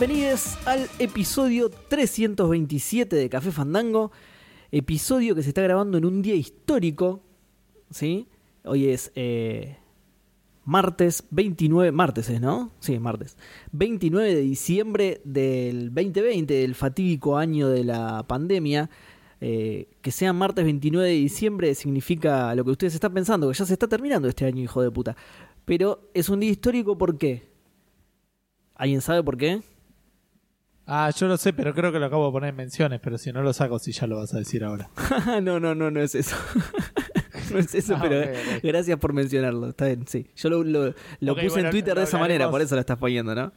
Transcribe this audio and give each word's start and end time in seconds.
Bienvenidos 0.00 0.56
al 0.64 0.88
episodio 0.98 1.68
327 1.68 3.16
de 3.16 3.28
Café 3.28 3.52
Fandango. 3.52 4.12
Episodio 4.72 5.34
que 5.34 5.42
se 5.42 5.50
está 5.50 5.60
grabando 5.60 5.98
en 5.98 6.06
un 6.06 6.22
día 6.22 6.34
histórico. 6.34 7.20
¿Sí? 7.90 8.26
Hoy 8.64 8.88
es 8.88 9.12
eh, 9.14 9.76
martes 10.64 11.24
29, 11.30 11.92
martes 11.92 12.30
es, 12.30 12.40
¿no? 12.40 12.72
Sí, 12.80 12.98
martes. 12.98 13.36
29 13.72 14.36
de 14.36 14.40
diciembre 14.40 15.20
del 15.24 15.92
2020, 15.92 16.54
del 16.54 16.74
fatídico 16.74 17.36
año 17.36 17.68
de 17.68 17.84
la 17.84 18.24
pandemia. 18.26 18.88
Eh, 19.42 19.86
que 20.00 20.12
sea 20.12 20.32
martes 20.32 20.64
29 20.64 21.08
de 21.08 21.14
diciembre 21.14 21.74
significa 21.74 22.54
lo 22.54 22.64
que 22.64 22.70
ustedes 22.70 22.94
están 22.94 23.12
pensando, 23.12 23.48
que 23.48 23.54
ya 23.54 23.66
se 23.66 23.74
está 23.74 23.86
terminando 23.86 24.28
este 24.28 24.46
año, 24.46 24.62
hijo 24.62 24.80
de 24.80 24.90
puta. 24.90 25.14
Pero 25.66 26.10
es 26.14 26.30
un 26.30 26.40
día 26.40 26.52
histórico, 26.52 26.96
¿por 26.96 27.18
qué? 27.18 27.50
¿Alguien 28.74 29.02
sabe 29.02 29.22
por 29.22 29.36
qué? 29.36 29.60
Ah, 30.92 31.10
yo 31.16 31.28
lo 31.28 31.36
sé, 31.36 31.52
pero 31.52 31.72
creo 31.72 31.92
que 31.92 32.00
lo 32.00 32.06
acabo 32.06 32.26
de 32.26 32.32
poner 32.32 32.50
en 32.50 32.56
menciones, 32.56 32.98
pero 33.00 33.16
si 33.16 33.32
no 33.32 33.42
lo 33.42 33.52
saco, 33.52 33.78
si 33.78 33.92
ya 33.92 34.06
lo 34.08 34.16
vas 34.16 34.34
a 34.34 34.38
decir 34.38 34.64
ahora. 34.64 34.90
no, 35.42 35.60
no, 35.60 35.74
no, 35.74 35.90
no 35.90 36.00
es 36.00 36.14
eso. 36.16 36.34
no 37.52 37.58
es 37.60 37.72
eso, 37.74 37.94
Ah, 37.96 38.00
pero 38.02 38.28
gracias 38.62 38.98
por 38.98 39.12
mencionarlo. 39.12 39.68
Está 39.68 39.86
bien, 39.86 40.04
sí. 40.08 40.26
Yo 40.34 40.50
lo, 40.50 40.64
lo- 40.64 40.94
lo 41.20 41.32
Ok, 41.32 41.38
puse 41.38 41.48
bueno, 41.50 41.68
en 41.68 41.70
Twitter 41.70 41.94
de 41.96 42.02
esa 42.02 42.18
manera, 42.18 42.50
por 42.50 42.60
eso 42.60 42.74
lo 42.74 42.80
estás 42.80 42.98
poniendo, 42.98 43.34
¿no? 43.34 43.52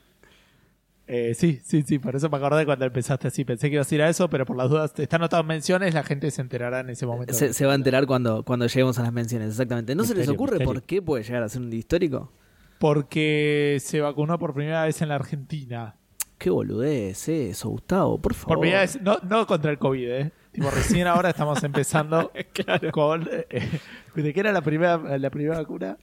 Eh, 1.06 1.34
sí, 1.36 1.60
sí, 1.66 1.84
sí, 1.86 2.00
por 2.00 2.16
eso 2.16 2.30
me 2.30 2.38
acordé 2.38 2.66
cuando 2.66 2.86
empezaste 2.86 3.28
así. 3.28 3.44
Pensé 3.44 3.70
que 3.70 3.76
ibas 3.76 3.92
a 3.92 3.96
ir 3.96 4.02
a 4.04 4.10
eso, 4.10 4.30
pero 4.30 4.46
por 4.46 4.56
las 4.56 4.70
dudas, 4.70 4.94
está 4.98 5.16
anotado 5.18 5.42
en 5.42 5.48
menciones, 5.48 5.94
la 5.94 6.04
gente 6.04 6.30
se 6.32 6.42
enterará 6.42 6.80
en 6.80 6.92
ese 6.92 7.06
momento. 7.06 7.34
Se, 7.34 7.52
se 7.54 7.66
va 7.66 7.74
a 7.74 7.76
enterar 7.76 8.06
cuando, 8.06 8.44
cuando 8.44 8.68
lleguemos 8.68 8.98
a 9.00 9.04
las 9.04 9.12
menciones, 9.12 9.50
exactamente. 9.50 9.96
¿No 9.96 10.04
se 10.06 10.16
les 10.16 10.30
ocurre 10.30 10.60
misterio. 10.60 10.74
por 10.74 10.84
qué 10.84 11.02
puede 11.02 11.24
llegar 11.24 11.44
a 11.44 11.50
ser 11.50 11.62
un 11.62 11.70
día 11.72 11.80
histórico? 11.80 12.32
Porque 12.80 13.80
se 13.82 14.00
vacunó 14.02 14.38
por 14.40 14.54
primera 14.54 14.86
vez 14.86 15.02
en 15.02 15.10
la 15.10 15.16
Argentina. 15.16 15.96
Qué 16.44 16.50
boludez 16.50 17.30
eso, 17.30 17.70
Gustavo, 17.70 18.18
por 18.22 18.34
favor. 18.34 18.58
Por 18.58 18.60
primera 18.60 18.82
vez, 18.82 19.02
no, 19.02 19.18
no 19.30 19.48
contra 19.48 19.72
el 19.72 19.78
COVID, 19.78 20.10
¿eh? 20.10 20.32
Tipo, 20.52 20.70
recién 20.72 21.08
ahora 21.08 21.30
estamos 21.30 21.64
empezando 21.64 22.34
con... 22.92 23.30
eh, 23.32 23.80
¿De 24.14 24.34
qué 24.34 24.40
era 24.42 24.52
la 24.52 24.62
primera, 24.62 24.98
la 25.18 25.30
primera 25.30 25.58
vacuna? 25.60 25.98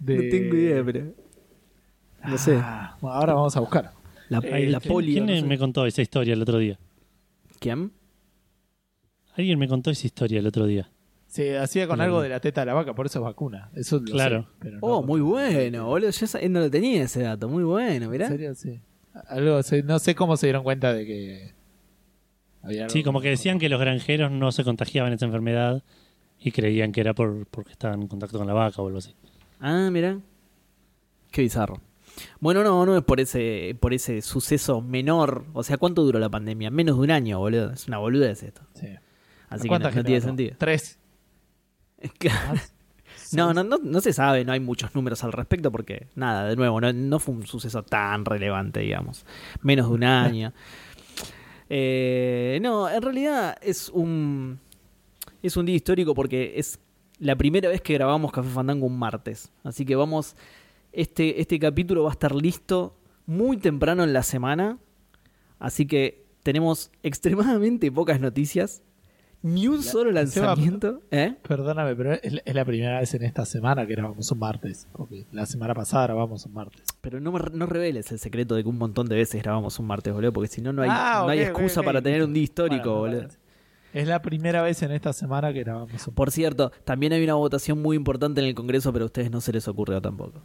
De... 0.00 0.16
No 0.16 0.22
tengo 0.32 0.56
idea, 0.56 0.82
pero... 0.84 1.12
No 2.26 2.36
sé. 2.38 2.56
Ah, 2.60 2.96
bueno, 3.00 3.16
ahora 3.16 3.34
vamos 3.34 3.56
a 3.56 3.60
buscar. 3.60 3.92
La, 4.30 4.38
Eh, 4.38 4.66
la 4.68 4.80
polio. 4.80 5.12
¿Quién 5.12 5.26
no 5.26 5.34
sé. 5.40 5.42
me 5.46 5.58
contó 5.58 5.86
esa 5.86 6.02
historia 6.02 6.34
el 6.34 6.42
otro 6.42 6.58
día? 6.58 6.76
¿Quién? 7.60 7.92
Alguien 9.36 9.58
me 9.60 9.68
contó 9.68 9.90
esa 9.90 10.06
historia 10.08 10.40
el 10.40 10.46
otro 10.48 10.66
día. 10.66 10.90
Se 11.28 11.56
hacía 11.56 11.86
con 11.86 11.96
Claro. 11.96 12.08
algo 12.10 12.22
de 12.22 12.30
la 12.30 12.40
teta 12.40 12.62
de 12.62 12.66
la 12.66 12.74
vaca, 12.74 12.94
por 12.96 13.06
eso 13.06 13.20
es 13.20 13.24
vacuna. 13.24 13.70
Eso 13.76 13.98
lo 14.00 14.04
Claro. 14.12 14.42
sé, 14.42 14.48
pero 14.58 14.72
no- 14.74 14.78
Oh, 14.82 15.02
muy 15.04 15.20
bueno, 15.20 15.86
boludo. 15.86 16.10
Yo 16.10 16.26
sa- 16.26 16.40
no 16.48 16.58
lo 16.58 16.68
tenía 16.70 17.04
ese 17.04 17.22
dato. 17.22 17.48
Muy 17.48 17.62
bueno, 17.62 18.10
mirá. 18.10 18.26
¿En 18.26 18.32
serio? 18.32 18.54
Sí. 18.56 18.80
Algo, 19.28 19.60
no 19.84 19.98
sé 19.98 20.14
cómo 20.14 20.36
se 20.36 20.46
dieron 20.46 20.64
cuenta 20.64 20.92
de 20.92 21.06
que 21.06 21.54
había 22.62 22.82
algo 22.82 22.92
Sí, 22.92 23.02
como 23.02 23.20
que 23.20 23.30
decían 23.30 23.58
que 23.58 23.68
los 23.68 23.80
granjeros 23.80 24.30
no 24.30 24.50
se 24.52 24.64
contagiaban 24.64 25.12
esa 25.12 25.26
enfermedad 25.26 25.82
y 26.40 26.50
creían 26.50 26.92
que 26.92 27.00
era 27.00 27.14
por, 27.14 27.46
porque 27.46 27.72
estaban 27.72 28.02
en 28.02 28.08
contacto 28.08 28.38
con 28.38 28.46
la 28.46 28.54
vaca 28.54 28.82
o 28.82 28.86
algo 28.86 28.98
así. 28.98 29.14
Ah, 29.60 29.88
mira. 29.92 30.18
Qué 31.30 31.42
bizarro. 31.42 31.80
Bueno, 32.40 32.62
no, 32.62 32.84
no 32.86 32.96
es 32.96 33.02
por 33.02 33.20
ese, 33.20 33.76
por 33.80 33.94
ese 33.94 34.20
suceso 34.22 34.80
menor. 34.80 35.46
O 35.52 35.62
sea, 35.62 35.78
¿cuánto 35.78 36.02
duró 36.02 36.18
la 36.18 36.28
pandemia? 36.28 36.70
Menos 36.70 36.96
de 36.96 37.02
un 37.02 37.10
año, 37.10 37.38
boludo. 37.38 37.72
Es 37.72 37.88
una 37.88 37.98
boludez 37.98 38.42
esto. 38.42 38.62
Sí. 38.74 38.88
Así 39.48 39.62
que 39.62 39.68
no, 39.68 39.80
¿Cuánta 39.80 39.90
no 39.90 40.04
tiene 40.04 40.20
sentido. 40.20 40.56
Tres. 40.58 40.98
No, 43.36 43.54
no, 43.54 43.64
no, 43.64 43.78
no 43.82 44.00
se 44.00 44.12
sabe, 44.12 44.44
no 44.44 44.52
hay 44.52 44.60
muchos 44.60 44.94
números 44.94 45.24
al 45.24 45.32
respecto 45.32 45.70
porque, 45.70 46.08
nada, 46.14 46.48
de 46.48 46.56
nuevo, 46.56 46.80
no, 46.80 46.92
no 46.92 47.18
fue 47.18 47.34
un 47.34 47.46
suceso 47.46 47.82
tan 47.82 48.24
relevante, 48.24 48.80
digamos. 48.80 49.24
Menos 49.62 49.88
de 49.88 49.94
un 49.94 50.04
año. 50.04 50.52
Eh, 51.70 52.58
no, 52.60 52.90
en 52.90 53.00
realidad 53.00 53.56
es 53.62 53.88
un, 53.88 54.60
es 55.42 55.56
un 55.56 55.64
día 55.64 55.74
histórico 55.74 56.14
porque 56.14 56.52
es 56.56 56.78
la 57.18 57.36
primera 57.36 57.68
vez 57.68 57.80
que 57.80 57.94
grabamos 57.94 58.32
Café 58.32 58.50
Fandango 58.50 58.86
un 58.86 58.98
martes. 58.98 59.50
Así 59.62 59.84
que 59.84 59.96
vamos, 59.96 60.36
este, 60.92 61.40
este 61.40 61.58
capítulo 61.58 62.04
va 62.04 62.10
a 62.10 62.12
estar 62.12 62.34
listo 62.34 62.96
muy 63.26 63.56
temprano 63.56 64.04
en 64.04 64.12
la 64.12 64.22
semana. 64.22 64.78
Así 65.58 65.86
que 65.86 66.26
tenemos 66.42 66.90
extremadamente 67.02 67.90
pocas 67.90 68.20
noticias. 68.20 68.82
Ni 69.44 69.68
un 69.68 69.82
solo 69.82 70.08
Seba, 70.26 70.46
lanzamiento. 70.46 71.02
¿Eh? 71.10 71.34
Perdóname, 71.46 71.94
pero 71.94 72.14
es, 72.14 72.20
es 72.46 72.54
la 72.54 72.64
primera 72.64 72.98
vez 73.00 73.12
en 73.12 73.24
esta 73.24 73.44
semana 73.44 73.86
que 73.86 73.92
grabamos 73.92 74.32
un 74.32 74.38
martes. 74.38 74.88
Porque 74.90 75.26
la 75.32 75.44
semana 75.44 75.74
pasada 75.74 76.04
grabamos 76.04 76.46
un 76.46 76.54
martes. 76.54 76.82
Pero 77.02 77.20
no, 77.20 77.36
reveles 77.66 78.10
el 78.10 78.18
secreto 78.18 78.54
de 78.54 78.62
que 78.62 78.70
un 78.70 78.78
montón 78.78 79.06
de 79.06 79.16
veces 79.16 79.42
grabamos 79.42 79.78
un 79.78 79.86
martes, 79.86 80.14
boludo, 80.14 80.32
porque 80.32 80.48
si 80.48 80.62
no, 80.62 80.72
no 80.72 80.80
hay, 80.80 80.88
Ah, 80.90 81.24
no 81.24 81.28
hay 81.28 81.40
excusa 81.40 81.82
para 81.82 82.00
tener 82.00 82.24
un 82.24 82.32
día 82.32 82.42
histórico, 82.42 83.00
Bueno, 83.00 83.16
boludo. 83.18 83.34
Es 83.92 84.08
la 84.08 84.22
primera 84.22 84.62
vez 84.62 84.82
en 84.82 84.92
esta 84.92 85.12
semana 85.12 85.52
que 85.52 85.60
grabamos 85.60 86.08
un 86.08 86.14
Por 86.14 86.30
cierto, 86.30 86.72
también 86.84 87.12
hay 87.12 87.22
una 87.22 87.34
votación 87.34 87.82
muy 87.82 87.96
importante 87.98 88.40
en 88.40 88.46
el 88.46 88.54
Congreso, 88.54 88.94
pero 88.94 89.04
a 89.04 89.06
ustedes 89.06 89.30
no 89.30 89.42
se 89.42 89.52
les 89.52 89.68
ocurrió 89.68 90.00
tampoco. 90.00 90.40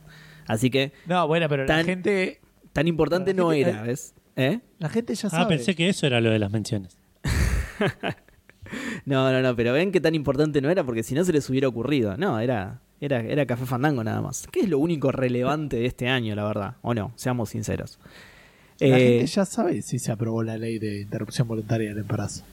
Así 0.46 0.70
que, 0.70 0.92
No, 1.08 1.26
bueno, 1.26 1.48
pero 1.48 1.64
la 1.66 1.86
gente. 1.86 2.42
tan 2.74 2.86
importante 2.90 3.34
no 3.34 3.54
era, 3.54 3.82
¿ves? 3.84 4.14
¿Eh? 4.36 4.60
La 4.78 4.90
gente 4.90 5.16
ya 5.16 5.30
sabe. 5.30 5.44
Ah, 5.44 5.48
pensé 5.48 5.74
que 5.74 5.88
eso 5.88 6.06
era 6.06 6.20
lo 6.20 6.32
de 6.32 6.40
las 6.40 6.52
menciones. 6.52 6.98
No, 9.06 9.32
no, 9.32 9.42
no, 9.42 9.56
pero 9.56 9.74
ven 9.74 9.92
que 9.92 10.02
tan 10.02 10.16
importante 10.16 10.62
no 10.62 10.70
era 10.70 10.84
porque 10.84 11.04
si 11.04 11.16
no 11.16 11.24
se 11.24 11.34
les 11.34 11.50
hubiera 11.50 11.68
ocurrido. 11.68 12.18
No, 12.18 12.40
era, 12.40 12.80
era, 13.02 13.20
era 13.22 13.46
Café 13.46 13.66
Fandango 13.66 14.04
nada 14.04 14.22
más. 14.22 14.48
Que 14.52 14.62
es 14.62 14.70
lo 14.70 14.80
único 14.80 15.12
relevante 15.12 15.78
de 15.78 15.86
este 15.86 16.08
año, 16.08 16.36
la 16.36 16.44
verdad. 16.46 16.76
O 16.82 16.94
no, 16.94 17.12
seamos 17.16 17.50
sinceros. 17.50 18.00
La 18.80 18.88
Eh, 18.88 19.08
gente 19.10 19.26
ya 19.28 19.46
sabe 19.46 19.82
si 19.82 20.00
se 20.00 20.12
aprobó 20.12 20.42
la 20.44 20.58
ley 20.58 20.80
de 20.80 21.02
interrupción 21.02 21.48
voluntaria 21.48 21.90
del 21.90 22.00
embarazo. 22.00 22.44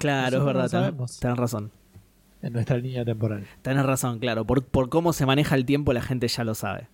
claro, 0.00 0.38
es 0.38 0.44
verdad, 0.44 0.68
sabemos. 0.68 1.18
tenés 1.20 1.36
razón. 1.36 1.70
En 2.42 2.52
nuestra 2.52 2.76
línea 2.76 3.04
temporal. 3.04 3.46
Tenés 3.62 3.86
razón, 3.86 4.18
claro. 4.18 4.44
Por, 4.44 4.62
por 4.64 4.88
cómo 4.90 5.12
se 5.14 5.24
maneja 5.26 5.54
el 5.54 5.64
tiempo, 5.64 5.92
la 5.92 6.02
gente 6.02 6.28
ya 6.28 6.44
lo 6.44 6.54
sabe. 6.54 6.88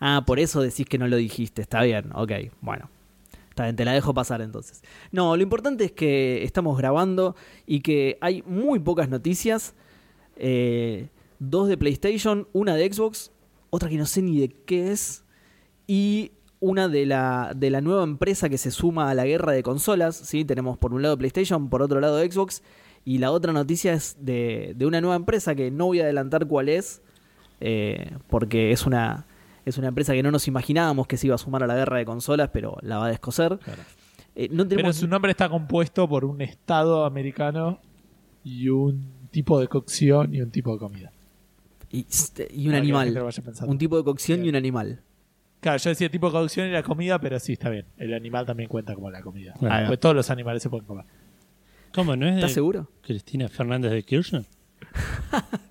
Ah, 0.00 0.24
por 0.26 0.38
eso 0.40 0.60
decís 0.60 0.86
que 0.86 0.98
no 0.98 1.08
lo 1.08 1.16
dijiste. 1.16 1.62
Está 1.62 1.82
bien, 1.82 2.10
ok. 2.12 2.32
Bueno. 2.60 2.90
Está 3.54 3.62
bien, 3.62 3.76
te 3.76 3.84
la 3.84 3.92
dejo 3.92 4.12
pasar 4.12 4.40
entonces. 4.40 4.82
No, 5.12 5.36
lo 5.36 5.42
importante 5.44 5.84
es 5.84 5.92
que 5.92 6.42
estamos 6.42 6.76
grabando 6.76 7.36
y 7.66 7.82
que 7.82 8.18
hay 8.20 8.42
muy 8.48 8.80
pocas 8.80 9.08
noticias. 9.08 9.76
Eh, 10.34 11.08
dos 11.38 11.68
de 11.68 11.78
PlayStation, 11.78 12.48
una 12.52 12.74
de 12.74 12.92
Xbox, 12.92 13.30
otra 13.70 13.88
que 13.88 13.96
no 13.96 14.06
sé 14.06 14.22
ni 14.22 14.40
de 14.40 14.48
qué 14.48 14.90
es. 14.90 15.24
Y 15.86 16.32
una 16.58 16.88
de 16.88 17.06
la, 17.06 17.52
de 17.54 17.70
la 17.70 17.80
nueva 17.80 18.02
empresa 18.02 18.48
que 18.48 18.58
se 18.58 18.72
suma 18.72 19.08
a 19.08 19.14
la 19.14 19.24
guerra 19.24 19.52
de 19.52 19.62
consolas. 19.62 20.16
¿sí? 20.16 20.44
Tenemos 20.44 20.76
por 20.76 20.92
un 20.92 21.02
lado 21.02 21.16
PlayStation, 21.16 21.70
por 21.70 21.80
otro 21.80 22.00
lado 22.00 22.18
Xbox. 22.18 22.60
Y 23.04 23.18
la 23.18 23.30
otra 23.30 23.52
noticia 23.52 23.92
es 23.92 24.16
de, 24.18 24.72
de 24.74 24.84
una 24.84 25.00
nueva 25.00 25.14
empresa 25.14 25.54
que 25.54 25.70
no 25.70 25.86
voy 25.86 26.00
a 26.00 26.02
adelantar 26.02 26.48
cuál 26.48 26.68
es, 26.68 27.02
eh, 27.60 28.16
porque 28.26 28.72
es 28.72 28.84
una, 28.84 29.28
es 29.64 29.78
una 29.78 29.88
empresa 29.88 30.12
que 30.12 30.22
no 30.22 30.30
nos 30.30 30.46
imaginábamos 30.48 31.06
que 31.06 31.16
se 31.16 31.26
iba 31.26 31.34
a 31.34 31.38
sumar 31.38 31.62
a 31.62 31.66
la 31.66 31.74
guerra 31.74 31.98
de 31.98 32.04
consolas, 32.04 32.50
pero 32.52 32.76
la 32.82 32.98
va 32.98 33.06
a 33.06 33.08
descoser. 33.08 33.58
Eh, 34.34 34.48
no 34.50 34.66
Pero 34.68 34.92
su 34.92 35.06
nombre 35.06 35.30
está 35.30 35.48
compuesto 35.48 36.08
por 36.08 36.24
un 36.24 36.40
estado 36.40 37.04
americano 37.04 37.80
y 38.42 38.68
un 38.68 39.28
tipo 39.30 39.60
de 39.60 39.68
cocción 39.68 40.34
y 40.34 40.40
un 40.40 40.50
tipo 40.50 40.72
de 40.72 40.78
comida. 40.78 41.12
y, 41.90 42.06
y 42.50 42.68
un 42.68 42.74
animal. 42.74 43.16
Un 43.66 43.78
tipo 43.78 43.96
de 43.96 44.04
cocción 44.04 44.44
y 44.44 44.48
un 44.48 44.56
animal. 44.56 45.00
Claro, 45.60 45.78
yo 45.78 45.88
decía 45.90 46.10
tipo 46.10 46.26
de 46.26 46.32
cocción 46.32 46.68
y 46.68 46.72
la 46.72 46.82
comida, 46.82 47.18
pero 47.18 47.40
sí, 47.40 47.54
está 47.54 47.70
bien. 47.70 47.86
El 47.96 48.12
animal 48.12 48.44
también 48.44 48.68
cuenta 48.68 48.94
como 48.94 49.10
la 49.10 49.22
comida. 49.22 49.54
Claro. 49.58 49.86
Pues 49.86 49.98
todos 49.98 50.14
los 50.14 50.28
animales 50.30 50.62
se 50.62 50.68
pueden 50.68 50.84
comer. 50.84 51.06
¿Cómo? 51.94 52.16
¿No 52.16 52.26
es 52.26 52.34
¿Estás 52.34 52.50
de 52.50 52.54
seguro? 52.54 52.90
Cristina 53.00 53.48
Fernández 53.48 53.92
de 53.92 54.02
Kirchner? 54.02 54.44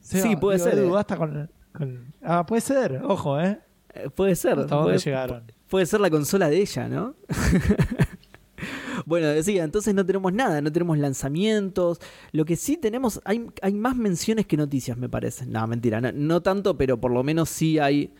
Sí, 0.00 0.36
puede 0.36 0.58
ser, 0.58 0.74
Edu, 0.78 0.88
eh. 0.88 0.90
basta 0.90 1.16
con, 1.16 1.48
con- 1.72 2.12
Ah, 2.22 2.44
puede 2.46 2.60
ser, 2.62 3.00
ojo, 3.04 3.40
¿eh? 3.40 3.58
Eh, 3.94 4.08
puede 4.14 4.34
ser. 4.36 4.58
¿Hasta 4.58 4.74
dónde 4.74 4.92
puede, 4.92 4.98
llegaron? 4.98 5.42
puede 5.68 5.86
ser 5.86 6.00
la 6.00 6.10
consola 6.10 6.48
de 6.48 6.60
ella, 6.60 6.88
¿no? 6.88 7.14
bueno, 9.06 9.28
decía, 9.28 9.64
entonces 9.64 9.94
no 9.94 10.04
tenemos 10.06 10.32
nada, 10.32 10.60
no 10.60 10.70
tenemos 10.72 10.98
lanzamientos. 10.98 11.98
Lo 12.32 12.44
que 12.44 12.56
sí 12.56 12.76
tenemos, 12.76 13.20
hay, 13.24 13.46
hay 13.60 13.74
más 13.74 13.96
menciones 13.96 14.46
que 14.46 14.56
noticias, 14.56 14.96
me 14.96 15.08
parece. 15.08 15.46
No, 15.46 15.66
mentira, 15.66 16.00
no, 16.00 16.12
no 16.12 16.42
tanto, 16.42 16.76
pero 16.76 17.00
por 17.00 17.10
lo 17.10 17.22
menos 17.22 17.48
sí 17.48 17.78
hay. 17.78 18.12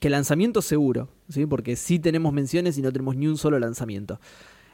Que 0.00 0.08
lanzamiento 0.08 0.62
seguro, 0.62 1.10
¿sí? 1.28 1.44
Porque 1.44 1.76
sí 1.76 1.98
tenemos 1.98 2.32
menciones 2.32 2.78
y 2.78 2.82
no 2.82 2.90
tenemos 2.92 3.14
ni 3.14 3.26
un 3.26 3.36
solo 3.36 3.58
lanzamiento. 3.58 4.18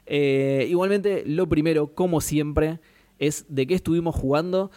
Eh, 0.06 0.66
igualmente, 0.70 1.24
lo 1.26 1.48
primero, 1.48 1.92
como 1.94 2.20
siempre, 2.20 2.78
es 3.18 3.44
de 3.48 3.66
qué 3.66 3.74
estuvimos 3.74 4.14
jugando. 4.14 4.70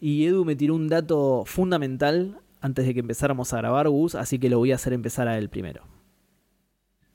Y 0.00 0.26
Edu 0.26 0.44
me 0.44 0.54
tiró 0.54 0.74
un 0.76 0.86
dato 0.88 1.42
fundamental 1.44 2.38
antes 2.64 2.86
de 2.86 2.94
que 2.94 3.00
empezáramos 3.00 3.52
a 3.52 3.58
grabar, 3.58 3.88
Gus, 3.88 4.14
así 4.14 4.38
que 4.38 4.48
lo 4.48 4.58
voy 4.58 4.72
a 4.72 4.76
hacer 4.76 4.92
empezar 4.94 5.28
a 5.28 5.36
él 5.36 5.50
primero. 5.50 5.82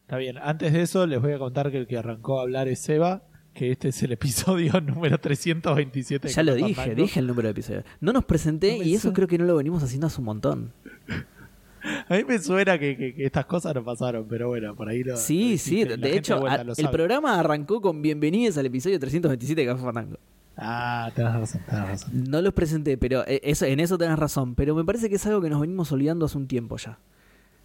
Está 0.01 0.17
bien, 0.17 0.37
antes 0.37 0.73
de 0.73 0.81
eso 0.83 1.05
les 1.07 1.19
voy 1.21 1.33
a 1.33 1.39
contar 1.39 1.71
que 1.71 1.77
el 1.77 1.87
que 1.87 1.97
arrancó 1.97 2.39
a 2.39 2.43
hablar 2.43 2.67
es 2.67 2.79
Seba, 2.79 3.23
que 3.53 3.71
este 3.71 3.89
es 3.89 4.03
el 4.03 4.11
episodio 4.11 4.79
número 4.85 5.17
327. 5.19 6.27
de 6.27 6.33
Ya 6.33 6.43
lo 6.43 6.53
dije, 6.53 6.75
Fandango. 6.75 7.01
dije 7.01 7.19
el 7.19 7.27
número 7.27 7.47
de 7.47 7.51
episodio. 7.51 7.83
No 7.99 8.13
nos 8.13 8.25
presenté 8.25 8.77
No 8.77 8.83
y 8.83 8.93
eso 8.93 9.11
creo 9.11 9.27
que 9.27 9.37
no 9.39 9.45
lo 9.45 9.55
venimos 9.55 9.81
haciendo 9.81 10.05
hace 10.07 10.19
un 10.21 10.25
montón. 10.25 10.73
A 12.09 12.15
mí 12.15 12.23
me 12.27 12.37
suena 12.39 12.77
que, 12.77 12.97
que- 12.97 13.15
que 13.15 13.25
estas 13.25 13.45
cosas 13.45 13.73
no 13.73 13.83
pasaron, 13.85 14.27
pero 14.27 14.49
bueno, 14.49 14.75
por 14.75 14.89
ahí 14.89 15.01
lo. 15.01 15.15
Sí, 15.15 15.53
lo 15.53 15.57
sí. 15.57 15.83
De 15.85 16.15
hecho, 16.17 16.37
vuelta 16.39 16.61
a- 16.61 16.63
lo 16.65 16.73
el 16.75 16.89
programa 16.89 17.39
arrancó 17.39 17.79
con 17.81 18.01
bienvenidos 18.01 18.57
al 18.57 18.65
episodio 18.65 18.99
327 18.99 19.61
de 19.61 19.65
Café 19.67 19.81
Fandango. 19.83 20.17
Ah, 20.61 21.09
tenés 21.15 21.33
razón, 21.33 21.61
tenés 21.69 21.87
razón. 21.89 22.23
No 22.29 22.41
los 22.41 22.53
presenté, 22.53 22.97
pero 22.97 23.25
eh, 23.27 23.39
eso, 23.43 23.65
en 23.65 23.79
eso 23.79 23.97
tenés 23.97 24.19
razón. 24.19 24.55
Pero 24.55 24.75
me 24.75 24.83
parece 24.83 25.09
que 25.09 25.15
es 25.15 25.25
algo 25.25 25.41
que 25.41 25.49
nos 25.49 25.61
venimos 25.61 25.91
olvidando 25.91 26.25
hace 26.25 26.37
un 26.37 26.47
tiempo 26.47 26.75
ya. 26.77 26.99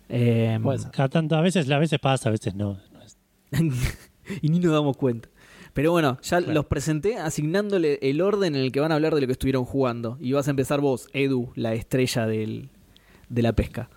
Eh, 0.09 0.59
Puede 0.63 0.79
ser. 0.79 0.91
Cada 0.93 1.09
tanto, 1.09 1.35
a 1.37 1.41
veces, 1.41 1.69
a 1.71 1.79
veces 1.79 1.99
pasa, 1.99 2.29
a 2.29 2.33
veces 2.33 2.55
no. 2.55 2.79
no 2.93 3.01
es- 3.03 3.19
y 4.43 4.49
ni 4.49 4.59
nos 4.61 4.73
damos 4.73 4.97
cuenta. 4.97 5.29
Pero 5.73 5.91
bueno, 5.91 6.19
ya 6.23 6.39
Claro. 6.39 6.53
los 6.53 6.67
presenté 6.67 7.17
asignándole 7.17 7.99
el 8.01 8.21
orden 8.21 8.55
en 8.55 8.61
el 8.63 8.71
que 8.71 8.79
van 8.79 8.93
a 8.93 8.95
hablar 8.95 9.15
de 9.15 9.21
lo 9.23 9.27
que 9.27 9.33
estuvieron 9.33 9.65
jugando. 9.65 10.17
Y 10.21 10.33
vas 10.33 10.47
a 10.47 10.51
empezar 10.51 10.81
vos, 10.81 11.09
Edu, 11.13 11.51
la 11.57 11.75
estrella 11.75 12.27
del, 12.27 12.69
de 13.29 13.43
la 13.43 13.55
pesca. 13.55 13.91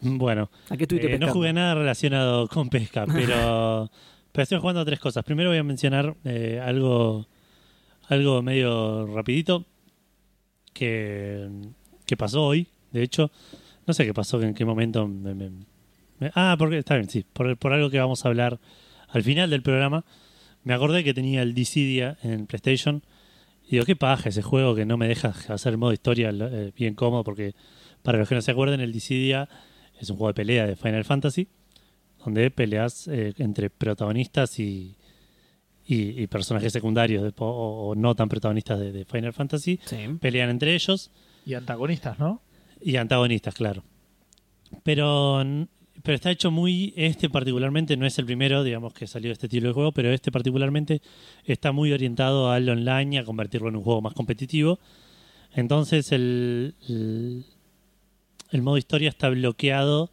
Bueno, 0.00 0.50
¿A 0.70 0.76
qué 0.76 0.84
estuviste 0.84 1.14
eh, 1.14 1.18
no 1.18 1.28
jugué 1.28 1.52
nada 1.52 1.74
relacionado 1.74 2.46
con 2.48 2.68
pesca, 2.68 3.04
pero, 3.06 3.90
pero 4.32 4.42
estoy 4.42 4.60
jugando 4.60 4.82
a 4.82 4.84
tres 4.84 5.00
cosas. 5.00 5.24
Primero 5.24 5.48
voy 5.48 5.58
a 5.58 5.64
mencionar 5.64 6.14
eh, 6.24 6.60
algo, 6.64 7.26
algo 8.08 8.42
medio 8.42 9.06
rapidito 9.06 9.64
que, 10.72 11.48
que 12.06 12.16
pasó 12.16 12.44
hoy. 12.44 12.66
De 12.92 13.02
hecho, 13.02 13.30
no 13.86 13.94
sé 13.94 14.04
qué 14.04 14.14
pasó, 14.14 14.40
en 14.42 14.54
qué 14.54 14.64
momento. 14.64 15.06
me- 15.06 15.34
me- 15.34 15.50
ah, 16.34 16.56
porque 16.58 16.78
está 16.78 16.96
bien, 16.96 17.08
sí, 17.08 17.24
por, 17.32 17.56
por 17.56 17.72
algo 17.72 17.90
que 17.90 17.98
vamos 17.98 18.24
a 18.24 18.28
hablar 18.28 18.58
al 19.08 19.22
final 19.22 19.50
del 19.50 19.62
programa. 19.62 20.04
Me 20.64 20.74
acordé 20.74 21.04
que 21.04 21.14
tenía 21.14 21.42
el 21.42 21.54
Dissidia 21.54 22.18
en 22.22 22.46
PlayStation. 22.46 23.02
Y 23.66 23.72
digo, 23.72 23.84
qué 23.84 23.96
paja 23.96 24.30
ese 24.30 24.42
juego 24.42 24.74
que 24.74 24.86
no 24.86 24.96
me 24.96 25.08
deja 25.08 25.34
hacer 25.48 25.76
modo 25.76 25.92
historia 25.92 26.30
eh, 26.32 26.72
bien 26.76 26.94
cómodo. 26.94 27.24
Porque 27.24 27.54
para 28.02 28.18
los 28.18 28.28
que 28.28 28.34
no 28.34 28.42
se 28.42 28.50
acuerden, 28.50 28.80
el 28.80 28.92
Dissidia 28.92 29.48
es 30.00 30.08
un 30.10 30.16
juego 30.16 30.28
de 30.28 30.34
pelea 30.34 30.66
de 30.66 30.76
Final 30.76 31.04
Fantasy. 31.04 31.48
Donde 32.24 32.50
peleas 32.50 33.06
eh, 33.08 33.32
entre 33.38 33.70
protagonistas 33.70 34.58
y, 34.58 34.96
y, 35.88 36.22
y 36.22 36.26
personajes 36.26 36.72
secundarios 36.72 37.22
de- 37.24 37.32
o, 37.38 37.88
o 37.88 37.94
no 37.94 38.14
tan 38.14 38.28
protagonistas 38.28 38.78
de, 38.78 38.92
de 38.92 39.04
Final 39.06 39.32
Fantasy. 39.32 39.80
Sí. 39.86 39.96
Pelean 40.20 40.50
entre 40.50 40.74
ellos 40.74 41.10
Y 41.46 41.54
antagonistas, 41.54 42.18
¿no? 42.18 42.42
y 42.80 42.94
antagonistas, 42.96 43.54
claro. 43.54 43.82
Pero, 44.84 45.42
pero 46.02 46.14
está 46.14 46.30
hecho 46.30 46.50
muy. 46.50 46.92
Este, 46.96 47.28
particularmente, 47.30 47.96
no 47.96 48.06
es 48.06 48.18
el 48.18 48.26
primero, 48.26 48.62
digamos, 48.62 48.92
que 48.92 49.06
salió 49.06 49.28
de 49.30 49.32
este 49.32 49.46
estilo 49.46 49.68
de 49.68 49.74
juego, 49.74 49.92
pero 49.92 50.12
este, 50.12 50.30
particularmente, 50.30 51.00
está 51.44 51.72
muy 51.72 51.90
orientado 51.92 52.50
al 52.50 52.68
online 52.68 53.16
y 53.16 53.18
a 53.18 53.24
convertirlo 53.24 53.68
en 53.70 53.76
un 53.76 53.82
juego 53.82 54.02
más 54.02 54.12
competitivo. 54.14 54.78
Entonces, 55.54 56.12
el, 56.12 56.74
el, 56.88 57.46
el 58.50 58.62
modo 58.62 58.76
historia 58.76 59.08
está 59.08 59.30
bloqueado 59.30 60.10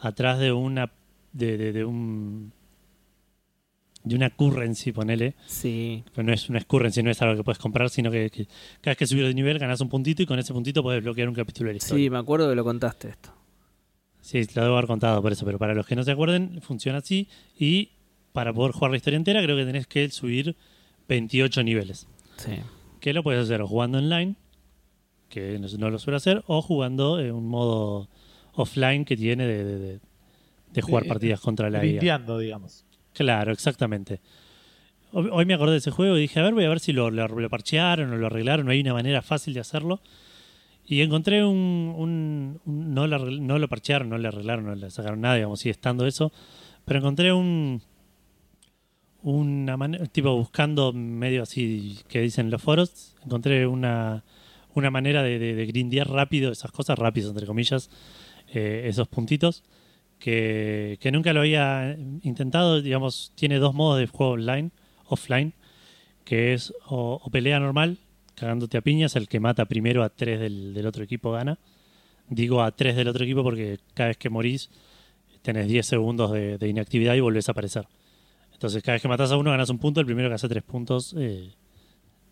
atrás 0.00 0.38
de 0.38 0.52
una. 0.52 0.92
de, 1.32 1.56
de, 1.56 1.72
de 1.72 1.84
un. 1.86 2.52
De 4.04 4.14
una 4.16 4.30
currency, 4.30 4.92
ponele. 4.92 5.34
Sí. 5.46 6.02
Pero 6.14 6.26
no 6.26 6.32
es 6.32 6.48
una 6.48 6.60
currency, 6.62 7.02
no 7.02 7.10
es 7.10 7.20
algo 7.22 7.36
que 7.36 7.44
puedes 7.44 7.58
comprar, 7.58 7.90
sino 7.90 8.10
que, 8.10 8.30
que 8.30 8.46
cada 8.80 8.92
vez 8.92 8.96
que 8.96 9.06
subes 9.06 9.26
de 9.26 9.34
nivel 9.34 9.58
ganas 9.58 9.80
un 9.80 9.88
puntito 9.88 10.22
y 10.22 10.26
con 10.26 10.38
ese 10.38 10.52
puntito 10.52 10.82
puedes 10.82 11.02
bloquear 11.02 11.28
un 11.28 11.34
capítulo 11.34 11.68
de 11.68 11.74
la 11.74 11.76
historia. 11.78 12.04
Sí, 12.04 12.10
me 12.10 12.18
acuerdo 12.18 12.48
que 12.48 12.54
lo 12.54 12.64
contaste 12.64 13.08
esto. 13.08 13.30
Sí, 14.20 14.42
lo 14.54 14.62
debo 14.62 14.76
haber 14.76 14.86
contado 14.88 15.20
por 15.22 15.32
eso, 15.32 15.44
pero 15.46 15.58
para 15.58 15.74
los 15.74 15.86
que 15.86 15.96
no 15.96 16.02
se 16.02 16.10
acuerden, 16.12 16.60
funciona 16.62 16.98
así. 16.98 17.28
Y 17.58 17.90
para 18.32 18.52
poder 18.52 18.72
jugar 18.72 18.90
la 18.90 18.96
historia 18.98 19.16
entera, 19.16 19.42
creo 19.42 19.56
que 19.56 19.64
tenés 19.64 19.86
que 19.86 20.08
subir 20.10 20.54
28 21.08 21.62
niveles. 21.62 22.06
Sí. 22.36 22.52
Que 23.00 23.12
lo 23.12 23.22
puedes 23.22 23.44
hacer 23.44 23.62
o 23.62 23.66
jugando 23.66 23.98
online, 23.98 24.34
que 25.28 25.58
no, 25.58 25.90
lo 25.90 25.98
suelo 25.98 26.16
hacer, 26.16 26.42
o 26.46 26.62
jugando 26.62 27.20
en 27.20 27.32
un 27.32 27.48
modo 27.48 28.08
offline 28.54 29.04
que 29.04 29.16
tiene 29.16 29.46
de, 29.46 29.64
de- 29.64 29.78
de- 29.78 30.00
de 30.72 30.82
jugar 30.82 31.06
partidas 31.06 31.40
contra 31.40 31.70
la 31.70 31.78
IA. 31.84 31.92
Limpiando, 31.92 32.38
digamos. 32.38 32.84
Claro, 33.18 33.50
exactamente. 33.50 34.20
Hoy 35.10 35.44
me 35.44 35.54
acordé 35.54 35.72
de 35.72 35.78
ese 35.78 35.90
juego 35.90 36.16
y 36.16 36.20
dije, 36.20 36.38
a 36.38 36.44
ver, 36.44 36.54
voy 36.54 36.64
a 36.64 36.68
ver 36.68 36.78
si 36.78 36.92
lo, 36.92 37.10
parchearon 37.50 38.12
o 38.12 38.16
lo 38.16 38.26
arreglaron, 38.28 38.64
no 38.66 38.70
hay 38.70 38.80
una 38.80 38.92
manera 38.92 39.22
fácil 39.22 39.54
de 39.54 39.60
hacerlo. 39.60 40.00
Y 40.86 41.00
encontré 41.00 41.44
un... 41.44 42.60
no, 42.64 43.06
lo, 43.08 43.18
arregl- 43.18 43.40
no 43.40 43.58
lo 43.58 43.66
parchearon, 43.68 44.08
no 44.08 44.18
le 44.18 44.28
arreglaron, 44.28 44.66
no 44.66 44.74
le 44.76 44.88
sacaron 44.92 45.20
nada, 45.20 45.34
digamos, 45.34 45.66
estando 45.66 46.06
eso. 46.06 46.30
Pero 46.84 47.00
encontré 47.00 47.32
un... 47.32 47.82
Una 49.24 49.76
manera, 49.76 50.06
tipo 50.06 50.32
buscando 50.36 50.92
medio 50.92 51.42
así 51.42 51.98
que 52.08 52.20
dicen 52.20 52.52
los 52.52 52.62
foros, 52.62 53.16
encontré 53.24 53.66
una, 53.66 54.22
una 54.74 54.92
manera 54.92 55.24
de 55.24 55.66
grindear 55.66 56.08
rápido 56.08 56.52
esas 56.52 56.70
cosas, 56.70 56.96
rápidas 56.96 57.30
entre 57.30 57.46
comillas, 57.46 57.90
eh, 58.54 58.84
esos 58.86 59.08
puntitos 59.08 59.64
que, 60.18 60.98
que 61.00 61.12
nunca 61.12 61.32
lo 61.32 61.40
había 61.40 61.96
intentado. 62.22 62.80
Digamos, 62.82 63.32
tiene 63.34 63.58
dos 63.58 63.74
modos 63.74 63.98
de 63.98 64.06
juego 64.06 64.32
online, 64.32 64.70
offline, 65.06 65.54
que 66.24 66.54
es 66.54 66.72
o, 66.86 67.20
o 67.22 67.30
pelea 67.30 67.60
normal, 67.60 67.98
cagándote 68.34 68.78
a 68.78 68.82
piñas, 68.82 69.16
el 69.16 69.28
que 69.28 69.40
mata 69.40 69.64
primero 69.66 70.02
a 70.02 70.10
tres 70.10 70.40
del, 70.40 70.74
del 70.74 70.86
otro 70.86 71.04
equipo 71.04 71.32
gana. 71.32 71.58
Digo 72.28 72.62
a 72.62 72.72
tres 72.72 72.96
del 72.96 73.08
otro 73.08 73.24
equipo 73.24 73.42
porque 73.42 73.78
cada 73.94 74.08
vez 74.08 74.18
que 74.18 74.28
morís 74.28 74.70
tenés 75.42 75.68
10 75.68 75.86
segundos 75.86 76.32
de, 76.32 76.58
de 76.58 76.68
inactividad 76.68 77.14
y 77.14 77.20
volvés 77.20 77.48
a 77.48 77.52
aparecer. 77.52 77.86
Entonces, 78.52 78.82
cada 78.82 78.96
vez 78.96 79.02
que 79.02 79.08
matas 79.08 79.30
a 79.30 79.36
uno 79.36 79.50
ganas 79.50 79.70
un 79.70 79.78
punto, 79.78 80.00
el 80.00 80.06
primero 80.06 80.28
que 80.28 80.34
hace 80.34 80.48
tres 80.48 80.64
puntos 80.64 81.14
eh, 81.16 81.52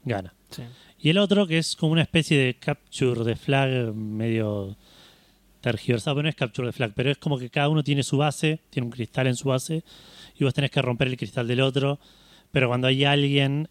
gana. 0.04 0.34
Sí. 0.50 0.62
Y 0.98 1.10
el 1.10 1.18
otro 1.18 1.46
que 1.46 1.58
es 1.58 1.76
como 1.76 1.92
una 1.92 2.02
especie 2.02 2.36
de 2.38 2.54
capture 2.54 3.22
de 3.22 3.36
flag 3.36 3.94
medio 3.94 4.76
tergiversado, 5.72 6.16
pero 6.16 6.24
no 6.24 6.28
es 6.28 6.34
capture 6.36 6.66
de 6.68 6.72
flag, 6.72 6.92
pero 6.94 7.10
es 7.10 7.18
como 7.18 7.38
que 7.38 7.50
cada 7.50 7.68
uno 7.68 7.82
tiene 7.82 8.02
su 8.02 8.16
base, 8.16 8.60
tiene 8.70 8.86
un 8.86 8.92
cristal 8.92 9.26
en 9.26 9.36
su 9.36 9.48
base, 9.48 9.82
y 10.38 10.44
vos 10.44 10.54
tenés 10.54 10.70
que 10.70 10.80
romper 10.82 11.08
el 11.08 11.16
cristal 11.16 11.46
del 11.48 11.60
otro, 11.60 11.98
pero 12.52 12.68
cuando 12.68 12.86
hay 12.86 13.04
alguien, 13.04 13.68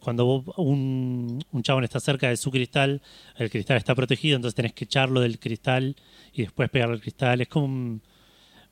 cuando 0.00 0.24
vos- 0.24 0.54
un, 0.56 1.44
un 1.52 1.62
chabón 1.62 1.84
está 1.84 2.00
cerca 2.00 2.28
de 2.28 2.36
su 2.36 2.50
cristal, 2.50 3.02
el 3.36 3.50
cristal 3.50 3.76
está 3.76 3.94
protegido, 3.94 4.36
entonces 4.36 4.54
tenés 4.54 4.72
que 4.72 4.84
echarlo 4.84 5.20
del 5.20 5.38
cristal 5.38 5.94
y 6.32 6.42
después 6.42 6.70
pegarle 6.70 6.94
al 6.94 7.00
cristal. 7.00 7.40
Es 7.40 7.48
como 7.48 7.66
un, 7.66 8.02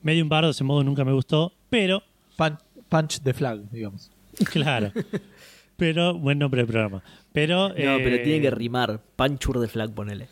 medio 0.03 0.23
un 0.23 0.29
bardo, 0.29 0.51
ese 0.51 0.65
modo 0.65 0.83
nunca 0.85 1.05
me 1.05 1.13
gustó, 1.13 1.53
pero 1.71 2.03
Punch, 2.37 2.59
punch 2.89 3.21
the 3.21 3.35
flag, 3.35 3.69
digamos. 3.71 4.11
claro. 4.51 4.93
Pero, 5.77 6.15
buen 6.19 6.41
nombre 6.41 6.59
del 6.63 6.67
programa. 6.67 7.05
Pero, 7.33 7.69
No, 7.69 7.75
pero 7.77 8.17
eh, 8.17 8.23
tiene 8.25 8.41
que 8.41 8.51
rimar. 8.51 9.01
Panchur 9.15 9.61
de 9.61 9.69
flag, 9.69 9.93
ponele. 9.95 10.27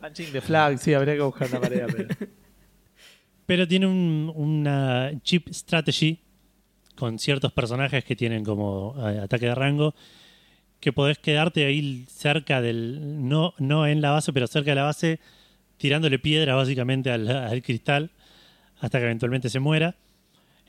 Punching 0.00 0.32
the 0.32 0.40
flag, 0.40 0.78
sí, 0.78 0.94
habría 0.94 1.14
que 1.14 1.20
buscar 1.22 1.50
la 1.50 1.60
manera. 1.60 1.86
Pero... 3.46 3.68
Tiene 3.68 3.86
un- 3.86 4.32
una 4.34 5.12
chip 5.22 5.48
strategy 5.50 6.18
con 6.96 7.18
ciertos 7.18 7.52
personajes 7.52 8.04
que 8.04 8.16
tienen 8.16 8.44
como 8.44 8.94
eh, 9.08 9.18
ataque 9.18 9.46
de 9.46 9.54
rango 9.54 9.94
que 10.80 10.92
podés 10.92 11.18
quedarte 11.18 11.64
ahí 11.64 12.04
cerca 12.08 12.60
del 12.60 13.26
no 13.28 13.54
no 13.58 13.86
en 13.86 14.00
la 14.00 14.10
base 14.10 14.32
pero 14.32 14.46
cerca 14.46 14.72
de 14.72 14.74
la 14.76 14.82
base 14.84 15.20
tirándole 15.76 16.18
piedra 16.18 16.54
básicamente 16.54 17.10
al, 17.10 17.28
al 17.28 17.62
cristal 17.62 18.10
hasta 18.80 18.98
que 18.98 19.04
eventualmente 19.04 19.48
se 19.48 19.58
muera 19.60 19.96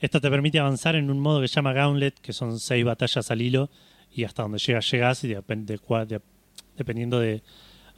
esto 0.00 0.20
te 0.20 0.30
permite 0.30 0.58
avanzar 0.58 0.94
en 0.96 1.10
un 1.10 1.20
modo 1.20 1.40
que 1.40 1.48
se 1.48 1.54
llama 1.56 1.72
Gauntlet 1.72 2.18
que 2.20 2.32
son 2.32 2.58
seis 2.58 2.84
batallas 2.84 3.30
al 3.30 3.42
hilo 3.42 3.70
y 4.12 4.24
hasta 4.24 4.42
donde 4.42 4.58
llegas 4.58 4.90
llegas 4.90 5.24
y 5.24 5.28
depende 5.28 5.78
de- 6.06 6.20
dependiendo 6.76 7.18
de 7.20 7.42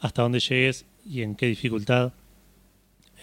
hasta 0.00 0.23
dónde 0.23 0.41
llegues 0.41 0.87
y 1.05 1.23
en 1.23 1.35
qué 1.35 1.47
dificultad 1.47 2.12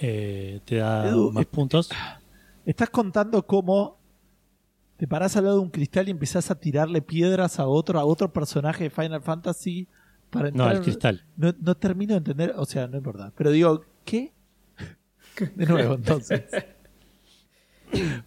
eh, 0.01 0.60
te 0.65 0.77
da 0.77 1.08
Edu, 1.08 1.32
más 1.32 1.44
eh, 1.44 1.48
puntos. 1.50 1.89
Estás 2.65 2.89
contando 2.89 3.46
cómo 3.46 3.98
te 4.98 5.08
parás 5.08 5.36
al 5.36 5.46
lado 5.46 5.58
de 5.58 5.62
un 5.63 5.70
cristal 5.70 6.08
y 6.08 6.12
empezás 6.12 6.50
a 6.51 6.56
tirarle 6.56 7.01
piedras 7.01 7.60
a 7.60 7.68
otro, 7.68 8.00
a 8.00 8.06
otro 8.06 8.32
personaje 8.32 8.86
de 8.86 8.89
Final 8.89 9.22
Fantasy 9.22 9.88
para 10.30 10.46
No, 10.46 10.50
entrar. 10.50 10.70
al 10.77 10.82
cristal. 10.82 11.25
No, 11.36 11.53
no 11.60 11.75
termino 11.75 12.13
de 12.13 12.18
entender, 12.20 12.53
o 12.58 12.65
sea, 12.65 12.88
no 12.88 12.98
es 12.98 13.03
verdad. 13.03 13.32
Pero 13.36 13.51
digo, 13.51 13.86
¿qué? 14.06 14.32
De 15.56 15.65
nuevo, 15.65 15.96
entonces. 15.96 16.44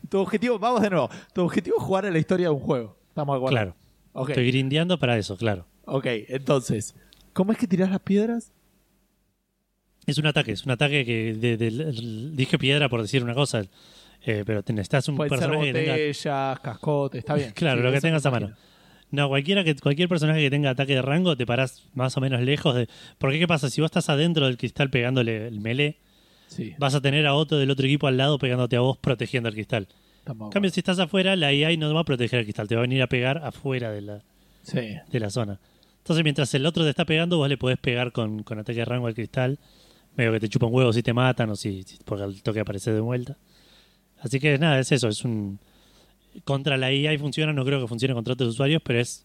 tu 0.09 0.19
objetivo, 0.19 0.59
vamos 0.59 0.83
de 0.83 0.91
nuevo. 0.91 1.09
Tu 1.33 1.43
objetivo 1.43 1.77
es 1.79 1.83
jugar 1.83 2.07
a 2.07 2.11
la 2.11 2.19
historia 2.19 2.49
de 2.49 2.55
un 2.55 2.61
juego. 2.61 2.97
Estamos 3.09 3.35
de 3.35 3.37
acuerdo. 3.39 3.57
Claro. 3.57 4.29
Estoy 4.29 4.47
grindeando 4.51 4.99
para 4.99 5.19
eso, 5.19 5.37
claro. 5.37 5.67
ok, 5.85 6.07
entonces, 6.29 6.95
¿cómo 7.37 7.53
es 7.53 7.59
que 7.59 7.67
tirás 7.69 7.91
las 7.91 8.01
piedras? 8.01 8.51
Es 10.07 10.19
un 10.19 10.27
ataque, 10.27 10.53
es 10.53 10.65
un 10.65 10.71
ataque 10.73 11.05
que 11.05 11.35
de- 11.35 11.57
de- 11.57 11.71
de- 11.71 12.31
dije 12.33 12.59
piedra 12.59 12.89
por 12.89 13.03
decir 13.03 13.23
una 13.23 13.35
cosa, 13.35 13.65
eh, 14.25 14.43
pero 14.47 14.63
necesitas 14.69 15.09
un 15.09 15.17
Pueden 15.17 15.31
ser 15.31 15.39
personaje 15.41 15.67
que 15.73 15.79
tenga 15.79 15.93
botellas, 15.93 16.61
cascotes, 16.61 17.19
está 17.19 17.35
bien. 17.35 17.51
Claro, 17.55 17.79
Sí, 17.81 17.85
lo 17.87 17.93
que 17.93 18.01
tengas 18.01 18.25
a 18.27 18.31
mano. 18.31 18.53
No, 19.11 19.29
cualquiera 19.29 19.63
que, 19.65 19.75
cualquier 19.77 20.09
personaje 20.09 20.41
que 20.41 20.51
tenga 20.51 20.71
ataque 20.71 20.95
de 20.95 21.03
rango 21.03 21.37
te 21.37 21.47
parás 21.47 21.85
más 21.95 22.17
o 22.17 22.21
menos 22.21 22.41
lejos 22.41 22.75
de. 22.75 22.89
Porque 23.19 23.39
qué 23.39 23.47
pasa, 23.47 23.69
si 23.71 23.81
vos 23.81 23.89
estás 23.89 24.09
adentro 24.09 24.47
del 24.47 24.57
cristal 24.57 24.91
pegándole 24.91 25.47
el 25.47 25.61
melee, 25.61 25.99
Sí, 26.49 26.75
vas 26.79 26.95
a 26.95 27.01
tener 27.01 27.27
a 27.27 27.35
otro 27.35 27.59
del 27.59 27.71
otro 27.71 27.87
equipo 27.87 28.07
al 28.07 28.17
lado 28.17 28.39
pegándote 28.39 28.77
a 28.77 28.81
vos 28.81 28.97
protegiendo 28.99 29.49
el 29.49 29.55
cristal. 29.55 29.89
En 30.29 30.51
cambio, 30.51 30.71
si 30.71 30.81
estás 30.81 30.99
afuera, 30.99 31.35
la 31.37 31.49
AI 31.49 31.77
no 31.77 31.93
va 31.95 32.01
a 32.01 32.05
proteger 32.05 32.39
el 32.41 32.45
cristal, 32.47 32.67
te 32.69 32.75
va 32.77 32.81
a 32.81 32.83
venir 32.83 33.03
a 33.03 33.09
pegar 33.09 33.39
afuera 33.45 33.91
de 33.91 34.01
la. 34.03 34.23
Sí. 34.63 34.97
de 35.11 35.21
la 35.21 35.31
zona. 35.31 35.61
Entonces, 36.07 36.23
mientras 36.23 36.55
el 36.55 36.65
otro 36.67 36.85
te 36.85 36.91
está 36.91 37.05
pegando, 37.05 37.37
vos 37.37 37.49
le 37.49 37.59
podés 37.59 37.79
pegar 37.79 38.13
con, 38.13 38.45
con 38.45 38.61
ataque 38.61 38.79
de 38.79 38.85
rango 38.85 39.09
al 39.09 39.15
cristal. 39.15 39.59
Medio 40.17 40.31
que 40.33 40.39
te 40.41 40.49
chupan 40.49 40.71
huevos 40.73 40.95
si 40.95 41.03
te 41.03 41.13
matan 41.13 41.51
o 41.51 41.57
si, 41.57 41.83
si- 41.83 41.99
porque 42.05 42.25
toque 42.45 42.61
aparece 42.61 42.93
de 42.93 43.01
vuelta. 43.01 43.37
Así 44.21 44.41
que 44.41 44.59
nada, 44.59 44.79
es 44.81 44.93
eso, 44.93 45.09
es 45.09 45.25
un 45.25 45.59
contra 46.45 46.77
la 46.77 46.93
IA 46.93 47.19
funciona, 47.19 47.53
no 47.53 47.65
creo 47.65 47.81
que 47.81 47.89
funcione 47.89 48.15
contra 48.15 48.35
otros 48.35 48.51
usuarios, 48.51 48.83
pero 48.85 49.01
es, 49.01 49.25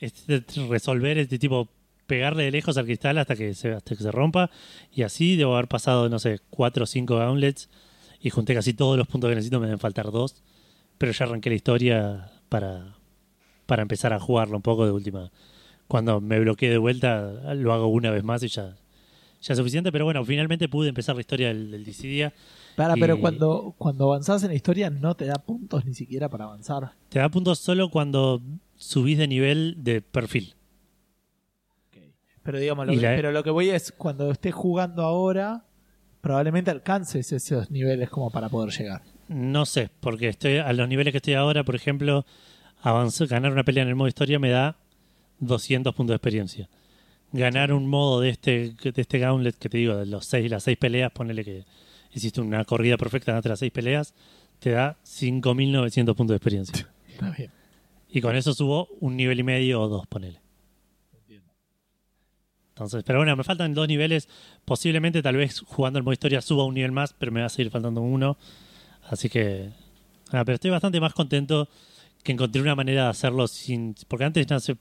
es 0.00 0.26
resolver 0.68 1.18
este 1.18 1.38
tipo 1.38 1.68
pegarle 2.06 2.44
de 2.44 2.50
lejos 2.50 2.76
al 2.76 2.84
cristal 2.84 3.18
hasta 3.18 3.36
que 3.36 3.54
se 3.54 3.72
hasta 3.72 3.94
que 3.94 4.02
se 4.02 4.10
rompa. 4.10 4.50
Y 4.92 5.02
así 5.02 5.36
debo 5.36 5.54
haber 5.54 5.68
pasado 5.68 6.08
no 6.08 6.18
sé 6.18 6.40
cuatro 6.50 6.84
o 6.84 6.86
cinco 6.86 7.16
gauntlets 7.16 7.68
y 8.20 8.30
junté 8.30 8.54
casi 8.54 8.74
todos 8.74 8.98
los 8.98 9.06
puntos 9.06 9.28
que 9.30 9.36
necesito 9.36 9.60
me 9.60 9.66
deben 9.66 9.78
faltar 9.78 10.10
dos. 10.10 10.42
Pero 10.98 11.12
ya 11.12 11.24
arranqué 11.26 11.50
la 11.50 11.56
historia 11.56 12.30
para 12.48 12.96
para 13.66 13.82
empezar 13.82 14.12
a 14.12 14.20
jugarlo 14.20 14.56
un 14.56 14.62
poco 14.62 14.84
de 14.86 14.92
última 14.92 15.30
cuando 15.92 16.20
me 16.22 16.40
bloqueé 16.40 16.70
de 16.70 16.78
vuelta 16.78 17.52
lo 17.54 17.72
hago 17.74 17.88
una 17.88 18.10
vez 18.10 18.24
más 18.24 18.42
y 18.42 18.48
ya 18.48 18.74
ya 19.42 19.52
es 19.52 19.58
suficiente 19.58 19.92
pero 19.92 20.06
bueno 20.06 20.24
finalmente 20.24 20.66
pude 20.68 20.88
empezar 20.88 21.14
la 21.14 21.20
historia 21.20 21.48
del, 21.48 21.70
del 21.70 21.84
Dissidia 21.84 22.32
Para, 22.76 22.96
Y- 22.96 23.00
pero 23.00 23.20
cuando, 23.20 23.74
cuando 23.76 24.04
avanzás 24.10 24.42
en 24.42 24.48
la 24.48 24.54
historia 24.54 24.88
no 24.88 25.14
te 25.14 25.26
da 25.26 25.34
puntos 25.34 25.84
ni 25.84 25.92
siquiera 25.94 26.28
para 26.30 26.44
avanzar. 26.44 26.92
te 27.10 27.18
da 27.18 27.28
puntos 27.28 27.58
solo 27.58 27.90
cuando 27.90 28.40
subís 28.76 29.18
de 29.18 29.28
nivel 29.28 29.76
de 29.84 30.00
perfil 30.00 30.54
Pero 32.42 32.58
digamos, 32.58 32.86
lo 32.86 32.92
que, 32.94 33.00
la- 33.00 33.14
pero 33.14 33.30
lo 33.30 33.42
que 33.44 33.50
voy 33.50 33.68
es, 33.70 33.92
cuando 33.92 34.30
estés 34.32 34.54
jugando 34.54 35.02
ahora, 35.04 35.64
probablemente 36.22 36.70
alcances 36.70 37.30
esos 37.32 37.70
niveles 37.70 38.08
como 38.10 38.30
para 38.30 38.48
poder 38.48 38.72
llegar. 38.72 39.02
No 39.28 39.64
sé, 39.66 39.90
porque 40.00 40.28
estoy 40.28 40.56
a 40.56 40.72
los 40.72 40.88
niveles 40.88 41.12
que 41.12 41.18
estoy 41.18 41.34
ahora, 41.34 41.62
por 41.64 41.74
ejemplo, 41.76 42.24
avanzar, 42.82 43.28
ganar 43.28 43.52
una 43.52 43.62
pelea 43.62 43.82
en 43.84 43.90
el 43.90 43.94
modo 43.94 44.08
historia 44.08 44.38
me 44.40 44.50
da 44.50 44.76
200 45.42 45.94
puntos 45.94 46.12
de 46.12 46.16
experiencia. 46.16 46.68
Ganar 47.32 47.72
un 47.72 47.88
modo 47.88 48.20
de 48.20 48.30
este 48.30 48.74
de 48.82 48.92
este 49.00 49.18
gauntlet 49.18 49.56
que 49.56 49.68
te 49.68 49.78
digo, 49.78 49.96
de 49.96 50.06
los 50.06 50.26
seis, 50.26 50.50
las 50.50 50.64
seis 50.64 50.76
peleas, 50.76 51.10
ponele 51.12 51.44
que 51.44 51.64
hiciste 52.12 52.40
una 52.40 52.64
corrida 52.64 52.96
perfecta 52.96 53.34
entre 53.34 53.50
las 53.50 53.58
seis 53.58 53.72
peleas, 53.72 54.14
te 54.58 54.70
da 54.70 54.98
5.900 55.04 56.14
puntos 56.14 56.28
de 56.28 56.36
experiencia. 56.36 56.88
Está 57.08 57.30
bien. 57.30 57.50
Y 58.10 58.20
con 58.20 58.36
eso 58.36 58.52
subo 58.52 58.88
un 59.00 59.16
nivel 59.16 59.40
y 59.40 59.42
medio 59.42 59.80
o 59.80 59.88
dos, 59.88 60.06
ponele. 60.06 60.40
Entonces, 62.68 63.02
pero 63.04 63.18
bueno, 63.18 63.36
me 63.36 63.44
faltan 63.44 63.74
dos 63.74 63.88
niveles. 63.88 64.28
Posiblemente, 64.64 65.22
tal 65.22 65.36
vez 65.36 65.60
jugando 65.60 65.98
el 65.98 66.04
modo 66.04 66.12
historia 66.12 66.40
suba 66.40 66.64
un 66.64 66.74
nivel 66.74 66.92
más, 66.92 67.12
pero 67.12 67.32
me 67.32 67.40
va 67.40 67.46
a 67.46 67.50
seguir 67.50 67.70
faltando 67.70 68.00
uno. 68.00 68.36
Así 69.08 69.28
que. 69.28 69.70
nada, 70.32 70.44
pero 70.44 70.54
estoy 70.54 70.70
bastante 70.70 71.00
más 71.00 71.12
contento 71.12 71.68
que 72.22 72.32
encontré 72.32 72.62
una 72.62 72.74
manera 72.74 73.04
de 73.04 73.10
hacerlo 73.10 73.46
sin. 73.46 73.94
Porque 74.08 74.24
antes 74.24 74.48
no 74.48 74.60
sé, 74.60 74.76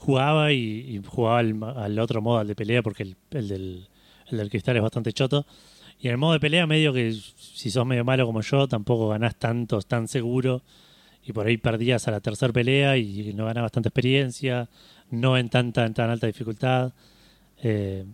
jugaba 0.00 0.50
y, 0.52 0.96
y 0.96 1.02
jugaba 1.06 1.38
al, 1.40 1.62
al 1.76 1.98
otro 1.98 2.22
modo, 2.22 2.38
al 2.38 2.48
de 2.48 2.54
pelea, 2.54 2.82
porque 2.82 3.02
el, 3.02 3.16
el 3.32 3.48
del, 3.48 3.88
el 4.28 4.38
del 4.38 4.48
cristal 4.48 4.76
es 4.76 4.82
bastante 4.82 5.12
choto. 5.12 5.46
Y 6.00 6.06
en 6.06 6.12
el 6.12 6.18
modo 6.18 6.32
de 6.32 6.40
pelea, 6.40 6.66
medio 6.66 6.94
que 6.94 7.12
si 7.12 7.70
sos 7.70 7.84
medio 7.84 8.02
malo 8.04 8.24
como 8.24 8.40
yo, 8.40 8.66
tampoco 8.66 9.08
ganás 9.10 9.36
tanto, 9.36 9.80
tan 9.82 10.08
seguro. 10.08 10.62
Y 11.22 11.32
por 11.34 11.46
ahí 11.46 11.58
perdías 11.58 12.08
a 12.08 12.12
la 12.12 12.20
tercera 12.20 12.50
pelea 12.50 12.96
y 12.96 13.34
no 13.34 13.44
ganabas 13.44 13.72
tanta 13.72 13.90
experiencia, 13.90 14.70
no 15.10 15.36
en 15.36 15.50
tanta 15.50 15.84
en 15.84 15.92
tan 15.92 16.08
alta 16.08 16.26
dificultad. 16.26 16.94
Eh, 17.62 18.06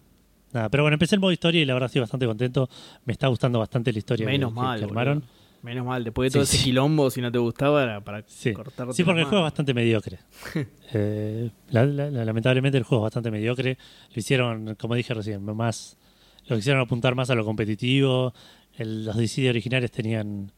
nada, 0.53 0.69
pero 0.69 0.83
bueno, 0.83 0.97
empecé 0.97 1.15
el 1.15 1.21
modo 1.21 1.31
historia 1.31 1.63
y 1.63 1.65
la 1.65 1.75
verdad 1.75 1.87
estoy 1.87 2.01
bastante 2.01 2.27
contento. 2.27 2.69
Me 3.05 3.13
está 3.13 3.29
gustando 3.29 3.61
bastante 3.61 3.93
la 3.93 3.99
historia 3.99 4.27
Menos 4.27 4.51
que, 4.53 4.57
mal. 4.61 4.81
que 4.81 4.87
boludo. 4.87 5.23
Menos 5.67 5.85
mal. 5.85 6.05
Después 6.05 6.27
de 6.27 6.31
Sí, 6.31 6.35
todo 6.35 6.43
ese 6.45 6.57
sí. 6.59 6.65
quilombo, 6.65 7.11
si 7.11 7.21
no 7.21 7.33
te 7.33 7.39
gustaba, 7.39 7.83
era 7.83 8.01
para 8.01 8.23
Sí, 8.29 8.53
cortarte 8.53 8.93
sí 8.95 9.03
porque 9.03 9.21
el 9.23 9.27
juego 9.27 9.45
es 9.45 9.51
bastante 9.51 9.75
mediocre. 9.75 10.19
Eh, 10.95 11.51
la- 11.71 11.85
la- 11.85 12.09
la- 12.11 12.25
lamentablemente 12.25 12.79
el 12.79 12.85
juego 12.85 13.03
es 13.05 13.07
bastante 13.09 13.33
mediocre. 13.33 13.77
Lo 14.15 14.21
hicieron, 14.21 14.77
como 14.77 14.95
dije 14.95 15.13
recién, 15.13 15.43
más 15.45 15.99
lo 16.47 16.55
quisieron 16.55 16.81
apuntar 16.81 17.17
más 17.17 17.29
a 17.31 17.35
lo 17.35 17.45
competitivo. 17.45 18.33
El- 18.79 19.05
los 19.05 19.17
DC 19.17 19.49
originales 19.51 19.91
tenían 19.91 20.53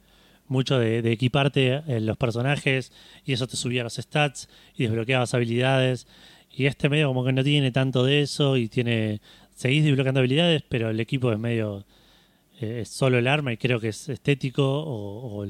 mucho 0.47 0.79
de, 0.79 1.01
de 1.01 1.13
equiparte 1.13 1.83
en 1.87 2.05
los 2.05 2.19
personajes 2.19 2.93
y 3.25 3.33
eso 3.33 3.47
te 3.47 3.57
subía 3.57 3.83
los 3.83 3.95
stats 3.95 4.49
y 4.77 4.83
desbloqueabas 4.85 5.33
habilidades. 5.33 6.07
Y 6.55 6.67
este 6.67 6.91
medio 6.91 7.09
como 7.09 7.25
que 7.25 7.33
no 7.33 7.43
tiene 7.43 7.71
tanto 7.73 8.05
de 8.05 8.21
eso 8.21 8.59
y 8.59 8.69
tiene 8.69 9.23
seguís 9.55 9.83
desbloqueando 9.85 10.21
habilidades, 10.21 10.63
pero 10.69 10.91
el 10.91 11.01
equipo 11.01 11.33
es 11.33 11.39
medio 11.39 11.87
eh, 12.61 12.81
es 12.83 12.89
solo 12.89 13.19
el 13.19 13.27
arma 13.27 13.53
y 13.53 13.57
creo 13.57 13.81
que 13.81 13.89
es 13.89 14.09
estético 14.09 14.65
o, 14.65 15.45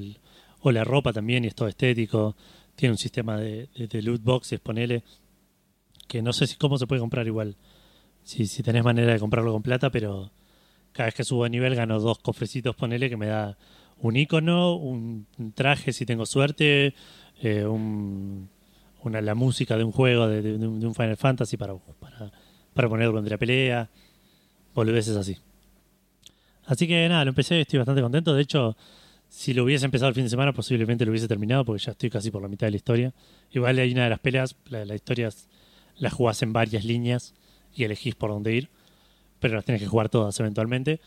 o 0.60 0.72
la 0.72 0.84
ropa 0.84 1.12
también 1.12 1.44
y 1.44 1.48
es 1.48 1.54
todo 1.54 1.68
estético. 1.68 2.36
Tiene 2.76 2.92
un 2.92 2.98
sistema 2.98 3.36
de, 3.38 3.68
loot 4.02 4.22
boxes, 4.22 4.60
ponele, 4.60 5.02
que 6.06 6.22
no 6.22 6.32
sé 6.32 6.46
si 6.46 6.56
cómo 6.56 6.78
se 6.78 6.86
puede 6.86 7.00
comprar 7.00 7.26
igual. 7.26 7.56
Si, 8.22 8.46
si 8.46 8.62
tenés 8.62 8.84
manera 8.84 9.12
de 9.12 9.18
comprarlo 9.18 9.52
con 9.52 9.62
plata, 9.62 9.90
pero 9.90 10.30
cada 10.92 11.06
vez 11.06 11.14
que 11.14 11.24
subo 11.24 11.44
de 11.44 11.50
nivel 11.50 11.74
gano 11.74 11.98
dos 12.00 12.18
cofrecitos, 12.18 12.76
ponele, 12.76 13.08
que 13.08 13.16
me 13.16 13.26
da 13.26 13.56
un 13.98 14.16
icono, 14.16 14.74
un, 14.76 15.26
traje 15.54 15.92
si 15.92 16.06
tengo 16.06 16.24
suerte, 16.26 16.94
eh, 17.42 17.64
un- 17.64 18.48
una, 19.02 19.20
la 19.20 19.34
música 19.34 19.76
de 19.76 19.84
un 19.84 19.92
juego, 19.92 20.28
de 20.28 20.56
un 20.66 20.94
Final 20.94 21.16
Fantasy 21.16 21.56
para, 21.56 21.74
para, 21.76 22.32
para 22.74 22.88
poner 22.88 23.06
durante 23.06 23.30
la 23.30 23.38
pelea, 23.38 23.90
boludeces 24.74 25.16
así. 25.16 25.36
Así 26.68 26.86
que 26.86 27.08
nada, 27.08 27.24
lo 27.24 27.30
empecé, 27.30 27.62
estoy 27.62 27.78
bastante 27.78 28.02
contento. 28.02 28.34
De 28.34 28.42
hecho, 28.42 28.76
si 29.28 29.54
lo 29.54 29.64
hubiese 29.64 29.86
empezado 29.86 30.10
el 30.10 30.14
fin 30.14 30.24
de 30.24 30.30
semana, 30.30 30.52
posiblemente 30.52 31.06
lo 31.06 31.10
hubiese 31.10 31.26
terminado, 31.26 31.64
porque 31.64 31.82
ya 31.82 31.92
estoy 31.92 32.10
casi 32.10 32.30
por 32.30 32.42
la 32.42 32.48
mitad 32.48 32.66
de 32.66 32.72
la 32.72 32.76
historia. 32.76 33.14
Igual 33.50 33.78
hay 33.78 33.90
una 33.92 34.04
de 34.04 34.10
las 34.10 34.18
peleas, 34.18 34.54
la, 34.68 34.84
la 34.84 34.94
historia 34.94 35.30
la 35.96 36.10
jugás 36.10 36.42
en 36.42 36.52
varias 36.52 36.84
líneas 36.84 37.34
y 37.74 37.84
elegís 37.84 38.14
por 38.14 38.30
dónde 38.30 38.54
ir, 38.54 38.68
pero 39.40 39.56
las 39.56 39.64
tienes 39.64 39.80
que 39.80 39.88
jugar 39.88 40.10
todas 40.10 40.38
eventualmente. 40.40 41.00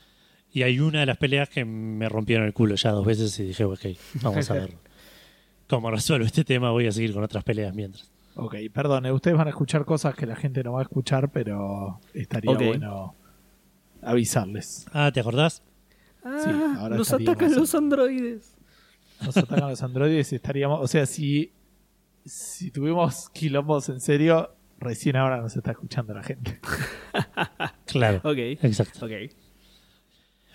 Y 0.51 0.63
hay 0.63 0.79
una 0.79 1.01
de 1.01 1.05
las 1.05 1.17
peleas 1.17 1.47
que 1.47 1.63
me 1.63 2.09
rompieron 2.09 2.45
el 2.47 2.53
culo 2.53 2.75
ya 2.75 2.91
dos 2.91 3.05
veces 3.05 3.39
y 3.39 3.43
dije, 3.43 3.63
ok, 3.63 3.85
vamos 4.23 4.49
a 4.49 4.55
ver 4.55 4.73
cómo 5.69 5.91
resuelvo 5.91 6.25
este 6.25 6.43
tema, 6.43 6.71
voy 6.71 6.87
a 6.87 6.91
seguir 6.91 7.13
con 7.13 7.23
otras 7.23 7.43
peleas 7.43 7.73
mientras. 7.75 8.11
Ok, 8.35 8.55
perdón, 8.73 9.05
eh, 9.05 9.11
ustedes 9.11 9.37
van 9.37 9.47
a 9.47 9.51
escuchar 9.51 9.85
cosas 9.85 10.15
que 10.15 10.25
la 10.25 10.35
gente 10.35 10.63
no 10.63 10.73
va 10.73 10.79
a 10.79 10.83
escuchar, 10.83 11.29
pero 11.29 11.99
estaría 12.13 12.51
bueno 12.53 13.15
avisarles. 14.01 14.85
Ah, 14.93 15.11
¿te 15.11 15.19
acordás? 15.19 15.63
Sí, 16.23 16.23
Ah, 16.23 16.75
ahora 16.79 16.97
nos 16.97 17.11
atacan 17.11 17.55
los 17.55 17.73
androides. 17.75 18.55
Nos 19.25 19.35
atacan 19.37 19.69
los 19.69 19.81
androides 19.81 20.31
y 20.31 20.35
estaríamos. 20.35 20.79
O 20.81 20.87
sea, 20.87 21.05
si, 21.05 21.51
si 22.25 22.69
tuvimos 22.71 23.29
quilombos 23.29 23.89
en 23.89 23.99
serio, 24.01 24.53
recién 24.79 25.15
ahora 25.15 25.41
nos 25.41 25.55
está 25.55 25.71
escuchando 25.71 26.13
la 26.13 26.23
gente. 26.23 26.59
Claro. 27.85 28.17
Ok. 28.23 28.37
Exacto. 28.37 29.05
Ok. 29.05 29.11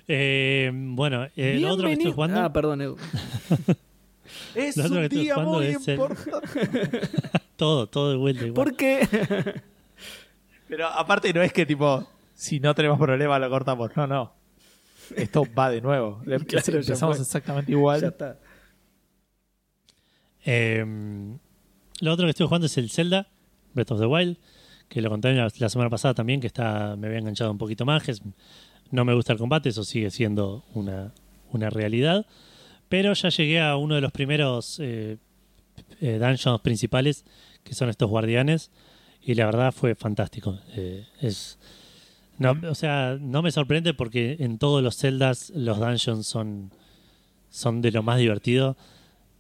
Eh, 0.09 0.71
bueno, 0.73 1.27
eh, 1.37 1.59
lo 1.61 1.71
otro 1.71 1.87
que 1.89 1.93
estoy 1.95 2.13
jugando... 2.13 2.41
Ah, 2.41 2.53
perdón, 2.53 2.81
Edu. 2.81 2.97
Es 4.55 4.77
Lo 4.77 4.85
otro 4.85 4.95
que 4.95 4.99
un 4.99 5.05
estoy 5.05 5.21
día 5.23 5.35
jugando 5.35 5.53
muy 5.59 5.67
es 5.67 5.89
el- 5.89 5.95
importante. 5.95 7.01
Todo, 7.57 7.87
todo 7.89 8.11
de 8.11 8.17
vuelta 8.17 8.45
igual. 8.45 8.55
¿Por 8.69 8.77
qué? 8.77 9.07
Pero 10.69 10.87
aparte 10.89 11.33
no 11.33 11.43
es 11.43 11.53
que 11.55 11.65
tipo, 11.65 12.07
si 12.37 12.61
no 12.61 12.73
tenemos 12.75 12.99
problema 12.99 13.39
lo 13.41 13.51
cortamos. 13.51 13.91
No, 13.97 14.07
no. 14.07 14.33
Esto 15.17 15.45
va 15.59 15.71
de 15.71 15.81
nuevo. 15.81 16.21
Le- 16.27 16.39
Claro, 16.41 16.65
ya 16.67 16.79
empezamos 16.79 17.19
exactamente 17.21 17.73
igual. 17.73 18.01
ya 18.01 18.09
está. 18.09 18.39
Eh, 20.45 20.85
lo 22.01 22.13
otro 22.13 22.27
que 22.27 22.31
estoy 22.31 22.47
jugando 22.47 22.67
es 22.67 22.77
el 22.79 22.91
Zelda, 22.91 23.29
Breath 23.75 23.91
of 23.93 24.01
the 24.01 24.07
Wild, 24.07 24.37
que 24.89 25.01
lo 25.01 25.11
conté 25.11 25.33
la, 25.33 25.49
la 25.59 25.69
semana 25.69 25.91
pasada 25.91 26.15
también, 26.15 26.41
que 26.41 26.47
está 26.47 26.95
me 26.97 27.09
había 27.09 27.19
enganchado 27.19 27.51
un 27.51 27.59
poquito 27.59 27.85
más. 27.85 28.03
que 28.03 28.13
es- 28.13 28.23
no 28.93 29.05
me 29.05 29.15
gusta 29.15 29.33
el 29.33 29.39
combate, 29.39 29.69
eso 29.71 29.83
sigue 29.83 30.11
siendo 30.11 30.65
una, 30.75 31.13
una 31.53 31.71
realidad. 31.71 32.25
Pero 32.89 33.13
ya 33.15 33.31
llegué 33.31 33.61
a 33.61 33.77
uno 33.77 33.97
de 33.97 34.01
los 34.01 34.13
primeros 34.13 34.79
eh, 34.79 35.17
eh, 36.01 36.19
dungeons 36.21 36.61
principales, 36.61 37.25
que 37.65 37.75
son 37.75 37.89
estos 37.89 38.09
guardianes, 38.09 38.71
y 39.21 39.35
la 39.35 39.47
verdad 39.47 39.73
fue 39.73 39.97
fantástico. 39.97 40.61
Eh, 40.77 41.05
es, 41.21 41.59
no, 42.39 42.55
o 42.71 42.75
sea, 42.75 43.17
no 43.21 43.43
me 43.43 43.51
sorprende 43.51 43.95
porque 43.95 44.37
en 44.41 44.59
todos 44.59 44.83
los 44.83 44.97
Zeldas 44.97 45.51
los 45.55 45.79
dungeons 45.79 46.27
son, 46.27 46.71
son 47.51 47.81
de 47.83 47.91
lo 47.93 48.03
más 48.03 48.19
divertido. 48.19 48.77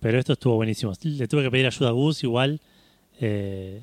Pero 0.00 0.18
esto 0.18 0.34
estuvo 0.34 0.56
buenísimo. 0.56 0.92
Le 1.02 1.26
tuve 1.26 1.42
que 1.42 1.50
pedir 1.50 1.66
ayuda 1.66 1.88
a 1.88 1.92
Gus 1.92 2.22
igual. 2.22 2.60
eh, 3.20 3.82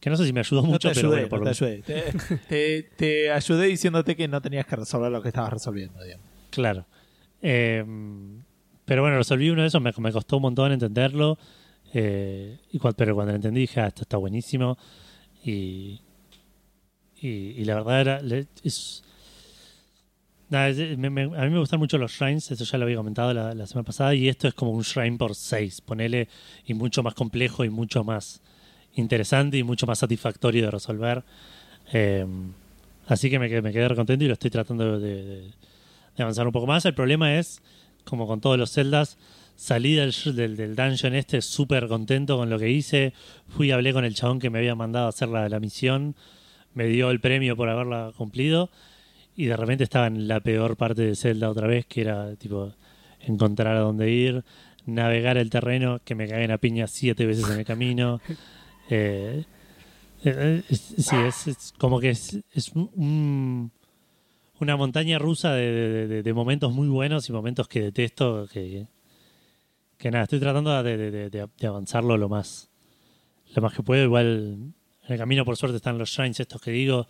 que 0.00 0.10
no 0.10 0.16
sé 0.16 0.26
si 0.26 0.32
me 0.34 0.40
ayudó 0.40 0.60
No 0.62 0.68
mucho, 0.68 0.88
te 0.88 0.94
pero 0.96 1.08
bueno, 1.10 1.28
por 1.28 1.38
no 1.40 1.44
lo- 1.46 1.50
te 1.52 1.64
ayudé. 1.64 1.82
Te, 1.82 2.12
te- 2.48 2.82
te 2.96 3.30
ayudé 3.30 3.66
diciéndote 3.68 4.16
que 4.16 4.28
no 4.28 4.42
tenías 4.42 4.66
que 4.66 4.76
resolver 4.76 5.10
lo 5.10 5.22
que 5.22 5.28
estabas 5.28 5.52
resolviendo. 5.52 6.02
digamos. 6.02 6.26
Claro. 6.50 6.84
Eh, 7.40 7.82
pero 8.84 9.00
bueno, 9.02 9.16
resolví 9.16 9.48
uno 9.48 9.62
de 9.62 9.68
esos, 9.68 9.80
me, 9.80 9.92
me 9.96 10.12
costó 10.12 10.36
un 10.36 10.42
montón 10.42 10.72
entenderlo. 10.72 11.38
eh, 11.94 12.58
y 12.72 12.78
pero 12.96 13.14
cuando 13.14 13.32
lo 13.32 13.36
entendí 13.36 13.60
dije, 13.60 13.80
ah, 13.80 13.86
esto 13.86 14.02
está 14.02 14.16
buenísimo. 14.18 14.76
Y, 15.44 16.00
y, 17.24 17.54
y 17.60 17.64
la 17.64 17.74
verdad 17.76 18.00
era. 18.00 18.20
es- 18.62 19.02
nada, 20.50 20.68
es- 20.68 20.98
me- 20.98 21.10
me- 21.10 21.22
a 21.24 21.44
mí 21.44 21.50
me 21.50 21.58
gustan 21.58 21.78
mucho 21.80 21.98
los 21.98 22.12
shrines, 22.12 22.50
eso 22.50 22.64
ya 22.64 22.78
lo 22.78 22.84
había 22.84 22.96
comentado 22.96 23.32
la, 23.34 23.54
la 23.54 23.66
semana 23.66 23.84
pasada. 23.84 24.14
Y 24.14 24.28
esto 24.28 24.48
es 24.48 24.54
como 24.54 24.70
un 24.72 24.82
shrine 24.82 25.16
por 25.16 25.34
6, 25.34 25.80
ponele, 25.80 26.28
y 26.66 26.74
mucho 26.74 27.02
más 27.02 27.14
complejo 27.14 27.64
y 27.64 27.70
mucho 27.70 28.04
más 28.04 28.40
interesante 28.94 29.56
y 29.58 29.62
mucho 29.64 29.86
más 29.86 29.98
satisfactorio 29.98 30.64
de 30.66 30.70
resolver. 30.70 31.24
Eh, 31.92 32.26
Así 33.06 33.28
que 33.28 33.38
me 33.38 33.48
me 33.60 33.70
quedé 33.72 33.94
contento 33.94 34.24
y 34.24 34.28
lo 34.28 34.32
estoy 34.32 34.50
tratando 34.50 34.98
de, 34.98 35.22
de- 35.22 35.52
de 36.16 36.22
avanzar 36.22 36.46
un 36.46 36.52
poco 36.52 36.66
más. 36.66 36.86
El 36.86 36.94
problema 36.94 37.36
es, 37.38 37.60
como 38.04 38.26
con 38.26 38.40
todos 38.40 38.56
los 38.58 38.70
celdas, 38.70 39.18
salí 39.56 39.92
del, 39.94 40.14
del, 40.34 40.56
del 40.56 40.74
dungeon 40.74 41.14
este 41.14 41.42
súper 41.42 41.86
contento 41.86 42.38
con 42.38 42.48
lo 42.48 42.58
que 42.58 42.70
hice. 42.70 43.12
Fui 43.48 43.68
y 43.68 43.70
hablé 43.72 43.92
con 43.92 44.06
el 44.06 44.14
chabón 44.14 44.38
que 44.38 44.48
me 44.48 44.58
había 44.58 44.74
mandado 44.74 45.04
a 45.04 45.08
hacer 45.10 45.28
la, 45.28 45.50
la 45.50 45.60
misión. 45.60 46.14
Me 46.74 46.86
dio 46.86 47.10
el 47.10 47.20
premio 47.20 47.56
por 47.56 47.68
haberla 47.68 48.12
cumplido. 48.16 48.70
Y 49.36 49.46
de 49.46 49.56
repente 49.56 49.82
estaba 49.84 50.06
en 50.06 50.28
la 50.28 50.40
peor 50.40 50.76
parte 50.76 51.02
de 51.02 51.16
Zelda 51.16 51.50
otra 51.50 51.66
vez, 51.66 51.86
que 51.86 52.02
era 52.02 52.36
tipo 52.36 52.72
encontrar 53.20 53.76
a 53.76 53.80
dónde 53.80 54.10
ir, 54.10 54.44
navegar 54.86 55.38
el 55.38 55.50
terreno, 55.50 56.00
que 56.04 56.14
me 56.14 56.28
caguen 56.28 56.50
a 56.52 56.58
piña 56.58 56.86
siete 56.86 57.26
veces 57.26 57.48
en 57.50 57.58
el 57.60 57.64
camino. 57.64 58.20
Eh, 58.90 59.42
eh, 60.24 60.62
es- 60.68 60.94
sí, 60.98 61.16
es, 61.16 61.46
es 61.46 61.72
como 61.78 62.00
que 62.00 62.10
es, 62.10 62.38
es 62.52 62.68
un- 62.74 62.90
un- 62.94 63.70
una 64.60 64.76
montaña 64.76 65.18
rusa 65.18 65.54
de, 65.54 65.70
de- 65.72 66.06
de- 66.06 66.22
de 66.22 66.32
momentos 66.34 66.70
muy 66.74 66.88
buenos 66.88 67.26
y 67.28 67.32
momentos 67.32 67.66
que 67.66 67.80
detesto. 67.80 68.46
Que, 68.52 68.86
que 69.96 70.10
nada, 70.10 70.24
estoy 70.24 70.38
tratando 70.38 70.82
de 70.82 71.48
avanzarlo 71.66 72.18
lo 72.18 72.28
más, 72.28 72.68
lo 73.56 73.62
más 73.62 73.72
que 73.72 73.82
puedo. 73.82 74.04
Igual 74.04 74.74
en 75.06 75.12
el 75.12 75.18
camino, 75.18 75.44
por 75.44 75.56
suerte, 75.56 75.76
están 75.76 75.98
los 75.98 76.10
shrines 76.10 76.40
estos 76.40 76.60
que 76.60 76.70
digo. 76.70 77.06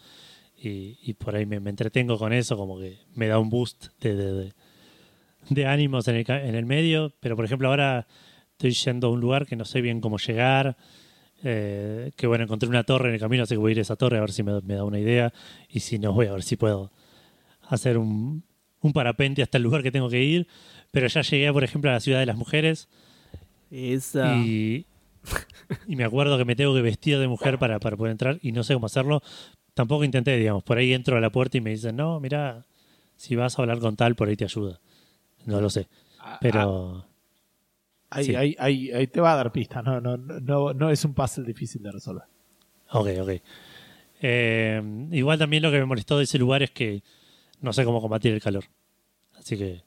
Y, 0.57 0.99
y 1.03 1.15
por 1.15 1.35
ahí 1.37 1.47
me, 1.47 1.61
me 1.61 1.71
entretengo 1.71 2.17
con 2.19 2.33
eso, 2.33 2.57
como 2.57 2.79
que 2.79 2.99
me 3.15 3.27
da 3.27 3.39
un 3.39 3.51
boost 3.51 3.87
de, 4.01 4.15
de- 4.15 4.33
de- 4.33 4.53
de 5.51 5.67
ánimos 5.67 6.09
en 6.09 6.17
el, 6.17 6.25
en 6.31 6.55
el 6.55 6.65
medio. 6.65 7.13
Pero 7.21 7.37
por 7.37 7.45
ejemplo, 7.45 7.69
ahora 7.69 8.07
estoy 8.53 8.71
yendo 8.73 9.09
a 9.09 9.11
un 9.11 9.21
lugar 9.21 9.47
que 9.47 9.57
no 9.57 9.65
sé 9.65 9.81
bien 9.81 10.01
cómo 10.01 10.17
llegar. 10.19 10.77
eh, 11.47 12.13
que 12.17 12.27
bueno, 12.27 12.45
encontré 12.45 12.69
una 12.69 12.85
torre 12.85 13.09
en 13.09 13.15
el 13.15 13.21
camino, 13.21 13.43
así 13.43 13.55
que 13.55 13.59
voy 13.59 13.71
a 13.71 13.73
ir 13.73 13.79
a 13.81 13.83
esa 13.83 13.97
torre 13.97 14.17
a 14.17 14.21
ver 14.23 14.33
si 14.33 14.43
me, 14.43 14.59
me 14.63 14.75
da 14.75 14.85
una 14.85 14.99
idea. 14.99 15.33
Y 15.69 15.81
si 15.81 15.99
no, 15.99 16.13
voy 16.15 16.27
a 16.29 16.33
ver 16.33 16.43
si 16.43 16.57
puedo 16.57 16.91
hacer 17.69 17.99
un, 17.99 18.43
un 18.81 18.93
parapente 18.95 19.43
hasta 19.43 19.59
el 19.59 19.65
lugar 19.65 19.83
que 19.83 19.91
tengo 19.91 20.09
que 20.09 20.23
ir. 20.23 20.47
Pero 20.91 21.07
ya 21.09 21.21
llegué, 21.21 21.53
por 21.53 21.63
ejemplo, 21.65 21.91
a 21.91 21.95
la 21.95 22.01
ciudad 22.01 22.21
de 22.21 22.27
las 22.27 22.37
mujeres. 22.37 22.89
Esa. 23.71 24.35
Y, 24.37 24.87
y 25.87 25.97
me 25.97 26.05
acuerdo 26.05 26.37
que 26.39 26.45
me 26.45 26.57
tengo 26.57 26.75
que 26.75 26.83
vestir 26.83 27.19
de 27.19 27.29
mujer 27.29 27.59
para, 27.59 27.81
para 27.81 27.97
poder 27.97 28.13
entrar 28.13 28.39
y 28.43 28.53
no 28.53 28.63
sé 28.63 28.75
cómo 28.75 28.87
hacerlo. 28.87 29.23
Tampoco 29.75 30.05
intenté, 30.05 30.37
digamos. 30.37 30.63
Por 30.63 30.79
ahí 30.79 30.93
entro 30.93 31.17
a 31.17 31.21
la 31.21 31.31
puerta 31.31 31.57
y 31.59 31.61
me 31.61 31.71
dicen, 31.71 31.97
no, 31.97 32.21
mira, 32.21 32.65
si 33.17 33.35
vas 33.37 33.59
a 33.59 33.63
hablar 33.63 33.79
con 33.81 33.97
tal, 33.97 34.15
por 34.15 34.29
ahí 34.29 34.37
te 34.37 34.45
ayuda. 34.45 34.81
No 35.47 35.61
lo 35.61 35.69
sé. 35.71 35.89
Ah, 36.21 36.39
Pero 36.41 37.07
Ahí, 38.11 38.25
Sí. 38.27 38.35
ahí, 38.37 38.57
ahí, 38.61 38.93
ahí 38.93 39.07
te 39.09 39.21
va 39.21 39.33
a 39.33 39.37
dar 39.37 39.51
pistas, 39.51 39.83
no, 39.83 40.01
no, 40.01 40.17
no, 40.17 40.73
no 40.73 40.91
es 40.91 41.05
un 41.05 41.15
puzzle 41.15 41.45
difícil 41.45 41.83
de 41.83 41.91
resolver. 41.91 42.23
Ok, 42.93 43.09
ok. 43.21 43.31
Eh, 44.21 44.81
igual 45.11 45.37
también 45.39 45.63
lo 45.65 45.73
que 45.73 45.79
me 45.81 45.85
molestó 45.85 46.17
de 46.19 46.25
ese 46.25 46.39
lugar 46.39 46.63
es 46.63 46.71
que 46.71 47.03
no 47.61 47.73
sé 47.73 47.85
cómo 47.85 48.01
combatir 48.01 48.33
el 48.33 48.41
calor. 48.41 48.65
Así 49.37 49.59
que 49.59 49.83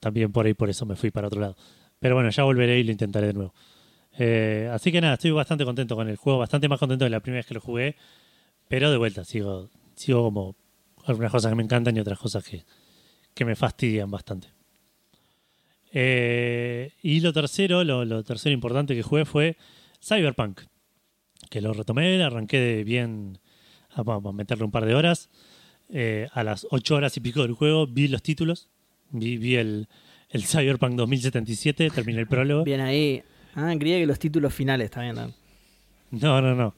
también 0.00 0.32
por 0.32 0.46
ahí 0.46 0.54
por 0.54 0.70
eso 0.70 0.86
me 0.86 0.96
fui 0.96 1.10
para 1.10 1.26
otro 1.26 1.40
lado. 1.40 1.56
Pero 1.98 2.14
bueno, 2.14 2.30
ya 2.30 2.44
volveré 2.44 2.78
y 2.78 2.84
lo 2.84 2.92
intentaré 2.92 3.26
de 3.26 3.32
nuevo. 3.34 3.52
Eh, 4.18 4.68
así 4.72 4.92
que 4.92 5.00
nada, 5.00 5.14
estoy 5.14 5.30
bastante 5.30 5.64
contento 5.64 5.96
con 5.96 6.08
el 6.08 6.16
juego, 6.16 6.40
bastante 6.40 6.68
más 6.68 6.78
contento 6.78 7.04
de 7.04 7.10
la 7.10 7.20
primera 7.20 7.38
vez 7.38 7.46
que 7.46 7.54
lo 7.54 7.60
jugué. 7.60 7.96
Pero 8.68 8.90
de 8.90 8.96
vuelta, 8.96 9.24
sigo, 9.24 9.70
sigo 9.94 10.24
como 10.24 10.56
algunas 11.06 11.32
cosas 11.32 11.50
que 11.50 11.56
me 11.56 11.62
encantan 11.62 11.96
y 11.96 12.00
otras 12.00 12.18
cosas 12.18 12.44
que, 12.44 12.64
que 13.34 13.44
me 13.44 13.56
fastidian 13.56 14.10
bastante. 14.10 14.48
Eh, 15.92 16.92
y 17.02 17.20
lo 17.20 17.32
tercero, 17.32 17.82
lo, 17.84 18.04
lo 18.04 18.22
tercero 18.24 18.52
importante 18.52 18.94
que 18.94 19.02
jugué 19.02 19.24
fue 19.24 19.56
Cyberpunk 20.02 20.60
que 21.48 21.60
lo 21.60 21.72
retomé, 21.72 22.22
arranqué 22.22 22.84
bien 22.84 23.38
a, 23.90 24.00
a 24.00 24.32
meterle 24.32 24.64
un 24.64 24.70
par 24.70 24.86
de 24.86 24.94
horas. 24.94 25.30
Eh, 25.90 26.28
a 26.32 26.44
las 26.44 26.66
8 26.70 26.94
horas 26.94 27.16
y 27.16 27.20
pico 27.20 27.42
del 27.42 27.54
juego 27.54 27.86
vi 27.86 28.08
los 28.08 28.22
títulos, 28.22 28.68
vi, 29.10 29.38
vi 29.38 29.56
el, 29.56 29.88
el 30.28 30.44
Cyberpunk 30.44 30.94
2077, 30.96 31.90
terminé 31.90 32.20
el 32.20 32.26
prólogo. 32.26 32.64
Bien 32.64 32.80
ahí. 32.80 33.22
Ah, 33.54 33.74
creía 33.78 33.98
que 33.98 34.06
los 34.06 34.18
títulos 34.18 34.52
finales 34.54 34.90
también. 34.90 35.16
¿no? 35.16 35.32
No, 36.10 36.40
no, 36.40 36.54
no. 36.54 36.74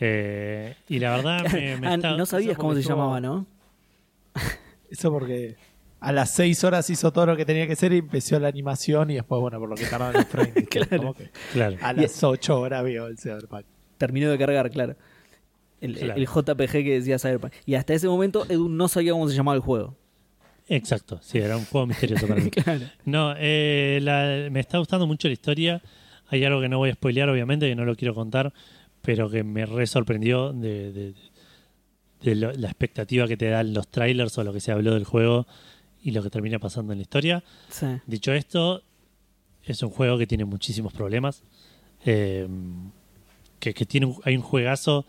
Eh, 0.00 0.74
y 0.88 0.98
la 0.98 1.16
verdad 1.16 1.44
me, 1.52 1.76
me 1.80 1.86
Ah, 1.88 1.94
está- 1.94 2.16
no 2.16 2.26
sabías 2.26 2.56
cómo 2.56 2.74
se 2.74 2.80
estuvo- 2.80 2.96
llamaba, 2.96 3.20
¿no? 3.20 3.46
Eso 4.90 5.10
porque 5.10 5.56
a 6.00 6.12
las 6.12 6.30
6 6.34 6.62
horas 6.64 6.88
hizo 6.90 7.12
todo 7.12 7.26
lo 7.26 7.36
que 7.36 7.44
tenía 7.44 7.66
que 7.66 7.72
hacer 7.72 7.92
y 7.92 7.98
empezó 7.98 8.38
la 8.38 8.48
animación 8.48 9.10
y 9.10 9.14
después, 9.14 9.40
bueno, 9.40 9.58
por 9.58 9.68
lo 9.68 9.74
que 9.76 9.86
tardaron 9.86 10.16
en 10.20 10.26
frame. 10.26 10.52
Claro. 10.66 11.14
que 11.14 11.30
Claro. 11.52 11.76
a 11.80 11.92
las 11.92 12.22
8 12.22 12.60
horas 12.60 12.84
vio 12.84 13.06
el 13.06 13.18
Cyberpunk. 13.18 13.64
Terminó 13.98 14.30
de 14.30 14.38
cargar, 14.38 14.70
claro. 14.70 14.96
El, 15.80 15.94
Claro. 15.96 16.14
el 16.14 16.26
JPG 16.26 16.72
que 16.72 16.94
decía 17.00 17.18
Cyberpunk. 17.18 17.52
Y 17.64 17.74
hasta 17.74 17.94
ese 17.94 18.08
momento 18.08 18.44
Edu 18.48 18.68
no 18.68 18.88
sabía 18.88 19.12
cómo 19.12 19.28
se 19.28 19.34
llamaba 19.34 19.56
el 19.56 19.62
juego. 19.62 19.96
Exacto, 20.68 21.20
sí, 21.22 21.38
era 21.38 21.56
un 21.56 21.64
juego 21.64 21.86
misterioso 21.86 22.26
para 22.26 22.40
mí. 22.42 22.50
claro. 22.50 22.84
No, 23.04 23.34
eh, 23.38 23.98
la- 24.02 24.50
me 24.50 24.60
está 24.60 24.78
gustando 24.78 25.06
mucho 25.06 25.28
la 25.28 25.32
historia. 25.34 25.82
Hay 26.28 26.44
algo 26.44 26.60
que 26.60 26.68
no 26.68 26.78
voy 26.78 26.90
a 26.90 26.94
spoilear, 26.94 27.28
obviamente, 27.28 27.68
que 27.68 27.74
no 27.76 27.84
lo 27.84 27.94
quiero 27.96 28.14
contar, 28.14 28.52
pero 29.02 29.30
que 29.30 29.44
me 29.44 29.64
re 29.66 29.86
sorprendió 29.86 30.52
de, 30.52 30.92
de- 30.92 31.14
de 32.22 32.34
lo- 32.34 32.52
la 32.52 32.66
expectativa 32.68 33.28
que 33.28 33.36
te 33.36 33.48
dan 33.48 33.72
los 33.74 33.88
trailers 33.88 34.36
o 34.38 34.44
lo 34.44 34.52
que 34.52 34.60
se 34.60 34.72
habló 34.72 34.94
del 34.94 35.04
juego 35.04 35.46
y 36.02 36.10
lo 36.12 36.22
que 36.22 36.30
termina 36.30 36.58
pasando 36.58 36.92
en 36.92 36.98
la 36.98 37.02
historia. 37.02 37.44
Sí. 37.68 37.86
Dicho 38.06 38.32
esto, 38.32 38.82
es 39.64 39.82
un 39.82 39.90
juego 39.90 40.18
que 40.18 40.26
tiene 40.26 40.44
muchísimos 40.44 40.92
problemas. 40.92 41.42
eh, 42.04 42.46
que, 43.58 43.74
que 43.74 43.84
tiene 43.86 44.06
un- 44.06 44.16
hay 44.24 44.36
un 44.36 44.42
juegazo, 44.42 45.06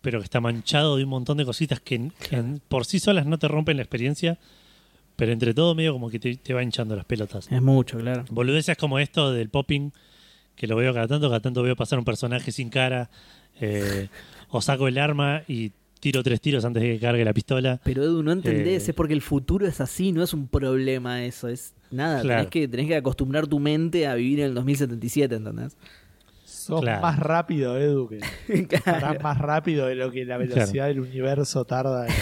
pero 0.00 0.18
que 0.20 0.24
está 0.24 0.40
manchado 0.40 0.96
de 0.96 1.04
un 1.04 1.10
montón 1.10 1.36
de 1.38 1.44
cositas 1.44 1.80
que, 1.80 2.10
que 2.28 2.42
por 2.68 2.84
sí 2.86 2.98
solas 2.98 3.26
no 3.26 3.38
te 3.38 3.48
rompen 3.48 3.76
la 3.76 3.82
experiencia, 3.82 4.38
pero 5.18 5.32
entre 5.32 5.52
todo 5.52 5.74
medio 5.74 5.92
como 5.92 6.08
que 6.10 6.20
te, 6.20 6.36
te 6.36 6.54
va 6.54 6.62
hinchando 6.62 6.94
las 6.94 7.04
pelotas. 7.04 7.50
Es 7.50 7.60
mucho, 7.60 7.98
claro. 7.98 8.24
Boludeces 8.30 8.76
como 8.76 9.00
esto 9.00 9.32
del 9.32 9.48
popping, 9.48 9.90
que 10.54 10.68
lo 10.68 10.76
veo 10.76 10.94
cada 10.94 11.08
tanto, 11.08 11.28
cada 11.28 11.40
tanto 11.40 11.60
veo 11.64 11.74
pasar 11.74 11.98
un 11.98 12.04
personaje 12.04 12.52
sin 12.52 12.70
cara, 12.70 13.10
eh, 13.60 14.06
o 14.50 14.60
saco 14.62 14.86
el 14.86 14.96
arma 14.96 15.42
y 15.48 15.72
tiro 15.98 16.22
tres 16.22 16.40
tiros 16.40 16.64
antes 16.64 16.80
de 16.84 16.92
que 16.94 17.00
cargue 17.00 17.24
la 17.24 17.32
pistola. 17.32 17.80
Pero 17.82 18.04
Edu, 18.04 18.22
no 18.22 18.30
entendés, 18.30 18.86
Eh. 18.86 18.90
es 18.92 18.94
porque 18.94 19.12
el 19.14 19.20
futuro 19.22 19.66
es 19.66 19.80
así, 19.80 20.12
no 20.12 20.22
es 20.22 20.32
un 20.32 20.46
problema 20.46 21.24
eso, 21.24 21.48
es 21.48 21.74
nada, 21.90 22.20
Claro. 22.22 22.38
tenés, 22.42 22.50
que, 22.52 22.68
tenés 22.68 22.86
que 22.86 22.94
acostumbrar 22.96 23.48
tu 23.48 23.58
mente 23.58 24.06
a 24.06 24.14
vivir 24.14 24.38
en 24.38 24.46
el 24.46 24.54
2077, 24.54 25.34
¿entendés? 25.34 25.76
Sos 26.44 26.80
Claro. 26.82 27.02
más 27.02 27.18
rápido, 27.18 27.76
Edu, 27.76 28.08
que 28.08 28.18
Claro. 28.68 29.18
más 29.20 29.38
rápido 29.38 29.86
de 29.86 29.96
lo 29.96 30.12
que 30.12 30.24
la 30.24 30.36
velocidad 30.38 30.86
del 30.86 31.00
universo 31.00 31.64
tarda 31.64 32.06
en 32.06 32.12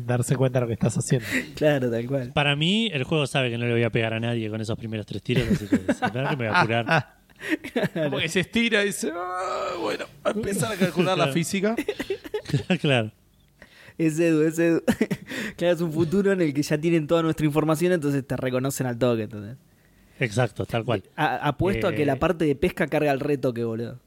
darse 0.06 0.36
cuenta 0.36 0.58
de 0.58 0.62
lo 0.62 0.66
que 0.68 0.74
estás 0.74 0.96
haciendo. 0.96 1.26
Claro, 1.54 1.90
tal 1.90 2.06
cual. 2.06 2.32
Para 2.32 2.56
mí, 2.56 2.88
el 2.92 3.04
juego 3.04 3.26
sabe 3.26 3.50
que 3.50 3.58
no 3.58 3.66
le 3.66 3.72
voy 3.72 3.82
a 3.82 3.90
pegar 3.90 4.14
a 4.14 4.20
nadie 4.20 4.48
con 4.50 4.60
esos 4.60 4.76
primeros 4.78 5.06
tres 5.06 5.22
tiros, 5.22 5.44
así 5.50 5.66
que 5.66 5.78
que 5.78 6.18
me 6.20 6.34
voy 6.36 6.46
a 6.46 6.60
apurar. 6.60 7.16
Como 7.94 8.18
que 8.18 8.28
se 8.28 8.40
estira 8.40 8.82
y 8.82 8.86
dice, 8.86 9.10
"Ah, 9.12 9.70
bueno, 9.80 10.04
a 10.22 10.30
empezar 10.30 10.72
a 10.72 10.76
calcular 10.76 11.18
la 11.18 11.28
física. 11.28 11.74
claro. 12.80 13.10
Es 13.98 14.18
Edu, 14.18 14.42
es 14.42 14.58
Edu. 14.58 14.82
claro, 15.56 15.74
es 15.74 15.80
un 15.80 15.92
futuro 15.92 16.32
en 16.32 16.40
el 16.40 16.54
que 16.54 16.62
ya 16.62 16.78
tienen 16.78 17.06
toda 17.06 17.22
nuestra 17.22 17.44
información, 17.44 17.92
entonces 17.92 18.26
te 18.26 18.36
reconocen 18.36 18.86
al 18.86 18.96
toque, 18.98 19.24
¿entendés? 19.24 19.56
Exacto, 20.20 20.64
tal 20.66 20.84
cual. 20.84 21.02
A- 21.16 21.48
apuesto 21.48 21.88
a 21.88 21.92
que 21.92 22.02
Eh. 22.02 22.06
la 22.06 22.16
parte 22.16 22.44
de 22.44 22.54
pesca 22.54 22.86
carga 22.86 23.10
el 23.12 23.18
retoque, 23.20 23.64
boludo. 23.64 23.98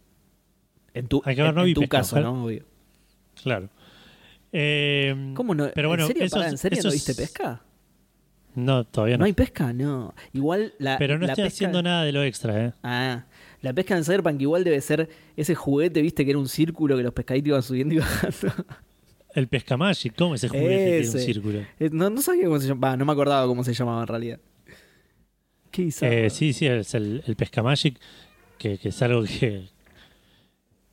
En 0.94 1.08
tu, 1.08 1.22
Hay 1.26 1.36
que 1.36 1.42
ver, 1.42 1.50
en- 1.50 1.56
no 1.56 1.66
en 1.66 1.74
tu 1.74 1.82
pesca, 1.82 1.98
caso. 1.98 2.20
¿no? 2.22 2.46
Obvio. 2.46 2.64
Claro. 3.44 3.70
Eh, 4.58 5.34
¿Cómo 5.36 5.54
no? 5.54 5.70
Pero 5.76 5.90
bueno, 5.90 6.04
¿En 6.04 6.08
serio, 6.08 6.24
eso 6.24 6.36
Pará, 6.38 6.46
es- 6.48 6.52
¿en 6.54 6.58
serio 6.58 6.80
no 6.84 6.92
viste 6.92 7.14
pesca? 7.14 7.62
No, 8.56 8.86
todavía 8.86 9.18
¿No 9.18 9.20
no. 9.22 9.26
hay 9.26 9.34
pesca? 9.34 9.74
No. 9.74 10.14
Igual 10.32 10.74
la. 10.80 10.98
Pero 10.98 11.18
no 11.20 11.26
la 11.26 11.34
estoy 11.34 11.44
pesca- 11.44 11.56
haciendo 11.56 11.84
nada 11.84 12.06
de 12.06 12.14
lo 12.14 12.24
extra, 12.24 12.66
¿eh? 12.68 12.74
Ah, 12.84 13.26
la 13.62 13.74
pesca 13.74 13.98
en 13.98 14.06
Cyberpunk 14.06 14.40
igual 14.42 14.64
debe 14.64 14.80
ser 14.80 15.10
ese 15.36 15.56
juguete, 15.56 16.02
viste, 16.02 16.24
que 16.24 16.32
era 16.32 16.40
un 16.40 16.48
círculo 16.48 16.96
que 16.96 17.04
los 17.04 17.12
pescaditos 17.14 17.48
iban 17.50 17.64
subiendo 17.64 17.96
y 17.96 17.98
bajando. 18.00 18.54
El 19.34 19.50
Pesca 19.50 19.76
Magic, 19.76 20.14
¿cómo 20.18 20.36
ese 20.36 20.48
juguete 20.48 20.70
que 20.70 21.00
Ese. 21.00 21.12
tiene 21.12 21.20
un 21.20 21.26
círculo? 21.34 21.60
Eh, 21.78 21.90
no, 21.92 22.10
no 22.10 22.22
sabía 22.22 22.46
cómo 22.46 22.58
se 22.58 22.68
llamaba, 22.70 22.96
no 22.96 23.04
me 23.04 23.12
acordaba 23.12 23.46
cómo 23.48 23.66
se 23.66 23.74
llamaba 23.74 24.02
en 24.04 24.08
realidad. 24.08 24.40
¿Qué 25.72 25.82
hizo? 25.82 26.06
Eh, 26.06 26.30
sí, 26.30 26.54
sí, 26.54 26.66
es 26.68 26.94
el, 26.94 27.22
el 27.28 27.36
Pesca 27.36 27.62
Magic, 27.62 28.00
que, 28.58 28.78
que 28.78 28.88
es 28.90 29.02
algo 29.02 29.24
que. 29.24 29.68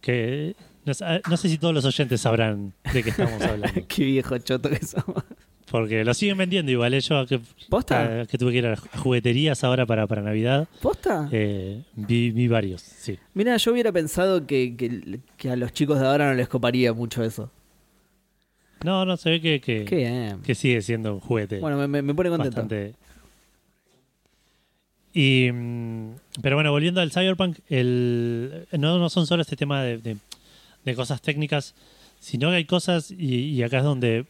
que 0.01 0.57
no, 0.85 0.95
sé- 0.95 1.23
no 1.29 1.37
sé 1.37 1.49
si 1.49 1.59
todos 1.59 1.75
los 1.75 1.85
oyentes 1.85 2.21
sabrán 2.21 2.73
de 2.93 3.03
qué 3.03 3.11
estamos 3.11 3.41
hablando. 3.43 3.81
Qué 3.89 4.05
viejo 4.05 4.37
choto 4.39 4.69
que 4.71 4.85
somos. 4.85 5.23
Porque 5.71 6.05
lo 6.05 6.13
siguen 6.13 6.37
vendiendo 6.37 6.71
igual. 6.71 6.93
eh, 6.93 7.01
Yo 7.01 7.25
que, 7.27 7.41
¿Posta? 7.71 8.21
a- 8.23 8.27
que 8.27 8.37
tuve 8.37 8.53
que 8.53 8.59
ir 8.59 8.67
a 8.67 8.77
jugueterías 8.77 9.65
ahora 9.65 9.87
para, 9.87 10.07
para 10.07 10.21
Navidad, 10.23 10.69
¿Posta? 10.83 11.29
eh, 11.33 11.83
vi, 11.97 12.31
vi 12.31 12.47
varios, 12.49 12.83
sí. 12.83 13.19
Mira, 13.33 13.57
yo 13.57 13.73
hubiera 13.73 13.91
pensado 13.93 14.47
que, 14.47 14.77
que- 14.77 15.21
que 15.39 15.51
a 15.51 15.57
los 15.57 15.73
chicos 15.73 15.99
de 15.99 16.07
ahora 16.07 16.29
no 16.29 16.35
les 16.35 16.49
coparía 16.49 16.93
mucho 16.93 17.25
eso. 17.25 17.51
No, 18.85 19.05
no, 19.07 19.17
se 19.17 19.31
ve 19.31 19.41
que, 19.41 19.61
que, 19.61 19.85
Qué 20.45 20.55
sigue 20.55 20.83
siendo 20.83 21.15
un 21.15 21.21
juguete. 21.21 21.61
Bueno, 21.61 21.77
me, 21.79 21.87
me- 21.87 22.03
me 22.03 22.15
pone 22.15 22.29
contento. 22.31 22.57
bastante. 22.57 22.95
Y, 25.15 25.51
mm, 25.53 26.15
pero 26.43 26.57
bueno, 26.57 26.71
volviendo 26.73 27.01
al 27.01 27.13
Cyberpunk, 27.13 27.59
el, 27.69 28.67
no, 28.79 28.99
no 28.99 29.09
son 29.11 29.27
solo 29.27 29.43
este 29.43 29.57
tema 29.57 29.83
de, 29.83 29.99
de- 29.99 30.17
de 30.85 30.95
cosas 30.95 31.23
técnicas, 31.23 31.75
sino 32.19 32.51
que 32.51 32.57
hay 32.57 32.65
cosas, 32.65 33.11
y, 33.11 33.51
y 33.51 33.63
acá 33.63 33.79
es 33.79 33.85
donde 33.85 34.27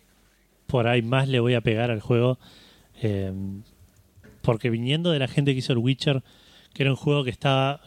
por 0.67 0.87
ahí 0.87 1.03
más 1.03 1.29
le 1.29 1.41
voy 1.41 1.55
a 1.55 1.61
pegar 1.61 1.91
al 1.91 2.01
juego, 2.01 2.39
eh, 3.03 3.33
porque 4.41 4.71
viniendo 4.71 5.11
de 5.11 5.19
la 5.19 5.29
gente 5.29 5.53
que 5.53 5.59
hizo 5.59 5.73
el 5.73 5.79
Witcher, 5.79 6.23
que 6.73 6.83
era 6.83 6.91
un 6.91 6.97
juego 6.97 7.25
que 7.25 7.31
estaba 7.31 7.81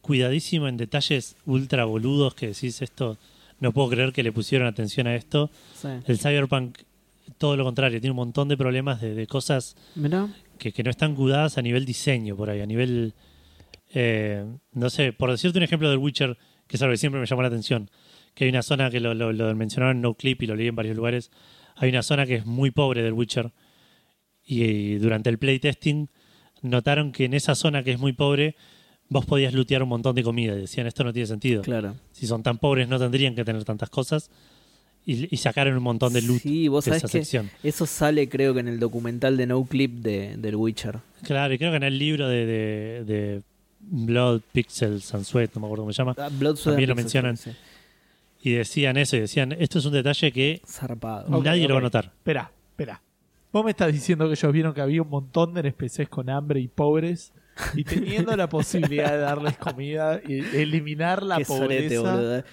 cuidadísimo 0.00 0.68
en 0.68 0.76
detalles 0.76 1.36
ultra 1.46 1.84
boludos, 1.84 2.34
que 2.34 2.48
decís 2.48 2.82
esto, 2.82 3.18
no 3.60 3.72
puedo 3.72 3.90
creer 3.90 4.12
que 4.12 4.22
le 4.22 4.32
pusieron 4.32 4.66
atención 4.66 5.06
a 5.06 5.14
esto. 5.14 5.50
Sí. 5.74 5.88
El 6.06 6.18
Cyberpunk, 6.18 6.78
todo 7.38 7.56
lo 7.56 7.64
contrario, 7.64 8.00
tiene 8.00 8.12
un 8.12 8.16
montón 8.16 8.48
de 8.48 8.56
problemas 8.56 9.00
de, 9.00 9.14
de 9.14 9.26
cosas 9.26 9.76
que, 10.58 10.72
que 10.72 10.82
no 10.82 10.90
están 10.90 11.14
cuidadas 11.14 11.58
a 11.58 11.62
nivel 11.62 11.84
diseño 11.84 12.36
por 12.36 12.50
ahí, 12.50 12.60
a 12.60 12.66
nivel, 12.66 13.14
eh, 13.92 14.44
no 14.72 14.90
sé, 14.90 15.12
por 15.12 15.30
decirte 15.30 15.58
un 15.58 15.64
ejemplo 15.64 15.90
del 15.90 15.98
Witcher, 15.98 16.36
que 16.68 16.76
es 16.76 16.82
algo 16.82 16.92
que 16.92 16.98
siempre 16.98 17.20
me 17.20 17.26
llamó 17.26 17.42
la 17.42 17.48
atención, 17.48 17.90
que 18.34 18.44
hay 18.44 18.50
una 18.50 18.62
zona 18.62 18.90
que 18.90 19.00
lo, 19.00 19.14
lo, 19.14 19.32
lo 19.32 19.54
mencionaron 19.56 19.96
en 19.96 20.02
No 20.02 20.14
Clip 20.14 20.40
y 20.42 20.46
lo 20.46 20.54
leí 20.54 20.68
en 20.68 20.76
varios 20.76 20.96
lugares, 20.96 21.30
hay 21.74 21.88
una 21.90 22.02
zona 22.02 22.26
que 22.26 22.36
es 22.36 22.46
muy 22.46 22.70
pobre 22.70 23.02
del 23.02 23.12
Witcher 23.14 23.52
y, 24.44 24.94
durante 24.96 25.30
el 25.30 25.38
playtesting 25.38 26.08
notaron 26.62 27.12
que 27.12 27.24
en 27.24 27.34
esa 27.34 27.54
zona 27.54 27.82
que 27.82 27.92
es 27.92 27.98
muy 27.98 28.12
pobre 28.12 28.56
vos 29.08 29.24
podías 29.26 29.54
lootear 29.54 29.82
un 29.82 29.88
montón 29.90 30.14
de 30.16 30.22
comida 30.22 30.54
y 30.54 30.60
decían 30.60 30.86
esto 30.86 31.04
no 31.04 31.12
tiene 31.12 31.26
sentido. 31.26 31.62
Claro. 31.62 31.94
Si 32.12 32.26
son 32.26 32.42
tan 32.42 32.58
pobres 32.58 32.88
no 32.88 32.98
tendrían 32.98 33.34
que 33.34 33.44
tener 33.44 33.64
tantas 33.64 33.90
cosas 33.90 34.30
y, 35.06 35.32
y 35.32 35.38
sacaron 35.38 35.76
un 35.76 35.82
montón 35.82 36.12
de 36.12 36.20
loot 36.22 36.40
Sí, 36.42 36.68
vos 36.68 36.84
de 36.84 36.90
sabés 36.90 37.04
esa 37.04 37.12
que 37.12 37.24
sección. 37.24 37.50
eso 37.62 37.86
sale 37.86 38.28
creo 38.28 38.52
que 38.54 38.60
en 38.60 38.68
el 38.68 38.80
documental 38.80 39.36
de 39.36 39.46
No 39.46 39.64
Clip 39.64 39.92
de, 40.00 40.36
del 40.36 40.56
Witcher. 40.56 40.98
Claro, 41.22 41.54
y 41.54 41.58
creo 41.58 41.70
que 41.70 41.76
en 41.76 41.82
el 41.84 41.98
libro 41.98 42.28
de, 42.28 42.44
de, 42.46 43.04
de 43.04 43.42
Blood, 43.90 44.42
Pixels 44.52 45.14
and 45.14 45.24
Sweat, 45.24 45.54
no 45.54 45.60
me 45.62 45.66
acuerdo 45.66 45.82
cómo 45.84 45.92
se 45.92 45.98
llama, 45.98 46.14
Ah, 46.18 46.28
Blood, 46.30 46.56
Sweat 46.56 46.74
También 46.74 46.88
lo 46.90 46.94
Pixels, 46.96 47.14
mencionan. 47.24 47.36
sí. 47.36 47.50
y 48.42 48.52
decían 48.52 48.96
eso, 48.96 49.16
y 49.16 49.20
decían, 49.20 49.52
esto 49.52 49.78
es 49.78 49.84
un 49.84 49.92
detalle 49.92 50.30
que 50.32 50.62
Zarpado. 50.66 51.42
Nadie 51.42 51.66
lo 51.66 51.74
va 51.74 51.80
a 51.80 51.82
notar. 51.82 52.04
Espera, 52.16 52.50
espera. 52.70 53.02
Vos 53.52 53.64
me 53.64 53.70
estás 53.70 53.92
diciendo 53.92 54.26
que 54.26 54.32
ellos 54.34 54.52
vieron 54.52 54.74
que 54.74 54.80
había 54.82 55.02
un 55.02 55.08
montón 55.08 55.54
de 55.54 55.60
NPCs 55.60 56.08
con 56.08 56.28
hambre 56.30 56.60
y 56.60 56.68
pobres 56.68 57.32
y 57.74 57.82
teniendo 57.82 58.36
la 58.36 58.48
posibilidad 58.50 59.10
de 59.10 59.18
darles 59.18 59.56
comida 59.56 60.20
y 60.26 60.40
eliminar 60.56 61.22
la 61.22 61.38
Qué 61.38 61.44
pobreza. 61.46 62.00
boludo. 62.14 62.44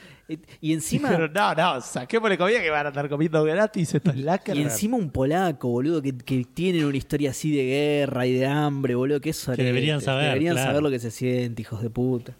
Y- 0.59 0.73
encima, 0.73 1.09
Dijeron, 1.09 1.31
no, 1.33 1.53
no, 1.53 1.81
saquémosle 1.81 2.37
comida 2.37 2.59
que 2.59 2.69
van 2.71 2.85
a 2.87 2.89
andar 2.89 3.07
comiendo 3.09 3.43
gratis. 3.43 3.93
Esto 3.93 4.09
es 4.09 4.17
la 4.17 4.41
y 4.53 4.61
encima 4.61 4.97
un 4.97 5.11
polaco, 5.11 5.69
boludo, 5.69 6.01
que, 6.01 6.17
que 6.17 6.45
tienen 6.51 6.85
una 6.85 6.97
historia 6.97 7.29
así 7.29 7.55
de 7.55 7.63
guerra 7.63 8.25
y 8.25 8.33
de 8.33 8.47
hambre, 8.47 8.95
boludo, 8.95 9.21
que 9.21 9.29
eso 9.29 9.51
deberían 9.55 10.01
saber, 10.01 10.25
Deberían 10.29 10.55
claro. 10.55 10.69
saber 10.69 10.83
lo 10.83 10.89
que 10.89 10.99
se 10.99 11.11
siente, 11.11 11.61
hijos 11.61 11.81
de 11.83 11.89
puta. 11.91 12.33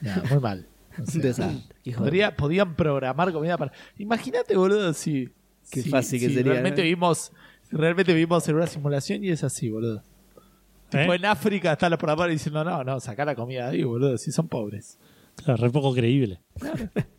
No, 0.00 0.10
muy 0.30 0.40
mal. 0.40 0.66
O 1.00 1.06
sea, 1.06 1.14
Un 1.14 1.22
desastre, 1.22 1.74
hijo 1.84 2.02
de 2.02 2.10
podría- 2.10 2.36
podían 2.36 2.74
programar 2.74 3.32
comida 3.32 3.56
para. 3.56 3.70
Imagínate, 3.98 4.56
boludo, 4.56 4.92
si. 4.92 5.28
Qué 5.70 5.82
si- 5.82 5.90
fácil 5.90 6.18
que 6.18 6.28
si 6.28 6.34
sería, 6.34 6.52
Realmente 6.54 6.80
¿no? 6.82 6.86
vimos. 6.88 7.30
si 7.70 7.76
Realmente 7.76 8.12
vivimos 8.12 8.48
en 8.48 8.56
una 8.56 8.66
simulación 8.66 9.22
y 9.22 9.28
es 9.30 9.44
así, 9.44 9.68
boludo. 9.70 9.98
¿Eh? 9.98 11.02
Tipo 11.02 11.14
en 11.14 11.24
África 11.26 11.72
están 11.74 11.90
los 11.90 11.98
programadores 12.00 12.34
diciendo, 12.34 12.64
no, 12.64 12.82
no, 12.82 12.98
saca 12.98 13.24
la 13.24 13.36
comida 13.36 13.66
de 13.70 13.76
ahí, 13.76 13.84
boludo, 13.84 14.18
si 14.18 14.32
son 14.32 14.48
pobres. 14.48 14.98
Claro, 15.44 15.62
re 15.64 15.70
poco 15.70 15.94
creíble. 15.94 16.40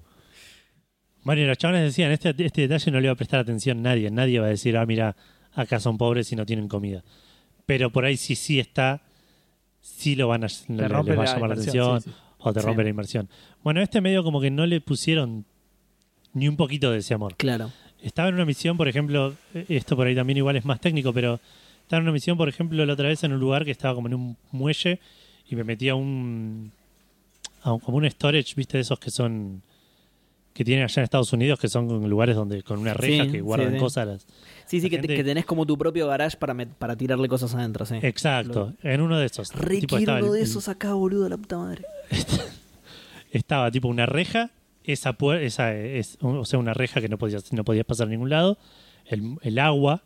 Bueno, 1.23 1.41
y 1.41 1.45
los 1.45 1.57
chavales 1.57 1.83
decían, 1.83 2.11
este, 2.11 2.29
este 2.29 2.61
detalle 2.61 2.91
no 2.91 2.99
le 3.01 3.07
va 3.09 3.13
a 3.13 3.17
prestar 3.17 3.41
atención 3.41 3.81
nadie. 3.81 4.09
Nadie 4.09 4.39
va 4.39 4.47
a 4.47 4.49
decir, 4.49 4.77
ah, 4.77 4.85
mira, 4.85 5.15
acá 5.53 5.79
son 5.79 5.97
pobres 5.97 6.31
y 6.31 6.35
no 6.35 6.45
tienen 6.45 6.67
comida. 6.69 7.03
Pero 7.65 7.91
por 7.91 8.05
ahí 8.05 8.15
sí, 8.17 8.35
sí 8.35 8.59
está, 8.59 9.01
sí 9.81 10.15
lo 10.15 10.27
van 10.29 10.45
a, 10.45 10.47
le- 10.69 10.75
les 10.77 10.91
va 10.91 10.99
a 10.99 11.03
la 11.03 11.25
llamar 11.25 11.49
la 11.49 11.55
atención 11.55 12.01
sí, 12.01 12.09
sí. 12.09 12.15
o 12.39 12.53
te 12.53 12.61
Sí. 12.61 12.65
rompe 12.65 12.83
la 12.83 12.89
inmersión. 12.89 13.29
Bueno, 13.63 13.81
este 13.81 13.99
medio 14.01 14.23
como 14.23 14.39
que 14.41 14.49
no 14.49 14.65
le 14.65 14.79
pusieron 14.81 15.45
ni 16.33 16.47
un 16.47 16.55
poquito 16.55 16.89
de 16.91 16.99
ese 16.99 17.13
amor. 17.13 17.35
Claro. 17.35 17.69
Estaba 18.01 18.29
en 18.29 18.35
una 18.35 18.45
misión, 18.45 18.77
por 18.77 18.87
ejemplo, 18.87 19.35
esto 19.67 19.97
por 19.97 20.07
ahí 20.07 20.15
también 20.15 20.37
igual 20.37 20.55
es 20.55 20.63
más 20.63 20.79
técnico, 20.79 21.11
pero 21.11 21.39
estaba 21.81 21.97
en 21.99 22.03
una 22.03 22.13
misión, 22.13 22.37
por 22.37 22.47
ejemplo, 22.47 22.85
la 22.85 22.93
otra 22.93 23.09
vez 23.09 23.23
en 23.25 23.33
un 23.33 23.39
lugar 23.41 23.65
que 23.65 23.71
estaba 23.71 23.93
como 23.93 24.07
en 24.07 24.13
un 24.13 24.37
muelle 24.51 24.99
y 25.49 25.55
me 25.57 25.65
metí 25.65 25.89
a 25.89 25.95
un, 25.95 26.71
a 26.71 26.71
un- 26.71 26.71
como 27.63 27.97
un 27.97 28.09
storage, 28.09 28.53
viste, 28.55 28.77
de 28.77 28.81
esos 28.81 28.99
que 28.99 29.11
son 29.11 29.61
que 30.53 30.65
tienen 30.65 30.83
allá 30.83 30.99
en 30.99 31.03
Estados 31.05 31.31
Unidos, 31.31 31.57
que 31.57 31.69
son 31.69 32.09
lugares 32.09 32.35
donde 32.35 32.63
con 32.63 32.79
una 32.79 32.93
reja 32.93 33.23
Sí, 33.25 33.31
que 33.31 33.39
guardan 33.41 33.69
sí, 33.69 33.73
sí. 33.75 33.79
cosas. 33.79 34.07
las- 34.07 34.27
Sí, 34.65 34.81
sí, 34.81 34.81
La 34.81 34.89
que, 34.89 34.95
te- 34.97 35.01
gente- 35.03 35.15
que 35.15 35.23
tenés 35.23 35.45
como 35.45 35.65
tu 35.65 35.77
propio 35.77 36.05
garage 36.07 36.35
para, 36.37 36.53
met- 36.53 36.73
para 36.77 36.95
tirarle 36.97 37.29
cosas 37.29 37.55
adentro, 37.55 37.85
sí. 37.85 37.95
Exacto, 38.01 38.73
en 38.83 38.99
uno 39.01 39.17
de 39.17 39.27
esos. 39.27 39.53
Re 39.53 39.79
Tipo, 39.79 39.95
quiero 39.95 39.99
estaba 40.13 40.19
uno 40.19 40.33
de 40.33 40.41
esos 40.41 40.67
acá, 40.67 40.93
boludo, 40.93 41.29
la 41.29 41.37
puta 41.37 41.57
madre. 41.57 41.83
estaba 43.31 43.71
tipo 43.71 43.87
una 43.87 44.05
reja, 44.05 44.51
esa, 44.83 45.15
esa 45.41 45.75
es, 45.75 46.17
o 46.21 46.45
sea, 46.45 46.59
una 46.59 46.73
reja 46.73 46.99
que 47.01 47.09
no 47.09 47.17
podías, 47.17 47.51
no 47.53 47.63
podías 47.63 47.85
pasar 47.85 48.07
a 48.07 48.09
ningún 48.09 48.29
lado, 48.29 48.57
el, 49.05 49.37
el 49.41 49.59
agua, 49.59 50.03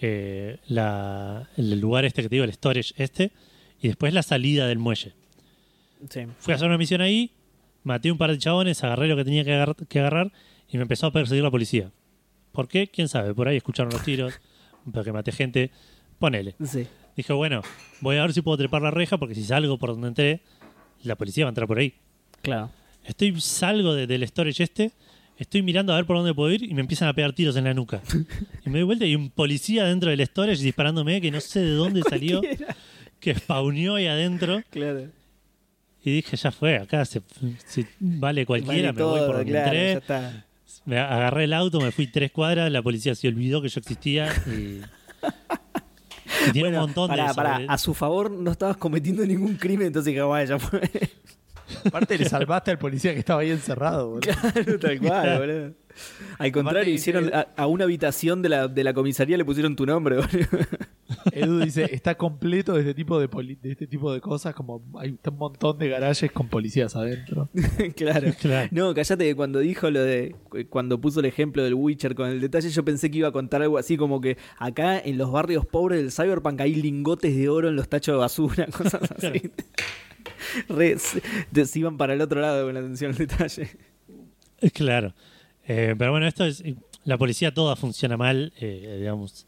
eh, 0.00 0.58
la, 0.68 1.48
el 1.56 1.78
lugar 1.80 2.04
este 2.04 2.22
que 2.22 2.28
te 2.28 2.34
digo, 2.36 2.44
el 2.44 2.52
storage 2.52 2.94
este, 2.96 3.30
y 3.80 3.88
después 3.88 4.12
la 4.14 4.22
salida 4.22 4.66
del 4.66 4.78
muelle. 4.78 5.12
Sí. 6.08 6.20
Fui 6.38 6.52
a 6.52 6.56
hacer 6.56 6.68
una 6.68 6.78
misión 6.78 7.00
ahí, 7.00 7.32
maté 7.84 8.10
un 8.10 8.18
par 8.18 8.30
de 8.30 8.38
chabones, 8.38 8.82
agarré 8.84 9.08
lo 9.08 9.16
que 9.16 9.24
tenía 9.24 9.44
que, 9.44 9.52
agar- 9.54 9.76
que 9.88 9.98
agarrar 10.00 10.32
y 10.68 10.76
me 10.76 10.82
empezó 10.82 11.06
a 11.06 11.12
perseguir 11.12 11.42
la 11.44 11.50
policía. 11.50 11.90
¿Por 12.52 12.68
qué? 12.68 12.88
¿Quién 12.88 13.08
sabe? 13.08 13.34
Por 13.34 13.48
ahí 13.48 13.56
escucharon 13.56 13.92
los 13.92 14.02
tiros, 14.02 14.40
porque 14.92 15.12
maté 15.12 15.32
gente. 15.32 15.70
Ponele. 16.18 16.54
Sí. 16.64 16.86
Dije, 17.16 17.32
bueno, 17.32 17.62
voy 18.00 18.16
a 18.16 18.22
ver 18.22 18.32
si 18.32 18.40
puedo 18.42 18.56
trepar 18.58 18.82
la 18.82 18.90
reja, 18.90 19.18
porque 19.18 19.34
si 19.34 19.44
salgo 19.44 19.78
por 19.78 19.90
donde 19.90 20.08
entré, 20.08 20.40
la 21.02 21.16
policía 21.16 21.44
va 21.44 21.48
a 21.48 21.52
entrar 21.52 21.66
por 21.66 21.78
ahí. 21.78 21.94
Claro. 22.42 22.70
Estoy, 23.04 23.40
salgo 23.40 23.94
de- 23.94 24.06
del 24.06 24.26
storage 24.28 24.62
este, 24.62 24.92
estoy 25.38 25.62
mirando 25.62 25.92
a 25.92 25.96
ver 25.96 26.04
por 26.06 26.16
dónde 26.16 26.34
puedo 26.34 26.52
ir 26.52 26.62
y 26.62 26.74
me 26.74 26.80
empiezan 26.82 27.08
a 27.08 27.14
pegar 27.14 27.32
tiros 27.32 27.56
en 27.56 27.64
la 27.64 27.72
nuca. 27.74 28.02
Y 28.64 28.68
me 28.70 28.78
doy 28.80 28.82
vuelta 28.84 29.06
y 29.06 29.14
un 29.16 29.30
policía 29.30 29.84
dentro 29.84 30.10
del 30.10 30.24
storage 30.26 30.62
disparándome 30.62 31.20
que 31.20 31.30
no 31.30 31.40
sé 31.40 31.60
de 31.60 31.70
dónde 31.72 32.02
salió, 32.08 32.42
que 33.18 33.34
spawneó 33.34 33.94
ahí 33.94 34.06
adentro. 34.06 34.62
Claro. 34.70 35.08
Y 36.04 36.12
dije, 36.12 36.36
ya 36.36 36.50
fue, 36.50 36.76
acá 36.76 37.04
se, 37.04 37.20
se- 37.66 37.86
vale 37.98 38.46
cualquiera, 38.46 38.92
Vale 38.92 38.98
me 38.98 39.02
voy 39.04 39.20
por 39.26 39.36
donde 39.36 39.50
claro, 39.52 39.72
ya 39.72 39.80
entré. 39.92 39.92
está. 39.92 40.44
Me 40.86 40.98
agarré 40.98 41.44
el 41.44 41.52
auto, 41.52 41.80
me 41.80 41.92
fui 41.92 42.06
tres 42.06 42.30
cuadras, 42.32 42.70
la 42.72 42.82
policía 42.82 43.14
se 43.14 43.28
olvidó 43.28 43.60
que 43.60 43.68
yo 43.68 43.80
existía 43.80 44.28
y... 44.46 44.80
y 46.48 46.52
tiene 46.52 46.68
Bueno, 46.70 46.78
un 46.78 46.86
montón 46.86 47.08
pará, 47.08 47.24
de 47.24 47.28
eso. 47.30 47.36
pará. 47.36 47.60
eh. 47.60 47.66
A 47.68 47.76
su 47.76 47.92
favor 47.92 48.30
no 48.30 48.50
estabas 48.50 48.76
cometiendo 48.78 49.24
ningún 49.26 49.56
crimen, 49.56 49.88
entonces 49.88 50.06
dije, 50.12 50.22
vaya, 50.22 50.56
ya 50.56 50.58
fue. 50.58 50.80
Aparte 51.84 52.16
le 52.18 52.24
salvaste 52.28 52.70
al 52.70 52.78
policía 52.78 53.12
que 53.12 53.18
estaba 53.20 53.42
ahí 53.42 53.50
encerrado, 53.50 54.08
boludo. 54.10 54.32
Claro, 54.52 54.78
tal 54.78 54.98
cual, 55.00 55.38
boludo. 55.38 55.72
Al 56.38 56.52
contrario, 56.52 56.80
Aparte, 56.80 56.90
hicieron 56.90 57.30
a, 57.34 57.48
a 57.56 57.66
una 57.66 57.84
habitación 57.84 58.42
de 58.42 58.48
la, 58.48 58.68
de 58.68 58.84
la 58.84 58.92
comisaría 58.94 59.36
le 59.36 59.44
pusieron 59.44 59.76
tu 59.76 59.86
nombre. 59.86 60.16
Edu 61.32 61.58
dice, 61.60 61.88
está 61.92 62.14
completo 62.16 62.72
de 62.74 62.80
este 62.80 62.94
tipo 62.94 63.18
de, 63.18 63.28
poli- 63.28 63.56
de 63.60 63.72
este 63.72 63.86
tipo 63.86 64.12
de 64.12 64.20
cosas, 64.20 64.54
como 64.54 64.82
hay 64.98 65.10
un 65.10 65.36
montón 65.36 65.76
de 65.78 65.88
garajes 65.88 66.30
con 66.32 66.48
policías 66.48 66.94
adentro. 66.96 67.48
claro. 67.96 68.32
Claro. 68.40 68.68
No, 68.72 68.94
callate 68.94 69.24
que 69.24 69.34
cuando 69.36 69.58
dijo 69.58 69.90
lo 69.90 70.02
de. 70.02 70.36
Cuando 70.70 71.00
puso 71.00 71.20
el 71.20 71.26
ejemplo 71.26 71.62
del 71.64 71.74
Witcher 71.74 72.14
con 72.14 72.30
el 72.30 72.40
detalle, 72.40 72.70
yo 72.70 72.84
pensé 72.84 73.10
que 73.10 73.18
iba 73.18 73.28
a 73.28 73.32
contar 73.32 73.60
algo 73.62 73.76
así 73.78 73.96
como 73.96 74.20
que 74.20 74.36
acá 74.58 74.98
en 74.98 75.18
los 75.18 75.30
barrios 75.32 75.66
pobres 75.66 76.00
del 76.00 76.12
Cyberpunk 76.12 76.60
hay 76.60 76.74
lingotes 76.76 77.36
de 77.36 77.48
oro 77.48 77.68
en 77.68 77.76
los 77.76 77.88
tachos 77.88 78.14
de 78.14 78.18
basura, 78.18 78.66
cosas 78.66 79.10
así. 79.12 79.50
Re- 80.68 80.96
se, 80.98 81.66
se 81.66 81.78
iban 81.78 81.96
para 81.96 82.14
el 82.14 82.20
otro 82.20 82.40
lado 82.40 82.66
con 82.66 82.74
la 82.74 82.80
atención 82.80 83.10
al 83.12 83.18
detalle. 83.18 83.68
Claro. 84.74 85.12
Eh, 85.66 85.94
pero 85.98 86.10
bueno, 86.10 86.26
esto 86.26 86.44
es... 86.44 86.62
La 87.04 87.16
policía 87.16 87.54
toda 87.54 87.76
funciona 87.76 88.16
mal, 88.16 88.52
eh, 88.60 88.96
digamos. 88.98 89.46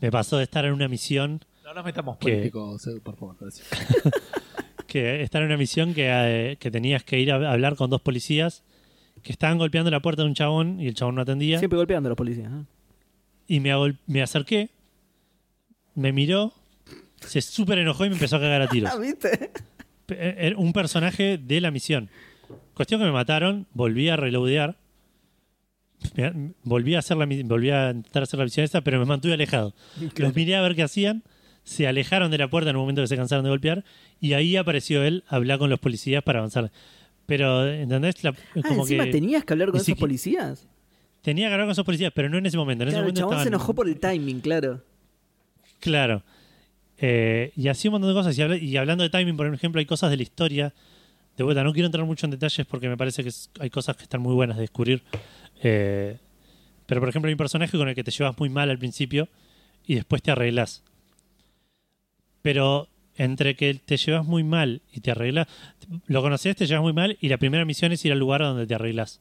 Me 0.00 0.10
pasó 0.10 0.38
de 0.38 0.44
estar 0.44 0.64
en 0.64 0.72
una 0.72 0.88
misión 0.88 1.44
No 1.64 1.74
nos 1.74 1.84
metamos 1.84 2.16
¿Qué? 2.16 2.30
políticos, 2.30 2.88
por 3.02 3.16
favor. 3.16 3.36
que 4.86 5.22
estar 5.22 5.42
en 5.42 5.48
una 5.48 5.58
misión 5.58 5.92
que, 5.92 6.08
eh, 6.08 6.56
que 6.58 6.70
tenías 6.70 7.04
que 7.04 7.20
ir 7.20 7.30
a 7.30 7.52
hablar 7.52 7.76
con 7.76 7.90
dos 7.90 8.00
policías 8.00 8.64
que 9.22 9.32
estaban 9.32 9.58
golpeando 9.58 9.90
la 9.90 10.00
puerta 10.00 10.22
de 10.22 10.28
un 10.28 10.34
chabón 10.34 10.80
y 10.80 10.88
el 10.88 10.94
chabón 10.94 11.16
no 11.16 11.22
atendía. 11.22 11.58
Siempre 11.58 11.76
golpeando 11.76 12.08
a 12.08 12.10
los 12.10 12.16
policías. 12.16 12.50
¿eh? 12.50 12.64
Y 13.46 13.60
me, 13.60 13.72
me 14.06 14.22
acerqué, 14.22 14.70
me 15.94 16.12
miró, 16.12 16.52
se 17.20 17.40
súper 17.40 17.78
enojó 17.78 18.04
y 18.06 18.08
me 18.08 18.14
empezó 18.14 18.36
a 18.36 18.40
cagar 18.40 18.62
a 18.62 18.68
tiros. 18.70 18.90
Ah, 18.92 18.98
¿viste? 18.98 19.50
Era 20.08 20.56
un 20.56 20.72
personaje 20.72 21.38
de 21.38 21.60
la 21.60 21.70
misión. 21.70 22.08
Cuestión 22.74 23.00
que 23.00 23.06
me 23.06 23.12
mataron, 23.12 23.66
volví 23.74 24.08
a 24.08 24.16
reloadear. 24.16 24.76
Volví 26.62 26.94
a, 26.94 27.00
hacer 27.00 27.16
la, 27.16 27.26
volví 27.44 27.70
a 27.70 27.90
intentar 27.90 28.22
hacer 28.22 28.38
la 28.38 28.44
misión 28.44 28.64
esta, 28.64 28.80
pero 28.82 28.98
me 28.98 29.04
mantuve 29.04 29.34
alejado. 29.34 29.74
Los 30.16 30.34
miré 30.34 30.56
a 30.56 30.60
ver 30.62 30.74
qué 30.74 30.82
hacían, 30.82 31.22
se 31.64 31.86
alejaron 31.86 32.30
de 32.30 32.38
la 32.38 32.48
puerta 32.48 32.70
en 32.70 32.76
el 32.76 32.80
momento 32.80 33.02
que 33.02 33.08
se 33.08 33.16
cansaron 33.16 33.44
de 33.44 33.50
golpear, 33.50 33.84
y 34.20 34.32
ahí 34.32 34.56
apareció 34.56 35.02
él 35.02 35.24
a 35.28 35.36
hablar 35.36 35.58
con 35.58 35.70
los 35.70 35.78
policías 35.78 36.22
para 36.22 36.38
avanzar. 36.38 36.70
Pero, 37.26 37.66
¿entendés? 37.68 38.22
La- 38.24 38.30
Ah, 38.30 38.60
como 38.68 38.82
encima 38.82 39.04
que 39.04 39.10
tenías 39.12 39.44
que 39.44 39.52
hablar 39.52 39.70
con 39.70 39.80
esos 39.80 39.98
policías. 39.98 40.66
tenía 41.22 41.48
que 41.48 41.52
hablar 41.54 41.66
con 41.66 41.72
esos 41.72 41.84
policías, 41.84 42.12
pero 42.14 42.28
no 42.30 42.38
en 42.38 42.46
ese 42.46 42.56
momento. 42.56 42.84
En 42.84 42.88
ese 42.88 42.94
Claro, 42.94 43.08
el 43.08 43.12
momento 43.12 43.30
chabón 43.30 43.42
se 43.44 43.48
enojó 43.48 43.74
por 43.74 43.88
el 43.88 43.98
timing, 44.00 44.40
claro. 44.40 44.82
Claro. 45.80 46.22
Eh, 47.00 47.52
y 47.56 47.68
así 47.68 47.88
un 47.88 47.92
montón 47.92 48.10
de 48.10 48.14
cosas. 48.14 48.36
Y, 48.38 48.42
habla- 48.42 48.56
y 48.56 48.76
hablando 48.76 49.04
de 49.04 49.10
timing, 49.10 49.36
por 49.36 49.52
ejemplo, 49.52 49.78
hay 49.78 49.86
cosas 49.86 50.10
de 50.10 50.16
la 50.16 50.22
historia 50.22 50.74
De 51.36 51.44
vuelta, 51.44 51.62
no 51.62 51.72
quiero 51.72 51.86
entrar 51.86 52.04
mucho 52.04 52.26
en 52.26 52.32
detalles 52.32 52.66
porque 52.66 52.88
me 52.88 52.96
parece 52.96 53.22
que 53.22 53.30
hay 53.60 53.70
cosas 53.70 53.96
que 53.96 54.02
están 54.02 54.20
muy 54.20 54.34
buenas 54.34 54.56
de 54.56 54.62
descubrir. 54.62 55.02
Eh, 55.62 56.18
pero, 56.86 57.00
por 57.00 57.08
ejemplo, 57.08 57.28
hay 57.28 57.34
un 57.34 57.38
personaje 57.38 57.76
con 57.76 57.88
el 57.88 57.94
que 57.94 58.04
te 58.04 58.10
llevas 58.10 58.38
muy 58.38 58.48
mal 58.48 58.70
al 58.70 58.78
principio 58.78 59.28
y 59.86 59.94
después 59.94 60.22
te 60.22 60.30
arreglas. 60.30 60.82
Pero 62.42 62.88
entre 63.16 63.56
que 63.56 63.74
te 63.74 63.96
llevas 63.96 64.24
muy 64.24 64.44
mal 64.44 64.80
y 64.92 65.00
te 65.00 65.10
arreglas, 65.10 65.48
lo 66.06 66.22
conoces, 66.22 66.56
te 66.56 66.66
llevas 66.66 66.82
muy 66.82 66.92
mal 66.92 67.18
y 67.20 67.28
la 67.28 67.36
primera 67.36 67.64
misión 67.64 67.92
es 67.92 68.04
ir 68.04 68.12
al 68.12 68.18
lugar 68.18 68.42
donde 68.42 68.66
te 68.66 68.74
arreglas. 68.74 69.20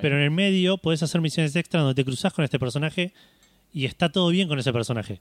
Pero 0.00 0.16
en 0.16 0.22
el 0.22 0.30
medio 0.30 0.78
podés 0.78 1.02
hacer 1.02 1.20
misiones 1.20 1.54
extra 1.54 1.80
donde 1.80 1.94
te 1.94 2.04
cruzas 2.04 2.32
con 2.32 2.44
este 2.44 2.58
personaje 2.58 3.12
y 3.72 3.84
está 3.84 4.10
todo 4.10 4.28
bien 4.28 4.48
con 4.48 4.58
ese 4.58 4.72
personaje. 4.72 5.20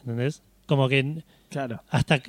¿Entendés? 0.00 0.42
Como 0.66 0.88
que 0.88 1.22
Claro. 1.50 1.82
hasta 1.88 2.20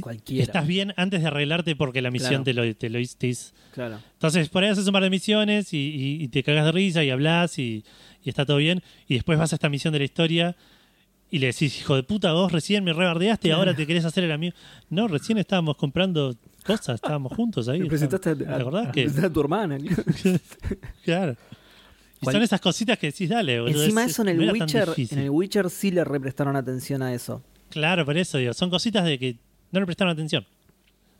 Cualquiera. 0.00 0.44
estás 0.44 0.66
bien 0.66 0.92
antes 0.96 1.20
de 1.22 1.26
arreglarte 1.26 1.74
porque 1.76 2.00
la 2.02 2.10
misión 2.10 2.42
Claro. 2.42 2.44
te 2.44 2.54
lo, 2.54 2.76
te 2.76 2.88
lo 2.90 2.98
hiz- 3.00 3.16
te 3.16 3.28
hiz- 3.28 3.52
Claro. 3.74 3.98
Entonces, 4.14 4.48
por 4.48 4.62
ahí 4.62 4.70
haces 4.70 4.86
un 4.86 4.92
par 4.92 5.02
de 5.02 5.10
misiones 5.10 5.72
y, 5.74 5.78
y- 5.78 6.22
y 6.24 6.28
te 6.28 6.42
cagas 6.42 6.64
de 6.66 6.72
risa 6.72 7.02
y 7.04 7.10
hablas 7.10 7.58
y, 7.58 7.84
y 8.24 8.28
está 8.28 8.44
todo 8.46 8.58
bien. 8.58 8.82
Y 9.08 9.14
después 9.14 9.38
vas 9.38 9.52
a 9.52 9.56
esta 9.56 9.68
misión 9.68 9.92
de 9.92 9.98
la 10.00 10.04
historia 10.04 10.56
y 11.32 11.38
le 11.38 11.46
decís, 11.48 11.78
hijo 11.80 11.94
de 11.96 12.02
puta, 12.02 12.32
vos 12.32 12.50
recién 12.52 12.82
me 12.84 12.92
rebardeaste 12.92 13.48
y 13.48 13.50
ahora 13.52 13.74
te 13.74 13.86
querés 13.86 14.04
hacer 14.04 14.24
el 14.24 14.32
amigo. 14.32 14.54
No, 14.88 15.06
recién 15.08 15.38
estábamos 15.38 15.76
comprando 15.76 16.36
cosas, 16.66 16.96
estábamos 16.96 17.32
juntos 17.32 17.68
ahí. 17.68 17.78
Me 17.80 17.86
presentaste 17.86 18.30
a, 18.30 18.36
¿Te 18.36 18.44
acordás 18.52 18.92
que- 18.92 19.04
a 19.06 19.32
tu 19.32 19.40
hermana. 19.40 19.78
Claro. 21.04 21.36
Y 22.22 22.26
son 22.26 22.42
esas 22.42 22.60
cositas 22.60 22.98
que 22.98 23.06
decís, 23.06 23.30
dale, 23.30 23.60
boludo. 23.62 23.82
Encima 23.82 24.04
es- 24.04 24.10
eso 24.10 24.20
en 24.20 24.28
el 24.28 24.50
Witcher, 24.52 24.90
en 25.10 25.18
el 25.20 25.30
Witcher 25.30 25.70
sí 25.70 25.90
le 25.90 26.04
represtaron 26.04 26.54
atención 26.54 27.00
a 27.00 27.14
eso. 27.14 27.42
Claro, 27.70 28.04
por 28.04 28.16
eso 28.18 28.38
digo, 28.38 28.52
son 28.52 28.68
cositas 28.70 29.04
de 29.04 29.18
que 29.18 29.36
no 29.72 29.80
le 29.80 29.86
prestaron 29.86 30.12
atención. 30.12 30.44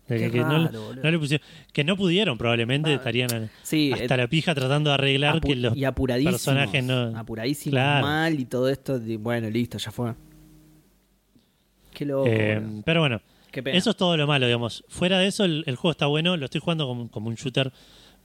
De 0.08 0.18
que, 0.18 0.30
que 0.32 0.38
no, 0.40 0.66
raro, 0.66 0.94
no 0.96 1.10
le 1.10 1.18
pusieron- 1.20 1.46
que 1.72 1.84
no 1.84 1.96
pudieron, 1.96 2.36
probablemente 2.36 2.90
Ah, 2.90 2.94
estarían 2.96 3.48
Sí, 3.62 3.92
hasta 3.92 4.14
eh, 4.14 4.18
la 4.18 4.26
pija 4.26 4.54
tratando 4.56 4.90
de 4.90 4.94
arreglar 4.94 5.40
que 5.40 5.54
los 5.54 5.76
y 5.76 6.24
personajes 6.24 6.82
no. 6.82 7.16
Apuradísimos 7.16 7.72
Claro. 7.74 8.06
mal 8.06 8.38
y 8.40 8.44
todo 8.44 8.68
esto. 8.68 8.98
de- 8.98 9.16
bueno, 9.18 9.48
listo, 9.48 9.78
ya 9.78 9.92
fue. 9.92 10.14
Qué 11.94 12.04
loco. 12.04 12.26
Eh, 12.28 12.60
pero 12.84 13.00
bueno, 13.00 13.20
eso 13.66 13.90
es 13.90 13.96
todo 13.96 14.16
lo 14.16 14.26
malo, 14.26 14.46
digamos. 14.46 14.84
Fuera 14.88 15.18
de 15.18 15.26
eso, 15.28 15.44
el, 15.44 15.64
el 15.66 15.76
juego 15.76 15.92
está 15.92 16.06
bueno. 16.06 16.36
Lo 16.36 16.44
estoy 16.46 16.60
jugando 16.60 16.86
como, 16.86 17.08
como 17.08 17.28
un 17.28 17.34
shooter 17.36 17.72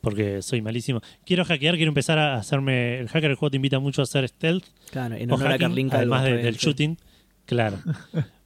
porque 0.02 0.42
soy 0.42 0.62
malísimo. 0.62 1.02
Quiero 1.26 1.46
hackear, 1.46 1.76
quiero 1.76 1.90
empezar 1.90 2.18
a 2.18 2.36
hacerme. 2.36 3.00
El 3.00 3.08
hacker 3.10 3.30
del 3.30 3.36
juego 3.36 3.52
te 3.52 3.56
invita 3.58 3.80
mucho 3.80 4.02
a 4.02 4.04
hacer 4.04 4.28
stealth 4.28 4.66
claro, 4.92 5.16
en 5.16 5.32
honor 5.32 5.48
a 5.48 5.52
hacking, 5.58 5.90
además 5.92 6.24
de- 6.24 6.38
del 6.38 6.56
shooting. 6.58 6.98
Claro. 7.46 7.78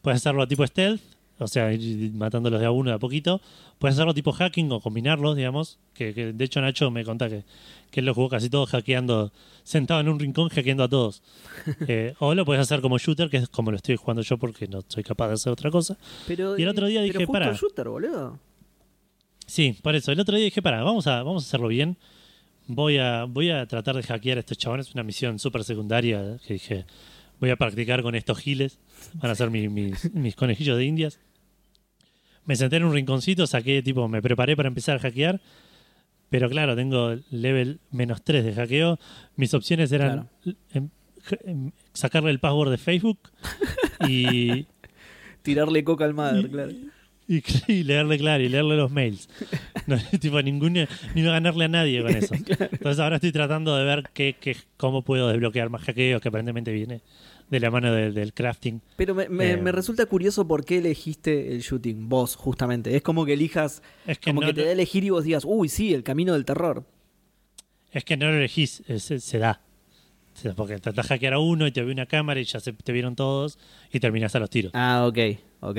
Puedes 0.01 0.17
hacerlo 0.21 0.47
tipo 0.47 0.65
stealth, 0.65 1.01
o 1.39 1.47
sea, 1.47 1.71
ir 1.73 2.11
matándolos 2.13 2.59
de 2.59 2.65
a 2.65 2.71
uno 2.71 2.89
de 2.89 2.95
a 2.95 2.99
poquito. 2.99 3.41
Puedes 3.77 3.95
hacerlo 3.95 4.13
tipo 4.13 4.31
hacking 4.33 4.71
o 4.71 4.81
combinarlos, 4.81 5.35
digamos. 5.37 5.79
Que, 5.93 6.13
que 6.13 6.33
de 6.33 6.45
hecho 6.45 6.59
Nacho 6.61 6.91
me 6.91 7.05
contá 7.05 7.29
que, 7.29 7.43
que 7.91 8.01
él 8.01 8.05
lo 8.05 8.13
jugó 8.13 8.27
casi 8.29 8.49
todo 8.49 8.65
hackeando, 8.65 9.31
sentado 9.63 10.01
en 10.01 10.09
un 10.09 10.19
rincón 10.19 10.49
hackeando 10.49 10.83
a 10.83 10.89
todos. 10.89 11.21
Eh, 11.87 12.13
o 12.19 12.33
lo 12.35 12.45
puedes 12.45 12.61
hacer 12.61 12.81
como 12.81 12.97
shooter, 12.97 13.29
que 13.29 13.37
es 13.37 13.49
como 13.49 13.71
lo 13.71 13.77
estoy 13.77 13.95
jugando 13.95 14.21
yo 14.21 14.37
porque 14.37 14.67
no 14.67 14.81
soy 14.87 15.03
capaz 15.03 15.27
de 15.27 15.33
hacer 15.35 15.51
otra 15.53 15.69
cosa. 15.71 15.97
Pero, 16.27 16.57
Y 16.57 16.63
el 16.63 16.69
otro 16.69 16.87
día 16.87 17.01
dije, 17.01 17.27
pará. 17.27 17.53
shooter, 17.53 17.87
boludo. 17.89 18.39
Sí, 19.45 19.77
por 19.81 19.95
eso. 19.95 20.11
El 20.11 20.19
otro 20.19 20.35
día 20.35 20.45
dije, 20.45 20.61
para, 20.61 20.83
vamos 20.83 21.07
a, 21.07 21.23
vamos 21.23 21.43
a 21.43 21.47
hacerlo 21.47 21.67
bien. 21.67 21.97
Voy 22.67 22.97
a, 22.97 23.25
voy 23.25 23.49
a 23.49 23.65
tratar 23.65 23.95
de 23.95 24.03
hackear 24.03 24.37
a 24.37 24.39
estos 24.41 24.57
chabones. 24.57 24.93
Una 24.93 25.03
misión 25.03 25.39
súper 25.39 25.63
secundaria 25.63 26.37
que 26.45 26.53
dije, 26.53 26.85
voy 27.39 27.49
a 27.49 27.55
practicar 27.55 28.01
con 28.01 28.15
estos 28.15 28.37
giles. 28.39 28.79
Van 29.15 29.31
a 29.31 29.35
ser 29.35 29.49
mi- 29.49 29.69
mis, 29.69 30.13
mis 30.13 30.35
conejillos 30.35 30.77
de 30.77 30.85
indias. 30.85 31.19
Me 32.45 32.55
senté 32.55 32.77
en 32.77 32.83
un 32.85 32.93
rinconcito, 32.93 33.45
saqué, 33.47 33.81
tipo, 33.83 34.07
me 34.07 34.21
preparé 34.21 34.55
para 34.55 34.67
empezar 34.69 34.97
a 34.97 34.99
hackear. 34.99 35.39
Pero 36.29 36.49
claro, 36.49 36.75
tengo 36.75 37.15
level 37.31 37.79
menos 37.91 38.23
3 38.23 38.43
de 38.45 38.53
hackeo. 38.53 38.99
Mis 39.35 39.53
opciones 39.53 39.91
eran 39.91 40.29
em, 40.73 40.89
em, 41.45 41.71
sacarle 41.93 42.29
el 42.31 42.39
password 42.39 42.69
de 42.71 42.77
Facebook 42.77 43.19
y, 44.07 44.67
Tirarle 45.41 45.83
coca 45.83 46.05
al 46.05 46.13
madre, 46.13 46.49
claro. 46.49 46.71
y, 47.27 47.41
y 47.67 47.83
leerle, 47.83 48.17
claro, 48.19 48.43
y 48.43 48.49
leerle 48.49 48.75
los 48.77 48.91
mails. 48.91 49.29
No, 49.89 49.97
tipo, 50.19 50.41
ninguna, 50.41 50.87
ni 51.15 51.21
no 51.21 51.31
ganarle 51.31 51.65
a 51.65 51.67
nadie 51.67 52.01
con 52.01 52.11
eso. 52.15 52.33
Entonces 52.59 52.99
ahora 52.99 53.15
estoy 53.15 53.31
tratando 53.31 53.75
de 53.75 53.83
ver 53.85 54.03
qué, 54.13 54.35
qué, 54.39 54.55
cómo 54.77 55.01
puedo 55.03 55.27
desbloquear 55.29 55.69
más 55.69 55.81
hackeos 55.83 56.21
que 56.21 56.27
aparentemente 56.29 56.71
viene 56.71 57.01
de 57.49 57.59
la 57.59 57.71
mano 57.71 57.91
de- 57.93 58.11
del 58.11 58.33
crafting. 58.33 58.81
Pero 58.95 59.15
me, 59.15 59.27
me- 59.29 59.51
Eh, 59.53 59.57
me 59.57 59.71
resulta 59.71 60.05
curioso 60.05 60.47
por 60.47 60.63
qué 60.65 60.77
elegiste 60.77 61.51
el 61.51 61.61
shooting, 61.61 62.07
vos, 62.07 62.35
justamente. 62.35 62.95
Es 62.95 63.01
como 63.01 63.25
que 63.25 63.33
elijas, 63.33 63.81
Es 64.05 64.19
que, 64.19 64.29
como 64.29 64.41
no, 64.41 64.47
que 64.47 64.53
te 64.53 64.61
da 64.63 64.69
a 64.69 64.73
elegir 64.73 65.03
y 65.03 65.09
vos 65.09 65.23
digas, 65.23 65.43
uy, 65.45 65.67
sí, 65.69 65.93
el 65.93 66.03
camino 66.03 66.33
del 66.33 66.45
terror. 66.45 66.85
es 67.91 68.03
que 68.05 68.17
no 68.17 68.27
lo 68.29 68.37
elegís, 68.37 68.83
se, 68.97 69.19
se 69.19 69.37
da. 69.39 69.61
Porque 70.55 70.77
tratás 70.79 71.05
de 71.07 71.09
hackear 71.15 71.33
a 71.33 71.39
uno 71.39 71.67
y 71.67 71.71
te 71.71 71.83
ve 71.83 71.91
una 71.91 72.05
cámara 72.05 72.39
y 72.39 72.45
ya 72.45 72.59
se, 72.61 72.71
te 72.71 72.91
vieron 72.93 73.15
todos 73.15 73.57
y 73.91 73.99
terminás 73.99 74.35
a 74.35 74.39
los 74.39 74.49
tiros. 74.49 74.71
Ah, 74.75 75.05
ok, 75.07 75.17
ok. 75.61 75.77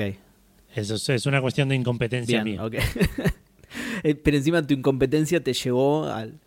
Eso 0.75 0.95
es, 0.95 1.09
es 1.09 1.25
una 1.25 1.41
cuestión 1.41 1.67
de 1.69 1.75
incompetencia 1.75 2.43
Bien, 2.43 2.55
mía. 2.57 2.65
ok. 2.65 2.75
Eh, 4.03 4.15
Pero 4.15 4.37
encima 4.37 4.65
tu 4.65 4.73
incompetencia 4.73 5.43
te 5.43 5.53
llevó 5.53 6.05
al, 6.05 6.39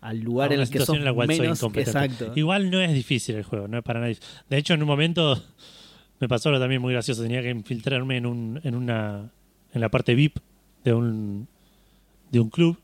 al 0.00 0.20
lugar 0.20 0.52
en 0.52 0.60
el 0.60 0.70
que 0.70 0.78
sos 0.80 0.96
en 0.96 1.04
la 1.04 1.12
cual 1.12 1.28
soy 1.28 1.40
menos 1.40 1.58
incompetente. 1.58 1.90
exacto. 2.04 2.32
Igual 2.36 2.70
no 2.70 2.80
es 2.80 2.92
difícil 2.94 3.36
el 3.36 3.44
juego, 3.44 3.68
no 3.68 3.78
es 3.78 3.84
para 3.84 4.00
nadie. 4.00 4.16
De 4.48 4.56
hecho, 4.58 4.74
en 4.74 4.82
un 4.82 4.88
momento 4.88 5.42
me 6.20 6.28
pasó 6.28 6.48
algo 6.48 6.60
también 6.60 6.80
muy 6.80 6.92
gracioso. 6.92 7.22
Tenía 7.22 7.42
que 7.42 7.50
infiltrarme 7.50 8.16
en 8.16 8.26
un, 8.26 8.60
en 8.64 8.74
una, 8.74 9.30
en 9.72 9.80
la 9.80 9.88
parte 9.90 10.14
VIP 10.14 10.38
de 10.84 10.94
un, 10.94 11.46
de 12.30 12.40
un 12.40 12.48
club 12.50 12.78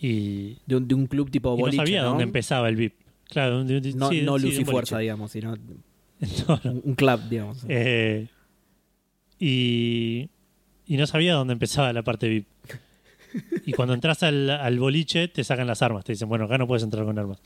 y, 0.00 0.58
De 0.66 0.76
un, 0.76 0.86
de 0.86 0.94
un 0.94 1.06
club 1.06 1.30
tipo 1.30 1.48
y 1.48 1.56
no 1.56 1.60
boliche, 1.62 1.76
sabía 1.78 2.02
¿no? 2.02 2.08
dónde 2.10 2.24
empezaba 2.24 2.68
el 2.68 2.76
VIP. 2.76 2.94
Claro, 3.28 3.64
de- 3.64 3.80
de- 3.80 3.92
No, 3.94 4.08
sí, 4.10 4.22
no 4.22 4.38
sí, 4.38 4.42
de 4.44 4.48
luz 4.50 4.60
y 4.60 4.64
fuerza, 4.64 4.96
boliche. 4.96 5.02
digamos, 5.02 5.30
sino 5.32 5.56
No, 6.48 6.60
no. 6.64 6.70
un, 6.72 6.82
un 6.84 6.94
club, 6.94 7.20
digamos. 7.28 7.64
Eh, 7.68 8.28
y, 9.40 10.28
y 10.88 10.96
no 10.96 11.06
sabía 11.06 11.34
dónde 11.34 11.52
empezaba 11.52 11.92
la 11.92 12.02
parte 12.02 12.28
VIP. 12.28 12.46
Y 13.66 13.72
cuando 13.74 13.94
entras 13.94 14.22
al, 14.22 14.48
al 14.50 14.78
boliche, 14.78 15.28
te 15.28 15.44
sacan 15.44 15.66
las 15.66 15.82
armas. 15.82 16.04
Te 16.04 16.12
dicen, 16.12 16.28
bueno, 16.28 16.46
acá 16.46 16.56
no 16.58 16.66
puedes 16.66 16.82
entrar 16.82 17.04
con 17.04 17.18
armas. 17.18 17.38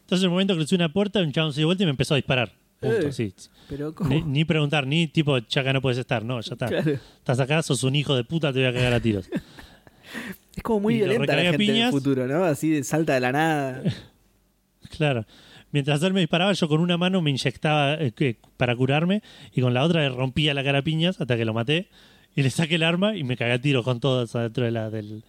Entonces, 0.00 0.24
en 0.24 0.26
el 0.26 0.30
momento 0.30 0.54
que 0.54 0.58
crucé 0.58 0.74
una 0.74 0.92
puerta, 0.92 1.20
un 1.20 1.32
chabón 1.32 1.52
se 1.52 1.60
dio 1.60 1.68
vuelta 1.68 1.84
y 1.84 1.86
me 1.86 1.90
empezó 1.90 2.14
a 2.14 2.16
disparar. 2.16 2.52
Punto, 2.80 3.06
Eh. 3.08 3.12
sí. 3.12 3.32
Pero 3.68 3.94
¿cómo? 3.94 4.10
Ni, 4.10 4.20
ni 4.22 4.44
preguntar, 4.44 4.86
ni 4.86 5.06
tipo, 5.06 5.38
ya 5.38 5.60
acá 5.60 5.72
no 5.72 5.80
puedes 5.80 5.98
estar. 5.98 6.24
No, 6.24 6.40
ya 6.40 6.52
está. 6.54 6.66
Claro. 6.66 6.90
Estás 7.18 7.38
acá, 7.40 7.62
sos 7.62 7.84
un 7.84 7.94
hijo 7.94 8.16
de 8.16 8.24
puta, 8.24 8.52
te 8.52 8.58
voy 8.58 8.68
a 8.68 8.72
cagar 8.74 8.92
a 8.92 9.00
tiros. 9.00 9.28
Es 10.54 10.62
como 10.62 10.80
muy 10.80 10.94
Y 10.96 10.98
violenta 10.98 11.34
la 11.34 11.42
gente 11.42 11.56
del 11.56 11.66
piñas. 11.66 11.90
futuro, 11.90 12.26
¿no? 12.26 12.44
Así 12.44 12.68
de 12.68 12.84
salta 12.84 13.14
de 13.14 13.20
la 13.20 13.32
nada. 13.32 13.82
Claro. 14.98 15.24
Mientras 15.70 16.02
él 16.02 16.12
me 16.12 16.20
disparaba, 16.20 16.52
yo 16.52 16.68
con 16.68 16.80
una 16.80 16.98
mano 16.98 17.22
me 17.22 17.30
inyectaba 17.30 17.94
eh, 17.94 18.36
para 18.58 18.76
curarme 18.76 19.22
y 19.54 19.62
con 19.62 19.72
la 19.72 19.84
otra 19.84 20.02
le 20.02 20.10
rompía 20.10 20.52
la 20.52 20.62
cara 20.62 20.80
a 20.80 20.82
piñas 20.82 21.18
hasta 21.18 21.34
que 21.36 21.46
lo 21.46 21.54
maté. 21.54 21.88
Y 22.34 22.42
le 22.42 22.50
saqué 22.50 22.76
el 22.76 22.82
arma 22.82 23.16
y 23.16 23.24
me 23.24 23.36
cagué 23.36 23.52
a 23.52 23.60
tiro 23.60 23.82
con 23.84 24.00
todos 24.00 24.34
adentro 24.36 24.64
de 24.64 24.70
la, 24.70 24.88
del, 24.90 25.24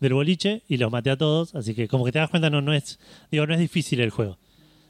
del 0.00 0.14
boliche 0.14 0.62
y 0.68 0.76
los 0.76 0.90
maté 0.92 1.10
a 1.10 1.16
todos. 1.16 1.54
Así 1.54 1.74
que 1.74 1.88
como 1.88 2.04
que 2.04 2.12
te 2.12 2.18
das 2.18 2.30
cuenta, 2.30 2.48
no, 2.50 2.60
no 2.62 2.72
es, 2.72 2.98
digo, 3.30 3.46
no 3.46 3.54
es 3.54 3.60
difícil 3.60 4.00
el 4.00 4.10
juego. 4.10 4.38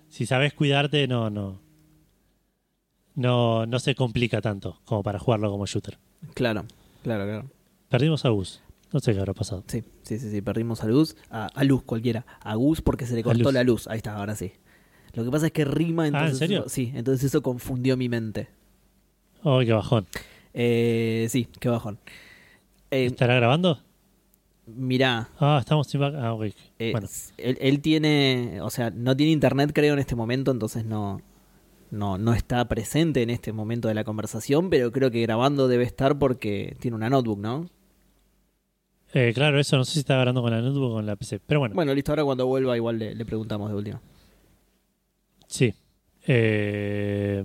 Si 0.08 0.26
sabes 0.26 0.52
cuidarte, 0.54 1.06
no, 1.08 1.30
no. 1.30 1.61
No, 3.14 3.66
no 3.66 3.78
se 3.80 3.94
complica 3.94 4.40
tanto 4.40 4.80
como 4.84 5.02
para 5.02 5.18
jugarlo 5.18 5.50
como 5.50 5.66
shooter. 5.66 5.98
Claro, 6.34 6.64
claro, 7.02 7.24
claro. 7.24 7.50
Perdimos 7.88 8.24
a 8.24 8.28
Gus. 8.28 8.61
No 8.92 9.00
sé 9.00 9.12
qué 9.12 9.18
habrá 9.18 9.34
pasado. 9.34 9.64
Sí, 9.66 9.82
sí, 10.02 10.18
sí, 10.18 10.30
sí, 10.30 10.40
perdimos 10.40 10.82
a 10.82 10.87
Luz, 10.87 11.16
a, 11.30 11.46
a 11.46 11.64
Luz 11.64 11.82
cualquiera, 11.82 12.24
a 12.40 12.54
Gus 12.54 12.80
porque 12.80 13.06
se 13.06 13.14
le 13.14 13.22
cortó 13.22 13.44
Luz. 13.44 13.52
la 13.54 13.64
luz. 13.64 13.87
Ahí 13.88 13.98
está, 13.98 14.16
ahora 14.16 14.34
sí. 14.34 14.52
Lo 15.14 15.24
que 15.24 15.30
pasa 15.30 15.46
es 15.46 15.52
que 15.52 15.64
rima, 15.64 16.06
entonces. 16.06 16.28
Ah, 16.28 16.32
¿en 16.32 16.37
serio? 16.38 16.61
eso- 16.61 16.68
sí, 16.68 16.92
entonces 16.94 17.24
eso 17.24 17.42
confundió 17.42 17.96
mi 17.96 18.08
mente. 18.08 18.48
¡Ay, 19.42 19.66
qué 19.66 19.72
bajón! 19.72 20.06
Eh, 20.54 21.26
sí, 21.30 21.48
qué 21.61 21.68
bajón. 21.68 21.98
Eh, 22.90 23.06
¿Estará 23.06 23.34
grabando? 23.34 23.80
mirá, 24.66 25.28
Ah, 25.38 25.58
estamos 25.61 25.87
sin 25.88 26.02
Ah, 26.02 26.34
ok. 26.34 26.44
eh, 26.78 26.92
bueno, 26.92 27.08
él, 27.38 27.56
él 27.61 27.80
tiene, 27.80 28.61
o 28.62 28.70
sea, 28.70 28.90
no 28.90 29.16
tiene 29.16 29.32
internet 29.32 29.70
creo 29.74 29.94
en 29.94 29.98
este 29.98 30.14
momento, 30.14 30.50
entonces 30.50 30.84
no, 30.84 31.22
no, 31.90 32.18
no 32.18 32.34
está 32.34 32.66
presente 32.68 33.22
en 33.22 33.30
este 33.30 33.52
momento 33.52 33.88
de 33.88 33.94
la 33.94 34.04
conversación, 34.04 34.68
pero 34.70 34.92
creo 34.92 35.11
que 35.11 35.22
grabando 35.22 35.68
debe 35.68 35.84
estar 35.84 36.18
porque 36.18 36.76
tiene 36.80 36.96
una 36.96 37.08
notebook, 37.08 37.38
¿no? 37.38 37.68
Eh, 39.14 39.32
claro, 39.34 39.58
eso 39.58 39.76
no 39.78 39.84
sé 39.87 39.92
si 39.94 39.98
está 40.00 40.14
grabando 40.16 40.42
con 40.42 40.50
la 40.50 40.61
notebook 40.61 40.90
o 40.90 40.94
con 40.96 41.06
la 41.06 41.16
PC. 41.16 41.40
Pero 41.46 41.61
bueno, 41.61 41.74
Bueno, 41.74 41.94
listo, 41.94 42.12
ahora 42.12 42.24
cuando 42.24 42.46
vuelva 42.46 42.76
igual 42.76 42.98
le, 42.98 43.14
le 43.14 43.24
preguntamos 43.24 43.70
de 43.70 43.76
última. 43.76 44.00
sí. 45.46 45.74
Eh, 46.30 47.42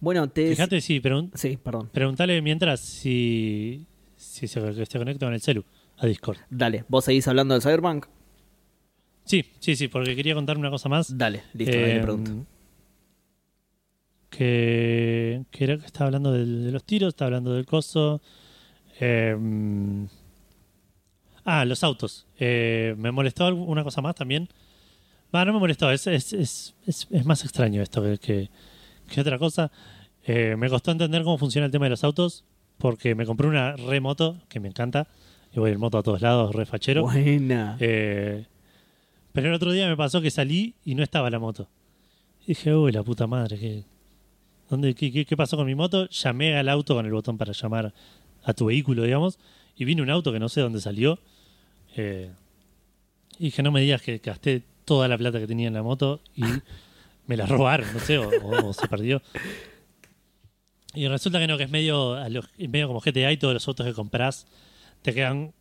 Bueno, 0.00 0.28
te... 0.28 0.48
fíjate, 0.50 0.80
sí, 0.80 1.00
pregun- 1.00 1.30
Sí, 1.34 1.56
perdón. 1.56 1.88
preguntale 1.92 2.42
mientras 2.42 2.80
si, 2.80 3.86
si 4.16 4.48
se, 4.48 4.86
se 4.86 4.98
conecta 4.98 5.26
con 5.26 5.34
el 5.34 5.40
celu 5.40 5.64
a 5.98 6.06
Discord. 6.06 6.38
Dale, 6.50 6.84
¿vos 6.88 7.04
seguís 7.04 7.28
hablando 7.28 7.54
del 7.54 7.62
Cyberpunk? 7.62 8.06
Sí, 9.24 9.44
sí, 9.60 9.76
sí, 9.76 9.86
porque 9.88 10.16
quería 10.16 10.34
contar 10.34 10.58
una 10.58 10.68
cosa 10.68 10.88
más. 10.88 11.16
Dale, 11.16 11.44
listo, 11.54 11.76
ahí 11.76 11.82
le 11.94 11.98
Eh, 11.98 12.02
pregunto. 12.02 12.46
Que, 14.30 15.44
que 15.52 15.64
era 15.64 15.78
que 15.78 15.86
estaba 15.86 16.06
hablando 16.06 16.32
de, 16.32 16.72
los 16.72 16.82
tiros, 16.84 17.10
estaba 17.10 17.28
hablando 17.28 17.52
del 17.54 17.66
coso. 17.66 18.20
Eh, 18.98 19.36
mm, 19.38 20.06
ah, 21.44 21.64
los 21.64 21.84
autos. 21.84 22.26
Eh, 22.38 22.96
me 22.98 23.12
molestó 23.12 23.54
una 23.54 23.84
cosa 23.84 24.02
más 24.02 24.16
también. 24.16 24.48
No 25.44 25.52
me 25.54 25.58
molestó, 25.58 25.90
es, 25.90 26.06
es, 26.06 26.32
es, 26.32 26.74
es- 26.86 27.08
es 27.10 27.24
más 27.24 27.42
extraño 27.44 27.82
esto 27.82 28.02
que, 28.02 28.18
que, 28.18 28.50
que 29.10 29.20
otra 29.20 29.38
cosa. 29.38 29.70
Eh, 30.26 30.54
me 30.56 30.68
costó 30.68 30.90
entender 30.92 31.22
cómo 31.24 31.38
funciona 31.38 31.66
el 31.66 31.72
tema 31.72 31.86
de 31.86 31.90
los 31.90 32.04
autos, 32.04 32.44
porque 32.78 33.14
me 33.14 33.26
compré 33.26 33.48
una 33.48 33.72
remoto, 33.76 34.36
que 34.48 34.60
me 34.60 34.68
encanta, 34.68 35.08
y 35.54 35.58
voy 35.58 35.72
en 35.72 35.80
moto 35.80 35.98
a 35.98 36.02
todos 36.02 36.20
lados, 36.22 36.54
re 36.54 36.66
fachero. 36.66 37.02
Buena. 37.02 37.76
Eh, 37.80 38.46
pero 39.32 39.48
el 39.48 39.54
otro 39.54 39.72
día 39.72 39.88
me 39.88 39.96
pasó 39.96 40.20
que 40.20 40.30
salí 40.30 40.74
y 40.84 40.94
no 40.94 41.02
estaba 41.02 41.28
la 41.30 41.38
moto. 41.40 41.68
Y 42.44 42.48
dije, 42.48 42.74
uy, 42.74 42.92
la 42.92 43.02
puta 43.02 43.26
madre, 43.26 43.58
¿qué, 43.58 43.84
dónde, 44.70 44.94
qué, 44.94 45.10
qué- 45.12 45.24
qué 45.24 45.36
pasó 45.36 45.56
con 45.56 45.66
mi 45.66 45.74
moto? 45.74 46.08
Llamé 46.08 46.56
al 46.56 46.68
auto 46.68 46.94
con 46.94 47.04
el 47.06 47.12
botón 47.12 47.36
para 47.38 47.52
llamar 47.52 47.92
a 48.44 48.52
tu 48.54 48.66
vehículo, 48.66 49.02
digamos, 49.02 49.38
y 49.76 49.84
vino 49.84 50.02
un 50.02 50.10
auto 50.10 50.32
que 50.32 50.38
no 50.38 50.48
sé 50.48 50.60
dónde 50.60 50.80
salió. 50.80 51.18
Eh, 51.96 52.30
y 53.38 53.44
dije, 53.46 53.62
no 53.62 53.72
me 53.72 53.80
digas 53.80 54.00
que 54.02 54.18
gasté 54.18 54.62
toda 54.84 55.08
la 55.08 55.16
plata 55.18 55.38
que 55.40 55.46
tenía 55.46 55.68
en 55.68 55.74
la 55.74 55.82
moto 55.82 56.20
y 56.34 56.42
me 57.26 57.36
la 57.36 57.46
robaron, 57.46 57.92
no 57.92 58.00
sé, 58.00 58.18
o, 58.18 58.28
o- 58.28 58.68
o 58.68 58.72
se 58.72 58.86
perdió. 58.88 59.22
Y 60.94 61.08
resulta 61.08 61.38
que 61.40 61.46
no, 61.46 61.56
que 61.58 61.64
es 61.64 61.70
medio, 61.70 62.14
a 62.14 62.28
lo- 62.28 62.42
es 62.56 62.68
medio 62.68 62.86
como 62.86 63.00
GTA 63.00 63.32
y 63.32 63.36
todos 63.36 63.54
los 63.54 63.66
autos 63.66 63.84
que 63.86 63.92
compras 63.94 64.46
te 65.02 65.12
quedan 65.12 65.52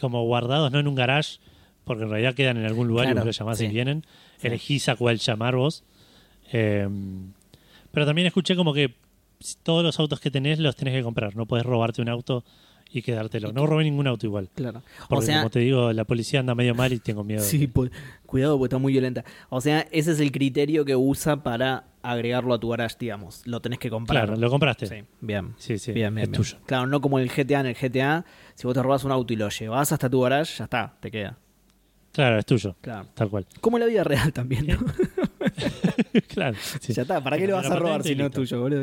como 0.00 0.24
guardados, 0.24 0.72
no 0.72 0.78
en 0.78 0.88
un 0.88 0.94
garage, 0.94 1.38
porque 1.84 2.04
en 2.04 2.10
realidad 2.10 2.34
quedan 2.34 2.56
en 2.56 2.64
algún 2.64 2.88
lugar 2.88 3.08
y 3.10 3.14
vos 3.14 3.24
los 3.26 3.38
llamás 3.38 3.58
sí. 3.58 3.66
y 3.66 3.68
vienen. 3.68 4.04
Elegís 4.42 4.88
a 4.88 4.96
cuál 4.96 5.18
llamar 5.18 5.56
vos. 5.56 5.84
Eh, 6.52 6.88
pero 7.92 8.06
también 8.06 8.26
escuché 8.26 8.56
como 8.56 8.72
que 8.72 8.94
todos 9.62 9.82
los 9.84 9.98
autos 10.00 10.20
que 10.20 10.30
tenés 10.30 10.58
los 10.58 10.76
tenés 10.76 10.94
que 10.94 11.02
comprar. 11.02 11.36
No 11.36 11.46
podés 11.46 11.66
robarte 11.66 12.00
un 12.00 12.08
auto 12.08 12.44
y 12.92 13.02
quedártelo. 13.02 13.52
No 13.52 13.66
robé 13.66 13.84
ningún 13.84 14.06
auto 14.06 14.26
igual. 14.26 14.50
Claro. 14.54 14.82
Porque 15.08 15.24
o 15.24 15.26
sea, 15.26 15.38
como 15.38 15.50
te 15.50 15.60
digo, 15.60 15.92
la 15.92 16.04
policía 16.04 16.40
anda 16.40 16.54
medio 16.54 16.74
mal 16.74 16.92
y 16.92 16.98
tengo 16.98 17.24
miedo. 17.24 17.42
sí, 17.42 17.66
pues, 17.66 17.90
cuidado 18.26 18.58
porque 18.58 18.66
está 18.66 18.78
muy 18.78 18.92
violenta. 18.92 19.24
O 19.48 19.60
sea, 19.60 19.86
ese 19.92 20.12
es 20.12 20.20
el 20.20 20.32
criterio 20.32 20.84
que 20.84 20.96
usa 20.96 21.42
para 21.42 21.84
agregarlo 22.02 22.54
a 22.54 22.60
tu 22.60 22.68
garage, 22.68 22.96
digamos. 22.98 23.46
Lo 23.46 23.60
tenés 23.60 23.78
que 23.78 23.90
comprar. 23.90 24.26
Claro, 24.26 24.40
lo 24.40 24.50
compraste. 24.50 24.86
Sí, 24.86 25.04
bien. 25.20 25.54
Sí, 25.56 25.78
sí, 25.78 25.92
bien, 25.92 26.14
bien, 26.14 26.24
es 26.24 26.30
bien. 26.30 26.42
tuyo. 26.42 26.58
Claro, 26.66 26.86
no 26.86 27.00
como 27.00 27.18
en 27.18 27.28
el 27.28 27.30
GTA. 27.30 27.60
En 27.60 27.66
el 27.66 27.74
GTA, 27.74 28.24
si 28.54 28.66
vos 28.66 28.74
te 28.74 28.82
robas 28.82 29.04
un 29.04 29.12
auto 29.12 29.32
y 29.32 29.36
lo 29.36 29.48
llevas 29.48 29.92
hasta 29.92 30.08
tu 30.08 30.20
garage, 30.20 30.58
ya 30.58 30.64
está, 30.64 30.96
te 31.00 31.10
queda. 31.10 31.38
Claro, 32.12 32.38
es 32.38 32.46
tuyo. 32.46 32.76
Claro. 32.80 33.06
Tal 33.14 33.30
cual. 33.30 33.46
Como 33.60 33.76
en 33.76 33.82
la 33.82 33.86
vida 33.86 34.02
real 34.02 34.32
también, 34.32 34.66
¿no? 34.66 34.78
claro. 36.28 36.56
sí. 36.80 36.92
ya 36.92 37.02
está, 37.02 37.22
¿para 37.22 37.38
qué 37.38 37.46
lo 37.46 37.54
vas 37.54 37.70
a 37.70 37.76
robar 37.76 38.02
si 38.02 38.16
no 38.16 38.26
es 38.26 38.32
tuyo, 38.32 38.60
boludo? 38.60 38.82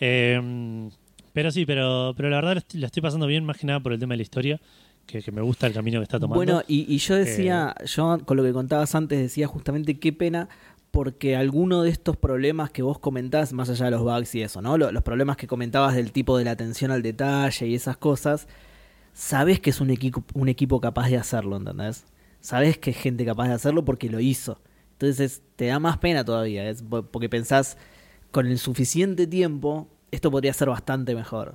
Eh, 0.00 0.88
pero 1.32 1.50
sí, 1.50 1.66
pero, 1.66 2.14
pero 2.16 2.30
la 2.30 2.36
verdad 2.36 2.62
la 2.72 2.86
estoy, 2.86 3.02
pasando 3.02 3.26
bien 3.26 3.44
más 3.44 3.56
que 3.58 3.66
nada 3.66 3.80
por 3.80 3.92
el 3.92 3.98
tema 3.98 4.12
de 4.14 4.18
la 4.18 4.22
historia, 4.22 4.60
que, 5.06 5.22
que 5.22 5.32
me 5.32 5.40
gusta 5.42 5.66
el 5.66 5.72
camino 5.72 6.00
que 6.00 6.04
está 6.04 6.18
tomando. 6.20 6.36
Bueno, 6.36 6.62
y, 6.68 6.92
y 6.92 6.98
yo 6.98 7.14
decía, 7.14 7.74
yo 7.86 8.18
con 8.24 8.36
lo 8.36 8.42
que 8.42 8.52
contabas 8.52 8.94
antes 8.94 9.18
decía 9.18 9.46
justamente 9.46 9.98
qué 9.98 10.12
pena 10.12 10.48
porque 10.90 11.36
alguno 11.36 11.82
de 11.82 11.90
estos 11.90 12.16
problemas 12.16 12.70
que 12.70 12.82
vos 12.82 12.98
comentás, 12.98 13.52
más 13.52 13.68
allá 13.70 13.86
de 13.86 13.90
los 13.92 14.02
bugs 14.02 14.34
y 14.34 14.42
eso, 14.42 14.62
¿no? 14.62 14.78
Lo- 14.78 14.90
Los, 14.90 15.02
problemas 15.02 15.36
que 15.36 15.46
comentabas 15.46 15.94
del 15.94 16.12
tipo 16.12 16.36
de 16.38 16.44
la 16.44 16.52
atención 16.52 16.90
al 16.90 17.02
detalle 17.02 17.66
y 17.66 17.74
esas 17.74 17.96
cosas, 17.98 18.48
sabes 19.12 19.60
que 19.60 19.70
es 19.70 19.80
un 19.80 19.90
equipo, 19.90 20.24
un 20.34 20.48
equipo 20.48 20.80
capaz 20.80 21.08
de 21.08 21.16
hacerlo, 21.16 21.56
¿entendés? 21.56 22.04
Sabes 22.40 22.78
que 22.78 22.90
es 22.90 22.96
gente 22.96 23.24
capaz 23.24 23.48
de 23.48 23.54
hacerlo 23.54 23.84
porque 23.84 24.08
lo 24.08 24.20
hizo. 24.20 24.60
Entonces 24.92 25.42
te 25.56 25.66
da 25.66 25.78
más 25.78 25.98
pena 25.98 26.24
todavía, 26.24 26.68
es 26.68 26.82
po- 26.82 27.02
porque 27.04 27.28
pensás, 27.28 27.76
con 28.30 28.46
el 28.46 28.58
suficiente 28.58 29.26
tiempo, 29.26 29.88
esto 30.10 30.30
podría 30.30 30.52
ser 30.52 30.68
bastante 30.68 31.14
mejor. 31.14 31.54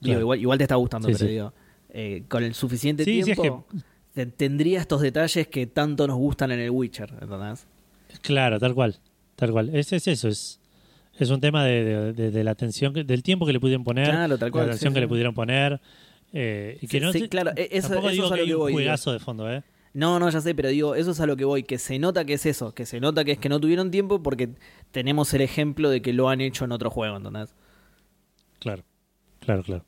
Claro. 0.00 0.20
igual, 0.20 0.40
igual 0.40 0.58
te 0.58 0.64
está 0.64 0.74
gustando, 0.76 1.08
Sí, 1.08 1.14
pero 1.14 1.26
sí. 1.26 1.32
digo, 1.32 1.52
eh, 1.90 2.24
con 2.28 2.42
el 2.44 2.54
suficiente 2.54 3.04
Sí, 3.04 3.20
es 3.20 3.24
tiempo 3.26 3.64
te- 4.12 4.26
tendría 4.26 4.80
estos 4.80 5.00
detalles 5.00 5.48
que 5.48 5.66
tanto 5.66 6.06
nos 6.06 6.16
gustan 6.16 6.52
en 6.52 6.60
el 6.60 6.70
Witcher, 6.70 7.10
¿entendés? 7.20 7.66
Claro, 8.22 8.58
tal 8.60 8.74
cual. 8.74 8.96
Tal 9.36 9.50
cual. 9.50 9.74
Es, 9.74 9.92
es 9.92 10.06
eso, 10.06 10.28
es, 10.28 10.60
es 11.18 11.30
un 11.30 11.40
tema 11.40 11.64
de, 11.64 11.84
de- 11.84 12.12
de- 12.12 12.30
de 12.30 12.44
la 12.44 12.52
atención, 12.52 12.92
del 12.92 13.22
tiempo 13.24 13.44
que 13.46 13.52
le 13.52 13.58
pudieron 13.60 13.82
poner, 13.82 14.10
Claro, 14.10 14.38
tal 14.38 14.50
cual, 14.52 14.66
la 14.66 14.72
atención 14.72 14.94
que 14.94 15.00
le 15.00 15.08
pudieron 15.08 15.34
poner. 15.34 15.80
eh, 16.36 16.78
y 16.80 16.86
que 16.88 16.98
Sí, 17.12 17.20
no 17.22 17.28
claro, 17.28 17.52
e- 17.56 17.68
eso- 17.72 17.88
tampoco 17.88 18.08
eso 18.10 18.12
digo 18.14 18.26
es 18.26 18.32
que 18.32 18.40
hay 18.40 18.52
un 18.52 18.66
digo. 18.66 18.68
juegazo 18.70 19.12
de 19.12 19.18
fondo, 19.20 19.48
¿eh? 19.52 19.62
No, 19.94 20.18
no, 20.18 20.28
ya 20.28 20.40
sé, 20.40 20.54
pero 20.54 20.68
digo, 20.68 20.96
eso 20.96 21.12
es 21.12 21.20
a 21.20 21.26
lo 21.26 21.36
que 21.36 21.44
voy, 21.44 21.62
que 21.62 21.78
se 21.78 21.98
nota 22.00 22.24
que 22.24 22.34
es 22.34 22.44
eso, 22.46 22.74
que 22.74 22.84
se 22.84 23.00
nota 23.00 23.24
que 23.24 23.32
es 23.32 23.38
que 23.38 23.48
no 23.48 23.60
tuvieron 23.60 23.92
tiempo 23.92 24.22
porque 24.22 24.50
tenemos 24.90 25.32
el 25.34 25.40
ejemplo 25.40 25.88
de 25.88 26.02
que 26.02 26.12
lo 26.12 26.28
han 26.28 26.40
hecho 26.40 26.64
en 26.64 26.72
otro 26.72 26.90
juego, 26.90 27.16
¿entendés? 27.16 27.54
Claro, 28.58 28.82
claro, 29.38 29.62
claro. 29.62 29.84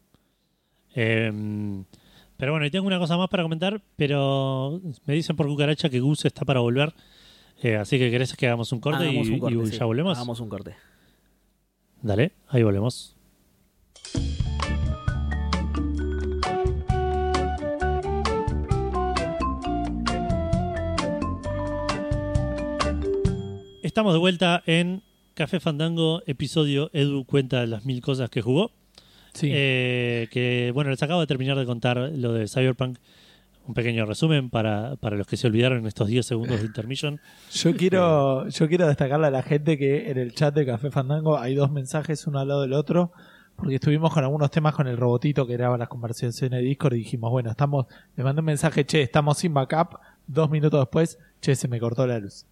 Eh, 0.94 1.32
pero 2.36 2.52
bueno, 2.52 2.66
y 2.66 2.70
tengo 2.70 2.86
una 2.86 2.98
cosa 2.98 3.16
más 3.16 3.28
para 3.28 3.42
comentar, 3.42 3.82
pero 3.96 4.80
me 5.06 5.14
dicen 5.14 5.36
por 5.36 5.46
cucaracha 5.46 5.88
que 5.88 6.00
Gus 6.00 6.24
está 6.24 6.44
para 6.44 6.60
volver. 6.60 6.94
eh, 7.62 7.76
así 7.76 7.98
que 7.98 8.10
querés 8.10 8.34
que 8.36 8.46
hagamos 8.46 8.70
un 8.72 8.80
corte, 8.80 9.04
Hagamos 9.04 9.28
y, 9.28 9.32
un 9.32 9.38
corte, 9.40 9.56
y 9.56 9.66
sí, 9.66 9.78
ya 9.78 9.86
volvemos. 9.86 10.16
Hagamos 10.16 10.40
un 10.40 10.48
corte. 10.48 10.76
Dale, 12.02 12.32
ahí 12.48 12.62
volvemos. 12.62 13.16
Estamos 23.96 24.12
de 24.12 24.18
vuelta 24.18 24.62
en 24.66 25.02
Café 25.32 25.58
Fandango, 25.58 26.22
episodio 26.26 26.90
Edu 26.92 27.24
cuenta 27.24 27.64
las 27.64 27.86
mil 27.86 28.02
cosas 28.02 28.28
que 28.28 28.42
jugó. 28.42 28.70
Sí. 29.32 29.48
Eh, 29.50 30.28
que 30.30 30.70
bueno, 30.74 30.90
les 30.90 31.02
acabo 31.02 31.22
de 31.22 31.26
terminar 31.26 31.56
de 31.56 31.64
contar 31.64 31.96
lo 31.96 32.34
de 32.34 32.46
Cyberpunk. 32.46 32.98
Un 33.66 33.72
pequeño 33.72 34.04
resumen 34.04 34.50
para, 34.50 34.96
para 34.96 35.16
los 35.16 35.26
que 35.26 35.38
se 35.38 35.46
olvidaron 35.46 35.78
en 35.78 35.86
estos 35.86 36.08
10 36.08 36.26
segundos 36.26 36.60
de 36.60 36.66
intermission. 36.66 37.20
Yo 37.50 37.74
quiero, 37.74 38.46
yo 38.50 38.68
quiero 38.68 38.86
destacarle 38.86 39.28
a 39.28 39.30
la 39.30 39.42
gente 39.42 39.78
que 39.78 40.10
en 40.10 40.18
el 40.18 40.34
chat 40.34 40.54
de 40.54 40.66
Café 40.66 40.90
Fandango 40.90 41.38
hay 41.38 41.54
dos 41.54 41.72
mensajes 41.72 42.26
uno 42.26 42.38
al 42.38 42.48
lado 42.48 42.60
del 42.60 42.74
otro, 42.74 43.12
porque 43.56 43.76
estuvimos 43.76 44.12
con 44.12 44.22
algunos 44.24 44.50
temas 44.50 44.74
con 44.74 44.88
el 44.88 44.98
robotito 44.98 45.46
que 45.46 45.54
graba 45.54 45.78
las 45.78 45.88
conversaciones 45.88 46.60
de 46.60 46.66
Discord 46.66 46.96
y 46.96 46.98
dijimos, 46.98 47.30
bueno, 47.30 47.50
estamos, 47.50 47.86
le 48.14 48.24
mandé 48.24 48.40
un 48.40 48.44
mensaje, 48.44 48.84
che, 48.84 49.00
estamos 49.00 49.38
sin 49.38 49.54
backup, 49.54 49.98
dos 50.26 50.50
minutos 50.50 50.80
después, 50.80 51.18
che, 51.40 51.56
se 51.56 51.66
me 51.66 51.80
cortó 51.80 52.06
la 52.06 52.18
luz. 52.18 52.44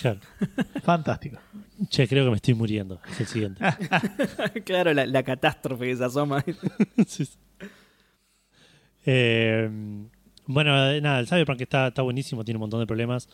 Claro. 0.00 0.20
Fantástico. 0.84 1.38
Che, 1.88 2.06
creo 2.08 2.24
que 2.24 2.30
me 2.30 2.36
estoy 2.36 2.54
muriendo. 2.54 3.00
Es 3.10 3.20
el 3.20 3.26
siguiente. 3.26 3.60
claro, 4.64 4.92
la, 4.94 5.06
la 5.06 5.22
catástrofe 5.22 5.86
que 5.86 5.96
se 5.96 6.04
asoma. 6.04 6.44
Sí, 7.06 7.24
sí. 7.26 7.36
Eh, 9.06 9.68
bueno, 10.46 11.00
nada, 11.00 11.20
el 11.20 11.26
Cyberpunk 11.28 11.60
está, 11.60 11.88
está 11.88 12.02
buenísimo, 12.02 12.44
tiene 12.44 12.56
un 12.56 12.62
montón 12.62 12.80
de 12.80 12.86
problemas, 12.86 13.28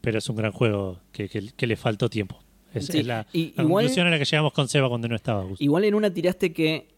pero 0.00 0.18
es 0.18 0.28
un 0.28 0.36
gran 0.36 0.52
juego 0.52 1.00
que, 1.12 1.28
que- 1.28 1.50
que 1.56 1.66
le 1.66 1.76
faltó 1.76 2.08
tiempo. 2.08 2.42
Es, 2.74 2.86
Sí, 2.86 2.98
es 3.00 3.06
la, 3.06 3.26
y 3.32 3.52
la 3.56 3.62
igual- 3.64 3.84
conclusión 3.84 4.06
a 4.06 4.10
la 4.10 4.18
que 4.18 4.24
llegamos 4.24 4.52
con 4.52 4.68
Seba 4.68 4.88
cuando 4.88 5.08
no 5.08 5.14
estaba. 5.16 5.44
Igual 5.58 5.84
en 5.84 5.94
una 5.94 6.12
tiraste 6.12 6.52
que, 6.52 6.88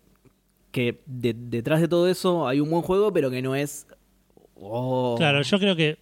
que 0.70 1.00
de- 1.06 1.34
detrás 1.34 1.80
de 1.80 1.88
todo 1.88 2.08
eso 2.08 2.46
hay 2.48 2.60
un 2.60 2.70
buen 2.70 2.82
juego, 2.82 3.12
pero 3.12 3.30
que 3.30 3.42
no 3.42 3.54
es... 3.54 3.86
oh. 4.56 5.16
Claro, 5.18 5.42
yo 5.42 5.58
creo 5.58 5.74
que. 5.76 5.98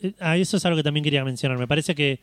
eh, 0.00 0.14
ah, 0.20 0.36
eso 0.36 0.56
es 0.56 0.64
algo 0.64 0.76
que 0.76 0.82
también 0.82 1.04
quería 1.04 1.24
mencionar. 1.24 1.58
Me 1.58 1.66
parece 1.68 1.94
que. 1.94 2.20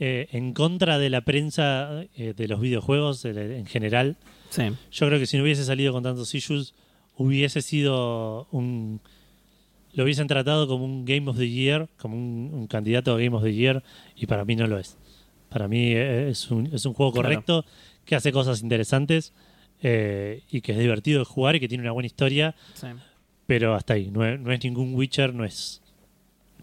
Eh, 0.00 0.28
en 0.32 0.52
contra 0.52 0.98
de 0.98 1.10
la 1.10 1.22
prensa 1.22 2.04
eh, 2.16 2.34
de 2.36 2.48
los 2.48 2.60
videojuegos 2.60 3.24
en 3.24 3.66
general, 3.66 4.16
Sí. 4.50 4.62
yo 4.92 5.06
creo 5.06 5.18
que 5.18 5.26
si 5.26 5.36
no 5.36 5.42
hubiese 5.42 5.64
salido 5.64 5.92
con 5.92 6.02
tantos 6.02 6.34
issues, 6.34 6.74
hubiese 7.16 7.60
sido 7.62 8.46
un. 8.50 9.00
Lo 9.94 10.04
hubiesen 10.04 10.26
tratado 10.28 10.68
como 10.68 10.84
un 10.84 11.04
Game 11.04 11.28
of 11.28 11.36
the 11.38 11.48
Year, 11.50 11.88
como 11.96 12.14
un, 12.16 12.50
un 12.54 12.66
candidato 12.66 13.12
a 13.14 13.18
Game 13.18 13.34
of 13.36 13.42
the 13.42 13.52
Year, 13.52 13.82
y 14.16 14.26
para 14.26 14.44
mí 14.44 14.54
no 14.54 14.66
lo 14.66 14.78
es. 14.78 14.96
Para 15.48 15.66
mí 15.66 15.92
eh, 15.92 16.28
es 16.30 16.50
un, 16.50 16.66
es 16.72 16.84
un 16.86 16.92
juego 16.94 17.12
Claro. 17.12 17.28
correcto, 17.28 17.64
que 18.04 18.14
hace 18.14 18.30
cosas 18.32 18.62
interesantes 18.62 19.32
eh, 19.82 20.42
y 20.50 20.60
que 20.60 20.72
es 20.72 20.78
divertido 20.78 21.18
de 21.20 21.24
jugar 21.24 21.56
y 21.56 21.60
que 21.60 21.68
tiene 21.68 21.82
una 21.82 21.92
buena 21.92 22.06
historia 22.06 22.54
sí. 22.74 22.86
pero 23.46 23.74
hasta 23.74 23.94
ahí. 23.94 24.10
No 24.10 24.24
es, 24.24 24.38
no 24.38 24.52
es 24.52 24.62
ningún 24.62 24.94
Witcher, 24.94 25.34
no 25.34 25.44
es. 25.44 25.82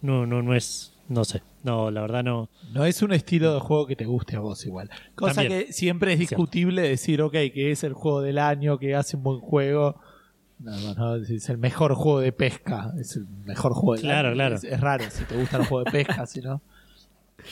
No, 0.01 0.25
no, 0.25 0.41
no 0.41 0.53
es. 0.55 0.93
No 1.07 1.23
sé. 1.23 1.43
No, 1.63 1.91
la 1.91 2.01
verdad 2.01 2.23
no. 2.23 2.49
No 2.73 2.83
es 2.85 3.01
un 3.01 3.13
estilo 3.13 3.53
de 3.53 3.59
juego 3.59 3.85
que 3.85 3.95
te 3.95 4.05
guste 4.05 4.35
a 4.35 4.39
vos 4.39 4.65
igual. 4.65 4.89
Cosa 5.13 5.35
También. 5.41 5.65
que 5.67 5.73
siempre 5.73 6.13
es 6.13 6.17
Cierto. 6.19 6.35
discutible 6.35 6.81
decir, 6.81 7.21
ok, 7.21 7.31
que 7.33 7.71
es 7.71 7.83
el 7.83 7.93
juego 7.93 8.21
del 8.21 8.39
año, 8.39 8.79
que 8.79 8.95
hace 8.95 9.15
un 9.17 9.23
buen 9.23 9.39
juego. 9.39 9.99
No, 10.57 10.71
no, 10.79 10.93
no, 10.95 11.15
es 11.17 11.49
el 11.49 11.57
mejor 11.57 11.93
juego 11.93 12.21
de 12.21 12.31
pesca. 12.31 12.93
Es 12.99 13.15
el 13.17 13.27
mejor 13.45 13.73
juego 13.73 13.93
del 13.93 14.01
Claro, 14.01 14.29
año. 14.29 14.35
claro. 14.35 14.55
Es, 14.55 14.63
es 14.63 14.79
raro 14.81 15.03
si 15.09 15.23
te 15.25 15.35
gustan 15.37 15.59
los 15.59 15.67
juegos 15.67 15.85
de 15.85 15.91
pesca, 16.03 16.25
si 16.25 16.41
no. 16.41 16.61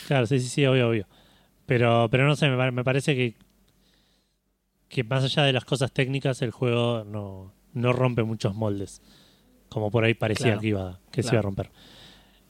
Claro, 0.08 0.26
sí, 0.26 0.40
sí, 0.40 0.48
sí, 0.48 0.66
obvio, 0.66 0.90
obvio. 0.90 1.08
Pero, 1.66 2.08
pero 2.10 2.26
no 2.28 2.36
sé, 2.36 2.50
me, 2.50 2.72
me 2.72 2.84
parece 2.84 3.16
que. 3.16 3.36
Que 4.90 5.04
más 5.04 5.24
allá 5.24 5.44
de 5.44 5.54
las 5.54 5.66
cosas 5.66 5.92
técnicas, 5.92 6.42
el 6.42 6.52
juego 6.52 7.04
no, 7.04 7.52
no 7.74 7.94
rompe 7.94 8.24
muchos 8.24 8.54
moldes. 8.56 9.02
Como 9.70 9.90
por 9.92 10.04
ahí 10.06 10.14
parecía 10.14 10.46
Claro. 10.48 10.62
que 10.62 10.68
iba 10.68 11.00
que 11.12 11.24
se 11.24 11.30
iba 11.30 11.40
a 11.40 11.44
romper. 11.44 11.72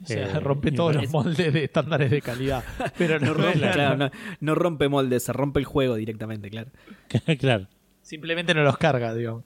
O 0.01 0.05
sea, 0.05 0.25
Eh, 0.37 0.39
rompe 0.39 0.71
todos 0.71 0.95
los 0.95 1.09
moldes 1.11 1.53
de 1.53 1.63
estándares 1.65 2.09
de 2.11 2.21
calidad. 2.21 2.63
Pero 2.97 3.19
no, 3.19 3.27
No 3.27 3.33
rompe, 3.33 3.53
rompe- 3.59 3.71
claro, 3.73 3.97
no, 3.97 4.09
no 4.39 4.55
rompe 4.55 4.89
moldes, 4.89 5.23
se 5.23 5.33
rompe 5.33 5.59
el 5.59 5.65
juego 5.65 5.95
directamente, 5.95 6.49
claro. 6.49 6.71
claro, 7.39 7.67
Simplemente 8.01 8.53
no 8.53 8.63
los 8.63 8.77
carga, 8.77 9.13
digo. 9.13 9.43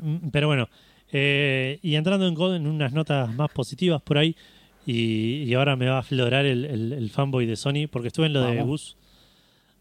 Mm, 0.00 0.28
Pero 0.30 0.48
bueno, 0.48 0.68
eh, 1.12 1.78
y 1.82 1.94
entrando 1.94 2.26
en, 2.26 2.56
en 2.56 2.66
unas 2.66 2.92
notas 2.92 3.32
más 3.34 3.50
positivas 3.52 4.02
por 4.02 4.18
ahí, 4.18 4.34
y, 4.84 5.44
y 5.44 5.54
ahora 5.54 5.76
me 5.76 5.86
va 5.86 5.96
a 5.96 6.00
aflorar 6.00 6.44
el, 6.44 6.64
el- 6.64 6.92
el 6.92 7.10
fanboy 7.10 7.46
de 7.46 7.54
Sony, 7.56 7.86
porque 7.90 8.08
estuve 8.08 8.26
en 8.26 8.32
lo 8.32 8.42
de. 8.42 8.62
Gus 8.62 8.96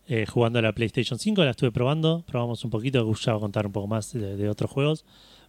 eh, 0.07 0.26
jugando 0.28 0.59
a 0.59 0.61
la 0.61 0.74
PlayStation 0.74 1.17
5, 1.17 1.43
la 1.43 1.51
estuve 1.51 1.72
probando, 1.72 2.24
probamos 2.28 2.63
un 2.65 2.69
poquito, 2.69 3.03
Gus 3.05 3.24
ya 3.26 3.32
va 3.32 3.38
a 3.38 3.41
contar 3.41 3.65
un 3.65 3.72
poco 3.72 3.88
más 3.88 4.11
de, 4.13 4.36
de 4.36 4.49
otros 4.49 4.69
juegos, 4.69 5.05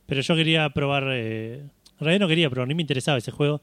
pero 0.07 0.21
yo 0.21 0.37
quería 0.37 0.69
probar, 0.71 1.05
eh, 1.11 1.55
en 1.59 1.71
realidad 2.01 2.21
no 2.21 2.29
quería 2.29 2.49
probar, 2.49 2.69
ni 2.69 2.75
me 2.75 2.83
interesaba 2.83 3.19
ese 3.19 3.31
juego, 3.33 3.61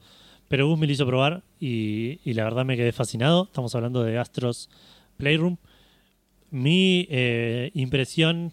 pero 0.50 0.66
Gus 0.66 0.76
me 0.80 0.86
lo 0.88 0.92
hizo 0.92 1.06
probar 1.06 1.44
y, 1.60 2.18
y 2.24 2.34
la 2.34 2.42
verdad 2.42 2.64
me 2.64 2.76
quedé 2.76 2.90
fascinado, 2.90 3.44
estamos 3.44 3.72
hablando 3.76 4.02
de 4.02 4.18
Astros 4.18 4.68
Playroom. 5.16 5.56
Mi 6.50 7.06
eh, 7.08 7.70
impresión 7.74 8.52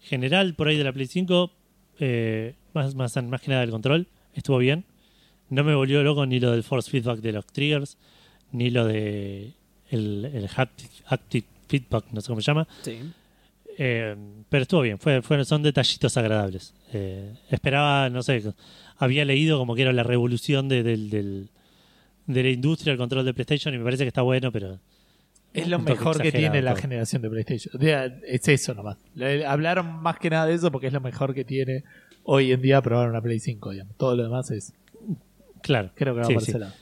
general 0.00 0.54
por 0.54 0.68
ahí 0.68 0.78
de 0.78 0.84
la 0.84 0.92
Play 0.94 1.06
5, 1.06 1.50
eh, 1.98 2.54
más, 2.72 2.94
más, 2.94 3.22
más 3.22 3.40
que 3.42 3.50
nada 3.50 3.60
del 3.60 3.70
control, 3.70 4.06
estuvo 4.32 4.56
bien. 4.56 4.84
No 5.50 5.62
me 5.62 5.74
volvió 5.74 6.02
loco 6.02 6.24
ni 6.24 6.40
lo 6.40 6.52
del 6.52 6.62
force 6.62 6.90
feedback 6.90 7.20
de 7.20 7.32
los 7.32 7.46
triggers, 7.46 7.98
ni 8.52 8.70
lo 8.70 8.86
de 8.86 9.52
el, 9.90 10.24
el 10.24 10.48
haptic, 10.56 10.90
haptic 11.04 11.44
feedback, 11.68 12.06
no 12.12 12.22
sé 12.22 12.28
cómo 12.28 12.40
se 12.40 12.46
llama. 12.46 12.66
Sí. 12.80 12.98
Eh, 13.76 14.16
pero 14.48 14.62
estuvo 14.62 14.80
bien, 14.80 14.98
fue, 14.98 15.20
fue- 15.20 15.44
son 15.44 15.62
detallitos 15.62 16.16
agradables. 16.16 16.72
Eh, 16.94 17.34
esperaba, 17.50 18.08
no 18.08 18.22
sé, 18.22 18.42
había 19.00 19.24
leído 19.24 19.58
como 19.58 19.74
que 19.74 19.82
era 19.82 19.92
la 19.92 20.02
revolución 20.04 20.68
de, 20.68 20.82
del- 20.82 21.10
del- 21.10 21.48
de 22.26 22.42
la 22.44 22.50
industria, 22.50 22.92
el 22.92 22.98
control 22.98 23.24
de 23.24 23.34
PlayStation, 23.34 23.74
y 23.74 23.78
me 23.78 23.84
parece 23.84 24.04
que 24.04 24.08
está 24.08 24.22
bueno, 24.22 24.52
pero 24.52 24.78
Es 25.52 25.66
lo 25.66 25.78
mejor 25.80 26.20
que 26.22 26.30
tiene 26.30 26.62
la 26.62 26.72
todo. 26.72 26.82
generación 26.82 27.22
de 27.22 27.30
PlayStation. 27.30 27.74
O 27.76 27.80
sea, 27.82 28.04
es 28.04 28.46
eso 28.46 28.72
nomás. 28.74 28.98
Hablaron 29.48 30.00
más 30.00 30.18
que 30.18 30.30
nada 30.30 30.46
de 30.46 30.54
eso 30.54 30.70
porque 30.70 30.86
es 30.86 30.92
lo 30.92 31.00
mejor 31.00 31.34
que 31.34 31.44
tiene 31.44 31.82
hoy 32.22 32.52
en 32.52 32.62
día 32.62 32.80
probar 32.82 33.08
una 33.08 33.20
Play 33.20 33.40
5. 33.40 33.70
Digamos. 33.72 33.96
Todo 33.96 34.14
lo 34.14 34.22
demás 34.22 34.50
es. 34.52 34.72
claro. 35.62 35.90
Creo 35.96 36.14
que 36.14 36.20
va 36.20 36.26
Sí, 36.26 36.34
por 36.34 36.42
sí. 36.44 36.50
ese 36.52 36.60
lado. 36.60 36.72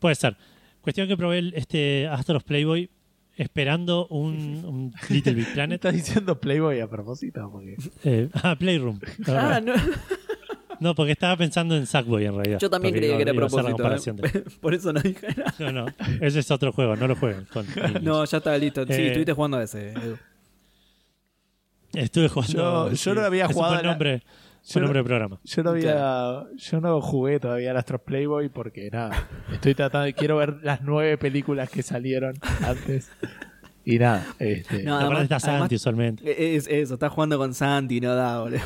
Puede 0.00 0.14
ser. 0.16 0.36
Cuestión 0.80 1.06
que 1.06 1.16
probé 1.16 1.38
el- 1.38 1.54
este 1.54 2.08
Astros 2.08 2.42
Playboy 2.42 2.90
esperando 3.36 4.06
un, 4.08 4.34
un 4.64 4.94
Little 5.10 5.34
Big 5.34 5.52
Planet. 5.52 5.76
Estás 5.76 5.94
diciendo 5.94 6.40
Playboy 6.40 6.80
a 6.80 6.88
propósito. 6.88 7.48
Porque... 7.52 7.76
Eh, 8.02 8.28
ah, 8.42 8.56
Playroom. 8.58 8.98
Ah, 9.28 9.60
no. 9.62 9.74
No, 10.80 10.94
porque 10.94 11.12
estaba 11.12 11.36
pensando 11.36 11.76
en 11.76 11.86
Sackboy 11.86 12.24
en 12.26 12.34
realidad. 12.34 12.58
Yo 12.60 12.68
también 12.70 12.94
creía 12.94 13.16
que 13.16 13.22
era 13.22 13.32
a 13.32 13.34
propósito. 13.34 13.94
¿eh? 14.24 14.44
Por 14.60 14.74
eso 14.74 14.92
no 14.92 15.00
dije 15.00 15.28
nada. 15.36 15.54
No, 15.58 15.72
no, 15.72 15.86
ese 16.20 16.40
es 16.40 16.50
otro 16.50 16.72
juego, 16.72 16.96
no 16.96 17.06
lo 17.08 17.16
jueguen. 17.16 17.46
Con. 17.52 17.66
No, 18.02 18.24
ya 18.24 18.38
estaba 18.38 18.58
listo. 18.58 18.84
Sí, 18.86 18.92
Eh, 18.92 19.06
estuviste 19.08 19.32
jugando 19.32 19.56
a 19.58 19.62
ese. 19.64 19.90
Edu. 19.92 20.16
Estuve 21.92 22.28
jugando. 22.28 22.90
Yo- 22.90 22.92
yo 22.92 23.14
no 23.14 23.20
había 23.22 23.44
ese 23.44 23.54
jugado 23.54 23.74
Fue 23.74 23.82
la- 23.82 23.88
nombre, 23.90 24.22
fue 24.62 24.80
no- 24.80 24.86
nombre 24.86 24.98
del 24.98 25.06
programa. 25.06 25.40
Yo 25.44 25.62
no 25.62 25.70
había, 25.70 26.44
yo 26.56 26.80
no 26.80 27.00
jugué 27.00 27.40
todavía 27.40 27.70
al 27.70 27.76
Astros 27.78 28.02
Playboy 28.02 28.48
porque 28.50 28.90
nada, 28.90 29.28
estoy 29.52 29.74
tratando, 29.74 30.14
quiero 30.16 30.36
ver 30.36 30.58
las 30.62 30.82
nueve 30.82 31.16
películas 31.16 31.70
que 31.70 31.82
salieron 31.82 32.34
antes 32.62 33.08
y 33.84 33.98
nada, 33.98 34.26
este, 34.40 34.82
No, 34.82 34.98
además- 34.98 35.22
está 35.22 35.40
Santi 35.40 35.52
además- 35.54 35.72
usualmente. 35.72 36.56
Es 36.56 36.66
eso, 36.66 36.94
estás 36.94 37.12
jugando 37.12 37.38
con 37.38 37.54
Santi, 37.54 38.00
no 38.00 38.14
da, 38.14 38.40
boludo. 38.40 38.60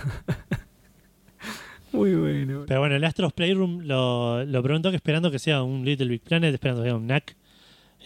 Muy 1.93 2.15
bueno. 2.15 2.65
Pero 2.67 2.81
bueno, 2.81 2.95
el 2.97 3.05
Astros 3.05 3.33
Playroom 3.33 3.81
lo, 3.83 4.45
lo 4.45 4.63
preguntó 4.63 4.91
que 4.91 4.97
esperando 4.97 5.31
que 5.31 5.39
sea 5.39 5.63
un 5.63 5.85
Little 5.85 6.09
Big 6.09 6.21
Planet, 6.23 6.53
esperando 6.55 6.83
que 6.83 6.89
sea 6.89 6.97
un 6.97 7.07
NAC. 7.07 7.37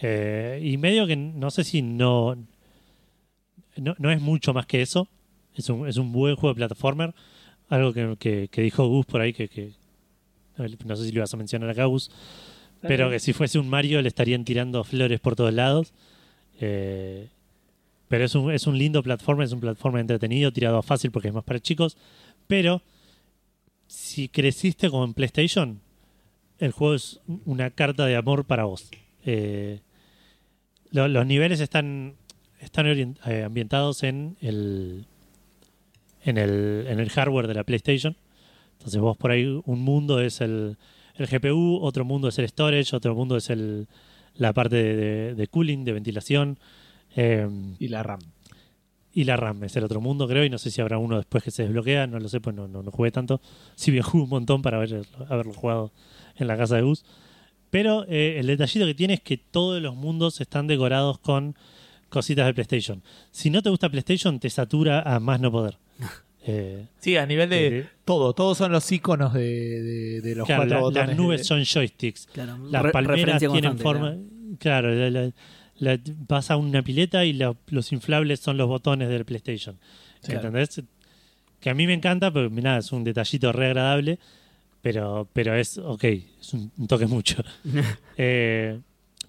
Eh, 0.01 0.59
y 0.63 0.77
medio 0.77 1.05
que 1.07 1.15
no 1.15 1.51
sé 1.51 1.63
si 1.63 1.81
no, 1.81 2.35
no. 3.77 3.95
No 3.97 4.11
es 4.11 4.19
mucho 4.21 4.53
más 4.53 4.65
que 4.65 4.81
eso. 4.81 5.07
Es 5.55 5.69
un, 5.69 5.87
es 5.87 5.97
un 5.97 6.11
buen 6.11 6.35
juego 6.35 6.53
de 6.53 6.57
plataformer. 6.57 7.13
Algo 7.69 7.93
que, 7.93 8.15
que- 8.19 8.47
que 8.49 8.61
dijo 8.61 8.87
Gus 8.87 9.05
por 9.05 9.21
ahí, 9.21 9.33
que, 9.33 9.47
que- 9.47 9.71
no 10.85 10.95
sé 10.95 11.05
si 11.05 11.11
lo 11.11 11.17
ibas 11.19 11.33
a 11.33 11.37
mencionar 11.37 11.69
acá, 11.69 11.85
Gus. 11.85 12.09
Pero 12.81 13.09
que 13.09 13.19
si 13.19 13.33
fuese 13.33 13.57
un 13.57 13.67
Mario 13.69 14.01
le 14.01 14.07
estarían 14.07 14.45
tirando 14.45 14.83
flores 14.83 15.19
por 15.19 15.35
todos 15.35 15.53
lados. 15.53 15.93
Eh, 16.59 17.27
pero 18.07 18.25
es 18.25 18.35
un, 18.35 18.51
es 18.51 18.67
un 18.67 18.77
lindo 18.77 19.01
platformer, 19.01 19.45
es 19.45 19.51
un 19.53 19.59
platformer 19.59 20.01
entretenido, 20.01 20.51
tirado 20.53 20.77
a 20.77 20.83
fácil 20.83 21.09
porque 21.11 21.29
es 21.29 21.33
más 21.33 21.43
para 21.43 21.59
chicos. 21.59 21.97
Pero 22.47 22.81
si 23.95 24.27
creciste 24.29 24.89
como 24.89 25.05
en 25.05 25.13
PlayStation, 25.13 25.79
el 26.59 26.71
juego 26.71 26.95
es 26.95 27.21
una 27.45 27.69
carta 27.71 28.05
de 28.05 28.15
amor 28.15 28.45
para 28.45 28.65
vos. 28.65 28.89
Eh, 29.25 29.79
lo- 30.91 31.07
los 31.07 31.25
niveles 31.25 31.59
están, 31.61 32.15
están 32.59 32.85
eh, 32.87 33.43
ambientados 33.43 34.03
en 34.03 34.37
el, 34.41 35.05
en, 36.23 36.37
el, 36.37 36.85
en 36.87 36.99
el 36.99 37.09
hardware 37.09 37.47
de 37.47 37.53
la 37.53 37.63
PlayStation. 37.63 38.15
Entonces 38.73 38.99
vos 38.99 39.17
por 39.17 39.31
ahí 39.31 39.45
un 39.65 39.81
mundo 39.81 40.19
es 40.21 40.41
el, 40.41 40.77
el 41.15 41.27
GPU, 41.27 41.79
otro 41.81 42.03
mundo 42.05 42.27
es 42.27 42.37
el 42.39 42.47
storage, 42.49 42.95
otro 42.95 43.15
mundo 43.15 43.37
es 43.37 43.49
el, 43.49 43.87
la 44.35 44.53
parte 44.53 44.75
de 45.35 45.47
cooling, 45.47 45.83
de 45.85 45.93
ventilación. 45.93 46.59
eh, 47.15 47.47
y 47.79 47.87
la 47.87 48.03
RAM. 48.03 48.19
Y 49.15 49.23
la 49.23 49.35
RAM 49.37 49.63
es 49.63 49.75
el 49.77 49.83
otro 49.85 49.99
mundo, 50.01 50.27
creo, 50.27 50.43
y 50.45 50.49
no 50.51 50.57
sé 50.59 50.69
si 50.69 50.81
habrá 50.81 50.97
uno 50.99 51.15
después 51.17 51.43
que 51.43 51.49
se 51.49 51.63
desbloquea, 51.63 52.05
no 52.05 52.19
lo 52.19 52.29
sé, 52.29 52.39
pues 52.41 52.55
no, 52.55 52.67
no, 52.67 52.83
no 52.83 52.91
jugué 52.91 53.09
tanto. 53.11 53.41
Si 53.75 53.89
bien 53.89 54.03
jugué 54.03 54.25
un 54.25 54.29
montón 54.29 54.61
para 54.61 54.77
haber, 54.77 55.01
haberlo 55.29 55.53
jugado 55.53 55.91
en 56.35 56.47
la 56.47 56.55
casa 56.57 56.75
de 56.75 56.83
Gus. 56.83 57.03
Pero 57.71 58.05
eh, 58.07 58.37
el 58.39 58.47
detallito 58.47 58.85
que 58.85 58.93
tiene 58.93 59.15
es 59.15 59.21
que 59.21 59.37
todos 59.37 59.81
los 59.81 59.95
mundos 59.95 60.39
están 60.41 60.67
decorados 60.67 61.17
con 61.19 61.55
cositas 62.09 62.45
de 62.45 62.53
PlayStation. 62.53 63.01
Si 63.31 63.49
no 63.49 63.61
te 63.61 63.69
gusta 63.69 63.89
PlayStation, 63.89 64.39
te 64.39 64.49
satura 64.49 65.01
a 65.01 65.19
más 65.19 65.39
no 65.41 65.51
poder. 65.51 65.77
Eh, 66.47 66.85
Sí, 66.99 67.17
a 67.17 67.25
nivel 67.25 67.49
de 67.49 67.81
Sí. 67.85 67.89
todo, 68.05 68.33
todos 68.33 68.55
son 68.59 68.71
los 68.71 68.91
iconos 68.91 69.33
de, 69.33 69.41
de- 69.81 70.21
de 70.21 70.35
los 70.35 70.45
claro, 70.45 70.59
cuatro 70.61 70.75
la- 70.77 70.81
botones. 70.83 71.07
las 71.07 71.17
nubes 71.17 71.39
de- 71.39 71.43
son 71.43 71.63
joysticks. 71.65 72.27
Claro, 72.31 72.59
Las 72.69 72.91
palmeras 72.91 73.39
tienen 73.39 73.79
forma. 73.79 74.15
Claro, 74.59 74.93
la- 74.93 75.09
la- 75.09 75.31
la- 75.77 75.99
vas 76.27 76.51
a 76.51 76.57
una 76.57 76.81
pileta 76.81 77.25
y 77.25 77.33
la- 77.33 77.55
los 77.67 77.91
inflables 77.91 78.39
son 78.39 78.57
los 78.57 78.67
botones 78.67 79.09
del 79.09 79.25
PlayStation. 79.25 79.77
Claro. 80.21 80.47
¿Entendés? 80.47 80.81
Que 81.59 81.69
a 81.69 81.73
mí 81.73 81.87
me 81.87 81.93
encanta, 81.93 82.31
pero 82.31 82.49
nada, 82.49 82.79
es 82.79 82.91
un 82.91 83.03
detallito 83.03 83.51
re 83.51 83.67
agradable, 83.67 84.19
pero, 84.81 85.27
pero 85.33 85.55
es, 85.55 85.77
ok, 85.77 86.03
es 86.03 86.53
un, 86.53 86.71
un 86.77 86.87
toque 86.87 87.07
mucho. 87.07 87.43
Eh, 88.17 88.79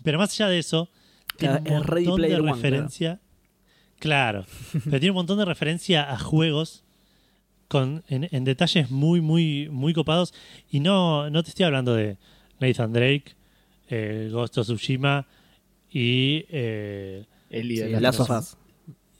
pero 0.03 0.19
más 0.19 0.31
allá 0.33 0.49
de 0.49 0.59
eso, 0.59 0.89
tiene 1.37 1.61
Claro, 1.63 1.77
un 1.77 1.81
es 1.83 1.87
Ready 1.87 2.07
montón 2.07 2.29
de 2.29 2.37
One, 2.37 2.53
referencia. 2.53 3.21
Claro, 3.99 4.45
pero 4.85 5.01
tiene 5.01 5.11
un 5.11 5.17
montón 5.17 5.39
de 5.39 5.45
referencia 5.47 6.13
a 6.13 6.19
juegos 6.19 6.85
con, 7.69 8.05
en, 8.09 8.29
en 8.31 8.45
detalles 8.45 8.91
muy, 8.91 9.21
muy, 9.21 9.69
muy 9.71 9.93
copados. 9.95 10.33
Y 10.71 10.81
no, 10.81 11.31
no 11.31 11.43
te 11.43 11.49
estoy 11.49 11.65
hablando 11.65 11.95
de 11.95 12.19
Nathan 12.61 12.93
Drake, 12.93 13.35
eh, 13.89 14.29
Ghost 14.31 14.59
of 14.59 14.67
Tsushima 14.67 15.27
y, 15.99 16.45
eh, 16.51 17.25
El 17.51 17.69
de 17.69 17.85
el 17.87 17.93
las 17.93 18.03
Last 18.03 18.21
of. 18.21 18.31
Us. 18.31 18.57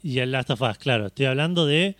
y 0.03 0.19
el 0.19 0.31
Last 0.31 0.49
of 0.51 0.61
Us, 0.61 0.77
claro. 0.77 1.07
Estoy 1.07 1.25
hablando 1.25 1.65
de 1.65 1.95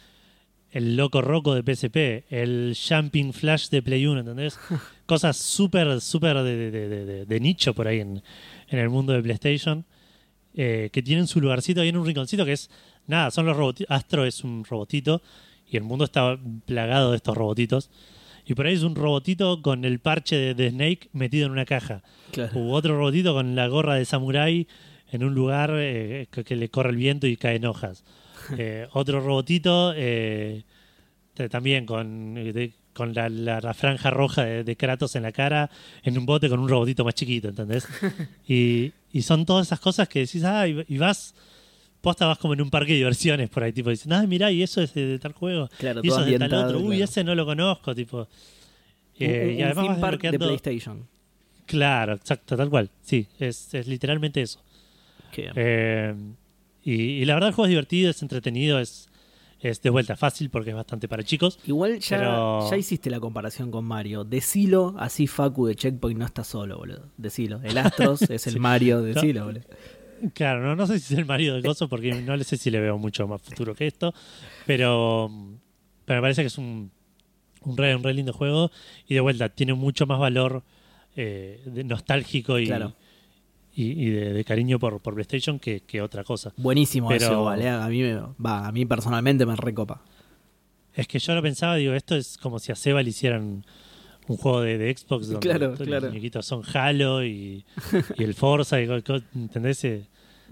el 0.71 0.95
Loco 0.97 1.21
Roco 1.21 1.55
de 1.55 1.63
PSP, 1.63 2.25
el 2.29 2.75
Jumping 2.77 3.33
Flash 3.33 3.69
de 3.69 3.81
Play 3.81 4.05
1, 4.05 4.19
¿entendés? 4.19 4.59
Cosas 5.07 5.37
súper, 5.37 5.99
súper 6.01 6.37
de, 6.43 6.55
de- 6.55 6.71
de- 6.89 7.05
de- 7.05 7.25
de 7.25 7.39
nicho 7.39 7.73
por 7.73 7.87
ahí 7.87 8.01
en, 8.01 8.21
en 8.67 8.79
el 8.79 8.89
mundo 8.89 9.13
de 9.13 9.23
PlayStation, 9.23 9.85
eh, 10.53 10.89
que 10.91 11.01
tienen 11.01 11.25
su 11.27 11.39
lugarcito 11.41 11.81
ahí 11.81 11.89
en 11.89 11.97
un 11.97 12.05
rinconcito 12.05 12.45
que 12.45 12.53
es, 12.53 12.69
nada, 13.07 13.31
son 13.31 13.45
los 13.45 13.55
robotitos. 13.57 13.89
Astro 13.95 14.25
es 14.25 14.43
un 14.43 14.63
robotito 14.65 15.21
y 15.69 15.77
el 15.77 15.83
mundo 15.83 16.05
está 16.05 16.37
plagado 16.65 17.11
de 17.11 17.17
estos 17.17 17.35
robotitos. 17.35 17.89
Y 18.47 18.53
por 18.55 18.65
ahí 18.65 18.73
es 18.75 18.83
un 18.83 18.95
robotito 18.95 19.61
con 19.61 19.83
el 19.85 19.99
parche 19.99 20.35
de, 20.37 20.53
de 20.55 20.69
Snake 20.71 21.09
metido 21.11 21.45
en 21.45 21.51
una 21.51 21.65
caja. 21.65 22.01
Claro. 22.31 22.57
U 22.57 22.71
otro 22.71 22.97
robotito 22.97 23.33
con 23.33 23.55
la 23.55 23.67
gorra 23.67 23.95
de 23.95 24.05
samurái 24.05 24.67
en 25.11 25.23
un 25.23 25.35
lugar 25.35 25.71
eh, 25.75 26.27
que, 26.31 26.43
que 26.43 26.55
le 26.55 26.69
corre 26.69 26.89
el 26.91 26.95
viento 26.95 27.27
y 27.27 27.37
caen 27.37 27.65
hojas. 27.65 28.03
Eh, 28.57 28.87
otro 28.93 29.19
robotito 29.19 29.91
eh, 29.93 30.63
también 31.49 31.85
con, 31.85 32.33
de- 32.35 32.71
con 32.93 33.13
la, 33.13 33.27
la- 33.27 33.59
la 33.59 33.73
franja 33.73 34.09
roja 34.09 34.45
de, 34.45 34.63
de 34.63 34.75
Kratos 34.77 35.15
en 35.17 35.23
la 35.23 35.31
cara 35.33 35.69
en 36.01 36.17
un 36.17 36.25
bote 36.25 36.47
con 36.47 36.59
un 36.61 36.69
robotito 36.69 37.03
más 37.03 37.13
chiquito, 37.13 37.49
¿entendés? 37.49 37.85
Y, 38.47 38.93
y 39.11 39.21
son 39.23 39.45
todas 39.45 39.67
esas 39.67 39.79
cosas 39.81 40.07
que 40.07 40.19
decís, 40.19 40.43
ah, 40.45 40.65
y, 40.67 40.83
y 40.87 40.97
vas, 40.97 41.35
posta 42.07 42.25
vas 42.25 42.37
como 42.37 42.53
en 42.53 42.61
un 42.61 42.69
parque 42.69 42.91
de 42.93 42.97
diversiones 42.99 43.49
por 43.49 43.63
ahí, 43.63 43.73
tipo, 43.73 43.89
dicen, 43.89 44.13
ah, 44.13 44.25
mirá, 44.27 44.51
y 44.51 44.63
eso 44.63 44.81
es 44.81 44.93
de, 44.93 45.05
de 45.05 45.19
tal 45.19 45.33
juego, 45.33 45.69
Claro, 45.77 46.01
y 46.03 46.07
eso 46.07 46.19
es 46.21 46.25
de 46.27 46.39
tal 46.39 46.53
otro, 46.53 46.79
uy, 46.79 46.87
claro. 46.87 47.03
ese 47.03 47.23
no 47.23 47.35
lo 47.35 47.45
conozco, 47.45 47.93
tipo. 47.95 48.27
Eh, 49.19 49.49
Un- 49.53 49.59
y 49.59 49.61
además 49.63 49.83
theme 49.85 49.89
vas 49.89 49.99
park 49.99 50.21
de 50.21 50.39
PlayStation. 50.39 51.07
Claro, 51.65 52.13
exacto, 52.13 52.55
tal 52.55 52.69
cual. 52.69 52.89
Sí, 53.01 53.27
es, 53.39 53.73
es 53.73 53.87
literalmente 53.87 54.41
eso. 54.41 54.59
Eh, 55.35 56.13
y, 56.83 56.93
y 56.93 57.25
la 57.25 57.33
verdad 57.33 57.49
el 57.49 57.55
juego 57.55 57.65
es 57.65 57.69
divertido, 57.71 58.09
es 58.09 58.21
entretenido, 58.21 58.79
es, 58.79 59.09
es 59.59 59.81
de 59.81 59.89
vuelta 59.89 60.15
fácil 60.15 60.49
porque 60.49 60.69
es 60.71 60.75
bastante 60.75 61.07
para 61.07 61.23
chicos. 61.23 61.59
Igual 61.65 61.99
ya, 61.99 62.17
pero- 62.17 62.69
ya 62.71 62.77
hiciste 62.77 63.09
la 63.09 63.19
comparación 63.19 63.69
con 63.71 63.85
Mario. 63.85 64.23
Decilo, 64.23 64.95
así 64.97 65.27
Facu 65.27 65.65
de 65.67 65.75
Checkpoint 65.75 66.19
no 66.19 66.25
está 66.25 66.43
solo, 66.43 66.77
boludo. 66.77 67.09
Decilo. 67.17 67.59
El 67.63 67.77
Astros 67.77 68.21
es 68.29 68.47
el 68.47 68.53
Sí. 68.53 68.59
Mario, 68.59 69.01
decilo, 69.01 69.45
boludo. 69.45 69.63
Claro, 70.33 70.61
no, 70.63 70.75
no 70.75 70.87
sé 70.87 70.99
si 70.99 71.13
es 71.13 71.19
el 71.19 71.25
marido 71.25 71.55
de 71.55 71.61
Gozo 71.61 71.87
porque 71.87 72.11
no 72.13 72.35
le 72.35 72.43
sé 72.43 72.57
si 72.57 72.69
le 72.71 72.79
veo 72.79 72.97
mucho 72.97 73.27
más 73.27 73.41
futuro 73.41 73.75
que 73.75 73.87
esto, 73.87 74.13
pero, 74.65 75.29
pero 76.05 76.17
me 76.17 76.21
parece 76.21 76.41
que 76.41 76.47
es 76.47 76.57
un, 76.57 76.91
un, 77.61 77.77
re, 77.77 77.95
un 77.95 78.03
re 78.03 78.13
lindo 78.13 78.33
juego 78.33 78.71
y 79.07 79.13
de 79.13 79.19
vuelta 79.19 79.49
tiene 79.49 79.73
mucho 79.73 80.05
más 80.07 80.19
valor 80.19 80.63
eh, 81.15 81.61
de 81.65 81.83
nostálgico 81.83 82.57
y, 82.59 82.65
Claro. 82.67 82.93
y, 83.73 83.91
y 84.07 84.09
de, 84.09 84.33
de 84.33 84.43
cariño 84.43 84.79
por, 84.79 84.99
por 85.01 85.13
PlayStation 85.13 85.59
que, 85.59 85.81
que 85.81 86.01
otra 86.01 86.23
cosa. 86.23 86.53
Buenísimo 86.57 87.09
Pero- 87.09 87.25
eso, 87.25 87.53
eh. 87.55 87.69
A 87.69 87.87
mí, 87.87 88.01
me, 88.01 88.15
va, 88.43 88.67
a 88.67 88.71
mí 88.71 88.85
personalmente 88.85 89.45
me 89.45 89.55
recopa. 89.55 90.01
Es 90.93 91.07
que 91.07 91.19
yo 91.19 91.35
lo 91.35 91.43
pensaba, 91.43 91.75
digo, 91.75 91.93
esto 91.93 92.15
es 92.15 92.37
como 92.39 92.57
si 92.57 92.71
a 92.71 92.75
Seba 92.75 93.03
le 93.03 93.09
hicieran 93.11 93.63
un 94.27 94.37
juego 94.37 94.61
de, 94.61 94.77
de 94.77 94.95
Xbox 94.95 95.27
donde 95.27 95.39
Claro, 95.47 95.73
todos 95.73 95.87
claro. 95.87 96.01
los 96.05 96.09
muñequitos 96.11 96.45
son 96.45 96.61
Halo 96.73 97.23
y, 97.23 97.63
y 98.17 98.23
el 98.23 98.33
Forza, 98.33 98.81
y, 98.81 98.87
¿entendés? 99.35 99.83
Eh, 99.85 100.05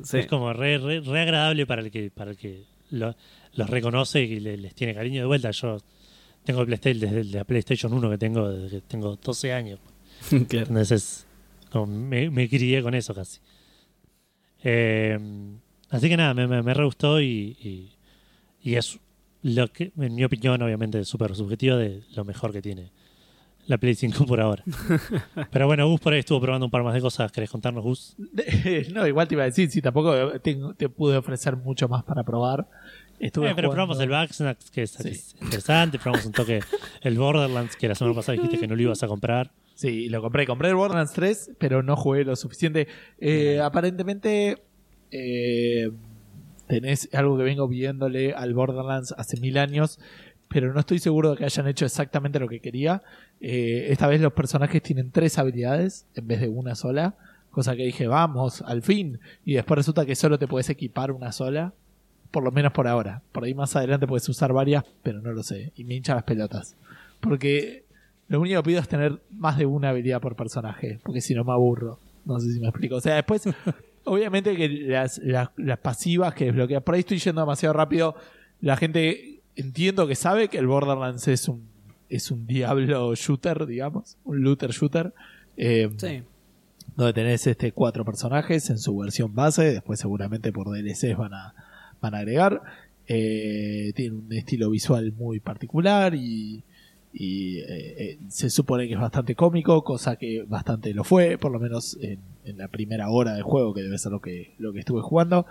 Sí. 0.03 0.17
Es 0.17 0.27
como 0.27 0.51
re, 0.51 0.77
re- 0.77 0.99
re 0.99 1.21
agradable 1.21 1.65
para 1.65 1.81
el 1.81 1.89
que, 1.89 2.11
para 2.11 2.31
el 2.31 2.37
que 2.37 2.63
lo- 2.91 3.15
los 3.53 3.69
reconoce 3.69 4.21
y 4.23 4.41
le- 4.41 4.57
les 4.57 4.75
tiene 4.75 4.93
cariño 4.93 5.21
de 5.21 5.25
vuelta. 5.27 5.51
Yo 5.51 5.77
tengo 6.43 6.59
el 6.61 6.67
PlayStation 6.67 6.99
desde 7.13 7.23
la 7.37 7.43
PlayStation 7.45 7.93
1 7.93 8.09
que 8.09 8.17
tengo 8.17 8.49
desde 8.49 8.75
que 8.77 8.81
tengo 8.81 9.15
12 9.15 9.53
años. 9.53 9.79
Claro. 10.49 10.67
Entonces, 10.67 11.25
como 11.71 11.85
me, 11.87 12.29
me 12.29 12.49
crié 12.49 12.81
con 12.83 12.93
eso 12.93 13.13
casi. 13.15 13.39
Eh, 14.63 15.17
así 15.89 16.09
que 16.09 16.17
nada, 16.17 16.33
me, 16.33 16.47
me, 16.47 16.61
me 16.61 16.73
re 16.73 16.83
gustó 16.85 17.21
y, 17.21 17.55
y, 17.61 17.91
y 18.63 18.75
es 18.75 18.99
lo 19.43 19.71
que, 19.71 19.91
en 19.97 20.15
mi 20.15 20.23
opinión, 20.23 20.61
obviamente, 20.61 21.03
súper 21.05 21.35
subjetivo 21.35 21.77
de 21.77 22.01
lo 22.15 22.25
mejor 22.25 22.51
que 22.51 22.61
tiene 22.61 22.91
la 23.67 23.77
Play 23.77 23.95
5 23.95 24.25
por 24.25 24.39
ahora. 24.41 24.63
Pero 25.51 25.67
bueno, 25.67 25.87
Gus 25.89 25.99
por 25.99 26.13
ahí 26.13 26.19
estuvo 26.19 26.39
probando 26.41 26.65
un 26.65 26.71
par 26.71 26.83
más 26.83 26.93
de 26.93 27.01
cosas. 27.01 27.31
¿Querés 27.31 27.49
contarnos, 27.49 27.83
Gus? 27.83 28.15
no, 28.93 29.07
igual 29.07 29.27
te 29.27 29.35
iba 29.35 29.43
a 29.43 29.47
decir, 29.47 29.69
si 29.71 29.81
tampoco 29.81 30.13
te 30.39 30.89
pude 30.89 31.17
ofrecer 31.17 31.55
mucho 31.57 31.87
más 31.87 32.03
para 32.03 32.23
probar. 32.23 32.67
Estuve 33.19 33.51
Eh, 33.51 33.53
pero 33.55 33.69
probamos 33.69 33.99
el 34.01 34.09
Backsnacks, 34.09 34.69
que 34.71 34.83
es, 34.83 34.91
Sí. 34.91 35.09
es 35.09 35.35
interesante. 35.41 35.97
Probamos 35.99 36.25
un 36.25 36.33
toque 36.33 36.59
el 37.01 37.17
Borderlands, 37.17 37.75
que 37.77 37.87
la 37.87 37.95
semana 37.95 38.15
pasada 38.15 38.35
dijiste 38.35 38.59
que 38.59 38.67
no 38.67 38.75
lo 38.75 38.81
ibas 38.81 39.03
a 39.03 39.07
comprar. 39.07 39.51
Sí, 39.73 40.09
lo 40.09 40.21
compré. 40.21 40.45
Compré 40.45 40.69
el 40.69 40.75
Borderlands 40.75 41.13
3, 41.13 41.51
pero 41.57 41.81
no 41.81 41.95
jugué 41.95 42.23
lo 42.25 42.35
suficiente. 42.35 42.87
Eh, 43.19 43.59
aparentemente, 43.61 44.63
eh, 45.11 45.91
tenés 46.67 47.09
algo 47.13 47.37
que 47.37 47.43
vengo 47.43 47.67
viéndole 47.67 48.33
al 48.33 48.53
Borderlands 48.53 49.13
hace 49.17 49.39
mil 49.39 49.57
años, 49.57 49.99
pero 50.55 50.71
no 50.71 50.79
estoy 50.79 50.99
seguro 50.99 51.31
de 51.31 51.35
que 51.35 51.43
hayan 51.43 51.67
hecho 51.67 51.83
exactamente 51.83 52.39
lo 52.39 52.47
que 52.47 52.61
quería. 52.61 53.03
Eh, 53.41 53.87
esta 53.89 54.07
vez 54.07 54.21
los 54.21 54.31
personajes 54.31 54.81
tienen 54.81 55.11
tres 55.11 55.37
habilidades 55.37 56.07
en 56.15 56.29
vez 56.29 56.39
de 56.39 56.47
una 56.47 56.75
sola, 56.75 57.15
cosa 57.51 57.75
que 57.75 57.83
dije, 57.83 58.07
vamos, 58.07 58.61
al 58.61 58.81
fin. 58.81 59.19
Y 59.43 59.55
después 59.55 59.79
resulta 59.79 60.05
que 60.05 60.15
solo 60.15 60.39
te 60.39 60.47
puedes 60.47 60.69
equipar 60.69 61.11
una 61.11 61.33
sola, 61.33 61.73
por 62.31 62.41
lo 62.41 62.53
menos 62.53 62.71
por 62.71 62.87
ahora. 62.87 63.21
Por 63.33 63.43
ahí 63.43 63.53
más 63.53 63.75
adelante 63.75 64.07
puedes 64.07 64.29
usar 64.29 64.53
varias, 64.53 64.85
pero 65.03 65.19
no 65.19 65.33
lo 65.33 65.43
sé. 65.43 65.73
Y 65.75 65.83
me 65.83 65.95
hincha 65.95 66.15
las 66.15 66.23
pelotas. 66.23 66.77
Porque 67.19 67.83
lo 68.29 68.39
único 68.39 68.63
que 68.63 68.69
pido 68.69 68.79
es 68.79 68.87
tener 68.87 69.19
más 69.31 69.57
de 69.57 69.65
una 69.65 69.89
habilidad 69.89 70.21
por 70.21 70.37
personaje, 70.37 70.99
porque 71.03 71.19
si 71.19 71.35
no 71.35 71.43
me 71.43 71.51
aburro. 71.51 71.99
No 72.23 72.39
sé 72.39 72.53
si 72.53 72.61
me 72.61 72.69
explico. 72.69 72.95
O 72.95 73.01
sea, 73.01 73.15
después, 73.15 73.43
obviamente 74.05 74.55
que 74.55 74.69
las, 74.69 75.17
las, 75.17 75.49
las 75.57 75.79
pasivas 75.79 76.33
que 76.33 76.45
desbloqueas, 76.45 76.81
por 76.81 76.95
ahí 76.95 77.01
estoy 77.01 77.17
yendo 77.17 77.41
demasiado 77.41 77.73
rápido. 77.73 78.15
La 78.61 78.77
gente 78.77 79.34
entiendo 79.55 80.07
que 80.07 80.15
sabe 80.15 80.47
que 80.49 80.57
el 80.57 80.67
Borderlands 80.67 81.27
es 81.27 81.47
un, 81.47 81.67
es 82.09 82.31
un 82.31 82.45
diablo 82.47 83.13
shooter, 83.15 83.65
digamos, 83.65 84.17
un 84.23 84.41
looter 84.41 84.71
shooter. 84.71 85.13
Eh, 85.57 85.89
Sí. 85.97 86.21
donde 86.95 87.13
tenés 87.13 87.45
este 87.47 87.71
cuatro 87.71 88.05
personajes 88.05 88.69
en 88.69 88.77
su 88.77 88.95
versión 88.97 89.33
base, 89.35 89.63
después 89.73 89.99
seguramente 89.99 90.51
por 90.53 90.69
DLCs 90.69 91.17
van 91.17 91.33
a, 91.33 91.53
van 92.01 92.13
a 92.15 92.19
agregar. 92.19 92.61
Eh, 93.07 93.91
tiene 93.95 94.15
un 94.15 94.31
estilo 94.33 94.69
visual 94.69 95.11
muy 95.13 95.39
particular 95.39 96.15
y, 96.15 96.63
y, 97.13 97.59
eh, 97.59 97.65
eh, 97.67 98.17
se 98.29 98.49
supone 98.49 98.87
que 98.87 98.93
es 98.95 98.99
bastante 98.99 99.35
cómico, 99.35 99.83
cosa 99.83 100.15
que 100.15 100.43
bastante 100.43 100.93
lo 100.93 101.03
fue, 101.03 101.37
por 101.37 101.51
lo 101.51 101.59
menos 101.59 101.97
en, 102.01 102.19
en 102.45 102.57
la 102.57 102.67
primera 102.67 103.09
hora 103.09 103.33
del 103.33 103.43
juego, 103.43 103.73
que 103.73 103.81
debe 103.83 103.97
ser 103.97 104.11
lo 104.11 104.21
que, 104.21 104.53
lo 104.57 104.71
que 104.73 104.79
estuve 104.79 105.01
jugando. 105.01 105.45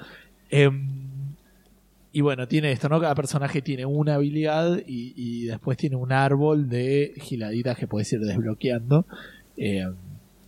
Y 2.15 2.21
bueno, 2.21 2.47
tiene 2.47 2.71
esto, 2.71 2.89
¿no? 2.89 3.01
Cada 3.01 3.17
personaje 3.17 3.61
tiene 3.61 3.85
una 3.87 4.15
habilidad 4.15 4.79
y, 4.87 5.15
y 5.17 5.47
después 5.47 5.77
tiene 5.77 5.97
un 5.97 6.13
árbol 6.13 6.69
de 6.69 7.13
giladitas 7.17 7.77
que 7.77 7.89
puedes 7.89 8.13
ir 8.13 8.21
desbloqueando. 8.21 9.05
Eh, 9.57 9.85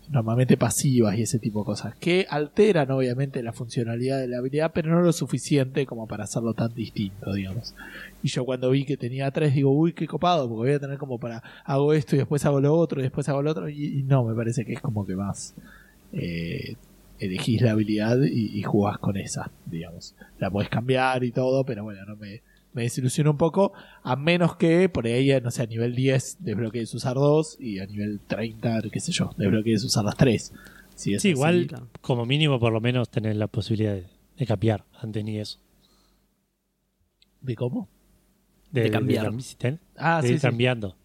normalmente 0.09 0.57
pasivas 0.57 1.19
y 1.19 1.23
ese 1.23 1.41
tipo 1.41 1.63
de 1.63 1.65
cosas. 1.65 1.97
Que 1.97 2.25
alteran 2.31 2.93
obviamente 2.93 3.43
la 3.43 3.53
funcionalidad 3.53 4.21
de 4.21 4.29
la 4.29 4.39
habilidad, 4.39 4.71
pero 4.73 4.93
no 4.93 5.01
lo 5.01 5.13
suficiente 5.13 5.87
como 5.87 6.07
para 6.07 6.23
hacerlo 6.23 6.55
tan 6.55 6.73
distinto, 6.73 7.33
digamos. 7.33 7.75
Y 8.23 8.29
yo 8.29 8.45
cuando 8.45 8.71
vi 8.71 8.85
que 8.85 8.97
tenía 8.97 9.29
tres, 9.33 9.53
digo, 9.53 9.73
uy, 9.73 9.93
qué 9.93 10.07
copado, 10.07 10.49
porque 10.49 10.69
voy 10.69 10.77
a 10.77 10.79
tener 10.79 10.99
como 10.99 11.19
para, 11.19 11.43
hago 11.65 11.93
esto 11.95 12.15
y 12.15 12.21
después 12.21 12.45
hago 12.45 12.61
lo 12.61 12.75
otro 12.75 13.01
y 13.01 13.03
después 13.03 13.29
hago 13.29 13.43
lo 13.43 13.51
otro. 13.51 13.69
Y, 13.69 13.99
y 13.99 14.03
no, 14.05 14.23
me 14.23 14.37
parece 14.37 14.65
que 14.65 14.75
es 14.75 14.81
como 14.81 15.05
que 15.05 15.17
más... 15.17 15.53
Eh, 16.13 16.77
elegís 17.19 17.63
la 17.63 17.73
habilidad 17.73 18.19
y, 18.23 18.59
y 18.59 18.63
jugás 18.63 18.99
con 18.99 19.17
esa, 19.17 19.51
digamos. 19.67 20.15
La 20.39 20.51
podés 20.51 20.69
cambiar 20.69 21.25
y 21.25 21.33
todo, 21.33 21.65
pero 21.65 21.83
bueno, 21.85 22.05
no 22.07 22.17
me, 22.17 22.43
me 22.73 22.83
desilusiona 22.83 23.31
un 23.31 23.39
poco, 23.39 23.73
a 24.03 24.17
menos 24.17 24.57
que 24.57 24.89
por 24.89 25.07
ahí, 25.07 25.33
no 25.43 25.51
sé, 25.51 25.63
a 25.63 25.67
nivel 25.67 25.95
10 25.95 26.39
desbloquees 26.41 26.93
usar 26.95 27.15
dos 27.15 27.57
y 27.59 27.79
a 27.79 27.87
nivel 27.87 28.21
30, 28.27 28.83
qué 28.93 29.01
sé 29.01 29.13
yo, 29.13 29.31
desbloquees 29.37 29.83
usar 29.85 30.05
las 30.05 30.17
tres. 30.17 30.53
Si 30.95 31.15
es 31.15 31.23
Sí, 31.23 31.29
así, 31.29 31.37
igual, 31.37 31.67
claro. 31.67 31.89
como 32.01 32.25
mínimo, 32.27 32.59
por 32.59 32.73
lo 32.73 32.81
menos 32.81 33.09
tener 33.11 33.37
la 33.37 33.47
posibilidad 33.49 33.95
de, 33.95 34.05
de 34.39 34.47
capear 34.47 34.85
antes 35.01 35.25
ni 35.25 35.39
eso. 35.39 35.59
¿De 37.41 37.55
cómo? 37.55 37.89
De, 38.73 38.91
cambiar. 38.91 39.31
ten- 39.59 39.79
Ah, 39.97 40.21
de 40.21 40.29
sí, 40.29 40.35
ir 40.35 40.41
sí. 40.41 40.47
cambiando. 40.47 40.97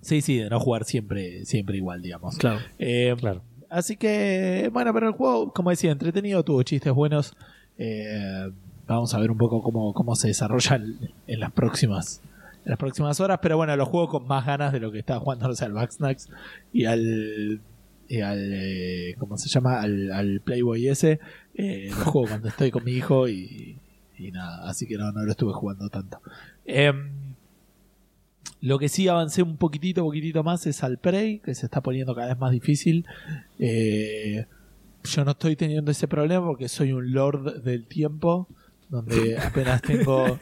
sí, 0.00 0.20
sí, 0.22 0.38
de 0.38 0.48
no 0.48 0.60
jugar 0.60 0.84
siempre, 0.84 1.44
siempre 1.44 1.76
igual, 1.76 2.00
digamos. 2.02 2.36
Claro. 2.38 2.60
Eh, 2.78 3.14
Claro. 3.18 3.42
Así 3.70 3.96
que, 3.96 4.68
bueno, 4.72 4.92
pero 4.92 5.06
el 5.06 5.14
juego, 5.14 5.52
como 5.52 5.70
decía, 5.70 5.92
entretenido, 5.92 6.42
tuvo 6.42 6.62
chistes 6.64 6.92
buenos. 6.92 7.36
Eh, 7.78 8.50
vamos 8.86 9.14
a 9.14 9.20
ver 9.20 9.30
un 9.30 9.38
poco 9.38 9.62
cómo, 9.62 9.94
cómo 9.94 10.16
se 10.16 10.26
desarrolla 10.26 10.74
en, 10.74 11.40
las 11.40 11.52
próximas 11.52 12.20
en 12.64 12.70
las 12.70 12.78
próximas 12.78 13.20
horas. 13.20 13.38
Pero 13.40 13.56
bueno, 13.56 13.74
lo 13.76 13.86
juego 13.86 14.08
con 14.08 14.26
más 14.26 14.44
ganas 14.44 14.72
de 14.72 14.80
lo 14.80 14.90
que 14.90 14.98
estaba 14.98 15.20
jugando 15.20 15.46
no 15.48 15.54
sé, 15.54 15.64
al 15.64 15.72
Backsnacks 15.72 16.28
y 16.72 16.84
al. 16.84 17.60
Y 18.08 18.22
al 18.22 18.52
eh, 18.52 19.14
¿Cómo 19.20 19.38
se 19.38 19.48
llama? 19.48 19.80
Al, 19.80 20.10
al 20.10 20.40
Playboy 20.40 20.88
ese. 20.88 21.20
Eh, 21.54 21.90
lo 21.90 22.04
juego 22.06 22.28
cuando 22.28 22.48
estoy 22.48 22.72
con 22.72 22.82
mi 22.82 22.90
hijo 22.90 23.28
y, 23.28 23.78
y 24.18 24.32
nada. 24.32 24.68
Así 24.68 24.88
que 24.88 24.96
no, 24.98 25.12
no 25.12 25.22
lo 25.22 25.30
estuve 25.30 25.52
jugando 25.52 25.88
tanto. 25.88 26.20
Em, 26.64 27.29
lo 28.60 28.78
que 28.78 28.88
sí 28.88 29.08
avancé 29.08 29.42
un 29.42 29.56
poquitito, 29.56 30.02
poquitito 30.02 30.42
más 30.44 30.66
es 30.66 30.82
al 30.82 30.98
Prey, 30.98 31.38
que 31.38 31.54
se 31.54 31.66
está 31.66 31.80
poniendo 31.82 32.14
cada 32.14 32.28
vez 32.28 32.38
más 32.38 32.52
difícil. 32.52 33.06
Eh, 33.58 34.46
yo 35.04 35.24
no 35.24 35.30
estoy 35.30 35.56
teniendo 35.56 35.90
ese 35.90 36.06
problema 36.08 36.46
porque 36.46 36.68
soy 36.68 36.92
un 36.92 37.12
lord 37.12 37.62
del 37.62 37.86
tiempo, 37.86 38.48
donde 38.88 39.38
apenas 39.42 39.80
tengo... 39.82 40.38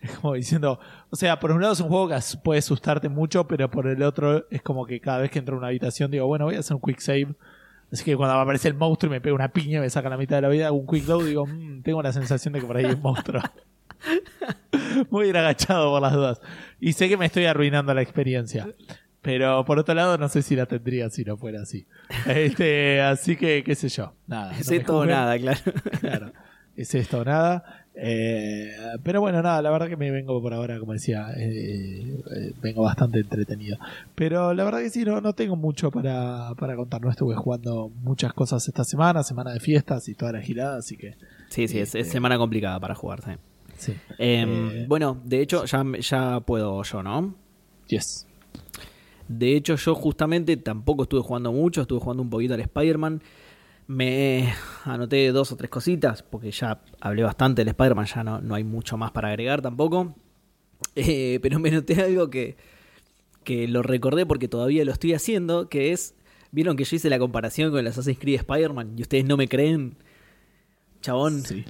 es 0.00 0.10
como 0.18 0.34
diciendo, 0.34 0.80
o 1.10 1.16
sea, 1.16 1.38
por 1.38 1.52
un 1.52 1.60
lado 1.60 1.72
es 1.72 1.80
un 1.80 1.88
juego 1.88 2.08
que 2.08 2.16
puede 2.42 2.58
asustarte 2.58 3.08
mucho, 3.08 3.46
pero 3.46 3.70
por 3.70 3.86
el 3.86 4.02
otro 4.02 4.46
es 4.50 4.60
como 4.60 4.84
que 4.84 5.00
cada 5.00 5.18
vez 5.18 5.30
que 5.30 5.38
entro 5.38 5.54
a 5.54 5.58
una 5.58 5.68
habitación 5.68 6.10
digo, 6.10 6.26
bueno, 6.26 6.44
voy 6.44 6.56
a 6.56 6.58
hacer 6.58 6.74
un 6.74 6.82
quick 6.82 6.98
save. 6.98 7.28
Así 7.92 8.04
que 8.04 8.16
cuando 8.16 8.34
aparece 8.34 8.68
el 8.68 8.74
monstruo 8.74 9.10
y 9.10 9.16
me 9.16 9.20
pega 9.20 9.34
una 9.34 9.48
piña 9.52 9.78
y 9.78 9.80
me 9.80 9.90
saca 9.90 10.08
la 10.08 10.16
mitad 10.16 10.36
de 10.36 10.42
la 10.42 10.48
vida, 10.48 10.66
hago 10.66 10.76
un 10.76 10.86
quick 10.86 11.06
load, 11.06 11.24
digo, 11.26 11.46
"Mm, 11.46 11.82
tengo 11.82 12.02
la 12.02 12.12
sensación 12.12 12.52
de 12.54 12.60
que 12.60 12.66
por 12.66 12.76
ahí 12.76 12.86
hay 12.86 12.94
un 12.94 13.02
monstruo. 13.02 13.40
Muy 15.10 15.28
ir 15.28 15.36
agachado 15.36 15.90
por 15.90 16.02
las 16.02 16.12
dudas. 16.12 16.40
Y 16.80 16.92
sé 16.92 17.08
que 17.08 17.16
me 17.16 17.26
estoy 17.26 17.44
arruinando 17.46 17.94
la 17.94 18.02
experiencia. 18.02 18.68
Pero 19.20 19.64
por 19.64 19.78
otro 19.78 19.94
lado, 19.94 20.18
no 20.18 20.28
sé 20.28 20.42
si 20.42 20.56
la 20.56 20.66
tendría 20.66 21.08
si 21.08 21.24
no 21.24 21.36
fuera 21.36 21.62
así. 21.62 21.86
Este, 22.26 23.00
así 23.00 23.36
que, 23.36 23.62
qué 23.64 23.74
sé 23.76 23.88
yo. 23.88 24.14
Nada. 24.26 24.58
Es 24.58 24.68
no 24.68 24.76
esto 24.76 24.98
o 24.98 25.06
nada, 25.06 25.38
claro. 25.38 25.60
Claro. 26.00 26.32
Es 26.76 26.94
esto 26.94 27.20
o 27.20 27.24
nada. 27.24 27.86
Eh, 27.94 28.72
pero 29.04 29.20
bueno, 29.20 29.40
nada, 29.42 29.60
la 29.62 29.70
verdad 29.70 29.86
que 29.88 29.96
me 29.98 30.10
vengo 30.10 30.40
por 30.42 30.54
ahora, 30.54 30.80
como 30.80 30.94
decía, 30.94 31.28
eh, 31.36 32.16
eh, 32.34 32.52
vengo 32.60 32.82
bastante 32.82 33.20
entretenido. 33.20 33.78
Pero 34.16 34.54
la 34.54 34.64
verdad 34.64 34.80
que 34.80 34.90
sí, 34.90 35.04
no, 35.04 35.20
no 35.20 35.34
tengo 35.34 35.54
mucho 35.54 35.90
para, 35.92 36.52
para 36.58 36.74
contar. 36.74 37.00
No 37.02 37.10
estuve 37.10 37.36
jugando 37.36 37.90
muchas 38.02 38.32
cosas 38.32 38.66
esta 38.66 38.82
semana, 38.82 39.22
semana 39.22 39.52
de 39.52 39.60
fiestas 39.60 40.08
y 40.08 40.14
toda 40.14 40.32
la 40.32 40.40
girada, 40.40 40.78
así 40.78 40.96
que 40.96 41.14
Sí, 41.50 41.68
sí, 41.68 41.78
es, 41.78 41.94
es 41.94 41.94
Este- 41.94 42.04
semana 42.12 42.38
complicada 42.38 42.80
para 42.80 42.94
jugar. 42.96 43.20
sí. 43.22 43.32
Sí. 43.84 43.94
Em, 44.18 44.70
Eh. 44.70 44.84
Bueno, 44.88 45.20
de 45.24 45.40
hecho, 45.40 45.64
ya, 45.64 45.84
ya 46.00 46.40
puedo 46.40 46.82
yo, 46.82 47.02
¿no? 47.02 47.34
Yes. 47.88 48.26
De 49.28 49.56
hecho, 49.56 49.76
yo 49.76 49.94
justamente 49.94 50.56
tampoco 50.56 51.04
estuve 51.04 51.22
jugando 51.22 51.52
mucho, 51.52 51.82
estuve 51.82 52.00
jugando 52.00 52.22
un 52.22 52.30
poquito 52.30 52.54
al 52.54 52.60
Spider-Man. 52.60 53.22
Me 53.86 54.52
anoté 54.84 55.32
dos 55.32 55.52
o 55.52 55.56
tres 55.56 55.70
cositas, 55.70 56.22
porque 56.22 56.50
ya 56.50 56.80
hablé 57.00 57.22
bastante 57.22 57.60
del 57.62 57.68
Spider-Man, 57.68 58.06
ya 58.06 58.24
no, 58.24 58.40
no 58.40 58.54
hay 58.54 58.64
mucho 58.64 58.96
más 58.96 59.10
para 59.10 59.28
agregar 59.28 59.60
tampoco. 59.62 60.14
Eh, 60.94 61.38
pero 61.42 61.58
me 61.58 61.70
noté 61.70 62.00
algo 62.02 62.28
que, 62.28 62.56
que 63.44 63.68
lo 63.68 63.82
recordé 63.82 64.26
porque 64.26 64.48
todavía 64.48 64.84
lo 64.84 64.92
estoy 64.92 65.14
haciendo, 65.14 65.68
que 65.68 65.92
es, 65.92 66.14
vieron 66.50 66.76
que 66.76 66.84
yo 66.84 66.96
hice 66.96 67.08
la 67.08 67.18
comparación 67.18 67.70
con 67.70 67.80
el 67.80 67.86
Assassin's 67.86 68.18
Creed 68.18 68.36
Spider-Man 68.40 68.94
y 68.96 69.02
ustedes 69.02 69.24
no 69.24 69.36
me 69.36 69.48
creen. 69.48 69.96
Chabón, 71.00 71.42
Sí. 71.42 71.64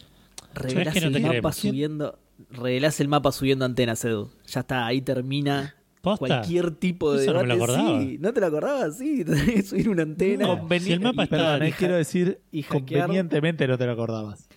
Revelás 0.54 0.94
no 0.94 1.00
el 1.08 1.12
mapa 1.12 1.28
creemos. 1.28 1.56
subiendo. 1.56 2.18
Revelás 2.50 3.00
el 3.00 3.08
mapa 3.08 3.32
subiendo 3.32 3.64
antenas, 3.64 4.04
Edu. 4.04 4.30
Ya 4.46 4.60
está, 4.60 4.86
ahí 4.86 5.00
termina 5.00 5.76
¿Posta? 6.00 6.18
cualquier 6.26 6.72
tipo 6.72 7.12
de 7.12 7.22
Eso 7.22 7.32
no 7.34 7.40
me 7.42 7.46
lo 7.48 7.54
acordaba. 7.54 8.00
Sí, 8.00 8.18
¿no 8.20 8.32
te 8.32 8.40
lo 8.40 8.46
acordabas? 8.46 8.98
Sí, 8.98 9.24
tenés 9.24 9.44
que 9.44 9.62
subir 9.62 9.88
una 9.88 10.02
antena. 10.02 10.46
No. 10.46 10.58
Conveni- 10.68 10.80
Si 10.80 10.92
el 10.92 11.00
mapa 11.00 11.24
está- 11.24 11.36
Perdón, 11.36 11.66
y 11.68 11.70
ha- 11.70 11.76
quiero 11.76 11.96
decir, 11.96 12.40
y 12.50 12.62
convenientemente 12.64 13.66
no 13.68 13.78
te 13.78 13.86
lo 13.86 13.92
acordabas. 13.92 14.48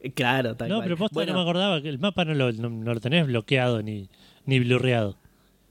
Eh, 0.00 0.12
Claro, 0.12 0.56
tal 0.56 0.68
No, 0.68 0.76
cual. 0.76 0.84
pero 0.84 0.96
posta 0.96 1.14
Bueno, 1.14 1.32
no 1.32 1.38
me 1.38 1.42
acordaba 1.42 1.80
que 1.80 1.88
el 1.88 1.98
mapa 1.98 2.24
no 2.24 2.34
lo, 2.34 2.52
no, 2.52 2.68
no 2.68 2.94
lo 2.94 3.00
tenés 3.00 3.26
bloqueado 3.26 3.82
ni, 3.82 4.08
ni 4.44 4.58
blurreado. 4.60 5.16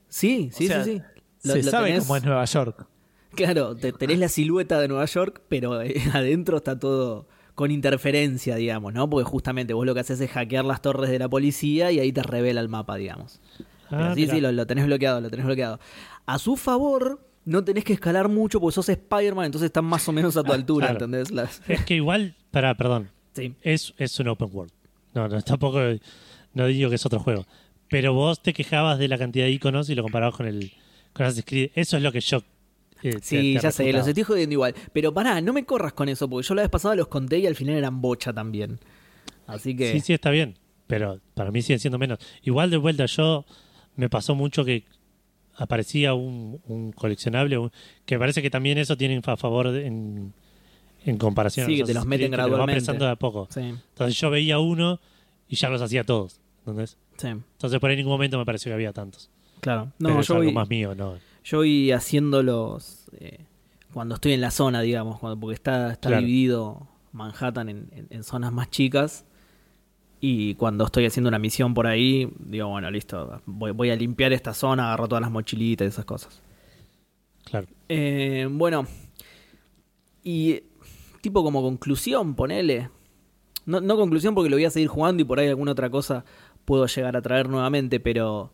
Sí, 0.08 0.50
sí, 0.54 0.66
O 0.66 0.68
sea, 0.68 0.84
sí, 0.84 0.94
sí. 0.94 1.02
Lo- 1.48 1.54
Se 1.54 1.64
lo 1.64 1.70
sabe 1.72 1.90
tenés- 1.92 2.00
cómo 2.02 2.16
es 2.18 2.24
Nueva 2.24 2.46
York. 2.46 2.88
Claro, 3.36 3.76
te- 3.76 3.94
tenés 3.94 4.20
la 4.20 4.28
silueta 4.30 4.80
de 4.80 4.88
Nueva 4.88 5.06
York, 5.06 5.42
pero 5.48 5.82
eh, 5.82 5.94
adentro 6.14 6.58
está 6.58 6.78
todo 6.80 7.28
con 7.62 7.72
interferencia, 7.72 8.56
digamos, 8.56 8.94
¿no? 8.94 9.10
Porque 9.10 9.30
justamente 9.30 9.74
vos 9.74 9.86
lo 9.86 9.94
que 9.94 10.00
haces 10.02 10.20
es 10.20 10.30
hackear 10.32 10.66
las 10.66 10.82
torres 10.82 11.10
de 11.10 11.20
la 11.20 11.30
policía 11.30 11.92
y 11.92 12.00
ahí 12.00 12.12
te 12.12 12.24
revela 12.24 12.60
el 12.60 12.68
mapa, 12.70 12.96
digamos. 12.98 13.40
Ah, 13.90 14.14
sí, 14.16 14.28
sí, 14.28 14.42
lo, 14.42 14.52
lo 14.52 14.66
tenés 14.66 14.86
bloqueado, 14.86 15.22
lo 15.22 15.30
tenés 15.30 15.46
bloqueado. 15.46 15.80
A 16.26 16.40
su 16.40 16.56
favor, 16.58 17.20
no 17.46 17.64
tenés 17.64 17.84
que 17.84 17.94
escalar 17.94 18.30
mucho 18.30 18.60
porque 18.60 18.74
sos 18.76 18.90
Spider-Man, 18.90 19.46
entonces 19.46 19.68
están 19.68 19.86
más 19.86 20.08
o 20.08 20.12
menos 20.12 20.36
a 20.38 20.44
tu 20.44 20.52
altura, 20.54 20.88
Claro. 20.88 21.06
¿entendés? 21.06 21.32
Las- 21.32 21.62
Es 21.68 21.84
que 21.86 21.96
igual, 21.96 22.36
para, 22.52 22.76
perdón, 22.76 23.10
Sí. 23.34 23.54
es, 23.62 23.94
es 23.98 24.20
un 24.20 24.28
open 24.30 24.50
world. 24.52 24.72
No, 25.14 25.28
no, 25.28 25.42
tampoco 25.42 25.80
no 26.54 26.66
digo 26.68 26.90
que 26.90 26.96
es 26.96 27.06
otro 27.06 27.20
juego. 27.20 27.46
Pero 27.90 28.14
vos 28.14 28.42
te 28.42 28.54
quejabas 28.54 28.98
de 29.00 29.08
la 29.08 29.18
cantidad 29.18 29.46
de 29.46 29.52
iconos 29.52 29.90
y 29.90 29.96
lo 29.96 30.04
comparabas 30.04 30.36
con 30.36 30.48
el 30.48 30.72
con 31.14 31.26
Assassin's 31.26 31.46
Creed. 31.46 31.72
Eso 31.76 31.98
es 31.98 32.04
lo 32.04 32.12
que 32.14 32.22
yo. 32.22 32.42
Eh, 33.04 33.12
te- 33.14 33.22
Sí, 33.22 33.54
te 33.56 33.62
ya 33.62 33.72
sé, 33.72 33.92
los 33.94 34.08
estoy 34.08 34.24
jodiendo 34.24 34.54
igual. 34.54 34.76
Pero 34.94 35.14
pará, 35.14 35.42
no 35.42 35.54
me 35.54 35.66
corras 35.66 35.94
con 35.94 36.10
eso, 36.10 36.30
porque 36.30 36.48
yo 36.48 36.56
la 36.56 36.62
vez 36.64 36.70
pasada 36.72 36.96
los 36.96 37.08
conté 37.08 37.40
y 37.40 37.48
al 37.48 37.56
final 37.56 37.76
eran 37.76 38.02
bocha 38.02 38.34
también. 38.34 38.80
Así 39.48 39.76
que. 39.76 39.92
Sí, 39.94 40.00
sí, 40.00 40.14
está 40.14 40.30
bien. 40.30 40.58
Pero 40.88 41.20
para 41.34 41.52
mí 41.52 41.62
siguen 41.62 41.80
siendo 41.80 41.98
menos. 41.98 42.20
Igual 42.44 42.70
de 42.70 42.78
vuelta, 42.78 43.06
yo 43.06 43.46
me 43.96 44.10
pasó 44.10 44.36
mucho 44.36 44.66
que 44.66 44.84
aparecía 45.56 46.14
un, 46.14 46.60
un 46.68 46.92
coleccionable 46.92 47.58
un- 47.58 47.72
que 48.06 48.18
parece 48.18 48.42
que 48.42 48.50
también 48.50 48.78
eso 48.78 48.98
tienen 48.98 49.22
a 49.26 49.38
favor 49.38 49.72
de- 49.72 49.86
en, 49.88 50.34
en 51.06 51.18
comparación 51.18 51.68
Sí, 51.68 51.76
a 51.76 51.78
que 51.78 51.84
te 51.86 51.94
los 51.94 52.06
meten 52.06 52.32
que 52.32 52.38
te 52.38 52.38
los 52.38 52.46
va 52.46 52.66
gradualmente. 52.66 52.94
de 52.94 53.08
a 53.10 53.16
poco. 53.16 53.48
Sí, 53.52 53.60
Entonces 53.62 54.20
yo 54.20 54.30
veía 54.30 54.60
uno 54.60 55.00
y 55.48 55.56
ya 55.56 55.70
los 55.70 55.82
hacía 55.82 56.04
todos. 56.04 56.40
¿entendés? 56.60 56.98
sí, 57.18 57.28
Entonces 57.28 57.80
por 57.80 57.90
ahí 57.90 57.96
en 57.96 58.00
ningún 58.00 58.14
momento 58.14 58.38
me 58.38 58.46
pareció 58.46 58.70
que 58.70 58.76
había 58.76 58.94
tantos. 58.94 59.30
claro. 59.60 59.92
Pero 59.98 60.14
No, 60.14 60.20
es 60.22 60.28
yo 60.28 60.36
algo 60.36 60.46
voy, 60.46 60.54
más 60.54 60.70
mío, 60.70 60.94
¿no? 60.96 61.16
Yo 61.44 61.58
voy 61.60 61.92
haciéndolos 61.92 63.10
eh, 63.14 63.40
cuando 63.94 64.16
estoy 64.16 64.34
en 64.34 64.42
la 64.42 64.52
zona, 64.52 64.82
digamos, 64.82 65.20
cuando, 65.20 65.40
porque 65.40 65.56
está, 65.56 65.92
está 65.92 66.10
Claro. 66.10 66.26
dividido 66.26 66.88
Manhattan 67.14 67.68
en, 67.70 67.88
en- 67.92 68.08
en 68.10 68.24
zonas 68.24 68.52
más 68.54 68.70
chicas. 68.70 69.26
Y 70.24 70.54
cuando 70.56 70.86
estoy 70.86 71.06
haciendo 71.08 71.30
una 71.30 71.40
misión 71.40 71.74
por 71.74 71.88
ahí, 71.88 72.32
digo, 72.40 72.68
bueno, 72.70 72.92
listo, 72.92 73.42
voy, 73.48 73.72
voy 73.72 73.90
a 73.90 73.96
limpiar 73.96 74.32
esta 74.34 74.54
zona, 74.54 74.86
agarro 74.88 75.08
todas 75.08 75.22
las 75.24 75.32
mochilitas 75.32 75.86
y 75.86 75.90
esas 75.90 76.06
cosas. 76.06 76.42
Claro. 77.44 77.66
Eh, 77.90 78.48
bueno, 78.50 78.86
y 80.24 80.62
tipo 81.22 81.44
como 81.44 81.62
conclusión, 81.62 82.36
ponele. 82.36 82.90
No, 83.66 83.82
no 83.82 83.96
conclusión 83.98 84.34
porque 84.36 84.50
lo 84.50 84.56
voy 84.56 84.66
a 84.66 84.70
seguir 84.70 84.88
jugando 84.90 85.22
y 85.22 85.26
por 85.26 85.40
ahí 85.40 85.48
alguna 85.48 85.72
otra 85.72 85.90
cosa 85.90 86.24
puedo 86.66 86.86
llegar 86.86 87.18
a 87.18 87.22
traer 87.22 87.50
nuevamente, 87.50 88.00
pero. 88.00 88.54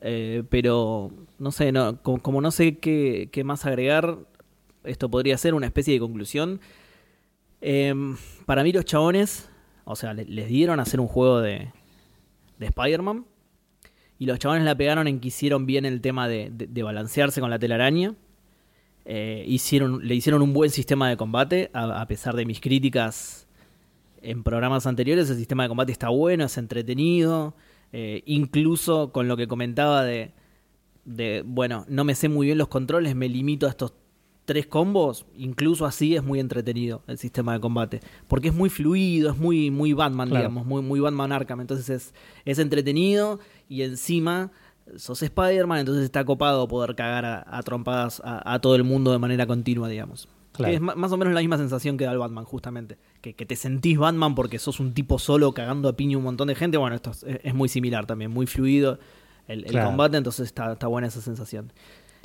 Eh, 0.00 0.42
pero 0.48 1.10
no 1.38 1.50
sé, 1.52 1.72
no, 1.72 2.02
como, 2.02 2.40
no 2.40 2.50
sé 2.50 2.78
qué, 2.78 3.30
más 3.44 3.66
agregar, 3.66 4.18
esto 4.84 5.10
podría 5.10 5.36
ser 5.38 5.54
una 5.54 5.66
especie 5.66 5.94
de 5.94 6.00
conclusión. 6.00 6.60
Em, 7.60 8.16
para 8.46 8.62
mí, 8.62 8.72
los 8.72 8.84
chabones, 8.84 9.50
o 9.84 9.96
sea, 9.96 10.14
le- 10.14 10.24
les 10.24 10.48
dieron 10.48 10.78
a 10.80 10.82
hacer 10.82 11.00
un 11.00 11.08
juego 11.08 11.40
de, 11.40 11.72
de 12.58 12.66
Spider-Man. 12.66 13.24
Y 14.20 14.26
los 14.26 14.38
chabones 14.40 14.64
la 14.64 14.76
pegaron 14.76 15.06
en 15.06 15.20
que 15.20 15.28
hicieron 15.28 15.64
bien 15.64 15.84
el 15.84 16.00
tema 16.00 16.26
de 16.28 16.82
balancearse 16.82 17.40
con 17.40 17.50
la 17.50 17.58
telaraña. 17.58 18.14
Eh, 19.04 19.44
hicieron, 19.46 20.06
le 20.06 20.14
hicieron 20.14 20.42
un 20.42 20.52
buen 20.52 20.70
sistema 20.70 21.08
de 21.08 21.16
combate, 21.16 21.70
a, 21.72 22.00
a 22.00 22.06
pesar 22.08 22.34
de 22.34 22.44
mis 22.44 22.60
críticas 22.60 23.46
en 24.20 24.42
programas 24.42 24.86
anteriores. 24.86 25.30
El 25.30 25.36
sistema 25.36 25.62
de 25.62 25.68
combate 25.68 25.92
está 25.92 26.08
bueno, 26.08 26.44
es 26.44 26.58
entretenido. 26.58 27.54
Eh, 27.92 28.22
incluso 28.26 29.12
con 29.12 29.28
lo 29.28 29.36
que 29.36 29.48
comentaba 29.48 30.04
de, 30.04 30.32
de, 31.04 31.42
bueno, 31.46 31.84
no 31.88 32.04
me 32.04 32.14
sé 32.14 32.28
muy 32.28 32.46
bien 32.46 32.58
los 32.58 32.68
controles, 32.68 33.14
me 33.14 33.28
limito 33.28 33.66
a 33.66 33.70
estos 33.70 33.92
tres 34.44 34.66
combos. 34.66 35.26
Incluso 35.36 35.84
así 35.86 36.16
es 36.16 36.22
muy 36.24 36.40
entretenido 36.40 37.02
el 37.06 37.18
sistema 37.18 37.52
de 37.52 37.60
combate. 37.60 38.00
Porque 38.28 38.48
es 38.48 38.54
muy 38.54 38.70
fluido, 38.70 39.30
es 39.30 39.36
muy, 39.38 39.70
muy 39.70 39.92
Batman, 39.92 40.28
Claro. 40.28 40.42
digamos, 40.48 40.66
muy, 40.66 40.82
muy 40.82 41.00
Batman 41.00 41.32
Arkham. 41.32 41.60
Entonces 41.60 41.88
es, 41.90 42.14
es 42.44 42.58
entretenido 42.58 43.40
y 43.68 43.82
encima 43.82 44.50
sos 44.96 45.22
Spider-Man, 45.22 45.80
entonces 45.80 46.04
está 46.04 46.24
copado 46.24 46.66
poder 46.66 46.94
cagar 46.94 47.26
a, 47.26 47.44
a 47.46 47.62
trompadas 47.62 48.22
a, 48.24 48.54
a 48.54 48.58
todo 48.58 48.74
el 48.74 48.84
mundo 48.84 49.12
de 49.12 49.18
manera 49.18 49.46
continua, 49.46 49.86
digamos. 49.86 50.28
Claro. 50.58 50.70
Que 50.70 50.76
es 50.76 50.80
más 50.82 51.10
o 51.12 51.16
menos 51.16 51.32
la 51.32 51.40
misma 51.40 51.56
sensación 51.56 51.96
que 51.96 52.04
da 52.04 52.12
el 52.12 52.18
Batman, 52.18 52.44
justamente. 52.44 52.98
Que, 53.22 53.32
que 53.34 53.46
te 53.46 53.56
sentís 53.56 53.96
Batman 53.96 54.34
porque 54.34 54.58
sos 54.58 54.78
un 54.80 54.92
tipo 54.92 55.18
solo 55.18 55.52
cagando 55.52 55.88
a 55.88 55.96
piña 55.96 56.18
un 56.18 56.24
montón 56.24 56.48
de 56.48 56.54
gente. 56.54 56.76
Bueno, 56.76 56.94
esto 56.96 57.10
es, 57.12 57.24
es 57.42 57.54
muy 57.54 57.68
similar 57.70 58.04
también, 58.06 58.30
muy 58.30 58.46
fluido 58.46 58.98
el, 59.46 59.64
el 59.64 59.70
Claro. 59.70 59.86
combate, 59.88 60.18
entonces 60.18 60.44
está, 60.46 60.72
está 60.72 60.86
buena 60.88 61.08
esa 61.08 61.22
sensación. 61.22 61.72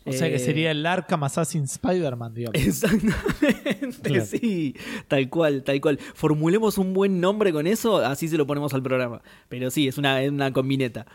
O 0.06 0.12
sea 0.12 0.28
que 0.28 0.36
Eh, 0.36 0.40
sería 0.40 0.72
el 0.72 0.86
Arkham 0.86 1.24
Assassin 1.24 1.64
Spider-Man, 1.64 2.34
digamos. 2.34 2.60
Exactamente, 2.62 4.02
Claro. 4.04 4.26
sí, 4.26 4.76
tal 5.08 5.30
cual, 5.30 5.64
tal 5.64 5.80
cual. 5.80 5.98
Formulemos 6.14 6.78
un 6.78 6.94
buen 6.94 7.22
nombre 7.22 7.54
con 7.54 7.68
eso, 7.68 7.98
así 8.00 8.28
se 8.28 8.38
lo 8.38 8.46
ponemos 8.46 8.74
al 8.74 8.84
programa. 8.84 9.22
Pero 9.48 9.72
sí, 9.72 9.88
es 9.88 9.98
una, 9.98 10.22
es 10.22 10.30
una 10.30 10.52
combineta. 10.52 11.06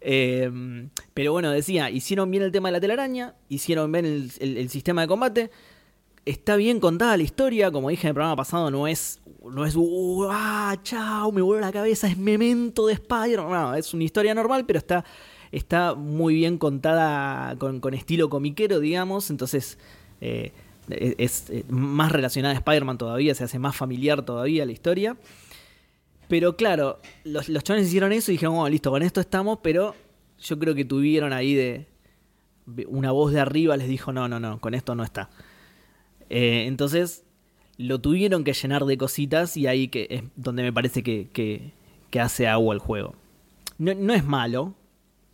Eh, 0.00 0.88
pero 1.12 1.32
bueno, 1.32 1.50
decía, 1.50 1.90
hicieron 1.90 2.30
bien 2.30 2.42
el 2.42 2.52
tema 2.52 2.68
de 2.68 2.72
la 2.72 2.80
telaraña, 2.80 3.34
hicieron 3.48 3.90
bien 3.92 4.06
el, 4.06 4.30
el- 4.40 4.56
el 4.58 4.68
sistema 4.70 5.02
de 5.02 5.08
combate. 5.08 5.50
Está 6.26 6.56
bien 6.56 6.80
contada 6.80 7.16
la 7.16 7.22
historia, 7.22 7.70
como 7.70 7.88
dije 7.88 8.06
en 8.06 8.08
el 8.10 8.14
programa 8.14 8.36
pasado, 8.36 8.70
no 8.70 8.86
es, 8.86 9.20
no 9.42 9.64
es, 9.64 9.74
"Uh, 9.74 10.28
ah, 10.30 10.76
chao, 10.82 11.32
me 11.32 11.40
vuelve 11.40 11.62
la 11.62 11.72
cabeza, 11.72 12.08
es 12.08 12.18
memento 12.18 12.86
de 12.86 12.92
Spider. 12.94 13.40
No, 13.40 13.74
es 13.74 13.94
una 13.94 14.04
historia 14.04 14.34
normal, 14.34 14.66
pero 14.66 14.78
está, 14.78 15.04
está 15.50 15.94
muy 15.94 16.34
bien 16.34 16.58
contada 16.58 17.56
con, 17.56 17.80
con 17.80 17.94
estilo 17.94 18.28
comiquero, 18.28 18.80
digamos. 18.80 19.30
Entonces, 19.30 19.78
eh, 20.20 20.52
es, 20.90 21.14
es, 21.18 21.50
eh, 21.50 21.64
más 21.68 22.12
relacionada 22.12 22.54
a 22.54 22.58
Spider-Man 22.58 22.98
todavía, 22.98 23.34
se 23.34 23.44
hace 23.44 23.58
más 23.58 23.74
familiar 23.74 24.22
todavía 24.22 24.66
la 24.66 24.72
historia. 24.72 25.16
Pero 26.28 26.54
claro, 26.56 27.00
los, 27.24 27.48
los 27.48 27.64
chavales 27.64 27.88
hicieron 27.88 28.12
eso 28.12 28.30
y 28.30 28.34
dijeron, 28.34 28.54
bueno, 28.54 28.68
listo, 28.68 28.90
con 28.90 29.02
esto 29.02 29.20
estamos, 29.20 29.58
pero 29.62 29.94
yo 30.38 30.58
creo 30.58 30.74
que 30.74 30.84
tuvieron 30.84 31.32
ahí 31.32 31.54
de. 31.54 31.86
Una 32.86 33.10
voz 33.10 33.32
de 33.32 33.40
arriba 33.40 33.76
les 33.76 33.88
dijo, 33.88 34.12
no, 34.12 34.28
no, 34.28 34.38
no, 34.38 34.60
con 34.60 34.74
esto 34.74 34.94
no 34.94 35.02
está. 35.02 35.28
Eh, 36.30 36.64
entonces 36.66 37.24
lo 37.76 38.00
tuvieron 38.00 38.44
que 38.44 38.52
llenar 38.52 38.84
de 38.84 38.96
cositas 38.96 39.56
y 39.56 39.66
ahí 39.66 39.88
que 39.88 40.06
es 40.10 40.22
donde 40.36 40.62
me 40.62 40.72
parece 40.72 41.02
que, 41.02 41.28
que- 41.32 41.72
que 42.10 42.20
hace 42.20 42.46
agua 42.48 42.74
el 42.74 42.80
juego. 42.80 43.14
No, 43.78 43.94
no 43.94 44.12
es 44.14 44.24
malo, 44.24 44.74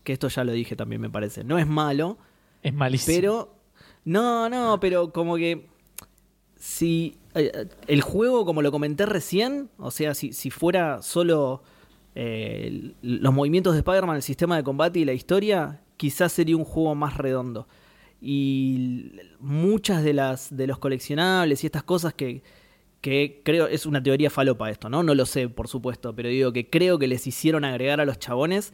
que 0.04 0.12
esto 0.12 0.28
ya 0.28 0.44
lo 0.44 0.52
dije 0.52 0.76
también 0.76 1.00
me 1.00 1.10
parece, 1.10 1.42
no 1.44 1.58
es 1.58 1.66
malo, 1.66 2.18
Es 2.62 2.72
malísimo. 2.74 3.16
pero. 3.16 3.54
No, 4.04 4.48
no, 4.48 4.78
pero 4.80 5.12
como 5.12 5.36
que. 5.36 5.66
Si. 6.58 7.16
eh, 7.34 7.66
El 7.86 8.00
juego, 8.02 8.44
como 8.44 8.62
lo 8.62 8.70
comenté 8.70 9.04
recién, 9.06 9.68
o 9.78 9.90
sea, 9.90 10.14
si, 10.14 10.32
si 10.32 10.50
fuera 10.50 11.02
solo 11.02 11.62
eh, 12.14 12.92
los 13.02 13.32
movimientos 13.34 13.72
de 13.74 13.80
Spider-Man, 13.80 14.16
el 14.16 14.22
sistema 14.22 14.56
de 14.56 14.62
combate 14.64 15.00
y 15.00 15.04
la 15.04 15.12
historia, 15.12 15.82
quizás 15.96 16.32
sería 16.32 16.56
un 16.56 16.64
juego 16.64 16.94
más 16.94 17.16
redondo. 17.16 17.66
Y 18.20 19.12
muchas 19.40 20.02
de 20.02 20.14
las 20.14 20.54
de 20.56 20.66
los 20.66 20.78
coleccionables 20.78 21.62
y 21.62 21.66
estas 21.66 21.82
cosas 21.82 22.14
que, 22.14 22.42
que 23.00 23.40
creo 23.44 23.66
es 23.68 23.86
una 23.86 24.02
teoría 24.02 24.30
falopa 24.30 24.70
esto, 24.70 24.88
¿no? 24.88 25.02
No 25.02 25.14
lo 25.14 25.26
sé, 25.26 25.48
por 25.48 25.68
supuesto, 25.68 26.14
pero 26.14 26.28
digo 26.28 26.52
que 26.52 26.68
creo 26.68 26.98
que 26.98 27.06
les 27.08 27.26
hicieron 27.26 27.64
agregar 27.64 28.00
a 28.00 28.04
los 28.06 28.18
chabones, 28.18 28.72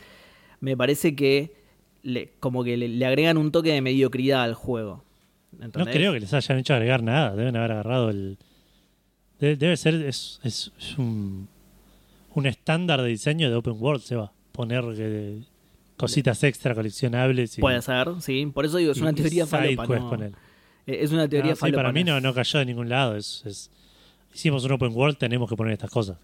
me 0.61 0.77
parece 0.77 1.15
que 1.17 1.55
le- 2.03 2.33
como 2.41 2.63
que 2.65 2.77
le, 2.77 2.89
le 2.89 3.05
agregan 3.07 3.37
un 3.37 3.51
toque 3.53 3.73
de 3.73 3.81
mediocridad 3.83 4.43
al 4.45 4.55
juego. 4.55 5.05
No 5.61 5.71
creo 5.93 6.13
que 6.15 6.21
les 6.21 6.33
hayan 6.33 6.59
hecho 6.59 6.75
agregar 6.75 7.03
nada. 7.03 7.35
Deben 7.37 7.57
haber 7.57 7.73
agarrado 7.73 8.11
el. 8.11 8.39
Debe, 9.39 9.57
debe 9.57 9.77
ser. 9.77 9.95
Es, 9.97 10.41
es- 10.45 10.73
es 10.79 10.97
un, 10.99 11.49
un 12.35 12.47
estándar 12.47 13.03
de 13.03 13.09
diseño 13.09 13.51
de 13.51 13.57
Open 13.57 13.75
World, 13.79 14.03
se 14.03 14.17
va. 14.17 14.33
Poner 14.53 14.85
cositas 16.03 16.43
extra 16.45 16.75
coleccionables. 16.75 17.59
Y, 17.59 17.61
Puede 17.61 17.81
ser, 17.83 18.09
sí. 18.21 18.47
Por 18.53 18.65
eso 18.67 18.77
digo, 18.79 18.93
es 18.93 19.01
una 19.01 19.13
teoría 19.13 19.47
falopa. 19.47 19.87
¿no? 19.87 20.15
Eh, 20.25 20.33
Es 20.87 21.13
una 21.13 21.29
teoría 21.29 21.53
Ah, 21.53 21.57
sí, 21.57 21.73
para 21.73 21.93
mí 21.93 22.03
no, 22.05 22.21
no 22.21 22.35
cayó 22.35 22.59
de 22.59 22.67
ningún 22.67 22.89
lado. 22.89 23.17
Es, 23.17 23.43
es- 23.47 23.71
hicimos 24.35 24.65
un 24.65 24.73
Open 24.73 24.93
World, 24.95 25.17
tenemos 25.19 25.49
que 25.49 25.57
poner 25.57 25.73
estas 25.75 25.91
cosas. 25.91 26.19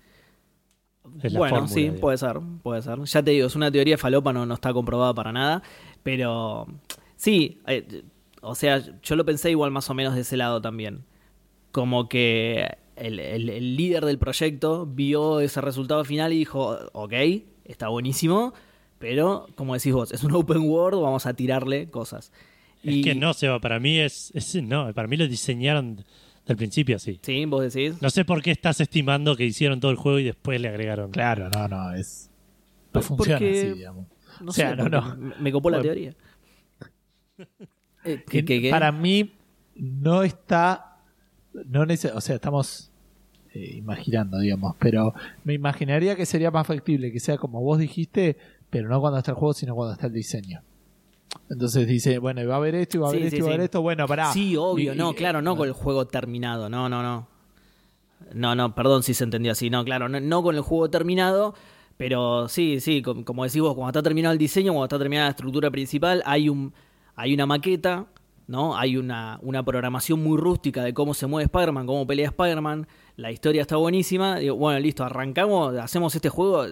Es 1.22 1.32
la 1.32 1.38
bueno, 1.38 1.54
fórmula, 1.56 1.74
sí, 1.74 1.80
digamos. 1.80 2.00
puede 2.00 2.18
ser, 2.18 2.40
puede 2.62 2.82
ser. 2.82 2.98
Ya 3.04 3.22
te 3.22 3.30
digo, 3.30 3.46
es 3.46 3.56
una 3.56 3.70
teoría 3.70 3.96
falopa, 3.96 4.32
no, 4.32 4.44
no 4.44 4.54
está 4.54 4.72
comprobada 4.72 5.14
para 5.14 5.32
nada. 5.32 5.62
Pero 6.02 6.66
sí, 7.16 7.60
eh, 7.66 8.02
o 8.42 8.54
sea, 8.54 8.82
yo 9.02 9.16
lo 9.16 9.24
pensé 9.24 9.50
igual 9.50 9.70
más 9.70 9.88
o 9.90 9.94
menos 9.94 10.14
de 10.14 10.20
ese 10.22 10.36
lado 10.36 10.60
también. 10.60 11.04
Como 11.72 12.08
que 12.08 12.66
el, 12.96 13.20
el- 13.20 13.48
el 13.48 13.76
líder 13.76 14.04
del 14.04 14.18
proyecto 14.18 14.86
vio 14.86 15.40
ese 15.40 15.60
resultado 15.60 16.04
final 16.04 16.32
y 16.32 16.38
dijo, 16.38 16.76
ok, 16.92 17.12
está 17.64 17.88
buenísimo, 17.88 18.52
pero 18.98 19.46
como 19.54 19.74
decís 19.74 19.92
vos, 19.92 20.12
es 20.12 20.22
un 20.24 20.32
open 20.32 20.62
world, 20.68 21.00
vamos 21.02 21.26
a 21.26 21.34
tirarle 21.34 21.88
cosas. 21.90 22.32
Es 22.82 23.04
que 23.04 23.14
no, 23.14 23.34
Seba, 23.34 23.60
para 23.60 23.80
mí 23.80 23.98
es, 23.98 24.30
es- 24.34 24.62
No, 24.62 24.92
para 24.94 25.08
mí 25.08 25.16
lo 25.16 25.26
diseñaron 25.26 26.04
del 26.46 26.56
principio 26.56 26.96
así. 26.96 27.18
Sí, 27.22 27.44
vos 27.46 27.72
decís. 27.74 28.00
No 28.00 28.08
sé 28.10 28.24
por 28.24 28.40
qué 28.42 28.50
estás 28.52 28.80
estimando 28.80 29.36
que 29.36 29.44
hicieron 29.44 29.80
todo 29.80 29.90
el 29.90 29.96
juego 29.96 30.18
y 30.20 30.24
después 30.24 30.60
le 30.60 30.68
agregaron. 30.68 31.10
Claro, 31.10 31.50
no, 31.50 31.68
no, 31.68 31.94
es. 31.94 32.30
No 32.94 33.02
funciona 33.02 33.38
porque- 33.38 33.58
así, 33.60 33.72
digamos. 33.74 34.06
No 34.40 34.50
O 34.50 34.52
sea, 34.52 34.70
sé, 34.70 34.76
no, 34.76 34.88
no. 34.88 35.16
Me, 35.40 35.50
copó 35.52 35.68
la 35.70 35.78
Bueno. 35.78 35.92
teoría. 35.92 36.14
Eh, 37.38 37.44
Que 38.04 38.22
¿qué- 38.26 38.44
qué- 38.44 38.62
qué? 38.62 38.70
Para 38.70 38.92
mí, 38.92 39.32
no 39.74 40.22
está. 40.22 40.98
No 41.66 41.84
nece- 41.84 42.12
o 42.14 42.20
sea, 42.20 42.36
estamos 42.36 42.90
eh, 43.54 43.74
imaginando, 43.76 44.38
digamos, 44.38 44.76
pero 44.78 45.14
me 45.44 45.54
imaginaría 45.54 46.14
que 46.14 46.26
sería 46.26 46.50
más 46.50 46.66
factible 46.66 47.10
que 47.10 47.18
sea 47.18 47.36
como 47.38 47.60
vos 47.60 47.78
dijiste, 47.78 48.36
pero 48.70 48.88
no 48.88 49.00
cuando 49.00 49.18
está 49.18 49.30
el 49.32 49.36
juego, 49.36 49.52
sino 49.54 49.74
cuando 49.74 49.94
está 49.94 50.06
el 50.06 50.12
diseño. 50.12 50.62
Entonces 51.50 51.86
dice, 51.86 52.18
bueno, 52.18 52.40
y 52.42 52.46
va 52.46 52.54
a 52.54 52.56
haber 52.58 52.74
esto, 52.74 52.96
y 52.96 53.00
va 53.00 53.06
a 53.06 53.10
haber 53.10 53.20
Sí, 53.22 53.26
esto, 53.28 53.36
sí, 53.36 53.40
y 53.40 53.42
va 53.42 53.48
a 53.48 53.52
haber 53.54 53.64
esto. 53.64 53.82
Bueno, 53.82 54.06
pará. 54.06 54.32
Sí, 54.32 54.56
obvio, 54.56 54.94
Y- 54.94 54.96
no, 54.96 55.10
y- 55.12 55.14
claro, 55.14 55.42
no 55.42 55.56
con 55.56 55.66
el 55.68 55.74
juego 55.74 56.06
terminado, 56.06 56.68
no, 56.68 56.88
no, 56.88 57.02
no. 57.02 57.28
No, 58.34 58.54
no, 58.54 58.74
perdón 58.74 59.02
si 59.02 59.14
se 59.14 59.24
entendió 59.24 59.52
así, 59.52 59.70
no, 59.70 59.84
claro, 59.84 60.08
no, 60.08 60.20
no 60.20 60.42
con 60.42 60.54
el 60.56 60.60
juego 60.62 60.90
terminado, 60.90 61.54
pero 61.96 62.48
sí, 62.48 62.80
sí, 62.80 63.00
com- 63.00 63.22
como 63.24 63.44
decís 63.44 63.60
vos, 63.62 63.74
cuando 63.74 63.90
está 63.90 64.02
terminado 64.02 64.32
el 64.32 64.38
diseño, 64.38 64.72
cuando 64.72 64.84
está 64.86 64.98
terminada 64.98 65.28
la 65.28 65.30
estructura 65.30 65.70
principal, 65.70 66.22
hay 66.26 66.48
un 66.48 66.72
hay 67.14 67.34
una 67.34 67.46
maqueta, 67.46 68.06
¿no? 68.46 68.76
Hay 68.76 68.96
una, 68.96 69.38
una 69.42 69.64
programación 69.64 70.22
muy 70.22 70.36
rústica 70.38 70.84
de 70.84 70.94
cómo 70.94 71.14
se 71.14 71.26
mueve 71.26 71.44
Spider-Man, 71.46 71.86
cómo 71.86 72.06
pelea 72.06 72.26
Spider-Man, 72.28 72.86
la 73.18 73.30
historia 73.30 73.60
está 73.62 73.76
buenísima, 73.76 74.38
digo, 74.38 74.56
bueno, 74.56 74.78
listo, 74.80 75.04
arrancamos, 75.04 75.76
hacemos 75.76 76.14
este 76.14 76.28
juego, 76.30 76.64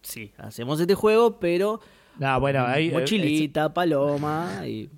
sí, 0.00 0.32
hacemos 0.38 0.80
este 0.80 0.94
juego, 0.94 1.38
pero 1.38 1.80
No, 2.18 2.40
bueno, 2.40 2.64
ahí. 2.66 2.88
eh, 2.88 2.92
mochilita, 2.92 3.74
paloma 3.74 4.62
y... 4.66 4.88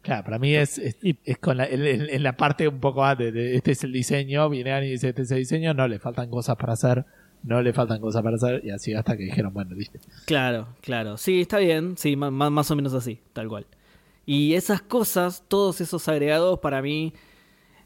claro, 0.00 0.24
para 0.24 0.38
mí 0.38 0.54
es, 0.54 0.78
es, 0.78 0.96
con 1.38 1.56
la, 1.56 1.66
en, 1.66 1.84
en- 1.84 2.08
en 2.08 2.22
la 2.22 2.36
parte 2.36 2.66
un 2.68 2.78
poco 2.80 3.04
antes. 3.04 3.34
de 3.34 3.56
este 3.56 3.72
es 3.72 3.84
el 3.84 3.92
diseño, 3.92 4.48
viene 4.48 4.72
alguien 4.72 4.90
y 4.90 4.92
dice, 4.92 5.08
este 5.10 5.22
es 5.22 5.30
el 5.32 5.38
diseño, 5.38 5.74
no, 5.74 5.86
le 5.88 5.98
faltan 5.98 6.30
cosas 6.30 6.56
para 6.56 6.72
hacer. 6.72 7.04
No 7.44 7.62
le 7.62 7.72
faltan 7.72 8.00
cosas 8.00 8.20
para 8.22 8.34
hacer, 8.34 8.62
y 8.64 8.70
así 8.70 8.94
hasta 8.94 9.16
que 9.16 9.22
dijeron, 9.24 9.54
bueno, 9.54 9.72
listo. 9.76 10.00
Claro, 10.24 10.66
claro. 10.80 11.16
Sí, 11.16 11.40
está 11.42 11.58
bien. 11.58 11.96
Sí, 11.96 12.16
ma- 12.16 12.32
más, 12.32 12.68
o 12.72 12.74
menos 12.76 12.94
así, 12.94 13.20
tal 13.32 13.48
cual. 13.48 13.64
Y 14.26 14.54
esas 14.54 14.82
cosas, 14.82 15.44
todos 15.46 15.80
esos 15.80 16.08
agregados, 16.08 16.58
para 16.58 16.82
mí, 16.82 17.12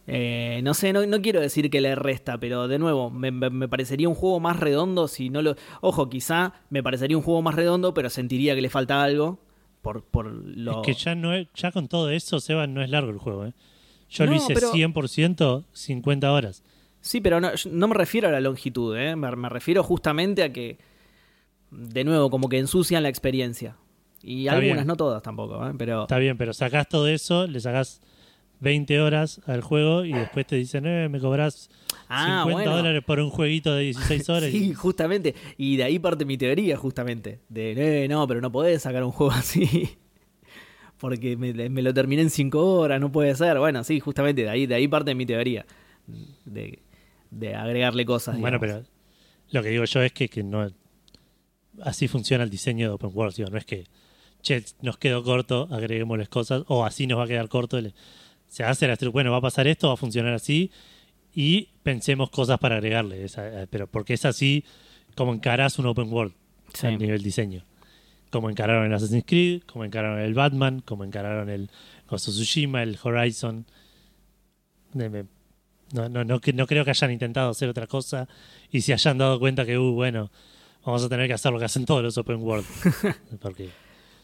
eh, 0.07 0.61
no 0.65 0.75
sé, 0.75 0.93
no, 0.93 1.07
no 1.07 1.21
quiero 1.23 1.41
decir 1.41 1.71
que 1.71 1.81
le 1.81 1.95
resta, 1.95 2.39
pero 2.39 2.67
de 2.69 2.79
nuevo, 2.79 3.11
me, 3.11 3.33
parecería 3.69 4.09
un 4.09 4.15
juego 4.15 4.41
más 4.41 4.59
redondo 4.59 5.07
si 5.09 5.31
no 5.31 5.43
lo... 5.43 5.55
Ojo, 5.81 6.09
quizá 6.11 6.55
me 6.71 6.83
parecería 6.83 7.17
un 7.17 7.23
juego 7.23 7.43
más 7.43 7.55
redondo, 7.55 7.95
pero 7.95 8.11
sentiría 8.11 8.55
que 8.55 8.63
le 8.63 8.71
falta 8.71 9.03
algo 9.03 9.39
por, 9.81 10.03
por 10.05 10.27
lo... 10.27 10.81
Es 10.83 10.87
que 10.87 10.95
ya 10.95 11.15
no 11.15 11.35
es- 11.35 11.49
ya 11.55 11.71
con 11.73 11.89
todo 11.89 12.11
eso, 12.11 12.41
Seba, 12.41 12.67
no 12.67 12.83
es 12.83 12.91
largo 12.91 13.11
el 13.11 13.19
juego. 13.19 13.47
¿eh? 13.47 13.53
Yo 14.11 14.27
lo 14.27 14.35
hice 14.35 14.55
pero- 14.55 14.73
100%, 14.73 15.65
50 15.73 16.33
horas. 16.33 16.63
Sí, 17.01 17.21
pero 17.21 17.41
no, 17.41 17.89
me 17.89 17.95
refiero 17.95 18.29
a 18.29 18.31
la 18.31 18.41
longitud, 18.41 18.97
¿eh? 18.97 19.17
me, 19.17 19.35
me 19.35 19.49
refiero 19.49 19.83
justamente 19.83 20.43
a 20.45 20.53
que, 20.53 20.79
de 21.71 22.05
nuevo, 22.05 22.31
como 22.31 22.49
que 22.49 22.59
ensucian 22.59 23.03
la 23.03 23.09
experiencia. 23.09 23.77
Y 24.23 24.43
Está 24.47 24.53
algunas, 24.59 24.77
bien. 24.77 24.87
no 24.87 24.97
todas 24.97 25.23
tampoco, 25.23 25.67
¿eh? 25.67 25.73
pero... 25.77 26.03
Está 26.03 26.19
bien, 26.19 26.37
pero 26.39 26.53
sacás 26.53 26.89
todo 26.89 27.09
eso, 27.09 27.47
le 27.49 27.59
sacás 27.61 28.01
20 28.63 29.01
horas 29.01 29.41
al 29.47 29.61
juego 29.61 30.05
y 30.05 30.13
después 30.13 30.47
te 30.47 30.57
dicen, 30.57 30.87
eh, 30.87 31.09
me 31.09 31.19
cobras 31.21 31.69
Ah, 32.09 32.43
50 32.45 32.53
bueno. 32.53 32.77
dólares 32.77 33.03
por 33.05 33.19
un 33.21 33.29
jueguito 33.31 33.75
de 33.75 33.83
16 33.85 34.29
horas. 34.31 34.51
Sí, 34.51 34.71
y- 34.71 34.75
justamente. 34.75 35.35
Y 35.59 35.77
de 35.77 35.85
ahí 35.85 35.99
parte 35.99 36.25
mi 36.25 36.39
teoría, 36.39 36.77
justamente. 36.77 37.41
De, 37.49 38.05
eh, 38.05 38.09
no, 38.09 38.27
pero 38.27 38.41
no 38.41 38.51
podés 38.53 38.83
sacar 38.83 39.03
un 39.05 39.11
juego 39.13 39.33
así. 39.37 39.91
Porque 40.99 41.37
me, 41.37 41.53
me 41.69 41.83
lo 41.83 41.93
terminé 41.93 42.23
en 42.23 42.31
5 42.31 42.77
horas, 42.79 43.01
no 43.01 43.11
puede 43.11 43.35
ser. 43.35 43.59
Bueno, 43.59 43.83
sí, 43.83 43.99
justamente 43.99 44.43
de 44.43 44.49
ahí, 44.51 44.67
de 44.67 44.75
ahí 44.77 44.87
parte 44.89 45.15
mi 45.15 45.27
teoría. 45.27 45.67
De, 46.45 46.79
de 47.31 47.55
agregarle 47.57 48.05
cosas. 48.05 48.39
Bueno, 48.39 48.59
digamos. 48.61 48.85
pero 48.87 48.97
lo 49.51 49.63
que 49.63 49.69
digo 49.71 49.85
yo 49.85 50.03
es 50.03 50.13
que, 50.13 50.29
que 50.29 50.43
no 50.45 50.71
así 51.83 52.07
funciona 52.07 52.45
el 52.45 52.51
diseño 52.51 52.89
de 52.89 52.95
Open 52.95 53.11
World, 53.13 53.35
digo, 53.35 53.51
no 53.51 53.59
es 53.59 53.65
que 53.65 53.85
che, 54.43 54.63
nos 54.83 54.99
quedó 54.99 55.23
corto, 55.25 55.69
agreguémosles 55.71 56.29
cosas, 56.29 56.65
o 56.69 56.85
así 56.85 57.07
nos 57.07 57.19
va 57.19 57.25
a 57.25 57.29
quedar 57.29 57.49
corto. 57.49 57.81
le- 57.81 57.95
Se 58.53 58.65
hace 58.65 58.87
la 58.87 58.99
bueno, 59.11 59.31
va 59.33 59.39
a 59.39 59.41
pasar 59.41 59.67
esto, 59.67 59.89
va 59.89 59.95
a 59.95 59.97
funcionar 59.97 60.35
así, 60.35 60.71
y 61.35 61.71
pensemos 61.83 62.29
cosas 62.29 62.59
para 62.59 62.75
agregarle. 62.77 63.25
esa- 63.25 63.63
eh, 63.63 63.67
pero 63.67 63.87
porque 63.87 64.13
es 64.13 64.27
así 64.27 64.63
como 65.17 65.33
encarás 65.33 65.79
un 65.79 65.87
Open 65.87 66.13
World 66.13 66.35
Sí. 66.75 66.87
a 66.87 66.91
nivel 66.91 67.23
diseño. 67.23 67.65
Como 68.31 68.51
encararon 68.51 68.85
el 68.85 68.93
Assassin's 68.93 69.25
Creed, 69.27 69.63
como 69.63 69.87
encararon 69.87 70.21
el 70.21 70.35
Batman, 70.35 70.81
como 70.81 71.03
encararon 71.05 71.49
el 71.49 71.71
Ghost 72.11 72.29
of 72.29 72.35
Tsushima, 72.35 72.83
el 72.83 72.99
Horizon. 73.03 73.65
No, 74.93 75.09
no, 76.11 76.25
no, 76.25 76.25
no 76.25 76.67
creo 76.67 76.85
que 76.85 76.91
hayan 76.91 77.11
intentado 77.11 77.49
hacer 77.51 77.71
otra 77.71 77.87
cosa 77.87 78.29
y 78.71 78.83
se 78.83 78.93
hayan 78.93 79.17
dado 79.17 79.39
cuenta 79.39 79.65
que, 79.65 79.79
uh, 79.79 79.93
bueno, 79.93 80.31
vamos 80.85 81.03
a 81.05 81.09
tener 81.09 81.27
que 81.27 81.33
hacer 81.35 81.53
lo 81.53 81.59
que 81.59 81.65
hacen 81.65 81.87
todos 81.87 82.03
los 82.03 82.19
Open 82.19 82.37
World. 82.43 82.67
Porque 83.41 83.71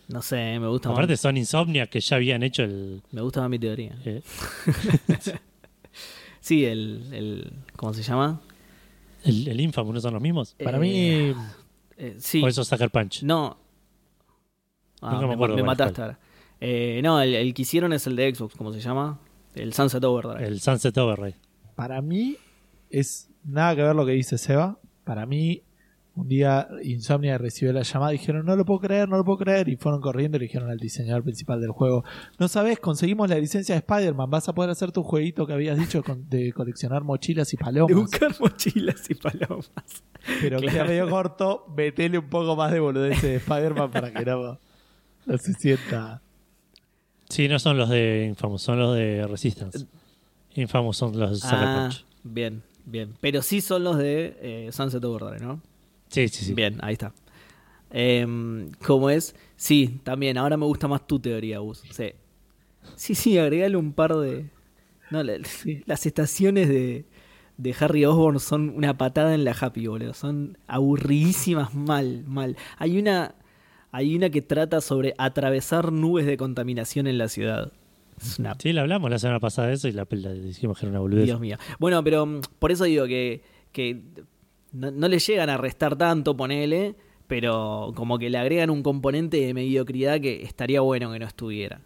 No 0.08 0.22
sé, 0.22 0.58
me 0.58 0.66
gusta, 0.68 0.88
aparte 0.90 1.12
más, 1.12 1.20
son 1.20 1.36
Insomnia 1.36 1.86
que 1.86 2.00
ya 2.00 2.16
habían 2.16 2.42
hecho 2.42 2.62
el... 2.62 3.02
me 3.12 3.20
gusta 3.20 3.40
más 3.42 3.50
mi 3.50 3.58
teoría. 3.58 3.94
eh, 4.04 4.22
Sí, 6.40 6.64
el, 6.64 7.08
el. 7.12 7.52
¿Cómo 7.76 7.92
se 7.92 8.02
llama? 8.02 8.40
el, 9.24 9.48
el 9.48 9.60
Infamous, 9.60 9.94
¿no 9.94 10.00
son 10.00 10.14
los 10.14 10.22
mismos? 10.22 10.54
Para 10.62 10.78
Eh, 10.78 10.80
mí, 10.80 11.34
eh, 11.98 12.16
sí. 12.18 12.42
O 12.42 12.48
eso 12.48 12.62
es 12.62 12.68
Sucker 12.68 12.90
Punch. 12.90 13.22
No. 13.22 13.58
Ah, 15.02 15.12
Nunca 15.12 15.22
me 15.22 15.28
me, 15.28 15.34
acuerdo 15.34 15.56
me 15.56 15.62
mataste 15.62 16.00
ahora. 16.00 16.18
Eh, 16.60 17.00
no, 17.02 17.20
el, 17.20 17.34
el 17.34 17.52
que 17.54 17.62
hicieron 17.62 17.92
es 17.92 18.06
el 18.06 18.16
de 18.16 18.34
Xbox, 18.34 18.54
¿cómo 18.56 18.72
se 18.72 18.80
llama? 18.80 19.18
El 19.54 19.72
Sunset 19.74 20.02
Overdrive. 20.04 20.46
El 20.46 20.60
Sunset 20.60 20.96
Override. 20.96 21.36
para 21.74 22.00
mí 22.00 22.36
es 22.90 23.28
nada 23.44 23.76
que 23.76 23.82
ver 23.82 23.94
lo 23.94 24.06
que 24.06 24.12
dice 24.12 24.38
Seba. 24.38 24.78
Para 25.04 25.26
mí, 25.26 25.62
un 26.20 26.28
día 26.28 26.68
Insomnia 26.82 27.38
recibió 27.38 27.72
la 27.72 27.82
llamada 27.82 28.12
y 28.14 28.18
dijeron, 28.18 28.44
no 28.44 28.56
lo 28.56 28.64
puedo 28.64 28.80
creer, 28.80 29.08
no 29.08 29.16
lo 29.16 29.24
puedo 29.24 29.38
creer. 29.38 29.68
Y 29.68 29.76
fueron 29.76 30.00
corriendo 30.00 30.36
y 30.36 30.40
le 30.40 30.46
dijeron 30.46 30.70
al 30.70 30.78
diseñador 30.78 31.22
principal 31.22 31.60
del 31.60 31.70
juego, 31.70 32.04
no 32.38 32.48
sabes, 32.48 32.78
conseguimos 32.80 33.28
la 33.30 33.38
licencia 33.38 33.74
de 33.74 33.78
Spider-Man, 33.78 34.28
vas 34.30 34.48
a 34.48 34.54
poder 34.54 34.70
hacer 34.70 34.92
tu 34.92 35.02
jueguito 35.02 35.46
que 35.46 35.52
habías 35.52 35.78
dicho 35.78 36.02
con- 36.02 36.28
de 36.28 36.52
coleccionar 36.52 37.04
mochilas 37.04 37.52
y 37.54 37.56
De 37.56 37.64
palomas. 37.64 37.96
buscar 37.96 38.34
mochilas 38.40 39.08
y 39.10 39.14
palomas. 39.14 39.70
Pero 40.40 40.60
queda 40.60 40.84
medio 40.84 41.08
corto, 41.08 41.64
metele 41.76 42.18
un 42.18 42.28
poco 42.28 42.56
más 42.56 42.72
de 42.72 42.80
boludeces 42.80 43.22
de 43.22 43.36
Spider-Man 43.36 43.90
para 43.90 44.12
que 44.12 44.24
no, 44.24 44.58
no 45.26 45.38
se 45.38 45.52
sienta... 45.54 46.20
Sí, 47.28 47.46
no 47.46 47.58
son 47.58 47.76
los 47.76 47.90
de 47.90 48.26
Infamous, 48.30 48.62
son 48.62 48.78
los 48.78 48.94
de 48.96 49.26
Resistance. 49.26 49.86
Infamous 50.54 50.96
son 50.96 51.18
los 51.18 51.42
de 51.42 51.48
Ah, 51.52 51.88
Punch. 51.90 52.04
bien, 52.24 52.62
bien. 52.86 53.14
Pero 53.20 53.42
sí 53.42 53.60
son 53.60 53.84
los 53.84 53.98
de 53.98 54.36
eh, 54.40 54.70
Sunset 54.72 55.04
Overdrive, 55.04 55.44
¿no? 55.44 55.60
Sí, 56.08 56.28
sí, 56.28 56.44
sí. 56.46 56.54
Bien, 56.54 56.78
ahí 56.82 56.94
está. 56.94 57.12
Em, 57.90 58.70
¿Cómo 58.86 59.10
es? 59.10 59.34
Sí, 59.56 60.00
también. 60.04 60.36
Ahora 60.38 60.56
me 60.56 60.66
gusta 60.66 60.88
más 60.88 61.06
tu 61.06 61.18
teoría, 61.18 61.58
Gus. 61.58 61.82
Sí, 61.90 62.12
sí, 62.96 63.14
sí 63.14 63.38
agregale 63.38 63.76
un 63.76 63.92
par 63.92 64.14
de... 64.16 64.46
No, 65.10 65.22
la- 65.22 65.38
las 65.86 66.06
estaciones 66.06 66.68
de, 66.68 67.06
de 67.56 67.74
Harry 67.80 68.04
Osborn 68.04 68.40
son 68.40 68.70
una 68.70 68.98
patada 68.98 69.34
en 69.34 69.44
la 69.44 69.56
Happy, 69.58 69.86
boludo. 69.86 70.12
Son 70.12 70.58
aburridísimas 70.66 71.74
mal, 71.74 72.24
mal. 72.26 72.56
Hay 72.76 72.98
una, 72.98 73.34
hay 73.90 74.14
una 74.16 74.28
que 74.28 74.42
trata 74.42 74.80
sobre 74.82 75.14
atravesar 75.16 75.92
nubes 75.92 76.26
de 76.26 76.36
contaminación 76.36 77.06
en 77.06 77.16
la 77.16 77.28
ciudad. 77.28 77.72
Una 78.38 78.54
Sí, 78.58 78.72
la 78.72 78.82
hablamos 78.82 79.10
la 79.10 79.18
semana 79.18 79.40
pasada 79.40 79.68
de 79.68 79.74
eso 79.74 79.88
y 79.88 79.92
la, 79.92 80.06
la 80.10 80.32
dijimos 80.32 80.78
que 80.78 80.84
era 80.86 80.90
una 80.90 81.00
boludez. 81.00 81.24
Dios 81.24 81.40
mío. 81.40 81.56
Bueno, 81.78 82.04
pero 82.04 82.26
mm, 82.26 82.40
por 82.58 82.70
eso 82.70 82.84
digo 82.84 83.06
que, 83.06 83.42
que 83.72 84.02
no, 84.72 84.90
no 84.90 85.08
le 85.08 85.18
llegan 85.18 85.50
a 85.50 85.56
restar 85.56 85.96
tanto, 85.96 86.36
ponele, 86.36 86.94
pero 87.26 87.92
como 87.94 88.18
que 88.18 88.30
le 88.30 88.38
agregan 88.38 88.70
un 88.70 88.82
componente 88.82 89.38
de 89.38 89.54
mediocridad 89.54 90.20
que 90.20 90.42
estaría 90.42 90.80
bueno 90.80 91.12
que 91.12 91.18
no 91.18 91.26
estuviera. 91.26 91.80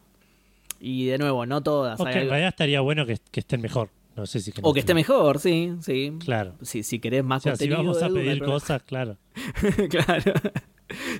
Y 0.80 1.06
de 1.06 1.18
nuevo, 1.18 1.46
no 1.46 1.62
todas. 1.62 2.00
O 2.00 2.04
que 2.04 2.10
en 2.10 2.28
realidad 2.28 2.48
estaría 2.48 2.80
bueno 2.80 3.06
que, 3.06 3.18
que 3.30 3.40
estén 3.40 3.60
mejor. 3.60 3.88
No 4.16 4.26
sé 4.26 4.40
si 4.40 4.52
que 4.52 4.60
no 4.60 4.68
o 4.68 4.74
que 4.74 4.80
esté 4.80 4.94
mejor, 4.94 5.38
sí, 5.38 5.72
sí. 5.80 6.12
Claro. 6.22 6.54
Si, 6.60 6.82
si 6.82 6.98
querés 6.98 7.24
más 7.24 7.40
O 7.40 7.42
sea, 7.44 7.56
si 7.56 7.68
contenido. 7.68 7.94
vamos 7.94 8.02
a 8.02 8.08
pedir 8.14 8.42
cosas, 8.42 8.82
claro. 8.82 9.16
claro. 9.88 10.32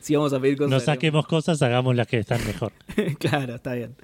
si 0.00 0.14
vamos 0.14 0.32
a 0.34 0.40
pedir 0.40 0.58
cosas. 0.58 0.70
No 0.70 0.80
saquemos 0.80 1.26
cosas, 1.26 1.62
hagamos 1.62 1.96
las 1.96 2.06
que 2.06 2.18
están 2.18 2.44
mejor. 2.46 2.72
claro, 3.18 3.54
está 3.54 3.74
bien. 3.74 3.94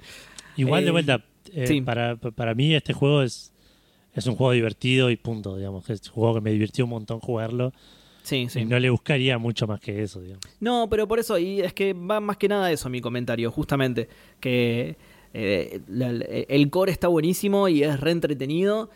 Igual 0.55 0.83
de 0.83 0.89
Eh, 0.89 0.91
vuelta, 0.91 1.23
eh, 1.53 1.67
sí. 1.67 1.81
para, 1.81 2.15
para 2.15 2.55
mí 2.55 2.73
este 2.73 2.93
juego 2.93 3.21
es, 3.21 3.53
es 4.19 4.27
un 4.27 4.35
juego 4.35 4.51
divertido 4.53 5.09
y 5.09 5.17
punto, 5.17 5.57
digamos. 5.57 5.89
Es 5.89 6.07
un 6.07 6.13
juego 6.13 6.35
que 6.35 6.41
me 6.41 6.51
divirtió 6.51 6.85
un 6.85 6.91
montón 6.91 7.19
jugarlo 7.19 7.73
Sí, 8.23 8.47
sí. 8.49 8.59
y 8.59 8.65
no 8.65 8.77
le 8.79 8.89
buscaría 8.89 9.37
mucho 9.37 9.65
más 9.67 9.79
que 9.79 10.03
eso, 10.03 10.21
digamos. 10.21 10.43
No, 10.59 10.87
pero 10.89 11.07
por 11.07 11.19
eso, 11.19 11.37
y 11.39 11.61
es 11.61 11.73
que 11.73 11.93
va 11.93 12.19
más 12.19 12.37
que 12.37 12.47
nada 12.47 12.71
eso 12.71 12.89
mi 12.89 13.01
comentario, 13.01 13.51
justamente, 13.51 14.07
que 14.39 14.97
eh, 15.33 15.81
la- 15.87 16.09
el 16.09 16.69
core 16.69 16.91
está 16.91 17.07
buenísimo 17.07 17.67
y 17.69 17.83
es 17.83 17.99
re 17.99 18.11
entretenido, 18.11 18.89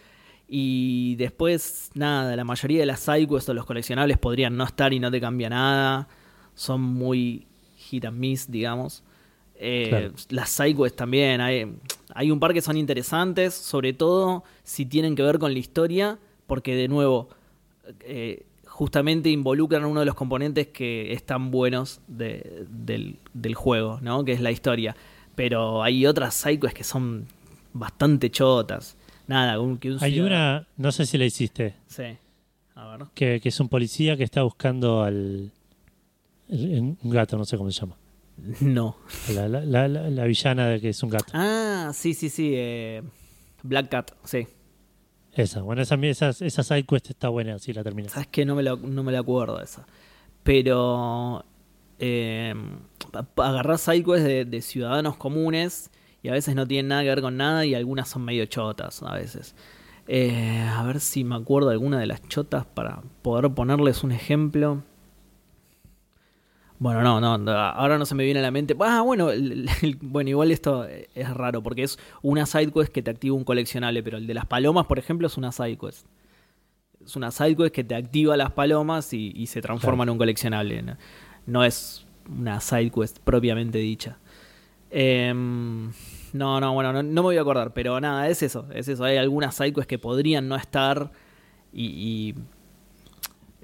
Y 0.56 1.16
después, 1.16 1.90
nada, 1.96 2.36
la 2.36 2.44
mayoría 2.44 2.80
de 2.82 2.86
las 2.86 3.00
sidequests 3.00 3.50
o 3.50 3.54
los 3.56 3.66
coleccionables 3.66 4.18
podrían 4.20 4.56
no 4.58 4.66
estar 4.66 4.94
y 4.94 5.00
no 5.00 5.10
te 5.10 5.20
cambia 5.22 5.50
nada. 5.50 6.08
Son 6.54 6.80
muy 6.82 7.48
hit 7.78 8.06
and 8.06 8.20
miss, 8.20 8.52
digamos. 8.52 9.04
Eh, 9.56 9.86
Claro. 9.90 10.14
Las 10.30 10.50
sidequests 10.50 10.96
también, 10.98 11.40
hay, 11.42 11.72
hay 12.14 12.32
un 12.32 12.40
par 12.40 12.54
que 12.54 12.62
son 12.62 12.76
interesantes, 12.78 13.54
sobre 13.54 13.94
todo 13.94 14.44
si 14.64 14.86
tienen 14.86 15.16
que 15.16 15.24
ver 15.24 15.40
con 15.40 15.54
la 15.54 15.60
historia, 15.60 16.18
porque 16.48 16.76
de 16.76 16.88
nuevo, 16.88 17.30
eh, 18.02 18.46
justamente 18.66 19.30
involucran 19.30 19.86
uno 19.86 20.00
de 20.00 20.06
los 20.06 20.16
componentes 20.16 20.68
que 20.68 21.14
están 21.14 21.52
buenos 21.52 22.02
de- 22.08 22.66
del, 22.70 23.18
del 23.34 23.54
juego, 23.56 24.00
¿no? 24.02 24.26
Que 24.26 24.32
es 24.34 24.42
la 24.42 24.52
historia. 24.52 24.96
Pero 25.36 25.84
hay 25.84 26.06
otras 26.06 26.34
sidequests 26.34 26.78
que 26.78 26.84
son 26.84 27.28
bastante 27.74 28.30
chotas. 28.32 28.96
Nada, 29.28 29.60
un, 29.60 29.78
que 29.78 29.92
un 29.92 29.98
Hay 30.04 30.14
ciudadano- 30.14 30.26
una, 30.60 30.68
no 30.78 30.92
sé 30.92 31.06
si 31.06 31.18
la 31.18 31.26
hiciste, 31.26 31.76
Sí. 31.88 32.04
A 32.76 32.98
ver. 32.98 33.08
que, 33.14 33.40
que 33.40 33.50
es 33.50 33.60
un 33.60 33.70
policía 33.70 34.18
que 34.18 34.24
está 34.24 34.42
buscando 34.44 35.04
al. 35.04 35.52
el- 36.50 36.98
un 37.02 37.10
gato, 37.10 37.38
no 37.38 37.46
sé 37.46 37.58
cómo 37.58 37.72
se 37.72 37.80
llama. 37.80 37.96
No. 38.62 38.98
La, 39.34 39.48
la- 39.48 39.62
la- 39.66 39.88
la- 39.88 40.10
la 40.10 40.24
villana 40.26 40.68
de 40.68 40.82
que 40.82 40.90
es 40.90 41.02
un 41.04 41.10
gato. 41.10 41.26
Ah, 41.34 41.92
sí, 41.94 42.14
sí, 42.14 42.30
sí. 42.30 42.52
eh, 42.56 43.02
Black 43.64 43.90
Cat, 43.90 44.12
sí. 44.24 44.48
Esa, 45.34 45.62
bueno, 45.62 45.82
esa, 45.82 45.96
esa, 45.96 46.30
esa 46.30 46.64
side 46.64 46.84
quest 46.86 47.10
está 47.10 47.30
buena 47.30 47.58
si 47.60 47.74
la 47.74 47.84
terminas. 47.84 48.12
Sabes 48.12 48.28
que 48.28 48.46
no 48.46 48.56
me 48.56 48.64
la, 48.64 48.76
no 48.76 49.04
me 49.04 49.12
la 49.12 49.20
acuerdo 49.20 49.62
esa. 49.62 49.86
Pero 50.44 51.44
eh, 52.00 52.54
agarrás 53.38 53.82
sidequests 53.82 54.26
de, 54.28 54.46
de 54.46 54.62
ciudadanos 54.62 55.16
comunes 55.16 55.90
y 56.22 56.30
a 56.30 56.34
veces 56.34 56.56
no 56.56 56.68
tienen 56.68 56.90
nada 56.90 57.02
que 57.04 57.10
ver 57.10 57.22
con 57.22 57.38
nada 57.38 57.66
y 57.66 57.74
algunas 57.76 58.10
son 58.10 58.24
medio 58.26 58.46
chotas 58.46 59.02
a 59.04 59.14
veces. 59.16 59.56
Eh, 60.08 60.60
a 60.70 60.84
ver 60.84 61.00
si 61.00 61.24
me 61.24 61.36
acuerdo 61.36 61.70
alguna 61.70 62.00
de 62.00 62.06
las 62.08 62.22
chotas 62.28 62.66
para 62.66 63.02
poder 63.22 63.50
ponerles 63.54 64.04
un 64.04 64.12
ejemplo. 64.12 64.84
Bueno, 66.84 67.02
no, 67.02 67.22
no, 67.22 67.38
no, 67.38 67.52
ahora 67.54 67.98
no 67.98 68.06
se 68.06 68.14
me 68.14 68.26
viene 68.26 68.42
a 68.42 68.44
la 68.44 68.52
mente. 68.52 68.76
Ah, 68.82 69.00
bueno, 69.02 69.30
el- 69.32 69.70
el- 69.82 69.98
bueno, 70.02 70.30
igual 70.30 70.52
esto 70.52 70.86
es 70.86 71.30
raro 71.34 71.64
porque 71.64 71.84
es 71.84 71.98
una 72.22 72.46
sidequest 72.46 72.92
que 72.92 73.02
te 73.02 73.10
activa 73.10 73.36
un 73.36 73.46
coleccionable, 73.46 74.04
pero 74.04 74.18
el 74.18 74.28
de 74.28 74.34
las 74.34 74.46
palomas, 74.46 74.86
por 74.86 75.00
ejemplo, 75.00 75.28
es 75.28 75.38
una 75.38 75.54
sidequest. 75.54 76.06
Es 77.06 77.16
una 77.16 77.32
sidequest 77.32 77.74
que 77.74 77.86
te 77.86 77.96
activa 77.96 78.36
las 78.36 78.52
palomas 78.52 79.14
y, 79.14 79.32
y 79.34 79.48
se 79.48 79.62
transforma 79.62 80.04
en 80.04 80.10
un 80.10 80.18
coleccionable. 80.18 80.82
No, 80.82 80.98
No 81.48 81.64
es 81.64 82.06
una 82.30 82.60
sidequest 82.60 83.20
propiamente 83.20 83.78
dicha. 83.78 84.18
Em, 84.92 85.90
no, 86.34 86.60
no, 86.60 86.74
bueno, 86.74 86.92
no, 86.92 87.02
no 87.02 87.14
me 87.22 87.22
voy 87.22 87.38
a 87.38 87.42
acordar, 87.42 87.74
pero 87.74 88.00
nada, 88.02 88.28
es 88.28 88.44
eso, 88.44 88.66
es 88.74 88.90
eso. 88.90 89.06
Hay 89.06 89.16
algunas 89.18 89.56
sidequests 89.56 89.88
que 89.88 90.00
podrían 90.00 90.50
no 90.50 90.56
estar 90.58 91.12
y, 91.72 91.86
y, 91.86 92.36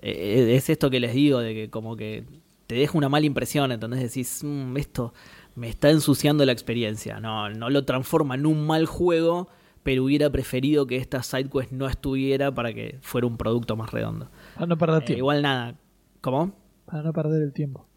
eh, 0.02 0.56
es 0.56 0.70
esto 0.70 0.90
que 0.90 1.00
les 1.02 1.14
digo, 1.14 1.40
de 1.40 1.54
que 1.54 1.70
como 1.70 1.96
que 1.96 2.24
te 2.70 2.76
deja 2.76 2.96
una 2.96 3.10
mala 3.10 3.26
impresión, 3.26 3.72
entonces 3.72 4.00
decís, 4.00 4.44
"Mm, 4.44 4.78
esto 4.78 5.12
me 5.56 5.70
está 5.70 5.90
ensuciando 5.90 6.46
la 6.46 6.52
experiencia. 6.52 7.20
No, 7.20 7.50
no 7.50 7.72
lo 7.72 7.84
transforma 7.84 8.36
en 8.36 8.46
un 8.46 8.68
mal 8.68 8.86
juego, 8.86 9.50
pero 9.82 10.04
hubiera 10.04 10.30
preferido 10.30 10.86
que 10.86 10.98
esta 10.98 11.24
sidequest 11.24 11.72
no 11.72 11.88
estuviera 11.88 12.54
para 12.54 12.72
que 12.72 13.00
fuera 13.02 13.26
un 13.26 13.38
producto 13.38 13.76
más 13.76 13.90
redondo. 13.92 14.30
Para 14.54 14.68
no 14.68 14.78
perder 14.78 15.02
Eh, 15.02 15.06
tiempo. 15.08 15.18
igual 15.18 15.42
nada. 15.42 15.76
¿Cómo? 16.22 16.54
Para 16.86 17.02
no 17.02 17.12
perder 17.12 17.42
el 17.42 17.54
tiempo. 17.54 17.88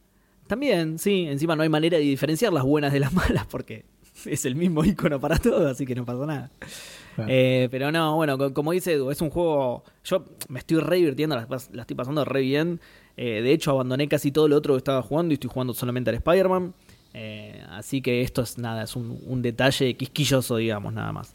También, 0.47 0.99
sí, 0.99 1.27
encima 1.29 1.55
no 1.55 1.62
hay 1.64 1.68
manera 1.68 1.99
de 1.99 2.05
diferenciar 2.05 2.51
las 2.55 2.64
buenas 2.64 2.95
de 2.95 3.01
las 3.01 3.12
malas 3.45 3.47
porque 3.47 3.85
es 4.25 4.45
el 4.47 4.55
mismo 4.57 4.85
icono 4.87 5.20
para 5.20 5.37
todo, 5.39 5.68
así 5.68 5.85
que 5.85 5.95
no 5.95 6.07
pasa 6.07 6.25
nada. 6.25 6.51
Claro. 7.14 7.31
Eh, 7.31 7.68
pero 7.70 7.93
no, 7.93 8.16
bueno, 8.16 8.39
co- 8.39 8.55
como 8.55 8.73
dice 8.73 8.95
Edu, 8.95 9.11
es 9.11 9.20
un 9.20 9.29
juego. 9.29 9.85
Yo 10.05 10.25
me 10.49 10.61
estoy 10.61 10.79
re 10.79 10.97
divirtiendo, 10.97 11.37
la, 11.37 11.47
la 11.73 11.83
estoy 11.83 11.95
pasando 11.95 12.25
re 12.25 12.41
bien. 12.41 12.81
Eh, 13.16 13.42
de 13.42 13.52
hecho, 13.52 13.70
abandoné 13.72 14.08
casi 14.08 14.32
todo 14.32 14.48
lo 14.48 14.56
otro 14.56 14.74
que 14.74 14.78
estaba 14.78 15.02
jugando 15.02 15.32
y 15.32 15.34
estoy 15.34 15.50
jugando 15.52 15.74
solamente 15.74 16.10
al 16.10 16.16
Spider-Man. 16.16 16.74
Eh, 17.14 17.62
así 17.70 18.00
que 18.00 18.22
esto 18.22 18.42
es 18.42 18.56
nada, 18.58 18.84
es 18.84 18.96
un, 18.96 19.18
un 19.26 19.42
detalle 19.42 19.94
quisquilloso, 19.94 20.56
digamos, 20.56 20.92
nada 20.92 21.12
más. 21.12 21.34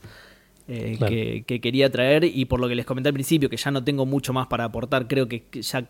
Eh, 0.68 0.96
Claro. 0.98 1.14
que, 1.14 1.44
que 1.48 1.62
quería 1.62 1.90
traer 1.92 2.24
y 2.26 2.46
por 2.46 2.60
lo 2.60 2.68
que 2.68 2.76
les 2.76 2.86
comenté 2.86 3.08
al 3.10 3.14
principio, 3.14 3.50
que 3.50 3.58
ya 3.58 3.72
no 3.72 3.84
tengo 3.84 4.06
mucho 4.06 4.34
más 4.34 4.48
para 4.48 4.66
aportar, 4.66 5.08
creo 5.08 5.28
que 5.30 5.46
ya 5.62 5.88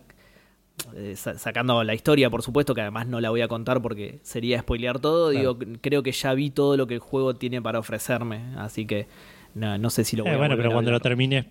eh, 0.95 1.15
sa- 1.15 1.37
sacando 1.39 1.83
la 1.83 1.95
historia, 1.95 2.29
por 2.29 2.43
supuesto, 2.43 2.75
que 2.75 2.81
además 2.81 3.07
no 3.07 3.19
la 3.19 3.29
voy 3.31 3.41
a 3.41 3.47
contar 3.47 3.81
porque 3.81 4.19
sería 4.21 4.59
spoilear 4.59 4.99
todo, 4.99 5.31
Claro. 5.31 5.55
digo, 5.55 5.79
creo 5.81 6.03
que 6.03 6.11
ya 6.11 6.33
vi 6.35 6.51
todo 6.51 6.77
lo 6.77 6.85
que 6.85 6.95
el 6.95 6.99
juego 6.99 7.33
tiene 7.33 7.61
para 7.61 7.79
ofrecerme, 7.79 8.41
así 8.57 8.85
que 8.85 9.07
no, 9.55 9.77
no 9.79 9.89
sé 9.89 10.03
si 10.03 10.15
lo 10.15 10.23
voy 10.23 10.33
Eh, 10.33 10.35
a 10.35 10.37
bueno, 10.37 10.55
pero 10.57 10.71
cuando 10.71 10.91
lo 10.91 10.99
termines, 10.99 11.45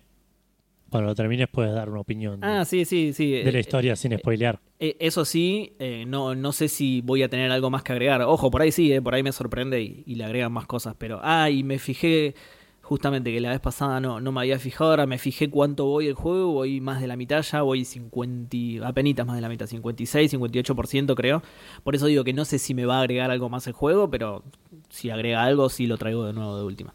cuando 0.89 1.09
lo 1.09 1.15
termines 1.15 1.47
puedes 1.49 1.73
dar 1.73 1.89
una 1.89 2.01
opinión 2.01 2.39
Ah, 2.43 2.65
sí, 2.65 2.85
sí, 2.85 3.13
sí. 3.13 3.31
de 3.31 3.51
la 3.51 3.57
Eh, 3.57 3.61
historia 3.61 3.95
sin 3.95 4.17
spoilear. 4.17 4.59
eh, 4.79 4.95
eso 4.99 5.25
sí, 5.25 5.73
eh, 5.79 6.05
no, 6.07 6.35
no 6.35 6.51
sé 6.51 6.67
si 6.67 7.01
voy 7.01 7.23
a 7.23 7.29
tener 7.29 7.51
algo 7.51 7.69
más 7.69 7.83
que 7.83 7.91
agregar. 7.93 8.21
Ojo, 8.21 8.49
por 8.51 8.61
ahí 8.61 8.71
sí, 8.71 8.91
eh, 8.93 9.01
por 9.01 9.13
ahí 9.15 9.23
me 9.23 9.31
sorprende 9.31 9.81
y, 9.81 10.03
y 10.05 10.15
le 10.15 10.23
agregan 10.25 10.51
más 10.51 10.65
cosas. 10.67 10.95
Pero, 10.97 11.19
ah, 11.23 11.49
y 11.49 11.63
me 11.63 11.79
fijé 11.79 12.35
justamente 12.81 13.33
que 13.33 13.41
la 13.41 13.49
vez 13.49 13.59
pasada 13.59 13.99
no, 13.99 14.21
no 14.21 14.31
me 14.31 14.39
había 14.41 14.59
fijado. 14.59 14.91
Ahora 14.91 15.05
me 15.07 15.17
fijé 15.17 15.49
cuánto 15.49 15.85
voy 15.85 16.07
el 16.07 16.13
juego. 16.13 16.53
Voy 16.53 16.79
más 16.79 17.01
de 17.01 17.07
la 17.07 17.17
mitad 17.17 17.41
ya, 17.41 17.61
voy 17.63 17.83
50, 17.83 18.55
y- 18.55 18.77
apenitas 18.79 19.25
más 19.27 19.35
de 19.35 19.41
la 19.41 19.49
mitad, 19.49 19.65
56, 19.67 20.31
58% 20.31 21.15
creo. 21.15 21.41
Por 21.83 21.95
eso 21.95 22.05
digo 22.05 22.23
que 22.23 22.31
no 22.33 22.45
sé 22.45 22.59
si 22.59 22.73
me 22.73 22.85
va 22.85 22.97
a 22.99 23.01
agregar 23.01 23.29
algo 23.31 23.49
más 23.49 23.67
el 23.67 23.73
juego, 23.73 24.09
pero 24.09 24.43
si 24.89 25.09
agrega 25.09 25.43
algo, 25.43 25.67
sí 25.69 25.85
lo 25.87 25.97
traigo 25.97 26.25
de 26.25 26.33
nuevo 26.33 26.57
de 26.57 26.63
última. 26.63 26.93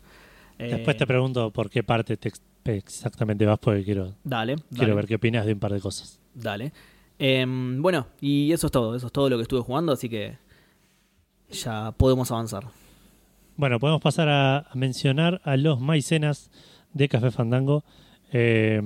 Eh, 0.59 0.68
Después 0.70 0.97
te 0.97 1.07
pregunto 1.07 1.51
por 1.51 1.68
qué 1.68 1.82
parte 1.82 2.16
te 2.16 2.30
exactamente 2.65 3.45
vas 3.47 3.59
porque 3.59 3.85
quiero, 3.85 4.15
Dale, 4.25 4.57
quiero 4.71 4.83
dale. 4.89 4.95
ver 4.95 5.07
qué 5.07 5.15
opinas 5.17 5.47
de 5.47 5.53
un 5.55 5.59
par 5.59 5.73
de 5.73 5.81
cosas. 5.81 6.21
Dale. 6.35 6.73
Em, 7.19 7.81
bueno, 7.83 8.07
y 8.21 8.53
eso 8.53 8.67
es 8.67 8.73
todo. 8.73 8.95
Eso 8.97 9.07
es 9.07 9.13
todo 9.13 9.29
lo 9.31 9.37
que 9.37 9.43
estuve 9.43 9.61
jugando, 9.61 9.93
así 9.93 10.09
que 10.09 10.37
ya 11.51 11.93
podemos 11.93 12.31
avanzar. 12.31 12.65
Bueno, 13.57 13.79
podemos 13.79 14.01
pasar 14.01 14.29
a, 14.29 14.59
a 14.59 14.75
mencionar 14.75 15.41
a 15.45 15.57
los 15.57 15.81
maicenas 15.81 16.51
de 16.95 17.09
Café 17.09 17.31
Fandango, 17.31 17.85
eh, 18.33 18.81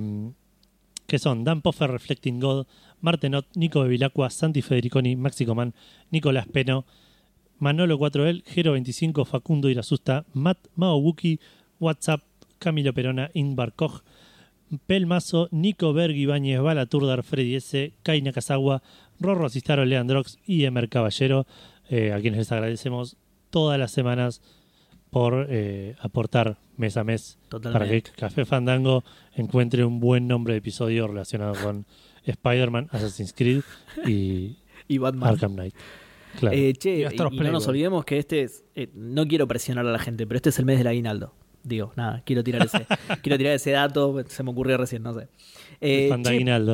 que 1.07 1.19
son 1.19 1.43
Dan 1.43 1.61
Poffer, 1.61 1.89
Reflecting 1.89 2.39
God, 2.39 2.67
Martenot, 3.01 3.45
Nico 3.55 3.81
Bevilacqua, 3.81 4.29
Santi 4.29 4.61
Federiconi, 4.61 5.15
Maxi 5.15 5.45
Coman, 5.45 5.73
Nicolás 6.11 6.47
Peno, 6.47 6.85
Manolo 7.59 7.97
4L, 7.97 8.43
Gero 8.45 8.73
25, 8.73 9.23
Facundo 9.25 9.69
Irasusta, 9.69 10.25
Matt 10.33 10.59
Maobuki, 10.75 11.39
WhatsApp, 11.79 12.21
Camilo 12.59 12.93
Perona, 12.93 13.29
Ingvar 13.33 13.73
Koch, 13.73 14.01
Pelmazo, 14.85 15.47
Nico 15.51 15.93
Berg, 15.93 16.15
Ibáñez, 16.15 16.59
Balaturdar, 16.59 17.23
Freddy 17.23 17.55
S, 17.55 17.93
Kai 18.03 18.21
Nakazawa, 18.21 18.81
Rorro 19.19 19.49
Cistaro, 19.49 19.85
Leandrox 19.85 20.39
y 20.45 20.65
Emer 20.65 20.89
Caballero, 20.89 21.47
eh, 21.89 22.11
a 22.11 22.19
quienes 22.19 22.39
les 22.39 22.51
agradecemos 22.51 23.17
todas 23.49 23.79
las 23.79 23.91
semanas 23.91 24.41
por 25.09 25.47
eh, 25.49 25.95
aportar 25.99 26.57
mes 26.75 26.97
a 26.97 27.03
mes 27.03 27.39
para 27.49 27.87
que. 27.87 28.03
Café 28.03 28.45
Fandango 28.45 29.03
encuentre 29.33 29.85
un 29.85 29.99
buen 29.99 30.27
nombre 30.27 30.53
de 30.53 30.59
episodio 30.59 31.07
relacionado 31.07 31.53
con 31.63 31.85
Spider-Man, 32.25 32.89
Assassin's 32.91 33.33
Creed 33.33 33.61
y 34.05 34.57
Y 34.87 34.97
Batman. 34.97 35.29
Arkham 35.29 35.53
Knight. 35.53 35.73
Claro. 36.39 36.55
Eh, 36.55 36.73
che, 36.73 36.99
y, 36.99 37.03
Astros 37.03 37.33
y 37.33 37.39
no 37.39 37.51
nos 37.51 37.67
olvidemos 37.67 38.05
que 38.05 38.19
este 38.19 38.43
es. 38.43 38.63
eh, 38.75 38.89
no 38.93 39.27
quiero 39.27 39.47
presionar 39.47 39.85
a 39.85 39.91
la 39.91 39.99
gente, 39.99 40.27
pero 40.27 40.37
este 40.37 40.49
es 40.49 40.59
el 40.59 40.65
mes 40.65 40.77
del 40.77 40.87
aguinaldo. 40.87 41.33
Digo, 41.67 41.91
nada, 41.95 42.21
quiero 42.25 42.43
tirar 42.43 42.65
ese, 42.65 42.85
quiero 43.21 43.37
tirar 43.37 43.53
ese 43.53 43.71
dato, 43.71 44.23
se 44.27 44.43
me 44.43 44.51
ocurrió 44.51 44.77
recién, 44.77 45.03
no 45.03 45.13
sé. 45.13 45.27
Eh. 45.81 46.09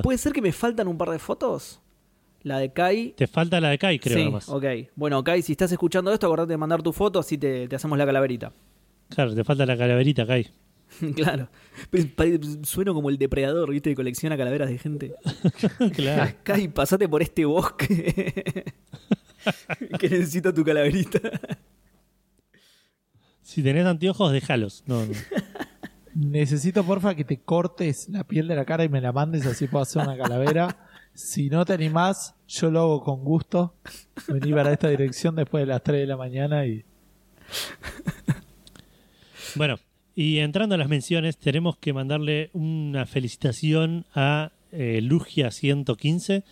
¿Puede 0.04 0.18
ser 0.18 0.34
que 0.34 0.41
me 0.41 0.52
faltan 0.52 0.88
un 0.88 0.98
par 0.98 1.10
de 1.10 1.20
fotos? 1.20 1.82
La 2.44 2.60
de 2.60 2.74
Kai. 2.74 3.14
Te 3.18 3.26
falta 3.26 3.60
la 3.60 3.70
de 3.70 3.78
Kai, 3.78 4.00
creo, 4.00 4.18
sí, 4.18 4.26
nomás. 4.26 4.50
ok. 4.50 4.66
Bueno, 4.96 5.24
Kai, 5.24 5.41
si 5.41 5.54
estás 5.54 5.72
escuchando 5.72 6.14
esto, 6.14 6.28
acordate 6.28 6.52
de 6.52 6.58
mandar 6.58 6.84
tu 6.84 6.94
foto, 6.94 7.20
así 7.20 7.38
te, 7.38 7.68
te 7.68 7.76
hacemos 7.76 7.98
la 7.98 8.06
calaverita. 8.06 8.52
Claro, 9.10 9.34
te 9.34 9.44
falta 9.44 9.66
la 9.66 9.78
calaverita, 9.78 10.28
Kai. 10.28 10.48
claro. 11.16 11.50
Sueno 12.64 12.94
como 12.94 13.10
el 13.10 13.18
depredador, 13.18 13.72
¿viste? 13.72 13.91
Que 13.91 13.96
colecciona 13.96 14.38
calaveras 14.38 14.70
de 14.70 14.78
gente. 14.78 15.16
claro. 15.96 16.36
Kai, 16.44 16.68
pasate 16.68 17.08
por 17.08 17.22
este 17.22 17.46
bosque. 17.46 18.66
que 20.00 20.10
necesito 20.10 20.54
tu 20.54 20.64
calaverita. 20.64 21.20
Si 23.44 23.62
tenés 23.62 23.86
anteojos, 23.86 24.32
déjalos. 24.32 24.84
No, 24.88 25.06
no. 25.06 25.14
Necesito, 26.16 26.84
porfa, 26.84 27.16
que 27.16 27.24
te 27.24 27.41
cortes 27.41 28.10
la 28.10 28.24
piel 28.24 28.48
de 28.48 28.56
la 28.56 28.66
cara 28.66 28.84
y 28.84 28.89
me 28.89 29.02
la 29.02 29.12
mandes, 29.12 29.46
así 29.46 29.68
puedo 29.68 29.84
hacer 29.84 30.04
una 30.04 30.18
calavera. 30.18 30.88
Si 31.14 31.50
no 31.50 31.66
te 31.66 31.74
animás, 31.74 32.36
yo 32.48 32.72
lo 32.72 32.82
hago 32.82 33.04
con 33.04 33.24
gusto. 33.24 33.76
Vení 34.28 34.52
para 34.54 34.72
esta 34.72 34.89
dirección 34.89 35.36
después 35.36 35.64
de 35.64 35.68
las 35.68 35.84
3 35.84 36.02
de 36.02 36.08
la 36.08 36.18
mañana 36.18 36.66
y 36.66 36.86
Bueno, 39.56 39.78
y 40.16 40.39
entrando 40.39 40.76
a 40.76 40.78
las 40.78 40.89
menciones, 40.89 41.38
tenemos 41.38 41.78
que 41.78 41.94
mandarle 41.94 42.50
una 42.54 43.06
felicitación 43.06 44.06
a 44.14 44.52
eh, 44.72 45.02
Lugia115, 45.04 46.44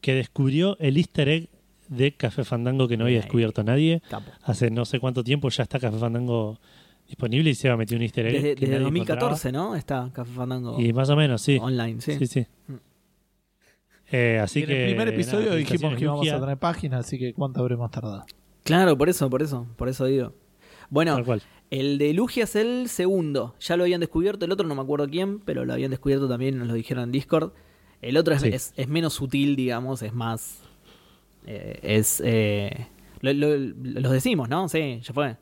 que 0.00 0.14
descubrió 0.14 0.76
el 0.78 0.96
easter 0.96 1.28
egg 1.28 1.48
de 1.88 2.12
Café 2.12 2.44
Fandango 2.44 2.86
que 2.88 2.96
no 2.96 3.04
había 3.04 3.18
descubierto 3.20 3.62
nadie. 3.64 4.02
Capo. 4.08 4.30
Hace 4.42 4.70
no 4.70 4.84
sé 4.84 5.00
cuánto 5.00 5.24
tiempo 5.24 5.48
ya 5.48 5.62
está 5.62 5.78
Café 5.78 5.98
Fandango 5.98 6.58
disponible 7.06 7.50
y 7.50 7.54
se 7.54 7.68
va 7.68 7.74
a 7.74 7.76
meter 7.78 7.96
un 7.96 8.02
easter 8.02 8.26
egg. 8.26 8.32
Desde, 8.34 8.54
que 8.54 8.60
desde 8.60 8.72
nadie 8.74 8.84
2014, 8.84 9.52
¿no? 9.52 9.74
Está 9.74 10.10
Café 10.12 10.30
Fandango. 10.32 10.80
Y 10.80 10.92
más 10.92 11.08
o 11.10 11.16
menos, 11.16 11.40
sí. 11.42 11.58
online, 11.60 12.00
sí. 12.00 12.18
Sí, 12.18 12.26
sí. 12.26 12.46
Mm. 12.66 12.74
Eh, 14.10 14.38
así 14.42 14.60
en 14.60 14.66
que. 14.66 14.82
el 14.84 14.90
primer 14.90 15.08
episodio 15.08 15.46
nada, 15.46 15.56
dijimos 15.56 15.94
que 15.94 16.04
íbamos 16.04 16.28
a 16.30 16.40
tener 16.40 16.56
página, 16.58 16.98
así 16.98 17.18
que 17.18 17.34
¿cuánto 17.34 17.60
habremos 17.60 17.90
tardado? 17.90 18.24
Claro, 18.64 18.96
por 18.96 19.08
eso, 19.08 19.28
por 19.28 19.42
eso, 19.42 19.66
por 19.76 19.88
eso 19.88 20.06
digo. 20.06 20.32
Bueno, 20.90 21.22
el 21.70 21.98
de 21.98 22.14
Lugia 22.14 22.44
es 22.44 22.56
el 22.56 22.88
segundo. 22.88 23.54
Ya 23.60 23.76
lo 23.76 23.82
habían 23.84 24.00
descubierto, 24.00 24.46
el 24.46 24.52
otro 24.52 24.66
no 24.66 24.74
me 24.74 24.80
acuerdo 24.80 25.06
quién, 25.08 25.40
pero 25.40 25.64
lo 25.66 25.74
habían 25.74 25.90
descubierto 25.90 26.26
también, 26.28 26.58
nos 26.58 26.68
lo 26.68 26.74
dijeron 26.74 27.04
en 27.04 27.12
Discord. 27.12 27.52
El 28.00 28.16
otro 28.16 28.34
es, 28.34 28.40
Sí. 28.42 28.48
es- 28.48 28.72
es 28.76 28.88
menos 28.88 29.12
sutil, 29.14 29.56
digamos, 29.56 30.02
es 30.02 30.14
más... 30.14 30.62
eh, 31.48 31.78
es... 31.82 32.22
eh, 32.24 32.86
lo, 33.20 33.32
lo- 33.32 33.56
los 33.56 34.12
decimos, 34.12 34.48
¿no? 34.48 34.68
Sí, 34.68 35.00
ya 35.02 35.12
fue. 35.12 35.36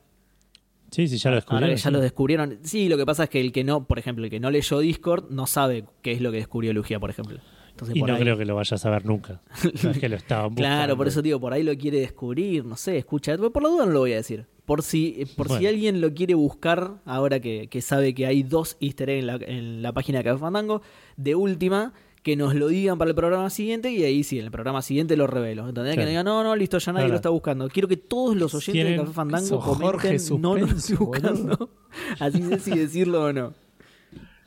Sí, 0.90 1.08
sí, 1.08 1.18
ya 1.18 1.30
lo 1.30 1.36
Ahora 1.48 1.66
descubrieron. 1.66 1.70
que 1.70 1.76
ya 1.82 1.88
sí. 1.88 1.92
lo 1.92 2.00
descubrieron. 2.00 2.58
Sí, 2.62 2.88
lo 2.88 2.96
que 2.96 3.04
pasa 3.04 3.24
es 3.24 3.30
que 3.30 3.40
el 3.40 3.52
que 3.52 3.64
no, 3.64 3.86
por 3.86 3.98
ejemplo, 3.98 4.24
el 4.24 4.30
que 4.30 4.40
no 4.40 4.50
leyó 4.50 4.78
Discord 4.78 5.30
no 5.30 5.46
sabe 5.46 5.84
qué 6.00 6.12
es 6.12 6.20
lo 6.20 6.30
que 6.30 6.38
descubrió 6.38 6.72
Lugia, 6.72 6.98
por 7.00 7.10
ejemplo. 7.10 7.38
Entonces, 7.70 7.94
Y 7.96 8.00
por 8.00 8.08
no 8.08 8.14
ahí- 8.14 8.22
creo 8.22 8.38
que 8.38 8.46
lo 8.46 8.54
vayas 8.54 8.86
a 8.86 8.90
ver 8.90 9.04
nunca. 9.04 9.42
No 9.84 9.90
es 9.90 9.98
que 9.98 10.08
lo 10.08 10.16
estaban 10.16 10.54
buscando. 10.54 10.62
Claro, 10.76 10.96
por 10.96 11.08
eso 11.08 11.20
digo, 11.20 11.38
por 11.40 11.52
ahí 11.52 11.62
lo 11.62 11.76
quiere 11.76 12.00
descubrir, 12.00 12.64
no 12.64 12.76
sé, 12.76 12.96
escucha, 12.96 13.36
por 13.36 13.62
la 13.62 13.68
duda 13.68 13.84
no 13.84 13.92
lo 13.92 13.98
voy 14.00 14.12
a 14.12 14.16
decir. 14.16 14.46
Por 14.64 14.82
si, 14.82 15.24
por 15.36 15.48
si 15.50 15.66
alguien 15.66 16.00
lo 16.00 16.12
quiere 16.14 16.34
buscar, 16.34 16.94
ahora 17.04 17.38
que, 17.40 17.68
que 17.68 17.80
sabe 17.82 18.14
que 18.14 18.26
hay 18.26 18.42
dos 18.42 18.76
easter 18.80 19.10
eggs 19.10 19.20
en 19.20 19.26
la, 19.26 19.34
en 19.46 19.82
la 19.82 19.92
página 19.92 20.18
de 20.18 20.24
Café 20.24 20.38
Fandango, 20.40 20.82
de 21.16 21.34
última, 21.36 21.92
que 22.26 22.34
nos 22.34 22.56
lo 22.56 22.66
digan 22.66 22.98
para 22.98 23.08
el 23.10 23.14
programa 23.14 23.48
siguiente 23.50 23.92
y 23.92 24.02
ahí 24.02 24.24
sí, 24.24 24.40
en 24.40 24.46
el 24.46 24.50
programa 24.50 24.82
siguiente 24.82 25.16
lo 25.16 25.28
revelo. 25.28 25.68
¿Entendés? 25.68 25.94
Que 25.94 26.02
no 26.02 26.08
digan, 26.08 26.24
no, 26.24 26.42
no, 26.42 26.56
listo, 26.56 26.76
ya 26.78 26.90
nadie 26.92 27.04
Claro. 27.04 27.12
lo 27.12 27.16
está 27.16 27.28
buscando. 27.30 27.68
Quiero 27.68 27.86
que 27.86 27.96
todos 27.96 28.34
los 28.34 28.52
oyentes 28.52 28.84
de 28.84 28.96
Café 28.96 29.12
Fandango 29.12 29.46
Sos 29.46 29.62
Jorge 29.64 30.08
comenten, 30.18 30.40
no, 30.42 30.56
lo 30.56 30.66
estoy 30.66 30.96
buscando. 31.06 31.70
Así 32.18 32.42
sé 32.42 32.58
si 32.58 32.70
decirlo 32.76 33.26
o 33.26 33.32
no. 33.32 33.54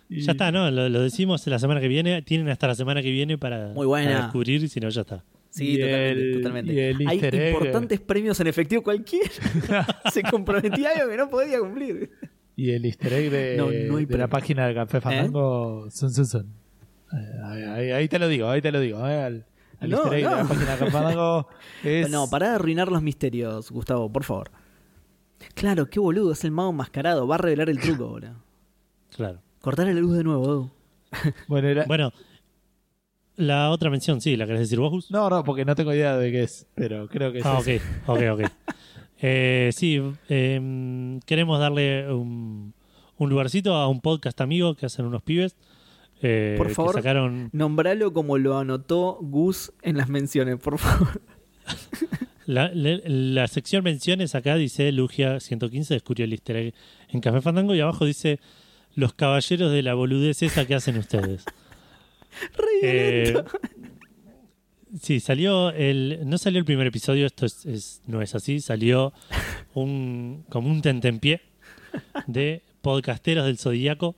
Y- 0.09 0.23
Ya 0.23 0.33
está, 0.33 0.51
¿no? 0.51 0.69
Lo, 0.69 0.89
lo 0.89 1.01
decimos 1.01 1.47
la 1.47 1.57
semana 1.57 1.79
que 1.79 1.87
viene. 1.87 2.21
Tienen 2.21 2.49
hasta 2.49 2.67
la 2.67 2.75
semana 2.75 3.01
que 3.01 3.11
viene 3.11 3.37
para, 3.37 3.69
Muy 3.69 3.87
buena. 3.87 4.11
para 4.11 4.23
descubrir, 4.23 4.67
si 4.67 4.81
no, 4.81 4.89
ya 4.89 4.99
está. 5.01 5.23
Sí, 5.49 5.75
Y 5.75 5.77
totalmente, 5.79 6.11
el- 6.21 6.33
totalmente. 6.37 6.73
y 6.73 6.79
el 6.79 7.07
Hay 7.07 7.49
importantes 7.51 7.99
premios 8.01 8.39
en 8.41 8.47
efectivo 8.47 8.83
cualquiera. 8.83 9.29
Se 10.11 10.21
comprometía 10.23 10.89
algo 10.97 11.09
que 11.11 11.15
no 11.17 11.29
podía 11.29 11.59
cumplir. 11.61 12.11
Y 12.57 12.71
el 12.71 12.83
easter 12.83 13.13
egg 13.13 13.31
de, 13.31 13.55
No, 13.57 13.71
no 13.71 13.97
hay 13.99 14.05
de 14.05 14.17
la 14.17 14.27
página 14.27 14.65
del 14.67 14.75
Café 14.75 14.99
Fandango 14.99 15.87
son, 15.91 16.11
son, 16.11 16.25
son. 16.25 16.59
Eh, 17.13 17.39
ahí, 17.43 17.61
ahí- 17.63 17.91
ahí 17.91 18.07
te 18.07 18.19
lo 18.19 18.27
digo, 18.27 18.49
ahí 18.49 18.61
te 18.61 18.71
lo 18.71 18.79
digo. 18.79 18.99
eh, 19.07 19.21
al- 19.23 19.45
al 19.79 19.89
No, 19.89 20.03
no. 20.05 20.09
de 20.11 20.21
la 20.21 20.43
página 20.43 20.75
Fandango 20.91 21.47
es... 21.83 22.09
No, 22.09 22.29
para 22.29 22.49
de 22.49 22.55
arruinar 22.55 22.91
los 22.91 23.01
misterios, 23.01 23.71
Gustavo, 23.71 24.11
por 24.11 24.23
favor. 24.23 24.51
Claro, 25.55 25.89
qué 25.89 25.99
boludo, 25.99 26.33
es 26.33 26.43
el 26.43 26.51
mago 26.51 26.69
enmascarado. 26.71 27.25
Va 27.27 27.35
a 27.35 27.37
revelar 27.37 27.69
el 27.69 27.79
truco 27.79 28.05
ahora. 28.05 28.35
Claro. 29.15 29.39
Cortarle 29.61 29.93
la 29.93 29.99
luz 30.01 30.15
de 30.17 30.23
nuevo, 30.23 30.45
Edu. 30.45 30.71
Bueno, 31.47 31.67
era- 31.67 31.85
Bueno, 31.85 32.11
la 33.35 33.69
otra 33.71 33.89
mención, 33.89 34.19
sí, 34.21 34.35
¿la 34.35 34.45
querés 34.45 34.61
decir 34.61 34.79
vos, 34.79 34.91
Gus? 34.91 35.11
No, 35.11 35.29
no, 35.29 35.43
porque 35.43 35.63
no 35.65 35.73
tengo 35.75 35.93
idea 35.93 36.17
de 36.17 36.31
qué 36.31 36.43
es, 36.43 36.67
pero 36.75 37.07
creo 37.07 37.31
que 37.31 37.39
es 37.39 37.45
Ah, 37.45 37.57
ok, 37.57 37.67
ok, 38.07 38.19
ok. 38.33 38.41
Eh, 39.21 39.69
sí, 39.73 40.01
em, 40.27 41.19
queremos 41.21 41.59
darle 41.59 42.11
un, 42.13 42.73
un 43.17 43.29
lugarcito 43.29 43.75
a 43.75 43.87
un 43.87 44.01
podcast 44.01 44.39
amigo 44.41 44.75
que 44.75 44.85
hacen 44.85 45.05
unos 45.05 45.23
pibes. 45.23 45.55
Eh, 46.21 46.55
Por 46.57 46.67
que 46.67 46.73
favor. 46.75 46.93
sacaron 46.95 47.49
Nombralo 47.53 48.11
como 48.13 48.37
lo 48.37 48.57
anotó 48.57 49.17
Gus 49.21 49.71
en 49.81 49.97
las 49.97 50.09
menciones, 50.09 50.57
por 50.57 50.77
favor. 50.77 51.21
la, 52.45 52.71
la- 52.73 52.99
la 53.05 53.47
sección 53.47 53.83
menciones 53.83 54.35
acá 54.35 54.55
dice 54.55 54.91
Lugia 54.91 55.39
115 55.39 55.93
descubrió 55.93 56.25
el 56.25 56.33
easter 56.33 56.55
egg 56.57 56.73
en 57.09 57.21
Café 57.21 57.41
Fandango 57.41 57.75
y 57.75 57.79
abajo 57.81 58.05
dice 58.05 58.39
los 58.95 59.13
caballeros 59.13 59.71
de 59.71 59.83
la 59.83 59.93
boludez 59.93 60.41
esa 60.43 60.65
que 60.65 60.75
hacen 60.75 60.97
ustedes. 60.97 61.45
Eh, 62.83 63.33
sí, 65.01 65.19
salió 65.19 65.71
el. 65.71 66.19
No 66.25 66.37
salió 66.37 66.59
el 66.59 66.65
primer 66.65 66.87
episodio, 66.87 67.25
esto 67.25 67.45
es, 67.45 67.65
es- 67.65 68.01
no 68.07 68.21
es 68.21 68.35
así. 68.35 68.59
Salió 68.59 69.13
un 69.73 70.45
como 70.49 70.69
un 70.69 70.81
tentempié 70.81 71.41
de 72.27 72.61
podcasteros 72.81 73.45
del 73.45 73.57
Zodíaco 73.57 74.15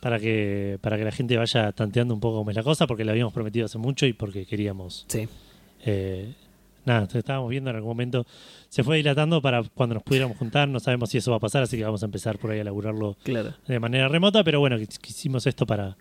para 0.00 0.18
que, 0.18 0.78
para 0.80 0.96
que 0.96 1.04
la 1.04 1.12
gente 1.12 1.36
vaya 1.36 1.72
tanteando 1.72 2.14
un 2.14 2.20
poco 2.20 2.38
cómo 2.38 2.50
es 2.50 2.56
la 2.56 2.62
cosa, 2.62 2.86
porque 2.86 3.04
lo 3.04 3.10
habíamos 3.12 3.32
prometido 3.32 3.66
hace 3.66 3.78
mucho 3.78 4.06
y 4.06 4.12
porque 4.12 4.46
queríamos. 4.46 5.04
Sí. 5.08 5.28
eh, 5.84 6.34
nada, 6.84 7.06
estábamos 7.12 7.50
viendo 7.50 7.68
en 7.70 7.76
algún 7.76 7.90
momento. 7.90 8.24
Se 8.70 8.82
fue 8.84 8.96
dilatando 8.98 9.42
para 9.42 9.62
cuando 9.62 9.94
nos 9.94 10.02
pudiéramos 10.02 10.36
juntar. 10.38 10.68
No 10.68 10.80
sabemos 10.80 11.10
si 11.10 11.18
eso 11.18 11.30
va 11.32 11.36
a 11.38 11.40
pasar, 11.40 11.62
así 11.62 11.76
que 11.76 11.84
vamos 11.84 12.02
a 12.02 12.06
empezar 12.06 12.38
por 12.38 12.50
ahí 12.50 12.60
a 12.60 12.64
laburarlo 12.64 13.16
Claro. 13.24 13.54
de 13.66 13.78
manera 13.80 14.08
remota, 14.08 14.42
pero 14.44 14.60
bueno, 14.60 14.76
quisimos 15.00 15.46
esto 15.46 15.66
para, 15.66 15.96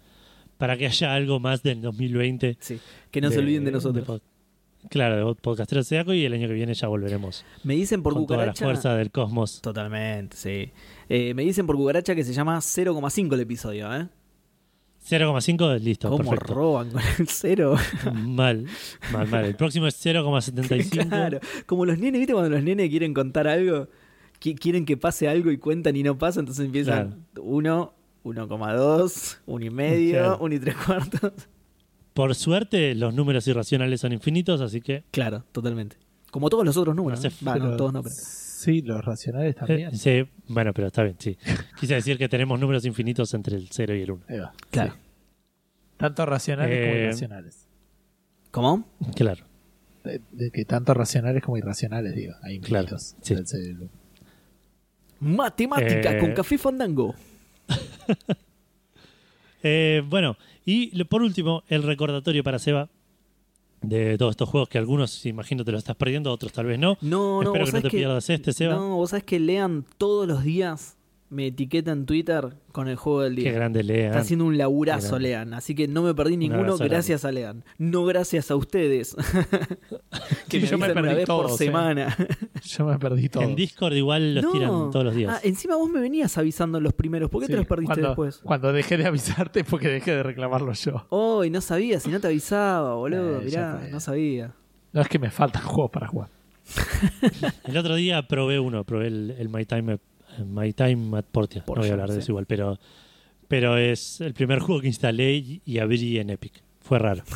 para 0.57 0.77
que 0.77 0.85
haya 0.85 1.13
algo 1.13 1.39
más 1.39 1.61
del 1.63 1.81
2020. 1.81 2.57
Sí. 2.59 2.79
Que 3.11 3.19
no 3.21 3.29
se 3.31 3.39
olviden 3.39 3.65
de 3.65 3.71
nosotros. 3.71 4.21
Claro, 4.89 5.15
de 5.33 5.35
Podcastero 5.35 5.83
Seaco 5.83 6.13
y 6.13 6.23
el 6.25 6.33
año 6.33 6.47
que 6.47 6.53
viene 6.53 6.73
ya 6.73 6.87
volveremos 6.87 7.43
Me 7.63 7.75
dicen 7.75 8.03
por 8.03 8.13
con 8.13 8.25
toda 8.25 8.37
la 8.37 8.43
cucaracha. 8.53 8.65
fuerza 8.65 8.95
del 8.95 9.11
cosmos. 9.11 9.61
Totalmente, 9.61 10.35
sí. 10.37 10.71
Eh, 11.09 11.33
me 11.33 11.43
dicen 11.43 11.65
por 11.67 11.75
cucaracha 11.75 12.15
que 12.15 12.23
se 12.23 12.33
llama 12.33 12.57
0,5 12.59 13.33
el 13.33 13.39
episodio, 13.41 13.93
¿eh? 13.95 14.07
0,5, 15.09 15.79
listo, 15.79 16.09
¿Cómo 16.09 16.29
perfecto. 16.29 16.53
roban 16.53 16.91
con 16.91 17.01
el 17.19 17.27
cero? 17.29 17.75
Mal, 18.13 18.65
mal, 19.13 19.27
mal. 19.27 19.45
El 19.45 19.55
próximo 19.55 19.87
es 19.87 20.05
0,75. 20.05 21.07
claro. 21.07 21.39
Como 21.65 21.85
los 21.85 21.97
nenes, 21.97 22.19
¿viste? 22.19 22.33
Cuando 22.33 22.49
los 22.49 22.61
nenes 22.63 22.89
quieren 22.89 23.13
contar 23.13 23.47
algo, 23.47 23.87
qui- 24.41 24.59
quieren 24.59 24.85
que 24.85 24.97
pase 24.97 25.29
algo 25.29 25.49
y 25.51 25.57
cuentan 25.59 25.95
y 25.95 26.03
no 26.03 26.17
pasa, 26.17 26.41
entonces 26.41 26.65
empiezan 26.65 27.25
1, 27.39 27.93
1,2, 28.25 29.37
1 29.45 29.65
y 29.65 29.69
medio, 29.69 30.11
Claro. 30.17 30.37
1 30.41 30.55
y 30.55 30.59
3 30.59 30.75
cuartos. 30.85 31.31
Por 32.17 32.33
suerte, 32.33 32.95
los 32.95 33.13
números 33.13 33.47
irracionales 33.47 34.01
son 34.01 34.11
infinitos, 34.11 34.59
así 34.59 34.81
que 34.81 35.03
Claro, 35.11 35.43
totalmente. 35.51 35.97
Como 36.31 36.49
todos 36.49 36.65
los 36.65 36.75
otros 36.75 36.95
números. 36.95 37.21
No 37.41 37.77
todos 37.77 37.93
no, 37.93 38.01
pero. 38.01 38.15
Sí, 38.17 38.81
los 38.81 39.05
racionales 39.05 39.55
también. 39.55 39.89
eh, 39.93 39.95
sí, 39.97 40.27
bueno, 40.47 40.73
pero 40.73 40.87
está 40.87 41.03
bien, 41.03 41.15
sí. 41.19 41.37
Quise 41.79 41.93
decir 41.93 42.17
que 42.17 42.27
tenemos 42.27 42.59
números 42.59 42.85
infinitos 42.85 43.31
entre 43.35 43.55
el 43.55 43.67
0 43.71 43.95
y 43.95 44.01
el 44.01 44.11
1. 44.11 44.23
Ahí 44.29 44.39
va. 44.39 44.51
Claro. 44.71 44.93
Sí. 44.93 44.99
Tanto 45.97 46.25
racionales 46.25 46.79
como 46.79 46.93
Eh, 46.95 47.03
irracionales. 47.03 47.67
¿Cómo? 48.49 48.87
Claro. 49.15 49.45
De, 50.03 50.19
de 50.31 50.49
que 50.51 50.65
tanto 50.65 50.93
racionales 50.95 51.43
como 51.43 51.57
irracionales, 51.57 52.15
digo. 52.15 52.33
Hay 52.41 52.59
Claro, 52.59 52.85
infinitos. 52.85 53.15
sí. 53.21 53.35
del 53.35 53.45
cerebro. 53.47 53.89
Matemática 55.19 56.13
Eh. 56.13 56.19
con 56.19 56.33
café 56.33 56.57
fandango. 56.57 57.13
Eh, 59.63 60.03
bueno, 60.07 60.37
y 60.67 61.03
por 61.05 61.21
último, 61.23 61.63
el 61.69 61.81
recordatorio 61.81 62.43
para 62.43 62.59
Seba 62.59 62.89
de 63.81 64.17
todos 64.17 64.31
estos 64.31 64.49
juegos 64.49 64.67
que 64.67 64.77
algunos, 64.77 65.25
imagino, 65.25 65.63
te 65.63 65.71
lo 65.71 65.77
estás 65.77 65.95
perdiendo, 65.95 66.29
otros 66.29 66.51
tal 66.51 66.65
vez 66.65 66.77
no. 66.77 66.97
No, 66.99 67.41
no, 67.41 67.53
Espero 67.53 67.65
que 67.65 67.71
no 67.71 67.81
te 67.81 67.89
pierdas 67.89 68.29
este, 68.29 68.51
Seba. 68.51 68.75
No, 68.75 68.97
vos 68.97 69.11
sabés 69.11 69.23
que 69.23 69.39
lean 69.39 69.85
todos 69.97 70.27
los 70.27 70.43
días. 70.43 70.96
Me 71.29 71.47
etiqueta 71.47 71.91
en 71.91 72.05
Twitter 72.05 72.53
con 72.71 72.87
el 72.87 72.95
juego 72.95 73.21
del 73.23 73.35
Qué 73.35 73.41
día. 73.41 73.51
grande 73.51 73.83
Lean. 73.83 74.07
Está 74.07 74.19
haciendo 74.19 74.45
un 74.45 74.57
laburazo. 74.57 75.19
Lean. 75.19 75.53
Así 75.53 75.75
que 75.75 75.85
no 75.87 76.01
me 76.01 76.13
perdí 76.13 76.37
ninguno 76.37 76.77
gracias 76.77 77.25
a 77.25 77.33
Lean. 77.33 77.65
No 77.77 78.05
gracias 78.05 78.49
a 78.49 78.55
ustedes. 78.55 79.13
que 80.47 80.61
Sí, 80.61 80.61
me 80.61 80.67
yo 80.67 80.77
me 80.77 80.85
avisan 80.85 80.91
una 80.91 80.93
perdí 80.93 81.15
vez 81.15 81.25
por 81.27 81.45
todos, 81.47 81.59
eh. 81.61 81.65
semana. 81.65 82.15
Yo 82.63 82.85
me 82.85 82.97
perdí 82.97 83.27
todo. 83.29 83.43
En 83.43 83.55
Discord 83.55 83.93
igual 83.93 84.35
los 84.35 84.43
No. 84.45 84.51
tiran 84.51 84.69
todos 84.91 85.03
los 85.05 85.15
días. 85.15 85.35
Ah, 85.35 85.39
encima 85.43 85.75
vos 85.75 85.89
me 85.89 85.99
venías 85.99 86.37
avisando 86.37 86.77
en 86.77 86.83
los 86.85 86.93
primeros. 86.93 87.29
¿Por 87.29 87.41
qué 87.41 87.47
Sí, 87.47 87.51
te 87.53 87.57
los 87.57 87.67
perdiste 87.67 87.93
cuando, 87.95 88.07
después? 88.09 88.37
Cuando 88.43 88.71
dejé 88.73 88.95
de 88.97 89.05
avisarte 89.05 89.63
porque 89.65 89.89
dejé 89.89 90.11
de 90.11 90.23
reclamarlo 90.23 90.71
yo. 90.73 91.05
Oh, 91.09 91.43
y 91.43 91.49
no 91.49 91.59
sabía, 91.61 91.99
si 91.99 92.09
no 92.09 92.19
te 92.21 92.27
avisaba, 92.27 92.95
boludo. 92.95 93.41
Eh, 93.41 93.49
ya 93.49 93.73
Mirá, 93.79 93.89
no 93.91 93.99
sabía. 93.99 94.53
No 94.93 95.01
es 95.01 95.07
que 95.09 95.19
me 95.19 95.29
faltan 95.29 95.63
juegos 95.63 95.91
para 95.91 96.07
jugar. 96.07 96.29
El 97.65 97.77
otro 97.77 97.95
día 97.95 98.27
probé 98.27 98.59
uno, 98.59 98.83
probé 98.83 99.07
el, 99.07 99.35
el 99.37 99.49
My 99.49 99.65
Time 99.65 99.99
My 100.45 100.73
Time 100.73 101.17
at 101.17 101.25
Portia. 101.25 101.63
Portia, 101.63 101.75
no 101.75 101.81
voy 101.81 101.89
a 101.89 101.93
hablar 101.93 102.09
de 102.09 102.15
sí. 102.15 102.19
eso 102.19 102.31
igual, 102.33 102.45
pero, 102.45 102.79
pero 103.47 103.77
es 103.77 104.21
el 104.21 104.33
primer 104.33 104.59
juego 104.59 104.81
que 104.81 104.87
instalé 104.87 105.33
y, 105.35 105.61
y 105.65 105.79
abrí 105.79 106.17
en 106.19 106.29
Epic. 106.29 106.61
Fue 106.81 106.99
raro. 106.99 107.23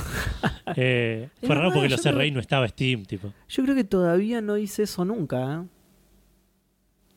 Eh, 0.77 1.27
fue 1.43 1.53
raro 1.53 1.73
porque 1.73 1.89
lo 1.89 1.97
cerré 1.97 2.27
y 2.27 2.31
no 2.31 2.39
estaba 2.39 2.65
Steam, 2.65 3.03
tipo. 3.03 3.33
Yo 3.49 3.63
creo 3.63 3.75
que 3.75 3.83
todavía 3.83 4.39
no 4.39 4.57
hice 4.57 4.83
eso 4.83 5.03
nunca, 5.03 5.55
¿eh? 5.55 5.67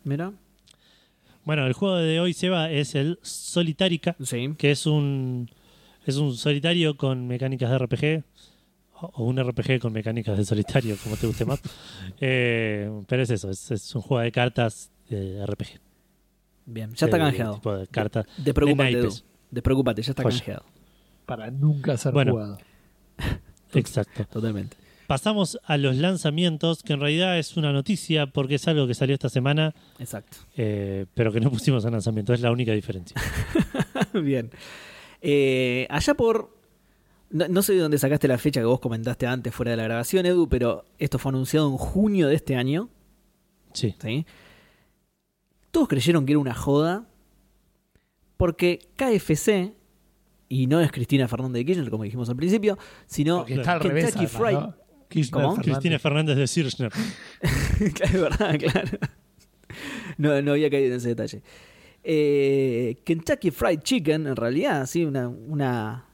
Mira. 0.03 0.33
Bueno, 1.45 1.67
el 1.67 1.73
juego 1.73 1.97
de 1.97 2.19
hoy, 2.19 2.33
Seba, 2.33 2.71
es 2.73 2.97
el 2.97 3.19
Solitarica, 3.23 4.17
Sí. 4.21 4.55
que 4.59 4.73
es 4.73 4.87
un 4.87 5.49
es 6.07 6.17
un 6.17 6.35
solitario 6.37 6.97
con 6.97 7.29
mecánicas 7.29 7.71
de 7.71 7.79
RPG 7.79 8.25
o 9.01 9.11
o 9.15 9.25
un 9.25 9.39
RPG 9.41 9.79
con 9.79 9.93
mecánicas 9.93 10.37
de 10.37 10.45
solitario, 10.45 10.97
como 11.03 11.17
te 11.17 11.27
guste 11.29 11.45
más. 11.45 11.61
Eh, 12.21 12.91
pero 13.07 13.23
es 13.23 13.31
eso, 13.31 13.51
es, 13.51 13.71
es 13.71 13.95
un 13.95 14.03
juego 14.03 14.23
de 14.23 14.33
cartas 14.33 14.91
de 15.09 15.45
RPG. 15.47 15.81
Bien, 16.67 16.95
ya 16.95 17.07
está 17.07 17.17
Eh, 17.17 17.21
canjeado. 17.21 17.55
tipo 17.55 17.77
de 17.77 17.87
cartas. 17.89 18.27
Despreocúpate, 18.39 18.97
de. 18.97 19.09
Despreocúpate, 19.51 20.03
ya 20.03 20.11
está 20.13 20.23
Joya. 20.23 20.37
canjeado. 20.39 20.65
Para 21.27 21.51
nunca 21.51 21.97
ser 21.97 22.13
Bueno. 22.13 22.33
jugado. 22.33 22.59
Exacto. 23.75 24.25
Totalmente. 24.27 24.77
pasamos 25.07 25.59
a 25.65 25.77
los 25.77 25.97
lanzamientos, 25.97 26.83
que 26.83 26.95
en 26.95 27.01
realidad 27.01 27.39
es 27.39 27.59
una 27.59 27.73
noticia 27.75 28.27
porque 28.27 28.55
es 28.55 28.67
algo 28.69 28.87
que 28.87 28.95
salió 28.95 29.13
esta 29.13 29.29
semana, 29.29 29.75
Exacto. 29.99 30.39
eh, 30.57 31.05
pero 31.13 31.31
que 31.31 31.41
no 31.41 31.51
pusimos 31.51 31.85
en 31.85 31.93
lanzamiento. 31.93 32.33
Es 32.33 32.41
la 32.41 32.51
única 32.51 32.73
diferencia. 32.73 33.15
Bien. 34.15 34.51
Eh, 35.21 35.87
allá 35.91 36.15
por. 36.15 36.57
No, 37.31 37.49
no 37.49 37.63
sé 37.63 37.75
de 37.75 37.81
dónde 37.81 37.99
sacaste 37.99 38.29
la 38.29 38.39
fecha 38.39 38.61
que 38.61 38.67
vos 38.67 38.81
comentaste 38.81 39.27
antes 39.27 39.55
fuera 39.55 39.73
de 39.73 39.77
la 39.77 39.83
grabación, 39.85 40.25
Edu, 40.25 40.49
pero 40.49 40.85
esto 40.99 41.19
fue 41.19 41.31
anunciado 41.31 41.69
en 41.69 41.77
junio 41.77 42.29
de 42.29 42.37
este 42.37 42.57
año. 42.57 42.89
Sí. 43.75 43.95
¿sí? 44.01 44.25
Todos 45.75 45.89
creyeron 45.89 46.25
que 46.25 46.31
era 46.31 46.39
una 46.39 46.55
joda. 46.55 47.05
Porque 48.37 48.79
KFC, 48.95 49.75
y 50.49 50.69
no 50.69 50.81
es 50.81 50.93
Cristina 50.93 51.27
Fernández 51.27 51.61
de 51.61 51.65
Kirchner, 51.65 51.91
como 51.91 52.05
dijimos 52.05 52.29
al 52.29 52.37
principio, 52.37 52.79
sino 53.07 53.39
Porque 53.39 53.55
está 53.55 53.73
al 53.73 53.81
revés. 53.81 54.05
Kentucky 54.05 54.27
Fried. 54.29 54.53
¿no? 54.53 54.75
Kirchner. 55.09 55.47
Cristina 55.63 55.99
Fernández 55.99 56.37
de 56.37 56.45
Kirchner. 56.47 56.93
es 57.81 58.13
verdad, 58.13 58.57
claro. 58.57 58.99
No, 60.17 60.41
no 60.43 60.53
había 60.53 60.71
caído 60.71 60.93
en 60.93 60.99
ese 60.99 61.09
detalle. 61.09 61.43
Eh, 62.05 63.01
Kentucky 63.05 63.51
Fried 63.51 63.81
Chicken, 63.81 64.29
en 64.29 64.37
realidad, 64.37 64.87
sí, 64.87 65.05
una, 65.05 65.29
una, 65.29 66.07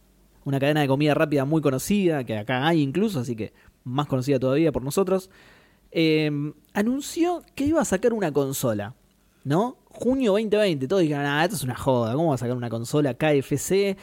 una 0.44 0.58
cadena 0.58 0.80
de 0.80 0.88
comida 0.88 1.12
rápida 1.12 1.44
muy 1.44 1.60
conocida, 1.60 2.24
que 2.24 2.38
acá 2.38 2.66
hay 2.66 2.80
incluso, 2.80 3.20
así 3.20 3.36
que 3.36 3.52
más 3.84 4.06
conocida 4.06 4.38
todavía 4.38 4.72
por 4.72 4.82
nosotros, 4.82 5.28
eh, 5.90 6.30
anunció 6.72 7.42
que 7.54 7.64
iba 7.66 7.82
a 7.82 7.84
sacar 7.84 8.14
una 8.14 8.32
consola, 8.32 8.94
¿no? 9.44 9.78
Junio 9.90 10.32
2020, 10.32 10.86
todos 10.88 11.02
dijeron, 11.02 11.26
ah, 11.26 11.42
esto 11.44 11.56
es 11.56 11.62
una 11.64 11.74
joda, 11.76 12.14
¿cómo 12.14 12.28
va 12.28 12.34
a 12.34 12.38
sacar 12.38 12.56
una 12.56 12.70
consola 12.70 13.14
KFC? 13.14 13.96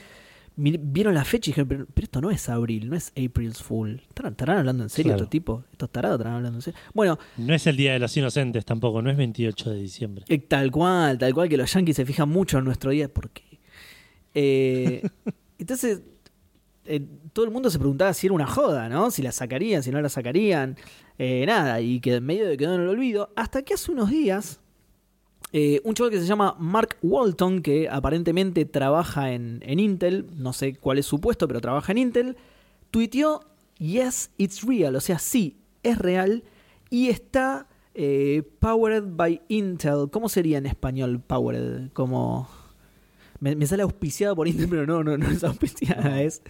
Mi- 0.58 0.78
Vieron 0.82 1.14
la 1.14 1.24
fecha 1.24 1.50
y 1.50 1.52
dijeron, 1.52 1.68
pero, 1.68 1.86
pero 1.94 2.06
esto 2.06 2.20
no 2.22 2.32
es 2.32 2.50
abril, 2.50 2.90
no 2.90 2.96
es 2.96 3.12
April's 3.12 3.62
Fool. 3.62 4.02
¿Estarán, 4.10 4.58
hablando 4.58 4.84
en 4.84 4.90
serio 4.90 5.12
Claro. 5.12 5.18
estos 5.24 5.30
tipos? 5.30 5.64
¿Estos 5.72 5.92
tarados 5.92 6.16
estarán 6.18 6.38
hablando 6.38 6.58
en 6.58 6.62
serio? 6.64 6.80
Bueno, 6.96 7.20
No 7.38 7.54
es 7.54 7.68
el 7.68 7.78
Día 7.78 7.94
de 7.94 8.00
los 8.00 8.18
Inocentes 8.18 8.66
tampoco, 8.66 9.02
no 9.04 9.12
es 9.12 9.18
28 9.18 9.70
de 9.70 9.78
diciembre. 9.78 10.26
eh, 10.28 10.40
Tal 10.40 10.72
cual, 10.72 11.18
tal 11.20 11.34
cual 11.36 11.48
que 11.48 11.58
los 11.58 11.72
yankees 11.72 11.96
se 11.96 12.06
fijan 12.06 12.28
mucho 12.30 12.58
en 12.58 12.66
nuestro 12.66 12.90
día. 12.92 13.08
¿Por 13.08 13.30
qué? 13.30 13.60
Eh, 14.34 15.08
entonces, 15.60 16.02
eh, 16.86 17.06
todo 17.34 17.46
el 17.46 17.52
mundo 17.52 17.70
se 17.70 17.78
preguntaba 17.80 18.14
si 18.14 18.28
era 18.28 18.34
una 18.34 18.48
joda, 18.48 18.90
¿no? 18.90 19.12
Si 19.12 19.22
la 19.22 19.32
sacarían, 19.32 19.84
si 19.84 19.92
no 19.92 20.02
la 20.02 20.10
sacarían. 20.10 20.76
Eh, 21.20 21.44
nada, 21.46 21.82
y 21.82 22.00
que 22.00 22.16
en 22.16 22.26
medio 22.26 22.48
de 22.48 22.58
quedó 22.58 22.76
en 22.76 22.82
el 22.82 22.88
olvido. 22.90 23.32
Hasta 23.36 23.62
que 23.62 23.74
hace 23.76 23.92
unos 23.92 24.10
días, 24.10 24.60
eh, 25.54 25.82
un 25.84 25.94
chaval 25.94 26.12
que 26.12 26.20
se 26.20 26.26
llama 26.26 26.56
Mark 26.60 26.98
Walton, 27.02 27.62
que 27.62 27.88
aparentemente 27.90 28.66
trabaja 28.66 29.32
en, 29.32 29.64
en 29.66 29.80
Intel, 29.80 30.28
no 30.36 30.54
sé 30.54 30.76
cuál 30.76 30.98
es 30.98 31.06
su 31.06 31.20
puesto, 31.20 31.48
pero 31.48 31.62
trabaja 31.62 31.92
en 31.92 31.98
Intel, 32.00 32.38
tuiteó, 32.92 33.42
yes, 33.78 34.32
it's 34.38 34.64
real, 34.64 34.96
o 34.96 35.02
sea, 35.02 35.20
sí, 35.20 35.58
es 35.84 35.98
real, 35.98 36.44
y 36.90 37.10
está 37.10 37.68
eh, 37.94 38.44
powered 38.60 39.04
by 39.06 39.42
Intel. 39.48 40.10
¿Cómo 40.12 40.30
sería 40.30 40.58
en 40.58 40.66
español 40.66 41.20
powered? 41.20 41.90
Como... 41.94 42.48
Me, 43.40 43.56
me 43.56 43.68
sale 43.68 43.84
auspiciado 43.84 44.36
por 44.36 44.48
Intel, 44.48 44.68
pero 44.68 44.88
no, 44.88 45.04
no, 45.04 45.18
no 45.18 45.30
es 45.30 45.44
auspiciada, 45.44 46.22
es 46.22 46.42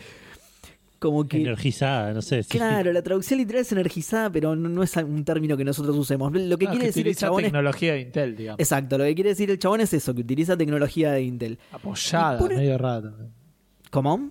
como 0.99 1.27
que... 1.27 1.37
Energizada, 1.41 2.13
no 2.13 2.21
sé. 2.21 2.43
sí. 2.43 2.49
Claro, 2.49 2.91
la 2.93 3.01
traducción 3.01 3.39
literal 3.39 3.61
es 3.61 3.71
energizada, 3.71 4.29
pero 4.31 4.55
no, 4.55 4.67
no 4.69 4.83
es 4.83 4.95
un 4.97 5.23
término 5.23 5.55
que 5.57 5.63
nosotros 5.63 5.95
usemos. 5.95 6.31
Lo 6.33 6.57
que 6.57 6.65
Ah, 6.67 6.69
quiere 6.71 6.79
que 6.79 6.85
decir 6.87 7.01
el 7.07 7.11
utiliza 7.11 7.27
chabón 7.27 7.39
es 7.41 7.45
tecnología 7.51 7.93
de 7.93 8.01
Intel, 8.01 8.35
digamos. 8.35 8.59
Exacto, 8.59 8.97
lo 8.97 9.03
que 9.03 9.15
quiere 9.15 9.29
decir 9.31 9.51
el 9.51 9.59
chabón 9.59 9.81
es 9.81 9.93
eso, 9.93 10.13
que 10.13 10.21
utiliza 10.21 10.57
tecnología 10.57 11.11
de 11.11 11.21
Intel. 11.23 11.59
Apoyada, 11.71 12.37
pone- 12.39 12.55
medio 12.55 12.77
raro. 12.77 13.09
también. 13.11 13.31
¿Cómo? 13.91 14.29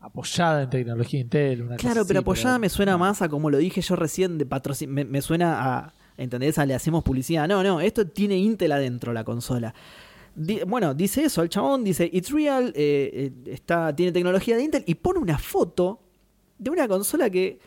Apoyada 0.00 0.62
en 0.62 0.70
tecnología 0.70 1.20
Intel. 1.20 1.62
Una 1.62 1.76
Claro, 1.76 1.96
cosa 2.00 2.08
pero 2.08 2.18
así, 2.20 2.24
apoyada 2.24 2.58
me 2.58 2.68
suena 2.68 2.96
más 2.96 3.20
a 3.22 3.28
como 3.28 3.50
lo 3.50 3.58
dije 3.58 3.80
yo 3.82 3.96
recién 3.96 4.38
de 4.38 4.46
patrocin 4.46 4.90
me, 4.90 5.04
me 5.04 5.20
suena 5.22 5.76
a 5.78 5.92
¿entendés? 6.16 6.58
A 6.58 6.66
le 6.66 6.74
hacemos 6.74 7.02
publicidad. 7.04 7.46
No, 7.48 7.62
no, 7.62 7.80
esto 7.80 8.06
tiene 8.06 8.36
Intel 8.36 8.72
adentro 8.72 9.12
la 9.12 9.24
consola. 9.24 9.74
Bueno, 10.34 10.94
dice 10.94 11.24
eso, 11.24 11.42
el 11.42 11.48
chabón 11.48 11.84
dice, 11.84 12.08
"It's 12.12 12.30
real, 12.30 12.72
eh, 12.76 13.32
eh, 13.46 13.52
está 13.52 13.94
tiene 13.94 14.12
tecnología 14.12 14.56
de 14.56 14.62
Intel" 14.62 14.84
y 14.86 14.94
pone 14.94 15.18
una 15.18 15.38
foto 15.38 16.00
de 16.58 16.70
una 16.70 16.86
consola 16.88 17.28
que 17.28 17.58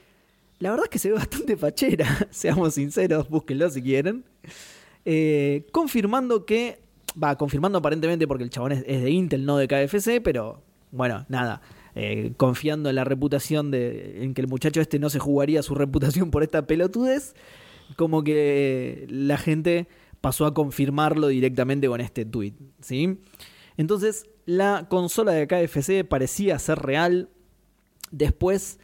la 0.59 0.71
verdad 0.71 0.85
es 0.85 0.89
que 0.89 0.99
se 0.99 1.09
ve 1.09 1.15
bastante 1.15 1.57
fachera, 1.57 2.05
seamos 2.31 2.75
sinceros, 2.75 3.29
búsquenlo 3.29 3.69
si 3.69 3.81
quieren. 3.81 4.23
Eh, 5.05 5.65
confirmando 5.71 6.45
que, 6.45 6.79
va, 7.21 7.37
confirmando 7.37 7.79
aparentemente 7.79 8.27
porque 8.27 8.45
el 8.45 8.49
chabón 8.49 8.71
es, 8.71 8.85
de 8.85 9.11
Intel, 9.11 9.45
no 9.45 9.57
de 9.57 9.67
KFC, 9.67 10.21
pero 10.23 10.61
bueno, 10.91 11.25
nada. 11.27 11.61
confiando 12.37 12.89
en 12.89 12.95
la 12.95 13.03
reputación 13.03 13.71
de. 13.71 14.23
en 14.23 14.33
que 14.33 14.41
el 14.41 14.47
muchacho 14.47 14.79
este 14.79 14.99
no 14.99 15.09
se 15.09 15.19
jugaría 15.19 15.61
su 15.63 15.75
reputación 15.75 16.31
por 16.31 16.43
esta 16.43 16.65
pelotudez. 16.65 17.35
Como 17.97 18.23
que 18.23 19.05
la 19.09 19.37
gente 19.37 19.87
pasó 20.23 20.45
a 20.45 20.53
confirmarlo 20.53 21.27
directamente 21.27 21.89
con 21.89 21.99
este 21.99 22.23
tweet. 22.23 22.53
¿sí? 22.79 23.17
Entonces, 23.75 24.25
la 24.45 24.87
consola 24.89 25.33
de 25.33 25.47
KFC 25.47 26.05
parecía 26.07 26.57
ser 26.59 26.79
real. 26.79 27.27
Después, 28.09 28.79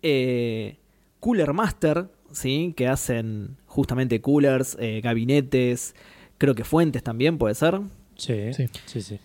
eh, 0.00 0.78
Cooler 1.18 1.52
Master, 1.52 2.08
¿sí? 2.32 2.72
que 2.74 2.88
hacen 2.88 3.58
justamente 3.66 4.22
coolers, 4.22 4.78
eh, 4.80 5.02
gabinetes, 5.04 5.94
creo 6.38 6.54
que 6.54 6.64
fuentes 6.64 7.02
también, 7.02 7.36
puede 7.36 7.54
ser. 7.54 7.78
Sí, 8.16 8.54
Sí. 8.54 8.66
sí, 8.86 9.02
sí. 9.02 9.20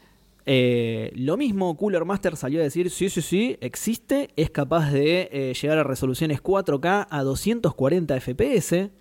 Eh, 0.45 1.13
lo 1.15 1.37
mismo, 1.37 1.77
Cooler 1.77 2.03
Master 2.03 2.35
salió 2.35 2.59
a 2.59 2.63
decir, 2.63 2.89
sí, 2.89 3.09
sí, 3.09 3.21
sí, 3.21 3.57
existe, 3.61 4.29
es 4.35 4.49
capaz 4.49 4.91
de 4.91 5.29
eh, 5.31 5.53
llegar 5.59 5.77
a 5.77 5.83
resoluciones 5.83 6.41
4K 6.43 7.07
a 7.09 7.23
240 7.23 8.19
FPS, 8.19 8.91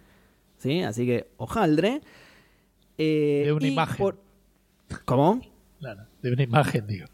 ¿sí? 0.56 0.82
Así 0.82 1.04
que, 1.04 1.26
ojaldre. 1.36 2.00
Eh, 2.98 3.42
De 3.46 3.52
una 3.52 3.66
imagen. 3.66 3.96
por- 3.96 4.20
¿Cómo? 5.04 5.40
Claro, 5.80 6.02
de 6.22 6.32
una 6.32 6.42
imagen, 6.42 6.86
digo. 6.86 7.06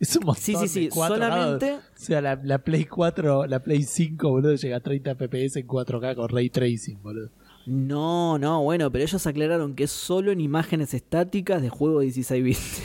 Es 0.00 0.14
un 0.16 0.24
montón 0.26 0.42
Sí, 0.42 0.54
sí, 0.56 0.68
sí, 0.68 0.80
de 0.84 0.88
4 0.90 1.16
solamente... 1.16 1.66
grados. 1.66 1.84
O 1.84 1.98
sea, 2.00 2.20
la, 2.20 2.40
la 2.42 2.58
Play 2.58 2.84
4, 2.84 3.46
la 3.46 3.60
Play 3.62 3.82
5, 3.82 4.28
boludo, 4.30 4.54
llega 4.54 4.76
a 4.76 4.80
30 4.80 5.14
FPS 5.16 5.56
en 5.58 5.66
4K 5.66 6.14
con 6.14 6.28
Ray 6.28 6.50
Tracing, 6.50 7.02
boludo. 7.02 7.30
No, 7.66 8.38
no, 8.38 8.62
bueno, 8.62 8.90
pero 8.90 9.04
ellos 9.04 9.26
aclararon 9.26 9.74
que 9.74 9.84
es 9.84 9.90
solo 9.90 10.30
en 10.32 10.40
imágenes 10.40 10.94
estáticas 10.94 11.60
de 11.60 11.68
juego 11.68 12.00
16 12.00 12.42
bits. 12.44 12.82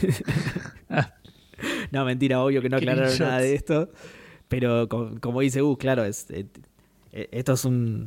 no, 1.91 2.05
mentira, 2.05 2.43
obvio 2.43 2.61
que 2.61 2.69
no 2.69 2.77
aclararon 2.77 3.17
nada 3.19 3.37
de 3.39 3.53
esto. 3.55 3.89
Pero 4.47 4.87
co- 4.89 5.11
como 5.21 5.41
dice 5.41 5.61
Gus, 5.61 5.77
claro, 5.77 6.03
es, 6.03 6.29
eh, 6.31 6.47
eh, 7.11 7.29
esto 7.31 7.53
es 7.53 7.65
un. 7.65 8.05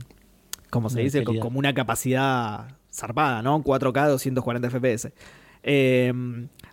Como 0.70 0.90
se 0.90 0.96
Una 0.96 1.04
dice, 1.04 1.24
calidad. 1.24 1.42
como 1.42 1.58
una 1.58 1.72
capacidad 1.74 2.75
zarpada, 2.96 3.42
¿no? 3.42 3.62
4K 3.62 4.08
240 4.08 4.70
FPS. 4.70 5.12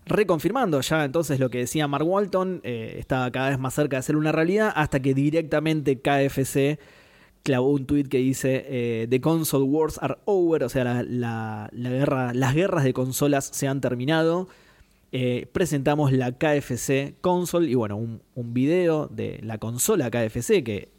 Reconfirmando 0.05 0.81
ya 0.81 1.05
entonces 1.05 1.39
lo 1.39 1.49
que 1.49 1.59
decía 1.59 1.87
Mark 1.87 2.05
Walton, 2.05 2.61
eh, 2.63 2.95
estaba 2.99 3.31
cada 3.31 3.49
vez 3.49 3.59
más 3.59 3.73
cerca 3.73 3.97
de 3.97 4.03
ser 4.03 4.17
una 4.17 4.31
realidad 4.31 4.71
hasta 4.75 5.01
que 5.01 5.13
directamente 5.13 5.99
KFC 5.99 6.79
clavó 7.43 7.71
un 7.71 7.85
tweet 7.85 8.05
que 8.05 8.17
dice 8.17 8.65
eh, 8.67 9.07
The 9.09 9.21
console 9.21 9.65
wars 9.65 9.99
are 10.01 10.17
over, 10.25 10.63
o 10.63 10.69
sea, 10.69 11.03
la, 11.03 11.69
guerra, 11.73 12.33
las 12.33 12.53
guerras 12.53 12.83
de 12.83 12.93
consolas 12.93 13.45
se 13.45 13.67
han 13.67 13.81
terminado. 13.81 14.47
Eh, 15.11 15.47
presentamos 15.51 16.11
la 16.11 16.31
KFC 16.31 17.13
console 17.21 17.69
y 17.69 17.75
bueno, 17.75 17.97
un, 17.97 18.21
un 18.33 18.53
video 18.53 19.07
de 19.07 19.39
la 19.43 19.59
consola 19.59 20.09
KFC 20.09 20.63
que 20.63 20.89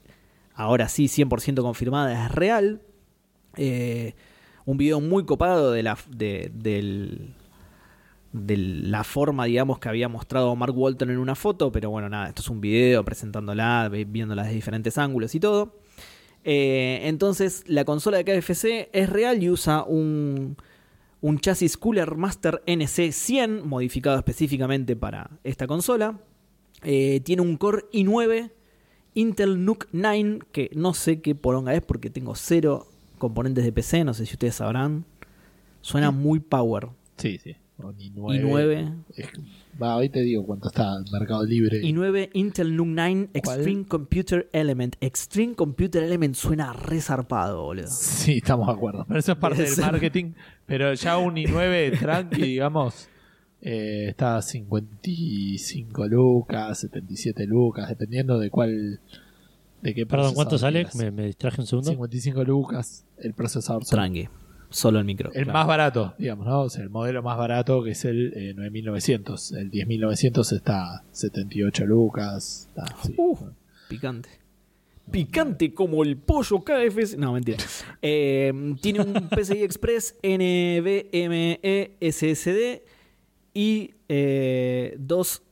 ahora 0.55 0.89
sí 0.89 1.07
100% 1.07 1.61
confirmada 1.63 2.27
es 2.27 2.33
real. 2.33 2.81
Eh, 3.57 4.15
un 4.67 4.77
video 4.77 5.01
muy 5.01 5.25
copado 5.25 5.73
de 5.73 5.83
la, 5.83 5.99
de, 6.09 6.51
del- 6.55 7.35
de 8.33 8.57
la 8.57 9.05
forma, 9.05 9.45
digamos, 9.45 9.79
que 9.79 9.89
había 9.89 10.09
mostrado 10.09 10.57
Mark 10.57 10.77
Walton 10.77 11.11
en 11.11 11.19
una 11.19 11.35
foto, 11.37 11.71
pero 11.71 11.91
bueno, 11.91 12.09
nada, 12.09 12.29
esto 12.29 12.43
es 12.43 12.49
un 12.51 12.61
video 12.61 13.05
presentándola, 13.05 13.89
viéndola 14.09 14.43
de 14.45 14.53
diferentes 14.55 14.99
ángulos 14.99 15.35
y 15.37 15.41
todo. 15.41 15.77
Eh, 16.43 17.01
entonces, 17.05 17.63
la 17.69 17.85
consola 17.85 18.19
de 18.19 18.25
KFC 18.25 18.89
es 18.93 19.09
real 19.09 19.43
y 19.43 19.51
usa 19.51 19.85
un, 19.85 20.57
un 21.21 21.39
chasis 21.39 21.77
Cooler 21.77 22.17
Master 22.17 22.63
NC100 22.67 23.63
modificado 23.63 24.17
específicamente 24.19 24.97
para 24.97 25.31
esta 25.45 25.67
consola. 25.69 26.19
Eh, 26.83 27.21
tiene 27.25 27.41
un 27.43 27.57
Core 27.57 27.85
i9 27.93 28.51
Intel 29.15 29.65
NUC 29.65 29.87
9, 29.93 30.41
que 30.51 30.71
no 30.75 30.93
sé 30.93 31.21
qué 31.23 31.37
poronga 31.37 31.73
es 31.73 31.83
porque 31.83 32.11
tengo 32.11 32.35
cero 32.35 32.89
componentes 33.25 33.65
de 33.65 33.73
PC, 33.73 34.05
no 34.05 34.13
sé 34.13 34.27
si 34.27 34.35
ustedes 34.35 34.57
sabrán. 34.57 35.07
Suena 35.81 36.11
muy 36.11 36.41
power. 36.41 36.89
Sí, 37.17 37.39
sí. 37.39 37.57
Ni 37.97 38.11
9. 38.11 38.45
i9. 38.45 39.83
Va, 39.83 39.97
hoy 39.97 40.09
te 40.09 40.21
digo 40.21 40.45
cuánto 40.47 40.69
está 40.69 40.95
el 40.97 41.11
mercado 41.11 41.45
libre. 41.45 41.81
i9 41.83 42.31
Intel 42.35 42.77
NUC 42.77 42.87
9 42.87 43.29
¿Cuál? 43.43 43.57
Extreme 43.57 43.85
Computer 43.87 44.49
Element. 44.53 44.97
Extreme 45.01 45.55
Computer 45.55 46.03
Element 46.03 46.35
suena 46.37 46.73
resarpado, 46.73 47.63
boludo. 47.65 47.89
Sí, 47.89 48.37
estamos 48.37 48.67
de 48.69 48.73
acuerdo. 48.75 49.05
Pero 49.09 49.19
eso 49.19 49.33
es 49.33 49.39
parte 49.39 49.63
del 49.63 49.77
marketing. 49.81 50.33
Pero 50.67 50.93
ya 50.95 51.17
un 51.19 51.35
i9 51.35 51.99
tranqui, 51.99 52.43
digamos, 52.47 53.09
eh, 53.63 54.07
está 54.11 54.37
a 54.37 54.43
55 54.43 56.07
lucas, 56.07 56.79
77 56.81 57.47
lucas, 57.47 57.89
dependiendo 57.89 58.39
de 58.39 58.51
cuál 58.51 59.01
de 59.85 59.95
qué 59.95 60.07
Perdón, 60.07 60.35
¿cuánto 60.35 60.57
sale? 60.57 60.87
Me, 60.95 61.11
me 61.11 61.27
distraje 61.27 61.61
un 61.61 61.67
segundo. 61.67 61.91
55 61.91 62.43
lucas 62.45 63.05
el 63.19 63.35
procesador. 63.35 63.85
solo. 63.85 64.01
Tranqui. 64.01 64.29
Solo 64.71 64.99
el 64.99 65.05
micro. 65.05 65.29
El 65.35 65.45
claro. 65.45 65.53
más 65.53 65.67
barato, 65.67 66.15
digamos, 66.19 66.47
¿no? 66.47 66.63
O 66.63 66.71
sea, 66.71 66.83
el 66.83 66.91
modelo 66.91 67.23
más 67.23 67.37
barato 67.37 67.85
que 67.85 67.91
es 67.91 68.05
el 68.07 68.33
eh, 68.35 68.55
9900. 68.55 69.53
El 69.53 69.71
10900 69.71 70.53
está 70.53 71.05
78 71.13 71.87
lucas. 71.87 72.69
Está, 72.71 72.87
sí. 73.05 73.15
Uh, 73.17 73.37
picante. 73.89 74.31
Picante 75.11 75.75
como 75.75 76.03
el 76.03 76.17
pollo 76.17 76.65
KFC. 76.65 77.19
No, 77.19 77.35
mentira. 77.35 77.59
Eh, 78.07 78.53
tiene 78.83 79.01
un 79.01 79.29
PCI 79.29 79.63
Express 79.63 80.17
NVMe 80.23 81.61
SSD 82.01 82.83
y 83.55 83.95
eh, 84.09 84.97
dos 84.99 85.44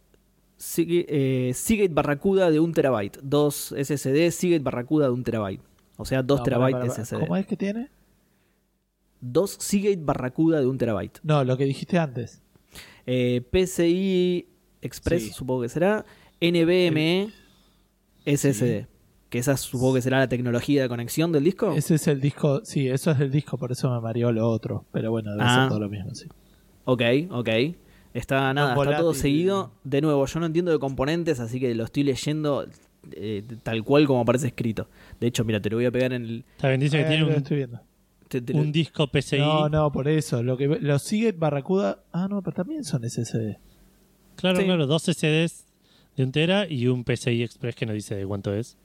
Seagate, 0.64 1.06
eh, 1.48 1.54
Seagate 1.54 1.92
Barracuda 1.92 2.48
de 2.50 2.60
un 2.60 2.72
terabyte. 2.72 3.18
Dos 3.20 3.74
SSD 3.76 4.30
Seagate 4.30 4.62
Barracuda 4.62 5.06
de 5.06 5.12
un 5.12 5.24
terabyte. 5.24 5.60
O 5.96 6.04
sea, 6.04 6.22
dos 6.22 6.38
No, 6.40 6.44
pará. 6.60 6.86
SSD. 6.88 7.18
¿Cómo 7.18 7.36
es 7.36 7.46
que 7.46 7.56
tiene? 7.56 7.90
Dos 9.20 9.56
Seagate 9.58 9.98
Barracuda 10.00 10.60
de 10.60 10.66
un 10.66 10.78
terabyte. 10.78 11.18
No, 11.24 11.42
lo 11.44 11.56
que 11.56 11.64
dijiste 11.64 11.98
antes. 11.98 12.42
Eh, 13.06 13.42
PCI 13.50 14.46
Express, 14.80 15.22
Sí. 15.24 15.30
supongo 15.32 15.62
que 15.62 15.68
será. 15.68 16.04
NVMe 16.40 17.30
SSD. 18.24 18.86
Que 19.30 19.38
esa 19.38 19.56
supongo 19.56 19.94
que 19.94 20.02
será 20.02 20.18
la 20.20 20.28
tecnología 20.28 20.82
de 20.82 20.88
conexión 20.88 21.32
del 21.32 21.42
disco. 21.44 21.72
Ese 21.72 21.94
es 21.96 22.06
el 22.06 22.20
disco, 22.20 22.60
sí, 22.64 22.88
eso 22.88 23.10
es 23.10 23.18
el 23.20 23.30
disco, 23.32 23.58
por 23.58 23.72
eso 23.72 23.90
me 23.90 24.00
mareó 24.00 24.30
lo 24.30 24.48
otro. 24.48 24.84
Pero 24.92 25.10
bueno, 25.10 25.32
debe 25.32 25.42
Ah. 25.44 25.60
ser 25.62 25.68
todo 25.70 25.80
lo 25.80 25.88
mismo, 25.88 26.14
sí. 26.14 26.26
Ok, 26.84 27.02
ok. 27.30 27.48
Está 28.14 28.52
nada, 28.52 28.74
está 28.74 28.96
todo 28.98 29.14
seguido. 29.14 29.72
De 29.84 30.00
nuevo, 30.00 30.24
yo 30.26 30.40
no 30.40 30.46
entiendo 30.46 30.70
de 30.70 30.78
componentes, 30.78 31.40
así 31.40 31.58
que 31.58 31.74
lo 31.74 31.84
estoy 31.84 32.02
leyendo 32.04 32.66
eh, 33.12 33.42
tal 33.62 33.82
cual 33.84 34.06
como 34.06 34.20
aparece 34.20 34.48
escrito. 34.48 34.88
De 35.18 35.26
hecho, 35.28 35.44
mira, 35.44 35.60
te 35.60 35.70
lo 35.70 35.76
voy 35.76 35.86
a 35.86 35.90
pegar 35.90 36.12
en 36.12 36.22
el. 36.24 36.44
Está 36.56 36.68
bien, 36.68 36.80
dice 36.80 36.96
que 36.98 37.02
Eh, 37.04 37.06
tiene 37.06 37.20
lo 37.22 37.28
un, 37.28 37.32
estoy 37.34 37.56
viendo. 37.56 37.80
te- 38.28 38.40
te 38.42 38.52
lo- 38.52 38.62
disco 38.64 39.06
PCI. 39.06 39.38
No, 39.38 39.68
no, 39.68 39.90
por 39.92 40.08
eso. 40.08 40.42
Lo 40.42 40.56
que 40.56 40.66
los 40.68 41.02
Seagate 41.02 41.38
Barracuda, 41.38 42.02
ah, 42.12 42.28
no, 42.28 42.42
pero 42.42 42.54
también 42.54 42.84
son 42.84 43.02
SSD. 43.04 43.58
Claro, 44.36 44.58
Sí. 44.58 44.64
claro, 44.64 44.86
dos 44.86 45.02
SSDs 45.04 45.64
de 46.16 46.24
un 46.24 46.32
tera 46.32 46.66
y 46.68 46.86
un 46.88 47.04
PCI 47.04 47.42
Express 47.42 47.74
que 47.74 47.86
no 47.86 47.92
dice 47.94 48.14
de 48.14 48.26
cuánto 48.26 48.52
es. 48.54 48.76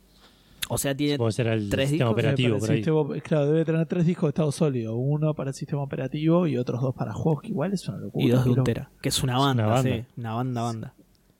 O 0.69 0.77
sea, 0.77 0.95
tiene. 0.95 1.31
Será 1.31 1.53
el 1.53 1.69
tres 1.69 1.89
sistema 1.89 2.10
discos, 2.10 2.23
operativo 2.23 2.57
por 2.60 2.72
ahí. 2.72 2.77
sistema- 2.77 3.19
claro, 3.22 3.45
debe 3.48 3.65
tener 3.65 3.85
tres 3.85 4.06
discos 4.06 4.27
de 4.27 4.30
estado 4.30 4.52
sólido. 4.52 4.95
Uno 4.95 5.34
para 5.34 5.52
el 5.52 5.56
sistema 5.56 5.81
operativo 5.84 6.48
y 6.48 6.57
otros 6.57 6.81
dos 6.81 6.95
para 6.95 7.14
juegos, 7.14 7.41
que 7.44 7.49
igual 7.49 7.73
es 7.73 7.88
una 7.88 7.98
locura. 7.99 8.26
Y 8.26 8.30
dos 8.30 8.44
de 8.45 8.52
un 8.52 8.64
tera. 8.64 8.89
Que 9.02 9.10
es 9.10 9.23
una 9.23 9.34
Es 9.34 9.39
una 9.39 9.65
banda, 9.68 9.84
sí. 9.84 10.03
Una 10.18 10.34
banda, 10.34 10.61
banda. 10.64 10.94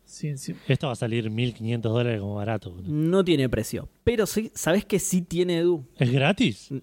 Sí, 0.06 0.38
sí. 0.38 0.56
Esto 0.70 0.88
va 0.88 0.94
a 0.94 0.96
salir 0.96 1.30
1500 1.30 1.92
dólares 1.92 2.22
como 2.22 2.36
barato. 2.36 2.74
No 2.86 3.26
tiene 3.26 3.50
precio. 3.50 3.90
Pero 4.06 4.26
sí, 4.26 4.52
¿sabes 4.56 4.86
que 4.86 5.00
sí 5.00 5.22
tiene 5.22 5.58
Edu? 5.60 5.86
¿Es 5.98 6.12
gratis? 6.12 6.70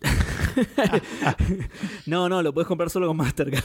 No, 2.07 2.29
no, 2.29 2.43
lo 2.43 2.53
puedes 2.53 2.69
comprar 2.69 2.91
solo 2.91 3.07
con 3.09 3.17
Mastercard. 3.17 3.65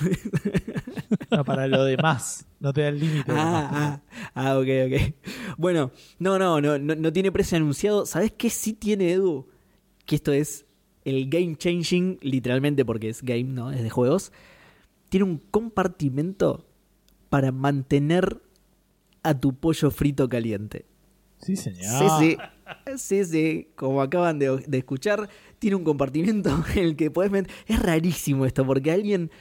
No, 1.38 1.46
para 1.46 1.68
lo 1.68 1.84
demás. 1.84 2.46
No 2.60 2.74
te 2.74 2.82
da 2.82 2.88
el 2.90 3.00
límite. 3.00 3.32
Ah, 3.32 3.70
ah, 3.72 4.02
ah, 4.34 4.58
ok, 4.58 4.68
ok. 4.88 5.56
Bueno, 5.58 5.92
no, 6.18 6.40
no, 6.40 6.60
no, 6.60 6.78
no, 6.80 7.14
tiene 7.14 7.32
precio 7.32 7.58
anunciado. 7.58 8.06
¿Sabes 8.06 8.34
qué 8.38 8.50
sí 8.50 8.74
tiene 8.74 9.12
Edu? 9.12 9.48
Que 10.06 10.16
esto 10.16 10.34
es 10.34 10.66
el 11.06 11.30
game 11.30 11.56
changing, 11.56 12.18
literalmente 12.22 12.84
porque 12.84 13.10
es 13.10 13.22
game, 13.22 13.44
¿no? 13.44 13.72
Es 13.72 13.84
de 13.84 13.90
juegos. 13.90 14.32
Tiene 15.10 15.26
un 15.26 15.38
compartimento 15.38 16.68
para 17.30 17.52
mantener 17.52 18.42
a 19.24 19.40
tu 19.40 19.54
pollo 19.56 19.92
frito 19.92 20.28
caliente. 20.28 20.86
Sí, 21.38 21.56
señor. 21.56 22.20
Sí, 22.20 22.38
sí. 22.38 22.38
Sí, 22.98 23.26
sí. 23.26 23.68
Como 23.76 24.02
acaban 24.02 24.40
de, 24.40 24.58
de 24.68 24.78
escuchar, 24.78 25.30
tiene 25.60 25.76
un 25.76 25.84
compartimento 25.84 26.64
en 26.76 26.84
el 26.84 26.96
que 26.96 27.12
puedes 27.12 27.32
meter. 27.32 27.52
Es 27.68 27.82
rarísimo 27.82 28.46
esto, 28.46 28.66
porque 28.66 28.92
alguien 28.92 29.32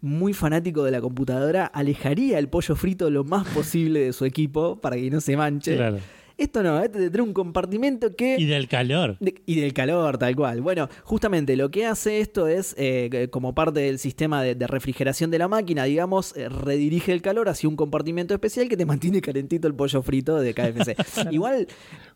muy 0.00 0.32
fanático 0.32 0.82
de 0.84 0.90
la 0.90 1.00
computadora 1.00 1.66
alejaría 1.66 2.38
el 2.38 2.48
pollo 2.48 2.74
frito 2.76 3.10
lo 3.10 3.24
más 3.24 3.46
posible 3.48 4.00
de 4.00 4.12
su 4.12 4.24
equipo 4.24 4.80
para 4.80 4.96
que 4.96 5.10
no 5.10 5.20
se 5.20 5.36
manche. 5.36 5.76
Claro. 5.76 5.98
Esto 6.38 6.62
no, 6.62 6.80
este 6.82 6.98
tendrá 7.00 7.22
un 7.22 7.34
compartimento 7.34 8.16
que. 8.16 8.36
Y 8.38 8.46
del 8.46 8.66
calor. 8.66 9.18
De- 9.20 9.42
y 9.44 9.60
del 9.60 9.74
calor, 9.74 10.16
tal 10.16 10.34
cual. 10.34 10.62
Bueno, 10.62 10.88
justamente 11.04 11.54
lo 11.54 11.70
que 11.70 11.84
hace 11.84 12.20
esto 12.20 12.48
es, 12.48 12.74
eh, 12.78 13.28
como 13.30 13.54
parte 13.54 13.80
del 13.80 13.98
sistema 13.98 14.42
de, 14.42 14.54
de 14.54 14.66
refrigeración 14.66 15.30
de 15.30 15.38
la 15.38 15.48
máquina, 15.48 15.84
digamos, 15.84 16.34
eh, 16.38 16.48
redirige 16.48 17.12
el 17.12 17.20
calor 17.20 17.50
hacia 17.50 17.68
un 17.68 17.76
compartimento 17.76 18.32
especial 18.32 18.70
que 18.70 18.76
te 18.78 18.86
mantiene 18.86 19.20
calentito 19.20 19.68
el 19.68 19.74
pollo 19.74 20.00
frito 20.00 20.38
de 20.40 20.54
KFC. 20.54 20.96
Igual, 21.30 21.66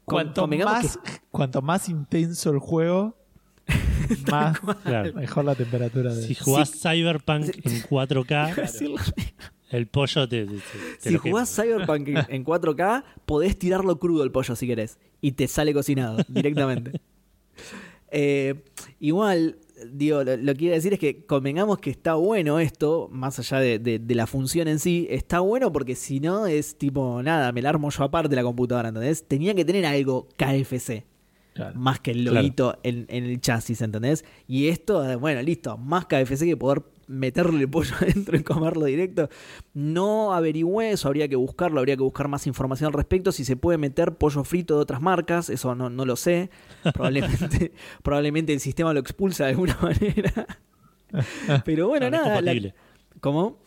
con- 0.07 0.17
Cuanto 0.33 0.47
más, 0.49 0.99
cuanto 1.31 1.61
más 1.61 1.91
intenso 1.91 2.49
el 2.51 2.61
juego, 2.61 3.19
más 4.31 4.59
Claro. 4.85 5.13
mejor 5.15 5.45
la 5.45 5.55
temperatura 5.55 6.15
de. 6.15 6.23
Si 6.23 6.35
jugás 6.35 6.71
Cyberpunk 6.81 7.47
en 7.65 7.83
4K, 7.83 8.55
que- 8.55 8.69
si, 8.69 8.95
el 9.71 9.87
pollo 9.87 10.29
te, 10.29 10.45
te- 10.47 10.53
te- 10.53 10.61
te 11.03 11.09
si 11.11 11.17
jugás 11.17 11.55
quema. 11.55 11.65
Cyberpunk 11.65 12.09
en, 12.09 12.17
en 12.29 12.45
4K, 12.45 13.05
podés 13.27 13.59
tirarlo 13.59 13.99
crudo 13.99 14.23
el 14.25 14.31
pollo 14.31 14.55
si 14.57 14.67
querés. 14.67 14.99
Y 15.21 15.33
te 15.33 15.49
sale 15.49 15.73
cocinado 15.73 16.19
directamente. 16.29 17.01
Eh, 18.17 18.63
igual, 19.01 19.57
digo, 19.91 20.23
lo, 20.23 20.37
lo 20.37 20.55
que 20.55 20.67
iba 20.67 20.73
a 20.75 20.77
decir 20.77 20.93
es 20.93 20.99
que 21.01 21.25
convengamos 21.27 21.79
que 21.79 21.91
está 21.91 22.15
bueno 22.15 22.61
esto, 22.61 23.09
más 23.11 23.39
allá 23.41 23.59
de, 23.59 23.79
de- 23.79 23.99
de 23.99 24.15
la 24.15 24.27
función 24.27 24.69
en 24.69 24.79
sí, 24.79 25.07
está 25.11 25.41
bueno 25.41 25.73
porque 25.73 25.97
si 25.97 26.21
no 26.21 26.47
es 26.47 26.77
tipo, 26.79 27.23
nada, 27.23 27.51
me 27.53 27.63
la 27.63 27.71
armo 27.71 27.91
yo 27.91 28.05
aparte 28.05 28.37
la 28.37 28.43
computadora, 28.43 28.89
¿entendés? 28.91 29.27
Tenía 29.27 29.55
que 29.55 29.65
tener 29.65 29.85
algo 29.87 30.29
KFC, 30.37 31.05
Claro. 31.55 31.79
más 31.79 32.01
que 32.01 32.11
el 32.11 32.23
Claro. 32.23 32.35
loguito 32.37 32.79
en, 32.83 33.07
en 33.09 33.25
el 33.25 33.41
chasis, 33.41 33.81
¿entendés? 33.81 34.25
Y 34.49 34.69
esto, 34.69 35.09
eh, 35.09 35.17
bueno, 35.17 35.41
listo, 35.41 35.77
más 35.79 36.07
KFC 36.07 36.45
que 36.47 36.57
poder 36.57 36.83
meterle 37.07 37.61
el 37.61 37.69
pollo 37.71 37.95
adentro 38.01 38.37
y 38.37 38.43
comerlo 38.43 38.87
directo. 38.87 39.29
No 39.73 40.35
averigüé 40.35 40.91
eso, 40.93 41.07
habría 41.09 41.29
que 41.29 41.37
buscarlo, 41.37 41.79
habría 41.79 41.97
que 41.97 42.03
buscar 42.03 42.27
más 42.29 42.47
información 42.49 42.89
al 42.89 42.93
respecto. 42.95 43.31
Si 43.31 43.45
se 43.45 43.57
puede 43.57 43.79
meter 43.79 44.17
pollo 44.17 44.43
frito 44.43 44.75
de 44.75 44.81
otras 44.83 45.01
marcas, 45.01 45.49
eso 45.49 45.75
no, 45.77 45.91
no 45.91 46.05
lo 46.05 46.17
sé. 46.17 46.51
Probablemente, 46.93 47.73
probablemente 48.03 48.53
el 48.53 48.61
sistema 48.61 48.93
lo 48.93 49.01
expulsa 49.01 49.45
de 49.45 49.51
alguna 49.51 49.79
manera. 49.83 50.47
Pero 51.65 51.89
bueno, 51.89 52.11
No, 52.11 52.17
no 52.17 52.17
es 52.17 52.23
nada. 52.23 52.35
la- 52.35 52.37
compatible. 52.41 52.75
¿Cómo? 53.21 53.59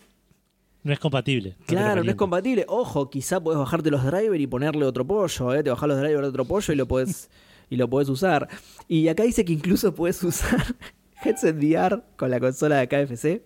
No 0.84 0.94
es 0.94 1.00
compatible. 1.00 1.56
Claro, 1.66 2.04
no 2.04 2.10
es 2.12 2.16
compatible. 2.16 2.66
Ojo, 2.68 3.10
quizá 3.10 3.40
podés 3.42 3.60
bajarte 3.60 3.92
los 3.92 4.04
drivers 4.06 4.40
y 4.42 4.48
ponerle 4.48 4.86
otro 4.86 5.06
pollo, 5.06 5.54
¿eh? 5.54 5.64
Te 5.64 5.70
bajás 5.70 5.88
los 5.90 6.00
drivers 6.00 6.22
de 6.22 6.28
otro 6.30 6.46
pollo 6.46 6.74
y 6.74 6.76
lo 6.78 6.88
podés, 6.88 7.30
y 7.70 7.76
lo 7.76 7.90
podés 7.90 8.10
usar. 8.10 8.48
Y 8.88 9.08
acá 9.08 9.24
dice 9.24 9.46
que 9.46 9.54
incluso 9.54 9.94
podés 9.94 10.24
usar 10.24 10.76
headset 11.24 11.58
VR 11.58 12.04
con 12.16 12.30
la 12.30 12.40
consola 12.40 12.78
de 12.78 12.88
KFC. 12.88 13.42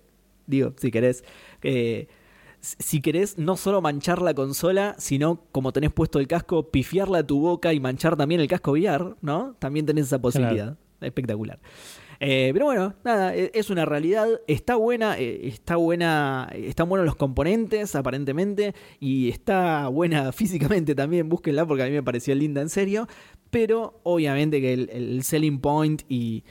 Digo, 0.47 0.73
si 0.77 0.91
querés. 0.91 1.23
Eh, 1.63 2.07
si 2.61 3.01
querés 3.01 3.39
no 3.39 3.57
solo 3.57 3.81
manchar 3.81 4.21
la 4.21 4.35
consola, 4.35 4.95
sino 4.99 5.45
como 5.51 5.73
tenés 5.73 5.91
puesto 5.91 6.19
el 6.19 6.27
casco, 6.27 6.69
pifiarla 6.69 7.19
a 7.19 7.23
tu 7.25 7.39
boca 7.39 7.73
y 7.73 7.79
manchar 7.79 8.15
también 8.15 8.39
el 8.39 8.47
casco 8.47 8.73
VR, 8.73 9.15
¿no? 9.21 9.55
También 9.57 9.87
tenés 9.87 10.05
esa 10.05 10.21
posibilidad. 10.21 10.77
Espectacular. 11.01 11.59
Eh, 12.23 12.51
pero 12.53 12.65
bueno, 12.65 12.93
nada, 13.03 13.35
e- 13.35 13.49
es 13.55 13.71
una 13.71 13.83
realidad. 13.83 14.27
Está 14.47 14.75
buena, 14.75 15.17
eh, 15.17 15.47
está 15.47 15.75
buena, 15.75 16.47
están 16.53 16.87
buenos 16.87 17.05
los 17.07 17.15
componentes, 17.15 17.95
aparentemente, 17.95 18.75
y 18.99 19.29
está 19.29 19.87
buena 19.87 20.31
físicamente 20.31 20.93
también. 20.93 21.27
Búsquenla 21.29 21.65
porque 21.65 21.81
a 21.83 21.87
mí 21.87 21.93
me 21.93 22.03
pareció 22.03 22.35
linda 22.35 22.61
en 22.61 22.69
serio. 22.69 23.07
Pero 23.49 23.99
obviamente 24.03 24.61
que 24.61 24.71
el, 24.73 24.89
el 24.91 25.23
selling 25.23 25.59
point 25.59 26.03
y, 26.09 26.43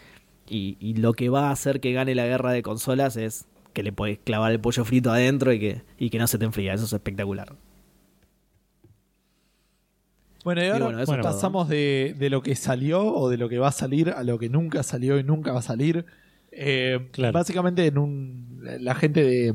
y- 0.49 0.95
lo 0.95 1.13
que 1.13 1.29
va 1.29 1.49
a 1.49 1.53
hacer 1.53 1.81
que 1.81 1.93
gane 1.93 2.17
la 2.17 2.27
guerra 2.27 2.51
de 2.53 2.63
consolas 2.63 3.17
es 3.17 3.47
que 3.73 3.85
le 3.85 3.93
puedes 3.93 4.19
clavar 4.19 4.51
el 4.51 4.61
pollo 4.61 4.85
frito 4.85 5.13
adentro 5.13 5.53
y 5.53 5.61
que, 5.61 5.83
y 5.99 6.11
que 6.11 6.19
no 6.19 6.27
se 6.27 6.37
te 6.37 6.45
enfría. 6.47 6.75
Eso 6.75 6.85
es 6.87 6.93
espectacular. 6.93 7.55
Bueno, 10.45 10.63
y 10.65 10.69
ahora 10.69 11.05
bueno, 11.05 11.23
pasamos 11.23 11.69
de, 11.69 12.15
de 12.19 12.31
lo 12.31 12.43
que 12.43 12.55
salió 12.57 13.05
o 13.05 13.29
de 13.29 13.37
lo 13.37 13.49
que 13.49 13.59
va 13.59 13.69
a 13.69 13.73
salir 13.73 14.11
a 14.11 14.23
lo 14.25 14.39
que 14.39 14.49
nunca 14.49 14.83
salió 14.83 15.19
y 15.19 15.23
nunca 15.25 15.53
va 15.53 15.59
a 15.59 15.63
salir. 15.63 16.07
Eh, 16.53 17.09
Claro. 17.13 17.33
Básicamente, 17.33 17.87
en 17.87 17.99
un, 17.99 18.61
la 18.81 18.95
gente 18.95 19.23
de, 19.23 19.55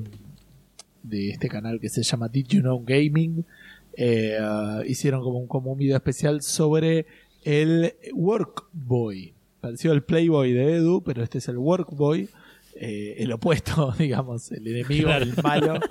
de 1.03 1.29
este 1.31 1.47
canal 1.49 1.79
que 1.79 1.89
se 1.89 2.03
llama 2.03 2.27
Did 2.29 2.47
You 2.47 2.61
Know 2.61 2.83
Gaming 2.85 3.45
eh, 3.97 4.37
hicieron 4.87 5.23
como 5.23 5.39
un, 5.39 5.47
como 5.47 5.71
un 5.71 5.77
video 5.77 5.95
especial 5.97 6.41
sobre 6.41 7.05
el 7.43 7.93
Workboy. 8.13 9.33
Pareció 9.61 9.91
el 9.93 10.03
Playboy 10.03 10.51
de 10.53 10.75
Edu, 10.75 11.01
pero 11.03 11.23
este 11.23 11.39
es 11.39 11.47
el 11.47 11.57
Workboy, 11.57 12.29
eh, 12.75 13.15
el 13.19 13.31
opuesto, 13.31 13.91
digamos, 13.97 14.51
el 14.51 14.67
enemigo, 14.67 15.07
Claro. 15.07 15.25
el 15.25 15.33
malo. 15.41 15.79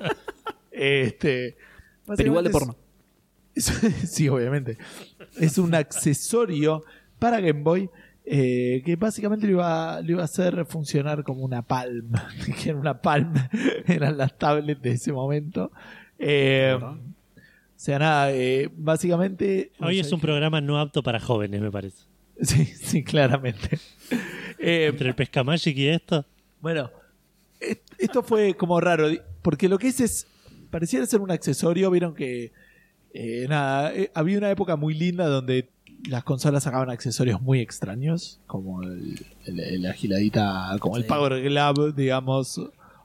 Este, 0.76 1.56
Pero 2.16 2.26
igual 2.30 2.44
de 2.44 2.50
porno. 2.50 2.76
sí, 4.06 4.28
obviamente. 4.28 4.78
Es 5.38 5.58
un 5.58 5.74
accesorio 5.74 6.84
para 7.18 7.40
Game 7.40 7.62
Boy 7.62 7.90
eh, 8.26 8.82
que 8.86 8.96
básicamente 8.96 9.46
lo 9.46 9.52
iba, 9.52 10.00
lo 10.00 10.12
iba 10.12 10.22
a 10.22 10.24
hacer 10.24 10.64
funcionar 10.66 11.24
como 11.24 11.44
una 11.44 11.62
Palm. 11.62 12.12
que 12.62 12.70
era 12.70 12.78
una 12.78 13.00
Palm, 13.00 13.34
eran 13.86 14.16
las 14.16 14.36
tablets 14.38 14.80
de 14.80 14.92
ese 14.92 15.12
momento. 15.12 15.70
Eh, 16.18 16.78
o 16.80 16.98
sea, 17.76 17.98
nada, 17.98 18.32
eh, 18.32 18.70
básicamente. 18.74 19.72
Hoy 19.78 19.98
es 19.98 20.10
un 20.12 20.20
programa 20.20 20.60
no 20.60 20.78
apto 20.78 21.02
para 21.02 21.20
jóvenes, 21.20 21.60
me 21.60 21.70
parece. 21.70 22.04
Sí, 22.40 22.64
sí, 22.64 23.04
claramente. 23.04 23.78
Entre 24.58 25.08
el 25.08 25.14
Pesca 25.14 25.44
Magic 25.44 25.76
y 25.76 25.88
esto. 25.88 26.24
Bueno, 26.60 26.90
esto 27.98 28.22
fue 28.22 28.54
como 28.54 28.80
raro, 28.80 29.08
porque 29.42 29.68
lo 29.68 29.78
que 29.78 29.88
es 29.88 30.00
es, 30.00 30.26
pareciera 30.70 31.04
ser 31.04 31.20
un 31.20 31.30
accesorio, 31.30 31.90
vieron 31.90 32.14
que, 32.14 32.52
eh, 33.14 33.46
nada, 33.48 33.94
eh, 33.94 34.10
había 34.14 34.36
una 34.38 34.50
época 34.50 34.76
muy 34.76 34.92
linda 34.92 35.26
donde 35.28 35.70
las 36.08 36.22
consolas 36.24 36.64
sacaban 36.64 36.90
accesorios 36.90 37.40
muy 37.40 37.60
extraños, 37.60 38.40
como 38.46 38.82
el, 38.82 39.14
el- 39.46 39.60
el- 39.60 39.82
la 39.82 39.92
giladita, 39.94 40.76
como 40.80 40.96
el. 40.98 41.06
Power 41.06 41.40
Glove, 41.42 41.92
digamos, 41.94 42.60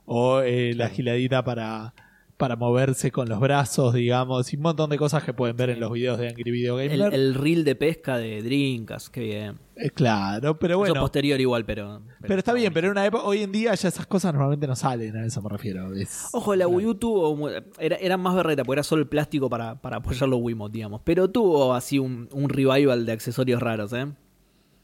o 0.05 0.41
eh, 0.41 0.71
la 0.73 0.85
Claro. 0.85 0.95
giladita 0.95 1.43
para, 1.45 1.93
para 2.39 2.55
moverse 2.55 3.11
con 3.11 3.27
los 3.27 3.37
brazos, 3.41 3.93
digamos, 3.93 4.53
y 4.53 4.55
un 4.55 4.61
montón 4.61 4.89
de 4.89 4.97
cosas 4.97 5.25
que 5.25 5.33
pueden 5.33 5.57
ver 5.57 5.71
en 5.71 5.81
los 5.81 5.91
videos 5.91 6.17
de 6.17 6.29
Angry 6.29 6.49
Video 6.51 6.77
Gamer. 6.77 7.13
el 7.13 7.35
reel 7.35 7.65
de 7.65 7.75
pesca 7.75 8.17
de 8.17 8.41
Drinkas, 8.41 9.09
qué 9.09 9.19
bien. 9.19 9.59
Eh, 9.75 9.89
claro, 9.89 10.57
pero 10.57 10.75
Eso 10.75 10.79
bueno. 10.79 11.01
posterior 11.01 11.39
igual, 11.41 11.65
pero. 11.65 12.01
Pero 12.21 12.35
está 12.39 12.53
bien, 12.53 12.71
pero 12.73 12.87
en 12.87 12.91
una 12.91 13.05
época, 13.05 13.25
hoy 13.25 13.43
en 13.43 13.51
día 13.51 13.75
ya 13.75 13.89
esas 13.89 14.07
cosas 14.07 14.31
normalmente 14.33 14.67
no 14.67 14.77
salen, 14.77 15.17
a 15.17 15.25
eso 15.25 15.41
me 15.41 15.49
refiero. 15.49 15.93
Es- 15.93 16.29
Ojo, 16.31 16.55
la 16.55 16.65
Wii 16.65 16.85
U 16.87 16.95
tuvo. 16.95 17.49
Era, 17.77 17.97
era 17.97 18.15
más 18.15 18.33
berreta, 18.33 18.63
porque 18.63 18.77
era 18.77 18.83
solo 18.83 19.01
el 19.01 19.09
plástico 19.09 19.49
para, 19.49 19.75
para 19.81 19.97
apoyar 19.97 20.29
los 20.29 20.39
Wiimote, 20.41 20.75
digamos. 20.75 21.01
Pero 21.03 21.29
tuvo 21.29 21.73
así 21.73 21.99
un, 21.99 22.29
un 22.31 22.47
revival 22.47 23.05
de 23.05 23.11
accesorios 23.11 23.61
raros, 23.61 23.91
¿eh? 23.91 24.07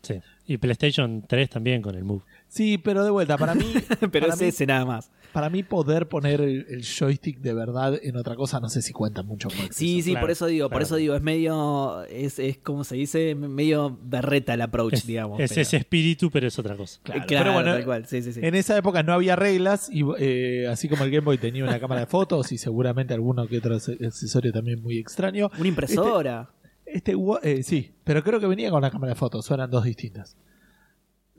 Sí. 0.02 0.16
Y 0.46 0.58
PlayStation 0.58 1.24
3 1.28 1.50
también 1.50 1.82
con 1.82 1.96
el 1.96 2.04
Move. 2.04 2.22
Sí, 2.48 2.78
pero 2.78 3.04
de 3.04 3.10
vuelta, 3.10 3.38
para 3.38 3.56
mí, 3.56 3.64
Pero 4.00 4.12
para, 4.12 4.34
es 4.36 4.42
mí 4.42 4.48
ese 4.48 4.66
nada 4.68 4.86
más. 4.86 5.10
Para 5.36 5.50
mí 5.50 5.64
poder 5.64 6.08
poner 6.08 6.40
el, 6.40 6.66
el 6.70 6.82
joystick 6.84 7.40
de 7.40 7.54
verdad 7.54 8.00
en 8.02 8.16
otra 8.16 8.36
cosa 8.36 8.60
no 8.62 8.70
sé 8.70 8.82
si 8.82 8.94
cuenta 8.94 9.22
mucho 9.22 9.50
como 9.50 9.64
Sí, 9.72 10.02
sí, 10.02 10.12
Claro, 10.12 10.24
por 10.24 10.32
eso 10.32 10.46
digo, 10.48 10.70
por 10.70 10.82
eso 10.82 10.96
digo, 10.96 11.14
es 11.16 11.22
medio. 11.22 12.04
Es, 12.06 12.40
es 12.40 12.58
como 12.58 12.84
se 12.86 12.96
dice, 12.96 13.36
medio 13.36 14.00
berreta 14.02 14.54
el 14.54 14.62
approach, 14.62 14.94
Es, 14.94 15.06
digamos. 15.06 15.40
es 15.42 15.50
pero- 15.50 15.62
ese 15.62 15.78
espíritu, 15.78 16.32
pero 16.32 16.48
es 16.48 16.58
otra 16.58 16.78
cosa. 16.78 17.00
Claro, 17.04 17.24
Claro, 17.28 17.44
pero 17.44 17.54
bueno, 17.54 17.72
tal 17.74 17.86
cual, 17.86 18.06
sí, 18.08 18.22
sí, 18.22 18.32
sí. 18.32 18.40
En 18.42 18.56
esa 18.56 18.78
época 18.78 19.04
no 19.04 19.12
había 19.14 19.36
reglas 19.36 19.90
y 19.92 20.04
eh, 20.20 20.68
así 20.70 20.88
como 20.88 21.04
el 21.04 21.12
Game 21.12 21.26
Boy 21.26 21.38
tenía 21.38 21.64
una 21.66 21.80
cámara 21.80 22.02
de 22.02 22.08
fotos 22.08 22.52
y 22.54 22.58
seguramente 22.58 23.14
alguno 23.14 23.46
que 23.48 23.58
otro 23.58 23.76
ac- 23.76 24.06
accesorio 24.08 24.52
también 24.54 24.82
muy 24.82 24.98
extraño. 24.98 25.52
Una 25.60 25.68
impresora. 25.68 26.50
Este 26.86 27.14
wa- 27.16 27.40
eh, 27.44 27.64
sí, 27.64 27.92
pero 28.04 28.24
creo 28.24 28.40
que 28.40 28.48
venía 28.48 28.70
con 28.70 28.82
la 28.82 28.90
cámara 28.92 29.14
de 29.14 29.20
fotos, 29.20 29.52
eran 29.52 29.70
dos 29.70 29.84
distintas. 29.84 30.38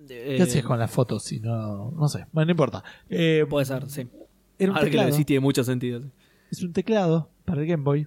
Eh, 0.09 0.35
¿Qué 0.37 0.43
hacías 0.43 0.65
con 0.65 0.79
las 0.79 0.91
fotos 0.91 1.23
si 1.25 1.41
no? 1.41 1.91
No 1.93 2.09
sé, 2.09 2.27
bueno, 2.33 2.47
no 2.47 2.51
importa. 2.53 2.83
Eh, 3.09 3.45
Puede 3.49 3.67
ser, 3.67 3.89
sí. 3.89 4.07
era 4.59 4.71
un 4.73 4.77
Ahora 4.77 4.81
que 4.91 4.97
lo 4.97 5.03
teclado. 5.03 5.11
decís 5.11 5.27
tiene 5.27 5.41
mucho 5.41 5.65
sentido. 5.65 6.01
sí. 6.01 6.09
es 6.53 6.63
un 6.63 6.73
teclado 6.73 7.29
para 7.45 7.61
el 7.63 7.67
Game 7.67 7.83
Boy. 7.83 8.07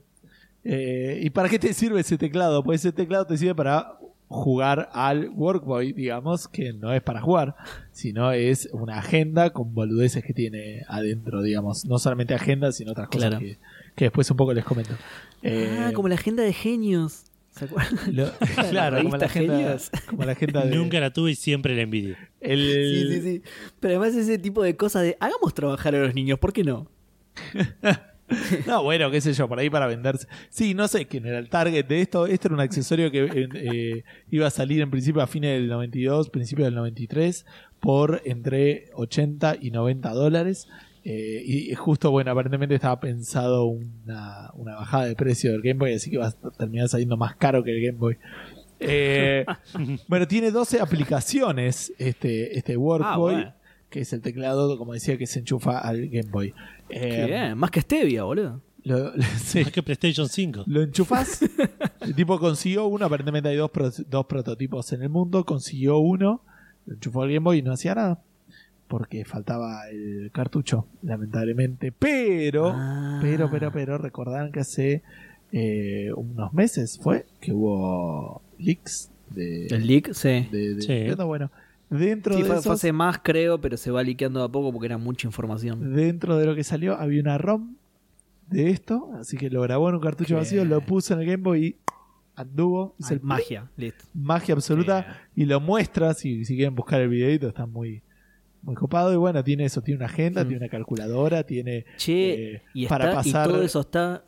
Eh, 0.64 1.20
¿Y 1.24 1.30
para 1.30 1.48
qué 1.50 1.58
te 1.60 1.74
sirve 1.74 2.02
ese 2.02 2.18
teclado? 2.18 2.64
Pues 2.64 2.82
ese 2.82 2.92
teclado 2.92 3.26
te 3.26 3.38
sirve 3.38 3.56
para 3.56 3.94
jugar 4.28 4.90
al 4.94 5.30
Workboy, 5.30 5.94
digamos, 5.94 6.48
que 6.48 6.72
no 6.74 6.94
es 6.94 7.02
para 7.02 7.20
jugar, 7.22 7.56
sino 7.92 8.32
es 8.32 8.70
una 8.74 9.00
agenda 9.00 9.50
con 9.52 9.74
boludeces 9.74 10.24
que 10.24 10.34
tiene 10.34 10.84
adentro, 10.88 11.42
digamos. 11.42 11.86
No 11.86 11.98
solamente 11.98 12.36
agenda, 12.36 12.72
sino 12.72 12.92
otras 12.92 13.08
cosas 13.08 13.30
Claro. 13.30 13.40
que, 13.40 13.58
que 13.96 14.06
después 14.06 14.30
un 14.30 14.38
poco 14.38 14.54
les 14.54 14.64
comento. 14.66 14.94
Eh, 15.42 15.86
ah, 15.88 15.92
como 15.96 16.10
la 16.10 16.16
agenda 16.16 16.44
de 16.44 16.54
genios. 16.54 17.24
¿Se 17.60 17.66
acuerdan? 17.66 18.00
lo- 18.16 18.32
claro, 18.72 19.04
como 19.04 19.18
la 19.18 19.26
agenda, 19.26 19.58
Genios. 19.58 19.92
como 20.08 20.24
la 20.26 20.32
agenda 20.32 20.66
de... 20.66 20.76
Nunca 20.76 21.00
la 21.00 21.12
tuve 21.14 21.32
y 21.32 21.36
siempre 21.36 21.76
la 21.76 21.82
envidio. 21.84 22.16
el- 22.42 23.10
Sí, 23.10 23.14
sí, 23.14 23.22
sí. 23.22 23.42
Pero 23.80 24.00
además 24.00 24.16
ese 24.18 24.38
tipo 24.40 24.64
de 24.64 24.76
cosas 24.76 25.04
de 25.04 25.18
hagamos 25.20 25.54
trabajar 25.54 25.94
a 25.96 26.00
los 26.00 26.16
niños, 26.16 26.40
¿por 26.40 26.54
qué 26.54 26.64
no? 26.64 26.90
No, 28.68 28.84
bueno, 28.84 29.10
qué 29.10 29.22
sé 29.22 29.34
yo, 29.34 29.48
por 29.48 29.58
ahí 29.58 29.72
para 29.72 29.88
venderse. 29.88 30.28
Sí, 30.50 30.76
no 30.76 30.88
sé 30.88 31.08
quién 31.08 31.26
era 31.26 31.40
el 31.40 31.50
target 31.50 31.84
de 31.88 32.02
esto. 32.02 32.28
Esto 32.28 32.48
era 32.50 32.56
un 32.56 32.62
accesorio 32.62 33.10
que 33.10 33.24
eh, 33.24 33.50
eh, 33.56 34.04
iba 34.30 34.46
a 34.46 34.52
salir 34.52 34.82
en 34.82 34.92
principio 34.92 35.24
a 35.24 35.28
fines 35.28 35.60
del 35.60 35.68
92, 35.68 36.30
principio 36.30 36.66
del 36.66 36.76
93, 36.76 37.48
por 37.80 38.22
entre 38.26 38.92
80 38.94 39.58
y 39.60 39.72
90 39.72 40.12
dólares. 40.12 40.68
Eh, 41.06 41.42
y 41.46 41.74
justo, 41.76 42.12
bueno, 42.12 42.32
aparentemente 42.32 42.76
estaba 42.76 43.00
pensado 43.00 43.66
una, 43.66 44.52
una 44.54 44.76
bajada 44.76 45.06
de 45.06 45.16
precio 45.16 45.52
del 45.52 45.62
Game 45.62 45.80
Boy, 45.80 45.94
así 45.94 46.12
que 46.12 46.18
va 46.18 46.28
a 46.28 46.32
terminar 46.58 46.90
saliendo 46.90 47.16
más 47.18 47.36
caro 47.38 47.64
que 47.64 47.72
el 47.72 47.86
Game 47.86 47.98
Boy. 47.98 48.18
Eh, 48.82 49.46
bueno, 50.08 50.28
tiene 50.28 50.52
12 50.52 50.80
aplicaciones 50.82 51.94
este, 51.98 52.58
este 52.58 52.78
Workboy, 52.78 53.08
Ah, 53.14 53.18
bueno. 53.18 53.54
que 53.90 54.02
es 54.02 54.14
el 54.14 54.22
teclado, 54.22 54.78
como 54.78 54.94
decía, 54.94 55.18
que 55.18 55.26
se 55.28 55.40
enchufa 55.40 55.80
al 55.80 56.08
Game 56.10 56.30
Boy. 56.30 56.54
Qué 56.90 57.24
Eh, 57.24 57.26
bien, 57.26 57.58
más 57.58 57.72
que 57.72 57.82
Stevia, 57.82 58.24
boludo. 58.24 58.62
lo, 58.84 59.12
sí. 59.38 59.62
Más 59.64 59.72
que 59.72 59.82
PlayStation 59.84 60.28
5. 60.28 60.64
Lo 60.68 60.82
enchufás. 60.84 61.42
El 62.02 62.16
tipo 62.16 62.40
consiguió 62.40 62.86
uno. 62.88 63.06
Aparentemente 63.06 63.50
hay 63.50 63.56
dos, 63.58 63.70
pro- 63.72 63.92
dos 64.08 64.26
prototipos 64.26 64.92
en 64.94 65.04
el 65.04 65.10
mundo. 65.10 65.46
Consiguió 65.46 65.98
uno. 66.00 66.42
Lo 66.86 66.94
enchufó 66.96 67.22
al 67.24 67.30
Game 67.30 67.40
Boy 67.44 67.60
y 67.60 67.62
no 67.62 67.74
hacía 67.74 67.96
nada. 67.96 68.22
Porque 68.90 69.24
faltaba 69.24 69.88
el 69.90 70.30
cartucho, 70.34 70.88
lamentablemente. 71.04 71.92
Pero, 71.94 72.74
Ah. 72.76 73.20
pero, 73.22 73.50
pero, 73.50 73.72
pero, 73.72 73.98
recordarán 73.98 74.52
que 74.52 74.60
hace 74.60 75.04
eh, 75.52 76.12
unos 76.16 76.54
meses 76.54 77.00
fue 77.02 77.26
que 77.40 77.52
hubo 77.54 78.42
leaks 78.58 79.10
de. 79.30 79.68
El 79.68 79.88
leak, 79.88 80.12
sí. 80.14 80.48
de- 80.52 80.76
de 80.76 80.82
Sí. 80.82 80.92
Nintendo. 80.94 81.26
Bueno, 81.28 81.52
dentro 81.90 82.34
Sí, 82.36 82.42
de 82.42 82.48
fue, 82.48 82.56
esos- 82.58 82.66
fue 82.66 82.74
hace 82.76 82.92
más, 82.94 83.20
creo, 83.24 83.60
pero 83.62 83.78
se 83.78 83.90
va 83.92 84.04
liqueando 84.04 84.40
de 84.42 84.46
a 84.46 84.50
poco 84.50 84.72
porque 84.72 84.88
era 84.88 84.98
mucha 84.98 85.28
información. 85.28 85.96
dentro 85.96 86.38
de 86.38 86.46
lo 86.46 86.54
que 86.56 86.64
salió 86.64 86.96
había 86.96 87.22
una 87.22 87.38
ROM 87.38 87.76
de 88.48 88.70
esto, 88.72 89.10
así 89.20 89.38
que 89.38 89.50
lo 89.50 89.62
grabó 89.62 89.90
en 89.90 89.96
un 89.96 90.02
cartucho 90.02 90.30
Qué 90.36 90.40
vacío, 90.42 90.66
lo 90.66 90.82
puso 90.82 91.14
en 91.14 91.20
el 91.22 91.26
Game 91.28 91.44
Boy 91.44 91.66
y 91.66 91.76
anduvo, 92.36 92.96
Ay, 93.04 93.16
el 93.18 93.22
magia, 93.22 93.70
listo. 93.78 94.06
magia 94.14 94.54
absoluta 94.56 95.18
y 95.36 95.46
lo 95.46 95.60
muestra, 95.60 96.14
si, 96.14 96.46
si 96.46 96.56
quieren 96.56 96.74
buscar 96.76 97.02
el 97.02 97.10
videito 97.10 97.48
está 97.48 97.66
muy 97.66 98.02
muy 98.62 98.76
copado 98.76 99.14
y 99.14 99.18
bueno, 99.18 99.44
tiene 99.44 99.66
eso, 99.66 99.82
tiene 99.82 99.98
una 100.00 100.06
agenda, 100.08 100.44
Mm. 100.44 100.48
tiene 100.48 100.64
una 100.64 100.70
calculadora, 100.70 101.44
tiene 101.44 101.86
Che, 101.98 102.54
eh, 102.56 102.62
y, 102.74 102.88
para 102.88 103.06
está, 103.10 103.22
y 103.30 103.32
pasar 103.32 103.48
todo 103.48 103.62
eso 103.64 103.80
está. 103.82 104.24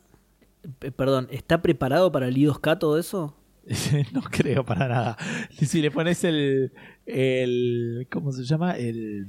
eh, 0.80 0.90
Perdón, 0.90 1.28
¿está 1.30 1.60
preparado 1.62 2.10
para 2.12 2.28
el 2.28 2.36
I2K 2.36 2.78
todo 2.78 2.98
eso? 2.98 3.36
no 4.12 4.22
creo 4.22 4.64
para 4.64 4.88
nada. 4.88 5.16
Si 5.56 5.80
le 5.82 5.90
pones 5.90 6.24
el 6.24 6.72
el 7.06 8.06
¿cómo 8.10 8.32
se 8.32 8.44
llama? 8.44 8.72
el 8.76 9.28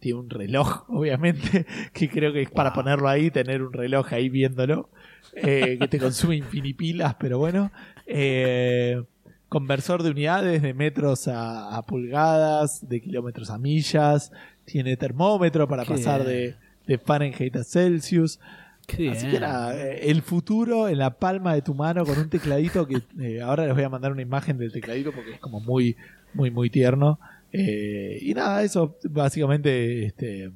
tiene 0.00 0.20
un 0.20 0.30
reloj, 0.30 0.84
obviamente, 0.90 1.66
que 1.92 2.08
creo 2.08 2.32
que 2.32 2.42
es 2.42 2.50
para 2.50 2.72
ponerlo 2.72 3.08
ahí, 3.08 3.30
tener 3.30 3.62
un 3.62 3.72
reloj 3.72 4.12
ahí 4.12 4.28
viéndolo, 4.28 4.90
eh, 5.34 5.76
que 5.80 5.88
te 5.88 5.98
consume 5.98 6.36
infinipilas, 6.36 7.14
pero 7.16 7.38
bueno. 7.38 7.72
Eh, 8.06 9.02
conversor 9.48 10.02
de 10.02 10.10
unidades, 10.10 10.62
de 10.62 10.74
metros 10.74 11.28
a, 11.28 11.76
a 11.76 11.82
pulgadas, 11.82 12.88
de 12.88 13.00
kilómetros 13.00 13.50
a 13.50 13.58
millas, 13.58 14.32
tiene 14.64 14.96
termómetro 14.96 15.66
para 15.66 15.84
Qué 15.84 15.94
pasar 15.94 16.24
de, 16.24 16.54
de 16.86 16.98
Fahrenheit 16.98 17.56
a 17.56 17.64
Celsius. 17.64 18.38
Qué 18.86 19.10
Así 19.10 19.26
bien. 19.26 19.30
que 19.30 19.36
era 19.36 19.76
eh, 19.76 20.10
el 20.10 20.22
futuro 20.22 20.88
en 20.88 20.98
la 20.98 21.18
palma 21.18 21.54
de 21.54 21.62
tu 21.62 21.74
mano 21.74 22.06
con 22.06 22.18
un 22.18 22.30
tecladito 22.30 22.86
que 22.86 23.02
eh, 23.20 23.40
ahora 23.42 23.66
les 23.66 23.74
voy 23.74 23.84
a 23.84 23.88
mandar 23.88 24.12
una 24.12 24.22
imagen 24.22 24.56
del 24.58 24.72
tecladito 24.72 25.12
porque 25.12 25.32
es 25.32 25.40
como 25.40 25.60
muy, 25.60 25.96
muy, 26.34 26.50
muy 26.50 26.70
tierno. 26.70 27.18
Eh, 27.52 28.18
y 28.20 28.34
nada, 28.34 28.62
eso 28.62 28.96
básicamente 29.04 30.04
este, 30.04 30.50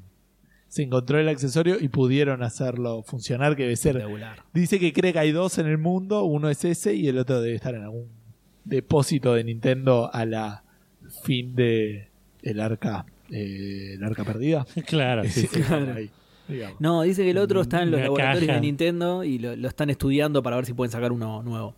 se 0.68 0.82
encontró 0.82 1.18
el 1.18 1.28
accesorio 1.28 1.78
y 1.80 1.88
pudieron 1.88 2.42
hacerlo 2.42 3.02
funcionar, 3.02 3.56
que 3.56 3.62
debe 3.62 3.76
ser... 3.76 3.96
Espectacular. 3.96 4.42
Dice 4.52 4.78
que 4.78 4.92
cree 4.92 5.12
que 5.12 5.18
hay 5.18 5.32
dos 5.32 5.58
en 5.58 5.66
el 5.66 5.78
mundo, 5.78 6.24
uno 6.24 6.48
es 6.50 6.64
ese 6.64 6.94
y 6.94 7.08
el 7.08 7.18
otro 7.18 7.40
debe 7.40 7.54
estar 7.54 7.74
en 7.74 7.82
algún 7.82 8.21
depósito 8.64 9.34
de 9.34 9.44
Nintendo 9.44 10.10
a 10.12 10.24
la 10.24 10.64
fin 11.24 11.54
de 11.54 12.08
el 12.42 12.60
arca, 12.60 13.06
eh, 13.30 13.94
el 13.94 14.04
arca 14.04 14.24
perdida. 14.24 14.66
Claro, 14.86 15.24
sí, 15.24 15.46
sí. 15.46 15.60
Claro. 15.62 15.94
Ahí, 15.94 16.10
digamos. 16.48 16.80
No, 16.80 17.02
dice 17.02 17.22
que 17.24 17.30
el 17.30 17.38
otro 17.38 17.60
está 17.60 17.82
en 17.82 17.90
los 17.90 17.98
Una 17.98 18.04
laboratorios 18.04 18.46
caja. 18.46 18.54
de 18.54 18.60
Nintendo 18.60 19.24
y 19.24 19.38
lo, 19.38 19.56
lo 19.56 19.68
están 19.68 19.90
estudiando 19.90 20.42
para 20.42 20.56
ver 20.56 20.66
si 20.66 20.72
pueden 20.74 20.90
sacar 20.90 21.12
uno 21.12 21.42
nuevo. 21.42 21.74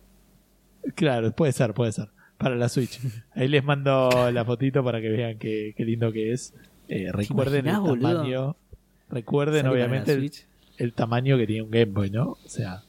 Claro, 0.95 1.31
puede 1.31 1.51
ser, 1.51 1.73
puede 1.73 1.91
ser. 1.91 2.09
Para 2.37 2.55
la 2.55 2.67
Switch. 2.69 2.99
Ahí 3.33 3.47
les 3.47 3.63
mando 3.63 4.09
la 4.31 4.43
fotito 4.45 4.83
para 4.83 4.99
que 5.01 5.09
vean 5.09 5.37
qué, 5.37 5.73
qué 5.75 5.85
lindo 5.85 6.11
que 6.11 6.33
es. 6.33 6.53
Eh, 6.89 7.09
recuerden 7.11 7.67
el 7.67 7.79
boludo? 7.79 8.13
tamaño. 8.13 8.55
Recuerden, 9.09 9.67
obviamente, 9.67 10.11
el, 10.13 10.31
el 10.77 10.93
tamaño 10.93 11.37
que 11.37 11.47
tiene 11.47 11.61
un 11.61 11.71
Game 11.71 11.85
Boy, 11.91 12.09
¿no? 12.09 12.31
O 12.31 12.39
sea, 12.49 12.83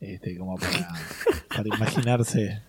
este, 0.00 0.36
como 0.36 0.56
para, 0.56 0.88
para 1.48 1.68
imaginarse. 1.76 2.62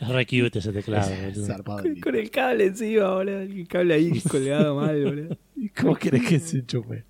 Es 0.00 0.08
re 0.08 0.26
cute 0.26 0.58
ese 0.58 0.72
teclado. 0.72 1.10
boludo. 1.34 1.64
Con, 1.64 2.00
con 2.00 2.14
el 2.16 2.30
cable 2.30 2.66
encima, 2.66 3.14
boludo. 3.14 3.40
El 3.40 3.68
cable 3.68 3.94
ahí 3.94 4.20
colgado 4.30 4.76
mal, 4.76 5.02
boludo. 5.04 5.36
¿Y 5.56 5.68
¿Cómo 5.70 5.96
querés 5.96 6.26
que 6.26 6.38
se 6.38 6.58
enchufe? 6.58 7.04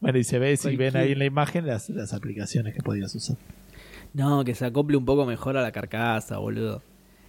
Bueno, 0.00 0.18
y 0.18 0.24
se 0.24 0.38
ve, 0.38 0.56
si 0.56 0.76
ven 0.76 0.96
ahí 0.96 1.12
en 1.12 1.18
la 1.18 1.26
imagen, 1.26 1.66
las, 1.66 1.90
las 1.90 2.14
aplicaciones 2.14 2.74
que 2.74 2.80
podías 2.82 3.14
usar. 3.14 3.36
No, 4.14 4.44
que 4.44 4.54
se 4.54 4.64
acople 4.64 4.96
un 4.96 5.04
poco 5.04 5.26
mejor 5.26 5.56
a 5.58 5.62
la 5.62 5.72
carcasa, 5.72 6.38
boludo. 6.38 6.82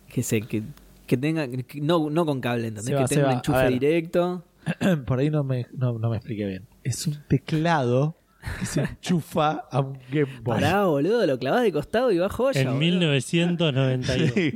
Que 0.07 0.23
se, 0.23 0.41
que, 0.41 0.63
que 1.05 1.17
tenga, 1.17 1.47
que- 1.49 1.81
no, 1.81 2.09
no 2.09 2.25
con 2.25 2.39
cable, 2.39 2.67
¿entendés? 2.67 2.85
Seba, 2.95 3.05
que 3.07 3.15
tenga 3.15 3.27
un 3.27 3.33
enchufe 3.35 3.67
directo. 3.69 4.45
Por 5.05 5.19
ahí 5.19 5.29
no 5.29 5.43
me, 5.43 5.67
no, 5.73 5.99
no 5.99 6.09
me 6.09 6.17
expliqué 6.17 6.45
bien. 6.45 6.63
Es 6.83 7.05
un 7.07 7.17
teclado 7.27 8.15
que 8.59 8.65
se 8.65 8.81
enchufa 8.81 9.65
a 9.71 9.79
un 9.79 9.99
Game 10.11 10.39
Boy. 10.41 10.59
Pará, 10.59 10.85
boludo, 10.85 11.25
lo 11.25 11.37
clavás 11.37 11.63
de 11.63 11.71
costado 11.71 12.11
y 12.11 12.17
va 12.17 12.29
joya. 12.29 12.61
en 12.61 12.67
boludo. 12.67 12.79
1992. 12.79 14.31
Sí. 14.33 14.53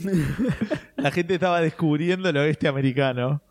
La 0.98 1.12
gente 1.12 1.36
estaba 1.36 1.62
descubriendo 1.62 2.30
el 2.30 2.38
oeste 2.38 2.68
americano. 2.68 3.42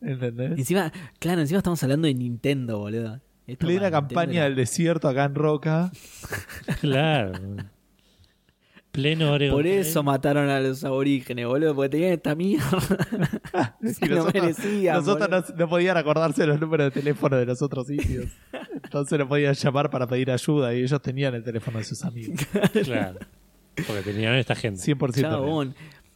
¿Entendés? 0.00 0.58
Encima, 0.58 0.92
claro, 1.18 1.40
encima 1.40 1.58
estamos 1.58 1.82
hablando 1.82 2.06
de 2.06 2.14
Nintendo, 2.14 2.78
boludo. 2.78 3.20
Esto 3.46 3.66
Plena 3.66 3.90
campaña 3.90 4.26
Nintendo 4.26 4.44
del 4.44 4.54
desierto 4.56 5.08
acá 5.08 5.24
en 5.24 5.34
Roca. 5.34 5.90
Claro. 6.80 7.32
Pleno 8.92 9.32
Oregon. 9.32 9.56
Por 9.56 9.66
eso 9.66 10.02
mataron 10.02 10.48
a 10.48 10.58
los 10.60 10.82
aborígenes, 10.84 11.46
boludo, 11.46 11.74
porque 11.74 11.90
tenían 11.90 12.12
esta 12.12 12.34
mierda. 12.34 13.76
Se 13.82 14.06
lo 14.08 14.24
merecían, 14.24 14.96
nosotros 14.96 15.28
no, 15.30 15.56
no 15.56 15.68
podían 15.68 15.96
acordarse 15.96 16.46
los 16.46 16.60
números 16.60 16.92
de 16.92 17.00
teléfono 17.00 17.36
de 17.36 17.46
los 17.46 17.62
otros 17.62 17.86
sitios. 17.86 18.26
Entonces 18.84 19.18
no 19.18 19.28
podían 19.28 19.54
llamar 19.54 19.90
para 19.90 20.08
pedir 20.08 20.30
ayuda 20.30 20.74
y 20.74 20.82
ellos 20.82 21.00
tenían 21.00 21.34
el 21.34 21.44
teléfono 21.44 21.78
de 21.78 21.84
sus 21.84 22.04
amigos. 22.04 22.40
Claro. 22.84 23.20
Porque 23.86 24.02
tenían 24.02 24.34
esta 24.34 24.56
gente. 24.56 24.82
100% 24.82 25.14
real. 25.14 25.30
Chabón. 25.30 25.74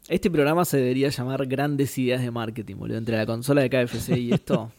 Este 0.09 0.30
programa 0.30 0.64
se 0.64 0.78
debería 0.78 1.09
llamar 1.09 1.46
Grandes 1.46 1.96
Ideas 1.96 2.20
de 2.20 2.30
Marketing, 2.30 2.74
boludo. 2.76 2.98
Entre 2.98 3.16
la 3.16 3.24
consola 3.24 3.62
de 3.62 3.70
KFC 3.70 4.16
y 4.18 4.32
esto. 4.32 4.72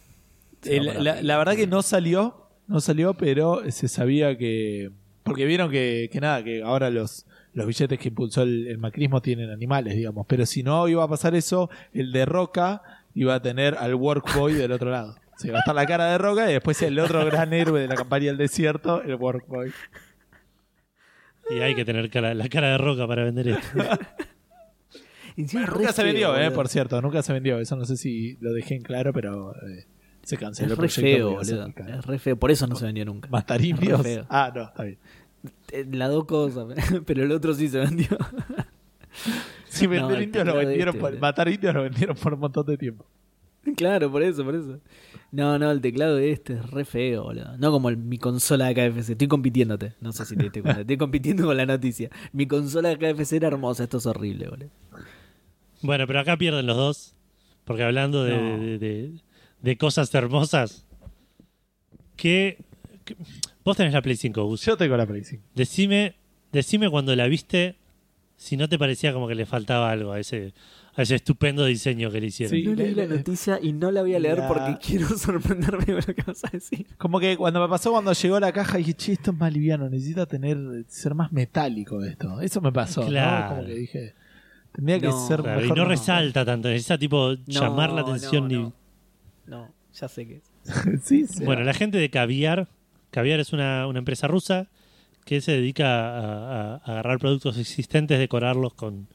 Eh, 0.65 0.81
la, 0.81 1.22
la 1.22 1.38
verdad 1.38 1.55
que 1.55 1.67
no 1.67 1.81
salió, 1.81 2.49
no 2.67 2.81
salió, 2.81 3.13
pero 3.13 3.61
se 3.72 3.88
sabía 3.88 4.38
que... 4.38 4.91
Porque 5.23 5.45
vieron 5.45 5.72
que, 5.72 6.09
que 6.11 6.19
nada, 6.19 6.43
que 6.43 6.61
ahora 6.61 6.89
los, 6.89 7.26
los 7.56 7.65
billetes 7.65 7.98
que 7.98 8.10
impulsó 8.10 8.44
el, 8.44 8.68
el 8.68 8.77
macrismo 8.77 9.22
tienen 9.22 9.49
animales, 9.49 9.95
digamos. 9.95 10.27
Pero 10.27 10.45
si 10.45 10.61
no 10.61 10.88
iba 10.88 11.03
a 11.03 11.07
pasar 11.07 11.34
eso, 11.36 11.69
el 11.94 12.11
de 12.11 12.26
Roca 12.26 12.84
iba 13.15 13.34
a 13.34 13.41
tener 13.41 13.76
al 13.80 13.95
Workboy 13.95 14.53
del 14.53 14.72
otro 14.72 14.91
lado. 14.91 15.15
Se 15.38 15.48
iba 15.48 15.57
a 15.57 15.60
estar 15.61 15.73
la 15.73 15.86
cara 15.88 16.11
de 16.11 16.18
Roca 16.19 16.49
y 16.49 16.53
después 16.53 16.80
el 16.84 16.99
otro 16.99 17.26
gran 17.26 17.52
héroe 17.53 17.82
de 17.82 17.88
la 17.88 17.95
campaña 17.95 18.26
del 18.27 18.38
desierto, 18.38 19.02
el 19.02 19.15
Workboy. 19.15 19.72
Y 21.49 21.60
hay 21.60 21.76
que 21.76 21.84
tener 21.86 22.10
cara- 22.10 22.34
la 22.34 22.48
cara 22.49 22.69
de 22.72 22.77
roca 22.77 23.07
para 23.07 23.23
vender 23.23 23.48
esto. 23.49 23.77
Nunca 25.38 25.91
se 25.91 26.02
feo, 26.02 26.06
vendió, 26.06 26.30
eh, 26.36 26.44
boludo. 26.44 26.53
por 26.56 26.68
cierto, 26.69 27.02
nunca 27.02 27.22
se 27.22 27.34
vendió. 27.34 27.60
Eso 27.60 27.76
no 27.76 27.84
sé 27.86 27.98
si 27.98 28.38
lo 28.40 28.53
dejé 28.53 28.76
en 28.76 28.82
claro, 28.82 29.11
pero 29.11 29.53
eh, 29.68 29.86
se 30.23 30.38
canceló 30.38 30.68
Es 30.68 30.72
el 30.72 30.77
re 30.77 30.88
proyecto. 30.88 31.02
feo, 31.02 31.32
boludo. 31.36 31.98
Es 31.98 32.06
re 32.06 32.19
feo. 32.19 32.38
Por 32.38 32.52
eso 32.52 32.68
no 32.68 32.76
se 32.76 32.86
vendió 32.86 33.03
nunca. 33.06 33.27
¿Matar 33.30 33.61
indios? 33.61 34.02
Ah, 34.30 34.52
no, 34.56 34.64
está 34.64 34.84
bien. 34.84 34.98
Eh, 35.72 35.85
Las 35.91 36.09
dos 36.11 36.26
cosas, 36.26 36.65
pero 37.05 37.23
el 37.23 37.31
otro 37.31 37.53
sí 37.53 37.67
se 37.69 37.80
vendió. 37.80 38.07
Si 39.69 39.85
No, 39.85 39.91
vender 39.91 40.17
el 40.17 40.23
indios 40.23 40.45
lo 40.45 40.55
vendieron 40.55 40.95
este, 40.95 40.99
por, 40.99 41.19
matar 41.19 41.47
indios 41.49 41.73
lo 41.73 41.84
vendieron 41.84 42.15
por 42.17 42.34
un 42.34 42.39
montón 42.41 42.65
de 42.65 42.77
tiempo. 42.77 43.05
claro, 43.76 44.11
por 44.11 44.23
eso, 44.23 44.43
por 44.43 44.55
eso. 44.55 44.80
No, 45.31 45.57
no, 45.59 45.72
el 45.72 45.81
teclado 45.81 46.15
de 46.15 46.31
este 46.31 46.53
es 46.53 46.69
re 46.69 46.85
feo, 46.85 47.23
boludo. 47.23 47.57
No 47.57 47.72
como 47.72 47.89
el- 47.89 47.97
mi 47.97 48.17
consola 48.17 48.67
de 48.67 48.73
KFC. 48.76 49.13
Estoy 49.13 49.27
compitiéndote. 49.27 49.93
No 49.99 50.11
sé 50.13 50.26
si 50.26 50.35
te 50.38 50.43
diste 50.43 50.61
cuenta. 50.61 50.81
Estoy 50.81 50.97
compitiendo 50.97 51.45
con 51.45 51.57
la 51.57 51.65
noticia. 51.65 52.09
Mi 52.31 52.45
consola 52.47 52.89
de 52.89 52.97
KFC 52.97 53.34
era 53.38 53.47
hermosa. 53.49 53.84
Esto 53.84 53.97
es 53.97 54.05
horrible, 54.05 54.47
boludo. 54.49 54.69
Bueno, 55.81 56.07
pero 56.07 56.19
acá 56.19 56.38
pierden 56.38 56.67
los 56.67 56.77
dos. 56.77 57.15
Porque 57.65 57.84
hablando 57.84 58.23
de, 58.23 58.38
No. 58.38 58.57
de- 58.63 58.77
de- 58.80 59.11
de 59.61 59.77
cosas 59.77 60.13
hermosas. 60.13 60.85
Que, 62.15 62.59
que- 63.03 63.17
Vos 63.65 63.75
tenés 63.75 63.93
la 63.93 64.01
Play 64.01 64.15
5, 64.15 64.45
Gus. 64.45 64.63
Yo 64.65 64.77
tengo 64.77 64.95
la 64.95 65.05
Play 65.05 65.23
5. 65.23 65.43
Decime, 65.55 66.15
decime 66.51 66.89
cuando 66.89 67.15
la 67.15 67.27
viste 67.27 67.75
si 68.37 68.57
no 68.57 68.69
te 68.69 68.77
parecía 68.77 69.11
como 69.13 69.27
que 69.27 69.35
le 69.35 69.45
faltaba 69.45 69.89
algo 69.89 70.11
a 70.11 70.19
ese, 70.19 70.53
a 70.95 71.01
ese 71.03 71.15
estupendo 71.15 71.63
diseño 71.65 72.11
que 72.11 72.19
le 72.21 72.27
hicieron. 72.27 72.51
Sí. 72.55 72.63
No 72.63 72.75
leí 72.75 72.93
le- 72.93 73.07
la 73.07 73.15
noticia 73.15 73.59
y 73.61 73.71
no 73.73 73.91
la 73.91 74.01
voy 74.01 74.13
a 74.13 74.19
leer 74.19 74.37
La- 74.39 74.47
porque 74.49 74.77
quiero 74.85 75.07
sorprenderme 75.17 75.85
con 75.85 75.95
lo 75.95 76.13
que 76.15 76.21
vas 76.27 76.43
a 76.43 76.49
decir. 76.51 76.85
Como 76.97 77.19
que 77.19 77.37
cuando 77.37 77.61
me 77.61 77.67
pasó 77.69 77.91
cuando 77.91 78.11
llegó 78.13 78.39
la 78.39 78.51
caja 78.51 78.77
dije, 78.77 78.93
che, 78.93 79.13
esto 79.13 79.31
es 79.31 79.37
más 79.37 79.51
liviano, 79.53 79.89
necesita 79.89 80.25
tener 80.25 80.57
ser 80.87 81.15
más 81.15 81.31
metálico 81.31 82.03
esto. 82.03 82.41
Eso 82.41 82.61
me 82.61 82.71
pasó, 82.71 83.01
¿no? 83.01 83.07
Claro. 83.07 83.55
Como 83.55 83.65
que 83.67 83.73
dije, 83.75 84.13
tendría 84.73 84.99
que 84.99 85.07
No. 85.07 85.27
ser 85.27 85.41
Claro, 85.41 85.59
y 85.59 85.63
mejor. 85.63 85.77
no 85.77 85.85
resalta 85.85 86.43
tanto, 86.45 86.67
necesita 86.67 86.97
tipo 86.97 87.33
llamar 87.47 87.91
la 87.93 88.01
No, 88.01 88.07
atención. 88.09 88.47
no, 88.49 88.59
no. 88.61 88.73
No, 89.47 89.73
ya 89.93 90.07
sé 90.09 90.27
que. 90.27 90.41
sí, 91.03 91.25
sí. 91.25 91.45
Bueno, 91.45 91.63
la 91.63 91.73
gente 91.73 91.97
de 91.97 92.09
Caviar, 92.09 92.67
Caviar 93.11 93.40
es 93.40 93.53
una, 93.53 93.88
una 93.88 93.99
empresa 93.99 94.27
rusa 94.27 94.68
que 95.26 95.41
se 95.41 95.53
dedica 95.53 95.88
a, 95.88 96.19
a- 96.19 96.73
a 96.76 96.91
agarrar 96.91 97.19
productos 97.19 97.57
existentes, 97.57 98.19
decorarlos 98.19 98.73
con, 98.73 99.07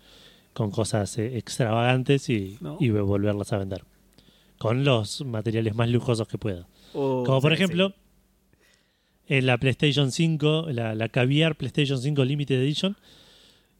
con 0.52 0.70
cosas 0.70 1.16
eh, 1.18 1.36
extravagantes 1.38 2.28
y, 2.28 2.56
No. 2.60 2.76
y 2.80 2.90
volverlas 2.90 3.52
a 3.52 3.58
vender. 3.58 3.84
Con 4.58 4.84
los 4.84 5.24
materiales 5.24 5.74
más 5.74 5.88
lujosos 5.88 6.26
que 6.28 6.36
pueda. 6.38 6.66
Oh, 6.92 7.22
Como 7.24 7.40
por 7.40 7.50
sí, 7.52 7.54
ejemplo, 7.62 7.94
en 9.28 9.46
la 9.46 9.56
PlayStation 9.58 10.10
5, 10.10 10.66
la, 10.72 10.94
la 10.94 11.08
Caviar 11.08 11.54
PlayStation 11.56 11.98
5 12.00 12.24
Limited 12.24 12.60
Edition, 12.60 12.96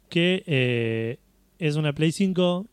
que 0.09 0.43
eh, 0.47 1.19
es 1.59 1.77
una 1.77 1.93
Play 1.93 2.13
5 2.13 2.67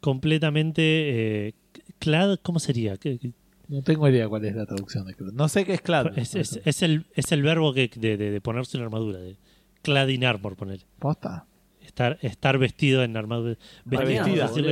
completamente 0.00 1.48
eh, 1.48 1.54
clad, 1.98 2.38
¿cómo 2.42 2.58
sería? 2.60 2.96
¿Qué- 2.96 3.18
qué- 3.18 3.32
No 3.68 3.82
tengo 3.82 4.08
idea 4.08 4.28
cuál 4.28 4.44
es 4.44 4.54
la 4.54 4.64
traducción 4.66 5.06
de 5.06 5.14
clad. 5.14 5.32
No 5.32 5.48
sé 5.48 5.64
qué 5.64 5.74
es 5.74 5.80
clad. 5.80 6.16
es, 6.18 6.34
es- 6.34 6.60
es 6.64 6.82
el, 6.82 7.06
es 7.14 7.32
el 7.32 7.42
verbo 7.42 7.72
que, 7.74 7.90
de, 7.96 8.16
de- 8.16 8.30
de 8.30 8.40
ponerse 8.40 8.76
una 8.76 8.86
armadura, 8.86 9.18
de 9.18 9.36
clad 9.82 10.08
in 10.08 10.24
armor, 10.24 10.56
poner. 10.56 10.80
¿Posta? 10.98 11.46
Estar, 11.84 12.18
estar 12.22 12.58
vestido 12.58 13.02
en 13.02 13.16
armadura. 13.16 13.56
Vestido. 13.84 14.24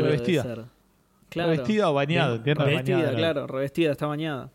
revestida. 0.02 0.42
Claro. 1.28 1.50
Revestida 1.50 1.90
o 1.90 1.94
bañado, 1.94 2.36
entiendo. 2.36 2.64
Revestida, 2.64 3.14
claro, 3.14 3.46
revestida, 3.48 3.92
está 3.92 4.06
bañada. 4.06 4.50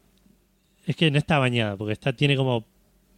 Es 0.85 0.95
que 0.95 1.11
no 1.11 1.17
está 1.17 1.37
bañada, 1.39 1.75
porque 1.77 1.93
está, 1.93 2.13
tiene 2.13 2.35
como. 2.37 2.65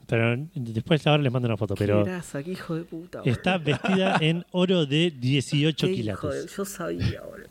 Pero 0.07 0.35
después 0.55 1.05
ahora 1.07 1.21
les 1.23 1.31
mando 1.31 1.47
una 1.47 1.57
foto, 1.57 1.75
Qué 1.75 1.85
pero 1.85 2.03
grasa, 2.03 2.41
qué 2.43 2.51
hijo 2.51 2.75
de 2.75 2.83
puta. 2.83 3.19
boludo. 3.19 3.31
está 3.33 3.57
vestida 3.59 4.17
en 4.19 4.43
oro 4.51 4.85
de 4.85 5.11
18 5.11 5.85
Qué 5.87 5.93
hijo 5.93 5.97
de- 6.27 6.33
quilates. 6.33 6.55
Yo 6.57 6.65
sabía, 6.65 7.21
boludo. 7.21 7.47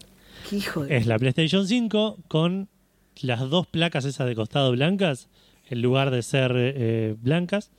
Qué 0.49 0.57
hijo 0.57 0.85
de. 0.85 0.97
Es 0.97 1.07
la 1.07 1.19
PlayStation 1.19 1.67
5 1.67 2.19
con 2.29 2.69
las 3.23 3.41
dos 3.49 3.67
placas 3.67 4.05
esas 4.05 4.27
de 4.27 4.35
costado 4.35 4.73
blancas, 4.73 5.29
en 5.69 5.83
lugar 5.83 6.11
de 6.11 6.23
ser 6.23 6.53
eh, 6.57 7.17
blancas, 7.21 7.71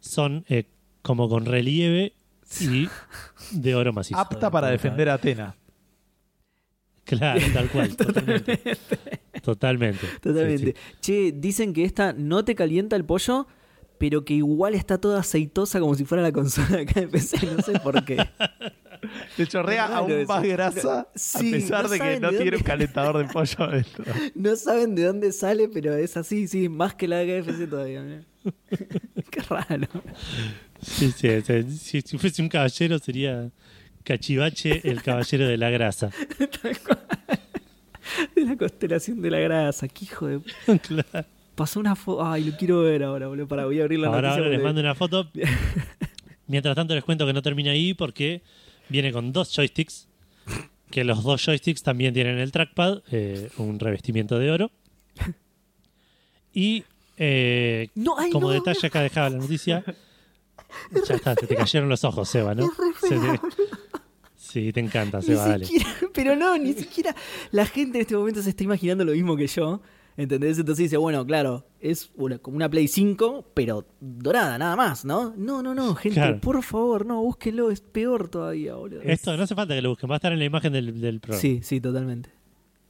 son 0.00 0.44
eh, 0.48 0.64
como 1.02 1.28
con 1.28 1.46
relieve 1.46 2.14
y 2.60 2.88
de 3.52 3.74
oro 3.74 3.92
macizo. 3.92 4.18
Apta 4.18 4.50
para 4.50 4.68
defender 4.68 5.08
a 5.08 5.14
Atena. 5.14 5.56
Claro, 7.04 7.40
tal 7.52 7.70
cual, 7.70 7.96
totalmente. 7.96 8.58
Totalmente. 9.42 10.06
Totalmente. 10.20 10.66
Sí, 10.66 10.72
sí. 10.72 10.74
Che, 11.00 11.32
dicen 11.32 11.72
que 11.72 11.84
esta 11.84 12.12
no 12.12 12.44
te 12.44 12.56
calienta 12.56 12.96
el 12.96 13.04
pollo, 13.04 13.46
pero 13.98 14.24
que 14.24 14.34
igual 14.34 14.74
está 14.74 14.98
toda 14.98 15.20
aceitosa 15.20 15.78
como 15.78 15.94
si 15.94 16.04
fuera 16.04 16.22
la 16.22 16.32
consola 16.32 16.78
de 16.78 16.86
KFC. 16.86 17.44
No 17.56 17.62
sé 17.62 17.78
por 17.78 18.04
qué. 18.04 18.16
Te 19.36 19.46
chorrea 19.46 19.86
aún 19.86 20.10
eso. 20.12 20.28
más 20.32 20.42
grasa 20.42 21.08
Sí, 21.14 21.48
a 21.48 21.52
pesar 21.52 21.82
no 21.84 21.88
de 21.90 21.98
que 21.98 22.20
no 22.20 22.30
de 22.32 22.36
tiene 22.38 22.50
dónde- 22.50 22.56
un 22.56 22.62
calentador 22.62 23.18
de 23.18 23.32
pollo 23.32 23.56
adentro. 23.64 24.04
No 24.34 24.56
saben 24.56 24.94
de 24.94 25.04
dónde 25.04 25.32
sale, 25.32 25.68
pero 25.68 25.94
es 25.96 26.16
así, 26.16 26.46
sí, 26.48 26.68
más 26.68 26.94
que 26.94 27.08
la 27.08 27.18
de 27.18 27.42
KFC 27.42 27.66
todavía. 27.68 28.02
mirá. 28.02 28.22
Qué 29.30 29.40
raro. 29.48 29.88
Sí, 30.80 31.12
sí, 31.16 31.28
sí. 31.78 32.00
Si, 32.02 32.18
fuese 32.18 32.42
un 32.42 32.48
caballero 32.48 32.98
sería 32.98 33.50
Cachivache, 34.04 34.88
el 34.88 35.02
caballero 35.02 35.46
de 35.48 35.56
la 35.56 35.70
grasa. 35.70 36.10
De 38.34 38.44
la 38.44 38.56
constelación 38.56 39.20
de 39.20 39.30
la 39.30 39.40
grasa. 39.40 39.88
Qué 39.88 40.04
hijo 40.04 40.26
de. 40.28 40.40
Claro. 40.80 41.26
Pasó 41.54 41.80
una 41.80 41.96
foto. 41.96 42.24
Ay, 42.24 42.44
lo 42.44 42.56
quiero 42.56 42.82
ver 42.82 43.02
ahora, 43.02 43.26
boludo. 43.28 43.48
Para, 43.48 43.64
voy 43.64 43.80
a 43.80 43.82
abrir 43.82 43.98
la 43.98 44.06
Ahora, 44.08 44.28
noticia. 44.28 44.44
ahora 44.44 44.50
les 44.56 44.62
mando 44.62 44.80
una 44.80 44.94
foto. 44.94 45.28
Mientras 46.46 46.76
tanto 46.76 46.94
les 46.94 47.02
cuento 47.02 47.26
que 47.26 47.32
no 47.32 47.42
termina 47.42 47.72
ahí 47.72 47.94
porque 47.94 48.42
viene 48.88 49.12
con 49.12 49.32
dos 49.32 49.54
joysticks. 49.54 50.08
Que 50.90 51.02
los 51.04 51.22
dos 51.24 51.44
joysticks 51.44 51.82
también 51.82 52.14
tienen 52.14 52.38
el 52.38 52.52
trackpad, 52.52 53.02
eh, 53.10 53.50
un 53.58 53.78
revestimiento 53.80 54.38
de 54.38 54.50
oro. 54.50 54.70
Y 56.52 56.84
eh, 57.16 57.88
No, 57.94 58.16
ay, 58.18 58.30
como 58.30 58.48
no, 58.48 58.52
detalle 58.54 58.86
acá 58.86 59.00
dejaba 59.02 59.30
la 59.30 59.38
noticia. 59.38 59.84
Ya 61.08 61.14
está, 61.14 61.34
se 61.36 61.46
te 61.46 61.54
cayeron 61.54 61.88
los 61.88 62.02
ojos, 62.04 62.28
Seba, 62.28 62.54
¿no? 62.54 62.68
Se 63.00 63.10
te- 63.18 63.40
Sí, 64.36 64.72
te 64.72 64.80
encanta, 64.80 65.18
Ni 65.18 65.24
Seba, 65.26 65.48
dale. 65.48 65.64
siquiera, 65.64 65.88
pero 66.12 66.34
no, 66.36 66.58
ni 66.58 66.72
siquiera 66.74 67.14
la 67.52 67.66
gente 67.66 67.98
en 67.98 68.02
este 68.02 68.16
momento 68.16 68.42
se 68.42 68.50
está 68.50 68.64
imaginando 68.64 69.04
lo 69.04 69.12
mismo 69.12 69.36
que 69.36 69.46
yo. 69.46 69.80
¿Entendés? 70.16 70.58
Entonces 70.58 70.84
dice, 70.84 70.96
bueno, 70.96 71.26
claro, 71.26 71.66
es 71.78 72.10
una, 72.16 72.38
como 72.38 72.56
una 72.56 72.70
Play 72.70 72.88
5, 72.88 73.50
pero 73.52 73.84
dorada, 74.00 74.56
nada 74.56 74.74
más, 74.74 75.04
¿no? 75.04 75.34
No, 75.36 75.62
no, 75.62 75.74
no, 75.74 75.94
gente, 75.94 76.14
Claro. 76.14 76.40
por 76.40 76.62
favor, 76.62 77.04
no, 77.04 77.20
búsquenlo, 77.22 77.70
es 77.70 77.82
peor 77.82 78.28
todavía, 78.28 78.74
boludo. 78.76 79.02
Esto 79.02 79.36
no 79.36 79.42
hace 79.42 79.54
falta 79.54 79.74
que 79.74 79.82
lo 79.82 79.90
busquen, 79.90 80.08
va 80.10 80.14
a 80.14 80.16
estar 80.16 80.32
en 80.32 80.38
la 80.38 80.44
imagen 80.46 80.72
del, 80.72 81.00
del 81.00 81.20
programa. 81.20 81.40
Sí, 81.40 81.60
sí, 81.62 81.80
totalmente. 81.80 82.30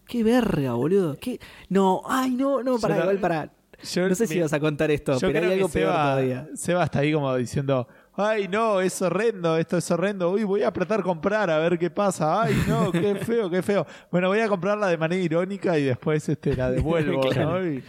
Qué 0.06 0.22
verga, 0.22 0.74
boludo. 0.74 1.16
Qué... 1.20 1.40
No, 1.68 2.02
ay, 2.06 2.30
no, 2.36 2.62
no, 2.62 2.78
para, 2.78 3.00
igual 3.00 3.18
para. 3.18 3.52
Yo- 3.92 4.08
No 4.08 4.14
sé 4.14 4.26
si 4.28 4.40
vas 4.40 4.52
a 4.52 4.60
contar 4.60 4.90
esto, 4.92 5.16
pero 5.20 5.38
hay 5.46 5.52
algo 5.54 5.66
que 5.66 5.72
peor 5.80 5.90
Seba, 5.92 6.02
todavía. 6.04 6.48
Seba 6.54 6.84
está 6.84 7.00
ahí 7.00 7.12
como 7.12 7.34
diciendo, 7.36 7.88
ay 8.16 8.48
no, 8.48 8.80
es 8.80 9.00
horrendo, 9.02 9.56
esto 9.56 9.76
es 9.76 9.90
horrendo, 9.90 10.30
uy, 10.30 10.44
voy 10.44 10.62
a 10.62 10.68
apretar 10.68 11.02
comprar 11.02 11.50
a 11.50 11.58
ver 11.58 11.78
qué 11.78 11.90
pasa, 11.90 12.42
ay 12.42 12.54
no, 12.68 12.90
qué 12.92 13.14
feo, 13.24 13.48
qué 13.50 13.62
feo. 13.62 13.86
Bueno, 14.10 14.28
voy 14.28 14.40
a 14.40 14.48
comprarla 14.48 14.88
de 14.88 14.96
manera 14.98 15.22
irónica 15.22 15.78
y 15.78 15.84
después 15.84 16.28
este, 16.28 16.56
la 16.56 16.70
devuelvo, 16.70 17.20
Claro. 17.30 17.60
¿no? 17.60 17.66
Y- 17.66 17.82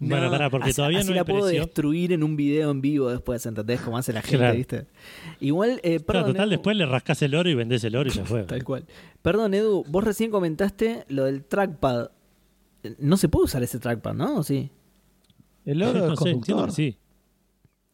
Bueno, 0.00 0.24
No, 0.26 0.30
pará, 0.32 0.50
porque 0.50 0.70
así- 0.70 0.76
todavía 0.76 0.98
así 0.98 1.08
no 1.10 1.14
la 1.14 1.24
puedo 1.24 1.44
precio. 1.44 1.62
destruir 1.62 2.12
en 2.12 2.24
un 2.24 2.34
video 2.36 2.72
en 2.72 2.80
vivo 2.80 3.08
después, 3.10 3.46
¿entendés? 3.46 3.80
Como 3.82 3.96
hace 3.98 4.12
la 4.12 4.20
gente, 4.20 4.36
Claro. 4.38 4.56
¿viste? 4.56 4.86
Igual, 5.38 5.80
eh, 5.84 5.98
Claro, 6.00 6.04
perdón, 6.06 6.26
total, 6.32 6.42
Edu, 6.48 6.50
después 6.50 6.76
le 6.76 6.86
rascas 6.86 7.22
el 7.22 7.34
oro 7.36 7.48
y 7.48 7.54
vendés 7.54 7.84
el 7.84 7.94
oro 7.94 8.08
y 8.08 8.12
ya 8.12 8.24
fue. 8.24 8.42
Tal 8.46 8.64
cual. 8.64 8.84
Perdón, 9.22 9.54
Edu, 9.54 9.84
vos 9.88 10.02
recién 10.02 10.32
comentaste 10.32 11.04
lo 11.08 11.24
del 11.24 11.44
trackpad. 11.44 12.10
No 12.98 13.16
se 13.16 13.28
puede 13.28 13.44
usar 13.44 13.62
ese 13.62 13.78
trackpad, 13.78 14.14
¿no? 14.14 14.38
¿O 14.38 14.42
sí? 14.42 14.70
El 15.64 15.80
oro 15.84 16.00
no 16.00 16.06
del 16.08 16.16
sé, 16.18 16.30
entiendo 16.30 16.62
conductor. 16.62 16.72
sí. 16.72 16.96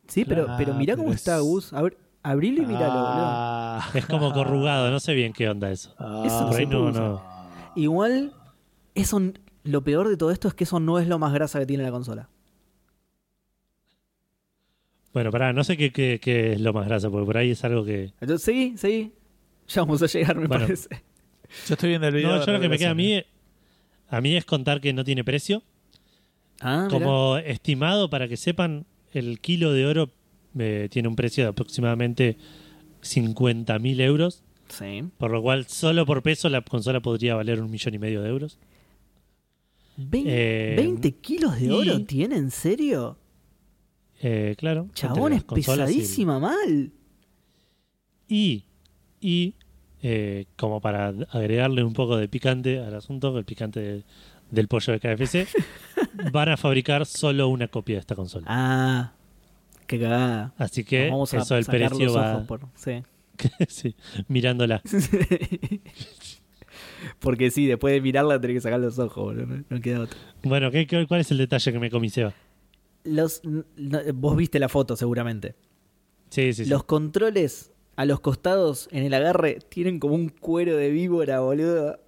Sí, 0.08 0.24
pero, 0.24 0.44
Claro, 0.46 0.58
pero 0.58 0.74
mirá 0.74 0.94
pero 0.94 1.04
cómo 1.04 1.12
es- 1.12 1.20
está, 1.20 1.38
Gus. 1.38 1.72
Abr- 1.72 1.96
abrilo 2.22 2.62
y 2.62 2.66
miralo, 2.66 2.94
boludo. 2.94 3.26
Ah. 3.26 3.90
Es 3.94 4.06
como 4.06 4.32
corrugado, 4.32 4.90
no 4.90 4.98
sé 5.00 5.14
bien 5.14 5.32
qué 5.32 5.48
onda 5.48 5.70
eso. 5.70 5.94
Ah. 5.98 6.24
Eso 6.26 6.48
Por 6.48 6.56
ahí 6.58 6.66
no, 6.66 6.90
no. 6.90 7.22
Igual, 7.76 8.32
eso, 8.94 9.20
lo 9.64 9.84
peor 9.84 10.08
de 10.08 10.16
todo 10.16 10.30
esto 10.32 10.48
es 10.48 10.54
que 10.54 10.64
eso 10.64 10.80
no 10.80 10.98
es 10.98 11.06
lo 11.06 11.18
más 11.18 11.32
grasa 11.32 11.58
que 11.60 11.66
tiene 11.66 11.84
la 11.84 11.90
consola. 11.90 12.28
Bueno, 15.12 15.30
pará, 15.30 15.52
no 15.52 15.64
sé 15.64 15.76
qué, 15.76 15.90
qué- 15.92 16.20
qué 16.22 16.52
es 16.52 16.60
lo 16.60 16.72
más 16.72 16.86
grasa, 16.86 17.10
porque 17.10 17.26
por 17.26 17.36
ahí 17.38 17.50
es 17.50 17.64
algo 17.64 17.84
que. 17.84 18.12
Entonces, 18.20 18.42
seguí, 18.44 18.76
seguí. 18.76 19.12
Ya 19.68 19.82
vamos 19.82 20.02
a 20.02 20.06
llegar, 20.06 20.36
me 20.36 20.46
Bueno. 20.46 20.64
parece. 20.64 20.88
Yo 21.66 21.74
estoy 21.74 21.88
viendo 21.90 22.08
el 22.08 22.14
video. 22.14 22.36
No, 22.36 22.44
yo 22.44 22.52
lo 22.52 22.60
que 22.60 22.68
me 22.68 22.78
queda 22.78 22.90
a 22.90 22.94
mí, 22.94 23.22
a 24.08 24.20
mí 24.20 24.36
es 24.36 24.44
contar 24.44 24.80
que 24.80 24.92
no 24.92 25.04
tiene 25.04 25.24
precio. 25.24 25.62
Ah, 26.60 26.86
mirá. 26.86 26.88
Como 26.90 27.36
estimado, 27.38 28.10
para 28.10 28.28
que 28.28 28.36
sepan, 28.36 28.84
el 29.12 29.40
kilo 29.40 29.72
de 29.72 29.86
oro 29.86 30.10
eh, 30.58 30.88
tiene 30.90 31.08
un 31.08 31.16
precio 31.16 31.44
de 31.44 31.50
aproximadamente 31.50 32.36
50.000 33.02 34.00
euros, 34.00 34.42
Sí. 34.68 35.04
por 35.18 35.30
lo 35.30 35.40
cual 35.42 35.66
solo 35.66 36.04
por 36.04 36.22
peso 36.22 36.48
la 36.48 36.60
consola 36.62 37.00
podría 37.00 37.34
valer 37.34 37.60
un 37.62 37.70
millón 37.70 37.94
y 37.94 37.98
medio 37.98 38.22
de 38.22 38.28
euros. 38.28 38.58
Vein- 39.96 40.26
Eh, 40.28 40.76
¿20 40.78 41.12
kilos 41.20 41.58
de 41.58 41.66
y- 41.66 41.70
oro 41.70 42.04
tiene? 42.04 42.36
¿En 42.36 42.50
serio? 42.50 43.16
Eh, 44.20 44.54
claro. 44.58 44.88
Chabón, 44.94 45.32
es 45.32 45.44
consolas 45.44 45.90
y 45.90 45.92
el- 45.94 45.98
pesadísima 45.98 46.38
mal. 46.40 46.92
Y, 48.28 48.64
y 49.20 49.54
eh, 50.02 50.46
como 50.56 50.80
para 50.80 51.08
agregarle 51.30 51.82
un 51.82 51.92
poco 51.92 52.16
de 52.16 52.28
picante 52.28 52.78
al 52.78 52.94
asunto, 52.94 53.36
el 53.38 53.44
picante 53.44 53.80
de- 53.80 54.04
del 54.50 54.68
pollo 54.68 54.92
de 54.92 55.00
KFC, 55.00 55.46
van 56.32 56.48
a 56.50 56.56
fabricar 56.56 57.06
solo 57.06 57.48
una 57.48 57.68
copia 57.68 57.96
de 57.96 58.00
esta 58.00 58.14
consola. 58.14 58.46
Ah, 58.48 59.12
qué 59.86 59.98
cagada. 60.00 60.52
Así 60.58 60.84
que 60.84 61.08
vamos 61.10 61.32
a 61.34 61.38
eso 61.38 61.56
el 61.56 61.64
sacar 61.64 61.88
precio 61.90 62.12
va 62.14 62.42
por- 62.46 62.68
sí. 62.74 63.02
sí, 63.68 63.94
mirándola. 64.28 64.82
Porque 67.20 67.50
sí, 67.50 67.66
después 67.66 67.92
de 67.94 68.00
mirarla 68.00 68.40
tenés 68.40 68.56
que 68.56 68.60
sacar 68.60 68.80
los 68.80 68.98
ojos, 68.98 69.24
boludo. 69.24 69.62
No, 69.68 69.80
queda 69.80 70.00
otra. 70.00 70.18
Bueno, 70.42 70.70
¿qué, 70.70 70.86
qué- 70.86 71.06
cuál 71.06 71.20
es 71.20 71.30
el 71.30 71.38
detalle 71.38 71.72
que 71.72 71.78
me 71.78 71.90
comí, 71.90 72.10
Seba? 72.10 72.32
Los, 73.04 73.40
no, 73.44 73.64
vos 74.14 74.36
viste 74.36 74.58
la 74.58 74.68
foto 74.68 74.96
seguramente. 74.96 75.54
Sí, 76.30 76.52
sí, 76.52 76.64
sí. 76.64 76.70
Los 76.70 76.84
controles 76.84 77.72
a 77.96 78.04
los 78.04 78.20
costados 78.20 78.88
en 78.92 79.04
el 79.04 79.14
agarre 79.14 79.58
tienen 79.68 79.98
como 79.98 80.14
un 80.14 80.28
cuero 80.28 80.76
de 80.76 80.90
víbora, 80.90 81.40
boludo. 81.40 81.98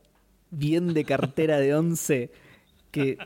Bien 0.50 0.92
de 0.94 1.04
cartera 1.04 1.58
de 1.58 1.74
11. 1.74 2.30
Que 2.90 3.16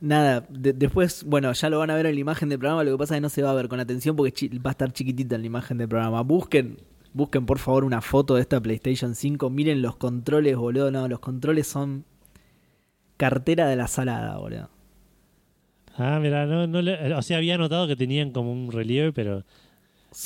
nada, 0.00 0.46
de- 0.48 0.72
después, 0.72 1.24
bueno, 1.24 1.52
ya 1.52 1.70
lo 1.70 1.78
van 1.78 1.90
a 1.90 1.94
ver 1.94 2.06
en 2.06 2.14
la 2.14 2.20
imagen 2.20 2.48
del 2.48 2.58
programa. 2.58 2.84
Lo 2.84 2.92
que 2.92 2.98
pasa 2.98 3.14
es 3.14 3.18
que 3.18 3.22
no 3.22 3.28
se 3.28 3.42
va 3.42 3.50
a 3.50 3.54
ver 3.54 3.68
con 3.68 3.80
atención 3.80 4.16
porque 4.16 4.48
va 4.64 4.70
a 4.70 4.72
estar 4.72 4.92
chiquitita 4.92 5.34
en 5.36 5.40
la 5.42 5.46
imagen 5.46 5.78
del 5.78 5.88
programa. 5.88 6.22
Busquen, 6.22 6.78
busquen 7.12 7.46
por 7.46 7.58
favor 7.58 7.84
una 7.84 8.00
foto 8.00 8.34
de 8.34 8.42
esta 8.42 8.60
PlayStation 8.60 9.14
5. 9.14 9.50
Miren 9.50 9.82
los 9.82 9.96
controles, 9.96 10.56
boludo. 10.56 10.90
No, 10.90 11.08
los 11.08 11.20
controles 11.20 11.66
son 11.66 12.04
cartera 13.16 13.66
de 13.68 13.76
la 13.76 13.88
salada, 13.88 14.36
boludo. 14.38 14.68
Ah, 15.98 16.18
mira, 16.20 16.44
no, 16.46 16.66
no 16.66 16.82
le- 16.82 17.14
o 17.14 17.22
sea, 17.22 17.38
había 17.38 17.56
notado 17.56 17.86
que 17.88 17.96
tenían 17.96 18.30
como 18.30 18.52
un 18.52 18.70
relieve, 18.70 19.12
pero 19.12 19.44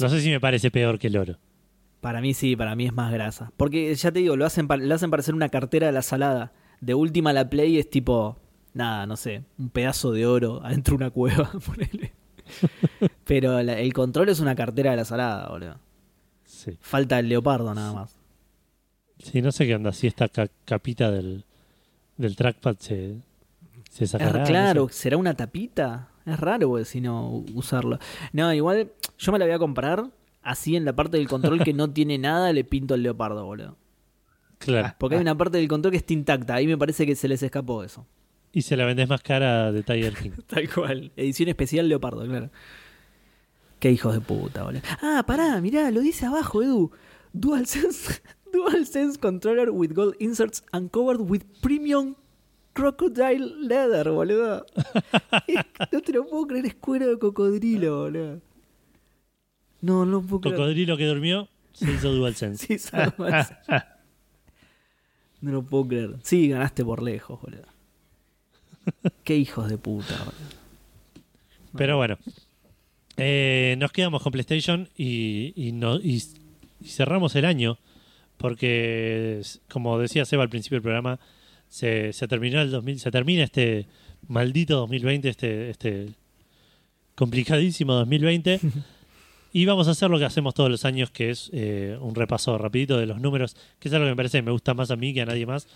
no 0.00 0.08
sé 0.08 0.20
si 0.20 0.28
me 0.30 0.40
parece 0.40 0.70
peor 0.70 0.98
que 0.98 1.06
el 1.06 1.16
oro. 1.16 1.38
Para 2.00 2.20
mí 2.20 2.34
sí, 2.34 2.56
para 2.56 2.74
mí 2.74 2.86
es 2.86 2.92
más 2.92 3.12
grasa. 3.12 3.52
Porque 3.56 3.94
ya 3.94 4.10
te 4.10 4.18
digo, 4.20 4.34
lo 4.34 4.46
hacen, 4.46 4.66
lo 4.68 4.94
hacen 4.94 5.10
parecer 5.10 5.34
una 5.34 5.48
cartera 5.50 5.86
de 5.86 5.92
la 5.92 6.02
salada. 6.02 6.52
De 6.80 6.94
última 6.94 7.32
la 7.32 7.48
Play 7.50 7.78
es 7.78 7.88
tipo, 7.90 8.38
nada, 8.74 9.06
no 9.06 9.16
sé, 9.16 9.42
un 9.58 9.70
pedazo 9.70 10.12
de 10.12 10.26
oro 10.26 10.60
adentro 10.64 10.92
de 10.96 11.04
una 11.04 11.10
cueva, 11.10 11.50
ponele. 11.66 12.12
Pero 13.24 13.62
la- 13.62 13.78
el 13.78 13.92
control 13.92 14.28
es 14.28 14.40
una 14.40 14.54
cartera 14.54 14.90
de 14.90 14.96
la 14.96 15.04
salada, 15.04 15.48
boludo. 15.48 15.76
Sí. 16.44 16.76
Falta 16.80 17.18
el 17.18 17.28
leopardo 17.28 17.72
nada 17.74 17.92
más. 17.92 18.16
Sí, 19.18 19.40
no 19.42 19.52
sé 19.52 19.66
qué 19.66 19.74
onda, 19.74 19.92
si 19.92 20.06
esta 20.06 20.28
ca- 20.28 20.48
capita 20.64 21.10
del, 21.10 21.44
del 22.16 22.36
trackpad 22.36 22.76
se, 22.78 23.16
se 23.90 24.04
Es 24.04 24.10
sacará. 24.10 24.40
no 24.40 24.46
claro, 24.46 24.88
sé. 24.88 24.94
¿será 24.94 25.16
una 25.16 25.34
tapita? 25.34 26.08
Es 26.26 26.38
raro, 26.40 26.68
güey, 26.68 26.84
si 26.84 27.00
no 27.00 27.44
usarlo. 27.54 27.98
No, 28.32 28.52
igual 28.52 28.90
yo 29.18 29.32
me 29.32 29.38
la 29.38 29.44
voy 29.46 29.54
a 29.54 29.58
comprar 29.58 30.10
así 30.42 30.74
en 30.76 30.84
la 30.84 30.94
parte 30.94 31.18
del 31.18 31.28
control 31.28 31.62
que 31.62 31.72
no 31.72 31.90
tiene 31.92 32.18
nada, 32.18 32.52
le 32.52 32.64
pinto 32.64 32.94
el 32.94 33.02
leopardo, 33.02 33.44
boludo. 33.44 33.76
Claro. 34.58 34.94
Porque 34.98 35.16
hay 35.16 35.22
una 35.22 35.36
parte 35.36 35.56
del 35.58 35.68
control 35.68 35.92
que 35.92 35.96
está 35.98 36.12
intacta. 36.12 36.54
Ahí 36.54 36.66
me 36.66 36.76
parece 36.76 37.06
que 37.06 37.14
se 37.16 37.28
les 37.28 37.42
escapó 37.42 37.82
eso. 37.84 38.06
Y 38.52 38.62
se 38.62 38.76
la 38.76 38.84
vendés 38.84 39.08
más 39.08 39.22
cara 39.22 39.72
de 39.72 39.82
Tiger 39.82 40.14
King. 40.14 40.30
Tal 40.46 40.68
cual. 40.72 41.12
Edición 41.16 41.48
especial 41.48 41.88
Leopardo, 41.88 42.24
claro. 42.26 42.50
Qué 43.78 43.90
hijos 43.90 44.12
de 44.12 44.20
puta, 44.20 44.64
boludo. 44.64 44.82
Ah, 45.00 45.24
pará, 45.26 45.60
mirá, 45.60 45.90
lo 45.90 46.00
dice 46.00 46.26
abajo, 46.26 46.62
Edu. 46.62 46.90
DualSense, 47.32 48.20
DualSense 48.52 49.18
controller 49.18 49.70
with 49.70 49.94
gold 49.94 50.14
inserts 50.18 50.62
and 50.72 50.90
covered 50.90 51.20
with 51.20 51.42
premium 51.62 52.16
crocodile 52.74 53.54
leather, 53.60 54.10
boludo. 54.10 54.66
no 55.92 56.00
te 56.02 56.12
lo 56.12 56.26
puedo 56.26 56.46
creer, 56.48 56.66
es 56.66 56.74
cuero 56.74 57.08
de 57.08 57.18
cocodrilo, 57.18 58.02
boludo. 58.02 58.40
No, 59.80 60.04
no 60.04 60.20
puedo 60.20 60.40
creer. 60.42 60.56
Cocodrilo 60.56 60.96
que 60.96 61.06
durmió 61.06 61.48
se 61.72 61.90
hizo 61.90 62.12
DualSense. 62.12 62.66
Sí, 62.66 62.78
sabe 62.78 63.12
más. 63.16 63.54
No 65.40 65.52
lo 65.52 65.62
puedo 65.62 65.88
creer. 65.88 66.16
Sí, 66.22 66.48
ganaste 66.48 66.84
por 66.84 67.02
lejos, 67.02 67.40
boludo. 67.40 67.69
Qué 69.24 69.36
hijos 69.36 69.68
de 69.68 69.78
puta. 69.78 70.16
Pero 71.76 71.96
bueno, 71.96 72.18
eh, 73.16 73.76
nos 73.78 73.92
quedamos 73.92 74.22
con 74.22 74.32
PlayStation 74.32 74.88
y, 74.96 75.52
y, 75.56 75.72
no, 75.72 75.96
y, 75.96 76.22
y 76.80 76.88
cerramos 76.88 77.34
el 77.36 77.44
año 77.44 77.78
porque, 78.36 79.42
como 79.68 79.98
decía 79.98 80.24
Seba 80.24 80.42
al 80.42 80.48
principio 80.48 80.76
del 80.76 80.82
programa, 80.82 81.20
se, 81.68 82.12
se 82.12 82.26
terminó 82.26 82.60
el 82.62 82.70
2000, 82.70 82.98
se 82.98 83.10
termina 83.10 83.44
este 83.44 83.86
maldito 84.26 84.76
2020, 84.76 85.28
este, 85.28 85.70
este 85.70 86.08
complicadísimo 87.14 87.94
2020. 87.94 88.60
Y 89.52 89.64
vamos 89.64 89.88
a 89.88 89.90
hacer 89.90 90.10
lo 90.10 90.18
que 90.20 90.24
hacemos 90.24 90.54
todos 90.54 90.70
los 90.70 90.84
años, 90.84 91.10
que 91.10 91.30
es 91.30 91.50
eh, 91.52 91.98
un 92.00 92.14
repaso 92.14 92.56
rapidito 92.56 92.98
de 92.98 93.06
los 93.06 93.20
números, 93.20 93.56
que 93.80 93.88
es 93.88 93.94
algo 93.94 94.06
que 94.06 94.10
me 94.10 94.16
parece 94.16 94.38
que 94.38 94.42
me 94.42 94.52
gusta 94.52 94.74
más 94.74 94.92
a 94.92 94.96
mí 94.96 95.12
que 95.12 95.22
a 95.22 95.26
nadie 95.26 95.44
más, 95.44 95.66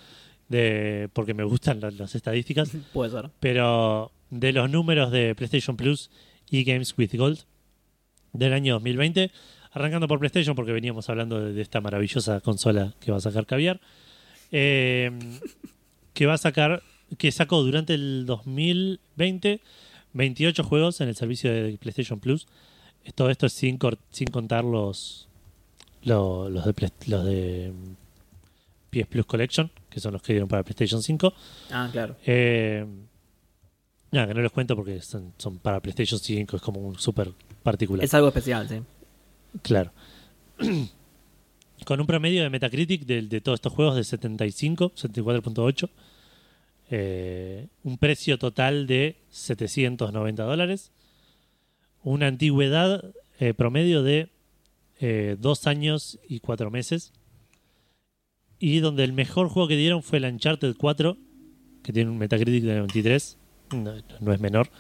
de, 0.48 1.08
porque 1.12 1.34
me 1.34 1.44
gustan 1.44 1.80
las- 1.80 1.94
las 1.94 2.14
estadísticas 2.14 2.70
Puede 2.92 3.10
ser. 3.10 3.30
pero 3.40 4.10
de 4.30 4.52
los 4.52 4.70
números 4.70 5.10
de 5.10 5.34
PlayStation 5.34 5.76
Plus 5.76 6.10
y 6.50 6.64
Games 6.64 6.94
with 6.98 7.10
Gold 7.14 7.40
del 8.32 8.52
año 8.52 8.74
2020, 8.74 9.30
arrancando 9.72 10.06
por 10.08 10.18
PlayStation 10.18 10.54
porque 10.56 10.72
veníamos 10.72 11.08
hablando 11.08 11.40
de, 11.40 11.52
de 11.52 11.62
esta 11.62 11.80
maravillosa 11.80 12.40
consola 12.40 12.94
que 13.00 13.10
va 13.10 13.18
a 13.18 13.20
sacar 13.20 13.46
Caviar, 13.46 13.80
eh, 14.52 15.10
que 16.12 16.26
va 16.26 16.34
a 16.34 16.38
sacar, 16.38 16.82
que 17.18 17.30
sacó 17.32 17.62
durante 17.62 17.94
el 17.94 18.24
2020 18.26 19.60
28 20.12 20.62
juegos 20.64 21.00
en 21.00 21.08
el 21.08 21.16
servicio 21.16 21.52
de 21.52 21.76
PlayStation 21.78 22.20
Plus. 22.20 22.46
Todo 23.14 23.30
esto 23.30 23.46
es 23.46 23.52
sin, 23.52 23.78
contar 23.78 24.64
los, 24.64 25.28
lo- 26.02 26.48
los, 26.48 26.64
de, 26.64 26.90
los 27.06 27.24
de 27.24 27.72
PS 28.90 29.06
Plus 29.08 29.26
Collection, 29.26 29.70
que 29.94 30.00
son 30.00 30.12
los 30.12 30.22
que 30.22 30.32
dieron 30.32 30.48
para 30.48 30.64
PlayStation 30.64 31.00
5. 31.00 31.32
Ah, 31.70 31.88
claro. 31.92 32.16
Eh, 32.26 32.84
nada, 34.10 34.26
que 34.26 34.34
no 34.34 34.42
les 34.42 34.50
cuento 34.50 34.74
porque 34.74 35.00
son, 35.00 35.32
son 35.38 35.58
para 35.58 35.80
PlayStation 35.80 36.18
5, 36.18 36.56
es 36.56 36.62
como 36.62 36.80
un 36.80 36.98
súper 36.98 37.30
particular. 37.62 38.04
Es 38.04 38.12
algo 38.12 38.26
especial, 38.28 38.68
sí. 38.68 38.82
Claro. 39.62 39.92
Con 41.84 42.00
un 42.00 42.06
promedio 42.06 42.42
de 42.42 42.50
Metacritic 42.50 43.04
de, 43.04 43.22
de 43.22 43.40
todos 43.40 43.58
estos 43.58 43.72
juegos 43.72 43.94
de 43.94 44.04
75, 44.04 44.92
74.8. 44.94 45.88
Eh, 46.90 47.68
un 47.82 47.98
precio 47.98 48.38
total 48.38 48.86
de 48.86 49.16
790 49.30 50.42
dólares. 50.42 50.90
Una 52.02 52.26
antigüedad 52.26 53.12
eh, 53.38 53.54
promedio 53.54 54.02
de 54.02 54.30
eh, 55.00 55.36
dos 55.38 55.66
años 55.66 56.18
y 56.28 56.40
cuatro 56.40 56.70
meses. 56.70 57.12
Y 58.66 58.80
donde 58.80 59.04
el 59.04 59.12
mejor 59.12 59.50
juego 59.50 59.68
que 59.68 59.76
dieron 59.76 60.02
fue 60.02 60.16
el 60.16 60.24
Uncharted 60.24 60.74
4, 60.78 61.18
que 61.82 61.92
tiene 61.92 62.10
un 62.10 62.16
Metacritic 62.16 62.64
de 62.64 62.76
93. 62.76 63.36
No, 63.72 63.92
no 64.20 64.32
es 64.32 64.40
menor. 64.40 64.70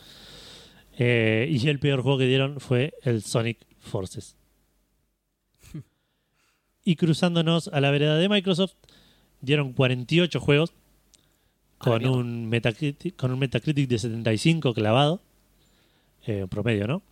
Eh, 0.96 1.46
y 1.50 1.68
el 1.68 1.78
peor 1.78 2.00
juego 2.00 2.16
que 2.16 2.26
dieron 2.26 2.60
fue 2.60 2.94
el 3.02 3.22
Sonic 3.22 3.58
Forces. 3.80 4.38
y 6.84 6.96
cruzándonos 6.96 7.68
a 7.68 7.82
la 7.82 7.90
vereda 7.90 8.16
de 8.16 8.26
Microsoft, 8.30 8.72
dieron 9.42 9.74
48 9.74 10.40
juegos 10.40 10.72
con 11.76 12.06
un, 12.06 12.48
Metacritic, 12.48 13.16
con 13.16 13.32
un 13.32 13.38
Metacritic 13.38 13.86
de 13.86 13.98
75 13.98 14.72
clavado, 14.72 15.20
eh, 16.26 16.46
promedio, 16.48 16.86
¿no? 16.86 17.02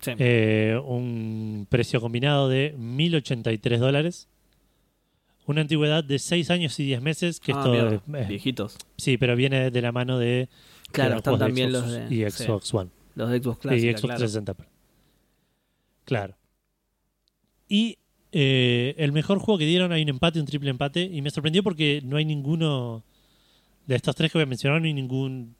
Sí. 0.00 0.10
Eh, 0.18 0.76
un 0.84 1.68
precio 1.70 2.00
combinado 2.00 2.48
de 2.48 2.74
1.083 2.76 3.78
dólares. 3.78 4.26
Una 5.46 5.60
antigüedad 5.60 6.02
de 6.02 6.18
6 6.18 6.50
años 6.50 6.78
y 6.80 6.84
10 6.84 7.00
meses, 7.00 7.38
que 7.40 7.52
Ah, 7.52 7.58
esto 7.58 7.70
mierda, 7.72 7.94
es- 7.94 8.22
es- 8.22 8.28
viejitos. 8.28 8.76
sí, 8.96 9.16
pero 9.16 9.36
viene 9.36 9.70
de 9.70 9.82
la 9.82 9.92
mano 9.92 10.18
de, 10.18 10.48
Claro, 10.92 11.16
están 11.16 11.38
también 11.38 11.70
Xbox 11.70 11.82
los 11.84 11.92
de 11.92 12.14
y 12.14 12.30
sí, 12.30 12.44
Xbox 12.44 12.74
One. 12.74 12.90
los 13.14 13.30
de 13.30 13.38
Xbox 13.42 13.58
y 13.58 13.60
Clásica, 13.60 13.90
Xbox 13.92 14.00
claro. 14.02 14.18
360. 14.18 14.54
perdón. 14.54 14.72
Claro. 16.04 16.34
Y 17.68 17.98
eh, 18.32 18.94
el 18.98 19.12
mejor 19.12 19.38
juego 19.38 19.58
que 19.58 19.66
dieron, 19.66 19.92
hay 19.92 20.02
un 20.02 20.08
empate, 20.10 20.40
un 20.40 20.46
triple 20.46 20.70
empate, 20.70 21.02
y 21.02 21.22
me 21.22 21.30
sorprendió 21.30 21.62
porque 21.62 22.00
no 22.04 22.16
hay 22.16 22.24
ninguno 22.24 23.02
de 23.86 23.94
estos 23.96 24.14
tres 24.16 24.30
que 24.32 24.38
voy 24.38 24.42
a 24.42 24.46
mencionar, 24.46 24.80
no 24.80 24.86
hay 24.86 24.94
ningún 24.94 25.54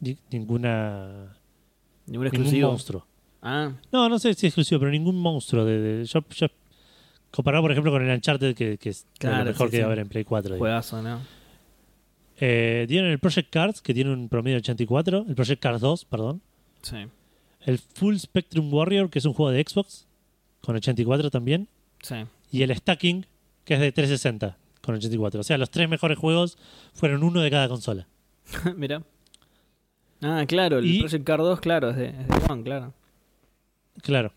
ni- 0.00 0.16
ninguna 0.30 1.36
Ningún 2.06 2.24
ningún 2.24 2.26
exclusivo. 2.26 2.68
monstruo. 2.70 3.06
Ah, 3.42 3.72
No, 3.92 4.08
no 4.08 4.18
sé 4.18 4.34
si 4.34 4.46
es 4.46 4.50
exclusivo, 4.50 4.80
pero 4.80 4.90
ningún 4.90 5.16
monstruo. 5.16 5.64
De, 5.64 5.78
de- 5.78 6.04
yo, 6.04 6.24
yo- 6.30 6.46
comparado, 7.30 7.62
por 7.62 7.70
ejemplo, 7.72 7.90
con 7.92 8.02
el 8.02 8.14
Uncharted, 8.14 8.54
que, 8.54 8.78
que 8.78 8.88
es 8.90 9.06
Claro, 9.18 9.38
lo 9.38 9.44
mejor 9.52 9.68
sí, 9.68 9.70
que 9.72 9.76
sí. 9.78 9.82
haber 9.82 9.98
en 10.00 10.08
Play 10.08 10.24
4. 10.24 10.54
digo. 10.54 10.58
juegazo, 10.62 11.02
¿no? 11.02 11.20
Eh, 12.42 12.86
dieron 12.88 13.10
el 13.10 13.18
Project 13.18 13.50
Cars, 13.50 13.82
que 13.82 13.92
tiene 13.94 14.12
un 14.12 14.28
promedio 14.28 14.56
de 14.56 14.60
84. 14.60 15.26
El 15.28 15.34
Project 15.34 15.62
Cars 15.62 15.80
2, 15.80 16.04
perdón. 16.06 16.40
Sí. 16.82 16.96
El 17.60 17.78
Full 17.78 18.16
Spectrum 18.16 18.72
Warrior, 18.72 19.10
que 19.10 19.18
es 19.18 19.24
un 19.26 19.34
juego 19.34 19.50
de 19.52 19.62
Xbox, 19.62 20.06
con 20.62 20.76
84 20.76 21.30
también. 21.30 21.68
Sí. 22.02 22.16
Y 22.50 22.62
el 22.62 22.74
Stacking, 22.74 23.26
que 23.64 23.74
es 23.74 23.80
de 23.80 23.92
360, 23.92 24.56
con 24.80 24.94
84. 24.94 25.40
O 25.40 25.44
sea, 25.44 25.58
los 25.58 25.70
tres 25.70 25.88
mejores 25.88 26.16
juegos 26.18 26.56
fueron 26.94 27.22
uno 27.22 27.40
de 27.42 27.50
cada 27.50 27.68
consola. 27.68 28.06
Mira. 28.76 29.02
Ah, 30.22 30.44
claro, 30.48 30.78
el 30.78 30.86
Y- 30.86 31.00
Project 31.00 31.24
Car 31.24 31.38
2, 31.40 31.60
claro, 31.60 31.90
es 31.90 31.96
de, 31.96 32.08
es 32.08 32.26
de 32.28 32.52
One, 32.52 32.62
claro. 32.62 32.94
Claro. 34.02 34.32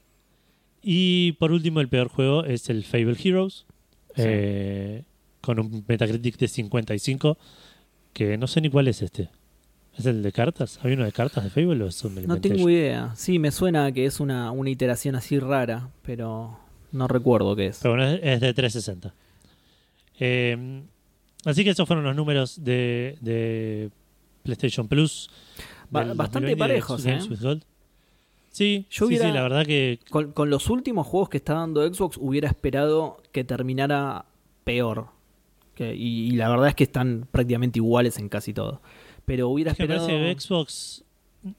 Y 0.84 1.32
por 1.34 1.52
último, 1.52 1.80
el 1.80 1.88
peor 1.88 2.10
juego 2.10 2.44
es 2.44 2.70
el 2.70 2.84
Fable 2.84 3.16
Heroes, 3.24 3.66
Sí. 4.16 4.22
eh, 4.26 5.04
con 5.42 5.60
un 5.60 5.84
Metacritic 5.88 6.38
de 6.38 6.48
55, 6.48 7.38
que 8.14 8.38
no 8.38 8.48
sé 8.48 8.62
ni 8.62 8.70
cuál 8.70 8.88
es 8.90 9.02
este. 9.02 9.30
¿Es 9.98 10.06
el 10.06 10.22
de 10.24 10.32
cartas? 10.32 10.80
¿Hay 10.84 10.94
uno 10.94 11.06
de 11.06 11.12
cartas 11.12 11.44
de 11.44 11.50
Fable 11.50 11.84
o 11.84 11.88
es 11.88 12.04
un 12.04 12.16
No 12.28 12.40
tengo 12.42 12.70
idea. 12.70 13.14
Sí, 13.16 13.40
me 13.40 13.52
suena 13.52 13.92
que 13.92 14.06
es 14.06 14.20
una, 14.20 14.52
una 14.52 14.70
iteración 14.70 15.16
así 15.16 15.40
rara, 15.40 15.90
pero 16.04 16.60
no 16.92 17.08
recuerdo 17.08 17.56
qué 17.56 17.68
es. 17.68 17.80
Pero 17.82 17.96
bueno, 17.96 18.10
es, 18.12 18.40
de 18.42 18.54
360. 18.54 19.14
Eh, 20.20 20.82
así 21.46 21.64
que 21.64 21.72
esos 21.72 21.88
fueron 21.88 22.04
los 22.06 22.16
números 22.16 22.64
de, 22.64 23.18
de 23.22 23.90
PlayStation 24.44 24.88
Plus. 24.88 25.30
Ba- 25.90 26.06
bastante 26.14 26.50
2020 26.50 26.50
de 26.50 26.56
parejos, 26.58 27.06
¿eh? 27.06 27.20
Gold. 27.42 27.64
Sí, 28.54 28.86
Yo 28.92 29.08
hubiera- 29.08 29.26
sí, 29.26 29.32
la 29.34 29.42
verdad 29.42 29.66
que 29.66 30.00
Con, 30.12 30.32
con 30.32 30.50
los 30.52 30.70
últimos 30.70 31.08
juegos 31.08 31.28
que 31.30 31.38
está 31.38 31.56
dando 31.56 31.82
Xbox 31.92 32.18
hubiera 32.22 32.48
esperado 32.48 33.18
que 33.32 33.44
terminara 33.44 34.26
peor. 34.64 35.08
Que- 35.74 35.96
y, 35.96 36.28
y 36.28 36.32
la 36.32 36.50
verdad 36.50 36.68
es 36.68 36.76
que 36.76 36.84
están 36.84 37.28
prácticamente 37.32 37.80
iguales 37.80 38.20
en 38.20 38.30
casi 38.30 38.54
todo. 38.54 38.80
Pero 39.26 39.50
hubiera 39.50 39.72
Es 39.72 39.78
que 39.78 39.84
esperado... 39.84 40.06
parece 40.08 40.36
que 40.36 40.40
Xbox 40.40 41.04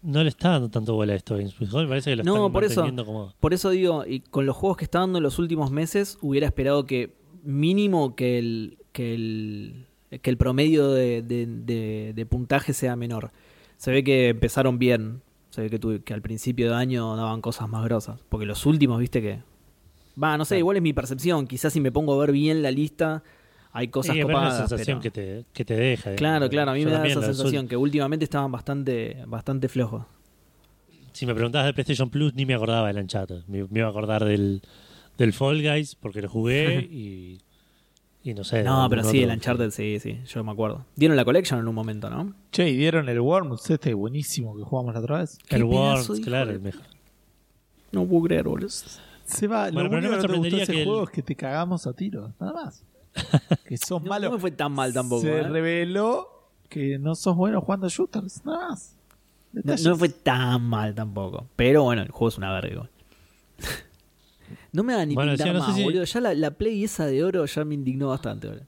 no 0.02 0.22
le 0.22 0.28
está 0.28 0.50
dando 0.50 0.70
tanto 0.70 0.94
bola 0.94 1.14
a 1.14 1.16
esto. 1.16 1.34
Me 1.36 1.86
parece 1.88 2.10
que 2.10 2.16
lo 2.16 2.22
No, 2.22 2.36
están 2.36 2.52
por 2.52 2.62
eso. 2.64 2.86
como... 3.04 3.34
Por 3.40 3.52
eso 3.54 3.70
digo, 3.70 4.04
y 4.06 4.20
con 4.20 4.46
los 4.46 4.54
juegos 4.56 4.76
que 4.78 4.84
está 4.84 5.00
dando 5.00 5.18
en 5.18 5.24
los 5.24 5.40
últimos 5.40 5.72
meses, 5.72 6.16
hubiera 6.22 6.46
esperado 6.46 6.86
que 6.86 7.12
mínimo 7.42 8.14
que 8.14 8.38
el, 8.38 8.78
que 8.92 9.14
el, 9.16 9.86
que 10.22 10.30
el 10.30 10.36
promedio 10.36 10.90
de, 10.92 11.22
de- 11.22 11.46
de- 11.46 12.12
de 12.14 12.26
puntaje 12.26 12.72
sea 12.72 12.94
menor. 12.94 13.32
Se 13.78 13.90
ve 13.90 14.04
que 14.04 14.28
empezaron 14.28 14.78
bien. 14.78 15.22
Se 15.54 15.62
ve 15.62 15.70
que, 15.70 15.78
tu- 15.78 16.02
que 16.02 16.12
al 16.12 16.20
principio 16.20 16.68
de 16.70 16.74
año 16.74 17.14
daban 17.14 17.40
cosas 17.40 17.68
más 17.68 17.84
grosas. 17.84 18.18
Porque 18.28 18.44
los 18.44 18.66
últimos, 18.66 18.98
viste 18.98 19.22
que... 19.22 19.38
Va, 20.20 20.36
no 20.36 20.44
sé, 20.44 20.50
Claro. 20.54 20.58
igual 20.58 20.76
es 20.78 20.82
mi 20.82 20.92
percepción. 20.92 21.46
Quizás 21.46 21.72
si 21.72 21.80
me 21.80 21.92
pongo 21.92 22.12
a 22.14 22.18
ver 22.18 22.32
bien 22.32 22.60
la 22.60 22.72
lista, 22.72 23.22
hay 23.72 23.86
cosas 23.88 24.16
Sí, 24.16 24.22
pero 24.22 24.30
es 24.30 24.34
copadas. 24.34 24.60
la 24.60 24.66
sensación 24.68 24.98
pero- 25.00 25.12
que, 25.14 25.20
te, 25.20 25.44
que 25.52 25.64
te 25.64 25.74
deja. 25.76 26.12
eh. 26.12 26.16
Claro, 26.16 26.48
claro, 26.48 26.72
a 26.72 26.74
mí 26.74 26.80
Yo 26.80 26.86
me 26.86 26.92
da 26.92 27.06
esa 27.06 27.22
sensación 27.22 27.68
que 27.68 27.76
últimamente 27.76 28.24
estaban 28.24 28.50
bastante, 28.50 29.22
bastante 29.28 29.68
flojos. 29.68 30.04
Si 31.12 31.24
me 31.26 31.34
preguntabas 31.34 31.66
de 31.68 31.74
PlayStation 31.74 32.10
Plus, 32.10 32.34
ni 32.34 32.44
me 32.46 32.54
acordaba 32.54 32.88
del 32.88 32.98
Uncharted. 32.98 33.44
Me, 33.46 33.62
me 33.62 33.78
iba 33.78 33.86
a 33.86 33.90
acordar 33.90 34.24
del, 34.24 34.62
del 35.18 35.32
Fall 35.32 35.62
Guys 35.62 35.94
porque 35.94 36.20
lo 36.22 36.28
jugué 36.28 36.80
y, 36.90 37.38
y 38.24 38.34
no 38.34 38.42
sé. 38.42 38.64
No, 38.64 38.88
pero 38.90 39.02
sí, 39.04 39.18
otro. 39.18 39.30
el 39.30 39.36
Uncharted, 39.36 39.70
sí, 39.70 40.00
sí, 40.00 40.20
yo 40.26 40.42
me 40.42 40.50
acuerdo. 40.50 40.84
Dieron 40.96 41.16
la 41.16 41.24
collection 41.24 41.60
en 41.60 41.68
un 41.68 41.74
momento, 41.74 42.10
¿no? 42.10 42.34
Che, 42.50 42.68
y 42.68 42.76
dieron 42.76 43.08
el 43.08 43.20
Worms 43.20 43.70
este 43.70 43.94
buenísimo 43.94 44.56
que 44.56 44.62
jugamos 44.64 44.94
la 44.94 45.00
otra 45.00 45.18
vez. 45.18 45.38
Qué 45.46 45.56
El 45.56 45.64
Worms, 45.64 46.20
claro, 46.24 46.50
el 46.50 46.60
mejor. 46.60 46.82
No 47.92 48.04
puedo 48.06 48.24
creer, 48.24 48.48
boludo. 48.48 48.68
Se 49.26 49.46
va, 49.46 49.70
Bueno, 49.70 49.84
lo 49.84 49.90
pero 49.90 50.00
no 50.02 50.08
único 50.08 50.16
me 50.16 50.22
que 50.22 50.26
no 50.28 50.32
te 50.34 50.38
gustó 50.38 50.56
ese 50.62 50.72
que 50.72 50.78
el- 50.80 50.86
juego 50.88 51.04
es 51.04 51.10
que 51.10 51.22
te 51.22 51.36
cagamos 51.36 51.86
a 51.86 51.92
tiros, 51.92 52.32
nada 52.40 52.52
más. 52.52 52.82
que 53.68 53.76
sos 53.76 54.02
No, 54.02 54.08
malo. 54.08 54.26
no 54.28 54.34
me 54.34 54.40
fue 54.40 54.50
tan 54.50 54.72
mal 54.72 54.92
tampoco. 54.92 55.22
Se 55.22 55.38
¿eh? 55.38 55.42
reveló 55.44 56.28
que 56.68 56.98
no 56.98 57.14
sos 57.14 57.36
bueno 57.36 57.60
jugando 57.60 57.88
shooters, 57.88 58.44
nada 58.44 58.70
más. 58.70 58.96
No, 59.52 59.74
no 59.76 59.90
me 59.92 59.96
fue 59.96 60.08
tan 60.08 60.62
mal 60.62 60.94
tampoco. 60.94 61.46
Pero 61.54 61.84
bueno, 61.84 62.02
el 62.02 62.10
juego 62.10 62.28
es 62.28 62.38
una 62.38 62.52
verga. 62.52 62.88
No 64.74 64.82
me 64.82 64.92
da 64.92 65.06
ni 65.06 65.14
Bueno, 65.14 65.32
pintar 65.32 65.46
decía, 65.54 65.58
no 65.60 65.66
sé 65.66 65.72
si- 65.78 65.82
boludo. 65.84 66.04
Ya 66.04 66.20
la, 66.20 66.34
la 66.34 66.50
Play 66.50 66.84
esa 66.84 67.06
de 67.06 67.24
oro 67.24 67.46
ya 67.46 67.64
me 67.64 67.74
indignó 67.74 68.08
bastante, 68.08 68.48
boludo. 68.48 68.66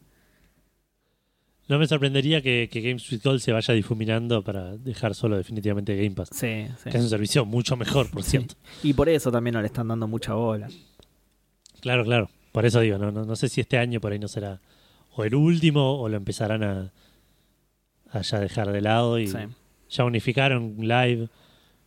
No 1.68 1.78
me 1.80 1.86
sorprendería 1.88 2.40
que, 2.42 2.68
que 2.70 2.80
Games 2.80 3.10
with 3.10 3.22
Gold 3.24 3.40
se 3.40 3.50
vaya 3.52 3.74
difuminando 3.74 4.42
para 4.42 4.76
dejar 4.76 5.16
solo 5.16 5.36
definitivamente 5.36 5.96
Game 5.96 6.12
Pass. 6.12 6.28
Sí, 6.32 6.64
sí. 6.82 6.90
Que 6.90 6.96
es 6.96 7.02
un 7.02 7.10
servicio 7.10 7.44
mucho 7.44 7.76
mejor, 7.76 8.08
por 8.08 8.22
cierto. 8.22 8.54
Y 8.84 8.92
por 8.94 9.08
eso 9.08 9.32
también 9.32 9.54
no 9.54 9.60
le 9.60 9.66
están 9.66 9.88
dando 9.88 10.06
mucha 10.06 10.34
bola. 10.34 10.68
Claro, 11.80 12.04
claro. 12.04 12.30
Por 12.52 12.64
eso 12.64 12.78
digo, 12.80 12.98
no, 12.98 13.10
no, 13.10 13.24
no 13.24 13.34
sé 13.36 13.48
si 13.48 13.60
este 13.60 13.78
año 13.78 14.00
por 14.00 14.12
ahí 14.12 14.18
no 14.20 14.28
será 14.28 14.60
o 15.16 15.24
el 15.24 15.34
último 15.34 15.98
o 16.00 16.08
lo 16.08 16.16
empezarán 16.16 16.62
a, 16.62 16.92
a 18.12 18.20
ya 18.22 18.38
dejar 18.38 18.70
de 18.70 18.80
lado 18.80 19.18
y 19.18 19.26
Sí. 19.26 19.38
ya 19.90 20.04
unificaron 20.04 20.76
Live 20.78 21.28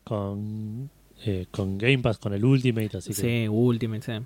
con, 0.03 0.89
eh, 1.25 1.47
con 1.51 1.77
Game 1.77 1.99
Pass, 1.99 2.17
con 2.17 2.33
el 2.33 2.43
Ultimate, 2.45 2.97
así 2.97 3.09
que... 3.13 3.21
Sí, 3.21 3.47
Ultimate, 3.49 4.01
sí. 4.01 4.25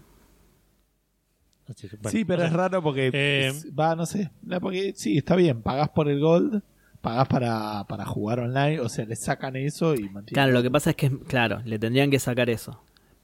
así 1.68 1.90
que, 1.90 1.96
bueno, 1.98 2.10
sí, 2.12 2.26
pero 2.26 2.44
o 2.44 2.46
es 2.46 2.54
raro 2.54 2.82
porque 2.84 3.10
eh, 3.14 3.48
es- 3.48 3.68
va, 3.78 3.96
no 3.96 4.06
sé. 4.06 4.30
Porque 4.62 4.94
sí, 4.96 5.18
está 5.18 5.36
bien, 5.36 5.62
pagás 5.62 5.90
por 5.90 6.10
el 6.10 6.20
Gold, 6.20 6.62
pagás 7.02 7.28
para, 7.28 7.86
para 7.88 8.06
jugar 8.06 8.40
online, 8.40 8.80
o 8.80 8.90
sea, 8.90 9.06
le 9.06 9.16
sacan 9.16 9.56
eso 9.56 9.96
y 9.96 10.04
mantienen. 10.10 10.34
Claro, 10.34 10.52
lo 10.52 10.62
que 10.62 10.72
pasa 10.72 10.92
es 10.92 10.96
que, 10.96 11.10
claro, 11.28 11.62
le 11.66 11.80
tendrían 11.80 12.12
que 12.12 12.20
sacar 12.20 12.50
eso. 12.50 12.82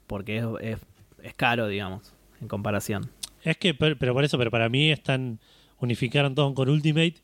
Porque 0.08 0.38
es, 0.38 0.46
es, 0.62 0.78
es 1.22 1.34
caro, 1.36 1.68
digamos, 1.68 2.14
en 2.42 2.48
comparación. 2.48 3.12
Es 3.44 3.58
que, 3.58 3.74
pero, 3.74 3.98
pero 3.98 4.14
por 4.14 4.24
eso, 4.24 4.38
pero 4.38 4.50
para 4.52 4.68
mí 4.70 4.92
están 4.92 5.40
unificaron 5.80 6.36
todo 6.36 6.54
con 6.54 6.68
Ultimate 6.70 7.16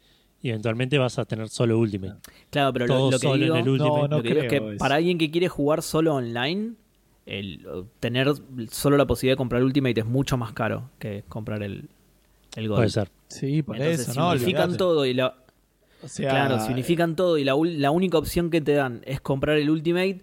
y 0.45 0.49
eventualmente 0.49 0.99
vas 0.99 1.17
a 1.17 1.25
tener 1.25 1.49
solo 1.49 1.79
Ultimate. 1.79 2.17
Claro, 2.51 2.71
pero 2.71 2.85
lo, 2.85 2.93
Todo 2.93 3.11
lo 3.11 3.17
que 3.17 3.27
solo 3.27 3.43
digo, 3.43 3.55
en 3.55 3.63
el 3.63 3.69
Ultimate. 3.69 4.01
No, 4.01 4.07
no 4.07 4.17
lo 4.17 4.21
que 4.21 4.29
digo 4.29 4.41
es 4.41 4.47
creo 4.47 4.61
que 4.61 4.75
eso. 4.75 4.77
para 4.77 4.95
alguien 4.95 5.17
que 5.17 5.31
quiere 5.31 5.49
jugar 5.49 5.81
solo 5.81 6.13
online, 6.13 6.73
el 7.25 7.65
tener 7.99 8.31
solo 8.69 8.95
la 8.95 9.07
posibilidad 9.07 9.33
de 9.33 9.37
comprar 9.37 9.63
Ultimate 9.63 9.99
es 10.01 10.05
mucho 10.05 10.37
más 10.37 10.53
caro 10.53 10.91
que 10.99 11.23
comprar 11.27 11.63
el, 11.63 11.89
el 12.55 12.67
Gold. 12.67 12.77
Puede 12.77 12.89
ser. 12.91 13.09
Sí, 13.27 13.63
por 13.63 13.75
Entonces, 13.75 14.01
eso, 14.01 14.37
si 14.37 14.53
¿no? 14.53 14.77
todo 14.77 15.07
y 15.07 15.15
la, 15.15 15.35
O 16.03 16.07
sea, 16.07 16.29
claro, 16.29 16.59
si 16.59 16.71
unifican 16.71 17.15
todo 17.15 17.39
y 17.39 17.43
la, 17.43 17.55
la 17.59 17.89
única 17.89 18.19
opción 18.19 18.51
que 18.51 18.61
te 18.61 18.73
dan 18.73 19.01
es 19.05 19.21
comprar 19.21 19.57
el 19.57 19.67
Ultimate, 19.71 20.21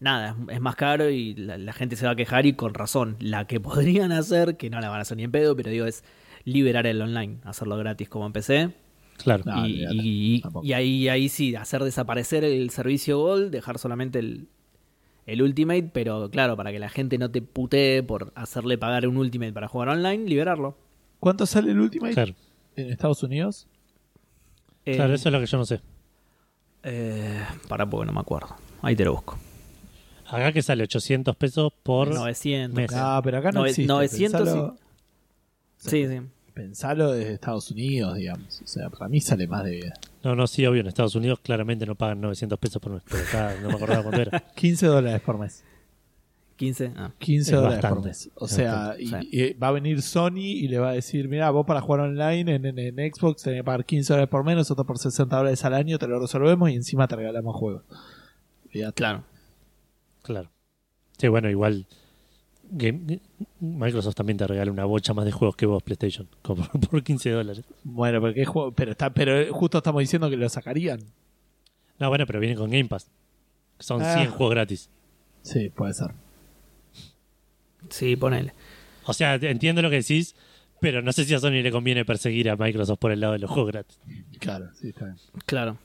nada, 0.00 0.30
es, 0.30 0.56
es 0.56 0.60
más 0.60 0.74
caro 0.74 1.08
y 1.08 1.34
la, 1.34 1.56
la 1.56 1.72
gente 1.72 1.94
se 1.94 2.04
va 2.04 2.10
a 2.10 2.16
quejar 2.16 2.46
y 2.46 2.54
con 2.54 2.74
razón. 2.74 3.16
La 3.20 3.46
que 3.46 3.60
podrían 3.60 4.10
hacer, 4.10 4.56
que 4.56 4.70
no 4.70 4.80
la 4.80 4.88
van 4.88 4.98
a 4.98 5.02
hacer 5.02 5.16
ni 5.18 5.22
en 5.22 5.30
pedo, 5.30 5.54
pero 5.54 5.70
digo, 5.70 5.86
es 5.86 6.02
liberar 6.42 6.88
el 6.88 7.00
online, 7.00 7.38
hacerlo 7.44 7.76
gratis 7.76 8.08
como 8.08 8.26
empecé. 8.26 8.81
Claro. 9.24 9.42
No, 9.46 9.66
y, 9.66 10.42
ahí, 10.72 11.08
ahí 11.08 11.28
sí, 11.28 11.54
hacer 11.54 11.82
desaparecer 11.84 12.44
el 12.44 12.70
servicio 12.70 13.18
Gold, 13.18 13.50
dejar 13.50 13.78
solamente 13.78 14.18
el, 14.18 14.48
el 15.26 15.42
Ultimate, 15.42 15.90
pero 15.92 16.28
claro, 16.30 16.56
para 16.56 16.72
que 16.72 16.78
la 16.78 16.88
gente 16.88 17.18
no 17.18 17.30
te 17.30 17.42
putee 17.42 18.02
por 18.02 18.32
hacerle 18.34 18.78
pagar 18.78 19.06
un 19.06 19.16
Ultimate 19.16 19.52
para 19.52 19.68
jugar 19.68 19.88
online, 19.90 20.24
liberarlo. 20.28 20.76
¿Cuánto 21.20 21.46
sale 21.46 21.70
el 21.72 21.80
Ultimate 21.80 22.14
Claro. 22.14 22.34
en 22.76 22.90
Estados 22.90 23.22
Unidos? 23.22 23.68
Eh, 24.84 24.96
Claro, 24.96 25.14
eso 25.14 25.28
es 25.28 25.32
lo 25.32 25.38
que 25.40 25.46
yo 25.46 25.58
no 25.58 25.64
sé. 25.64 25.80
eh, 26.82 27.40
para 27.68 27.88
porque 27.88 28.06
no 28.06 28.12
me 28.12 28.20
acuerdo. 28.20 28.56
Ahí 28.82 28.96
te 28.96 29.04
lo 29.04 29.12
busco. 29.12 29.38
Acá 30.26 30.50
que 30.52 30.62
sale 30.62 30.82
800 30.84 31.36
pesos 31.36 31.72
por... 31.82 32.12
900. 32.12 32.74
mes. 32.76 32.88
creo. 32.90 33.00
No, 33.02 33.20
pero 33.22 33.38
acá 33.38 33.52
no 33.52 33.60
Nove- 33.60 33.68
existe. 33.68 33.86
900 33.92 34.40
Pensalo, 34.40 34.76
Sí, 35.76 36.06
sí. 36.08 36.20
Pensalo 36.54 37.12
desde 37.12 37.34
Estados 37.34 37.70
Unidos, 37.70 38.16
digamos. 38.16 38.60
O 38.62 38.66
sea, 38.66 38.90
para 38.90 39.08
mí 39.08 39.20
sale 39.20 39.46
más 39.46 39.64
de 39.64 39.92
No, 40.22 40.34
no, 40.36 40.46
sí, 40.46 40.64
obvio. 40.66 40.80
En 40.82 40.86
Estados 40.88 41.14
Unidos 41.14 41.40
claramente 41.42 41.86
no 41.86 41.94
pagan 41.94 42.20
900 42.20 42.58
pesos 42.58 42.80
por 42.80 42.92
mes. 42.92 43.02
Pero 43.10 43.22
acá 43.24 43.54
no 43.62 43.68
me 43.68 43.74
acordaba 43.74 44.02
cuánto 44.02 44.20
era. 44.20 44.40
15 44.56 44.86
dólares 44.86 45.20
por 45.22 45.38
mes. 45.38 45.64
15. 46.56 46.92
Ah. 46.96 47.10
15 47.18 47.50
Es 47.50 47.56
dólares 47.60 47.84
por 47.90 48.04
mes. 48.04 48.30
O 48.36 48.46
sea, 48.46 48.94
y- 48.98 49.08
sí. 49.08 49.14
y 49.32 49.52
va 49.54 49.68
a 49.68 49.72
venir 49.72 50.00
Sony 50.02 50.36
y 50.38 50.68
le 50.68 50.78
va 50.78 50.90
a 50.90 50.92
decir, 50.92 51.26
mira, 51.28 51.50
vos 51.50 51.66
para 51.66 51.80
jugar 51.80 52.00
online 52.00 52.54
en, 52.54 52.66
en- 52.66 52.78
en 52.98 53.12
Xbox 53.12 53.42
tenés 53.42 53.60
que 53.60 53.64
pagar 53.64 53.84
15 53.84 54.12
dólares 54.12 54.30
por 54.30 54.44
mes, 54.44 54.56
nosotros 54.56 54.86
por 54.86 54.98
60 54.98 55.34
dólares 55.36 55.64
al 55.64 55.74
año 55.74 55.98
te 55.98 56.06
lo 56.06 56.20
resolvemos 56.20 56.70
y 56.70 56.74
encima 56.74 57.08
te 57.08 57.16
regalamos 57.16 57.56
juegos. 57.56 57.82
Claro. 58.94 59.24
Claro. 60.22 60.50
Sí, 61.18 61.28
bueno, 61.28 61.50
igual 61.50 61.86
Game- 62.72 63.20
Microsoft 63.60 64.14
también 64.14 64.36
te 64.38 64.46
regala 64.46 64.70
una 64.72 64.84
bocha 64.84 65.12
más 65.14 65.24
de 65.24 65.32
juegos 65.32 65.56
que 65.56 65.66
vos, 65.66 65.82
PlayStation, 65.82 66.28
como 66.42 66.64
por 66.90 67.02
15 67.02 67.30
dólares. 67.30 67.64
Bueno, 67.84 68.20
pero, 68.20 68.34
qué 68.34 68.44
juego, 68.44 68.72
pero, 68.72 68.90
está, 68.92 69.10
pero 69.10 69.52
justo 69.52 69.78
estamos 69.78 70.00
diciendo 70.00 70.28
que 70.30 70.36
lo 70.36 70.48
sacarían. 70.48 71.00
No, 71.98 72.08
bueno, 72.08 72.26
pero 72.26 72.40
viene 72.40 72.56
con 72.56 72.70
Game 72.70 72.86
Pass. 72.86 73.10
Son 73.78 74.00
Ah. 74.02 74.14
100 74.16 74.30
juegos 74.30 74.54
gratis. 74.54 74.90
Sí, 75.42 75.68
puede 75.70 75.92
ser. 75.94 76.12
Sí, 77.90 78.16
ponele. 78.16 78.52
O 79.06 79.12
sea, 79.12 79.34
entiendo 79.34 79.82
lo 79.82 79.90
que 79.90 79.96
decís, 79.96 80.34
pero 80.80 81.02
no 81.02 81.12
sé 81.12 81.24
si 81.24 81.34
a 81.34 81.38
Sony 81.40 81.62
le 81.62 81.70
conviene 81.72 82.04
perseguir 82.04 82.48
a 82.50 82.56
Microsoft 82.56 82.98
por 82.98 83.12
el 83.12 83.20
lado 83.20 83.32
de 83.34 83.40
los 83.40 83.50
juegos 83.50 83.72
gratis. 83.72 83.98
Claro, 84.38 84.70
sí, 84.74 84.88
está 84.88 85.06
bien. 85.06 85.16
Claro. 85.46 85.78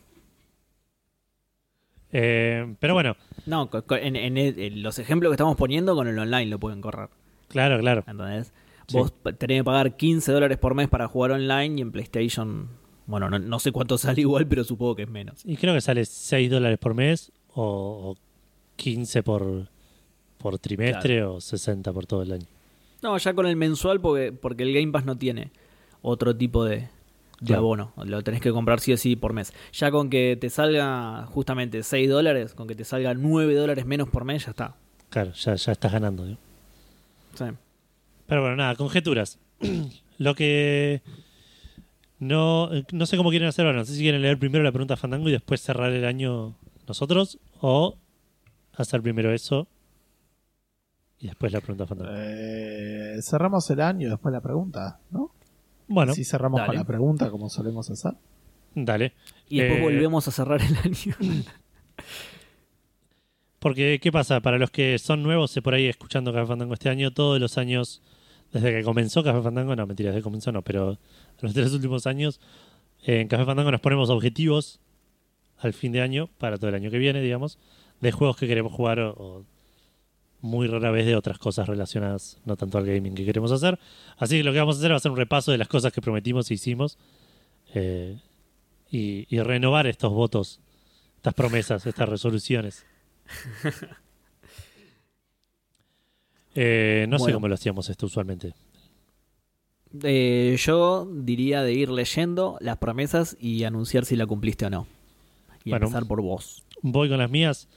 Eh, 2.12 2.76
pero 2.80 2.94
bueno, 2.94 3.16
No, 3.46 3.70
en, 3.92 4.16
en 4.16 4.84
los 4.84 4.98
ejemplos 5.00 5.32
que 5.32 5.36
estamos 5.36 5.56
poniendo 5.56 5.96
con 5.96 6.08
el 6.08 6.18
online 6.18 6.46
lo 6.48 6.60
pueden 6.60 6.82
correr. 6.82 7.10
claro, 7.50 7.80
claro. 7.80 8.04
¿Entendés? 8.08 8.54
Sí. 8.88 8.98
Vos 8.98 9.14
tenés 9.38 9.60
que 9.60 9.64
pagar 9.66 9.98
15 9.98 10.32
dólares 10.32 10.58
por 10.58 10.74
mes 10.74 10.88
para 10.88 11.08
jugar 11.10 11.32
online 11.32 11.76
y 11.78 11.82
en 11.82 11.92
PlayStation, 11.92 12.70
bueno, 13.06 13.30
no, 13.30 13.38
no 13.38 13.60
sé 13.60 13.72
cuánto 13.74 13.98
sale 13.98 14.22
igual, 14.22 14.48
pero 14.48 14.64
supongo 14.64 14.96
que 14.96 15.04
es 15.04 15.10
menos. 15.10 15.42
Y 15.46 15.58
creo 15.58 15.74
que 15.74 15.82
sale 15.82 16.06
6 16.06 16.50
dólares 16.50 16.78
por 16.80 16.94
mes 16.94 17.32
o, 17.54 18.16
o 18.16 18.18
15 18.78 19.24
por, 19.24 19.68
por 20.38 20.58
trimestre 20.60 21.24
o 21.24 21.42
60 21.42 21.92
por 21.92 22.06
todo 22.06 22.22
el 22.22 22.32
año. 22.32 22.46
No, 23.02 23.18
ya 23.18 23.34
con 23.34 23.46
el 23.46 23.58
mensual 23.58 24.00
porque, 24.00 24.32
porque 24.32 24.64
el 24.64 24.74
Game 24.74 24.92
Pass 24.92 25.06
no 25.06 25.18
tiene 25.18 25.52
otro 26.02 26.36
tipo 26.36 26.64
de, 26.64 26.88
de 27.40 27.46
Claro. 27.48 27.62
abono. 27.62 27.94
Lo 28.06 28.24
tenés 28.24 28.42
que 28.42 28.52
comprar 28.52 28.80
sí 28.80 28.94
o 28.94 28.98
sí 28.98 29.16
por 29.16 29.34
mes. 29.34 29.54
Ya 29.74 29.92
con 29.92 30.10
que 30.10 30.38
te 30.40 30.50
salga 30.50 31.26
justamente 31.28 31.84
6 31.84 32.10
dólares, 32.10 32.54
con 32.54 32.68
que 32.68 32.76
te 32.76 32.84
salga 32.84 33.14
9 33.14 33.54
dólares 33.56 33.86
menos 33.86 34.10
por 34.10 34.26
mes, 34.26 34.46
ya 34.46 34.52
está. 34.52 34.76
Claro, 35.10 35.32
ya, 35.34 35.56
ya 35.56 35.72
estás 35.72 35.92
ganando. 35.92 36.26
¿no? 36.26 36.38
Sí. 37.36 37.46
Pero 38.26 38.42
bueno, 38.42 38.56
nada, 38.56 38.76
conjeturas. 38.76 39.40
Lo 40.18 40.34
que 40.36 41.02
no, 42.20 42.70
no 42.92 43.06
sé 43.06 43.18
cómo 43.18 43.30
quieren 43.30 43.48
hacerlo. 43.48 43.74
No 43.74 43.86
sé 43.86 43.94
si 43.94 44.02
quieren 44.02 44.22
leer 44.22 44.40
primero 44.40 44.64
la 44.64 44.72
pregunta 44.72 44.98
Fandango 44.98 45.30
y 45.30 45.32
después 45.32 45.62
cerrar 45.62 45.92
el 45.92 46.06
año 46.06 46.56
nosotros 46.88 47.38
o 47.62 47.96
hacer 48.76 49.02
primero 49.02 49.32
eso 49.34 49.68
y 51.20 51.28
después 51.28 51.52
la 51.52 51.62
pregunta 51.62 51.86
Fandango. 51.86 52.12
Eh, 52.16 53.18
cerramos 53.22 53.70
el 53.70 53.82
año 53.82 54.08
y 54.08 54.10
después 54.10 54.32
la 54.34 54.42
pregunta, 54.42 55.00
¿no? 55.12 55.32
Bueno, 55.88 56.14
Si 56.14 56.24
cerramos 56.24 56.60
dale. 56.60 56.68
con 56.68 56.76
la 56.76 56.84
pregunta, 56.84 57.30
como 57.32 57.50
solemos 57.50 57.90
hacer. 57.90 58.14
dale. 58.76 59.14
Y 59.50 59.60
después 59.60 59.80
Eh, 59.80 59.84
volvemos 59.84 60.28
a 60.28 60.32
cerrar 60.32 60.62
el 60.62 60.76
año. 60.78 61.16
Porque, 63.60 64.00
¿qué 64.02 64.12
pasa? 64.12 64.40
Para 64.42 64.58
los 64.60 64.70
que 64.70 65.00
son 65.00 65.24
nuevos, 65.24 65.58
por 65.64 65.74
ahí 65.74 65.88
escuchando 65.88 66.32
Café 66.32 66.46
Fandango 66.48 66.74
este 66.76 66.90
año, 66.90 67.12
todos 67.12 67.40
los 67.40 67.58
años, 67.58 68.02
desde 68.54 68.72
que 68.72 68.84
comenzó 68.84 69.24
Café 69.24 69.42
Fandango, 69.42 69.76
no, 69.76 69.88
mentira, 69.88 70.10
desde 70.12 70.20
que 70.20 70.24
comenzó 70.24 70.52
no, 70.52 70.62
pero 70.62 70.98
los 71.42 71.54
tres 71.54 71.74
últimos 71.74 72.06
años, 72.06 72.40
eh, 73.04 73.22
en 73.22 73.28
Café 73.28 73.46
Fandango 73.46 73.72
nos 73.72 73.82
ponemos 73.82 74.10
objetivos 74.12 74.80
al 75.58 75.74
fin 75.74 75.92
de 75.92 76.02
año, 76.02 76.30
para 76.38 76.58
todo 76.58 76.70
el 76.70 76.76
año 76.76 76.92
que 76.92 77.00
viene, 77.00 77.20
digamos, 77.20 77.58
de 78.00 78.12
juegos 78.12 78.38
que 78.38 78.48
queremos 78.48 78.72
jugar 78.74 79.00
o, 79.00 79.10
o 79.18 79.46
muy 80.42 80.68
rara 80.68 80.92
vez 80.92 81.06
de 81.06 81.16
otras 81.16 81.38
cosas 81.40 81.68
relacionadas, 81.68 82.40
no 82.46 82.56
tanto 82.56 82.78
al 82.78 82.86
gaming 82.86 83.16
que 83.16 83.26
queremos 83.26 83.52
hacer. 83.52 83.80
Así 84.18 84.38
que 84.38 84.44
lo 84.44 84.54
que 84.54 84.60
vamos 84.60 84.76
a 84.76 84.80
hacer 84.80 84.92
va 84.92 84.98
a 84.98 85.00
ser 85.00 85.12
un 85.12 85.18
repaso 85.18 85.52
de 85.52 85.58
las 85.58 85.68
cosas 85.68 85.92
que 85.92 86.02
prometimos 86.02 86.50
e 86.52 86.54
hicimos 86.54 86.98
eh, 87.74 88.20
y, 88.92 89.26
y 89.36 89.40
renovar 89.42 89.88
estos 89.88 90.14
votos, 90.14 90.60
estas 91.18 91.34
promesas, 91.34 91.86
estas 91.86 92.10
resoluciones. 92.10 92.86
Eh, 96.60 97.06
no 97.08 97.20
sé 97.20 97.32
cómo 97.34 97.48
lo 97.48 97.54
hacíamos 97.54 97.88
esto 97.92 98.08
usualmente. 98.08 98.56
Eh, 100.02 100.58
yo 100.60 101.08
diría 101.14 101.62
de 101.62 101.74
ir 101.74 101.90
leyendo 101.90 102.58
las 102.62 102.78
promesas 102.78 103.38
y 103.40 103.64
anunciar 103.64 104.06
si 104.06 104.16
la 104.16 104.26
cumpliste 104.26 104.66
o 104.66 104.72
no. 104.72 104.88
Y 105.64 105.70
Bueno. 105.70 105.86
empezar 105.86 106.08
por 106.08 106.22
vos. 106.24 106.64
Voy 106.82 107.10
con 107.10 107.20
las 107.20 107.30
mías, 107.30 107.68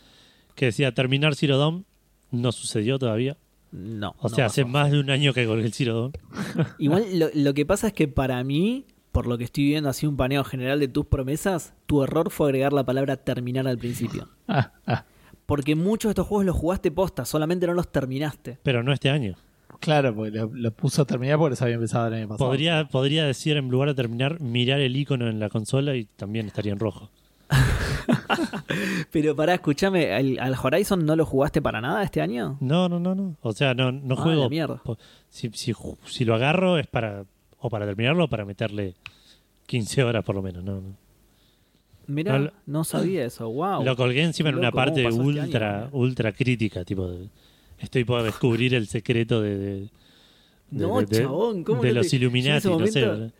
que 0.54 0.66
decía 0.66 0.94
terminar 0.94 1.34
Zero 1.34 1.58
Dawn. 1.58 1.84
No 2.30 2.52
sucedió 2.52 2.98
todavía. 2.98 3.36
No. 3.72 4.14
O 4.18 4.28
no 4.28 4.34
sea, 4.34 4.46
hace 4.46 4.64
más 4.64 4.90
de 4.90 4.98
un 5.00 5.10
año 5.10 5.32
que 5.32 5.46
colgué 5.46 5.64
el 5.66 5.86
Dawn. 5.86 6.12
Igual 6.78 7.18
lo, 7.18 7.28
lo 7.32 7.54
que 7.54 7.64
pasa 7.64 7.88
es 7.88 7.92
que 7.92 8.08
para 8.08 8.42
mí, 8.42 8.86
por 9.12 9.26
lo 9.26 9.38
que 9.38 9.44
estoy 9.44 9.64
viendo 9.64 9.88
así 9.88 10.06
un 10.06 10.16
paneo 10.16 10.42
general 10.44 10.80
de 10.80 10.88
tus 10.88 11.06
promesas, 11.06 11.74
tu 11.86 12.02
error 12.02 12.30
fue 12.30 12.48
agregar 12.48 12.72
la 12.72 12.84
palabra 12.84 13.16
terminar 13.16 13.66
al 13.68 13.78
principio. 13.78 14.28
Ah, 14.52 14.72
ah, 14.88 15.04
Porque 15.46 15.76
muchos 15.76 16.08
de 16.08 16.12
estos 16.12 16.26
juegos 16.26 16.44
los 16.44 16.56
jugaste 16.56 16.90
posta, 16.90 17.24
solamente 17.24 17.68
no 17.68 17.74
los 17.74 17.92
terminaste. 17.92 18.58
Pero 18.64 18.82
no 18.82 18.92
este 18.92 19.08
año. 19.10 19.36
claro, 19.78 20.12
porque 20.12 20.32
lo, 20.32 20.50
lo 20.52 20.70
puso 20.72 21.02
a 21.02 21.04
terminar 21.04 21.38
porque 21.38 21.54
se 21.54 21.62
había 21.62 21.76
empezado 21.76 22.08
el 22.08 22.14
año 22.14 22.28
pasado. 22.28 22.50
Podría, 22.50 22.88
podría 22.88 23.24
decir, 23.24 23.56
en 23.56 23.68
lugar 23.68 23.90
de 23.90 23.94
terminar, 23.94 24.40
mirar 24.40 24.80
el 24.80 24.96
icono 24.96 25.28
en 25.28 25.38
la 25.38 25.48
consola 25.48 25.94
y 25.94 26.06
también 26.06 26.48
estaría 26.48 26.72
en 26.72 26.80
rojo. 26.80 27.10
Pero 29.12 29.34
pará, 29.36 29.54
escúchame, 29.54 30.12
¿al, 30.38 30.54
Horizon 30.62 31.04
no 31.04 31.16
lo 31.16 31.26
jugaste 31.26 31.60
para 31.60 31.80
nada 31.80 32.02
este 32.02 32.20
año? 32.20 32.56
No, 32.60 32.88
no, 32.88 33.00
no, 33.00 33.14
no. 33.14 33.36
O 33.42 33.52
sea, 33.52 33.74
no, 33.74 33.90
no 33.92 34.14
Ah, 34.18 34.22
juego. 34.22 34.42
la 34.44 34.48
mierda. 34.48 34.82
Si, 35.28 35.50
si, 35.54 35.72
si 36.06 36.24
lo 36.24 36.34
agarro 36.34 36.78
es 36.78 36.86
para 36.86 37.24
o 37.58 37.68
para 37.68 37.86
terminarlo 37.86 38.24
o 38.24 38.28
para 38.28 38.44
meterle 38.44 38.94
15 39.66 40.04
horas 40.04 40.24
por 40.24 40.34
lo 40.34 40.42
menos. 40.42 40.62
No, 40.64 40.80
no. 40.80 40.96
Mirá, 42.06 42.52
No 42.66 42.82
sabía 42.84 43.24
eso, 43.24 43.48
wow. 43.50 43.84
Lo 43.84 43.94
colgué 43.96 44.22
encima 44.24 44.48
en 44.48 44.56
una 44.56 44.68
Loco, 44.68 44.76
¿cómo 44.78 44.84
parte 44.86 45.06
este 45.06 45.20
ultra, 45.20 45.88
ultra 45.92 46.32
crítica, 46.32 46.84
tipo 46.84 47.08
de- 47.08 47.28
estoy 47.78 48.02
por 48.04 48.22
descubrir 48.24 48.74
el 48.74 48.88
secreto 48.88 49.40
de, 49.40 49.56
de- 49.58 49.80
de- 49.80 49.90
No, 50.70 50.98
de- 51.00 51.06
de- 51.06 51.22
chabón, 51.22 51.62
¿cómo 51.62 51.82
de 51.82 51.88
no 51.90 51.94
los 51.96 52.08
te- 52.08 52.16
Illuminati, 52.16 52.66
no 52.68 52.86
sé. 52.86 53.30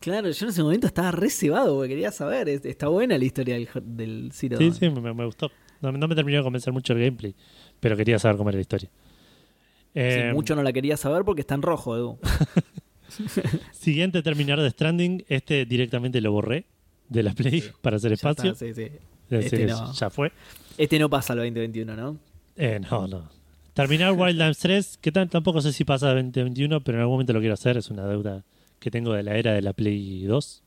Claro, 0.00 0.30
yo 0.30 0.46
en 0.46 0.50
ese 0.50 0.62
momento 0.62 0.86
estaba 0.86 1.10
re 1.10 1.28
cebado 1.30 1.74
porque 1.74 1.88
quería 1.90 2.12
saber. 2.12 2.48
es- 2.48 2.64
Está 2.64 2.88
buena 2.88 3.18
la 3.18 3.24
historia 3.24 3.54
del, 3.54 3.68
del 3.82 4.30
Zero 4.32 4.56
Sí, 4.58 4.64
Dawn. 4.70 4.74
sí, 4.74 4.90
me, 5.00 5.12
me 5.14 5.24
gustó. 5.24 5.50
No, 5.80 5.92
no 5.92 6.08
me 6.08 6.14
terminó 6.14 6.38
de 6.38 6.44
convencer 6.44 6.72
mucho 6.72 6.92
el 6.92 7.00
gameplay, 7.00 7.34
pero 7.80 7.96
quería 7.96 8.18
saber 8.18 8.36
cómo 8.36 8.48
era 8.50 8.56
la 8.56 8.62
historia. 8.62 8.88
Sí, 8.90 9.90
Eh, 9.94 10.30
mucho 10.32 10.54
no 10.54 10.62
la 10.62 10.72
quería 10.72 10.96
saber 10.96 11.24
porque 11.24 11.40
está 11.40 11.54
en 11.54 11.62
rojo, 11.62 11.96
Edu. 11.96 12.18
Siguiente 13.72 14.22
terminar 14.22 14.60
de 14.60 14.70
Stranding, 14.70 15.24
este 15.28 15.64
directamente 15.66 16.20
lo 16.20 16.32
borré 16.32 16.66
de 17.08 17.22
la 17.22 17.32
Play 17.32 17.64
para 17.80 17.96
hacer 17.96 18.12
espacio. 18.12 18.52
está, 18.52 18.66
sí, 18.66 18.74
sí. 18.74 18.88
Este 19.30 19.66
no. 19.66 19.92
Ya 19.92 20.10
fue. 20.10 20.32
Este 20.76 20.98
no 20.98 21.08
pasa 21.10 21.32
al 21.32 21.38
2021, 21.40 21.96
¿no? 21.96 22.18
Eh, 22.56 22.80
no, 22.90 23.06
no. 23.08 23.28
Terminar 23.74 24.12
Wildlands 24.12 24.58
3, 24.58 24.98
que 25.00 25.12
tampoco 25.12 25.60
sé 25.60 25.72
si 25.72 25.84
pasa 25.84 26.10
a 26.10 26.14
2021, 26.14 26.82
pero 26.82 26.98
en 26.98 27.02
algún 27.02 27.14
momento 27.14 27.32
lo 27.32 27.40
quiero 27.40 27.54
hacer. 27.54 27.76
Es 27.76 27.90
una 27.90 28.06
deuda 28.06 28.44
que 28.80 28.90
tengo 28.90 29.12
de 29.12 29.22
la 29.22 29.36
era 29.36 29.52
de 29.52 29.62
la 29.62 29.72
Play 29.72 30.24
2. 30.24 30.62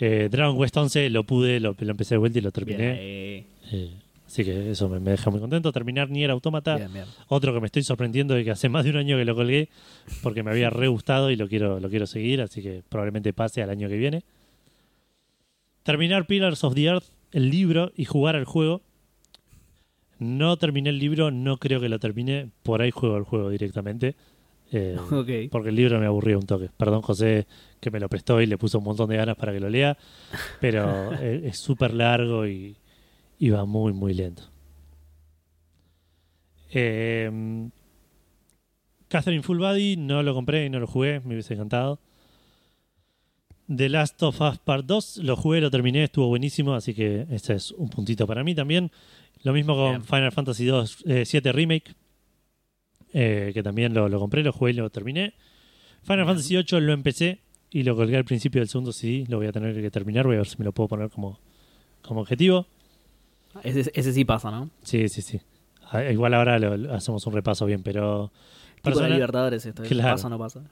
Eh, 0.00 0.28
Dragon 0.30 0.58
Quest 0.58 0.76
11 0.76 1.10
lo 1.10 1.24
pude, 1.24 1.60
lo, 1.60 1.76
lo 1.78 1.90
empecé 1.90 2.14
de 2.14 2.18
vuelta 2.18 2.38
y 2.38 2.42
lo 2.42 2.52
terminé. 2.52 2.96
Eh, 2.98 3.44
así 4.26 4.44
que 4.44 4.70
eso 4.70 4.88
me, 4.88 4.98
me 4.98 5.10
deja 5.10 5.30
muy 5.30 5.40
contento. 5.40 5.72
Terminar 5.72 6.08
Nier 6.08 6.30
Automata, 6.30 6.76
bien, 6.76 6.92
bien. 6.92 7.04
otro 7.28 7.52
que 7.52 7.60
me 7.60 7.66
estoy 7.66 7.82
sorprendiendo 7.82 8.34
de 8.34 8.44
que 8.44 8.50
hace 8.50 8.68
más 8.68 8.84
de 8.84 8.90
un 8.90 8.96
año 8.96 9.18
que 9.18 9.24
lo 9.26 9.34
colgué, 9.34 9.68
porque 10.22 10.42
me 10.42 10.50
había 10.50 10.70
re 10.70 10.88
gustado 10.88 11.30
y 11.30 11.36
lo 11.36 11.48
quiero, 11.48 11.80
lo 11.80 11.90
quiero 11.90 12.06
seguir, 12.06 12.40
así 12.40 12.62
que 12.62 12.82
probablemente 12.88 13.32
pase 13.32 13.62
al 13.62 13.70
año 13.70 13.88
que 13.88 13.96
viene. 13.98 14.22
Terminar 15.82 16.26
Pillars 16.26 16.64
of 16.64 16.74
the 16.74 16.84
Earth, 16.84 17.04
el 17.32 17.50
libro, 17.50 17.92
y 17.94 18.04
jugar 18.06 18.36
al 18.36 18.44
juego. 18.44 18.82
No 20.18 20.56
terminé 20.58 20.90
el 20.90 20.98
libro, 20.98 21.30
no 21.30 21.56
creo 21.56 21.80
que 21.80 21.88
lo 21.88 21.98
termine. 21.98 22.50
Por 22.62 22.82
ahí 22.82 22.90
juego 22.90 23.16
el 23.16 23.24
juego 23.24 23.48
directamente. 23.50 24.14
Eh, 24.72 24.96
porque 25.50 25.68
el 25.70 25.74
libro 25.74 25.98
me 25.98 26.06
aburrió 26.06 26.38
un 26.38 26.46
toque. 26.46 26.70
Perdón, 26.76 27.02
José, 27.02 27.46
que 27.80 27.90
me 27.90 28.00
lo 28.00 28.08
prestó 28.08 28.40
y 28.40 28.46
le 28.46 28.58
puso 28.58 28.78
un 28.78 28.84
montón 28.84 29.10
de 29.10 29.16
ganas 29.16 29.36
para 29.36 29.52
que 29.52 29.60
lo 29.60 29.68
lea. 29.68 29.96
Pero 30.60 31.12
es 31.20 31.58
súper 31.58 31.94
largo 31.94 32.46
y, 32.46 32.76
y 33.38 33.50
va 33.50 33.64
muy, 33.64 33.92
muy 33.92 34.14
lento. 34.14 34.44
Eh, 36.72 37.68
Catherine 39.08 39.42
Full 39.42 39.58
Body 39.58 39.96
no 39.96 40.22
lo 40.22 40.34
compré 40.34 40.66
y 40.66 40.70
no 40.70 40.78
lo 40.78 40.86
jugué, 40.86 41.20
me 41.20 41.34
hubiese 41.34 41.54
encantado. 41.54 41.98
The 43.74 43.88
Last 43.88 44.22
of 44.22 44.40
Us 44.40 44.58
Part 44.58 44.86
2 44.86 45.18
lo 45.18 45.36
jugué, 45.36 45.60
lo 45.60 45.70
terminé, 45.70 46.04
estuvo 46.04 46.28
buenísimo, 46.28 46.74
así 46.74 46.94
que 46.94 47.26
ese 47.30 47.54
es 47.54 47.72
un 47.72 47.88
puntito 47.88 48.26
para 48.26 48.44
mí 48.44 48.54
también. 48.54 48.90
Lo 49.42 49.52
mismo 49.52 49.74
con 49.74 49.90
Bien. 49.92 50.04
Final 50.04 50.32
Fantasy 50.32 50.64
2, 50.64 51.04
eh, 51.06 51.24
7 51.24 51.52
Remake, 51.52 51.94
eh, 53.12 53.50
que 53.54 53.62
también 53.62 53.94
lo, 53.94 54.08
lo 54.08 54.18
compré, 54.18 54.42
lo 54.42 54.52
jugué 54.52 54.72
y 54.72 54.74
lo 54.74 54.90
terminé. 54.90 55.34
Final 56.02 56.26
Fantasy 56.26 56.56
8 56.56 56.80
lo 56.80 56.92
empecé 56.92 57.40
y 57.70 57.82
lo 57.82 57.94
colgué 57.96 58.16
al 58.16 58.24
principio 58.24 58.60
del 58.60 58.68
segundo 58.68 58.92
CD, 58.92 59.24
lo 59.28 59.36
voy 59.38 59.46
a 59.46 59.52
tener 59.52 59.74
que 59.80 59.90
terminar, 59.90 60.26
voy 60.26 60.36
a 60.36 60.38
ver 60.38 60.46
si 60.48 60.56
me 60.58 60.64
lo 60.64 60.72
puedo 60.72 60.88
poner 60.88 61.10
como, 61.10 61.38
como 62.02 62.20
objetivo. 62.20 62.66
Ese, 63.62 63.90
ese 63.94 64.12
sí 64.12 64.24
pasa, 64.24 64.50
¿no? 64.50 64.70
Sí, 64.82 65.08
sí, 65.08 65.22
sí. 65.22 65.40
Ah, 65.90 66.04
Igual 66.04 66.34
ahora 66.34 66.58
lo- 66.58 66.76
lo 66.76 66.94
hacemos 66.94 67.26
un 67.26 67.32
repaso 67.34 67.66
bien, 67.66 67.82
pero. 67.82 68.30
Tipo 68.76 68.90
de 68.90 68.94
Persona, 68.94 69.08
Libertadores 69.14 69.66
esto. 69.66 69.82
¿eh? 69.84 69.88
Claro. 69.88 70.14
¿Pasa 70.14 70.26
o 70.28 70.30
no 70.30 70.38
pasa? 70.38 70.62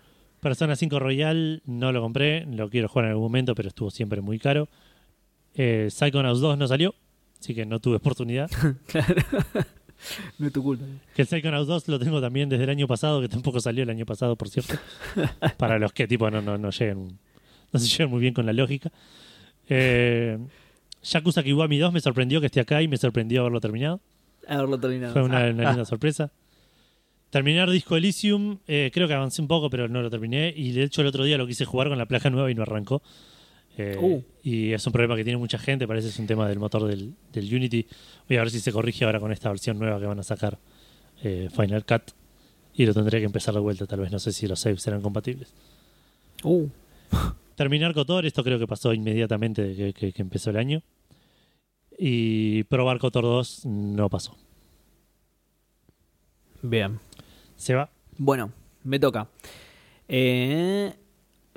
Persona 0.40 0.76
5 0.76 0.98
Royal 1.00 1.60
no 1.66 1.90
lo 1.92 2.00
compré, 2.00 2.46
lo 2.46 2.70
quiero 2.70 2.88
jugar 2.88 3.06
en 3.06 3.10
algún 3.10 3.24
momento, 3.24 3.54
pero 3.56 3.68
estuvo 3.68 3.90
siempre 3.90 4.20
muy 4.20 4.38
caro. 4.38 4.68
Eh, 5.54 5.88
Psychonauts 5.90 6.38
2 6.40 6.56
no 6.56 6.68
salió, 6.68 6.94
así 7.40 7.54
que 7.54 7.66
no 7.66 7.80
tuve 7.80 7.96
oportunidad. 8.02 8.48
Claro. 8.86 9.14
No 10.38 10.46
es 10.46 10.52
tu 10.52 10.62
culpa. 10.62 10.84
Que 11.14 11.22
el 11.22 11.28
Psychonauts 11.28 11.66
2 11.66 11.88
lo 11.88 11.98
tengo 11.98 12.20
también 12.20 12.48
desde 12.48 12.64
el 12.64 12.70
año 12.70 12.86
pasado, 12.86 13.20
que 13.20 13.28
tampoco 13.28 13.60
salió 13.60 13.82
el 13.82 13.90
año 13.90 14.06
pasado, 14.06 14.36
por 14.36 14.48
cierto. 14.48 14.74
Para 15.56 15.78
los 15.78 15.92
que 15.92 16.06
tipo 16.06 16.30
no, 16.30 16.40
no, 16.42 16.58
no 16.58 16.70
llegan, 16.70 17.18
no 17.72 17.80
se 17.80 17.86
llevan 17.88 18.10
muy 18.10 18.20
bien 18.20 18.34
con 18.34 18.46
la 18.46 18.52
lógica. 18.52 18.90
Eh, 19.68 20.38
Yakuza 21.02 21.42
Kiwami 21.42 21.78
2 21.78 21.92
me 21.92 22.00
sorprendió 22.00 22.40
que 22.40 22.46
esté 22.46 22.60
acá 22.60 22.82
y 22.82 22.88
me 22.88 22.96
sorprendió 22.96 23.40
haberlo 23.42 23.60
terminado. 23.60 24.00
Haberlo 24.46 24.78
terminado. 24.78 25.12
Fue 25.12 25.22
una, 25.22 25.38
una 25.50 25.70
linda 25.70 25.84
sorpresa. 25.84 26.32
Terminar 27.30 27.68
Disco 27.70 27.96
Elysium, 27.96 28.58
eh, 28.66 28.90
creo 28.92 29.06
que 29.06 29.12
avancé 29.12 29.42
un 29.42 29.48
poco, 29.48 29.68
pero 29.68 29.86
no 29.86 30.00
lo 30.00 30.08
terminé. 30.08 30.52
Y 30.56 30.72
de 30.72 30.84
hecho, 30.84 31.02
el 31.02 31.08
otro 31.08 31.24
día 31.24 31.36
lo 31.36 31.46
quise 31.46 31.66
jugar 31.66 31.88
con 31.88 31.98
la 31.98 32.06
placa 32.06 32.30
nueva 32.30 32.50
y 32.50 32.54
no 32.54 32.62
arrancó. 32.62 33.02
Eh, 33.80 33.96
Uh. 34.00 34.22
Y 34.42 34.72
es 34.72 34.84
un 34.86 34.92
problema 34.92 35.14
que 35.16 35.22
tiene 35.24 35.36
mucha 35.38 35.58
gente, 35.58 35.86
parece 35.86 36.06
que 36.08 36.12
es 36.12 36.18
un 36.18 36.26
tema 36.26 36.48
del 36.48 36.58
motor 36.58 36.84
del, 36.84 37.14
del 37.32 37.54
Unity. 37.54 37.86
Voy 38.28 38.36
a 38.36 38.40
ver 38.40 38.50
si 38.50 38.60
se 38.60 38.72
corrige 38.72 39.04
ahora 39.04 39.20
con 39.20 39.30
esta 39.32 39.48
versión 39.50 39.78
nueva 39.78 40.00
que 40.00 40.06
van 40.06 40.18
a 40.18 40.22
sacar 40.24 40.58
eh, 41.22 41.48
Final 41.54 41.84
Cut. 41.86 42.10
Y 42.74 42.86
lo 42.86 42.94
tendré 42.94 43.18
que 43.20 43.26
empezar 43.26 43.54
de 43.54 43.60
vuelta, 43.60 43.86
tal 43.86 44.00
vez. 44.00 44.10
No 44.12 44.18
sé 44.18 44.32
si 44.32 44.46
los 44.46 44.60
saves 44.60 44.82
serán 44.82 45.00
compatibles. 45.00 45.52
Uh, 46.44 46.66
Terminar 47.56 47.92
Cotor, 47.94 48.24
esto 48.26 48.42
creo 48.44 48.58
que 48.58 48.66
pasó 48.66 48.92
inmediatamente 48.94 49.92
que- 49.94 50.12
que 50.12 50.22
empezó 50.22 50.50
el 50.50 50.56
año. 50.56 50.82
Y 51.98 52.62
probar 52.64 52.98
Cotor 52.98 53.24
2 53.24 53.64
no 53.66 54.08
pasó. 54.08 54.36
bien. 56.62 56.98
Se 57.56 57.74
va. 57.74 57.90
Bueno, 58.16 58.52
me 58.84 58.98
toca. 59.00 59.28
Eh, 60.08 60.92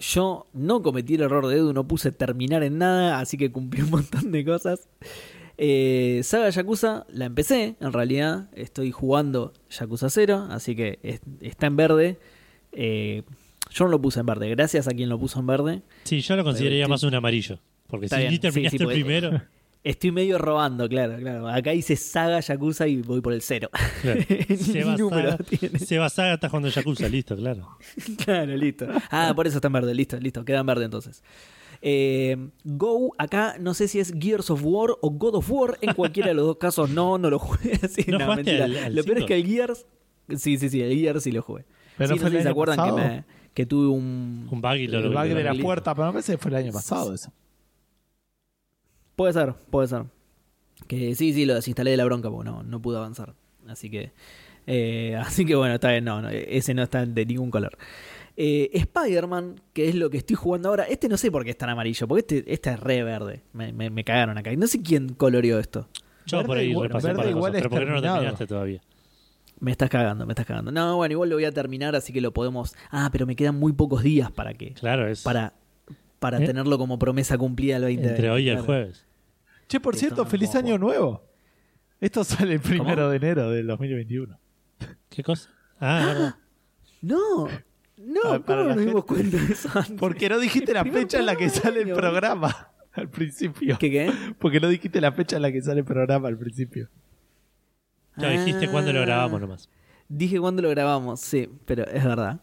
yo 0.01 0.47
no 0.53 0.81
cometí 0.81 1.15
el 1.15 1.21
error 1.21 1.47
de 1.47 1.55
Edu, 1.57 1.73
no 1.73 1.87
puse 1.87 2.11
terminar 2.11 2.63
en 2.63 2.77
nada, 2.79 3.19
así 3.19 3.37
que 3.37 3.51
cumplí 3.51 3.81
un 3.83 3.91
montón 3.91 4.31
de 4.31 4.43
cosas. 4.43 4.89
Eh, 5.57 6.21
Saga 6.23 6.49
Yakuza 6.49 7.05
la 7.09 7.25
empecé, 7.25 7.75
en 7.79 7.93
realidad 7.93 8.49
estoy 8.53 8.91
jugando 8.91 9.53
Yakuza 9.69 10.09
0, 10.09 10.47
así 10.49 10.75
que 10.75 10.99
es- 11.03 11.21
está 11.41 11.67
en 11.67 11.75
verde. 11.75 12.17
Eh, 12.71 13.23
yo 13.69 13.85
no 13.85 13.91
lo 13.91 14.01
puse 14.01 14.19
en 14.19 14.25
verde, 14.25 14.49
gracias 14.49 14.87
a 14.87 14.91
quien 14.91 15.07
lo 15.07 15.19
puso 15.19 15.39
en 15.39 15.47
verde. 15.47 15.81
Sí, 16.03 16.19
yo 16.21 16.35
lo 16.35 16.43
consideraría 16.43 16.87
más 16.87 17.03
un 17.03 17.13
amarillo. 17.15 17.59
Porque 17.87 18.09
si 18.09 18.15
bien, 18.17 18.31
ni 18.31 18.39
terminaste 18.39 18.77
sí, 18.77 18.83
el 18.83 18.89
primero. 18.89 19.41
Estoy 19.83 20.11
medio 20.11 20.37
robando, 20.37 20.87
claro, 20.87 21.17
claro. 21.17 21.47
Acá 21.47 21.71
dice 21.71 21.95
Saga 21.95 22.39
Yakuza 22.39 22.87
y 22.87 23.01
voy 23.01 23.19
por 23.21 23.33
el 23.33 23.41
cero. 23.41 23.69
Claro. 24.03 24.21
Seba 24.57 24.95
número 24.95 25.31
Saga. 25.31 25.79
Seba 25.79 26.09
Saga 26.09 26.33
está 26.35 26.49
jugando 26.49 26.69
Yakuza, 26.69 27.09
listo, 27.09 27.35
claro. 27.35 27.77
Claro, 28.23 28.55
listo. 28.55 28.87
Ah, 29.09 29.33
por 29.35 29.47
eso 29.47 29.57
está 29.57 29.67
en 29.69 29.73
verde, 29.73 29.95
listo, 29.95 30.19
listo, 30.19 30.45
queda 30.45 30.59
en 30.59 30.65
verde 30.67 30.85
entonces. 30.85 31.23
Eh, 31.81 32.37
Go, 32.63 33.15
acá 33.17 33.55
no 33.59 33.73
sé 33.73 33.87
si 33.87 33.99
es 33.99 34.13
Gears 34.19 34.51
of 34.51 34.61
War 34.63 34.91
o 35.01 35.09
God 35.09 35.35
of 35.35 35.49
War, 35.49 35.79
en 35.81 35.95
cualquiera 35.95 36.29
de 36.29 36.35
los 36.35 36.45
dos 36.45 36.57
casos 36.57 36.91
no, 36.91 37.17
no 37.17 37.31
lo 37.31 37.39
jugué 37.39 37.71
así. 37.81 38.03
¿No 38.07 38.19
no, 38.19 38.35
mentira. 38.35 38.65
al- 38.65 38.77
al 38.77 38.95
lo 38.95 39.03
peor 39.03 39.17
es 39.17 39.25
que 39.25 39.35
el 39.35 39.47
Gears, 39.47 39.87
sí, 40.37 40.57
sí, 40.59 40.69
sí, 40.69 40.79
el 40.81 40.95
Gears 40.95 41.23
sí 41.23 41.31
lo 41.31 41.41
jugué. 41.41 41.65
Pero 41.97 42.13
sí, 42.15 42.19
no 42.23 42.29
sé 42.29 42.37
si 42.37 42.43
se 42.43 42.49
acuerdan 42.49 42.77
que, 42.85 42.91
me- 43.01 43.23
que 43.55 43.65
tuve 43.65 43.87
un... 43.87 44.47
Un 44.51 44.61
bug 44.61 44.75
y 44.75 44.85
lo 44.85 44.99
El 44.99 45.05
lo- 45.05 45.19
bug 45.19 45.27
de 45.33 45.43
la 45.43 45.55
puerta, 45.55 45.95
pero 45.95 46.05
me 46.07 46.13
parece 46.13 46.33
que 46.33 46.37
fue 46.37 46.51
el 46.51 46.57
año 46.57 46.71
pasado 46.71 47.15
eso. 47.15 47.33
Puede 49.21 49.33
ser, 49.33 49.53
puede 49.69 49.87
ser. 49.87 50.03
Que 50.87 51.13
sí, 51.15 51.31
sí, 51.33 51.45
lo 51.45 51.53
desinstalé 51.53 51.91
de 51.91 51.97
la 51.97 52.05
bronca 52.05 52.29
porque 52.31 52.49
no, 52.49 52.63
no 52.63 52.81
pude 52.81 52.97
avanzar. 52.97 53.35
Así 53.67 53.89
que... 53.91 54.11
eh, 54.67 55.15
así 55.23 55.45
que 55.45 55.55
bueno, 55.55 55.75
está 55.75 55.91
bien, 55.91 56.05
no, 56.05 56.21
no, 56.21 56.29
ese 56.29 56.73
no 56.73 56.81
está 56.83 57.05
de 57.05 57.25
ningún 57.25 57.51
color. 57.51 57.77
Eh, 58.35 58.71
Spider-Man, 58.73 59.61
que 59.73 59.89
es 59.89 59.95
lo 59.95 60.09
que 60.09 60.17
estoy 60.17 60.35
jugando 60.35 60.69
ahora, 60.69 60.85
este 60.85 61.07
no 61.07 61.17
sé 61.17 61.29
por 61.29 61.43
qué 61.43 61.51
es 61.51 61.57
tan 61.57 61.69
amarillo, 61.69 62.07
porque 62.07 62.21
este, 62.37 62.51
este 62.53 62.71
es 62.71 62.79
re 62.79 63.03
verde. 63.03 63.41
Me, 63.53 63.71
me- 63.73 63.89
me 63.91 64.03
cagaron 64.03 64.37
acá. 64.39 64.51
Y 64.51 64.57
no 64.57 64.65
sé 64.67 64.81
quién 64.81 65.09
coloreó 65.13 65.59
esto. 65.59 65.87
Yo 66.25 66.37
Verde 66.37 66.47
por 66.47 66.57
ahí 66.57 66.69
igual- 66.71 66.87
repasé 66.89 67.07
verde 67.09 67.29
igual 67.29 67.51
cosas, 67.51 67.55
es 67.55 67.61
pero 67.61 67.69
porque 67.69 67.85
no 67.85 67.91
lo 67.95 68.01
terminaste 68.01 68.47
todavía. 68.47 68.81
Me 69.59 69.69
estás 69.69 69.89
cagando, 69.91 70.25
me 70.25 70.31
estás 70.31 70.47
cagando. 70.47 70.71
No, 70.71 70.95
bueno, 70.95 71.11
igual 71.13 71.29
lo 71.29 71.35
voy 71.35 71.45
a 71.45 71.51
terminar, 71.51 71.95
así 71.95 72.11
que 72.11 72.21
lo 72.21 72.31
podemos. 72.33 72.73
Ah, 72.89 73.09
pero 73.11 73.27
me 73.27 73.35
quedan 73.35 73.59
muy 73.59 73.73
pocos 73.73 74.01
días 74.01 74.31
para 74.31 74.55
que. 74.55 74.73
Claro, 74.73 75.07
es 75.07 75.21
Para, 75.21 75.53
para 76.19 76.41
¿Eh? 76.41 76.45
tenerlo 76.47 76.77
como 76.79 76.97
promesa 76.97 77.37
cumplida 77.37 77.77
el 77.77 77.83
20 77.83 78.07
entre 78.07 78.31
hoy 78.31 78.43
y 78.45 78.49
el 78.49 78.61
jueves. 78.61 79.05
Che, 79.71 79.79
por 79.79 79.93
Esto 79.93 79.99
cierto, 80.07 80.23
no 80.25 80.29
feliz 80.29 80.53
año 80.55 80.77
nuevo. 80.77 81.23
Esto 82.01 82.25
sale 82.25 82.55
el 82.55 82.59
primero 82.59 83.03
¿Cómo? 83.03 83.07
de 83.07 83.15
enero 83.15 83.49
del 83.51 83.67
2021. 83.67 84.37
¿Qué 85.07 85.23
cosa? 85.23 85.49
Ah, 85.79 86.03
verdad. 86.05 86.35
No, 87.01 87.47
no, 87.97 88.19
Ah, 88.33 88.39
para 88.45 88.63
¿cómo 88.63 88.75
nos 88.75 88.85
dimos 88.85 89.05
cuenta 89.05 89.37
de 89.37 89.53
eso 89.53 89.69
antes? 89.73 89.95
Porque 89.97 90.27
no 90.27 90.39
dijiste 90.39 90.73
la 90.73 90.83
fecha 90.83 91.19
en 91.19 91.25
la 91.25 91.37
que 91.37 91.49
sale 91.49 91.83
el 91.83 91.93
programa 91.93 92.73
al 92.91 93.07
principio. 93.09 93.77
¿Qué 93.79 93.89
qué? 93.89 94.11
Porque 94.39 94.59
no 94.59 94.67
dijiste 94.67 94.99
la 94.99 95.13
fecha 95.13 95.37
en 95.37 95.43
la 95.43 95.51
que 95.53 95.61
sale 95.61 95.79
el 95.79 95.85
programa 95.85 96.27
al 96.27 96.37
principio. 96.37 96.89
Ya 98.17 98.29
dijiste 98.29 98.67
cuándo 98.69 98.91
lo 98.91 98.99
Ah. 98.99 99.05
grabamos 99.05 99.39
nomás. 99.39 99.69
Dije 100.09 100.37
cuándo 100.37 100.61
lo 100.61 100.69
grabamos, 100.69 101.21
sí, 101.21 101.49
pero 101.65 101.85
es 101.87 102.03
verdad. 102.03 102.41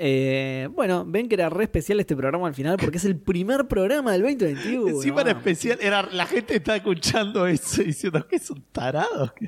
Eh, 0.00 0.68
bueno, 0.76 1.04
ven 1.04 1.28
que 1.28 1.34
era 1.34 1.50
re 1.50 1.64
especial 1.64 1.98
este 1.98 2.14
programa 2.14 2.46
al 2.46 2.54
final 2.54 2.76
porque 2.78 2.98
es 2.98 3.04
el 3.04 3.16
primer 3.16 3.66
programa 3.66 4.12
del 4.12 4.22
2021. 4.38 4.88
Encima 4.88 5.22
era 5.22 5.32
vamos. 5.34 5.46
especial, 5.46 5.78
era, 5.80 6.02
la 6.02 6.24
gente 6.26 6.54
está 6.54 6.76
escuchando 6.76 7.46
eso 7.48 7.82
y 7.82 7.86
diciendo 7.86 8.26
que 8.26 8.38
son 8.38 8.62
tarados. 8.72 9.32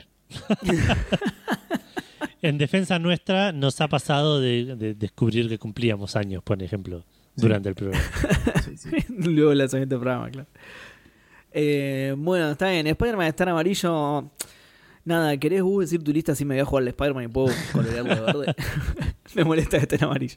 En 2.43 2.57
defensa 2.59 2.99
nuestra 2.99 3.53
nos 3.53 3.81
ha 3.81 3.89
pasado 3.89 4.41
de, 4.41 4.77
de 4.77 4.95
descubrir 4.95 5.49
que 5.49 5.59
cumplíamos 5.59 6.17
años, 6.17 6.43
por 6.43 6.63
ejemplo, 6.63 7.05
durante 7.37 7.69
el 7.69 7.75
programa. 7.75 8.03
Sí, 8.65 8.77
sí. 8.77 8.91
Luego 9.09 9.53
el 9.53 9.59
lanzamiento 9.59 9.97
del 9.97 10.01
programa, 10.03 10.31
claro. 10.31 10.49
Eh, 11.53 12.15
bueno, 12.17 12.51
está 12.53 12.71
bien. 12.71 12.87
Spider-Man 12.87 13.27
está 13.27 13.45
en 13.45 13.49
amarillo. 13.51 14.31
Nada, 15.11 15.37
¿querés 15.39 15.65
decir 15.81 16.05
tu 16.05 16.13
lista 16.13 16.37
si 16.37 16.45
me 16.45 16.55
voy 16.55 16.61
a 16.61 16.65
jugar 16.65 16.83
al 16.83 16.89
Spider-Man 16.91 17.25
y 17.25 17.27
puedo 17.27 17.49
colorearlo 17.73 18.15
de 18.15 18.21
verde? 18.21 18.55
me 19.35 19.43
molesta 19.43 19.79
que 19.79 19.83
esté 19.83 19.97
en 19.97 20.05
amarillo. 20.05 20.37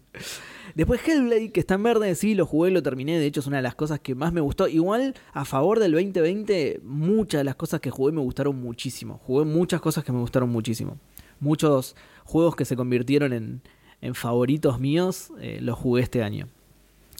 Después 0.73 1.07
Hellblade, 1.07 1.51
que 1.51 1.59
está 1.59 1.75
en 1.75 1.83
verde, 1.83 2.15
sí, 2.15 2.33
lo 2.33 2.47
jugué, 2.47 2.71
lo 2.71 2.81
terminé. 2.81 3.19
De 3.19 3.27
hecho, 3.27 3.41
es 3.41 3.45
una 3.45 3.57
de 3.57 3.61
las 3.61 3.75
cosas 3.75 3.99
que 3.99 4.15
más 4.15 4.33
me 4.33 4.41
gustó. 4.41 4.67
Igual, 4.67 5.13
a 5.31 5.45
favor 5.45 5.79
del 5.79 5.91
2020, 5.91 6.81
muchas 6.83 7.41
de 7.41 7.43
las 7.43 7.53
cosas 7.53 7.81
que 7.81 7.91
jugué 7.91 8.13
me 8.13 8.21
gustaron 8.21 8.59
muchísimo. 8.59 9.19
Jugué 9.23 9.45
muchas 9.45 9.79
cosas 9.79 10.03
que 10.03 10.11
me 10.11 10.17
gustaron 10.17 10.49
muchísimo. 10.49 10.97
Muchos 11.39 11.95
juegos 12.23 12.55
que 12.55 12.65
se 12.65 12.75
convirtieron 12.75 13.31
en, 13.31 13.61
en 14.01 14.15
favoritos 14.15 14.79
míos, 14.79 15.29
eh, 15.39 15.59
los 15.61 15.77
jugué 15.77 16.01
este 16.01 16.23
año. 16.23 16.47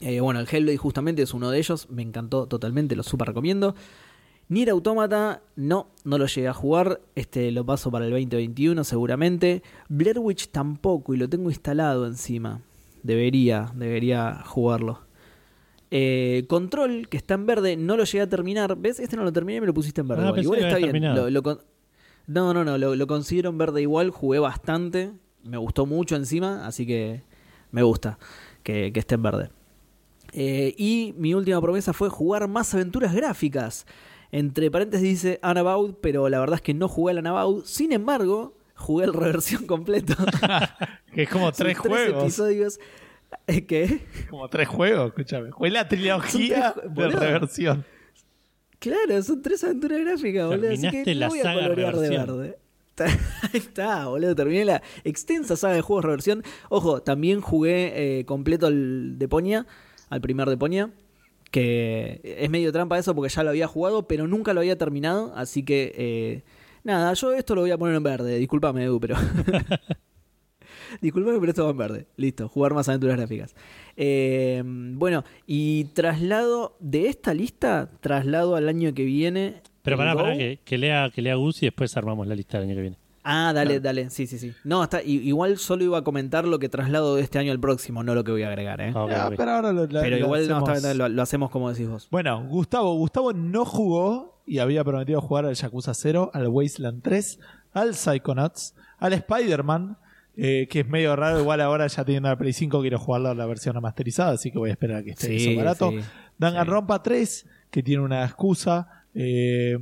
Eh, 0.00 0.18
bueno, 0.18 0.40
el 0.40 0.48
Hellblade 0.50 0.76
justamente 0.76 1.22
es 1.22 1.32
uno 1.32 1.50
de 1.50 1.58
ellos, 1.58 1.88
me 1.88 2.02
encantó 2.02 2.48
totalmente, 2.48 2.96
lo 2.96 3.04
super 3.04 3.28
recomiendo. 3.28 3.76
Nier 4.48 4.70
Automata, 4.70 5.42
no, 5.56 5.88
no 6.04 6.18
lo 6.18 6.26
llegué 6.26 6.48
a 6.48 6.52
jugar, 6.52 7.00
este 7.14 7.50
lo 7.50 7.64
paso 7.64 7.90
para 7.90 8.04
el 8.04 8.10
2021 8.10 8.84
seguramente. 8.84 9.62
Blair 9.88 10.18
Witch 10.18 10.48
tampoco 10.48 11.14
y 11.14 11.16
lo 11.16 11.28
tengo 11.28 11.48
instalado 11.50 12.06
encima. 12.06 12.60
Debería, 13.02 13.72
debería 13.74 14.42
jugarlo. 14.46 15.00
Eh, 15.90 16.44
Control, 16.48 17.08
que 17.08 17.16
está 17.16 17.34
en 17.34 17.46
verde, 17.46 17.76
no 17.76 17.96
lo 17.96 18.04
llegué 18.04 18.20
a 18.22 18.28
terminar. 18.28 18.76
¿Ves? 18.76 18.98
Este 19.00 19.16
no 19.16 19.24
lo 19.24 19.32
terminé 19.32 19.58
y 19.58 19.60
me 19.60 19.66
lo 19.66 19.74
pusiste 19.74 20.00
en 20.00 20.08
verde. 20.08 20.24
Ah, 20.26 20.40
igual. 20.40 20.58
está 20.64 20.76
bien. 20.78 21.14
Lo- 21.14 21.30
lo 21.30 21.42
con- 21.42 21.60
No, 22.26 22.52
no, 22.54 22.64
no, 22.64 22.78
lo, 22.78 22.96
lo 22.96 23.06
considero 23.06 23.50
en 23.50 23.58
verde 23.58 23.82
igual. 23.82 24.10
Jugué 24.10 24.38
bastante. 24.38 25.12
Me 25.42 25.56
gustó 25.58 25.86
mucho 25.86 26.16
encima, 26.16 26.66
así 26.66 26.86
que 26.86 27.22
me 27.70 27.82
gusta 27.82 28.18
que, 28.62 28.92
que 28.92 29.00
esté 29.00 29.14
en 29.16 29.22
verde. 29.22 29.50
Eh, 30.32 30.74
y 30.76 31.14
mi 31.18 31.34
última 31.34 31.60
promesa 31.60 31.92
fue 31.92 32.08
jugar 32.08 32.48
más 32.48 32.74
aventuras 32.74 33.14
gráficas. 33.14 33.86
Entre 34.32 34.70
paréntesis 34.70 35.08
dice 35.08 35.38
Anabout, 35.42 35.98
pero 36.00 36.28
la 36.28 36.40
verdad 36.40 36.56
es 36.56 36.62
que 36.62 36.74
no 36.74 36.88
jugué 36.88 37.12
al 37.12 37.18
Anabout. 37.18 37.64
Sin 37.66 37.92
embargo, 37.92 38.56
jugué 38.74 39.04
el 39.06 39.12
reversión 39.14 39.66
completo. 39.66 40.14
Que 41.14 41.22
es 41.22 41.28
como 41.30 41.52
tres 41.52 41.76
Son 41.76 41.86
juegos. 41.92 42.22
episodios. 42.24 42.80
¿Eh, 43.46 43.64
¿Qué? 43.66 44.00
Como 44.30 44.48
tres 44.48 44.66
juegos, 44.66 45.08
escúchame. 45.08 45.50
Jugué 45.52 45.70
la 45.70 45.86
trilogía 45.88 46.72
tres 46.74 46.82
de 46.92 47.02
boludo. 47.02 47.20
reversión. 47.20 47.84
Claro, 48.80 49.22
son 49.22 49.40
tres 49.42 49.62
aventuras 49.64 50.00
gráficas, 50.00 50.46
boludo. 50.48 50.68
Así 50.72 50.80
Terminaste 50.82 51.04
que 51.04 51.14
la 51.14 51.28
voy 51.28 51.38
a 51.38 51.42
saga 51.44 51.62
colorear 51.62 51.96
de 51.96 52.08
verde. 52.10 52.58
Ahí 52.98 53.50
está, 53.60 54.06
boludo. 54.08 54.34
Terminé 54.34 54.64
la 54.64 54.82
extensa 55.04 55.56
saga 55.56 55.74
de 55.74 55.80
juegos 55.82 56.04
reversión. 56.04 56.42
Ojo, 56.68 57.00
también 57.02 57.40
jugué 57.40 58.18
eh, 58.20 58.24
completo 58.24 58.66
el 58.66 59.14
de 59.18 59.28
Ponia, 59.28 59.66
al 60.10 60.20
primer 60.20 60.48
de 60.48 60.56
Ponia. 60.56 60.90
Que 61.54 62.20
es 62.24 62.50
medio 62.50 62.72
trampa 62.72 62.98
eso 62.98 63.14
porque 63.14 63.32
ya 63.32 63.44
lo 63.44 63.50
había 63.50 63.68
jugado, 63.68 64.08
pero 64.08 64.26
nunca 64.26 64.52
lo 64.52 64.58
había 64.58 64.76
terminado. 64.76 65.32
Así 65.36 65.62
que, 65.62 65.92
eh, 65.96 66.42
nada, 66.82 67.12
yo 67.14 67.32
esto 67.32 67.54
lo 67.54 67.60
voy 67.60 67.70
a 67.70 67.78
poner 67.78 67.94
en 67.94 68.02
verde. 68.02 68.38
Disculpame, 68.38 68.82
Edu, 68.82 68.98
pero. 68.98 69.14
Disculpame, 71.00 71.38
pero 71.38 71.50
esto 71.50 71.62
va 71.62 71.70
en 71.70 71.76
verde. 71.76 72.06
Listo, 72.16 72.48
jugar 72.48 72.74
más 72.74 72.88
aventuras 72.88 73.16
gráficas. 73.16 73.54
Eh, 73.96 74.64
bueno, 74.66 75.22
y 75.46 75.84
traslado 75.94 76.76
de 76.80 77.06
esta 77.06 77.32
lista, 77.34 77.88
traslado 78.00 78.56
al 78.56 78.68
año 78.68 78.92
que 78.92 79.04
viene. 79.04 79.62
Pero 79.82 79.96
pará, 79.96 80.16
pará, 80.16 80.36
que, 80.36 80.58
que 80.64 80.76
lea, 80.76 81.08
que 81.14 81.22
lea 81.22 81.36
Gus 81.36 81.62
y 81.62 81.66
después 81.66 81.96
armamos 81.96 82.26
la 82.26 82.34
lista 82.34 82.58
del 82.58 82.66
año 82.66 82.74
que 82.74 82.82
viene. 82.82 82.96
Ah, 83.24 83.52
dale, 83.54 83.80
Claro. 83.80 83.82
dale. 83.82 84.10
Sí, 84.10 84.26
sí, 84.26 84.38
sí. 84.38 84.52
No, 84.64 84.82
está, 84.84 85.02
igual 85.02 85.56
solo 85.58 85.82
iba 85.82 85.98
a 85.98 86.02
comentar 86.04 86.46
lo 86.46 86.58
que 86.58 86.68
traslado 86.68 87.16
de 87.16 87.22
este 87.22 87.38
año 87.38 87.52
al 87.52 87.58
próximo, 87.58 88.02
no 88.04 88.14
lo 88.14 88.22
que 88.22 88.32
voy 88.32 88.42
a 88.42 88.48
agregar, 88.48 88.80
¿eh? 88.82 88.92
Ah, 88.94 89.06
Ah, 89.10 89.30
pero 89.36 89.50
ahora 89.50 89.72
lo, 89.72 89.86
la- 89.86 90.02
Pero 90.02 90.16
lo 90.18 90.24
igual 90.26 90.46
no, 90.48 90.58
hacemos- 90.58 90.76
está 90.76 90.94
lo, 90.94 91.08
lo 91.08 91.22
hacemos 91.22 91.50
como 91.50 91.70
decís 91.72 91.88
vos. 91.88 92.06
Bueno, 92.10 92.44
Gustavo. 92.46 92.94
Gustavo 92.96 93.32
no 93.32 93.64
jugó 93.64 94.42
y 94.46 94.58
había 94.58 94.84
prometido 94.84 95.20
jugar 95.22 95.46
al 95.46 95.54
Yakuza 95.54 95.94
0, 95.94 96.30
al 96.34 96.48
Wasteland 96.48 97.02
3, 97.02 97.40
al 97.72 97.94
Psychonauts, 97.94 98.74
al 98.98 99.14
Spider-Man, 99.14 99.96
eh, 100.36 100.66
que 100.68 100.80
es 100.80 100.88
medio 100.88 101.16
raro. 101.16 101.40
Igual 101.40 101.60
ahora 101.62 101.86
ya 101.86 102.04
teniendo 102.04 102.28
la 102.28 102.36
Play 102.36 102.52
5 102.52 102.80
quiero 102.82 102.98
jugarlo 102.98 103.30
a 103.30 103.34
la 103.34 103.46
versión 103.46 103.74
remasterizada, 103.74 104.32
así 104.32 104.50
que 104.50 104.58
voy 104.58 104.68
a 104.68 104.72
esperar 104.72 104.98
a 104.98 105.02
que 105.02 105.12
esté 105.12 105.34
eso 105.34 105.56
barato. 105.56 105.90
sí. 105.92 106.00
Danganronpa 106.38 107.02
3, 107.02 107.46
que 107.70 107.82
tiene 107.82 108.02
una 108.02 108.22
excusa. 108.24 108.88
Eh, 109.16 109.78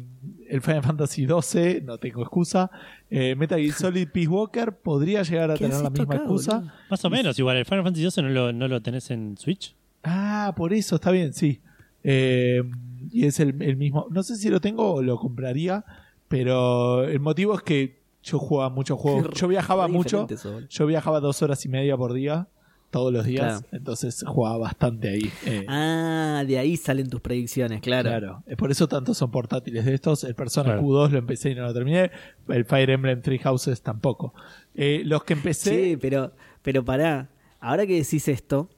el 0.51 0.61
Final 0.61 0.83
Fantasy 0.83 1.25
12, 1.25 1.81
no 1.83 1.97
tengo 1.97 2.21
excusa. 2.21 2.71
Eh, 3.15 3.37
Metal 3.37 3.61
Gear 3.61 3.75
Solid 3.75 4.09
Peace 4.09 4.29
Walker 4.29 4.73
podría 4.73 5.23
llegar 5.23 5.51
a 5.51 5.55
¿Qué 5.55 5.65
tener 5.65 5.83
la 5.83 5.91
misma 5.91 6.05
acá, 6.15 6.17
excusa. 6.17 6.59
boludo? 6.59 6.73
Más 6.91 7.05
o 7.05 7.11
menos, 7.11 7.39
igual. 7.39 7.57
El 7.59 7.65
Final 7.67 7.85
Fantasy 7.85 8.11
XII 8.11 8.23
no 8.25 8.31
lo, 8.31 8.53
no 8.53 8.69
lo 8.69 8.81
tenés 8.81 9.11
en 9.11 9.37
Switch. 9.37 9.75
Ah, 10.03 10.55
por 10.57 10.73
eso, 10.73 10.95
está 10.95 11.11
bien, 11.11 11.33
sí. 11.35 11.61
Eh, 12.05 12.63
y 13.11 13.27
es 13.27 13.39
el, 13.41 13.61
el 13.63 13.77
mismo. 13.77 14.07
No 14.11 14.23
sé 14.23 14.37
si 14.37 14.49
lo 14.49 14.61
tengo 14.61 14.95
o 14.95 15.03
lo 15.03 15.19
compraría, 15.19 15.85
pero 16.29 17.05
el 17.05 17.21
motivo 17.21 17.55
es 17.55 17.63
que 17.63 18.01
yo 18.23 18.39
jugaba 18.39 18.71
muchos 18.71 18.99
juegos. 18.99 19.29
Yo 19.39 19.47
viajaba 19.49 19.89
mucho. 19.89 20.27
Yo 20.71 20.87
viajaba 20.87 21.21
dos 21.21 21.43
horas 21.43 21.65
y 21.67 21.69
media 21.69 21.97
por 21.97 22.13
día, 22.15 22.49
todos 22.93 23.13
los 23.13 23.25
días. 23.25 23.63
Claro. 23.63 23.67
Entonces 23.77 24.23
jugaba 24.25 24.59
bastante 24.59 25.09
ahí. 25.09 25.33
Eh, 25.47 25.65
Ah, 25.67 26.45
de 26.47 26.59
ahí 26.59 26.77
salen 26.77 27.09
tus 27.09 27.21
predicciones, 27.21 27.81
claro. 27.81 28.11
Claro, 28.11 28.43
es 28.47 28.57
por 28.57 28.71
eso 28.71 28.87
tantos 28.87 29.17
son 29.19 29.31
portátiles 29.33 29.85
de 29.85 29.95
estos. 29.95 30.23
El 30.25 30.35
Persona 30.37 30.75
Claro. 30.75 30.83
Q2 30.83 31.11
lo 31.11 31.19
empecé 31.19 31.51
y 31.51 31.55
no 31.57 31.63
lo 31.63 31.75
terminé. 31.75 32.11
El 32.49 32.65
Fire 32.67 32.91
Emblem 32.91 33.21
Three 33.23 33.39
Houses 33.39 33.83
tampoco. 33.83 34.35
Eh, 34.75 35.03
los 35.05 35.25
que 35.25 35.33
empecé. 35.33 35.71
Sí, 35.93 35.97
pero, 35.97 36.33
pero 36.63 36.85
pará. 36.85 37.31
Ahora 37.59 37.87
que 37.87 37.95
decís 37.97 38.29
esto, 38.29 38.69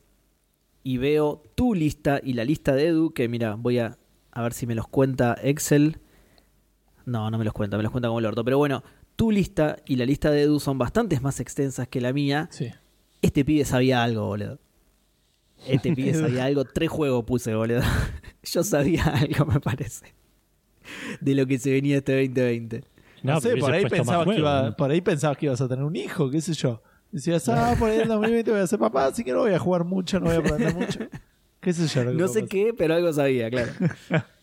y 0.83 0.99
veo 0.99 1.43
tu 1.55 1.75
lista 1.75 2.21
y 2.23 2.35
la 2.35 2.45
lista 2.45 2.75
de 2.75 2.87
Edu, 2.89 3.13
que 3.13 3.29
mira, 3.29 3.57
voy 3.57 3.79
a, 3.81 3.99
a 4.31 4.43
ver 4.43 4.53
si 4.53 4.67
me 4.67 4.75
los 4.75 4.87
cuenta 4.87 5.37
Excel. 5.43 5.99
No, 7.05 7.31
no 7.31 7.39
me 7.39 7.45
los 7.45 7.53
cuenta, 7.53 7.77
me 7.77 7.83
los 7.83 7.91
cuenta 7.93 8.09
como 8.09 8.21
el 8.21 8.27
orto. 8.27 8.45
Pero 8.45 8.59
bueno, 8.59 8.83
tu 9.17 9.31
lista 9.31 9.77
y 9.87 9.97
la 9.97 10.07
lista 10.07 10.31
de 10.31 10.43
Edu 10.43 10.61
son 10.61 10.79
bastantes 10.79 11.21
más 11.21 11.41
extensas 11.41 11.89
que 11.89 12.01
la 12.01 12.13
mía. 12.13 12.49
Sí. 12.53 12.69
Este 13.25 13.45
pibe 13.45 13.65
sabía 13.65 14.03
algo, 14.03 14.27
boludo. 14.27 14.59
Este 15.67 15.93
pibe 15.95 16.15
sabía 16.15 16.45
algo. 16.45 16.65
Tres 16.65 16.89
juegos 16.91 17.25
puse, 17.25 17.55
boludo. 17.55 17.83
Yo 18.43 18.63
sabía 18.63 19.05
algo, 19.05 19.47
me 19.47 19.61
parece. 19.61 20.15
De 21.21 21.35
lo 21.35 21.47
que 21.47 21.59
se 21.59 21.71
venía 21.73 21.97
este 21.99 22.13
2020. 22.13 22.85
No, 23.23 23.41
sé, 23.41 23.51
pero 23.51 23.61
por 23.61 23.73
ahí, 23.75 23.87
pensabas 23.87 24.27
que 24.27 24.39
iba- 24.39 24.63
¿no? 24.65 24.77
por 24.77 24.91
ahí 24.91 25.01
pensabas 25.01 25.39
que 25.39 25.47
ibas 25.47 25.61
a 25.61 25.69
tener 25.69 25.83
un 25.85 25.97
hijo, 25.97 26.31
qué 26.31 26.41
sé 26.43 26.53
yo. 26.53 26.83
Decías, 27.11 27.49
ah, 27.49 27.75
por 27.79 27.89
ahí 27.89 27.97
en 27.97 28.03
el 28.03 28.09
2020 28.09 28.51
voy 28.51 28.61
a 28.61 28.67
ser 28.67 28.79
papá, 28.79 29.07
así 29.07 29.25
que 29.25 29.33
no 29.33 29.39
voy 29.39 29.53
a 29.55 29.59
jugar 29.59 29.85
mucho, 29.85 30.21
no 30.21 30.27
voy 30.27 30.35
a 30.35 30.39
aprender 30.41 30.75
mucho. 30.75 31.01
¿Qué 31.61 31.73
sé 31.73 31.87
yo? 31.87 32.05
No 32.13 32.29
sé 32.29 32.45
qué, 32.47 32.75
pero 32.77 32.95
algo 32.95 33.13
sabía, 33.13 33.49
claro. 33.51 33.73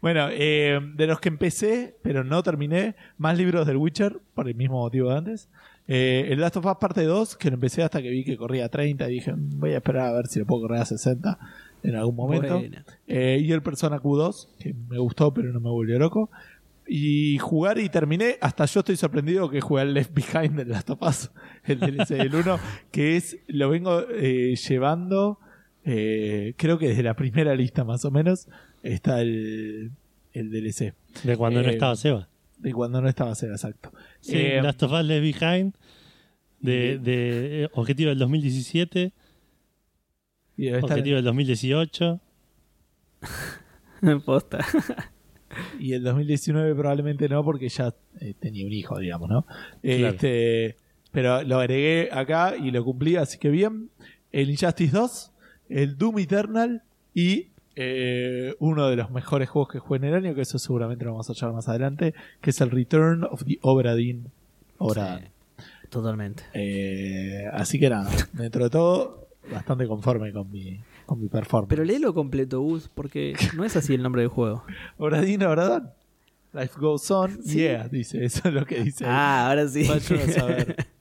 Bueno, 0.00 0.28
eh, 0.30 0.80
de 0.96 1.06
los 1.06 1.20
que 1.20 1.28
empecé, 1.28 1.96
pero 2.02 2.24
no 2.24 2.42
terminé, 2.42 2.96
más 3.16 3.38
libros 3.38 3.66
del 3.66 3.76
Witcher, 3.76 4.18
por 4.34 4.48
el 4.48 4.54
mismo 4.54 4.80
motivo 4.80 5.10
de 5.10 5.16
antes. 5.18 5.48
Eh, 5.88 6.28
el 6.30 6.40
Last 6.40 6.56
of 6.56 6.66
Us 6.66 6.76
parte 6.80 7.02
2, 7.04 7.36
que 7.36 7.48
lo 7.50 7.54
empecé 7.54 7.82
hasta 7.82 8.00
que 8.00 8.10
vi 8.10 8.24
que 8.24 8.36
corría 8.36 8.66
a 8.66 8.68
30 8.68 9.10
y 9.10 9.14
dije, 9.14 9.32
"Mm, 9.32 9.58
voy 9.58 9.72
a 9.72 9.76
esperar 9.78 10.06
a 10.08 10.12
ver 10.12 10.26
si 10.28 10.38
lo 10.38 10.46
puedo 10.46 10.62
correr 10.62 10.80
a 10.80 10.84
60 10.84 11.38
en 11.82 11.96
algún 11.96 12.14
momento. 12.14 12.62
Eh, 13.08 13.40
y 13.42 13.50
el 13.52 13.62
Persona 13.62 13.98
Q2, 14.00 14.48
que 14.58 14.74
me 14.88 14.98
gustó 14.98 15.34
pero 15.34 15.52
no 15.52 15.60
me 15.60 15.68
volvió 15.70 15.98
loco. 15.98 16.30
Y 16.86 17.38
jugar 17.38 17.78
y 17.78 17.88
terminé, 17.88 18.36
hasta 18.40 18.64
yo 18.66 18.80
estoy 18.80 18.96
sorprendido 18.96 19.48
que 19.50 19.60
jugué 19.60 19.82
al 19.82 19.94
Left 19.94 20.12
Behind 20.14 20.56
del 20.56 20.68
Last 20.70 20.90
of 20.90 21.02
Us, 21.02 21.30
el 21.64 21.80
DLC 21.80 22.08
del 22.16 22.34
1, 22.34 22.58
que 22.90 23.16
es, 23.16 23.38
lo 23.46 23.70
vengo 23.70 24.02
eh, 24.10 24.54
llevando, 24.56 25.38
eh, 25.84 26.54
creo 26.56 26.78
que 26.78 26.88
desde 26.88 27.02
la 27.02 27.14
primera 27.14 27.54
lista 27.54 27.84
más 27.84 28.04
o 28.04 28.10
menos, 28.10 28.48
está 28.82 29.20
el, 29.20 29.92
el 30.32 30.50
DLC, 30.50 30.94
De 31.24 31.36
cuando 31.36 31.62
no 31.62 31.68
Eh, 31.68 31.72
estaba 31.72 31.94
Seba. 31.96 32.28
De 32.62 32.72
cuando 32.72 33.00
no 33.00 33.08
estaba 33.08 33.34
Sega, 33.34 33.52
exacto. 33.54 33.92
Sí, 34.20 34.36
Eh, 34.36 34.60
Last 34.62 34.82
of 34.82 34.92
Us 34.92 35.04
Left 35.04 35.22
Behind. 35.40 35.74
De, 36.60 36.98
de 36.98 37.64
eh, 37.64 37.68
objetivo 37.72 38.10
del 38.10 38.18
2017. 38.18 39.12
y 40.56 40.64
debe 40.66 40.78
estar- 40.78 40.90
Objetivo 40.92 41.16
del 41.16 41.24
2018. 41.24 42.20
Posta. 44.24 44.58
y 45.78 45.92
el 45.92 46.02
2019 46.02 46.74
probablemente 46.74 47.28
no, 47.28 47.44
porque 47.44 47.68
ya 47.68 47.94
eh, 48.20 48.34
tenía 48.38 48.66
un 48.66 48.72
hijo, 48.72 48.98
digamos, 48.98 49.28
¿no? 49.28 49.42
Claro. 49.82 50.08
Este, 50.08 50.76
pero 51.10 51.42
lo 51.42 51.58
agregué 51.60 52.08
acá 52.12 52.54
y 52.56 52.70
lo 52.70 52.84
cumplí, 52.84 53.16
así 53.16 53.38
que 53.38 53.50
bien. 53.50 53.90
El 54.32 54.50
Injustice 54.50 54.92
2, 54.96 55.32
el 55.68 55.98
Doom 55.98 56.18
Eternal 56.20 56.82
y 57.14 57.48
eh, 57.76 58.54
uno 58.58 58.88
de 58.88 58.96
los 58.96 59.10
mejores 59.10 59.48
juegos 59.48 59.70
que 59.72 59.78
jugué 59.78 59.98
en 59.98 60.04
el 60.04 60.14
año, 60.14 60.34
que 60.34 60.42
eso 60.42 60.58
seguramente 60.58 61.04
lo 61.04 61.12
vamos 61.12 61.28
a 61.30 61.32
echar 61.32 61.52
más 61.52 61.68
adelante, 61.68 62.14
que 62.40 62.50
es 62.50 62.60
el 62.60 62.70
Return 62.70 63.24
of 63.24 63.44
the 63.44 63.58
Obra 63.62 63.94
Dinn. 63.94 64.26
Obra 64.78 65.18
Sí, 65.18 65.24
totalmente. 65.90 66.42
Eh, 66.54 67.46
así 67.52 67.78
que 67.78 67.88
nada, 67.90 68.10
dentro 68.32 68.64
de 68.64 68.70
todo, 68.70 69.28
bastante 69.50 69.86
conforme 69.86 70.32
con 70.32 70.50
mi, 70.50 70.80
con 71.06 71.20
mi 71.20 71.28
performance. 71.28 71.68
Pero 71.68 71.84
léelo 71.84 72.12
completo, 72.14 72.60
Gus, 72.60 72.88
porque 72.92 73.34
no 73.56 73.64
es 73.64 73.76
así 73.76 73.94
el 73.94 74.02
nombre 74.02 74.22
del 74.22 74.28
juego. 74.30 74.64
Obra 74.98 75.20
Dinn, 75.20 75.42
Obra 75.42 75.64
Done. 75.64 75.88
Life 76.54 76.74
goes 76.78 77.10
on, 77.10 77.42
Sí. 77.42 77.60
yeah, 77.60 77.88
dice, 77.88 78.22
eso 78.22 78.48
es 78.48 78.52
lo 78.54 78.66
que 78.66 78.82
dice. 78.84 79.06
Ah, 79.06 79.48
ahora 79.48 79.66
sí. 79.66 79.86
Vayan 79.88 80.28
a 80.28 80.32
saber. 80.32 80.76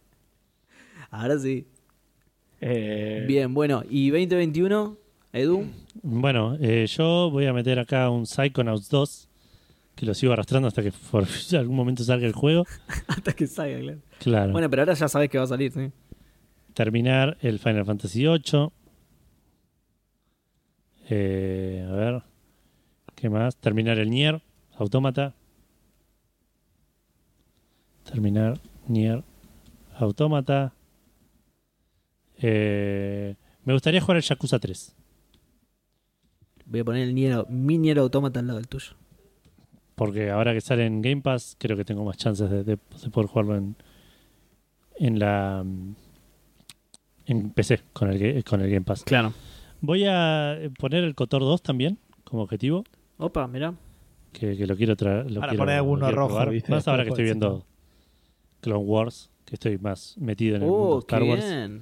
Ahora 1.14 1.38
sí. 1.38 1.68
Eh, 2.62 3.26
Bien, 3.28 3.54
bueno, 3.54 3.84
¿y 3.90 4.12
2021, 4.12 4.98
Edu? 5.34 5.66
Bueno, 6.04 6.58
eh, 6.60 6.86
yo 6.88 7.30
voy 7.32 7.46
a 7.46 7.54
meter 7.54 7.80
acá 7.80 8.10
un 8.10 8.26
Psychonauts 8.26 8.90
2. 8.90 9.28
Que 9.96 10.06
lo 10.06 10.14
sigo 10.14 10.34
arrastrando 10.34 10.68
hasta 10.68 10.82
que 10.82 10.92
por 11.12 11.26
algún 11.58 11.76
momento 11.76 12.04
salga 12.04 12.26
el 12.26 12.34
juego. 12.34 12.66
Hasta 13.08 13.34
que 13.34 13.46
salga, 13.46 13.80
claro. 13.80 14.00
Claro. 14.20 14.52
Bueno, 14.54 14.70
pero 14.70 14.84
ahora 14.84 14.94
ya 14.94 15.08
sabes 15.08 15.30
que 15.30 15.38
va 15.38 15.44
a 15.44 15.48
salir, 15.48 15.72
¿sí? 15.72 15.92
terminar 16.74 17.38
el 17.42 17.60
Final 17.60 17.86
Fantasy 17.86 18.26
VIII. 18.26 18.70
Eh, 21.10 21.86
a 21.88 21.92
ver. 21.94 22.24
¿Qué 23.16 23.30
más? 23.30 23.56
Terminar 23.58 24.00
el 24.00 24.10
Nier 24.10 24.42
Automata. 24.78 25.36
Terminar 28.04 28.60
Nier 28.88 29.24
Automata. 29.96 30.74
Eh, 32.38 33.36
me 33.66 33.74
gustaría 33.74 34.02
jugar 34.02 34.18
el 34.18 34.24
Yakuza 34.24 34.58
3. 34.58 34.96
Voy 36.72 36.80
a 36.80 36.86
poner 36.86 37.04
el 37.08 37.14
Nier, 37.14 37.46
mi 37.50 37.78
Nier 37.78 38.00
Automata 38.00 38.40
al 38.40 38.48
lado 38.48 38.58
del 38.60 38.68
tuyo. 38.68 38.94
Porque 39.96 40.32
ahora 40.32 40.54
que 40.54 40.62
sale 40.62 40.86
en 40.86 41.02
Game 41.02 41.22
Pass, 41.22 41.56
creo 41.60 41.76
que 41.78 41.86
tengo 41.86 42.04
más 42.06 42.18
chances 42.18 42.50
de, 42.50 42.64
de- 42.64 42.78
de 43.04 43.10
poder 43.12 43.30
jugarlo 43.30 43.56
en, 43.58 43.76
en 44.96 45.20
la 45.20 45.64
en 47.26 47.50
PC 47.52 47.82
con 47.94 48.12
el, 48.12 48.44
con 48.44 48.62
el 48.62 48.70
Game 48.70 48.82
Pass. 48.86 49.04
Claro. 49.04 49.34
Voy 49.82 50.06
a 50.08 50.58
poner 50.80 51.04
el 51.04 51.14
Cotor 51.16 51.42
2 51.42 51.62
también 51.62 51.98
como 52.24 52.44
objetivo, 52.44 52.84
Opa, 53.18 53.48
mirá. 53.48 53.74
que, 54.32 54.56
que 54.58 54.66
lo 54.66 54.76
quiero 54.76 54.96
traer. 54.96 55.26
Para 55.40 55.54
poner 55.54 55.76
alguno 55.78 56.10
rojo, 56.12 56.46
¿viste? 56.50 56.72
Más 56.72 56.88
ahora 56.88 57.04
que 57.04 57.10
estoy 57.10 57.26
viendo 57.26 57.66
Clone 58.62 58.84
Wars, 58.86 59.30
que 59.46 59.56
estoy 59.56 59.78
más 59.78 60.16
metido 60.18 60.56
en 60.56 60.64
el 60.64 60.70
mundo 60.70 60.84
Oh, 60.88 60.94
de 60.96 61.00
Star 61.02 61.22
qué 61.22 61.30
Wars. 61.30 61.46
bien. 61.46 61.82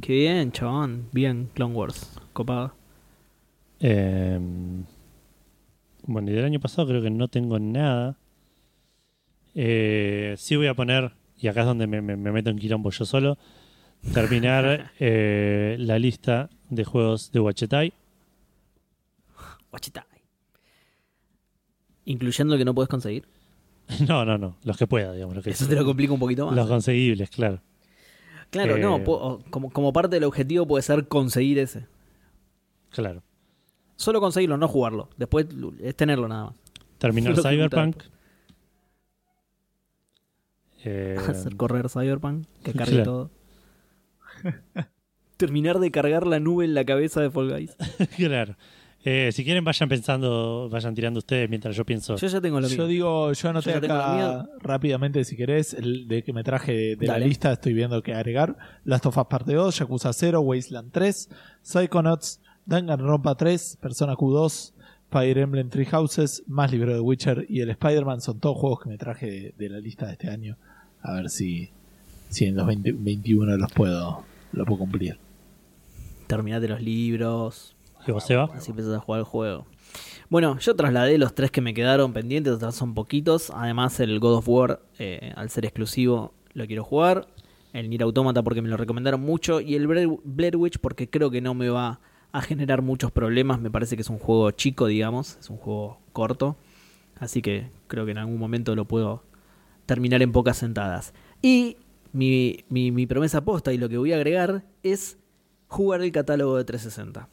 Qué 0.00 0.12
bien, 0.14 0.52
chabón. 0.52 1.08
Bien, 1.12 1.48
Clone 1.54 1.74
Wars. 1.74 2.18
Copado. 2.32 2.72
Eh, 3.84 4.38
bueno, 6.04 6.30
y 6.30 6.34
del 6.34 6.44
año 6.44 6.60
pasado 6.60 6.86
creo 6.88 7.02
que 7.02 7.10
no 7.10 7.26
tengo 7.28 7.58
nada. 7.58 8.16
Eh, 9.54 10.34
sí 10.38 10.56
voy 10.56 10.68
a 10.68 10.74
poner, 10.74 11.12
y 11.38 11.48
acá 11.48 11.60
es 11.60 11.66
donde 11.66 11.86
me, 11.86 12.00
me- 12.00 12.16
me 12.16 12.30
meto 12.32 12.48
en 12.50 12.58
quilombo 12.58 12.90
yo 12.90 13.04
solo, 13.04 13.38
terminar 14.14 14.92
eh, 15.00 15.76
la 15.80 15.98
lista 15.98 16.48
de 16.70 16.84
juegos 16.84 17.32
de 17.32 17.40
Wachetai. 17.40 17.92
Wachitai. 19.72 20.04
Incluyendo 22.04 22.54
el 22.54 22.60
que 22.60 22.64
no 22.64 22.74
puedes 22.74 22.88
conseguir. 22.88 23.24
No, 24.08 24.24
no, 24.24 24.38
no, 24.38 24.56
los 24.64 24.76
que 24.76 24.86
pueda, 24.86 25.12
digamos. 25.12 25.34
Los, 25.34 25.44
que, 25.44 25.50
Eso 25.50 25.66
te 25.66 25.74
lo 25.74 25.84
complica 25.84 26.12
un 26.12 26.20
poquito 26.20 26.46
más. 26.46 26.54
los 26.56 26.68
conseguibles, 26.68 27.28
claro. 27.30 27.60
Claro, 28.50 28.76
Eh, 28.76 28.80
no. 28.80 28.94
o- 28.96 29.42
como, 29.50 29.70
como 29.70 29.92
parte 29.92 30.16
del 30.16 30.24
objetivo 30.24 30.66
puede 30.66 30.82
ser 30.82 31.08
conseguir 31.08 31.58
ese. 31.58 31.86
Claro. 32.90 33.22
Solo 34.02 34.20
conseguirlo, 34.20 34.56
no 34.56 34.66
jugarlo. 34.68 35.08
Después 35.16 35.46
es 35.80 35.94
tenerlo 35.96 36.26
nada 36.28 36.46
más. 36.46 36.54
Terminar 36.98 37.36
Cyberpunk. 37.40 38.02
Eh, 40.84 41.16
Hacer 41.28 41.56
correr 41.56 41.88
Cyberpunk, 41.88 42.46
que 42.64 42.72
cargue 42.74 43.02
Claro. 43.02 43.04
todo. 43.04 43.30
Terminar 45.36 45.78
de 45.78 45.90
cargar 45.90 46.26
la 46.26 46.40
nube 46.40 46.64
en 46.64 46.74
la 46.74 46.84
cabeza 46.84 47.20
de 47.20 47.30
Fall 47.30 47.50
Guys. 47.50 47.76
claro. 48.16 48.56
Eh, 49.04 49.30
si 49.32 49.44
quieren, 49.44 49.64
vayan 49.64 49.88
pensando, 49.88 50.68
vayan 50.70 50.94
tirando 50.94 51.18
ustedes 51.18 51.48
mientras 51.50 51.74
yo 51.74 51.84
pienso. 51.84 52.14
Yo 52.16 52.26
ya 52.28 52.40
tengo 52.40 52.60
lo 52.60 52.68
Yo 52.68 52.76
mío. 52.76 52.86
digo, 52.86 53.32
yo 53.32 53.48
anoté 53.48 53.72
Yo 53.72 53.78
acá 53.78 53.88
la 53.88 54.48
rápidamente, 54.60 55.24
si 55.24 55.36
querés, 55.36 55.74
el 55.74 56.06
de 56.06 56.22
que 56.22 56.32
me 56.32 56.44
traje 56.44 56.72
de, 56.72 56.96
de 56.96 57.06
la 57.08 57.18
lista, 57.18 57.52
estoy 57.52 57.72
viendo 57.72 58.00
que 58.02 58.14
agregar. 58.14 58.56
Last 58.84 59.06
of 59.06 59.16
Us 59.16 59.26
Parte 59.26 59.54
2, 59.54 59.76
Yakuza 59.76 60.12
0, 60.12 60.40
Wasteland 60.42 60.92
3, 60.92 61.28
Psychonauts, 61.62 62.40
Danganronpa 62.66 63.34
3, 63.34 63.78
Persona 63.80 64.14
Q2, 64.14 64.72
Fire 65.10 65.38
Emblem 65.38 65.68
Three 65.68 65.86
Houses, 65.86 66.42
más 66.46 66.70
libro 66.70 66.94
de 66.94 67.00
Witcher 67.00 67.46
y 67.48 67.60
el 67.60 67.70
Spider-Man. 67.70 68.20
Son 68.20 68.38
todos 68.38 68.56
juegos 68.56 68.80
que 68.80 68.88
me 68.88 68.98
traje 68.98 69.26
de, 69.30 69.54
de 69.58 69.68
la 69.68 69.78
lista 69.78 70.06
de 70.06 70.12
este 70.12 70.30
año. 70.30 70.56
A 71.02 71.14
ver 71.14 71.28
si, 71.28 71.70
si 72.28 72.46
en 72.46 72.56
los 72.56 72.66
20 72.66 72.92
21 72.92 73.56
los 73.56 73.72
puedo, 73.72 74.24
lo 74.52 74.64
puedo 74.64 74.78
cumplir. 74.78 75.18
Terminate 76.26 76.68
los 76.68 76.80
libros. 76.80 77.76
¿Y 78.06 78.12
vos, 78.12 78.24
Seba? 78.24 78.48
Así 78.54 78.70
empiezas 78.70 78.94
a 78.94 79.00
jugar 79.00 79.20
el 79.20 79.24
juego. 79.24 79.66
Bueno, 80.30 80.58
yo 80.58 80.74
trasladé 80.74 81.18
los 81.18 81.34
tres 81.34 81.50
que 81.50 81.60
me 81.60 81.74
quedaron 81.74 82.12
pendientes, 82.12 82.54
otros 82.54 82.74
son 82.74 82.94
poquitos. 82.94 83.50
Además, 83.54 84.00
el 84.00 84.18
God 84.18 84.36
of 84.36 84.48
War, 84.48 84.80
eh, 84.98 85.32
al 85.36 85.50
ser 85.50 85.66
exclusivo, 85.66 86.32
lo 86.54 86.66
quiero 86.66 86.84
jugar. 86.84 87.28
El 87.72 87.90
Nier 87.90 88.02
Automata 88.02 88.42
porque 88.42 88.62
me 88.62 88.68
lo 88.68 88.76
recomendaron 88.76 89.20
mucho. 89.20 89.60
Y 89.60 89.74
el 89.74 89.86
Blair 89.86 90.08
Blair 90.24 90.56
Witch 90.56 90.78
porque 90.78 91.10
creo 91.10 91.30
que 91.30 91.40
no 91.40 91.54
me 91.54 91.68
va 91.68 91.88
a 91.88 92.00
generar 92.40 92.80
muchos 92.80 93.10
problemas. 93.10 93.60
Me 93.60 93.70
parece 93.70 93.96
que 93.96 94.02
es 94.02 94.08
un 94.10 94.18
juego 94.18 94.50
chico, 94.52 94.86
digamos. 94.86 95.36
Es 95.40 95.50
un 95.50 95.58
juego 95.58 95.98
corto. 96.12 96.56
Así 97.18 97.42
que 97.42 97.68
creo 97.88 98.04
que 98.06 98.12
en 98.12 98.18
algún 98.18 98.38
momento 98.38 98.74
lo 98.74 98.86
puedo 98.86 99.22
terminar 99.84 100.22
en 100.22 100.32
pocas 100.32 100.56
sentadas. 100.56 101.12
Y 101.42 101.76
mi, 102.12 102.64
mi, 102.70 102.90
mi 102.90 103.06
promesa 103.06 103.44
posta 103.44 103.72
y 103.72 103.78
lo 103.78 103.88
que 103.88 103.98
voy 103.98 104.12
a 104.12 104.16
agregar 104.16 104.64
es 104.82 105.18
jugar 105.68 106.00
el 106.00 106.10
catálogo 106.12 106.56
de 106.56 106.64
360. 106.64 107.28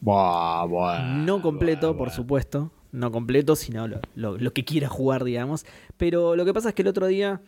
Buah, 0.00 0.64
buah, 0.66 1.02
No 1.02 1.40
completo, 1.42 1.88
buah, 1.88 1.98
por 1.98 2.10
supuesto. 2.10 2.72
No 2.90 3.12
completo, 3.12 3.54
sino 3.56 3.86
lo, 3.86 4.00
lo- 4.14 4.38
lo 4.38 4.52
que 4.52 4.64
quiera 4.64 4.88
jugar, 4.88 5.24
digamos. 5.24 5.66
Pero 5.96 6.36
lo 6.36 6.44
que 6.44 6.54
pasa 6.54 6.70
es 6.70 6.74
que 6.74 6.82
el 6.82 6.88
otro 6.88 7.06
día, 7.06 7.40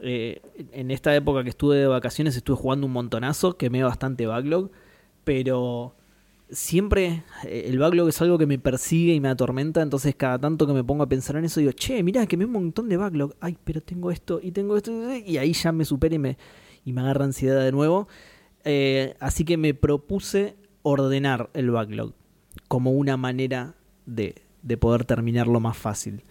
eh, 0.00 0.40
en 0.72 0.90
esta 0.90 1.14
época 1.14 1.42
que 1.44 1.50
estuve 1.50 1.76
de 1.76 1.86
vacaciones, 1.86 2.36
estuve 2.36 2.56
jugando 2.56 2.86
un 2.86 2.92
montonazo, 2.92 3.56
quemé 3.56 3.82
bastante 3.82 4.26
backlog. 4.26 4.70
Pero 5.24 5.94
siempre 6.50 7.24
eh, 7.44 7.64
el 7.66 7.78
backlog 7.78 8.08
es 8.08 8.20
algo 8.22 8.38
que 8.38 8.46
me 8.46 8.58
persigue 8.58 9.14
y 9.14 9.20
me 9.20 9.28
atormenta. 9.28 9.82
Entonces, 9.82 10.14
cada 10.16 10.38
tanto 10.38 10.66
que 10.66 10.72
me 10.72 10.84
pongo 10.84 11.02
a 11.02 11.08
pensar 11.08 11.36
en 11.36 11.44
eso, 11.44 11.60
digo, 11.60 11.72
che, 11.72 12.02
mirá, 12.02 12.26
quemé 12.26 12.44
un 12.44 12.52
montón 12.52 12.88
de 12.88 12.96
backlog. 12.96 13.34
Ay, 13.40 13.56
pero 13.64 13.80
tengo 13.80 14.10
esto 14.10 14.40
y 14.42 14.52
tengo 14.52 14.76
esto. 14.76 14.92
Y 15.14 15.38
ahí 15.38 15.52
ya 15.52 15.72
me 15.72 15.84
supera 15.84 16.14
y 16.14 16.18
me, 16.18 16.38
y 16.84 16.92
me 16.92 17.00
agarra 17.00 17.24
ansiedad 17.24 17.62
de 17.62 17.72
nuevo. 17.72 18.08
Eh, 18.64 19.14
así 19.20 19.44
que 19.44 19.56
me 19.56 19.74
propuse 19.74 20.56
ordenar 20.82 21.50
el 21.54 21.70
backlog 21.70 22.14
como 22.66 22.92
una 22.92 23.16
manera 23.16 23.74
de, 24.06 24.42
de 24.62 24.76
poder 24.76 25.04
terminarlo 25.04 25.60
más 25.60 25.76
fácil. 25.76 26.22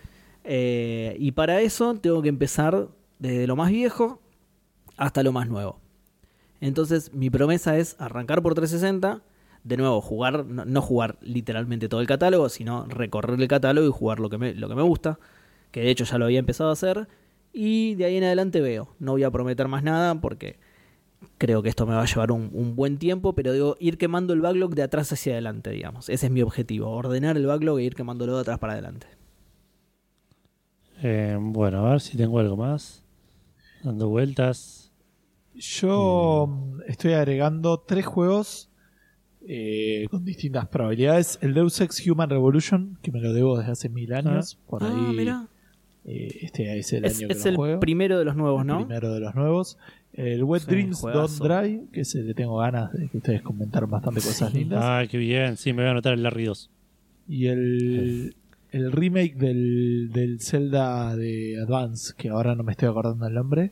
Eh, 0.44 1.16
y 1.20 1.32
para 1.34 1.62
eso 1.62 1.96
tengo 1.96 2.22
que 2.22 2.30
empezar 2.30 2.88
desde 3.20 3.48
lo 3.48 3.56
más 3.56 3.70
viejo 3.70 4.22
hasta 4.96 5.24
lo 5.24 5.32
más 5.32 5.48
nuevo. 5.48 5.80
Entonces 6.62 7.14
mi 7.14 7.30
promesa 7.30 7.78
es 7.78 7.96
arrancar 8.00 8.42
por 8.42 8.56
360, 8.56 9.22
de 9.68 9.78
nuevo 9.78 10.00
jugar, 10.02 10.46
no, 10.46 10.64
no 10.66 10.82
jugar 10.82 11.18
literalmente 11.22 11.90
todo 11.90 12.00
el 12.00 12.08
catálogo, 12.08 12.48
sino 12.50 12.86
recorrer 12.86 13.40
el 13.40 13.48
catálogo 13.48 13.88
y 13.88 13.92
jugar 13.92 14.20
lo 14.20 14.30
que, 14.30 14.38
me, 14.38 14.54
lo 14.54 14.70
que 14.70 14.76
me 14.76 14.82
gusta, 14.82 15.20
que 15.72 15.82
de 15.82 15.90
hecho 15.90 16.06
ya 16.06 16.18
lo 16.18 16.26
había 16.26 16.40
empezado 16.40 16.70
a 16.70 16.74
hacer, 16.74 17.08
y 17.52 17.96
de 17.96 18.06
ahí 18.06 18.18
en 18.18 18.24
adelante 18.24 18.62
veo, 18.62 18.96
no 19.00 19.12
voy 19.12 19.24
a 19.24 19.32
prometer 19.32 19.68
más 19.68 19.84
nada 19.84 20.16
porque 20.22 20.58
creo 21.38 21.62
que 21.64 21.70
esto 21.70 21.86
me 21.86 21.96
va 21.96 22.04
a 22.04 22.06
llevar 22.06 22.32
un, 22.32 22.50
un 22.54 22.76
buen 22.76 22.98
tiempo, 22.98 23.34
pero 23.34 23.52
digo, 23.52 23.76
ir 23.80 23.98
quemando 23.98 24.34
el 24.34 24.42
backlog 24.42 24.74
de 24.74 24.84
atrás 24.84 25.12
hacia 25.12 25.34
adelante, 25.34 25.72
digamos. 25.72 26.08
Ese 26.08 26.28
es 26.28 26.32
mi 26.32 26.42
objetivo, 26.42 26.90
ordenar 26.90 27.36
el 27.36 27.46
backlog 27.46 27.80
e 27.80 27.84
ir 27.84 27.96
quemándolo 27.96 28.36
de 28.36 28.42
atrás 28.42 28.60
para 28.60 28.74
adelante. 28.74 29.08
Eh, 31.04 31.38
bueno, 31.40 31.86
a 31.86 31.92
ver 31.92 32.02
si 32.02 32.18
tengo 32.18 32.40
algo 32.40 32.56
más. 32.56 33.04
Dando 33.84 34.08
vueltas. 34.08 34.92
Yo 35.54 36.48
mm, 36.48 36.82
estoy 36.88 37.14
agregando 37.14 37.80
tres 37.80 38.06
juegos 38.06 38.67
eh, 39.48 40.08
con 40.12 40.26
distintas 40.26 40.68
probabilidades. 40.68 41.40
El 41.42 41.54
Deus 41.54 41.80
Ex 41.82 42.06
Human 42.08 42.30
Revolution, 42.30 42.98
que 43.02 43.12
me 43.12 43.22
lo 43.22 43.32
debo 43.34 43.58
desde 43.58 43.72
hace 43.72 43.90
mil 43.90 44.14
años. 44.14 44.58
Por 44.68 44.84
Ah, 44.84 44.88
ahí, 45.10 45.16
mirá. 45.16 45.48
eh, 46.06 46.40
este 46.42 46.78
es 46.78 46.92
el 46.94 47.06
Es, 47.06 47.18
año 47.20 47.28
que 47.30 47.34
es 47.34 47.44
lo 47.46 47.50
el 47.52 47.56
juego. 47.56 47.80
primero 47.80 48.20
de 48.20 48.26
los 48.26 48.36
nuevos, 48.36 48.62
El 48.62 48.68
¿no? 48.68 48.78
primero 48.86 49.14
de 49.14 49.20
los 49.20 49.36
nuevos. 49.36 49.78
El 50.14 50.44
Wet 50.44 50.64
Sí, 50.64 50.72
Dreams 50.72 51.00
juegazo. 51.00 51.44
Don't 51.44 51.64
Dry, 51.64 51.82
que 51.92 52.04
se 52.04 52.24
le 52.24 52.34
tengo 52.34 52.58
ganas 52.58 52.92
de 52.92 53.08
que 53.08 53.18
ustedes 53.18 53.42
comentaron 53.42 53.90
bastante 53.92 54.20
cosas 54.22 54.52
Sí. 54.52 54.58
lindas. 54.60 54.80
Ah, 54.84 55.04
qué 55.10 55.18
bien. 55.18 55.58
Sí, 55.58 55.74
me 55.74 55.84
voy 55.84 55.88
a 55.90 55.92
anotar 55.92 56.14
el 56.14 56.24
Larry 56.24 56.46
2. 56.46 56.70
Y 57.30 57.48
el, 57.48 58.36
el 58.72 58.92
remake 58.92 59.36
del, 59.36 60.10
del 60.12 60.40
Zelda 60.42 61.16
de 61.16 61.60
Advance, 61.62 62.14
que 62.18 62.30
ahora 62.30 62.56
no 62.56 62.64
me 62.64 62.72
estoy 62.72 62.90
acordando 62.90 63.28
el 63.28 63.34
nombre, 63.34 63.72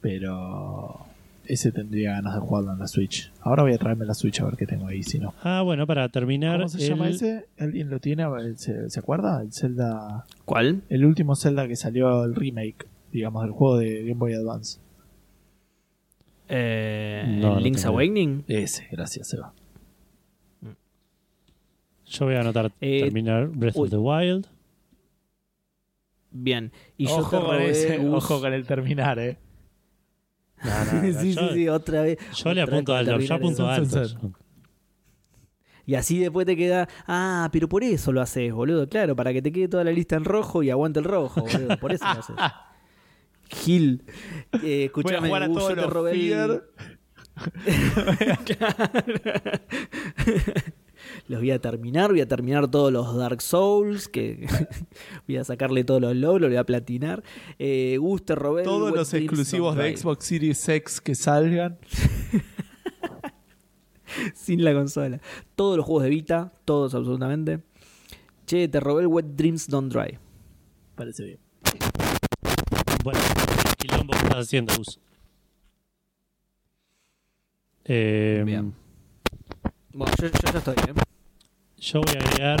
pero 0.00 1.06
ese 1.44 1.72
tendría 1.72 2.12
ganas 2.12 2.34
de 2.34 2.40
jugarlo 2.40 2.72
en 2.72 2.78
la 2.78 2.86
Switch. 2.86 3.32
Ahora 3.40 3.62
voy 3.64 3.72
a 3.72 3.78
traerme 3.78 4.04
la 4.04 4.14
Switch 4.14 4.40
a 4.40 4.44
ver 4.44 4.56
qué 4.56 4.66
tengo 4.66 4.86
ahí, 4.86 5.02
si 5.02 5.18
no. 5.18 5.34
Ah, 5.42 5.62
bueno, 5.62 5.86
para 5.86 6.08
terminar. 6.08 6.58
¿Cómo 6.58 6.68
se 6.68 6.82
el- 6.82 6.88
llama 6.88 7.08
ese? 7.08 7.46
¿Alguien 7.58 7.90
lo 7.90 7.98
tiene? 8.00 8.24
¿Se, 8.56 8.88
se 8.90 9.00
acuerda? 9.00 9.42
El 9.42 9.52
Zelda. 9.52 10.24
¿Cuál? 10.44 10.82
El 10.88 11.04
último 11.04 11.34
Zelda 11.36 11.66
que 11.66 11.76
salió, 11.76 12.24
el 12.24 12.34
remake, 12.34 12.86
digamos, 13.12 13.42
del 13.42 13.52
juego 13.52 13.78
de 13.78 14.00
Game 14.02 14.14
Boy 14.18 14.34
Advance. 14.34 14.78
Eh, 16.48 17.24
No, 17.40 17.54
no 17.54 17.60
Link's 17.60 17.82
tengo 17.82 17.94
Awakening. 17.94 18.44
Ese, 18.48 18.86
gracias, 18.90 19.28
Seba. 19.28 19.52
Yo 22.06 22.24
voy 22.24 22.34
a 22.34 22.40
anotar 22.40 22.72
Eh, 22.80 23.02
terminar 23.04 23.48
Breath 23.48 23.76
uy. 23.76 23.84
of 23.84 23.90
the 23.90 23.96
Wild. 23.96 24.46
Bien. 26.32 26.72
Y 26.96 27.06
yo 27.06 27.22
con 27.28 27.60
ese, 27.60 27.98
ojo 28.08 28.40
con 28.40 28.52
el 28.52 28.66
terminar, 28.66 29.18
eh. 29.18 29.36
No, 30.62 30.84
no, 30.84 31.02
no, 31.12 31.20
sí, 31.20 31.32
yo, 31.34 31.48
sí, 31.48 31.54
sí, 31.54 31.68
otra 31.68 32.02
vez. 32.02 32.18
yo 32.34 32.52
le 32.54 32.62
otra 32.62 32.74
apunto 32.74 32.92
vez 32.92 33.00
alto. 33.08 33.18
Yo 33.20 33.34
apunto 33.34 33.68
alto. 33.68 34.02
Y 35.86 35.94
así 35.96 36.18
después 36.18 36.46
te 36.46 36.56
queda, 36.56 36.88
ah, 37.08 37.48
pero 37.52 37.68
por 37.68 37.82
eso 37.82 38.12
lo 38.12 38.20
haces, 38.20 38.52
boludo. 38.52 38.88
Claro, 38.88 39.16
para 39.16 39.32
que 39.32 39.42
te 39.42 39.50
quede 39.50 39.66
toda 39.68 39.82
la 39.84 39.90
lista 39.90 40.14
en 40.16 40.24
rojo 40.24 40.62
y 40.62 40.70
aguante 40.70 41.00
el 41.00 41.04
rojo, 41.04 41.42
boludo. 41.42 41.76
Por 41.78 41.92
eso 41.92 42.04
lo 42.04 42.10
haces. 42.20 42.36
Gil. 43.64 44.04
Eh, 44.52 44.58
Voy 44.62 44.62
a 44.82 44.84
escuchame, 44.84 45.28
jugar 45.28 45.42
a 45.42 45.46
todos 45.48 45.68
yo 45.70 45.74
te 45.74 45.80
los 45.80 45.92
robé 45.92 46.12
el- 46.12 46.20
Fear. 46.20 46.62
Los 51.30 51.38
voy 51.38 51.52
a 51.52 51.60
terminar, 51.60 52.10
voy 52.10 52.20
a 52.22 52.26
terminar 52.26 52.68
todos 52.68 52.92
los 52.92 53.16
Dark 53.16 53.40
Souls, 53.40 54.08
que 54.08 54.48
voy 55.28 55.36
a 55.36 55.44
sacarle 55.44 55.84
todos 55.84 56.00
los 56.00 56.16
logros, 56.16 56.40
los 56.40 56.50
voy 56.50 56.56
a 56.56 56.64
platinar. 56.64 57.22
Eh, 57.56 57.98
Gus, 58.00 58.24
te 58.24 58.34
robé 58.34 58.62
el 58.62 58.66
Todos 58.66 58.92
los 58.92 59.12
Dreams 59.12 59.30
exclusivos 59.30 59.76
de. 59.76 59.96
Xbox 59.96 60.24
Series 60.24 60.68
X 60.68 61.00
que 61.00 61.14
salgan. 61.14 61.78
sin 64.34 64.64
la 64.64 64.74
consola. 64.74 65.20
Todos 65.54 65.76
los 65.76 65.86
juegos 65.86 66.02
de 66.02 66.10
Vita, 66.10 66.52
todos 66.64 66.96
absolutamente. 66.96 67.60
Che, 68.44 68.66
te 68.66 68.80
robé 68.80 69.02
el 69.02 69.06
Wet 69.06 69.26
Dreams 69.36 69.68
Don't 69.68 69.92
Dry. 69.92 70.18
Parece 70.96 71.22
bien. 71.22 71.38
Bueno, 73.04 73.20
quilombo 73.78 74.14
que 74.14 74.18
estás 74.18 74.38
haciendo, 74.38 74.74
Gus. 74.76 74.98
Eh, 77.84 78.42
Bien. 78.44 78.74
Bueno, 79.92 80.12
yo, 80.20 80.26
yo 80.26 80.52
ya 80.52 80.58
estoy, 80.58 80.74
¿eh? 80.74 81.09
Yo 81.80 82.00
voy 82.02 82.14
a 82.16 82.20
agregar, 82.28 82.60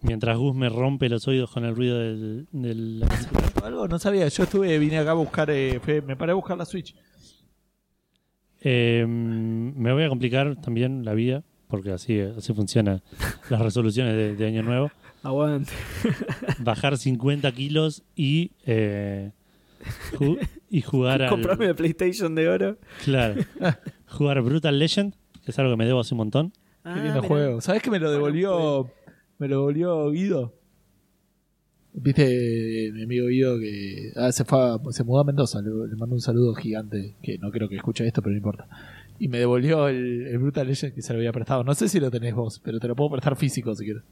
mientras 0.00 0.36
Gus 0.36 0.54
me 0.54 0.68
rompe 0.68 1.08
los 1.08 1.26
oídos 1.28 1.50
con 1.50 1.64
el 1.64 1.76
ruido 1.76 1.98
del, 1.98 2.46
de 2.50 2.74
la 2.74 3.06
película. 3.08 3.42
Algo 3.64 3.88
no 3.88 3.98
sabía. 3.98 4.26
Yo 4.28 4.42
estuve, 4.44 4.78
vine 4.78 4.98
acá 4.98 5.12
a 5.12 5.14
buscar, 5.14 5.48
eh, 5.50 5.78
fue- 5.82 6.02
me 6.02 6.16
paré 6.16 6.32
a 6.32 6.34
buscar 6.34 6.58
la 6.58 6.64
Switch. 6.64 6.94
Eh, 8.60 9.04
me 9.06 9.92
voy 9.92 10.04
a 10.04 10.08
complicar 10.08 10.56
también 10.60 11.04
la 11.04 11.14
vida, 11.14 11.42
porque 11.68 11.90
así, 11.92 12.18
así 12.20 12.52
funcionan 12.52 13.02
las 13.50 13.60
resoluciones 13.60 14.14
de, 14.16 14.34
de 14.36 14.46
Año 14.46 14.62
Nuevo. 14.62 14.90
Aguante. 15.22 15.72
Bajar 16.58 16.98
50 16.98 17.50
kilos 17.52 18.02
y, 18.16 18.50
eh, 18.66 19.30
ju- 20.14 20.38
y 20.68 20.80
jugar 20.82 21.22
al... 21.24 21.28
Comprarme 21.30 21.66
el 21.66 21.74
PlayStation 21.76 22.34
de 22.34 22.48
oro. 22.48 22.78
Claro. 23.04 23.40
Jugar 24.08 24.40
Brutal 24.42 24.78
Legend, 24.78 25.14
que 25.44 25.50
es 25.52 25.58
algo 25.60 25.72
que 25.72 25.76
me 25.76 25.86
debo 25.86 26.00
hace 26.00 26.14
un 26.14 26.18
montón. 26.18 26.52
Ah, 26.84 26.94
Qué 26.96 27.02
lindo 27.02 27.22
juego. 27.22 27.60
¿Sabes 27.60 27.82
que 27.82 27.90
me 27.90 27.98
lo 27.98 28.10
devolvió? 28.10 28.90
me 29.38 29.48
lo 29.48 29.56
devolvió 29.56 30.10
Guido. 30.10 30.54
Viste 31.94 32.90
mi 32.94 33.02
amigo 33.02 33.26
Guido 33.26 33.58
que 33.58 34.12
ah, 34.16 34.32
se 34.32 34.44
fue 34.44 34.58
a- 34.58 34.78
se 34.90 35.04
mudó 35.04 35.20
a 35.20 35.24
Mendoza. 35.24 35.60
Le, 35.60 35.70
le 35.88 35.96
mando 35.96 36.14
un 36.14 36.20
saludo 36.22 36.54
gigante. 36.54 37.16
Que 37.22 37.38
no 37.38 37.50
creo 37.50 37.68
que 37.68 37.76
escuche 37.76 38.06
esto, 38.06 38.22
pero 38.22 38.32
no 38.32 38.38
importa. 38.38 38.66
Y 39.18 39.28
me 39.28 39.38
devolvió 39.38 39.88
el, 39.88 40.26
el 40.26 40.38
Brutal 40.38 40.66
Legend 40.68 40.94
que 40.94 41.02
se 41.02 41.12
lo 41.12 41.18
había 41.18 41.32
prestado. 41.32 41.62
No 41.64 41.74
sé 41.74 41.88
si 41.88 42.00
lo 42.00 42.10
tenés 42.10 42.34
vos, 42.34 42.60
pero 42.64 42.80
te 42.80 42.88
lo 42.88 42.96
puedo 42.96 43.10
prestar 43.10 43.36
físico 43.36 43.74
si 43.74 43.84
quieres. 43.84 44.02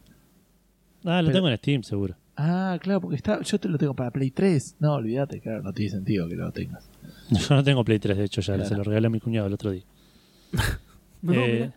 Ah, 1.05 1.23
lo 1.23 1.29
Pero- 1.29 1.39
tengo 1.39 1.49
en 1.49 1.57
Steam, 1.57 1.83
seguro. 1.83 2.15
Ah, 2.37 2.79
claro, 2.81 3.01
porque 3.03 3.17
está, 3.17 3.41
yo 3.43 3.59
te 3.61 3.69
lo 3.69 3.77
tengo 3.79 3.95
para 3.95 4.11
Play 4.11 4.31
3. 4.31 4.77
No, 4.79 4.95
olvídate, 4.95 5.41
claro, 5.41 5.63
no 5.63 5.73
tiene 5.73 5.91
sentido 5.91 6.27
que 6.29 6.37
lo 6.37 6.51
tengas. 6.53 6.89
Yo 7.31 7.55
no 7.55 7.63
tengo 7.63 7.85
Play 7.85 7.99
3, 7.99 8.17
de 8.17 8.25
hecho, 8.25 8.41
ya 8.41 8.55
Claro. 8.55 8.69
se 8.69 8.77
lo 8.77 8.83
regalé 8.83 9.09
a 9.09 9.11
mi 9.11 9.21
cuñado 9.21 9.47
el 9.47 9.53
otro 9.55 9.71
día. 9.73 9.85
No, 11.23 11.35
Eh. 11.35 11.71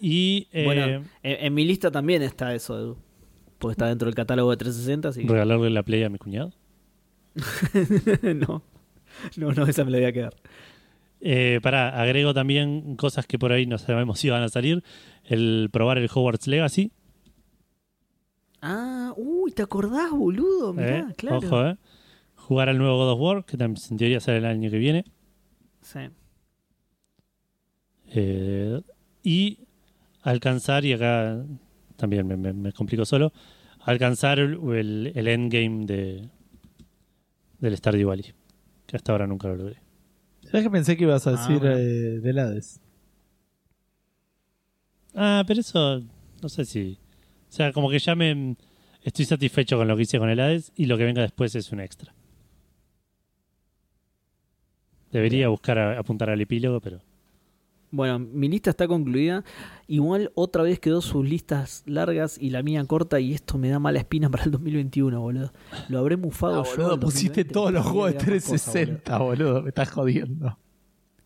Y 0.00 0.48
eh, 0.52 0.64
Bueno, 0.64 0.84
en, 0.84 1.04
en 1.22 1.54
mi 1.54 1.64
lista 1.64 1.90
también 1.90 2.22
está 2.22 2.54
eso, 2.54 2.78
Edu. 2.78 2.96
Porque 3.58 3.72
está 3.72 3.86
dentro 3.86 4.06
del 4.06 4.14
catálogo 4.14 4.50
de 4.50 4.56
360, 4.56 5.08
así 5.08 5.22
que... 5.22 5.32
regalarle 5.32 5.70
la 5.70 5.82
Play 5.82 6.04
a 6.04 6.08
mi 6.08 6.18
cuñado. 6.18 6.52
no. 8.22 8.62
No, 9.36 9.52
no, 9.52 9.66
esa 9.66 9.84
me 9.84 9.90
la 9.90 9.98
voy 9.98 10.06
a 10.06 10.12
quedar. 10.12 10.34
Eh, 11.20 11.58
pará, 11.62 12.00
agrego 12.00 12.32
también 12.32 12.94
cosas 12.96 13.26
que 13.26 13.38
por 13.38 13.50
ahí 13.52 13.66
no 13.66 13.78
sabemos 13.78 14.20
si 14.20 14.30
van 14.30 14.42
a 14.42 14.48
salir. 14.48 14.84
El 15.24 15.68
probar 15.72 15.98
el 15.98 16.08
Hogwarts 16.12 16.46
Legacy. 16.46 16.92
Ah, 18.60 19.12
uy, 19.16 19.52
¿te 19.52 19.62
acordás, 19.62 20.10
boludo? 20.10 20.72
Mirá, 20.72 20.98
eh, 21.10 21.14
claro. 21.16 21.38
Ojo, 21.38 21.66
eh. 21.66 21.76
Jugar 22.36 22.68
al 22.68 22.78
nuevo 22.78 22.96
God 22.96 23.12
of 23.12 23.20
War, 23.20 23.44
que 23.44 23.56
también 23.56 23.82
en 23.90 23.96
teoría 23.96 24.20
sale 24.20 24.38
el 24.38 24.44
año 24.44 24.70
que 24.70 24.78
viene. 24.78 25.04
Sí. 25.82 26.00
Eh, 28.10 28.80
y 29.22 29.58
alcanzar, 30.30 30.84
y 30.84 30.92
acá 30.92 31.44
también 31.96 32.26
me, 32.26 32.36
me- 32.36 32.52
me 32.52 32.72
complico 32.72 33.04
solo, 33.04 33.32
alcanzar 33.80 34.38
el, 34.38 35.12
el- 35.14 35.28
endgame 35.28 35.86
de, 35.86 36.28
del 37.60 37.76
Stardew 37.76 38.08
Valley. 38.08 38.32
Que 38.86 38.96
hasta 38.96 39.12
ahora 39.12 39.26
nunca 39.26 39.48
lo 39.48 39.56
logré. 39.56 39.76
¿Sabes 40.44 40.64
que 40.64 40.70
pensé 40.70 40.96
que 40.96 41.04
ibas 41.04 41.26
a 41.26 41.30
Ah, 41.30 41.32
decir 41.32 41.58
bueno. 41.58 41.76
eh, 41.76 42.20
del 42.20 42.38
Hades? 42.38 42.80
Ah, 45.14 45.44
pero 45.46 45.60
eso, 45.60 46.00
no 46.42 46.48
sé 46.48 46.64
si. 46.64 46.98
O 47.48 47.52
sea, 47.52 47.72
como 47.72 47.90
que 47.90 47.98
ya 47.98 48.14
me. 48.14 48.56
Estoy 49.02 49.24
satisfecho 49.24 49.76
con 49.76 49.88
lo 49.88 49.96
que 49.96 50.02
hice 50.02 50.18
con 50.18 50.28
el 50.30 50.40
Hades 50.40 50.72
y 50.76 50.86
lo 50.86 50.96
que 50.96 51.04
venga 51.04 51.22
después 51.22 51.54
es 51.54 51.70
un 51.72 51.80
extra. 51.80 52.14
Debería 55.12 55.48
buscar 55.48 55.78
a- 55.78 55.98
apuntar 55.98 56.30
al 56.30 56.40
epílogo, 56.40 56.80
pero. 56.80 57.00
Bueno, 57.90 58.18
mi 58.18 58.48
lista 58.48 58.70
está 58.70 58.86
concluida. 58.86 59.44
Igual 59.86 60.30
otra 60.34 60.62
vez 60.62 60.78
quedó 60.78 61.00
sus 61.00 61.26
listas 61.26 61.82
largas 61.86 62.36
y 62.38 62.50
la 62.50 62.62
mía 62.62 62.84
corta 62.84 63.18
y 63.18 63.32
esto 63.32 63.56
me 63.56 63.70
da 63.70 63.78
mala 63.78 63.98
espina 63.98 64.28
para 64.30 64.44
el 64.44 64.50
2021, 64.50 65.20
boludo. 65.20 65.52
Lo 65.88 65.98
habré 65.98 66.16
mufado 66.16 66.60
Ah, 66.60 66.64
yo. 66.64 66.70
boludo, 66.76 66.94
el 66.94 67.00
pusiste 67.00 67.44
2020, 67.44 67.52
todos 67.54 67.72
los 67.72 67.86
juegos 67.86 68.12
de 68.12 68.18
había 68.18 68.32
más 68.34 68.42
cosas, 68.44 68.72
360, 68.72 69.18
boludo. 69.18 69.62
Me 69.62 69.68
estás 69.70 69.90
jodiendo. 69.90 70.58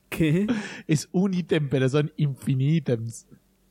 ¿Qué? 0.08 0.46
Es 0.86 1.08
un 1.12 1.34
ítem, 1.34 1.68
pero 1.68 1.88
son 1.88 2.12
infinitos. 2.16 3.26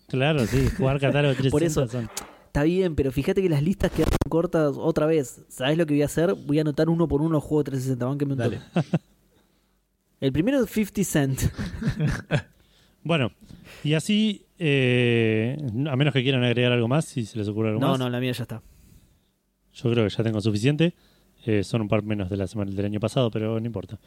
Claro, 0.08 0.46
sí, 0.46 0.68
jugar 0.78 1.00
catálogo 1.00 1.34
360 1.36 1.52
Por 1.52 1.64
eso- 1.64 1.88
son- 1.88 2.10
Está 2.48 2.64
bien, 2.64 2.96
pero 2.96 3.14
fíjate 3.14 3.42
que 3.42 3.48
las 3.48 3.64
listas 3.64 3.92
quedaron 3.92 4.18
cortas 4.28 4.74
otra 4.78 5.06
vez. 5.06 5.42
¿Sabes 5.48 5.78
lo 5.78 5.86
que 5.86 5.94
voy 5.94 6.02
a 6.02 6.06
hacer? 6.08 6.34
Voy 6.34 6.58
a 6.58 6.62
anotar 6.64 6.90
uno 6.90 7.08
por 7.08 7.22
uno 7.22 7.30
los 7.30 7.44
juegos 7.44 7.64
de 7.64 7.72
360. 7.72 8.06
Bánqueme 8.06 8.34
un 8.34 8.38
Dale. 8.40 8.60
El 10.20 10.34
primero 10.34 10.62
es 10.62 10.70
50 10.70 11.04
Cent. 11.06 11.40
Bueno, 13.04 13.32
y 13.84 13.94
así, 13.94 14.46
eh, 14.60 15.58
a 15.90 15.96
menos 15.96 16.14
que 16.14 16.22
quieran 16.24 16.44
agregar 16.44 16.72
algo 16.72 16.88
más, 16.88 17.06
si 17.06 17.26
se 17.26 17.38
les 17.38 17.48
ocurre 17.48 17.70
algo 17.70 17.80
No, 17.82 17.90
más. 17.90 18.00
no, 18.00 18.10
la 18.10 18.20
mía 18.20 18.32
ya 18.32 18.44
está. 18.44 18.62
Yo 19.74 19.92
creo 19.92 20.04
que 20.08 20.10
ya 20.16 20.24
tengo 20.24 20.40
suficiente. 20.42 20.94
Eh, 21.46 21.64
son 21.64 21.82
un 21.82 21.88
par 21.88 22.04
menos 22.04 22.30
de 22.30 22.38
la 22.38 22.46
semana 22.46 22.72
del 22.72 22.86
año 22.86 23.00
pasado, 23.00 23.32
pero 23.32 23.60
no 23.60 23.66
importa. 23.66 24.00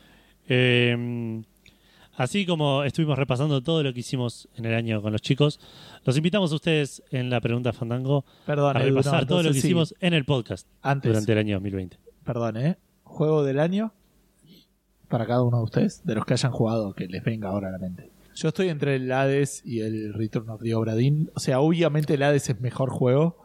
Eh, 0.48 1.42
así 2.16 2.46
como 2.46 2.84
estuvimos 2.84 3.18
repasando 3.18 3.60
todo 3.62 3.82
lo 3.82 3.92
que 3.92 4.00
hicimos 4.00 4.48
en 4.56 4.66
el 4.66 4.74
año 4.74 5.02
con 5.02 5.10
los 5.10 5.20
chicos, 5.22 5.58
los 6.04 6.16
invitamos 6.16 6.52
a 6.52 6.54
ustedes 6.54 7.02
en 7.10 7.30
la 7.30 7.40
pregunta 7.40 7.72
Fandango 7.72 8.24
Perdón, 8.46 8.76
a 8.76 8.80
no, 8.80 8.84
repasar 8.84 9.26
todo 9.26 9.42
lo 9.42 9.48
que 9.48 9.54
sí. 9.60 9.66
hicimos 9.66 9.94
en 10.00 10.14
el 10.14 10.24
podcast 10.24 10.68
Antes, 10.82 11.10
durante 11.10 11.32
el 11.32 11.38
año 11.38 11.56
2020. 11.56 11.98
perdón, 12.24 12.56
¿eh? 12.58 12.76
Juego 13.02 13.42
del 13.42 13.58
año 13.58 13.92
para 15.08 15.26
cada 15.26 15.42
uno 15.42 15.58
de 15.58 15.64
ustedes, 15.64 16.04
de 16.04 16.14
los 16.14 16.24
que 16.24 16.34
hayan 16.34 16.52
jugado, 16.52 16.92
que 16.94 17.06
les 17.08 17.24
venga 17.24 17.48
ahora 17.48 17.68
a 17.68 17.72
la 17.72 17.78
mente. 17.78 18.10
Yo 18.34 18.48
estoy 18.48 18.68
entre 18.68 18.96
el 18.96 19.10
Hades 19.12 19.62
y 19.64 19.80
el 19.80 20.12
Return 20.14 20.48
of 20.50 20.62
the 20.62 20.74
Obra 20.74 20.94
Dinn. 20.96 21.30
O 21.34 21.40
sea, 21.40 21.60
obviamente 21.60 22.14
el 22.14 22.22
Hades 22.22 22.48
es 22.50 22.60
mejor 22.60 22.90
juego, 22.90 23.38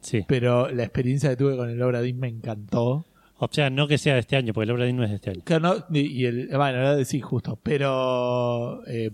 Sí. 0.00 0.24
pero 0.28 0.68
la 0.70 0.82
experiencia 0.84 1.30
que 1.30 1.36
tuve 1.36 1.56
con 1.56 1.70
el 1.70 1.80
Obra 1.82 2.00
Dinn 2.02 2.18
me 2.18 2.28
encantó. 2.28 3.06
O 3.40 3.48
sea, 3.50 3.70
no 3.70 3.86
que 3.86 3.98
sea 3.98 4.14
de 4.14 4.20
este 4.20 4.34
año, 4.36 4.52
porque 4.52 4.64
el 4.64 4.70
Obra 4.72 4.84
Dinn 4.84 4.96
no 4.96 5.04
es 5.04 5.10
de 5.10 5.16
este 5.16 5.30
año. 5.30 5.40
Claro, 5.44 5.84
no, 5.88 5.96
y 5.96 6.24
el, 6.24 6.48
bueno, 6.48 6.80
el 6.80 6.86
Hades 6.86 7.08
sí, 7.08 7.20
justo, 7.20 7.58
pero... 7.62 8.84
eh, 8.88 9.10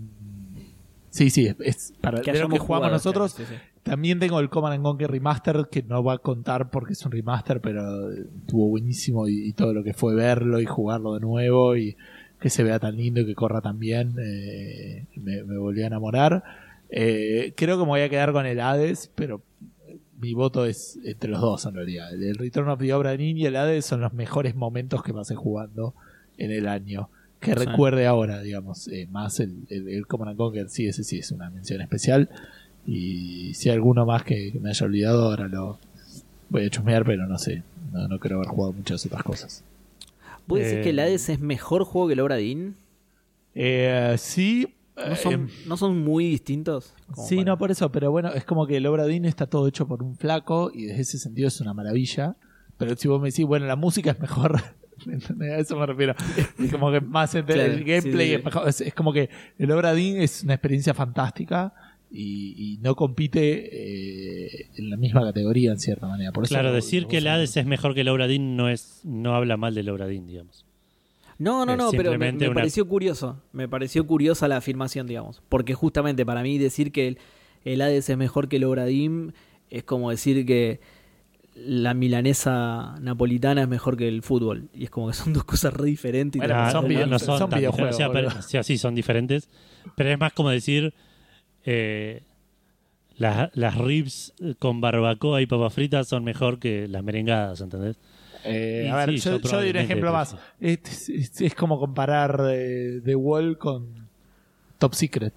sí, 1.10 1.28
sí, 1.30 1.46
es, 1.46 1.56
es 1.60 1.94
para 2.00 2.20
Que 2.22 2.32
de 2.32 2.40
lo 2.40 2.48
que 2.48 2.58
jugamos 2.58 2.66
jugado, 2.88 2.92
nosotros. 2.94 3.32
sí, 3.32 3.44
sí. 3.48 3.54
También 3.82 4.18
tengo 4.18 4.40
el 4.40 4.48
Command 4.48 4.76
and 4.76 4.82
Conquer 4.82 5.10
Remaster, 5.10 5.68
que 5.70 5.82
no 5.82 6.02
va 6.02 6.14
a 6.14 6.18
contar 6.18 6.70
porque 6.70 6.94
es 6.94 7.04
un 7.04 7.12
remaster, 7.12 7.60
pero 7.60 8.10
estuvo 8.12 8.68
buenísimo 8.70 9.28
y, 9.28 9.48
y 9.48 9.52
todo 9.52 9.74
lo 9.74 9.84
que 9.84 9.92
fue 9.92 10.14
verlo 10.14 10.58
y 10.58 10.64
jugarlo 10.64 11.12
de 11.12 11.20
nuevo 11.20 11.76
y 11.76 11.94
que 12.44 12.50
se 12.50 12.62
vea 12.62 12.78
tan 12.78 12.94
lindo 12.94 13.22
y 13.22 13.24
que 13.26 13.34
corra 13.34 13.62
tan 13.62 13.78
bien, 13.78 14.16
eh, 14.22 15.06
me, 15.16 15.42
me 15.44 15.56
volví 15.56 15.82
a 15.82 15.86
enamorar. 15.86 16.44
Eh, 16.90 17.54
creo 17.56 17.78
que 17.78 17.84
me 17.84 17.88
voy 17.88 18.02
a 18.02 18.10
quedar 18.10 18.32
con 18.32 18.44
el 18.44 18.60
Hades, 18.60 19.10
pero 19.14 19.40
mi 20.20 20.34
voto 20.34 20.66
es 20.66 20.98
entre 21.06 21.30
los 21.30 21.40
dos 21.40 21.64
en 21.64 21.72
realidad. 21.74 22.12
El, 22.12 22.22
el 22.22 22.34
Return 22.34 22.68
of 22.68 22.78
the 22.80 22.92
Obra 22.92 23.14
y 23.14 23.46
el 23.46 23.56
Hades 23.56 23.86
son 23.86 24.02
los 24.02 24.12
mejores 24.12 24.54
momentos 24.56 25.02
que 25.02 25.14
pasé 25.14 25.34
jugando 25.34 25.94
en 26.36 26.50
el 26.50 26.68
año. 26.68 27.08
Que 27.40 27.54
Sí. 27.54 27.64
recuerde 27.64 28.06
ahora, 28.06 28.42
digamos, 28.42 28.88
eh, 28.88 29.06
más 29.10 29.40
el, 29.40 29.64
el, 29.70 29.88
el 29.88 30.06
Command 30.06 30.36
Conquer, 30.36 30.68
sí, 30.68 30.86
ese 30.86 31.02
sí 31.02 31.20
es 31.20 31.30
una 31.30 31.48
mención 31.48 31.80
especial. 31.80 32.28
Y 32.86 33.54
si 33.54 33.70
hay 33.70 33.76
alguno 33.76 34.04
más 34.04 34.22
que, 34.22 34.52
que 34.52 34.60
me 34.60 34.68
haya 34.68 34.84
olvidado, 34.84 35.30
ahora 35.30 35.48
lo 35.48 35.78
voy 36.50 36.66
a 36.66 36.68
chusmear, 36.68 37.06
pero 37.06 37.26
no 37.26 37.38
sé. 37.38 37.62
No, 37.90 38.06
no 38.06 38.18
creo 38.18 38.36
haber 38.36 38.48
jugado 38.48 38.74
muchas 38.74 39.06
otras 39.06 39.22
cosas. 39.22 39.64
¿Vos 40.46 40.58
decís 40.58 40.74
Eh, 40.74 40.80
que 40.82 40.90
el 40.90 40.98
Hades 40.98 41.28
es 41.28 41.40
mejor 41.40 41.84
juego 41.84 42.08
que 42.08 42.12
el 42.14 42.20
Obra 42.20 42.36
Dinn? 42.36 42.76
Eh, 43.54 44.14
sí. 44.18 44.74
¿No 44.96 45.02
eh, 45.12 45.16
son, 45.16 45.50
¿No 45.66 45.76
son 45.76 46.02
muy 46.04 46.26
distintos? 46.28 46.94
Sí, 47.26 47.36
para- 47.36 47.46
no 47.46 47.58
por 47.58 47.70
eso, 47.70 47.90
pero 47.90 48.10
bueno, 48.10 48.32
es 48.32 48.44
como 48.44 48.66
que 48.66 48.76
el 48.76 48.86
Obra 48.86 49.06
Dinn 49.06 49.24
está 49.24 49.46
todo 49.46 49.66
hecho 49.66 49.88
por 49.88 50.02
un 50.02 50.16
flaco 50.16 50.70
y 50.72 50.84
desde 50.86 51.02
ese 51.02 51.18
sentido 51.18 51.48
es 51.48 51.60
una 51.60 51.74
maravilla. 51.74 52.36
Pero 52.76 52.94
si 52.96 53.08
vos 53.08 53.20
me 53.20 53.28
decís, 53.30 53.44
bueno, 53.46 53.66
la 53.66 53.76
música 53.76 54.10
es 54.12 54.20
mejor, 54.20 54.56
a 55.40 55.58
eso 55.58 55.76
me 55.78 55.86
refiero. 55.86 56.14
Es 56.58 56.70
como 56.72 56.90
que 56.92 57.00
más 57.00 57.30
Claro, 57.30 57.52
el 57.62 57.84
gameplay 57.84 58.00
sí, 58.02 58.28
sí, 58.30 58.34
es 58.34 58.44
mejor. 58.44 58.68
Es, 58.68 58.80
es 58.80 58.94
como 58.94 59.12
que 59.12 59.30
el 59.58 59.70
Obra 59.72 59.92
Dinn 59.94 60.20
es 60.20 60.42
una 60.44 60.54
experiencia 60.54 60.94
fantástica 60.94 61.72
y, 62.16 62.74
y 62.74 62.78
no 62.78 62.94
compite 62.94 63.70
eh, 63.72 64.68
en 64.76 64.88
la 64.90 64.96
misma 64.96 65.22
categoría 65.22 65.72
en 65.72 65.78
cierta 65.80 66.06
manera. 66.06 66.30
Por 66.32 66.44
eso 66.44 66.54
Claro, 66.54 66.68
lo- 66.68 66.74
decir 66.76 67.02
lo 67.02 67.08
que 67.08 67.18
el 67.18 67.26
Hades 67.26 67.56
es 67.56 67.66
mejor 67.66 67.94
que 67.94 68.04
Dinn 68.28 68.56
no, 68.56 68.68
es, 68.68 69.00
no 69.04 69.34
habla 69.34 69.56
mal 69.56 69.74
del 69.74 69.88
Obra 69.88 70.06
Dinn, 70.06 70.26
digamos. 70.26 70.64
No, 71.38 71.66
no, 71.66 71.76
no, 71.76 71.90
pero 71.90 72.10
me, 72.10 72.10
simplemente 72.12 72.44
me 72.44 72.50
una- 72.50 72.54
pareció 72.60 72.86
curioso. 72.86 73.42
Me 73.52 73.68
pareció 73.68 74.06
curiosa 74.06 74.46
la 74.46 74.58
afirmación, 74.58 75.06
digamos. 75.08 75.42
Porque 75.48 75.74
justamente 75.74 76.24
para 76.24 76.42
mí 76.42 76.56
decir 76.58 76.92
que 76.92 77.08
el, 77.08 77.18
el 77.64 77.80
Hades 77.82 78.08
es 78.08 78.16
mejor 78.16 78.48
que 78.48 78.56
el 78.56 78.64
Obra 78.64 78.84
Dinn 78.86 79.34
es 79.70 79.82
como 79.82 80.10
decir 80.10 80.46
que 80.46 80.78
la 81.56 81.94
milanesa 81.94 82.96
napolitana 83.00 83.62
es 83.62 83.68
mejor 83.68 83.96
que 83.96 84.06
el 84.08 84.22
fútbol. 84.22 84.68
Y 84.74 84.84
es 84.84 84.90
como 84.90 85.08
que 85.08 85.14
son 85.14 85.32
dos 85.32 85.42
cosas 85.44 85.74
re 85.74 85.86
diferentes. 85.86 86.40
y 86.40 86.46
Bueno, 86.46 86.70
son 86.70 86.88
no, 86.92 87.06
no 87.06 87.18
son, 87.18 87.38
son 87.38 87.50
tan 87.50 87.58
videojuegos. 87.58 87.94
O 87.94 87.98
sea, 87.98 88.12
pero- 88.12 88.28
boludo. 88.28 88.38
o 88.38 88.42
sea, 88.42 88.62
sí, 88.62 88.78
son 88.78 88.94
diferentes. 88.94 89.48
Pero 89.96 90.10
es 90.10 90.18
más 90.20 90.32
como 90.32 90.50
decir 90.50 90.94
eh, 91.64 92.22
las, 93.16 93.50
las 93.56 93.76
ribs 93.78 94.32
con 94.58 94.80
barbacoa 94.80 95.40
y 95.42 95.46
papas 95.46 95.72
fritas 95.74 96.08
son 96.08 96.24
mejor 96.24 96.58
que 96.58 96.88
las 96.88 97.02
merengadas, 97.04 97.60
¿entendés? 97.60 97.96
Eh, 98.44 98.90
a 98.92 98.96
ver, 98.96 99.10
sí, 99.10 99.16
yo, 99.18 99.38
yo 99.38 99.48
yo 99.50 99.56
doy 99.58 99.70
un 99.70 99.76
ejemplo 99.76 100.12
más. 100.12 100.36
Es, 100.60 101.08
es- 101.08 101.40
es 101.40 101.54
como 101.54 101.78
comparar 101.78 102.42
eh, 102.50 103.00
The 103.04 103.14
Wall 103.14 103.56
con 103.56 104.08
Top 104.78 104.94
Secret. 104.94 105.32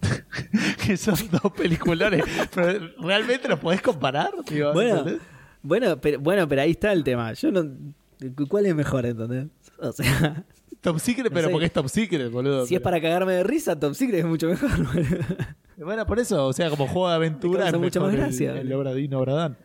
que 0.86 0.96
son 0.96 1.16
dos 1.30 1.52
peliculones. 1.52 2.22
pero 2.54 2.88
realmente 3.00 3.48
los 3.48 3.58
podés 3.58 3.82
comparar. 3.82 4.30
Digo, 4.48 4.72
Bueno, 4.72 4.98
¿entendés? 4.98 5.22
bueno, 5.62 6.00
pero, 6.00 6.20
bueno, 6.20 6.48
pero 6.48 6.62
ahí 6.62 6.70
está 6.70 6.92
el 6.92 7.02
tema. 7.04 7.32
Yo 7.34 7.50
no. 7.50 7.64
¿Cuál 8.48 8.66
es 8.66 8.74
mejor, 8.74 9.04
entendés? 9.06 9.46
O 9.78 9.92
sea, 9.92 10.44
Top 10.80 10.98
Secret, 11.00 11.26
No 11.26 11.34
pero 11.34 11.46
sé. 11.48 11.52
porque 11.52 11.66
es 11.66 11.72
Top 11.72 11.88
Secret, 11.88 12.30
boludo. 12.30 12.66
si 12.66 12.74
es 12.74 12.80
para 12.80 13.00
cagarme 13.00 13.32
de 13.32 13.42
risa, 13.44 13.78
Top 13.78 13.94
Secret 13.94 14.20
es 14.20 14.26
mucho 14.26 14.48
mejor. 14.48 14.70
boludo. 14.94 15.24
Bueno, 15.78 16.06
por 16.06 16.18
eso, 16.18 16.46
o 16.46 16.52
sea, 16.52 16.70
como 16.70 16.86
juego 16.86 17.08
de 17.08 17.14
aventura 17.14 17.64
Me 17.64 17.70
es 17.70 17.78
mucha 17.78 18.00
más 18.00 18.12
el- 18.12 18.20
gracia. 18.20 18.60
el, 18.60 18.72
Obra 18.72 18.94
Dinn, 18.94 19.14
Obra 19.14 19.48
Dinn. 19.48 19.56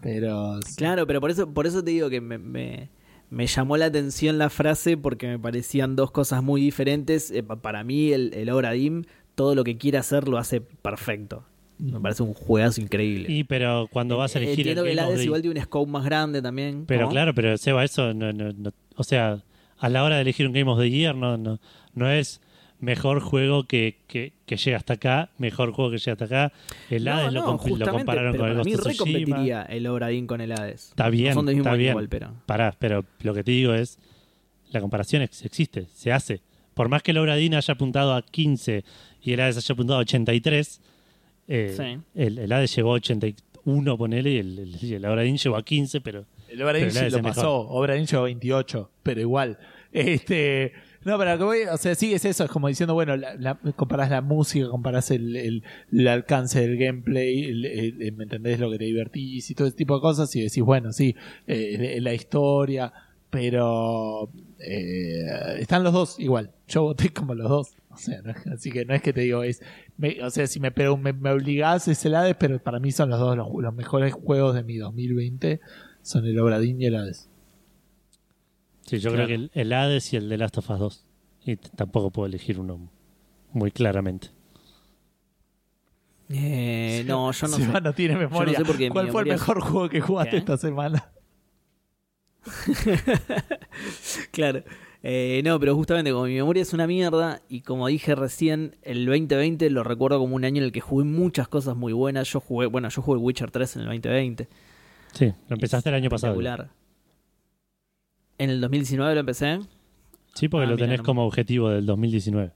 Pero 0.00 0.60
Claro, 0.76 1.06
pero 1.06 1.20
por 1.20 1.30
eso, 1.30 1.52
por 1.52 1.66
eso 1.66 1.82
te 1.82 1.90
digo 1.90 2.10
que 2.10 2.20
me, 2.20 2.36
me, 2.38 2.90
me 3.30 3.46
llamó 3.46 3.76
la 3.76 3.86
atención 3.86 4.36
la 4.38 4.50
frase 4.50 4.96
porque 4.96 5.26
me 5.26 5.38
parecían 5.38 5.96
dos 5.96 6.10
cosas 6.10 6.42
muy 6.42 6.60
diferentes. 6.60 7.30
Eh, 7.30 7.42
pa- 7.42 7.56
para 7.56 7.84
mí, 7.84 8.12
el, 8.12 8.32
el 8.34 8.50
Obra 8.50 8.72
Dinn, 8.72 9.06
todo 9.34 9.54
lo 9.54 9.64
que 9.64 9.78
quiere 9.78 9.96
hacer 9.98 10.28
lo 10.28 10.36
hace 10.38 10.60
perfecto. 10.60 11.44
Me 11.78 11.98
parece 11.98 12.22
un 12.22 12.34
juegazo 12.34 12.80
increíble. 12.80 13.26
Y 13.32 13.44
pero 13.44 13.88
cuando 13.90 14.16
vas 14.18 14.34
a 14.36 14.38
elegir 14.38 14.60
Entiendo 14.60 14.82
el 14.82 14.86
que 14.88 14.92
el 14.92 14.98
Hades 15.00 15.24
igual 15.24 15.42
tiene 15.42 15.58
un 15.58 15.64
scope 15.64 15.90
más 15.90 16.04
grande 16.04 16.40
también. 16.40 16.84
Pero 16.86 17.04
¿no? 17.06 17.08
claro, 17.08 17.34
pero 17.34 17.56
Seba, 17.58 17.82
eso 17.84 18.12
no, 18.14 18.32
no- 18.32 18.52
no- 18.52 18.72
o 18.96 19.02
sea, 19.02 19.42
a 19.84 19.88
la 19.88 20.02
hora 20.04 20.16
de 20.16 20.22
elegir 20.22 20.46
un 20.46 20.52
Game 20.52 20.70
of 20.70 20.78
the 20.78 20.90
Year 20.90 21.14
no, 21.14 21.36
no, 21.36 21.58
no 21.94 22.10
es 22.10 22.40
mejor 22.80 23.20
juego 23.20 23.64
que, 23.64 23.96
que, 24.06 24.32
que 24.46 24.56
llega 24.56 24.76
hasta 24.76 24.94
acá, 24.94 25.30
mejor 25.38 25.72
juego 25.72 25.90
que 25.90 25.98
llega 25.98 26.12
hasta 26.12 26.24
acá. 26.26 26.52
El 26.90 27.04
No, 27.04 27.12
Hades 27.14 27.32
lo, 27.32 27.40
no, 27.40 27.58
comp- 27.58 27.78
lo 27.78 27.88
compararon 27.90 28.32
pero 28.32 28.42
con 28.44 28.50
el 28.50 28.56
Ghost 28.76 28.86
of 29.00 29.08
Tsushima. 29.08 29.62
el 29.62 29.86
Obra 29.86 30.08
Dinn 30.08 30.26
con 30.26 30.40
el 30.40 30.52
Hades. 30.52 30.88
Está 30.90 31.08
bien, 31.08 31.34
No 31.34 31.48
está 31.50 31.74
bien. 31.74 31.92
nivel, 31.94 32.08
pero... 32.08 32.32
Pará, 32.46 32.74
pero 32.78 33.04
lo 33.22 33.32
que 33.34 33.42
te 33.44 33.52
digo 33.52 33.72
es, 33.74 33.98
la 34.70 34.80
comparación 34.80 35.22
ex- 35.22 35.44
existe, 35.44 35.86
se 35.94 36.12
hace. 36.12 36.40
Por 36.74 36.88
más 36.88 37.02
que 37.02 37.12
el 37.12 37.18
Obra 37.18 37.36
Dinn 37.36 37.54
haya 37.54 37.72
apuntado 37.72 38.14
a 38.14 38.22
15 38.22 38.84
y 39.22 39.32
el 39.32 39.40
Hades 39.40 39.56
haya 39.58 39.72
apuntado 39.72 39.98
a 40.00 40.02
83, 40.02 40.80
eh, 41.48 41.74
Sí. 41.76 41.98
el, 42.20 42.38
el 42.38 42.52
Hades 42.52 42.74
llegó 42.76 42.90
a 42.90 42.94
81, 42.96 43.96
ponele, 43.96 44.30
y 44.30 44.36
el, 44.38 44.58
el, 44.58 44.76
y 44.84 44.94
el 44.94 45.04
Obradín 45.06 45.36
llegó 45.38 45.56
a 45.56 45.64
15, 45.64 46.00
pero 46.00 46.24
El 46.48 46.60
Obradín 46.62 46.88
lo 46.88 47.22
pasó, 47.22 47.62
mejor. 47.62 47.66
Obradín 47.70 48.06
llegó 48.06 48.22
a 48.22 48.24
28, 48.26 48.90
pero 49.02 49.20
igual. 49.20 49.58
Este, 49.94 50.72
no, 51.04 51.16
pero 51.18 51.38
que 51.38 51.44
voy, 51.44 51.58
o 51.72 51.76
sea, 51.76 51.94
sí 51.94 52.12
es 52.12 52.24
eso, 52.24 52.44
es 52.44 52.50
como 52.50 52.66
diciendo, 52.66 52.94
bueno, 52.94 53.16
la, 53.16 53.34
la- 53.36 53.58
comparás 53.76 54.10
la 54.10 54.20
música, 54.22 54.68
comparás 54.68 55.10
el, 55.12 55.36
el, 55.36 56.08
alcance 56.08 56.60
del 56.60 56.76
gameplay, 56.76 57.52
¿me 58.16 58.24
entendés 58.24 58.58
lo 58.58 58.70
que 58.72 58.78
te 58.78 58.84
divertís 58.86 59.48
y 59.50 59.54
todo 59.54 59.68
ese 59.68 59.76
tipo 59.76 59.94
de 59.94 60.00
cosas? 60.00 60.34
Y 60.34 60.42
decís, 60.42 60.64
bueno, 60.64 60.92
sí, 60.92 61.14
eh, 61.46 61.98
la 62.00 62.12
historia, 62.12 62.92
pero 63.30 64.30
eh, 64.58 65.26
están 65.60 65.84
los 65.84 65.92
dos 65.92 66.18
igual. 66.18 66.50
Yo 66.66 66.82
voté 66.82 67.10
como 67.12 67.34
los 67.34 67.48
dos. 67.48 67.76
O 67.90 67.96
sea, 67.96 68.20
no 68.22 68.32
así 68.52 68.72
que 68.72 68.84
no 68.84 68.94
es 68.94 69.02
que 69.02 69.12
te 69.12 69.20
digo, 69.20 69.44
es, 69.44 69.62
me- 69.96 70.20
o 70.24 70.30
sea, 70.30 70.48
si 70.48 70.58
me, 70.58 70.72
me, 71.00 71.12
me 71.12 71.30
obligás 71.30 71.86
es 71.86 72.04
el 72.04 72.16
Hades, 72.16 72.34
pero 72.36 72.58
para 72.60 72.80
mí 72.80 72.90
son 72.90 73.10
los 73.10 73.20
dos 73.20 73.36
los, 73.36 73.46
los 73.56 73.74
mejores 73.74 74.12
juegos 74.12 74.56
de 74.56 74.64
mi 74.64 74.76
2020, 74.78 75.60
son 76.02 76.26
el 76.26 76.36
Obradín 76.40 76.80
y 76.80 76.86
el 76.86 76.96
Hades. 76.96 77.28
Sí, 78.86 78.98
yo 78.98 79.10
Claro. 79.10 79.26
creo 79.26 79.26
que 79.26 79.34
el, 79.34 79.50
el 79.54 79.72
Hades 79.72 80.12
y 80.12 80.16
el 80.16 80.28
de 80.28 80.38
Last 80.38 80.58
of 80.58 80.70
Us 80.70 80.78
2. 80.78 81.04
Y 81.46 81.56
tampoco 81.56 82.10
puedo 82.10 82.26
elegir 82.26 82.58
uno 82.58 82.88
muy 83.52 83.70
claramente. 83.70 84.28
Eh, 86.30 87.04
no, 87.06 87.30
yo 87.32 87.48
no 87.48 87.56
sé. 87.56 87.66
no 87.82 87.92
tiene 87.92 88.16
memoria. 88.16 88.58
sé 88.64 88.88
¿Cuál 88.90 89.10
fue 89.10 89.22
el 89.22 89.28
es- 89.28 89.34
mejor 89.40 89.60
juego 89.60 89.88
que 89.90 90.00
jugaste 90.00 90.30
¿Qué? 90.30 90.36
esta 90.38 90.56
semana? 90.56 91.10
Claro. 94.30 94.62
Eh, 95.02 95.42
no, 95.44 95.60
pero 95.60 95.74
justamente 95.74 96.10
como 96.12 96.24
mi 96.24 96.34
memoria 96.34 96.62
es 96.62 96.72
una 96.72 96.86
mierda 96.86 97.42
y 97.48 97.60
como 97.60 97.88
dije 97.88 98.14
recién, 98.14 98.76
el 98.82 99.04
2020 99.04 99.68
lo 99.68 99.84
recuerdo 99.84 100.18
como 100.18 100.34
un 100.34 100.44
año 100.46 100.58
en 100.58 100.64
el 100.64 100.72
que 100.72 100.80
jugué 100.80 101.04
muchas 101.04 101.46
cosas 101.46 101.76
muy 101.76 101.92
buenas. 101.92 102.26
Yo 102.32 102.40
jugué, 102.40 102.66
bueno, 102.66 102.88
yo 102.88 103.02
jugué 103.02 103.18
Witcher 103.18 103.50
3 103.50 103.76
en 103.76 103.82
el 103.82 103.88
2020. 103.88 104.48
Sí, 105.12 105.26
lo 105.48 105.54
empezaste 105.54 105.90
el 105.90 105.94
año 105.96 106.08
pasado. 106.08 106.32
Espectacular. 106.32 106.70
En 108.38 108.50
el 108.50 108.60
2019 108.60 109.14
lo 109.14 109.20
empecé. 109.20 109.60
Sí, 110.34 110.48
porque 110.48 110.66
Ah, 110.66 110.70
lo 110.70 110.74
mira, 110.76 110.86
tenés 110.86 110.98
no 110.98 111.02
me- 111.02 111.06
como 111.06 111.26
objetivo 111.26 111.68
del 111.70 111.86
2019. 111.86 112.52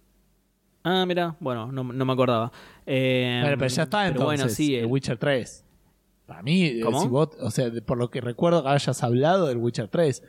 Ah, 0.84 1.04
mira, 1.06 1.36
bueno, 1.40 1.70
no, 1.70 1.84
no 1.84 2.04
me 2.04 2.12
acordaba. 2.12 2.50
Eh, 2.86 3.38
bueno, 3.42 3.56
pero 3.58 3.68
ya 3.68 3.82
está 3.84 3.98
pero 3.98 4.10
entonces. 4.10 4.24
bueno, 4.40 4.48
sí, 4.48 4.74
el 4.74 4.80
el- 4.84 4.86
Witcher 4.86 5.16
3. 5.18 5.64
Para 6.26 6.42
mí, 6.42 6.64
eh, 6.64 6.80
¿Cómo? 6.82 7.00
si 7.02 7.08
vos, 7.08 7.30
o 7.40 7.50
sea, 7.50 7.70
de- 7.70 7.82
por 7.82 7.98
lo 7.98 8.10
que 8.10 8.20
recuerdo 8.20 8.62
que 8.62 8.68
hayas 8.70 9.02
hablado 9.02 9.46
del 9.46 9.58
Witcher 9.58 9.88
3. 9.88 10.22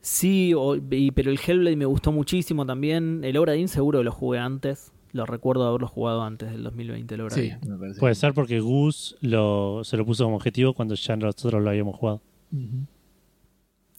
Sí, 0.00 0.54
o- 0.56 0.76
y- 0.76 1.10
pero 1.10 1.30
el 1.30 1.38
Hellblade 1.44 1.76
me 1.76 1.84
gustó 1.84 2.10
muchísimo 2.12 2.64
también. 2.64 3.20
El 3.22 3.36
Obra 3.36 3.52
Dinn 3.52 3.68
seguro 3.68 4.02
lo 4.02 4.12
jugué 4.12 4.38
antes. 4.38 4.92
Lo 5.12 5.26
recuerdo 5.26 5.66
haberlo 5.66 5.88
jugado 5.88 6.22
antes 6.22 6.50
del 6.52 6.62
2020, 6.62 7.16
el 7.16 7.30
Sí, 7.32 7.50
me 7.66 7.76
parece. 7.76 7.98
Puede 8.00 8.14
ser 8.14 8.32
porque 8.32 8.60
Gus 8.60 9.16
lo, 9.20 9.82
se 9.84 9.96
lo 9.96 10.06
puso 10.06 10.24
como 10.24 10.36
objetivo 10.36 10.72
cuando 10.72 10.94
ya 10.94 11.16
nosotros 11.16 11.62
lo 11.62 11.68
habíamos 11.68 11.96
jugado. 11.96 12.22
Ujú. 12.52 12.86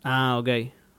Ah, 0.03 0.37
ok. 0.39 0.49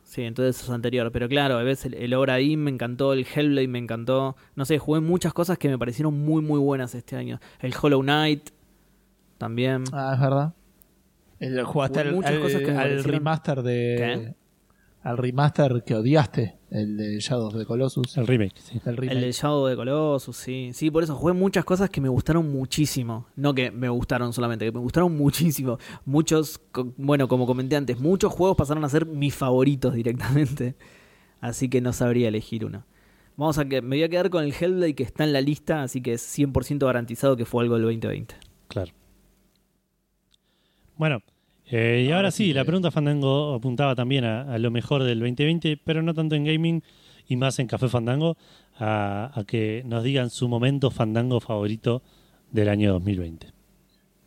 Sí, 0.05 0.23
entonces 0.23 0.57
eso 0.57 0.67
es 0.67 0.75
anterior. 0.75 1.11
Pero 1.13 1.29
claro, 1.29 1.57
a 1.57 1.63
veces 1.63 1.87
el, 1.87 1.95
el 1.95 2.15
Obra 2.15 2.37
me 2.39 2.71
encantó, 2.71 3.13
el 3.13 3.27
Hellblade 3.27 3.69
me 3.69 3.79
encantó. 3.79 4.37
No 4.55 4.65
sé, 4.65 4.79
jugué 4.79 5.01
muchas 5.01 5.33
cosas 5.33 5.57
que 5.59 5.69
me 5.69 5.79
parecieron 5.79 6.19
muy, 6.19 6.43
muy 6.43 6.59
buenas 6.59 6.95
este 6.95 7.17
año. 7.17 7.41
El 7.61 7.73
Hollow 7.81 8.03
Knight 8.03 8.51
también. 9.39 9.85
Ah, 9.93 10.13
es 10.15 10.21
verdad. 10.21 10.55
El, 11.41 11.63
jugaste 11.65 12.01
al, 12.01 12.13
muchas 12.13 12.33
al- 12.33 12.41
cosas 12.41 12.61
que 12.63 12.71
al 12.71 13.05
remaster 13.05 13.63
de. 13.63 13.95
¿Qué? 13.99 14.35
Al 15.03 15.19
remaster 15.19 15.83
que 15.85 15.95
odiaste, 15.95 16.59
el 16.73 16.97
de 16.97 17.21
Shadows 17.21 17.55
de 17.55 17.67
Colossus. 17.67 18.17
El 18.17 18.27
remake, 18.27 18.57
sí. 18.57 18.81
El 18.85 18.91
El 18.93 18.97
remake. 18.97 19.33
Shadow 19.33 19.67
de 19.67 19.77
Colossus, 19.77 20.37
sí. 20.37 20.71
Sí, 20.73 20.91
por 20.91 21.03
eso 21.03 21.15
jugué 21.15 21.35
muchas 21.35 21.65
cosas 21.65 21.91
que 21.91 22.01
me 22.01 22.09
gustaron 22.09 22.51
muchísimo. 22.51 23.27
No 23.37 23.55
que 23.55 23.71
me 23.71 23.89
gustaron 23.89 24.33
solamente, 24.33 24.65
que 24.65 24.73
me 24.73 24.81
gustaron 24.81 25.17
muchísimo. 25.17 25.79
Muchos, 26.07 26.61
bueno, 26.97 27.29
como 27.29 27.47
comenté 27.47 27.77
antes, 27.77 28.01
muchos 28.01 28.33
juegos 28.33 28.57
pasaron 28.57 28.85
a 28.85 28.89
ser 28.89 29.05
mis 29.05 29.35
favoritos 29.35 29.95
directamente. 29.95 30.75
Así 31.41 31.69
que 31.69 31.81
no 31.81 31.93
sabría 31.93 32.29
elegir 32.29 32.65
uno. 32.65 32.85
Vamos 33.37 33.59
a 33.59 33.67
que 33.67 33.83
me 33.83 33.97
voy 33.97 34.05
a 34.05 34.09
quedar 34.09 34.31
con 34.31 34.45
el 34.45 34.53
Hellblade 34.53 34.95
que 34.95 35.03
está 35.03 35.25
en 35.25 35.33
la 35.33 35.41
lista, 35.41 35.83
así 35.83 36.01
que 36.01 36.15
es 36.15 36.39
100% 36.39 36.87
garantizado 36.87 37.37
que 37.37 37.45
fue 37.45 37.63
algo 37.63 37.75
del 37.75 37.85
2020. 37.85 38.35
Claro. 38.69 38.93
Bueno, 40.97 41.21
eh, 41.67 42.03
y 42.03 42.07
ahora, 42.07 42.17
Ahora 42.17 42.31
sí, 42.31 42.47
sí 42.47 42.53
la 42.53 42.63
te- 42.63 42.67
pregunta 42.67 42.91
Fandango 42.91 43.55
apuntaba 43.55 43.95
también 43.95 44.25
a, 44.25 44.43
a 44.53 44.59
lo 44.59 44.71
mejor 44.71 45.05
del 45.05 45.21
2020, 45.21 45.79
pero 45.85 46.03
no 46.03 46.13
tanto 46.15 46.35
en 46.35 46.45
gaming 46.45 46.83
y 47.29 47.37
más 47.37 47.59
en 47.59 47.67
Café 47.67 47.89
Fandango, 47.89 48.37
a, 48.79 49.31
a 49.35 49.45
que 49.45 49.83
nos 49.87 50.03
digan 50.03 50.29
su 50.31 50.49
momento 50.49 50.91
Fandango 50.91 51.41
favorito 51.41 52.03
del 52.51 52.69
año 52.69 52.93
2020. 52.93 53.49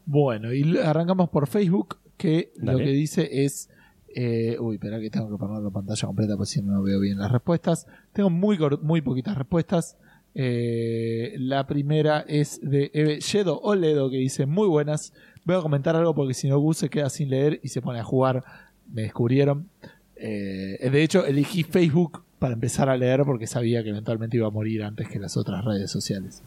Bueno, 0.06 0.54
y 0.54 0.78
arrancamos 0.78 1.30
por 1.30 1.48
Facebook, 1.48 1.98
que 2.18 2.52
lo 2.58 2.78
que 2.78 2.86
dice 2.92 3.44
es. 3.46 3.70
eh, 4.16 4.56
uy, 4.60 4.76
espera 4.76 5.00
que 5.00 5.10
tengo 5.10 5.30
que 5.30 5.36
poner 5.38 5.62
la 5.62 5.70
pantalla 5.72 6.06
completa 6.08 6.38
porque 6.38 6.50
si 6.52 6.62
no 6.62 6.72
no 6.74 6.84
veo 6.84 7.00
bien 7.00 7.18
las 7.18 7.32
respuestas. 7.32 7.86
Tengo 8.14 8.30
muy, 8.30 8.58
muy 8.82 9.02
poquitas 9.02 9.38
respuestas. 9.38 9.98
Eh, 10.36 11.34
la 11.40 11.66
primera 11.68 12.24
es 12.28 12.60
de 12.62 12.92
Eve 12.94 13.20
Yedo 13.20 13.60
Oledo 13.62 14.10
que 14.10 14.18
dice 14.18 14.46
muy 14.46 14.68
buenas. 14.68 15.12
Voy 15.46 15.56
a 15.56 15.62
comentar 15.62 15.96
algo 15.96 16.14
porque 16.14 16.34
si 16.34 16.50
no 16.50 16.60
Gus 16.60 16.78
se 16.78 16.90
queda 16.90 17.10
sin 17.10 17.30
leer 17.30 17.60
y 17.64 17.70
se 17.70 17.82
pone 17.82 18.00
a 18.00 18.04
jugar. 18.04 18.44
Me 18.92 19.04
descubrieron. 19.04 19.70
Eh, 20.16 20.90
de 20.92 21.04
hecho, 21.04 21.26
elegí 21.26 21.64
Facebook 21.64 22.24
para 22.40 22.54
empezar 22.54 22.90
a 22.90 22.98
leer 22.98 23.24
porque 23.26 23.48
sabía 23.48 23.84
que 23.84 23.90
eventualmente 23.90 24.38
iba 24.38 24.48
a 24.48 24.52
morir 24.52 24.84
antes 24.84 25.08
que 25.08 25.20
las 25.20 25.38
otras 25.38 25.64
redes 25.64 25.90
sociales. 25.90 26.44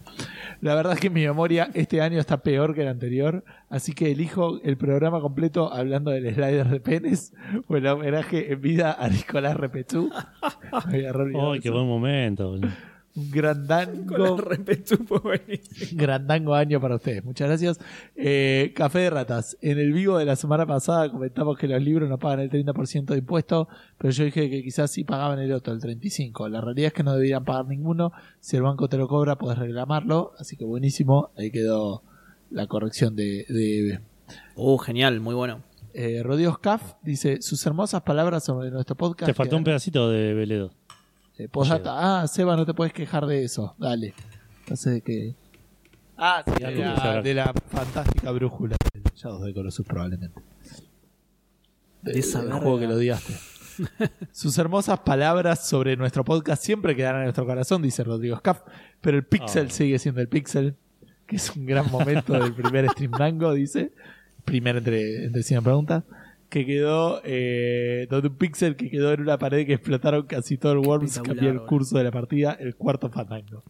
La 0.60 0.74
verdad 0.74 0.94
es 0.94 1.00
que 1.00 1.10
mi 1.10 1.22
memoria 1.22 1.70
este 1.74 2.00
año 2.00 2.18
está 2.18 2.38
peor 2.42 2.74
que 2.74 2.82
el 2.82 2.88
anterior, 2.88 3.44
así 3.70 3.92
que 3.92 4.10
elijo 4.10 4.60
el 4.62 4.76
programa 4.76 5.20
completo 5.20 5.72
hablando 5.72 6.10
del 6.10 6.32
slider 6.34 6.68
de 6.68 6.80
penes 6.80 7.32
o 7.68 7.76
el 7.76 7.86
homenaje 7.86 8.52
en 8.52 8.60
vida 8.60 8.92
a 8.92 9.08
Nicolás 9.08 9.56
Repetú. 9.56 10.10
¡Ay, 10.72 11.60
qué 11.60 11.70
buen 11.70 11.86
momento! 11.86 12.58
Grandango, 13.30 14.36
grandango 15.92 16.54
año 16.54 16.80
para 16.80 16.96
ustedes. 16.96 17.24
Muchas 17.24 17.48
gracias. 17.48 17.78
Eh, 18.16 18.72
Café 18.74 19.00
de 19.00 19.10
Ratas. 19.10 19.56
En 19.60 19.78
el 19.78 19.92
vivo 19.92 20.18
de 20.18 20.24
la 20.24 20.36
semana 20.36 20.66
pasada 20.66 21.10
comentamos 21.10 21.58
que 21.58 21.68
los 21.68 21.82
libros 21.82 22.08
no 22.08 22.18
pagan 22.18 22.40
el 22.40 22.50
30% 22.50 23.06
de 23.06 23.18
impuesto, 23.18 23.68
pero 23.98 24.10
yo 24.12 24.24
dije 24.24 24.50
que 24.50 24.62
quizás 24.62 24.90
sí 24.90 25.04
pagaban 25.04 25.38
el 25.38 25.52
otro, 25.52 25.72
el 25.72 25.80
35%. 25.80 26.48
La 26.48 26.60
realidad 26.60 26.88
es 26.88 26.92
que 26.92 27.02
no 27.02 27.12
deberían 27.12 27.44
pagar 27.44 27.66
ninguno. 27.66 28.12
Si 28.40 28.56
el 28.56 28.62
banco 28.62 28.88
te 28.88 28.96
lo 28.96 29.08
cobra, 29.08 29.36
puedes 29.36 29.58
reclamarlo. 29.58 30.32
Así 30.38 30.56
que 30.56 30.64
buenísimo. 30.64 31.30
Ahí 31.36 31.50
quedó 31.50 32.02
la 32.50 32.66
corrección 32.66 33.16
de, 33.16 33.44
de 33.48 33.78
Eve. 33.78 34.00
Uh, 34.56 34.78
genial, 34.78 35.20
muy 35.20 35.34
bueno. 35.34 35.62
Eh, 35.94 36.22
Rodrigo 36.22 36.58
Caf 36.58 36.94
dice 37.02 37.40
sus 37.40 37.64
hermosas 37.66 38.02
palabras 38.02 38.44
sobre 38.44 38.70
nuestro 38.70 38.96
podcast. 38.96 39.26
Te 39.26 39.34
faltó 39.34 39.56
un 39.56 39.64
pedacito 39.64 40.10
de 40.10 40.34
Veledo. 40.34 40.70
Eh, 41.38 41.48
postdata. 41.48 42.22
Ah, 42.22 42.26
Seba, 42.26 42.56
no 42.56 42.66
te 42.66 42.74
puedes 42.74 42.92
quejar 42.92 43.26
de 43.26 43.44
eso. 43.44 43.74
Dale. 43.78 44.14
Entonces 44.60 44.94
de 44.94 45.00
que. 45.02 45.34
Ah, 46.16 46.42
sí, 46.44 46.52
de, 46.64 46.74
la, 46.76 47.22
de 47.22 47.34
la 47.34 47.52
fantástica 47.68 48.30
brújula 48.32 48.76
del 48.92 49.04
Shadows 49.14 49.44
de 49.44 49.54
Colossus, 49.54 49.86
probablemente. 49.86 50.40
De 52.02 52.18
esa 52.18 52.40
el 52.42 52.52
juego 52.52 52.78
que 52.78 52.86
lo 52.86 52.94
odiaste. 52.96 53.34
Sus 54.32 54.58
hermosas 54.58 54.98
palabras 55.00 55.68
sobre 55.68 55.96
nuestro 55.96 56.24
podcast 56.24 56.62
siempre 56.62 56.96
quedarán 56.96 57.20
en 57.20 57.26
nuestro 57.26 57.46
corazón, 57.46 57.82
dice 57.82 58.02
Rodrigo 58.02 58.36
Scaff. 58.36 58.62
Pero 59.00 59.16
el 59.16 59.24
Pixel 59.26 59.66
Oh. 59.68 59.70
sigue 59.70 59.98
siendo 60.00 60.20
el 60.20 60.28
Pixel, 60.28 60.74
que 61.26 61.36
es 61.36 61.54
un 61.54 61.64
gran 61.66 61.88
momento 61.90 62.32
del 62.32 62.52
primer 62.52 62.88
Stream 62.90 63.12
Dango, 63.12 63.52
dice. 63.52 63.92
Primero 64.44 64.78
entre, 64.78 65.26
entre 65.26 65.42
cien 65.44 65.62
preguntas. 65.62 66.02
Que 66.48 66.64
quedó, 66.64 67.20
eh, 67.24 68.06
donde 68.10 68.28
un 68.28 68.34
Pixel 68.36 68.74
que 68.76 68.88
quedó 68.90 69.12
en 69.12 69.20
una 69.20 69.38
pared 69.38 69.66
que 69.66 69.74
explotaron 69.74 70.22
casi 70.26 70.56
todo 70.56 70.72
el 70.72 70.78
Worms, 70.78 71.18
cambió 71.20 71.50
el 71.50 71.60
curso 71.62 71.98
de 71.98 72.04
la 72.04 72.10
partida, 72.10 72.52
el 72.58 72.74
cuarto 72.74 73.10
Fandango. 73.10 73.62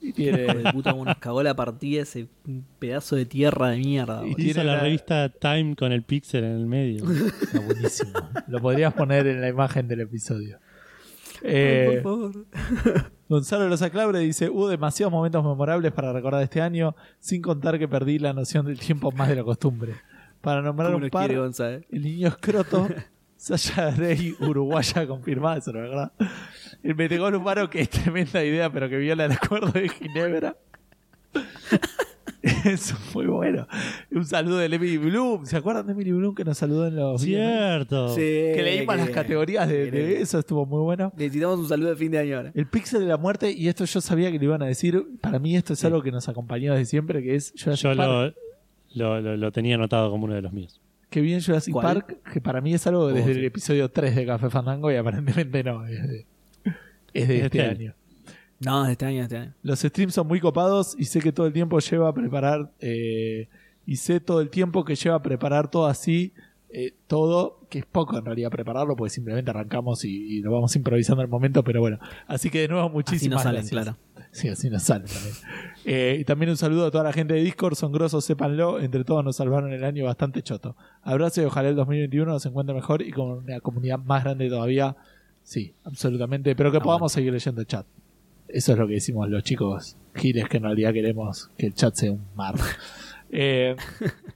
Y 0.00 0.08
de 0.08 0.12
tiene, 0.12 0.72
puta, 0.72 0.92
cómo 0.92 1.04
nos 1.04 1.16
cagó 1.18 1.42
la 1.42 1.54
partida 1.54 2.02
ese 2.02 2.28
pedazo 2.78 3.16
de 3.16 3.26
tierra 3.26 3.70
de 3.70 3.78
mierda. 3.78 4.26
Y 4.26 4.34
tiene 4.34 4.50
Hizo 4.52 4.62
la 4.64 4.76
la- 4.76 4.80
revista 4.80 5.28
Time 5.28 5.74
con 5.76 5.92
el 5.92 6.02
Pixel 6.04 6.44
en 6.44 6.52
el 6.52 6.66
medio. 6.66 7.04
Está 7.42 7.60
buenísimo. 7.60 8.12
Lo 8.46 8.60
podrías 8.60 8.94
poner 8.94 9.26
en 9.26 9.40
la 9.40 9.48
imagen 9.48 9.86
del 9.88 10.00
episodio. 10.00 10.58
Eh, 11.42 12.00
Por 12.02 12.32
favor. 12.32 12.46
Gonzalo 13.28 13.68
Loza 13.68 13.90
Claure 13.90 14.20
dice, 14.20 14.48
hubo 14.48 14.68
demasiados 14.68 15.12
momentos 15.12 15.42
memorables 15.44 15.92
para 15.92 16.12
recordar 16.12 16.42
este 16.42 16.60
año, 16.62 16.94
sin 17.18 17.42
contar 17.42 17.78
que 17.78 17.88
perdí 17.88 18.18
la 18.18 18.32
noción 18.32 18.64
del 18.66 18.78
tiempo 18.78 19.10
más 19.12 19.28
de 19.28 19.34
la 19.36 19.44
costumbre. 19.44 19.92
Para 20.46 20.62
nombrar 20.62 20.92
¿Cómo 20.92 21.04
un 21.04 21.10
par, 21.10 21.26
quiere 21.26 21.40
Gonza, 21.40 21.72
eh? 21.72 21.84
el 21.90 22.02
niño 22.04 22.28
escroto, 22.28 22.86
Sasha 23.36 23.90
Grey, 23.90 24.36
uruguaya 24.38 25.04
confirmada, 25.04 25.56
eso 25.56 25.72
no 25.72 25.82
es 25.82 25.90
verdad. 25.90 26.12
El 26.84 26.94
metegol 26.94 27.34
humano, 27.34 27.68
que 27.68 27.80
es 27.80 27.90
tremenda 27.90 28.44
idea, 28.44 28.70
pero 28.70 28.88
que 28.88 28.96
viola 28.96 29.24
el 29.24 29.32
acuerdo 29.32 29.72
de 29.72 29.88
Ginebra. 29.88 30.56
Eso 32.42 32.94
es 33.08 33.12
muy 33.12 33.26
bueno. 33.26 33.66
Un 34.12 34.24
saludo 34.24 34.58
de 34.58 34.66
Emily 34.66 34.98
Bloom. 34.98 35.46
¿Se 35.46 35.56
acuerdan 35.56 35.84
de 35.84 35.94
Emily 35.94 36.12
Bloom 36.12 36.36
que 36.36 36.44
nos 36.44 36.56
saludó 36.56 36.86
en 36.86 36.94
los? 36.94 37.22
Cierto. 37.22 38.14
Que 38.14 38.60
leímos 38.62 38.96
las 38.98 39.10
categorías 39.10 39.68
de, 39.68 39.90
de 39.90 40.20
eso, 40.20 40.38
estuvo 40.38 40.64
muy 40.64 40.82
bueno. 40.82 41.12
Necesitamos 41.16 41.58
un 41.58 41.68
saludo 41.68 41.88
de 41.88 41.96
fin 41.96 42.12
de 42.12 42.18
año 42.20 42.36
ahora. 42.36 42.52
El 42.54 42.68
pixel 42.68 43.00
de 43.00 43.06
la 43.06 43.16
muerte, 43.16 43.50
y 43.50 43.66
esto 43.66 43.84
yo 43.84 44.00
sabía 44.00 44.30
que 44.30 44.38
lo 44.38 44.44
iban 44.44 44.62
a 44.62 44.66
decir, 44.66 45.08
para 45.20 45.40
mí 45.40 45.56
esto 45.56 45.72
es 45.72 45.84
algo 45.84 46.02
que 46.02 46.12
nos 46.12 46.28
acompañó 46.28 46.72
desde 46.74 46.84
siempre, 46.84 47.20
que 47.20 47.34
es 47.34 47.52
Yo 47.54 47.72
Park. 47.72 47.96
lo, 47.96 48.45
lo, 48.96 49.20
lo- 49.20 49.36
lo 49.36 49.52
tenía 49.52 49.74
anotado 49.76 50.10
como 50.10 50.24
uno 50.24 50.34
de 50.34 50.42
los 50.42 50.52
míos. 50.52 50.80
Que 51.10 51.20
bien 51.20 51.40
Jurassic 51.40 51.72
¿Cuál? 51.72 51.84
Park, 52.02 52.18
que 52.32 52.40
para 52.40 52.60
mí 52.60 52.74
es 52.74 52.86
algo 52.86 53.06
desde 53.08 53.22
Oh, 53.30 53.32
sí. 53.34 53.38
el 53.40 53.44
episodio 53.44 53.88
3 53.90 54.16
de 54.16 54.26
Café 54.26 54.50
Fandango 54.50 54.90
y 54.90 54.96
aparentemente 54.96 55.62
no, 55.62 55.86
es 55.86 56.02
de, 56.08 56.26
es 57.14 57.28
de 57.28 57.38
Es 57.38 57.44
este 57.44 57.58
de 57.58 57.64
año. 57.64 57.94
No, 58.58 58.84
de 58.84 58.92
este 58.92 59.04
año, 59.06 59.18
de 59.18 59.22
este 59.22 59.36
año. 59.36 59.54
Los 59.62 59.80
streams 59.80 60.14
son 60.14 60.26
muy 60.26 60.40
copados 60.40 60.96
y 60.98 61.04
sé 61.04 61.20
que 61.20 61.30
todo 61.32 61.46
el 61.46 61.52
tiempo 61.52 61.78
lleva 61.78 62.08
a 62.08 62.14
preparar, 62.14 62.72
eh, 62.80 63.48
y 63.86 63.96
sé 63.96 64.18
todo 64.18 64.40
el 64.40 64.50
tiempo 64.50 64.84
que 64.84 64.96
lleva 64.96 65.16
a 65.16 65.22
preparar 65.22 65.70
todo 65.70 65.86
así, 65.86 66.32
eh, 66.70 66.92
todo, 67.06 67.60
que 67.70 67.78
es 67.78 67.86
poco 67.86 68.18
en 68.18 68.24
realidad 68.24 68.50
prepararlo, 68.50 68.96
porque 68.96 69.10
simplemente 69.10 69.50
arrancamos 69.50 70.04
y, 70.04 70.38
y 70.38 70.40
lo 70.42 70.50
vamos 70.52 70.74
improvisando 70.74 71.22
al 71.22 71.28
momento, 71.28 71.62
pero 71.62 71.80
bueno. 71.80 71.98
Así 72.26 72.50
que 72.50 72.60
de 72.62 72.68
nuevo, 72.68 72.86
Así 72.86 72.94
muchísimas 72.94 73.36
nos 73.36 73.42
salen, 73.44 73.60
gracias. 73.60 73.70
claro. 73.84 73.98
Sí, 74.36 74.50
así 74.50 74.68
nos 74.68 74.82
salen 74.82 75.08
también. 75.08 75.34
Eh, 75.86 76.18
y 76.20 76.24
también 76.26 76.50
un 76.50 76.58
saludo 76.58 76.84
a 76.84 76.90
toda 76.90 77.04
la 77.04 77.12
gente 77.14 77.32
de 77.32 77.40
Discord, 77.40 77.74
son 77.74 77.90
grosos, 77.90 78.22
sépanlo. 78.22 78.78
Entre 78.78 79.02
todos 79.02 79.24
nos 79.24 79.36
salvaron 79.36 79.72
el 79.72 79.82
año 79.82 80.04
bastante 80.04 80.42
choto. 80.42 80.76
Abrazo 81.00 81.40
y 81.40 81.46
ojalá 81.46 81.70
el 81.70 81.74
2021 81.74 82.30
nos 82.30 82.44
encuentre 82.44 82.74
mejor 82.74 83.00
y 83.00 83.12
con 83.12 83.30
una 83.30 83.60
comunidad 83.60 83.98
más 83.98 84.24
grande 84.24 84.50
todavía. 84.50 84.94
Sí, 85.42 85.72
absolutamente. 85.84 86.54
Pero 86.54 86.70
que 86.70 86.80
podamos 86.80 87.12
seguir 87.12 87.32
leyendo 87.32 87.62
el 87.62 87.66
chat. 87.66 87.86
Eso 88.46 88.72
es 88.72 88.78
lo 88.78 88.86
que 88.86 88.92
decimos 88.92 89.26
los 89.30 89.42
chicos 89.42 89.96
giles 90.14 90.50
que 90.50 90.58
en 90.58 90.64
realidad 90.64 90.92
queremos 90.92 91.50
que 91.56 91.68
el 91.68 91.74
chat 91.74 91.94
sea 91.94 92.12
un 92.12 92.26
mar. 92.34 92.56
Eh, 93.28 93.74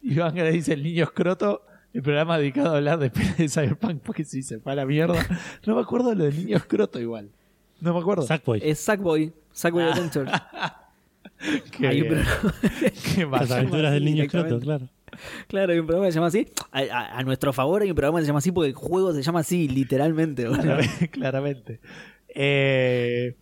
Iván 0.02 0.34
que 0.34 0.50
dice 0.50 0.72
el 0.72 0.82
niño 0.82 1.04
escroto. 1.04 1.62
El 1.92 2.02
programa 2.02 2.38
dedicado 2.38 2.74
a 2.74 2.78
hablar 2.78 2.98
de 2.98 3.10
de 3.38 3.48
Cyberpunk 3.48 4.02
porque 4.02 4.24
sí 4.24 4.42
se 4.42 4.58
fue 4.58 4.72
a 4.72 4.74
la 4.74 4.84
mierda. 4.84 5.24
No 5.64 5.76
me 5.76 5.82
acuerdo 5.82 6.10
de 6.10 6.16
lo 6.16 6.24
del 6.24 6.36
niño 6.36 6.56
escroto 6.56 6.98
igual. 6.98 7.30
No 7.80 7.94
me 7.94 8.00
acuerdo. 8.00 8.22
Sackboy. 8.22 8.60
Es 8.62 8.78
Sackboy. 8.80 9.32
Sackboy 9.52 9.84
Adventures. 9.84 10.30
Qué 11.72 11.86
Hay 11.88 12.02
un 12.02 12.08
programa- 12.08 12.54
Qué 13.14 13.26
Las 13.26 13.50
aventuras 13.50 13.92
del 13.92 14.04
niño 14.04 14.24
escroto, 14.24 14.60
claro. 14.60 14.88
claro, 15.48 15.72
hay 15.72 15.78
un 15.78 15.86
programa 15.86 16.06
que 16.08 16.12
se 16.12 16.16
llama 16.16 16.26
así. 16.28 16.46
A, 16.70 16.80
a- 16.80 17.18
a 17.18 17.22
nuestro 17.22 17.52
favor 17.52 17.80
hay 17.82 17.88
un 17.90 17.94
programa 17.96 18.18
que 18.18 18.24
se 18.24 18.26
llama 18.28 18.40
así 18.40 18.52
porque 18.52 18.68
el 18.68 18.74
juego 18.74 19.12
se 19.14 19.22
llama 19.22 19.40
así, 19.40 19.66
literalmente. 19.68 20.44
Claramente. 20.50 21.08
claramente. 21.08 21.80
Eh, 22.28 23.36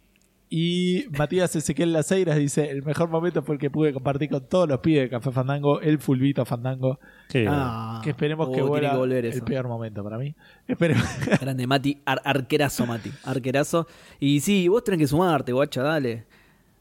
y 0.51 1.05
Matías 1.19 1.55
Ezequiel 1.57 1.93
Laceiras 1.93 2.37
dice: 2.37 2.71
El 2.71 2.83
mejor 2.83 3.09
momento 3.11 3.43
fue 3.43 3.57
el 3.57 3.61
que 3.61 3.71
pude 3.71 3.93
compartir 3.93 4.31
con 4.31 4.47
todos 4.47 4.69
los 4.69 4.79
pibes 4.81 5.03
de 5.03 5.09
Café 5.11 5.31
Fandango, 5.31 5.81
el 5.81 5.99
fulbito 5.99 6.45
Fandango. 6.45 6.99
Qué 7.29 7.47
Ah, 7.49 8.01
que 8.03 8.11
esperemos 8.11 8.49
oh, 8.49 8.53
que 8.53 8.63
vuelva 8.63 8.97
volver 8.97 9.27
el 9.27 9.43
peor 9.43 9.69
momento 9.69 10.03
para 10.03 10.19
mí. 10.19 10.35
Esperemos. 10.67 11.05
Grande 11.41 11.67
Mati, 11.67 12.01
ar- 12.05 12.23
arquerazo 12.25 12.87
Mati, 12.87 13.11
arquerazo. 13.25 13.87
Y 14.21 14.41
sí, 14.41 14.69
vos 14.69 14.83
tenés 14.85 15.01
que 15.01 15.07
sumarte, 15.07 15.53
guacha, 15.53 15.83
dale. 15.83 16.25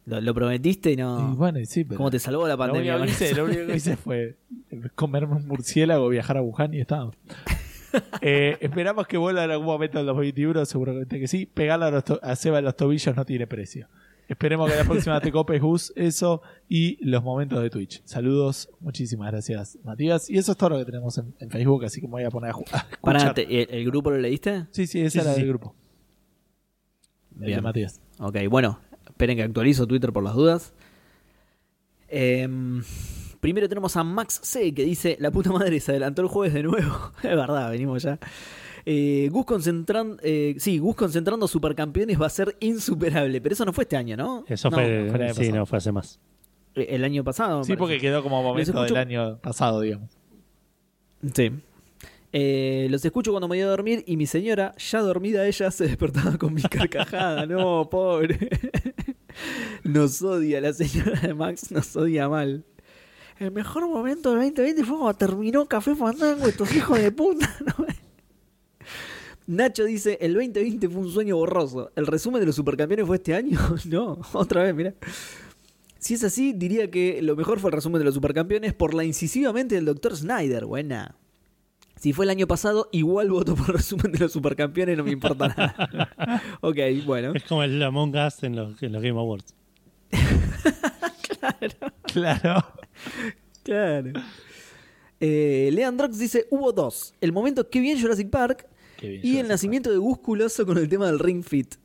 Lo, 0.06 0.22
lo 0.22 0.34
prometiste 0.34 0.94
y 0.94 0.96
no. 0.96 1.34
Y 1.34 1.36
bueno, 1.36 1.60
sí, 1.66 1.84
pero 1.84 1.98
¿Cómo 1.98 2.10
te 2.10 2.20
salvó 2.20 2.44
la 2.48 2.54
lo, 2.54 2.58
pandemia? 2.60 2.96
único 2.96 3.12
hice, 3.12 3.26
eso? 3.26 3.36
lo 3.36 3.46
único 3.46 3.68
que 3.68 3.76
hice 3.76 3.98
fue 3.98 4.38
comerme 4.96 5.36
un 5.36 5.46
murciélago, 5.48 6.08
viajar 6.08 6.38
a 6.38 6.42
Wuhan 6.42 6.74
y 6.74 6.80
estábamos. 6.80 7.16
Eh, 8.22 8.58
esperamos 8.62 9.08
que 9.08 9.18
vuelva 9.18 9.44
en 9.46 9.52
algún 9.52 9.68
momento 9.68 10.00
en 10.00 10.06
2021, 10.06 10.66
seguramente 10.66 11.20
que 11.20 11.28
sí. 11.28 11.46
Pegarle 11.46 11.86
a, 11.86 11.92
los 11.92 12.04
to- 12.04 12.20
a 12.22 12.36
Seba 12.36 12.60
en 12.60 12.66
los 12.66 12.76
tobillos 12.76 13.16
no 13.16 13.26
tiene 13.26 13.48
precio. 13.48 13.88
Esperemos 14.28 14.70
que 14.70 14.76
la 14.78 14.84
próxima 14.84 15.22
te 15.22 15.32
copes 15.32 15.62
Gus, 15.62 15.94
eso 15.96 16.42
y 16.68 16.98
los 17.06 17.24
momentos 17.24 17.62
de 17.64 17.70
Twitch. 17.70 18.02
Saludos, 18.04 18.70
muchísimas 18.82 19.32
gracias, 19.32 19.78
Matías. 19.86 20.30
Y 20.30 20.38
eso 20.38 20.52
es 20.52 20.58
todo 20.58 20.72
lo 20.72 20.78
que 20.80 20.86
tenemos 20.86 21.18
en, 21.18 21.34
en 21.40 21.50
Facebook, 21.50 21.86
así 21.86 22.02
que 22.02 22.08
me 22.08 22.12
voy 22.12 22.24
a 22.24 22.30
poner 22.30 22.50
a, 22.52 22.54
ju- 22.54 22.66
a 22.74 22.78
escuchar. 22.78 23.00
Pará, 23.02 23.34
¿el, 23.38 23.68
el 23.72 23.86
grupo 23.86 24.12
lo 24.12 24.18
leíste? 24.18 24.66
Sí, 24.72 24.86
sí, 24.86 25.00
esa 25.00 25.22
Sí, 25.22 25.28
era 25.28 25.34
sí, 25.36 25.44
grupo. 25.46 25.74
El 27.36 27.40
de 27.40 27.46
Bien. 27.48 27.64
Matías. 27.64 28.02
Ok, 28.20 28.36
bueno, 28.50 28.82
esperen 29.08 29.38
que 29.38 29.44
actualizo 29.44 29.88
Twitter 29.88 30.12
por 30.12 30.24
las 30.24 30.34
dudas. 30.34 30.74
Em, 32.10 32.84
primero 33.48 33.70
tenemos 33.70 33.96
a 33.96 34.04
Max 34.04 34.42
C 34.44 34.74
que 34.74 34.84
dice: 34.84 35.16
La 35.22 35.32
puta 35.32 35.54
madre 35.54 35.80
se 35.80 35.92
adelantó 35.92 36.22
el 36.22 36.28
jueves 36.28 36.54
de 36.54 36.64
nuevo. 36.64 37.12
es 37.24 37.36
verdad, 37.36 37.72
venimos 37.72 38.04
ya. 38.04 38.20
Eh, 38.86 39.30
Gus 39.32 39.46
concentrando, 39.46 40.18
eh, 40.22 40.56
sí, 40.60 40.80
Gus 40.80 40.98
concentrando 40.98 41.48
supercampeones 41.48 42.20
va 42.22 42.26
a 42.26 42.30
ser 42.30 42.58
insuperable, 42.60 43.40
pero 43.40 43.54
eso 43.54 43.64
no 43.64 43.72
fue 43.72 43.86
este 43.86 43.96
año, 43.96 44.18
¿no? 44.18 44.44
Eso 44.50 44.70
No, 44.70 44.76
fue, 44.76 45.10
año 45.10 45.34
sí, 45.34 45.50
no, 45.54 45.66
fue 45.66 45.78
hace 45.78 45.94
más. 45.94 46.20
eh, 46.76 46.88
el 46.90 47.06
año 47.06 47.24
pasado. 47.24 47.64
Sí, 47.64 47.78
porque 47.78 48.00
quedó 48.00 48.22
como 48.22 48.44
momento 48.44 48.84
del 48.84 48.98
año 48.98 49.38
pasado, 49.40 49.80
digamos. 49.80 50.10
Sí. 51.34 51.52
Eh, 52.34 52.88
los 52.90 53.04
escucho 53.06 53.32
cuando 53.32 53.48
me 53.48 53.56
voy 53.56 53.62
a 53.62 53.68
dormir 53.68 54.04
y 54.06 54.18
mi 54.18 54.26
señora, 54.26 54.76
ya 54.78 55.00
dormida 55.00 55.48
ella, 55.48 55.72
se 55.72 55.86
despertaba 55.88 56.38
con 56.38 56.54
mi 56.54 56.62
carcajada. 56.64 57.46
No, 57.46 57.90
pobre. 57.90 58.50
Nos 59.84 60.22
odia, 60.22 60.60
la 60.60 60.74
señora 60.74 61.20
de 61.22 61.34
Max 61.34 61.72
nos 61.72 61.96
odia 61.96 62.28
mal. 62.28 62.64
El 63.40 63.52
mejor 63.52 63.88
momento 63.88 64.32
del 64.32 64.40
2020 64.54 64.84
fue 64.84 64.98
cuando 64.98 65.18
terminó 65.18 65.66
Café 65.68 65.96
Fandango, 65.96 66.48
estos 66.48 66.74
hijos 66.76 67.00
de 67.00 67.12
puta. 67.12 67.56
¿no? 67.66 67.86
Nacho 69.48 69.86
dice, 69.86 70.18
el 70.22 70.34
2020 70.34 70.90
fue 70.90 71.02
un 71.02 71.12
sueño 71.12 71.38
borroso. 71.38 71.92
¿El 71.96 72.08
resumen 72.08 72.40
de 72.40 72.48
los 72.48 72.56
supercampeones 72.56 73.06
fue 73.06 73.18
este 73.18 73.36
año? 73.36 73.60
No, 73.86 74.20
otra 74.34 74.64
vez, 74.64 74.74
mira. 74.74 74.94
Si 76.00 76.16
es 76.16 76.24
así, 76.24 76.54
diría 76.54 76.90
que 76.90 77.22
lo 77.22 77.36
mejor 77.36 77.60
fue 77.60 77.70
el 77.70 77.76
resumen 77.76 78.00
de 78.00 78.06
los 78.06 78.16
supercampeones 78.16 78.74
por 78.74 78.94
la 78.94 79.04
incisivamente 79.04 79.76
del 79.76 79.86
Dr. 79.86 80.16
Snyder. 80.16 80.66
Buena. 80.66 81.16
Si 81.96 82.14
fue 82.14 82.26
el 82.26 82.30
año 82.30 82.48
pasado, 82.48 82.90
igual 82.92 83.30
voto 83.30 83.56
por 83.56 83.70
el 83.70 83.74
resumen 83.76 84.12
de 84.12 84.20
los 84.20 84.32
supercampeones, 84.32 84.98
no 84.98 85.04
me 85.04 85.12
importa 85.12 85.48
nada. 85.48 86.42
ok, 86.62 86.78
bueno. 87.06 87.34
Es 87.34 87.44
como 87.44 87.64
el 87.64 87.82
Among 87.82 88.16
Us 88.16 88.44
en 88.44 88.56
los, 88.56 88.82
en 88.82 88.94
los 88.94 89.02
Game 89.02 89.20
Awards. 89.20 89.56
Claro. 92.04 92.66
Claro. 93.64 94.14
Eh, 95.20 95.70
Leandrox 95.74 96.18
dice, 96.18 96.48
hubo 96.50 96.72
dos. 96.72 97.14
El 97.22 97.32
momento 97.32 97.70
que 97.70 97.80
bien 97.80 98.00
Jurassic 98.00 98.30
Park 98.30 98.68
y 99.02 99.38
el 99.38 99.48
nacimiento 99.48 99.92
de 99.92 99.98
Gusculoso 99.98 100.66
con 100.66 100.78
el 100.78 100.88
tema 100.88 101.08
del 101.08 101.20
Ring 101.20 101.44
Fit. 101.44 101.76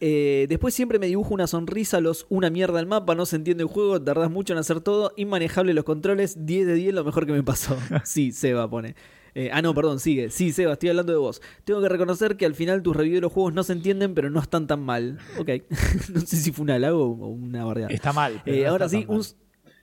Eh, 0.00 0.46
después 0.48 0.74
siempre 0.74 0.98
me 0.98 1.06
dibujo 1.06 1.32
una 1.32 1.46
sonrisa, 1.46 2.00
los 2.00 2.26
una 2.28 2.50
mierda 2.50 2.78
al 2.78 2.86
mapa, 2.86 3.14
no 3.14 3.26
se 3.26 3.36
entiende 3.36 3.62
el 3.62 3.68
juego, 3.68 4.02
tardás 4.02 4.30
mucho 4.30 4.52
en 4.52 4.58
hacer 4.58 4.80
todo, 4.80 5.12
inmanejable 5.16 5.72
los 5.72 5.84
controles, 5.84 6.44
10 6.44 6.66
de 6.66 6.74
10 6.74 6.94
lo 6.94 7.04
mejor 7.04 7.26
que 7.26 7.32
me 7.32 7.42
pasó. 7.42 7.78
sí, 8.04 8.32
Seba 8.32 8.68
pone. 8.68 8.96
Eh, 9.34 9.50
ah, 9.52 9.62
no, 9.62 9.74
perdón, 9.74 9.98
sigue. 9.98 10.30
Sí, 10.30 10.52
Seba, 10.52 10.74
estoy 10.74 10.90
hablando 10.90 11.12
de 11.12 11.18
vos. 11.18 11.42
Tengo 11.64 11.80
que 11.82 11.88
reconocer 11.88 12.36
que 12.36 12.46
al 12.46 12.54
final 12.54 12.82
tus 12.82 12.94
reviews 12.94 13.16
de 13.16 13.20
los 13.22 13.32
juegos 13.32 13.52
no 13.52 13.64
se 13.64 13.72
entienden, 13.72 14.14
pero 14.14 14.30
no 14.30 14.40
están 14.40 14.66
tan 14.66 14.80
mal. 14.80 15.18
Ok. 15.38 15.50
no 16.14 16.20
sé 16.20 16.36
si 16.36 16.52
fue 16.52 16.64
un 16.64 16.70
halago 16.70 17.04
o 17.04 17.28
una 17.28 17.64
bardeada. 17.64 17.92
Está 17.92 18.12
mal. 18.12 18.42
Eh, 18.46 18.62
no 18.62 18.70
ahora 18.70 18.86
está 18.86 18.98
sí, 18.98 19.04
un... 19.08 19.16
mal. 19.18 19.26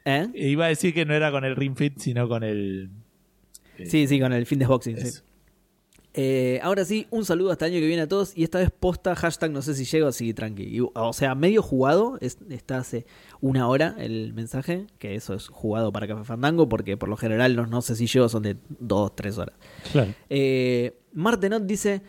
¿Eh? 0.03 0.29
Iba 0.33 0.65
a 0.65 0.67
decir 0.69 0.93
que 0.93 1.05
no 1.05 1.13
era 1.13 1.31
con 1.31 1.43
el 1.43 1.55
Ring 1.55 1.75
Fit, 1.75 1.99
sino 1.99 2.27
con 2.27 2.43
el. 2.43 2.89
Sí, 3.85 4.07
sí, 4.07 4.19
con 4.19 4.31
el 4.33 4.45
de 4.45 4.65
boxing. 4.65 4.97
sí. 4.97 5.19
Eh, 6.13 6.59
ahora 6.61 6.83
sí, 6.83 7.07
un 7.09 7.23
saludo 7.23 7.51
hasta 7.51 7.65
el 7.67 7.71
año 7.73 7.81
que 7.81 7.87
viene 7.87 8.01
a 8.01 8.07
todos. 8.07 8.33
Y 8.35 8.43
esta 8.43 8.59
vez 8.59 8.69
posta, 8.77 9.15
hashtag 9.15 9.51
no 9.51 9.61
sé 9.61 9.73
si 9.75 9.85
llego, 9.85 10.07
así 10.07 10.33
tranqui. 10.33 10.63
Y, 10.63 10.79
o 10.81 11.13
sea, 11.13 11.35
medio 11.35 11.61
jugado. 11.61 12.17
es- 12.21 12.37
está 12.49 12.77
hace 12.79 13.05
una 13.39 13.67
hora 13.67 13.95
el 13.97 14.33
mensaje. 14.33 14.87
Que 14.99 15.15
eso 15.15 15.33
es 15.33 15.47
jugado 15.47 15.91
para 15.91 16.07
Café 16.07 16.23
Fandango. 16.25 16.67
Porque 16.67 16.97
por 16.97 17.07
lo 17.09 17.17
general 17.17 17.53
los 17.53 17.69
no 17.69 17.81
sé 17.81 17.95
si 17.95 18.07
llego 18.07 18.27
son 18.29 18.43
de 18.43 18.57
dos, 18.79 19.15
tres 19.15 19.37
horas. 19.37 19.55
Claro. 19.91 20.13
Eh, 20.29 20.97
Martenot 21.13 21.63
dice: 21.63 22.01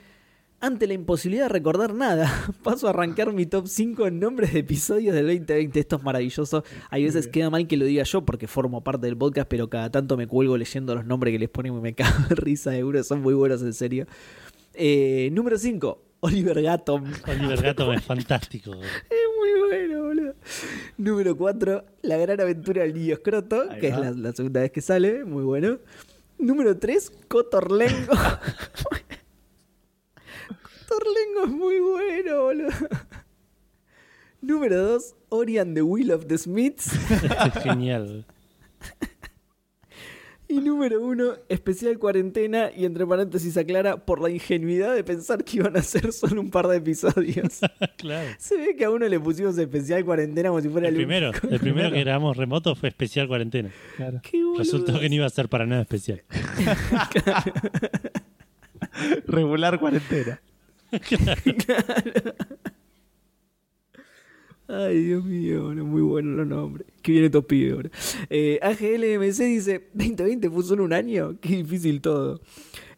Ante 0.64 0.86
la 0.86 0.94
imposibilidad 0.94 1.47
de 1.47 1.48
recordar 1.48 1.93
nada, 1.93 2.30
paso 2.62 2.86
a 2.86 2.90
arrancar 2.90 3.32
mi 3.32 3.47
top 3.47 3.66
5 3.66 4.06
en 4.06 4.20
nombres 4.20 4.52
de 4.52 4.60
episodios 4.60 5.12
del 5.12 5.26
2020. 5.26 5.80
Esto 5.80 5.97
es 5.97 6.02
maravilloso. 6.05 6.62
Hay 6.89 7.02
veces 7.02 7.26
queda 7.26 7.51
mal 7.51 7.66
que 7.66 7.76
lo 7.76 7.84
diga 7.84 8.05
yo 8.05 8.24
porque 8.24 8.47
formo 8.47 8.84
parte 8.84 9.06
del 9.09 9.16
podcast, 9.16 9.48
pero 9.48 9.68
cada 9.68 9.90
tanto 9.90 10.16
me 10.16 10.28
cuelgo 10.28 10.56
leyendo 10.56 10.94
los 10.94 11.05
nombres 11.05 11.32
que 11.32 11.40
les 11.40 11.48
ponen 11.48 11.74
y 11.74 11.80
me 11.80 11.94
cago 11.97 12.28
de 12.28 12.36
risa, 12.36 12.70
seguro. 12.70 13.02
Son 13.02 13.20
muy 13.20 13.34
buenos, 13.34 13.60
en 13.62 13.72
serio. 13.72 14.06
Eh, 14.74 15.30
número 15.32 15.59
5, 15.59 16.01
Oliver 16.20 16.62
Gatton. 16.62 17.12
Oliver 17.26 17.60
Gato 17.60 17.93
es 17.93 18.05
fantástico. 18.05 18.70
Es 19.10 19.18
muy 19.36 19.68
bueno, 19.68 20.05
boludo. 20.05 20.34
Número 20.97 21.36
4, 21.36 21.84
La 22.02 22.16
gran 22.18 22.40
aventura 22.40 22.82
del 22.82 22.94
niño 22.94 23.14
escroto, 23.14 23.64
Ahí 23.68 23.80
que 23.80 23.90
va. 23.90 23.97
es 23.97 24.01
la, 24.01 24.10
la 24.12 24.32
segunda 24.32 24.60
vez 24.60 24.70
que 24.70 24.80
sale, 24.80 25.24
muy 25.24 25.43
bueno. 25.43 25.78
Número 26.39 26.78
3, 26.78 27.12
Cotorlengo. 27.26 28.12
Cotorlengo 30.93 31.44
es 31.44 31.51
muy 31.51 31.81
bueno, 31.81 32.43
boludo. 32.43 32.70
Número 34.43 34.77
2, 34.77 35.14
Ori 35.31 35.59
and 35.59 35.74
the 35.74 35.82
Will 35.82 36.10
of 36.10 36.27
the 36.27 36.36
Smiths. 36.36 36.90
Genial. 37.62 38.27
Y 40.48 40.60
número 40.60 41.01
uno, 41.01 41.36
especial 41.48 41.98
cuarentena 41.98 42.70
y 42.77 42.85
entre 42.85 43.06
paréntesis 43.06 43.56
aclara 43.56 44.05
por 44.05 44.20
la 44.20 44.28
ingenuidad 44.28 44.94
de 44.94 45.02
pensar 45.02 45.43
que 45.44 45.59
iban 45.59 45.74
a 45.78 45.82
ser 45.82 46.12
solo 46.12 46.43
un 46.43 46.51
par 46.51 46.66
de 46.69 46.77
episodios. 46.77 47.60
claro. 47.97 48.28
Se 48.39 48.59
ve 48.59 48.77
que 48.77 48.85
a 48.85 48.90
uno 48.90 49.09
le 49.09 49.19
pusimos 49.19 49.56
especial 49.56 50.05
cuarentena 50.05 50.51
como 50.51 50.60
si 50.60 50.69
fuera 50.69 50.89
El 50.89 50.94
el, 50.94 51.01
primero, 51.01 51.31
único. 51.31 51.48
el 51.48 51.60
primero 51.60 51.90
que 51.90 52.01
grabamos 52.01 52.36
remoto 52.36 52.74
fue 52.74 52.90
especial 52.90 53.28
cuarentena. 53.28 53.70
Claro. 53.97 54.20
Resultó 54.59 55.01
que 55.01 55.09
no 55.09 55.14
iba 55.14 55.27
a 55.27 55.31
ser 55.31 55.48
para 55.48 55.64
nada 55.64 55.82
especial. 55.82 56.23
Regular 59.27 59.81
cuarentena. 59.81 60.39
Ay, 64.69 65.02
Dios 65.05 65.24
mío, 65.24 65.64
boludo, 65.64 65.85
muy 65.85 66.02
buenos 66.02 66.36
los 66.36 66.47
nombres. 66.47 66.86
Qué 67.02 67.12
bien 67.12 67.24
estos 67.24 67.44
pibes, 67.44 67.74
boludo. 67.74 67.90
Eh, 68.31 68.59
AGLMC 68.62 69.44
dice, 69.44 69.89
2020 69.93 70.48
fue 70.51 70.62
solo 70.62 70.85
un 70.85 70.93
año, 70.93 71.36
qué 71.40 71.56
difícil 71.56 72.01
todo. 72.01 72.40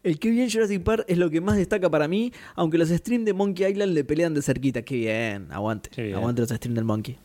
El 0.03 0.19
que 0.19 0.29
bien 0.29 0.49
Jurassic 0.49 0.83
Park 0.83 1.03
es 1.07 1.17
lo 1.17 1.29
que 1.31 1.41
más 1.41 1.57
destaca 1.57 1.89
para 1.89 2.07
mí, 2.07 2.31
aunque 2.55 2.77
los 2.77 2.89
streams 2.89 3.25
de 3.25 3.33
Monkey 3.33 3.69
Island 3.71 3.93
le 3.93 4.03
pelean 4.03 4.33
de 4.33 4.41
cerquita. 4.43 4.83
Qué 4.83 4.95
bien, 4.97 5.47
aguante, 5.51 5.89
Qué 5.89 6.03
bien. 6.03 6.15
aguante 6.15 6.41
los 6.41 6.49
streams 6.51 6.75
del 6.75 6.85
Monkey. 6.85 7.17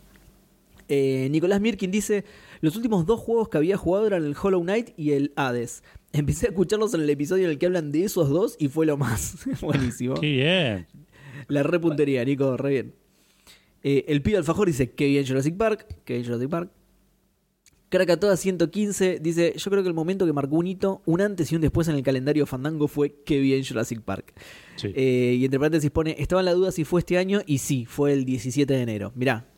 Eh, 0.89 1.29
Nicolás 1.31 1.61
Mirkin 1.61 1.91
dice, 1.91 2.25
los 2.61 2.77
últimos 2.77 3.07
dos 3.07 3.21
juegos 3.21 3.49
que 3.49 3.59
había 3.59 3.77
jugado 3.77 4.07
eran 4.07 4.25
el 4.25 4.37
Hollow 4.41 4.63
Knight 4.63 4.91
y 4.97 5.13
el 5.13 5.33
Hades. 5.37 5.83
Empecé 6.13 6.47
a 6.47 6.49
escucharlos 6.51 6.95
en 6.95 7.03
el 7.03 7.11
episodio 7.11 7.45
en 7.45 7.51
el 7.51 7.59
que 7.59 7.67
hablan 7.67 7.93
de 7.93 8.05
esos 8.05 8.29
dos 8.29 8.57
y 8.59 8.69
fue 8.69 8.87
lo 8.87 8.97
más. 8.97 9.39
Buenísimo. 9.61 10.15
Qué 10.15 10.33
bien. 10.33 10.87
La 11.49 11.63
repuntería, 11.63 12.25
Nico, 12.25 12.57
re 12.57 12.71
bien. 12.71 12.95
Eh, 13.83 14.05
el 14.09 14.21
pibe 14.23 14.37
alfajor 14.37 14.67
dice, 14.67 14.93
qué 14.93 15.07
bien 15.07 15.27
Jurassic 15.27 15.57
Park, 15.57 15.87
qué 16.05 16.15
bien 16.15 16.25
Jurassic 16.25 16.51
Park. 16.51 16.71
Krakatoa 17.89 18.37
115 18.37 19.19
dice, 19.21 19.53
yo 19.57 19.71
creo 19.71 19.83
que 19.83 19.89
el 19.89 19.95
momento 19.95 20.25
que 20.25 20.33
marcó 20.33 20.57
un 20.57 20.67
hito, 20.69 21.03
un 21.07 21.21
antes 21.21 21.51
y 21.51 21.57
un 21.57 21.61
después 21.61 21.89
en 21.89 21.97
el 21.97 22.05
calendario 22.05 22.47
Fandango 22.47 22.87
fue 22.87 23.17
qué 23.25 23.41
bien 23.41 23.65
Jurassic 23.65 24.01
Park. 24.03 24.33
Sí. 24.77 24.93
Eh, 24.95 25.37
y 25.39 25.45
entre 25.45 25.59
paréntesis 25.59 25.91
pone, 25.91 26.15
estaba 26.19 26.41
en 26.41 26.45
la 26.45 26.53
duda 26.53 26.71
si 26.71 26.85
fue 26.85 27.01
este 27.01 27.19
año 27.19 27.41
y 27.47 27.59
sí, 27.59 27.87
fue 27.87 28.13
el 28.13 28.25
17 28.25 28.73
de 28.73 28.81
enero. 28.81 29.13
Mirá, 29.17 29.50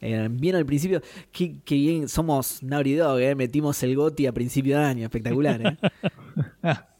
eh, 0.00 0.28
bien 0.30 0.56
al 0.56 0.66
principio, 0.66 1.02
qué, 1.32 1.56
qué 1.64 1.74
bien, 1.74 2.08
somos 2.08 2.62
Naughty 2.62 2.94
Dog, 2.94 3.20
eh, 3.20 3.34
metimos 3.34 3.82
el 3.82 3.96
GOTI 3.96 4.26
a 4.26 4.32
principio 4.32 4.78
de 4.78 4.84
año, 4.84 5.04
espectacular. 5.04 5.60
Eh. 5.62 5.76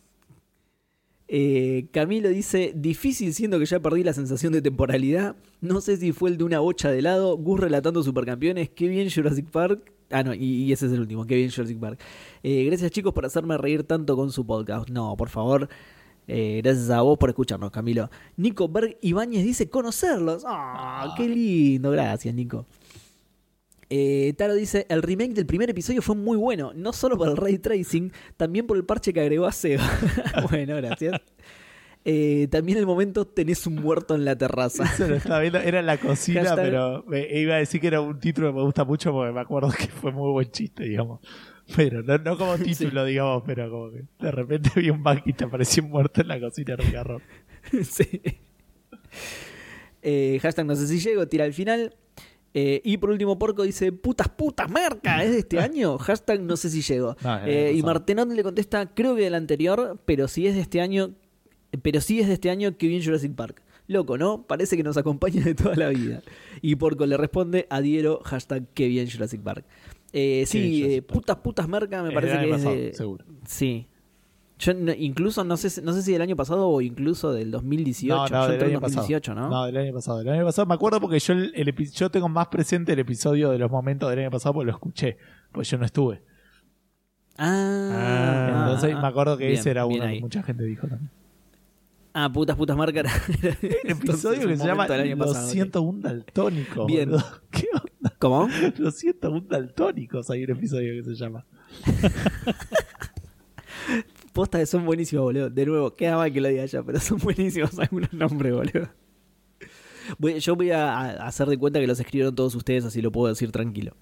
Eh, 1.32 1.86
Camilo 1.92 2.28
dice, 2.28 2.72
difícil 2.74 3.32
siendo 3.32 3.60
que 3.60 3.64
ya 3.64 3.78
perdí 3.78 4.02
la 4.02 4.12
sensación 4.12 4.52
de 4.52 4.60
temporalidad. 4.62 5.36
No 5.60 5.80
sé 5.80 5.96
si 5.96 6.10
fue 6.10 6.28
el 6.30 6.36
de 6.36 6.42
una 6.42 6.58
bocha 6.58 6.90
de 6.90 6.98
helado. 6.98 7.36
Gus 7.36 7.60
relatando 7.60 8.02
supercampeones. 8.02 8.70
Qué 8.70 8.88
bien 8.88 9.08
Jurassic 9.08 9.48
Park. 9.48 9.92
Ah, 10.10 10.24
no, 10.24 10.34
y, 10.34 10.72
ese 10.72 10.86
es 10.86 10.92
el 10.92 11.00
último. 11.00 11.24
Qué 11.24 11.36
bien 11.36 11.50
Jurassic 11.52 11.78
Park. 11.78 12.00
Eh, 12.42 12.64
gracias 12.64 12.90
chicos 12.90 13.14
por 13.14 13.24
hacerme 13.24 13.56
reír 13.58 13.84
tanto 13.84 14.16
con 14.16 14.32
su 14.32 14.44
podcast. 14.44 14.88
No, 14.90 15.16
por 15.16 15.28
favor. 15.28 15.68
eh, 16.26 16.62
gracias 16.64 16.90
a 16.90 17.00
vos 17.02 17.16
por 17.16 17.28
escucharnos, 17.28 17.70
Camilo. 17.70 18.10
Nico 18.36 18.68
Berg 18.68 18.98
Ibáñez 19.00 19.44
dice 19.44 19.70
conocerlos. 19.70 20.42
¡Ah, 20.44 21.14
qué 21.16 21.28
lindo! 21.28 21.92
Gracias, 21.92 22.34
Nico. 22.34 22.66
Eh, 23.92 24.32
Taro 24.38 24.54
dice, 24.54 24.86
el 24.88 25.02
remake 25.02 25.34
del 25.34 25.46
primer 25.46 25.68
episodio 25.68 26.00
fue 26.00 26.14
muy 26.14 26.36
bueno, 26.36 26.72
no 26.74 26.92
solo 26.92 27.18
por 27.18 27.28
el 27.28 27.36
ray 27.36 27.58
tracing, 27.58 28.12
también 28.36 28.66
por 28.66 28.76
el 28.76 28.84
parche 28.84 29.12
que 29.12 29.20
agregó 29.20 29.46
a 29.46 29.52
Seba. 29.52 29.82
bueno, 30.50 30.76
gracias. 30.76 31.20
Eh, 32.04 32.46
también 32.50 32.78
el 32.78 32.86
momento 32.86 33.26
tenés 33.26 33.66
un 33.66 33.74
muerto 33.74 34.14
en 34.14 34.24
la 34.24 34.38
terraza. 34.38 34.84
Eso 34.84 35.06
lo 35.08 35.16
estaba 35.16 35.40
viendo, 35.40 35.58
era 35.58 35.80
en 35.80 35.86
la 35.86 35.98
cocina, 35.98 36.42
Hashtag- 36.44 36.56
pero 36.62 37.04
me- 37.08 37.28
iba 37.40 37.56
a 37.56 37.58
decir 37.58 37.80
que 37.80 37.88
era 37.88 38.00
un 38.00 38.18
título 38.20 38.48
que 38.50 38.54
me 38.56 38.62
gusta 38.62 38.84
mucho 38.84 39.12
porque 39.12 39.32
me 39.32 39.40
acuerdo 39.40 39.70
que 39.76 39.88
fue 39.88 40.12
muy 40.12 40.30
buen 40.30 40.50
chiste, 40.50 40.84
digamos. 40.84 41.20
Pero 41.76 42.02
no, 42.02 42.16
no 42.18 42.38
como 42.38 42.56
título, 42.58 43.04
digamos, 43.04 43.42
pero 43.44 43.68
como 43.70 43.90
que 43.90 44.04
de 44.18 44.30
repente 44.30 44.70
vi 44.76 44.90
un 44.90 45.02
bug 45.02 45.20
y 45.26 45.32
te 45.32 45.44
apareció 45.44 45.82
muerto 45.82 46.20
en 46.22 46.28
la 46.28 46.40
cocina 46.40 46.74
en 46.78 46.86
un 46.86 46.92
garrón. 46.92 47.22
sí. 47.82 48.08
Eh, 50.02 50.38
hashtag 50.40 50.64
no 50.66 50.74
sé 50.76 50.86
si 50.86 50.98
llego, 51.00 51.26
tira 51.28 51.44
al 51.44 51.52
final. 51.52 51.94
Eh, 52.52 52.80
y 52.84 52.96
por 52.96 53.10
último, 53.10 53.38
Porco 53.38 53.62
dice: 53.62 53.92
Putas, 53.92 54.28
putas, 54.28 54.68
merca, 54.70 55.22
¿es 55.22 55.32
de 55.32 55.38
este 55.38 55.58
año? 55.60 55.98
Hashtag 55.98 56.40
no 56.42 56.56
sé 56.56 56.70
si 56.70 56.82
llego. 56.82 57.16
No, 57.22 57.46
Eh, 57.46 57.72
y. 57.76 57.82
Martenot 57.82 58.28
le 58.32 58.42
contesta: 58.42 58.92
Creo 58.94 59.14
que 59.14 59.22
del 59.22 59.34
anterior, 59.34 60.00
pero 60.04 60.26
si 60.28 60.46
es 60.46 60.54
de 60.54 60.60
este 60.60 60.80
año, 60.80 61.12
pero 61.82 62.00
si 62.00 62.20
es 62.20 62.26
de 62.28 62.34
este 62.34 62.50
año, 62.50 62.76
que 62.76 62.88
bien 62.88 63.02
Jurassic 63.04 63.34
Park. 63.34 63.62
Loco, 63.86 64.16
¿no? 64.18 64.44
Parece 64.46 64.76
que 64.76 64.82
nos 64.84 64.96
acompaña 64.96 65.42
de 65.44 65.54
toda 65.54 65.74
la 65.76 65.88
vida. 65.88 66.22
Y 66.62 66.74
Porco 66.76 67.06
le 67.06 67.16
responde: 67.16 67.66
Adhiero, 67.70 68.20
hashtag 68.24 68.64
que 68.74 68.88
bien 68.88 69.08
Jurassic 69.10 69.40
Park. 69.42 69.64
Eh, 70.12 70.44
sí, 70.46 70.58
bien 70.60 70.74
Jurassic 70.82 71.04
Park. 71.04 71.14
putas, 71.14 71.36
putas, 71.36 71.68
merca, 71.68 72.02
me 72.02 72.10
parece 72.12 72.38
que 72.38 72.50
es 72.50 72.62
de. 72.64 72.94
seguro. 72.94 73.24
Sí. 73.46 73.86
Yo 74.60 74.74
no- 74.74 74.92
incluso 74.92 75.42
no 75.42 75.56
sé, 75.56 75.70
si- 75.70 75.80
no 75.82 75.92
sé 75.94 76.02
si 76.02 76.12
del 76.12 76.20
año 76.22 76.36
pasado 76.36 76.68
o 76.68 76.80
incluso 76.82 77.32
del 77.32 77.50
2018. 77.50 78.14
No, 78.14 78.28
no, 78.28 78.46
Yo 78.46 78.52
del 78.52 78.64
año 78.64 78.80
2018, 78.80 79.32
pasado. 79.32 79.48
¿no? 79.50 79.56
No, 79.56 79.64
del 79.66 79.76
año 79.78 79.92
pasado. 79.94 80.18
Del 80.18 80.28
año 80.28 80.44
pasado 80.44 80.66
me 80.66 80.74
acuerdo 80.74 81.00
porque 81.00 81.18
yo, 81.18 81.32
el, 81.32 81.52
el 81.56 81.74
yo 81.90 82.10
tengo 82.10 82.28
más 82.28 82.48
presente 82.48 82.92
el 82.92 82.98
episodio 82.98 83.50
de 83.50 83.58
los 83.58 83.70
momentos 83.70 84.10
del 84.10 84.18
año 84.18 84.30
pasado 84.30 84.52
porque 84.54 84.66
lo 84.66 84.72
escuché, 84.72 85.16
pues 85.50 85.68
yo 85.70 85.78
no 85.78 85.86
estuve. 85.86 86.22
Ah, 87.38 88.64
Entonces 88.66 88.94
ah, 88.94 89.00
me 89.00 89.08
acuerdo 89.08 89.38
que 89.38 89.46
bien, 89.46 89.58
ese 89.58 89.70
era 89.70 89.86
uno 89.86 90.00
que 90.00 90.06
ahí. 90.06 90.20
mucha 90.20 90.42
gente 90.42 90.62
dijo 90.64 90.86
también. 90.86 91.10
Ah, 92.12 92.28
putas, 92.30 92.54
putas, 92.56 92.76
marca. 92.76 93.00
era- 93.00 93.10
era 93.42 93.56
El 93.84 93.90
episodio 93.92 94.46
que 94.46 94.56
se 94.58 94.66
llama 94.66 94.86
Lo 94.88 95.32
siento 95.34 95.80
un 95.80 96.02
daltónico. 96.02 96.84
Bien. 96.84 97.08
boludo. 97.10 97.24
¿Qué 97.50 97.66
onda? 97.72 98.12
¿Cómo? 98.18 98.48
Lo 98.76 98.90
siento 98.90 99.30
un 99.30 99.48
daltónicos 99.48 100.28
hay 100.28 100.44
un 100.44 100.50
episodio 100.50 100.92
que 101.02 101.02
se 101.02 101.14
llama. 101.14 101.46
Postas 104.40 104.60
que 104.60 104.66
son 104.66 104.86
buenísimos, 104.86 105.22
boludo. 105.24 105.50
De 105.50 105.66
nuevo, 105.66 105.94
queda 105.94 106.16
mal 106.16 106.32
que 106.32 106.40
lo 106.40 106.48
diga 106.48 106.64
ya, 106.64 106.82
pero 106.82 106.98
son 106.98 107.18
buenísimos 107.22 107.78
algunos 107.78 108.12
nombres, 108.12 108.54
boludo. 108.54 108.88
Voy- 110.18 110.40
yo 110.40 110.56
voy 110.56 110.70
a, 110.70 110.92
a 110.92 111.26
hacer 111.26 111.46
de 111.48 111.58
cuenta 111.58 111.78
que 111.78 111.86
los 111.86 112.00
escribieron 112.00 112.34
todos 112.34 112.54
ustedes, 112.54 112.84
así 112.86 113.02
lo 113.02 113.12
puedo 113.12 113.28
decir 113.28 113.52
tranquilo. 113.52 113.94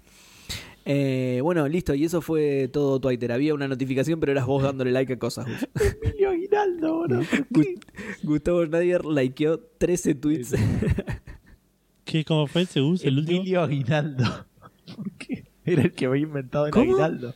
Eh, 0.84 1.40
bueno, 1.42 1.66
listo, 1.68 1.92
y 1.94 2.04
eso 2.04 2.20
fue 2.22 2.68
todo 2.72 3.00
Twitter. 3.00 3.32
Había 3.32 3.52
una 3.52 3.66
notificación, 3.68 4.20
pero 4.20 4.32
eras 4.32 4.46
vos 4.46 4.62
dándole 4.62 4.90
like 4.92 5.12
a 5.14 5.18
cosas. 5.18 5.46
Gus. 5.46 5.68
Emilio 6.02 6.30
Aguinaldo, 6.30 6.94
boludo. 6.94 7.18
¿por 7.22 7.28
qué? 7.64 7.74
Gu- 7.74 7.80
Gustavo 8.22 8.64
Nadir 8.66 9.04
likeó 9.04 9.58
13 9.58 10.14
tweets. 10.14 10.54
¿Qué, 12.04 12.24
¿Cómo 12.24 12.46
fue 12.46 12.62
ese 12.62 12.80
bus? 12.80 13.04
El 13.04 13.18
último. 13.18 13.40
Emilio 13.40 13.62
Aguinaldo. 13.62 14.24
¿Por 14.96 15.10
qué? 15.18 15.44
Era 15.66 15.82
el 15.82 15.92
que 15.92 16.06
había 16.06 16.22
inventado 16.22 16.66
el 16.66 16.70
¿Cómo? 16.72 16.92
Aguinaldo. 16.92 17.34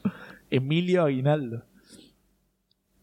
Emilio 0.50 1.02
Aguinaldo. 1.04 1.64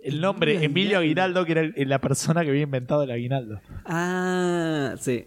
El 0.01 0.21
nombre, 0.21 0.51
Emilio 0.53 0.69
Emilio 0.69 0.97
Aguinaldo. 0.99 1.45
Que 1.45 1.51
era 1.51 1.61
el- 1.61 1.89
la 1.89 1.99
persona 1.99 2.43
que 2.43 2.49
había 2.49 2.63
inventado 2.63 3.03
el 3.03 3.11
Aguinaldo. 3.11 3.59
ah, 3.85 4.95
sí. 4.99 5.25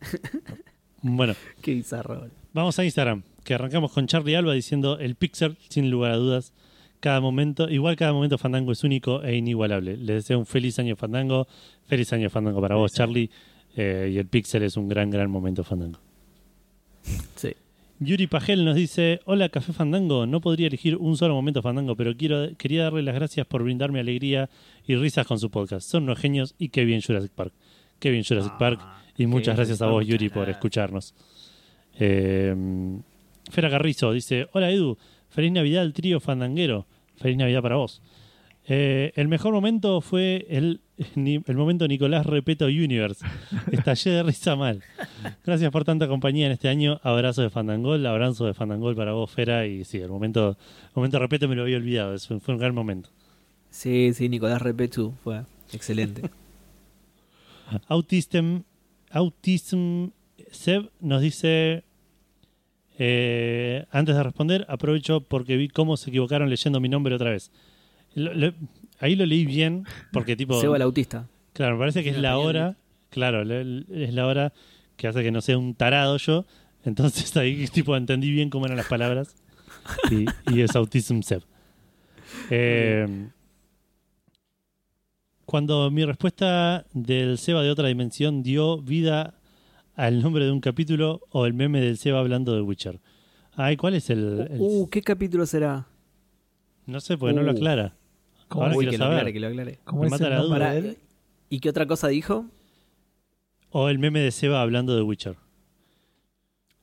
Bueno, 1.02 1.34
Qué 1.60 1.74
bizarro, 1.74 2.28
vamos 2.54 2.78
a 2.78 2.84
Instagram, 2.84 3.22
que 3.44 3.52
arrancamos 3.54 3.92
con 3.92 4.06
Charlie 4.06 4.36
Alba 4.36 4.54
diciendo 4.54 4.98
el 4.98 5.16
Pixel, 5.16 5.58
sin 5.68 5.90
lugar 5.90 6.12
a 6.12 6.16
dudas. 6.16 6.54
Cada 7.00 7.20
momento, 7.20 7.68
igual 7.68 7.96
cada 7.96 8.14
momento 8.14 8.38
Fandango 8.38 8.72
es 8.72 8.82
único 8.84 9.22
e 9.22 9.36
inigualable. 9.36 9.98
Les 9.98 10.16
deseo 10.24 10.38
un 10.38 10.46
feliz 10.46 10.78
año 10.78 10.96
Fandango. 10.96 11.46
Feliz 11.86 12.10
año 12.14 12.30
Fandango 12.30 12.62
para 12.62 12.76
vos, 12.76 12.94
Charlie. 12.94 13.28
Eh, 13.76 14.12
y 14.14 14.18
el 14.18 14.26
Pixel 14.26 14.62
es 14.62 14.78
un 14.78 14.88
gran, 14.88 15.10
gran 15.10 15.30
momento 15.30 15.62
Fandango. 15.62 15.98
Sí. 17.36 17.54
Yuri 18.00 18.26
Pagel 18.26 18.64
nos 18.64 18.74
dice: 18.74 19.20
Hola, 19.24 19.48
Café 19.48 19.72
Fandango. 19.72 20.26
No 20.26 20.40
podría 20.40 20.66
elegir 20.66 20.96
un 20.96 21.16
solo 21.16 21.34
momento 21.34 21.62
Fandango, 21.62 21.96
pero 21.96 22.16
quiero, 22.16 22.48
quería 22.56 22.84
darle 22.84 23.02
las 23.02 23.14
gracias 23.14 23.46
por 23.46 23.62
brindarme 23.62 24.00
alegría 24.00 24.50
y 24.86 24.96
risas 24.96 25.26
con 25.26 25.38
su 25.38 25.50
podcast. 25.50 25.88
Son 25.88 26.04
unos 26.04 26.18
genios 26.18 26.54
y 26.58 26.70
qué 26.70 26.84
bien 26.84 27.00
Jurassic 27.00 27.32
Park. 27.32 27.52
Qué 27.98 28.10
bien 28.10 28.24
Jurassic 28.24 28.56
Park. 28.58 28.80
Y 29.16 29.26
muchas 29.26 29.56
gracias 29.56 29.80
a 29.80 29.86
vos, 29.86 30.04
Yuri, 30.04 30.28
por 30.28 30.48
escucharnos. 30.48 31.14
Eh, 31.98 32.54
Fera 33.50 33.70
Carrizo 33.70 34.12
dice: 34.12 34.48
Hola, 34.52 34.70
Edu. 34.70 34.98
Feliz 35.28 35.52
Navidad 35.52 35.82
al 35.82 35.92
trío 35.92 36.20
Fandanguero. 36.20 36.86
Feliz 37.16 37.36
Navidad 37.36 37.62
para 37.62 37.76
vos. 37.76 38.02
Eh, 38.66 39.12
el 39.16 39.28
mejor 39.28 39.52
momento 39.52 40.00
fue 40.00 40.46
el, 40.48 40.80
momento 41.54 41.86
Nicolás 41.86 42.24
Repeto 42.24 42.66
Universe. 42.66 43.24
Estallé 43.70 44.10
de 44.12 44.22
risa 44.22 44.56
mal. 44.56 44.82
Gracias 45.44 45.70
por 45.70 45.84
tanta 45.84 46.08
compañía 46.08 46.46
en 46.46 46.52
este 46.52 46.68
año. 46.68 46.98
Abrazo 47.02 47.42
de 47.42 47.50
Fandangol, 47.50 48.04
abrazo 48.06 48.46
de 48.46 48.54
Fandangol 48.54 48.96
para 48.96 49.12
vos, 49.12 49.30
Fera. 49.30 49.66
Y 49.66 49.84
sí, 49.84 49.98
el 49.98 50.08
momento, 50.08 50.50
el 50.50 50.92
momento 50.94 51.18
Repeto 51.18 51.48
me 51.48 51.56
lo 51.56 51.62
había 51.62 51.76
olvidado. 51.76 52.16
Fue 52.18 52.54
un 52.54 52.60
gran 52.60 52.74
momento. 52.74 53.10
Sí, 53.70 54.12
sí, 54.14 54.28
Nicolás 54.28 54.62
Repetu 54.62 55.12
fue 55.22 55.42
excelente. 55.72 56.22
Autism, 57.88 58.60
Autism 59.10 60.10
Seb 60.50 60.90
nos 61.00 61.20
dice. 61.20 61.84
eh, 62.98 63.84
antes 63.90 64.14
de 64.14 64.22
responder, 64.22 64.64
aprovecho 64.68 65.20
porque 65.20 65.56
vi 65.56 65.68
cómo 65.68 65.96
se 65.96 66.10
equivocaron 66.10 66.48
leyendo 66.48 66.80
mi 66.80 66.88
nombre 66.88 67.14
otra 67.14 67.30
vez. 67.30 67.50
Lo- 68.14 68.34
lo- 68.34 68.52
ahí 69.00 69.16
lo 69.16 69.26
leí 69.26 69.44
bien, 69.46 69.84
porque 70.12 70.36
tipo. 70.36 70.60
Seba 70.60 70.76
el 70.76 70.82
autista. 70.82 71.28
Claro, 71.52 71.74
me 71.74 71.80
parece 71.80 72.02
que 72.02 72.10
es 72.10 72.18
la 72.18 72.38
hora, 72.38 72.76
claro, 73.10 73.42
es 73.42 74.12
la 74.14 74.26
hora 74.26 74.52
que 74.96 75.06
hace 75.06 75.22
que 75.22 75.30
no 75.30 75.40
sea 75.40 75.56
un 75.58 75.74
tarado 75.74 76.16
yo. 76.16 76.46
Entonces 76.84 77.34
ahí 77.36 77.66
tipo 77.68 77.96
entendí 77.96 78.30
bien 78.30 78.50
cómo 78.50 78.66
eran 78.66 78.76
las 78.76 78.86
palabras 78.88 79.36
y, 80.10 80.26
y 80.54 80.60
es 80.62 80.74
Autism 80.76 81.20
Seb. 81.22 81.42
Eh, 82.50 83.28
cuando 85.46 85.90
mi 85.90 86.04
respuesta 86.04 86.86
del 86.92 87.38
Seba 87.38 87.62
de 87.62 87.70
otra 87.70 87.88
dimensión 87.88 88.42
dio 88.42 88.78
vida 88.78 89.34
al 89.94 90.20
nombre 90.22 90.44
de 90.44 90.50
un 90.50 90.60
capítulo 90.60 91.20
o 91.30 91.46
el 91.46 91.54
meme 91.54 91.80
del 91.80 91.98
Seba 91.98 92.18
hablando 92.20 92.54
de 92.54 92.62
Witcher. 92.62 93.00
Ay, 93.54 93.76
¿cuál 93.76 93.94
es 93.94 94.10
el...? 94.10 94.48
el- 94.50 94.56
Uh, 94.60 94.88
¿qué 94.88 95.02
capítulo 95.02 95.46
será? 95.46 95.86
no 96.86 97.00
sé, 97.00 97.16
porque 97.16 97.34
no 97.34 97.42
lo 97.42 97.52
uh. 97.52 97.54
aclara. 97.54 97.94
¿Cómo 98.54 98.66
Ahora 98.66 98.76
Uy, 98.76 98.84
quiero 98.86 98.92
que 98.92 98.98
lo 98.98 99.04
saber. 99.04 99.16
aclare, 99.18 99.32
que 99.32 99.40
lo 99.40 99.46
aclare. 99.48 99.78
¿Cómo 99.84 100.00
Me 100.02 100.06
es 100.06 100.10
mata 100.12 100.24
el 100.26 100.30
la 100.30 100.38
duda. 100.42 100.76
él? 100.76 100.98
¿Y 101.50 101.58
qué 101.58 101.68
otra 101.70 101.86
cosa 101.86 102.06
dijo? 102.08 102.46
O 103.70 103.88
el 103.88 103.98
meme 103.98 104.20
de 104.20 104.30
Seba 104.30 104.62
hablando 104.62 104.94
de 104.94 105.02
Witcher. 105.02 105.36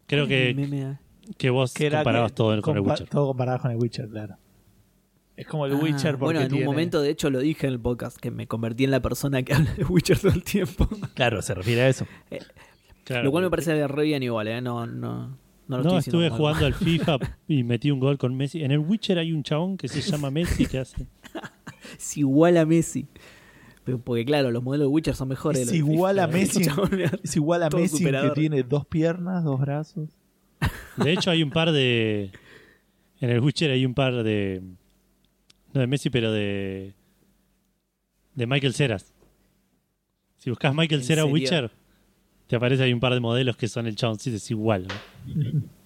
Creo 0.07 0.26
¿Cuál 0.26 0.31
es 0.34 0.49
el 0.49 0.56
que, 0.56 0.61
meme? 0.68 0.99
que 1.38 1.49
vos 1.49 1.73
Que 1.73 1.85
era 1.85 1.99
comparabas 1.99 2.31
que- 2.31 2.35
todo 2.35 2.61
con 2.61 2.76
el 2.77 2.84
compa- 2.84 2.89
Witcher. 2.91 3.07
Todo 3.10 3.27
comparado 3.27 3.60
con 3.60 3.72
el 3.72 3.77
Witcher, 3.77 4.10
claro. 4.10 4.35
Es 5.38 5.48
como 5.48 5.65
el 5.65 5.72
Ah, 5.73 5.77
Witcher 5.77 6.11
porque 6.18 6.26
bueno, 6.26 6.41
en 6.41 6.49
tiene- 6.49 6.65
un 6.68 6.72
momento, 6.72 7.02
de 7.02 7.10
hecho, 7.10 7.30
lo 7.30 7.39
dije 7.39 7.65
en 7.68 7.73
el 7.73 7.80
podcast, 7.80 8.18
que 8.18 8.30
me 8.31 8.48
convertí 8.48 8.84
en 8.84 8.91
la 8.91 8.99
persona 9.02 9.41
que 9.43 9.53
habla 9.53 9.73
de 9.73 9.85
Witcher 9.85 10.19
todo 10.19 10.34
el 10.34 10.43
tiempo. 10.43 10.89
Claro, 11.14 11.41
se 11.41 11.53
refiere 11.53 11.84
a 11.84 11.88
eso. 11.88 12.06
Claro, 13.06 13.23
Lo 13.23 13.31
cual 13.31 13.45
me 13.45 13.49
parece 13.49 13.88
re 13.88 14.03
bien 14.03 14.22
igual, 14.23 14.48
¿eh? 14.49 14.61
No, 14.61 14.85
no, 14.85 15.38
no 15.72 15.77
lo 15.77 15.84
No, 15.84 15.98
estoy 15.98 16.11
diciendo 16.11 16.26
estuve 16.26 16.38
jugando 16.38 16.65
al 16.65 16.73
FIFA 16.76 17.18
y 17.48 17.64
metí 17.64 17.89
un 17.91 17.99
gol 17.99 18.18
con 18.18 18.35
Messi. 18.35 18.64
En 18.64 18.72
el 18.72 18.80
Witcher 18.80 19.18
hay 19.18 19.31
un 19.31 19.41
chabón 19.43 19.77
que 19.77 19.88
se 19.88 20.02
llama 20.02 20.30
Messi 20.30 20.65
que 20.65 20.77
hace. 20.80 21.07
Es 21.98 22.18
igual 22.18 22.57
a 22.57 22.65
Messi. 22.65 23.07
Pero 23.84 23.99
porque, 23.99 24.23
claro, 24.23 24.52
los 24.52 24.64
modelos 24.64 24.85
de 24.85 24.93
Witcher 24.93 25.15
son 25.15 25.30
mejores. 25.30 25.61
Es 25.61 25.68
los 25.68 25.76
igual 25.76 26.15
FIFA. 26.15 26.23
a 26.23 26.27
Messi. 26.27 26.61
Es 27.23 27.35
igual 27.35 27.64
a 27.64 27.69
Todo 27.69 27.81
Messi 27.81 28.03
que 28.03 28.31
tiene 28.35 28.64
dos 28.64 28.85
piernas, 28.85 29.43
dos 29.43 29.60
brazos. 29.60 30.10
De 30.98 31.11
hecho, 31.11 31.31
hay 31.31 31.41
un 31.41 31.49
par 31.49 31.72
de. 31.72 32.31
En 33.19 33.30
el 33.30 33.39
Witcher 33.39 33.72
hay 33.72 33.85
un 33.85 33.93
par 33.93 34.23
de. 34.23 34.61
No 35.73 35.81
de 35.81 35.88
Messi, 35.88 36.10
pero 36.10 36.31
de. 36.31 36.93
De 38.35 38.45
Michael 38.48 38.73
Ceras. 38.73 39.14
Si 40.38 40.49
buscas 40.49 40.73
Michael 40.73 41.02
¿En 41.02 41.07
Cera 41.07 41.22
serio? 41.23 41.34
Witcher, 41.34 41.72
te 42.51 42.57
aparece 42.57 42.83
ahí 42.83 42.91
un 42.91 42.99
par 42.99 43.13
de 43.13 43.21
modelos 43.21 43.55
que 43.55 43.69
son 43.69 43.87
el 43.87 43.95
chaboncito, 43.95 44.35
es 44.35 44.51
igual. 44.51 44.85
¿no? 44.85 45.61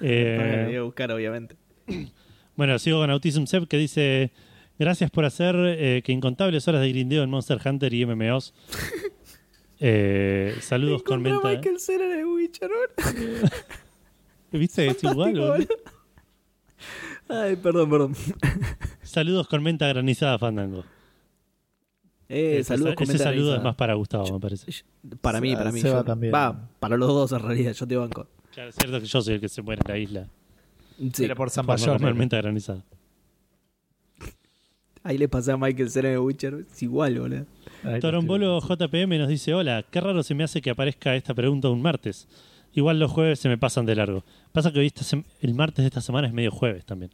Eh, 0.00 0.64
voy 0.66 0.76
a 0.76 0.82
buscar, 0.82 1.12
obviamente. 1.12 1.54
Bueno, 2.56 2.76
sigo 2.80 2.98
con 2.98 3.10
Autism 3.10 3.44
Sep 3.44 3.68
que 3.68 3.78
dice: 3.78 4.32
Gracias 4.76 5.12
por 5.12 5.24
hacer 5.24 5.54
eh, 5.56 6.02
que 6.04 6.10
incontables 6.10 6.66
horas 6.66 6.80
de 6.80 6.88
grindeo 6.88 7.22
en 7.22 7.30
Monster 7.30 7.60
Hunter 7.64 7.94
y 7.94 8.04
MMOs. 8.04 8.52
Eh, 9.80 10.56
saludos 10.60 11.02
con 11.02 11.20
menta. 11.20 11.48
Michael 11.48 11.78
Cera 11.78 12.06
en 12.06 12.20
el 12.20 12.24
Witcher. 12.26 12.70
¿Viste? 14.52 14.86
Es 14.86 15.04
igual. 15.04 15.32
Boludo. 15.32 15.56
Ay, 17.28 17.56
perdón, 17.56 17.90
perdón. 17.90 18.16
Saludos 19.02 19.46
con 19.48 19.62
menta 19.62 19.86
granizada, 19.88 20.38
Fandango. 20.38 20.84
Eh, 22.28 22.58
Ese, 22.60 22.68
saludos, 22.68 22.94
ese 23.00 23.18
saludo 23.18 23.54
es 23.56 23.62
más 23.62 23.74
para 23.76 23.94
Gustavo, 23.94 24.32
me 24.32 24.40
parece. 24.40 24.72
Para 25.20 25.40
mí, 25.40 25.54
para 25.54 25.70
mí. 25.70 25.80
Seba 25.80 25.98
yo- 25.98 26.04
también. 26.04 26.32
Va, 26.34 26.68
para 26.80 26.96
los 26.96 27.08
dos 27.08 27.32
en 27.32 27.40
realidad, 27.40 27.72
yo 27.72 27.86
te 27.86 27.96
banco. 27.96 28.26
Claro, 28.52 28.70
es 28.70 28.76
cierto 28.76 29.00
que 29.00 29.06
yo 29.06 29.20
soy 29.22 29.34
el 29.34 29.40
que 29.40 29.48
se 29.48 29.62
muere 29.62 29.82
en 29.84 29.90
la 29.92 29.98
isla. 29.98 30.28
Sí, 30.98 31.10
Pero 31.18 31.34
por 31.36 31.50
San 31.50 31.66
Por 31.66 31.78
no 31.78 31.84
comer 31.86 32.00
Bayón. 32.00 32.18
menta 32.18 32.36
granizada. 32.38 32.82
ahí 35.02 35.18
le 35.18 35.28
pasé 35.28 35.52
a 35.52 35.56
Michael 35.56 35.90
Cera 35.90 36.10
el 36.12 36.18
Witcher. 36.18 36.64
Es 36.72 36.82
igual, 36.82 37.18
boludo. 37.18 37.46
Torombolo 38.00 38.60
JPM 38.60 39.18
nos 39.18 39.28
dice: 39.28 39.52
Hola, 39.54 39.84
qué 39.90 40.00
raro 40.00 40.22
se 40.22 40.34
me 40.34 40.44
hace 40.44 40.62
que 40.62 40.70
aparezca 40.70 41.14
esta 41.16 41.34
pregunta 41.34 41.68
un 41.68 41.82
martes. 41.82 42.26
Igual 42.72 42.98
los 42.98 43.10
jueves 43.12 43.38
se 43.38 43.48
me 43.48 43.58
pasan 43.58 43.86
de 43.86 43.94
largo. 43.94 44.24
Pasa 44.52 44.72
que 44.72 44.80
hoy 44.80 44.92
el 45.40 45.54
martes 45.54 45.82
de 45.82 45.86
esta 45.88 46.00
semana 46.00 46.26
es 46.26 46.32
medio 46.32 46.50
jueves 46.50 46.84
también. 46.84 47.10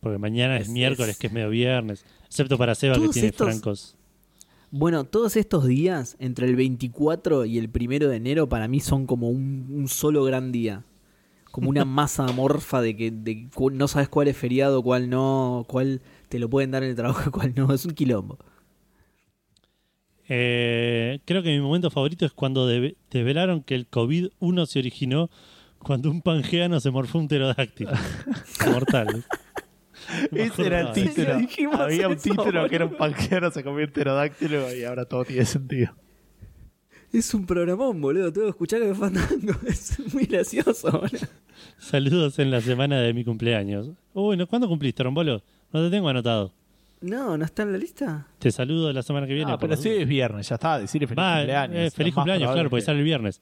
Porque 0.00 0.18
mañana 0.18 0.56
es, 0.56 0.64
Es- 0.64 0.68
miércoles, 0.70 1.12
es- 1.12 1.18
que 1.18 1.28
es 1.28 1.32
medio 1.32 1.48
viernes. 1.50 2.04
Excepto 2.28 2.56
para 2.58 2.74
Seba 2.74 2.94
que 2.96 3.08
tiene 3.08 3.28
estos- 3.28 3.46
francos. 3.48 3.94
Bueno, 4.70 5.04
todos 5.04 5.36
estos 5.36 5.66
días, 5.66 6.16
entre 6.18 6.46
el 6.46 6.54
24 6.54 7.46
y 7.46 7.56
el 7.56 7.70
1 7.72 8.06
de 8.08 8.16
enero, 8.16 8.48
para 8.50 8.68
mí 8.68 8.80
son 8.80 9.06
como 9.06 9.30
un, 9.30 9.66
un 9.70 9.88
solo 9.88 10.24
gran 10.24 10.52
día. 10.52 10.84
Como 11.50 11.70
una 11.70 11.84
masa 11.86 12.26
amorfa 12.26 12.82
de 12.82 12.94
que 12.94 13.10
de 13.10 13.48
no 13.72 13.88
sabes 13.88 14.10
cuál 14.10 14.28
es 14.28 14.36
feriado, 14.36 14.82
cuál 14.82 15.08
no, 15.08 15.64
cuál 15.68 16.02
te 16.28 16.38
lo 16.38 16.50
pueden 16.50 16.70
dar 16.70 16.82
en 16.82 16.90
el 16.90 16.96
trabajo, 16.96 17.30
cuál 17.30 17.54
no. 17.56 17.72
Es 17.72 17.86
un 17.86 17.92
quilombo. 17.92 18.36
Eh, 20.28 21.20
creo 21.24 21.42
que 21.42 21.48
mi 21.50 21.60
momento 21.60 21.90
favorito 21.90 22.26
es 22.26 22.32
cuando 22.32 22.68
deve- 22.70 22.96
desvelaron 23.10 23.62
que 23.62 23.74
el 23.74 23.88
COVID-1 23.88 24.66
se 24.66 24.78
originó 24.78 25.30
cuando 25.78 26.10
un 26.10 26.20
pangeano 26.20 26.80
se 26.80 26.90
morfó 26.90 27.18
un 27.18 27.28
pterodáctilo. 27.28 27.92
Mortal. 28.70 29.24
Ese 30.32 30.66
era 30.66 30.80
el 30.80 30.86
de 30.94 31.02
título. 31.02 31.36
dijimos 31.38 31.80
Había 31.80 32.06
un 32.08 32.14
eso, 32.14 32.22
título 32.22 32.44
boludo. 32.44 32.68
que 32.68 32.74
era 32.76 32.84
un 32.86 32.96
panquero, 32.96 33.50
se 33.50 33.62
comió 33.64 33.84
un 33.84 33.90
pterodáctilo 33.92 34.74
y 34.74 34.84
ahora 34.84 35.04
todo 35.04 35.24
tiene 35.24 35.44
sentido. 35.44 35.92
Es 37.12 37.32
un 37.34 37.46
programón, 37.46 38.00
boludo. 38.00 38.32
Tengo 38.32 38.46
que 38.46 38.50
escuchar 38.50 38.80
que 38.82 38.94
fandango. 38.94 39.54
Es 39.66 39.98
muy 40.14 40.24
gracioso, 40.26 40.90
boludo. 40.90 41.26
Saludos 41.78 42.38
en 42.38 42.50
la 42.50 42.60
semana 42.60 43.00
de 43.00 43.12
mi 43.14 43.24
cumpleaños. 43.24 43.90
Uy, 44.12 44.36
¿no? 44.36 44.46
¿cuándo 44.46 44.68
cumpliste, 44.68 45.02
Rombolo? 45.02 45.42
No 45.72 45.82
te 45.84 45.90
tengo 45.90 46.08
anotado. 46.08 46.52
No, 47.00 47.38
¿no 47.38 47.44
está 47.44 47.62
en 47.62 47.72
la 47.72 47.78
lista? 47.78 48.26
Te 48.38 48.50
saludo 48.50 48.92
la 48.92 49.02
semana 49.02 49.26
que 49.26 49.34
viene. 49.34 49.52
Ah, 49.52 49.58
pero 49.58 49.76
sí 49.76 49.88
es 49.88 50.08
viernes, 50.08 50.48
ya 50.48 50.56
está, 50.56 50.80
decirle 50.80 51.06
feliz 51.06 51.18
Va, 51.22 51.36
cumpleaños. 51.36 51.76
eh, 51.76 51.90
feliz 51.92 52.14
cumpleaños, 52.14 52.52
claro, 52.52 52.68
porque 52.70 52.82
que- 52.82 52.86
sale 52.86 52.98
el 52.98 53.04
viernes. 53.04 53.40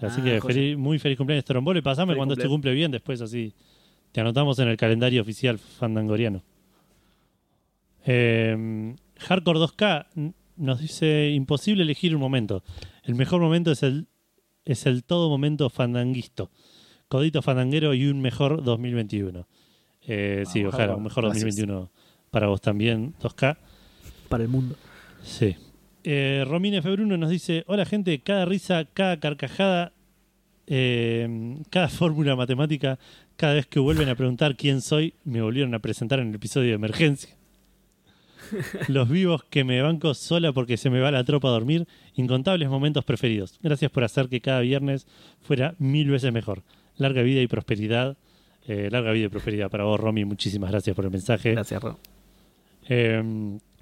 Así 0.00 0.20
Ah, 0.20 0.24
que 0.24 0.40
feliz- 0.40 0.76
muy 0.78 0.98
feliz 0.98 1.18
cumpleaños, 1.18 1.44
Torombolo. 1.44 1.78
Y 1.78 1.82
pasame 1.82 2.12
Feliz 2.12 2.16
cuando 2.18 2.32
este 2.34 2.48
cumpleaños. 2.48 2.54
cumple 2.56 2.72
bien, 2.74 2.90
después 2.90 3.20
así 3.20 3.52
te 4.12 4.20
anotamos 4.20 4.58
en 4.58 4.68
el 4.68 4.76
calendario 4.76 5.22
oficial 5.22 5.58
fandangoriano. 5.58 6.42
Eh, 8.06 8.94
Hardcore 9.18 9.58
2K 9.58 10.06
n- 10.16 10.32
nos 10.56 10.80
dice: 10.80 11.30
imposible 11.30 11.82
elegir 11.82 12.14
un 12.14 12.20
momento. 12.20 12.62
El 13.04 13.14
mejor 13.14 13.40
momento 13.40 13.70
es 13.72 13.82
el, 13.82 14.06
es 14.64 14.86
el 14.86 15.04
todo 15.04 15.28
momento 15.28 15.68
fandanguisto. 15.70 16.50
Codito 17.08 17.42
fandanguero 17.42 17.94
y 17.94 18.06
un 18.06 18.20
mejor 18.20 18.62
2021. 18.62 19.46
Eh, 20.02 20.44
sí, 20.46 20.64
ojalá, 20.64 20.96
un 20.96 21.04
mejor 21.04 21.24
Gracias. 21.24 21.44
2021 21.44 21.90
para 22.30 22.46
vos 22.48 22.60
también, 22.60 23.14
2K. 23.20 23.56
Para 24.28 24.42
el 24.44 24.48
mundo. 24.48 24.76
Sí. 25.22 25.56
Eh, 26.04 26.44
Romine 26.46 26.82
Februno 26.82 27.16
nos 27.16 27.30
dice: 27.30 27.64
Hola, 27.66 27.84
gente, 27.84 28.18
cada 28.20 28.44
risa, 28.44 28.84
cada 28.92 29.18
carcajada, 29.18 29.92
eh, 30.66 31.56
cada 31.70 31.88
fórmula 31.88 32.36
matemática, 32.36 32.98
cada 33.38 33.54
vez 33.54 33.66
que 33.66 33.78
vuelven 33.78 34.08
a 34.08 34.16
preguntar 34.16 34.56
quién 34.56 34.82
soy, 34.82 35.14
me 35.24 35.40
volvieron 35.40 35.72
a 35.72 35.78
presentar 35.78 36.18
en 36.18 36.30
el 36.30 36.34
episodio 36.34 36.70
de 36.70 36.74
emergencia. 36.74 37.36
Los 38.88 39.08
vivos 39.08 39.44
que 39.44 39.62
me 39.62 39.80
banco 39.80 40.12
sola 40.14 40.52
porque 40.52 40.76
se 40.76 40.90
me 40.90 40.98
va 40.98 41.12
la 41.12 41.22
tropa 41.22 41.46
a 41.46 41.52
dormir, 41.52 41.86
incontables 42.14 42.68
momentos 42.68 43.04
preferidos. 43.04 43.60
Gracias 43.62 43.92
por 43.92 44.02
hacer 44.02 44.28
que 44.28 44.40
cada 44.40 44.58
viernes 44.60 45.06
fuera 45.40 45.76
mil 45.78 46.10
veces 46.10 46.32
mejor. 46.32 46.64
Larga 46.96 47.22
vida 47.22 47.40
y 47.40 47.46
prosperidad. 47.46 48.16
Eh, 48.66 48.88
larga 48.90 49.12
vida 49.12 49.26
y 49.26 49.28
prosperidad 49.28 49.70
para 49.70 49.84
vos, 49.84 50.00
Romy. 50.00 50.24
Muchísimas 50.24 50.72
gracias 50.72 50.96
por 50.96 51.04
el 51.04 51.12
mensaje. 51.12 51.52
Gracias, 51.52 51.80
Ro. 51.80 51.96
Eh, 52.88 53.22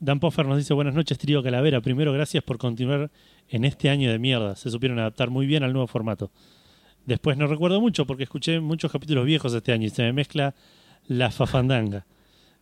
Dan 0.01 0.21
Poffer 0.21 0.45
nos 0.45 0.59
dice 0.59 0.75
buenas 0.75 0.95
noches, 0.95 1.17
trío 1.17 1.43
Calavera. 1.43 1.81
Primero, 1.81 2.13
gracias 2.13 2.45
por 2.45 2.59
continuar 2.59 3.11
en 3.49 3.65
este 3.65 3.89
año 3.89 4.13
de 4.13 4.19
mierda. 4.19 4.55
Se 4.55 4.71
supieron 4.71 4.99
adaptar 4.99 5.31
muy 5.31 5.47
bien 5.47 5.63
al 5.63 5.73
nuevo 5.73 5.87
formato. 5.87 6.31
Después 7.07 7.37
no 7.37 7.47
recuerdo 7.47 7.81
mucho 7.81 8.07
porque 8.07 8.25
escuché 8.25 8.61
muchos 8.61 8.91
capítulos 8.91 9.25
viejos 9.25 9.55
este 9.55 9.73
año 9.73 9.87
y 9.87 9.91
se 9.91 10.03
me 10.03 10.13
mezcla 10.13 10.55
la 11.07 11.31
fafandanga. 11.31 12.07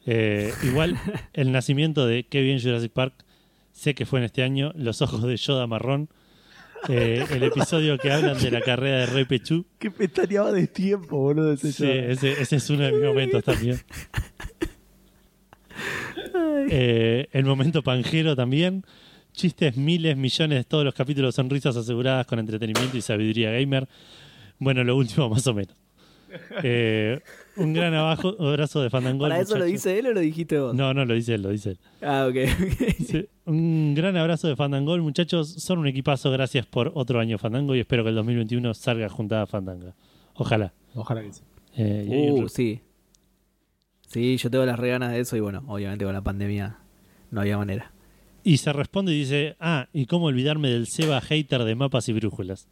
Eh, 0.07 0.53
igual, 0.63 1.01
el 1.33 1.51
nacimiento 1.51 2.07
de 2.07 2.27
bien 2.31 2.61
Jurassic 2.61 2.93
Park, 2.93 3.15
sé 3.73 3.95
que 3.95 4.05
fue 4.05 4.19
en 4.19 4.27
este 4.27 4.43
año, 4.43 4.71
Los 4.77 5.01
ojos 5.01 5.23
de 5.23 5.35
Yoda 5.39 5.67
marrón, 5.67 6.11
eh, 6.91 7.25
el 7.31 7.43
episodio 7.43 7.97
que 7.97 8.13
hablan 8.13 8.39
de 8.39 8.51
la 8.51 8.61
carrera 8.61 8.99
de 8.99 9.07
Rey 9.07 9.25
Pechú. 9.25 9.65
Qué 9.79 9.91
pestañaba 9.91 10.53
de 10.53 10.67
tiempo, 10.67 11.17
boludo. 11.17 11.55
Ese 11.55 11.73
Sí, 11.73 11.87
ese, 11.89 12.33
ese 12.33 12.57
es 12.57 12.69
uno 12.69 12.85
de 12.85 12.93
mis 12.93 13.03
momentos 13.03 13.43
también. 13.45 13.81
Eh, 16.71 17.29
el 17.33 17.45
momento 17.45 17.83
panjero 17.83 18.37
también. 18.37 18.85
Chistes, 19.33 19.77
miles, 19.77 20.17
millones, 20.17 20.67
todos 20.67 20.85
los 20.85 20.95
capítulos 20.95 21.35
son 21.35 21.51
risas 21.51 21.77
aseguradas 21.77 22.27
con 22.27 22.39
entretenimiento 22.39 22.97
y 22.97 23.01
sabiduría 23.01 23.51
gamer. 23.51 23.89
Bueno, 24.65 24.83
lo 24.83 24.97
último 24.97 25.29
más 25.31 25.47
o 25.47 25.55
menos. 25.55 25.77
Eh, 26.65 27.21
un 27.57 27.73
gran 27.73 27.95
abajo, 27.95 28.35
abrazo 28.41 28.83
de 28.83 28.91
Fandangol. 28.91 29.29
¿Para 29.29 29.41
eso 29.41 29.57
lo 29.57 29.67
dice 29.67 29.99
él 29.99 30.07
o 30.07 30.13
lo 30.13 30.21
dijiste 30.21 30.59
vos? 30.59 30.75
No, 30.75 30.93
no, 30.93 31.05
lo 31.05 31.15
dice 31.15 31.35
él, 31.35 31.43
lo 31.43 31.51
dice 31.51 31.71
él. 31.71 31.79
Ah, 32.03 32.27
ok. 32.29 32.37
ok. 32.37 32.95
Sí, 33.07 33.29
un 33.45 33.95
gran 33.95 34.17
abrazo 34.17 34.49
de 34.49 34.57
Fandangol, 34.57 35.01
muchachos. 35.03 35.49
Son 35.49 35.79
un 35.79 35.87
equipazo, 35.87 36.31
gracias 36.33 36.67
por 36.67 36.91
otro 36.95 37.21
año 37.21 37.39
Fandango 37.39 37.77
y 37.77 37.81
espero 37.81 38.03
que 38.03 38.09
el 38.09 38.17
2021 38.17 38.75
salga 38.75 39.09
juntada 39.09 39.47
Fandanga. 39.47 39.95
Ojalá. 40.35 40.73
Ojalá 40.95 41.23
que 41.23 41.33
sí. 41.33 41.43
Eh, 41.77 42.31
Uh, 42.33 42.49
sí. 42.49 42.81
Sí, 44.09 44.37
yo 44.37 44.51
tengo 44.51 44.65
las 44.65 44.79
reganas 44.79 45.13
de 45.13 45.21
eso 45.21 45.37
y 45.37 45.41
bueno, 45.41 45.63
obviamente 45.67 46.05
con 46.05 46.15
la 46.15 46.23
pandemia 46.23 46.79
no 47.31 47.41
había 47.41 47.59
manera. 47.59 47.93
Y 48.45 48.59
se 48.59 48.73
responde 48.73 49.13
y 49.13 49.21
dice, 49.21 49.57
ah, 49.59 49.89
y 49.93 50.07
cómo 50.07 50.27
olvidarme 50.27 50.69
del 50.69 50.87
Seba 50.87 51.21
hater 51.21 51.65
de 51.65 51.75
mapas 51.75 52.09
y 52.09 52.13
brújulas. 52.13 52.69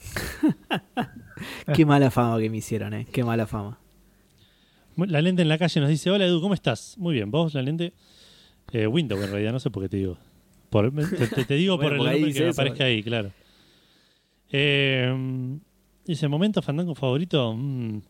Qué 1.74 1.84
mala 1.86 2.10
fama 2.10 2.38
que 2.40 2.50
me 2.50 2.58
hicieron, 2.58 2.92
eh. 2.94 3.06
Qué 3.12 3.24
mala 3.24 3.46
fama. 3.46 3.78
La 4.96 5.22
lente 5.22 5.42
en 5.42 5.48
la 5.48 5.56
calle 5.58 5.80
nos 5.80 5.88
dice, 5.88 6.10
hola 6.10 6.26
Edu, 6.26 6.40
¿cómo 6.40 6.54
estás? 6.54 6.96
Muy 6.98 7.14
bien, 7.14 7.30
vos, 7.30 7.54
la 7.54 7.62
lente. 7.62 7.92
Eh, 8.72 8.86
Windows, 8.86 9.22
en 9.24 9.30
realidad, 9.30 9.52
no 9.52 9.60
sé 9.60 9.70
por 9.70 9.82
qué 9.82 9.88
te 9.88 9.96
digo. 9.98 10.18
Por- 10.68 10.92
te, 10.92 11.26
te- 11.26 11.44
te 11.44 11.54
digo 11.54 11.76
Bueno, 11.78 11.96
por 11.98 12.06
el 12.08 12.12
nombre 12.12 12.32
que 12.32 12.40
me 12.44 12.50
aparezca 12.50 12.84
ahí, 12.84 13.02
claro. 13.02 13.32
Eh, 14.52 15.58
dice, 16.04 16.28
momento 16.28 16.60
fandango 16.62 16.94
favorito. 16.94 17.54
Mm, 17.56 18.00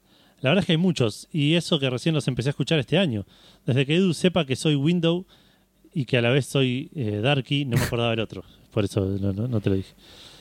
la 0.41 0.51
verdad 0.51 0.62
es 0.62 0.67
que 0.67 0.73
hay 0.73 0.78
muchos. 0.78 1.28
Y 1.33 1.55
eso 1.55 1.78
que 1.78 1.89
recién 1.91 2.15
los 2.15 2.27
empecé 2.28 2.49
a 2.49 2.51
escuchar 2.51 2.78
este 2.78 2.99
año. 2.99 3.25
Desde 3.67 3.86
que 3.86 3.97
Edu 3.97 4.12
sepa 4.15 4.44
que 4.47 4.57
soy 4.57 4.75
Windows 4.75 5.27
y 5.94 6.05
que 6.07 6.17
a 6.19 6.23
la 6.23 6.31
vez 6.31 6.47
soy 6.47 6.91
eh, 6.94 7.20
Darky, 7.23 7.65
no 7.67 7.77
me 7.77 7.85
acordaba 7.85 8.10
del 8.10 8.20
otro. 8.20 8.43
Por 8.73 8.85
eso 8.85 9.05
no, 9.20 9.33
no- 9.33 9.49
no 9.49 9.60
te 9.60 9.70
lo 9.70 9.77
dije. 9.77 9.93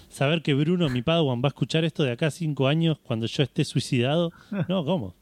Saber 0.10 0.42
que 0.42 0.54
Bruno, 0.54 0.90
mi 0.90 1.02
Padawan, 1.02 1.42
va 1.42 1.48
a 1.48 1.50
escuchar 1.50 1.86
esto 1.86 2.04
de 2.04 2.12
acá 2.12 2.28
a 2.28 2.32
cinco 2.32 2.68
años 2.68 2.98
cuando 3.04 3.26
yo 3.28 3.44
esté 3.44 3.64
suicidado. 3.64 4.32
No, 4.68 4.84
¿cómo? 4.84 5.16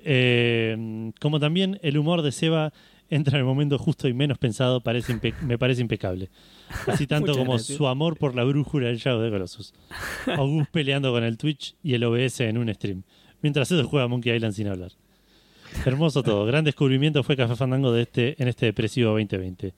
Eh, 0.00 1.10
como 1.20 1.40
también 1.40 1.78
el 1.82 1.98
humor 1.98 2.22
de 2.22 2.30
Seba 2.30 2.72
entra 3.10 3.36
en 3.36 3.40
el 3.40 3.44
momento 3.46 3.78
justo 3.78 4.06
y 4.06 4.12
menos 4.12 4.38
pensado, 4.38 4.80
parece 4.80 5.18
me 5.42 5.58
parece 5.58 5.80
impecable. 5.80 6.30
Así 6.86 7.06
tanto 7.06 7.32
como 7.32 7.52
gracias. 7.52 7.76
su 7.76 7.86
amor 7.86 8.16
por 8.18 8.34
la 8.34 8.44
brújula 8.44 8.88
del 8.88 8.98
Shadow 8.98 9.22
de 9.22 9.30
Colossus. 9.30 9.74
August 10.26 10.70
peleando 10.70 11.12
con 11.12 11.24
el 11.24 11.38
Twitch 11.38 11.74
y 11.82 11.94
el 11.94 12.04
OBS 12.04 12.40
en 12.40 12.58
un 12.58 12.72
stream. 12.72 13.02
Mientras 13.40 13.70
Edu 13.70 13.88
juega 13.88 14.08
Monkey 14.08 14.34
Island 14.34 14.54
sin 14.54 14.68
hablar. 14.68 14.92
Hermoso 15.84 16.22
todo. 16.22 16.44
Gran 16.46 16.64
descubrimiento 16.64 17.22
fue 17.22 17.36
Café 17.36 17.56
Fandango 17.56 17.92
de 17.92 18.02
este, 18.02 18.42
en 18.42 18.48
este 18.48 18.66
depresivo 18.66 19.10
2020. 19.10 19.74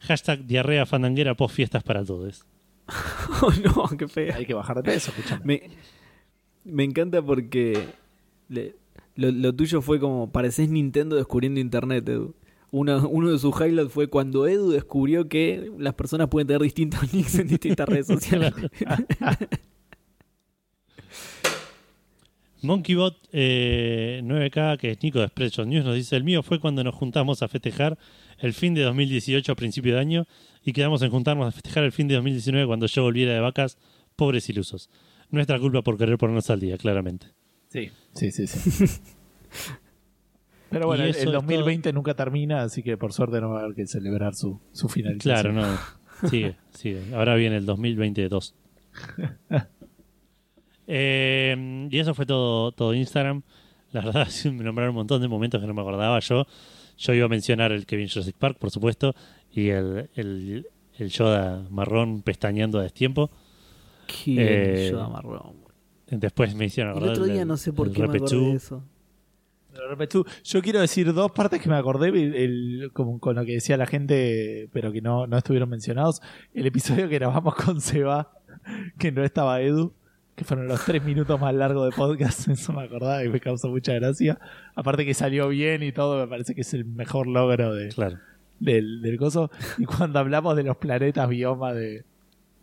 Hashtag 0.00 0.44
diarrea 0.44 0.86
fandanguera 0.86 1.34
post 1.34 1.54
fiestas 1.54 1.82
para 1.82 2.04
todos. 2.04 2.44
Oh, 3.42 3.50
no, 3.64 3.96
qué 3.96 4.06
feo. 4.08 4.32
Hay 4.34 4.46
que 4.46 4.54
bajar 4.54 4.76
de 4.76 4.82
peso, 4.84 5.10
escúchame. 5.10 5.42
Me, 5.44 5.62
me 6.64 6.84
encanta 6.84 7.20
porque 7.22 7.88
le- 8.48 8.76
lo, 9.16 9.30
lo 9.32 9.52
tuyo 9.54 9.82
fue 9.82 9.98
como 9.98 10.30
pareces 10.30 10.68
Nintendo 10.68 11.16
descubriendo 11.16 11.58
Internet, 11.60 12.08
Edu. 12.08 12.34
Uno, 12.70 13.06
uno 13.08 13.30
de 13.30 13.38
sus 13.38 13.54
highlights 13.60 13.92
fue 13.92 14.06
cuando 14.08 14.46
Edu 14.46 14.70
descubrió 14.70 15.28
que 15.28 15.70
las 15.78 15.94
personas 15.94 16.28
pueden 16.28 16.46
tener 16.46 16.62
distintos 16.62 17.00
nicks 17.12 17.34
en 17.38 17.48
distintas 17.48 17.88
redes 17.88 18.06
sociales. 18.06 18.52
MonkeyBot 22.62 23.28
eh, 23.32 24.20
9K, 24.24 24.78
que 24.78 24.90
es 24.92 25.02
Nico 25.02 25.18
de 25.18 25.26
Expression 25.26 25.68
News, 25.68 25.84
nos 25.84 25.94
dice: 25.94 26.16
El 26.16 26.24
mío 26.24 26.42
fue 26.42 26.60
cuando 26.60 26.82
nos 26.84 26.94
juntamos 26.94 27.42
a 27.42 27.48
festejar 27.48 27.98
el 28.38 28.52
fin 28.52 28.74
de 28.74 28.82
2018 28.82 29.52
a 29.52 29.54
principio 29.54 29.94
de 29.94 30.00
año 30.00 30.26
y 30.64 30.72
quedamos 30.72 31.02
en 31.02 31.10
juntarnos 31.10 31.48
a 31.48 31.52
festejar 31.52 31.84
el 31.84 31.92
fin 31.92 32.08
de 32.08 32.14
2019 32.14 32.66
cuando 32.66 32.86
yo 32.86 33.02
volviera 33.02 33.32
de 33.32 33.40
vacas. 33.40 33.78
Pobres 34.16 34.48
ilusos. 34.48 34.90
Nuestra 35.30 35.58
culpa 35.58 35.82
por 35.82 35.96
querer 35.96 36.18
ponernos 36.18 36.50
al 36.50 36.60
día, 36.60 36.76
claramente. 36.76 37.26
Sí, 37.68 37.90
sí, 38.14 38.30
sí. 38.30 38.46
sí. 38.46 39.00
Pero 40.70 40.86
bueno, 40.86 41.04
el, 41.04 41.10
el 41.10 41.16
es 41.16 41.24
2020 41.32 41.92
nunca 41.92 42.14
termina, 42.14 42.62
así 42.62 42.82
que 42.82 42.96
por 42.96 43.12
suerte 43.12 43.40
no 43.40 43.50
va 43.50 43.60
a 43.60 43.64
haber 43.64 43.74
que 43.74 43.86
celebrar 43.86 44.34
su, 44.34 44.60
su 44.72 44.88
finalización. 44.88 45.34
Claro, 45.34 45.52
no. 45.52 46.28
Sigue, 46.28 46.56
sigue. 46.72 47.14
Ahora 47.14 47.34
viene 47.34 47.56
el 47.56 47.66
2022. 47.66 48.54
Eh, 50.94 51.88
y 51.90 51.98
eso 51.98 52.14
fue 52.14 52.26
todo, 52.26 52.70
todo 52.72 52.92
Instagram. 52.92 53.42
La 53.92 54.02
verdad, 54.02 54.28
me 54.52 54.62
nombraron 54.64 54.90
un 54.90 54.96
montón 54.96 55.22
de 55.22 55.28
momentos 55.28 55.60
que 55.60 55.66
no 55.66 55.72
me 55.74 55.80
acordaba 55.80 56.18
yo. 56.20 56.46
Yo 56.98 57.14
iba 57.14 57.24
a 57.24 57.28
mencionar 57.28 57.72
el 57.72 57.86
Kevin 57.86 58.08
Jurassic 58.08 58.36
Park, 58.36 58.58
por 58.58 58.70
supuesto, 58.70 59.14
y 59.50 59.70
el, 59.70 60.10
el, 60.14 60.66
el 60.98 61.08
Yoda 61.08 61.66
marrón 61.70 62.20
pestañeando 62.22 62.78
a 62.78 62.82
destiempo. 62.82 63.30
Qué 64.06 64.86
Eh, 64.86 64.90
Yoda 64.90 65.08
marrón. 65.08 65.62
Después 66.10 66.54
me 66.54 66.66
hicieron 66.66 66.92
El 66.92 66.98
acordar 66.98 67.16
otro 67.18 67.32
día 67.32 67.44
no 67.46 67.56
sé 67.56 67.72
por 67.72 67.90
qué 67.90 68.00
me 68.02 68.04
acordé 68.18 68.36
de 68.50 68.52
eso. 68.56 68.84
Yo 70.44 70.60
quiero 70.60 70.80
decir 70.80 71.14
dos 71.14 71.32
partes 71.32 71.58
que 71.62 71.70
me 71.70 71.76
acordé 71.76 72.08
el- 72.08 72.34
el- 72.34 72.90
como 72.92 73.18
con 73.18 73.36
lo 73.36 73.44
que 73.46 73.52
decía 73.52 73.78
la 73.78 73.86
gente, 73.86 74.68
pero 74.74 74.92
que 74.92 75.00
no, 75.00 75.26
no 75.26 75.38
estuvieron 75.38 75.70
mencionados. 75.70 76.20
El 76.52 76.66
episodio 76.66 77.08
que 77.08 77.14
grabamos 77.14 77.54
con 77.64 77.80
Seba, 77.80 78.30
que 78.98 79.10
no 79.10 79.24
estaba 79.24 79.62
Edu, 79.62 79.94
que 80.34 80.44
fueron 80.44 80.66
los 80.66 80.84
tres 80.84 81.04
minutos 81.04 81.38
más 81.40 81.54
largos 81.54 81.90
de 81.90 81.96
podcast, 81.96 82.48
eso 82.48 82.72
me 82.72 82.82
acordaba 82.84 83.22
y 83.24 83.28
me 83.28 83.40
causó 83.40 83.68
mucha 83.68 83.92
gracia. 83.94 84.38
Aparte 84.74 85.04
que 85.04 85.14
salió 85.14 85.48
bien 85.48 85.82
y 85.82 85.92
todo, 85.92 86.18
me 86.20 86.26
parece 86.28 86.54
que 86.54 86.62
es 86.62 86.72
el 86.74 86.84
mejor 86.84 87.26
logro 87.26 87.74
de, 87.74 87.88
Claro. 87.88 88.18
del, 88.58 89.02
del 89.02 89.16
coso. 89.18 89.50
Y 89.78 89.84
cuando 89.84 90.18
hablamos 90.18 90.56
de 90.56 90.62
los 90.62 90.76
planetas 90.78 91.28
bioma 91.28 91.74
de, 91.74 92.04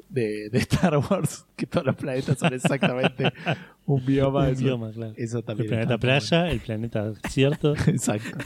de, 0.10 0.50
de 0.50 0.58
Star 0.60 0.98
Wars, 0.98 1.46
que 1.56 1.68
todos 1.68 1.86
los 1.86 1.96
planetas 1.96 2.40
son 2.40 2.54
exactamente 2.54 3.32
un 3.86 4.04
bioma. 4.06 4.46
Un 4.46 4.50
eso, 4.54 4.64
bioma, 4.64 4.92
claro. 4.92 5.14
eso 5.16 5.38
El 5.40 5.44
también. 5.44 5.68
planeta 5.70 5.94
está 5.94 6.08
muy 6.08 6.20
playa, 6.20 6.50
el 6.52 6.60
planeta 6.62 7.12
desierto. 7.12 7.70
bueno. 7.76 7.84
Exacto. 7.88 8.38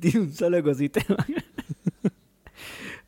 Tiene 0.00 0.20
un 0.20 0.32
solo 0.32 0.56
ecosistema. 0.58 1.16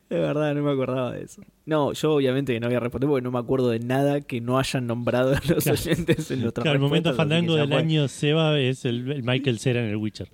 De 0.09 0.19
verdad, 0.19 0.53
no 0.53 0.61
me 0.61 0.71
acordaba 0.71 1.11
de 1.13 1.23
eso. 1.23 1.41
No, 1.65 1.91
yo 1.93 2.13
obviamente 2.13 2.53
que 2.53 2.59
no 2.59 2.67
voy 2.67 2.75
a 2.75 2.79
responder 2.79 3.09
porque 3.09 3.23
no 3.23 3.31
me 3.31 3.39
acuerdo 3.39 3.69
de 3.71 3.79
nada 3.79 4.21
que 4.21 4.39
no 4.39 4.59
hayan 4.59 4.85
nombrado 4.85 5.31
los 5.49 5.63
Claro. 5.63 5.79
oyentes 5.79 6.29
en 6.29 6.41
nuestra 6.41 6.61
Claro, 6.61 6.75
el 6.75 6.81
momento 6.81 7.13
fandango 7.15 7.55
del 7.55 7.73
año 7.73 8.07
Seba 8.07 8.59
es 8.59 8.85
el, 8.85 9.11
el 9.11 9.23
Michael 9.23 9.57
Cera 9.59 9.81
en 9.83 9.87
el 9.89 9.95
Witcher. 9.95 10.29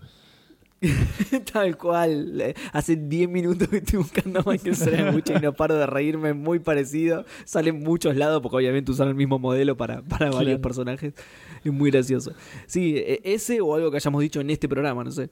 Tal 1.53 1.77
cual. 1.77 2.55
Hace 2.73 2.95
10 2.95 3.29
minutos 3.29 3.67
que 3.67 3.77
estoy 3.77 3.99
buscando 3.99 4.39
a 4.39 4.43
Michael 4.51 4.75
Cera 4.75 5.11
mucho 5.11 5.33
y 5.37 5.39
no 5.39 5.53
paro 5.53 5.75
de 5.75 5.85
reírme. 5.85 6.33
Muy 6.33 6.59
parecido. 6.59 7.23
Sale 7.45 7.69
en 7.69 7.79
muchos 7.83 8.15
lados 8.15 8.41
porque 8.41 8.57
obviamente 8.57 8.91
usaron 8.91 9.09
el 9.11 9.15
mismo 9.15 9.37
modelo 9.39 9.77
para, 9.77 10.01
para 10.01 10.31
varios 10.31 10.59
personajes. 10.59 11.13
Es 11.63 11.71
muy 11.71 11.91
gracioso. 11.91 12.33
Sí, 12.65 12.95
e- 12.97 13.21
ese 13.23 13.61
o 13.61 13.75
algo 13.75 13.91
que 13.91 13.97
hayamos 13.97 14.21
dicho 14.21 14.41
en 14.41 14.49
este 14.49 14.67
programa, 14.67 15.03
no 15.03 15.11
sé. 15.11 15.29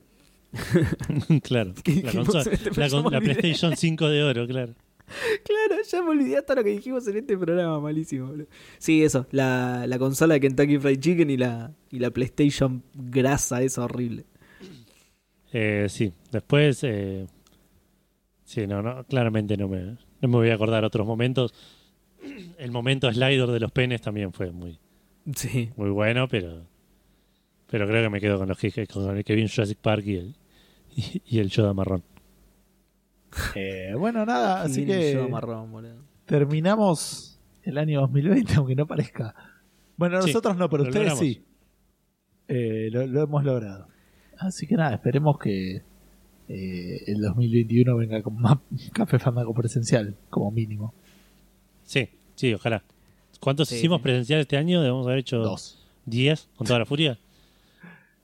claro. 1.44 1.74
¿Qué 1.84 2.02
La, 2.04 2.12
consola- 2.12 2.44
en 2.44 2.54
este 2.54 2.70
la, 2.80 2.90
con- 2.90 3.02
programa? 3.04 3.10
la 3.12 3.22
PlayStation 3.22 3.76
5 3.76 4.08
de 4.10 4.24
oro, 4.24 4.48
claro. 4.48 4.74
Claro, 5.44 5.82
ya 5.90 6.02
me 6.04 6.10
olvidé 6.10 6.38
hasta 6.38 6.54
lo 6.54 6.64
que 6.64 6.70
dijimos 6.70 7.08
en 7.08 7.18
este 7.18 7.36
programa, 7.38 7.80
malísimo. 7.80 8.28
boludo. 8.28 8.48
Sí, 8.78 9.04
eso, 9.04 9.26
la, 9.32 9.86
la 9.88 9.98
consola 9.98 10.36
de 10.36 10.40
Kentucky 10.40 10.78
Fried 10.78 11.00
Chicken 11.00 11.30
y 11.32 11.38
la, 11.38 11.72
y 11.90 11.98
la 12.00 12.12
PlayStation 12.12 12.84
grasa, 12.94 13.62
esa 13.64 13.86
horrible. 13.86 14.26
Eh, 15.52 15.88
sí, 15.90 16.14
después. 16.32 16.84
eh, 16.84 17.26
sí, 18.46 18.68
no, 18.68 18.84
no, 18.84 19.04
claramente 19.06 19.58
no 19.58 19.68
me, 19.68 19.82
no 20.22 20.28
me 20.28 20.36
voy 20.38 20.50
a 20.50 20.56
acordar 20.56 20.86
otros 20.86 21.08
momentos. 21.08 21.54
El 22.60 22.72
momento 22.72 23.12
slider 23.12 23.48
de 23.48 23.60
los 23.60 23.72
penes 23.72 24.02
también 24.02 24.32
fue 24.34 24.52
muy, 24.52 24.78
Sí. 25.36 25.70
muy 25.76 25.90
bueno, 25.90 26.28
pero. 26.28 26.68
Pero 27.72 27.88
creo 27.88 28.04
que 28.04 28.10
me 28.10 28.20
quedo 28.20 28.38
con 28.40 28.48
los 28.50 28.58
que 28.58 28.88
con 28.88 29.16
el 29.16 29.24
Kevin 29.24 29.48
Jurassic 29.48 29.78
Park 29.78 30.04
y 30.08 30.16
el, 30.16 30.36
y, 31.00 31.22
y 31.26 31.40
el 31.40 31.50
Yoda 31.50 31.74
marrón. 31.74 32.04
Eh, 33.56 33.94
bueno, 33.96 34.26
nada, 34.26 34.64
así 34.64 34.86
que 34.88 35.16
marrón, 35.30 35.72
terminamos 36.26 37.40
el 37.64 37.78
año 37.78 38.02
2020, 38.02 38.56
aunque 38.56 38.76
no 38.76 38.88
parezca. 38.88 39.36
Bueno, 39.98 40.20
Sí, 40.22 40.28
nosotros 40.30 40.58
no, 40.58 40.68
pero 40.70 40.84
lo 40.84 40.90
ustedes 40.90 41.10
logramos. 41.10 41.20
sí. 41.20 41.44
Eh, 42.48 42.90
lo, 42.92 43.06
lo 43.06 43.22
hemos 43.24 43.44
logrado. 43.44 43.88
Así 44.40 44.66
que 44.66 44.76
nada, 44.76 44.96
esperemos 44.96 45.38
que 45.38 45.84
eh, 46.48 47.04
el 47.06 47.22
2021 47.22 47.96
venga 47.98 48.24
con 48.24 48.36
más 48.42 48.58
café 48.94 49.20
fandango 49.20 49.54
presencial, 49.54 50.16
como 50.32 50.50
mínimo. 50.50 50.94
Sí, 51.84 52.10
sí, 52.36 52.54
ojalá. 52.56 52.84
¿Cuántos 53.40 53.70
Sí, 53.70 53.76
hicimos 53.76 54.00
sí. 54.00 54.04
presencial 54.04 54.40
este 54.40 54.58
año? 54.58 54.82
Debemos 54.82 55.06
haber 55.06 55.20
hecho 55.20 55.38
Dos. 55.38 55.86
10 56.06 56.50
con 56.56 56.66
toda 56.66 56.80
la 56.80 56.86
furia. 56.88 57.20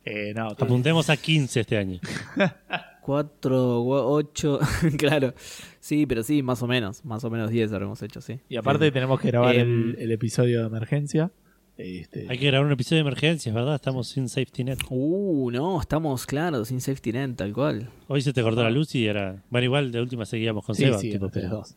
Eh, 0.05 0.33
no, 0.35 0.47
Apuntemos 0.49 1.09
a 1.09 1.17
15 1.17 1.59
este 1.61 1.77
año. 1.77 1.99
4, 3.01 3.83
8, 3.85 4.59
claro. 4.97 5.33
Sí, 5.79 6.05
pero 6.05 6.23
sí, 6.23 6.41
más 6.43 6.61
o 6.63 6.67
menos. 6.67 7.03
Más 7.05 7.23
o 7.23 7.29
menos 7.29 7.49
10 7.49 7.71
habremos 7.73 8.01
hecho, 8.01 8.21
sí. 8.21 8.39
y 8.49 8.55
aparte 8.55 8.85
Sí. 8.85 8.91
tenemos 8.91 9.19
que 9.19 9.27
grabar 9.27 9.55
Em, 9.55 9.91
el, 9.91 9.95
el 9.99 10.11
episodio 10.11 10.61
de 10.61 10.67
emergencia. 10.67 11.31
Este, 11.77 12.25
Hay 12.29 12.37
que 12.39 12.47
grabar 12.47 12.65
un 12.65 12.71
episodio 12.71 13.03
de 13.03 13.09
emergencias, 13.09 13.53
¿verdad? 13.53 13.75
Estamos 13.75 14.07
sin 14.07 14.29
safety 14.29 14.63
net. 14.63 14.79
Uh, 14.89 15.51
no, 15.51 15.79
estamos, 15.81 16.25
claro, 16.25 16.63
sin 16.65 16.79
safety 16.81 17.11
net, 17.11 17.35
tal 17.35 17.51
cual. 17.53 17.89
Hoy 18.07 18.21
se 18.21 18.31
te 18.31 18.41
cortó 18.41 18.63
la 18.63 18.71
luz 18.71 18.95
y 18.95 19.05
era. 19.05 19.43
Bueno, 19.49 19.65
igual 19.65 19.91
de 19.91 19.99
última 20.01 20.25
seguíamos 20.25 20.63
con 20.65 20.73
sí, 20.75 20.83
Seba. 20.85 20.97
sí, 20.97 21.11
tipo, 21.11 21.29
pero, 21.29 21.49
dos. 21.49 21.75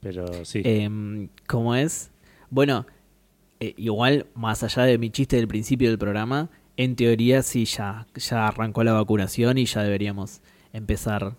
pero 0.00 0.44
sí. 0.44 0.62
Em, 0.64 1.28
¿Cómo 1.46 1.74
es? 1.74 2.10
Bueno, 2.48 2.86
eh, 3.64 3.74
igual, 3.76 4.26
más 4.34 4.62
allá 4.62 4.82
de 4.84 4.98
mi 4.98 5.10
chiste 5.10 5.36
del 5.36 5.48
principio 5.48 5.88
del 5.88 5.98
programa, 5.98 6.50
en 6.76 6.96
teoría 6.96 7.42
sí 7.42 7.64
ya, 7.64 8.06
ya 8.14 8.48
arrancó 8.48 8.82
la 8.84 8.92
vacunación 8.92 9.58
y 9.58 9.66
ya 9.66 9.82
deberíamos 9.82 10.40
empezar 10.72 11.34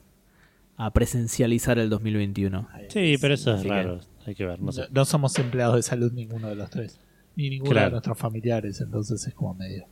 a 0.77 0.91
presencializar 0.91 1.77
el 1.79 1.89
2021. 1.89 2.67
sí, 2.89 3.15
pero 3.19 3.33
eso 3.33 3.53
es 3.55 3.61
que- 3.63 3.69
raro. 3.69 3.99
Hay 4.25 4.35
que 4.35 4.45
ver, 4.45 4.59
no 4.59 4.67
No, 4.67 4.71
sé. 4.71 4.83
no 4.89 5.03
somos 5.05 5.37
empleados 5.37 5.75
de 5.75 5.83
salud 5.83 6.11
ninguno 6.13 6.47
de 6.47 6.55
los 6.55 6.69
tres. 6.69 6.97
Ni 7.35 7.49
ninguno 7.49 7.71
Claro. 7.71 7.87
de 7.87 7.91
nuestros 7.93 8.17
familiares, 8.17 8.79
entonces 8.79 9.27
es 9.27 9.33
como 9.33 9.53
medio. 9.53 9.85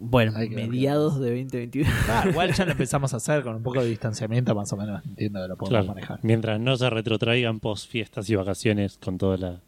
Bueno, 0.00 0.32
ver 0.38 0.48
mediados 0.50 1.18
de 1.18 1.30
2021. 1.30 1.90
Ah, 2.08 2.24
igual 2.30 2.52
ya 2.54 2.64
lo 2.66 2.70
empezamos 2.78 3.12
a 3.14 3.16
hacer 3.16 3.42
con 3.42 3.56
un 3.56 3.62
poco 3.64 3.80
de 3.82 3.88
distanciamiento, 3.88 4.54
más 4.54 4.72
o 4.72 4.76
menos 4.76 5.04
entiendo 5.04 5.42
que 5.42 5.48
lo 5.48 5.56
podemos 5.56 5.70
Claro, 5.70 5.86
manejar. 5.94 6.20
mientras 6.22 6.60
no 6.60 6.76
se 6.76 6.88
retrotraigan 6.88 7.58
post 7.58 7.90
fiestas 7.90 8.30
y 8.30 8.36
vacaciones 8.36 8.96
con 8.98 9.18
todas 9.18 9.40
la- 9.40 9.60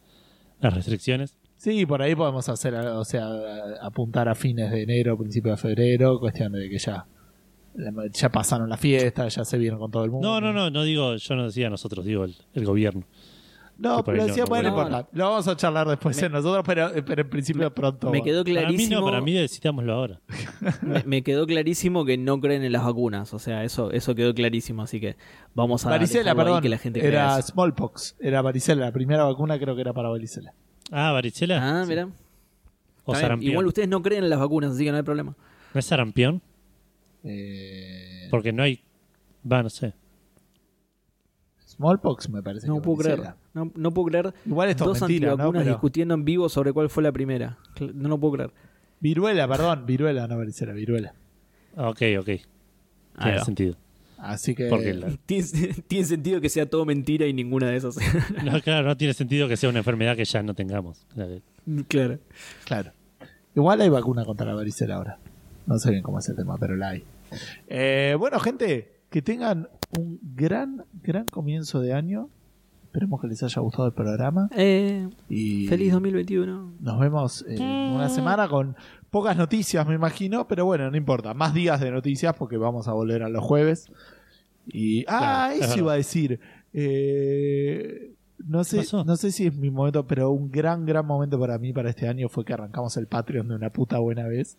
las 0.61 0.75
restricciones. 0.75 1.37
Sí, 1.57 1.85
por 1.85 2.01
ahí 2.01 2.15
podemos 2.15 2.49
hacer, 2.49 2.75
o 2.75 3.05
sea, 3.05 3.29
apuntar 3.83 4.29
a 4.29 4.35
fines 4.35 4.71
de 4.71 4.83
enero, 4.83 5.19
principio 5.19 5.51
de 5.53 5.57
febrero, 5.59 6.19
cuestión 6.19 6.53
de 6.53 6.69
que 6.69 6.79
ya 6.79 7.07
ya 8.13 8.29
pasaron 8.31 8.69
la 8.69 8.77
fiesta, 8.77 9.29
ya 9.29 9.45
se 9.45 9.59
vieron 9.59 9.79
con 9.79 9.91
todo 9.91 10.05
el 10.05 10.11
mundo. 10.11 10.29
No, 10.29 10.41
no, 10.41 10.53
no, 10.53 10.71
no 10.71 10.83
digo, 10.83 11.17
yo 11.17 11.37
no 11.37 11.45
decía 11.45 11.71
nosotros, 11.71 12.05
digo 12.05 12.25
el, 12.25 12.35
el 12.55 12.65
gobierno. 12.65 13.05
No, 13.81 14.05
pero 14.05 14.27
decía, 14.27 14.43
no- 14.45 14.49
bueno, 14.51 14.71
no, 14.77 14.89
no. 14.91 15.09
Lo 15.11 15.31
vamos 15.31 15.49
a 15.49 15.57
charlar 15.57 15.89
después 15.89 16.23
en 16.23 16.33
nosotros, 16.33 16.63
pero, 16.67 16.91
pero 17.07 17.23
en 17.23 17.31
principio 17.31 17.73
pronto. 17.75 18.11
Me 18.11 18.23
quedó 18.23 18.45
Para 18.45 18.55
mí 18.55 18.61
clarísimo. 18.61 19.01
no, 19.01 19.07
para 19.07 19.21
mí 19.23 19.33
decidámoslo 19.33 19.93
ahora. 19.95 20.21
me, 20.83 21.03
me 21.05 21.23
quedó 21.23 21.47
clarísimo 21.47 22.05
que 22.05 22.19
no 22.19 22.39
creen 22.41 22.63
en 22.63 22.73
las 22.73 22.85
vacunas. 22.85 23.33
O 23.33 23.39
sea, 23.39 23.65
eso, 23.65 23.91
eso 23.91 24.15
quedó 24.15 24.35
clarísimo. 24.35 24.83
Así 24.83 25.01
que 25.01 25.17
vamos 25.55 25.87
a 25.87 25.91
varicela, 25.91 26.35
perdón. 26.35 26.61
que 26.61 26.69
la 26.69 26.77
gente 26.77 27.01
crea 27.01 27.09
era 27.11 27.39
eso. 27.39 27.53
smallpox, 27.53 28.17
era 28.21 28.43
varicela. 28.43 28.85
La 28.85 28.93
primera 28.93 29.25
vacuna 29.25 29.59
creo 29.59 29.75
que 29.75 29.81
era 29.81 29.95
para 29.95 30.11
varicela. 30.11 30.53
Ah, 30.93 31.13
varicela. 31.13 31.81
Ah, 31.81 31.87
mira. 31.87 32.09
o 33.07 33.15
sarampión. 33.15 33.53
Igual 33.53 33.67
ustedes 33.67 33.89
no 33.89 34.03
creen 34.03 34.25
en 34.25 34.31
las 34.31 34.41
vacunas, 34.41 34.73
así 34.73 34.85
que 34.85 34.91
no 34.91 34.99
hay 34.99 35.03
problema. 35.05 35.35
¿No 35.73 35.79
es 35.79 35.87
sarampión? 35.87 36.43
Eh, 37.25 38.29
Porque 38.31 38.53
no 38.53 38.63
hay. 38.63 38.83
Va, 39.51 39.63
no 39.63 39.71
sé. 39.71 39.95
Smallpox 41.81 42.29
me 42.29 42.43
parece 42.43 42.67
No 42.67 42.77
que 42.77 42.81
puedo 42.83 42.99
creer. 42.99 43.23
No, 43.55 43.73
no 43.75 43.91
puedo 43.93 44.07
creer. 44.09 44.35
Igual 44.47 44.69
esto 44.69 44.85
Dos 44.85 44.99
es 44.99 45.03
mentira, 45.03 45.29
¿no? 45.29 45.33
antivacunas 45.33 45.63
Pero- 45.65 45.75
discutiendo 45.75 46.15
en 46.15 46.25
vivo 46.25 46.49
sobre 46.49 46.73
cuál 46.73 46.91
fue 46.91 47.03
la 47.03 47.11
primera. 47.13 47.59
No 47.95 48.09
lo 48.11 48.19
puedo 48.19 48.35
creer. 48.35 48.51
Viruela, 49.01 49.49
perdón, 49.49 49.87
viruela, 49.87 50.27
no 50.29 50.37
varicela, 50.37 50.73
viruela. 50.73 51.15
Ok, 51.77 52.03
ok. 52.21 52.27
Tiene 52.27 53.39
va. 53.39 53.45
sentido. 53.45 53.77
Así 54.19 54.55
que. 54.55 54.69
Porque 54.69 54.93
la- 54.93 55.09
Tiene, 55.27 55.45
tiene 55.89 56.05
sentido 56.05 56.41
que 56.43 56.49
sea 56.51 56.67
todo 56.69 56.85
mentira 56.85 57.27
y 57.27 57.33
ninguna 57.33 57.69
de 57.69 57.77
esas. 57.77 57.97
no, 58.45 58.61
claro, 58.61 58.87
no 58.89 58.97
tiene 58.99 59.15
sentido 59.15 59.49
que 59.49 59.57
sea 59.57 59.71
una 59.71 59.79
enfermedad 59.79 60.17
que 60.17 60.25
ya 60.27 60.43
no 60.43 60.53
tengamos. 60.55 61.07
Claro. 61.15 61.41
claro. 61.89 62.19
Claro. 62.67 62.93
Igual 63.57 63.81
hay 63.81 63.89
vacuna 63.89 64.25
contra 64.25 64.47
la 64.47 64.55
varicela 64.55 64.97
ahora. 64.97 65.19
No 65.67 65.79
sé 65.79 65.91
bien 65.91 66.03
cómo 66.03 66.19
es 66.19 66.29
el 66.29 66.37
tema, 66.37 66.57
pero 66.59 66.77
la 66.77 66.91
hay. 66.91 67.05
Eh, 67.69 68.15
bueno, 68.19 68.39
gente, 68.41 68.93
que 69.09 69.23
tengan 69.23 69.69
un 69.99 70.19
gran, 70.35 70.85
gran 71.03 71.27
comienzo 71.27 71.81
de 71.81 71.93
año. 71.93 72.29
Esperemos 72.85 73.21
que 73.21 73.29
les 73.29 73.43
haya 73.43 73.61
gustado 73.61 73.87
el 73.87 73.93
programa. 73.95 74.49
Eh, 74.57 75.09
Y 75.29 75.67
feliz 75.69 75.93
2021. 75.93 76.73
nos 76.81 76.99
vemos 77.01 77.45
en 77.49 77.63
una 77.63 78.09
semana 78.09 78.49
con 78.49 78.75
pocas 79.11 79.37
noticias, 79.37 79.87
me 79.87 79.95
imagino, 79.95 80.49
pero 80.49 80.65
bueno, 80.65 80.91
no 80.91 80.97
importa. 80.97 81.33
Más 81.35 81.55
días 81.55 81.81
de 81.81 81.91
noticias 81.93 82.35
porque 82.37 82.57
vamos 82.57 82.89
a 82.89 82.93
volver 82.93 83.23
a 83.23 83.29
los 83.29 83.45
jueves. 83.45 83.91
Y. 84.67 85.05
Ah, 85.09 85.51
Claro, 85.51 85.53
es 85.55 85.71
eso 85.71 85.79
iba 85.79 85.93
a 85.93 85.97
decir. 85.97 86.41
Eh, 86.73 88.15
no 88.47 88.65
sé, 88.65 88.83
no 89.05 89.17
sé 89.17 89.31
si 89.33 89.47
es 89.47 89.55
mi 89.55 89.71
momento, 89.71 90.07
pero 90.07 90.31
un 90.31 90.51
gran, 90.51 90.85
gran 90.87 91.07
momento 91.07 91.39
para 91.39 91.59
mí 91.59 91.73
para 91.73 91.91
este 91.91 92.09
año 92.09 92.29
fue 92.29 92.45
que 92.45 92.53
arrancamos 92.55 92.97
el 92.97 93.07
Patreon 93.07 93.47
de 93.49 93.55
una 93.55 93.71
puta 93.71 93.99
buena 93.99 94.27
vez. 94.27 94.59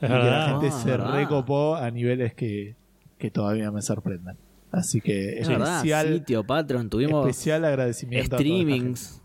Es 0.00 0.08
y 0.08 0.12
que 0.12 0.18
la 0.18 0.48
gente 0.50 0.68
Ah, 0.68 0.70
se 0.70 0.90
verdad. 0.90 1.12
recopó 1.14 1.74
a 1.76 1.90
niveles 1.90 2.32
que, 2.34 2.76
que 3.18 3.30
todavía 3.30 3.70
me 3.70 3.82
sorprendan. 3.82 4.36
Así 4.72 5.00
que 5.00 5.40
Es 5.40 5.48
verdad, 5.48 5.76
especial, 5.78 6.14
sitio, 6.18 6.44
Patreon, 6.44 6.88
tuvimos 6.90 7.26
especial 7.28 7.64
agradecimiento. 7.64 8.36
streamings. 8.36 9.20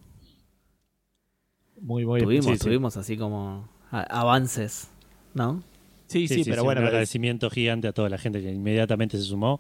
Muy, 1.80 2.06
muy 2.06 2.22
tuvimos, 2.22 2.46
sí. 2.58 2.58
tuvimos 2.58 2.98
así 2.98 3.18
como 3.18 3.68
avances, 3.92 4.88
¿no? 5.34 5.62
Sí, 6.08 6.28
sí, 6.28 6.44
pero 6.46 6.64
bueno, 6.64 6.80
un 6.82 6.86
pero- 6.86 6.88
agradecimiento 6.90 7.50
gigante 7.50 7.88
a 7.88 7.94
toda 7.94 8.10
la 8.10 8.18
gente 8.18 8.42
que 8.42 8.52
inmediatamente 8.52 9.18
se 9.18 9.24
sumó. 9.24 9.60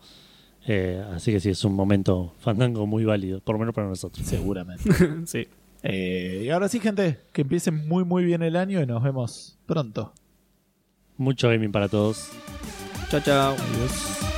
Eh, 0.68 1.04
así 1.14 1.32
que 1.32 1.40
sí, 1.40 1.50
es 1.50 1.64
un 1.64 1.74
momento 1.76 2.34
fandango 2.40 2.88
muy 2.88 3.06
válido, 3.06 3.40
por 3.42 3.54
lo 3.56 3.60
menos 3.60 3.76
para 3.76 3.88
nosotros. 3.88 4.26
seguramente. 4.26 4.84
sí. 5.26 5.48
Eh, 5.84 6.44
y 6.46 6.50
ahora 6.50 6.68
sí, 6.68 6.80
gente, 6.80 7.20
que 7.32 7.42
empiecen 7.42 7.88
muy, 7.88 8.04
muy 8.04 8.26
bien 8.26 8.42
el 8.42 8.56
año 8.56 8.82
y 8.82 8.88
nos 8.88 9.04
vemos 9.04 9.60
pronto. 9.68 10.14
Mucho 11.18 11.48
gaming 11.50 11.72
para 11.72 11.88
todos. 11.90 12.30
Chao, 13.10 13.20
chao. 13.22 13.54
Adiós. 13.54 14.35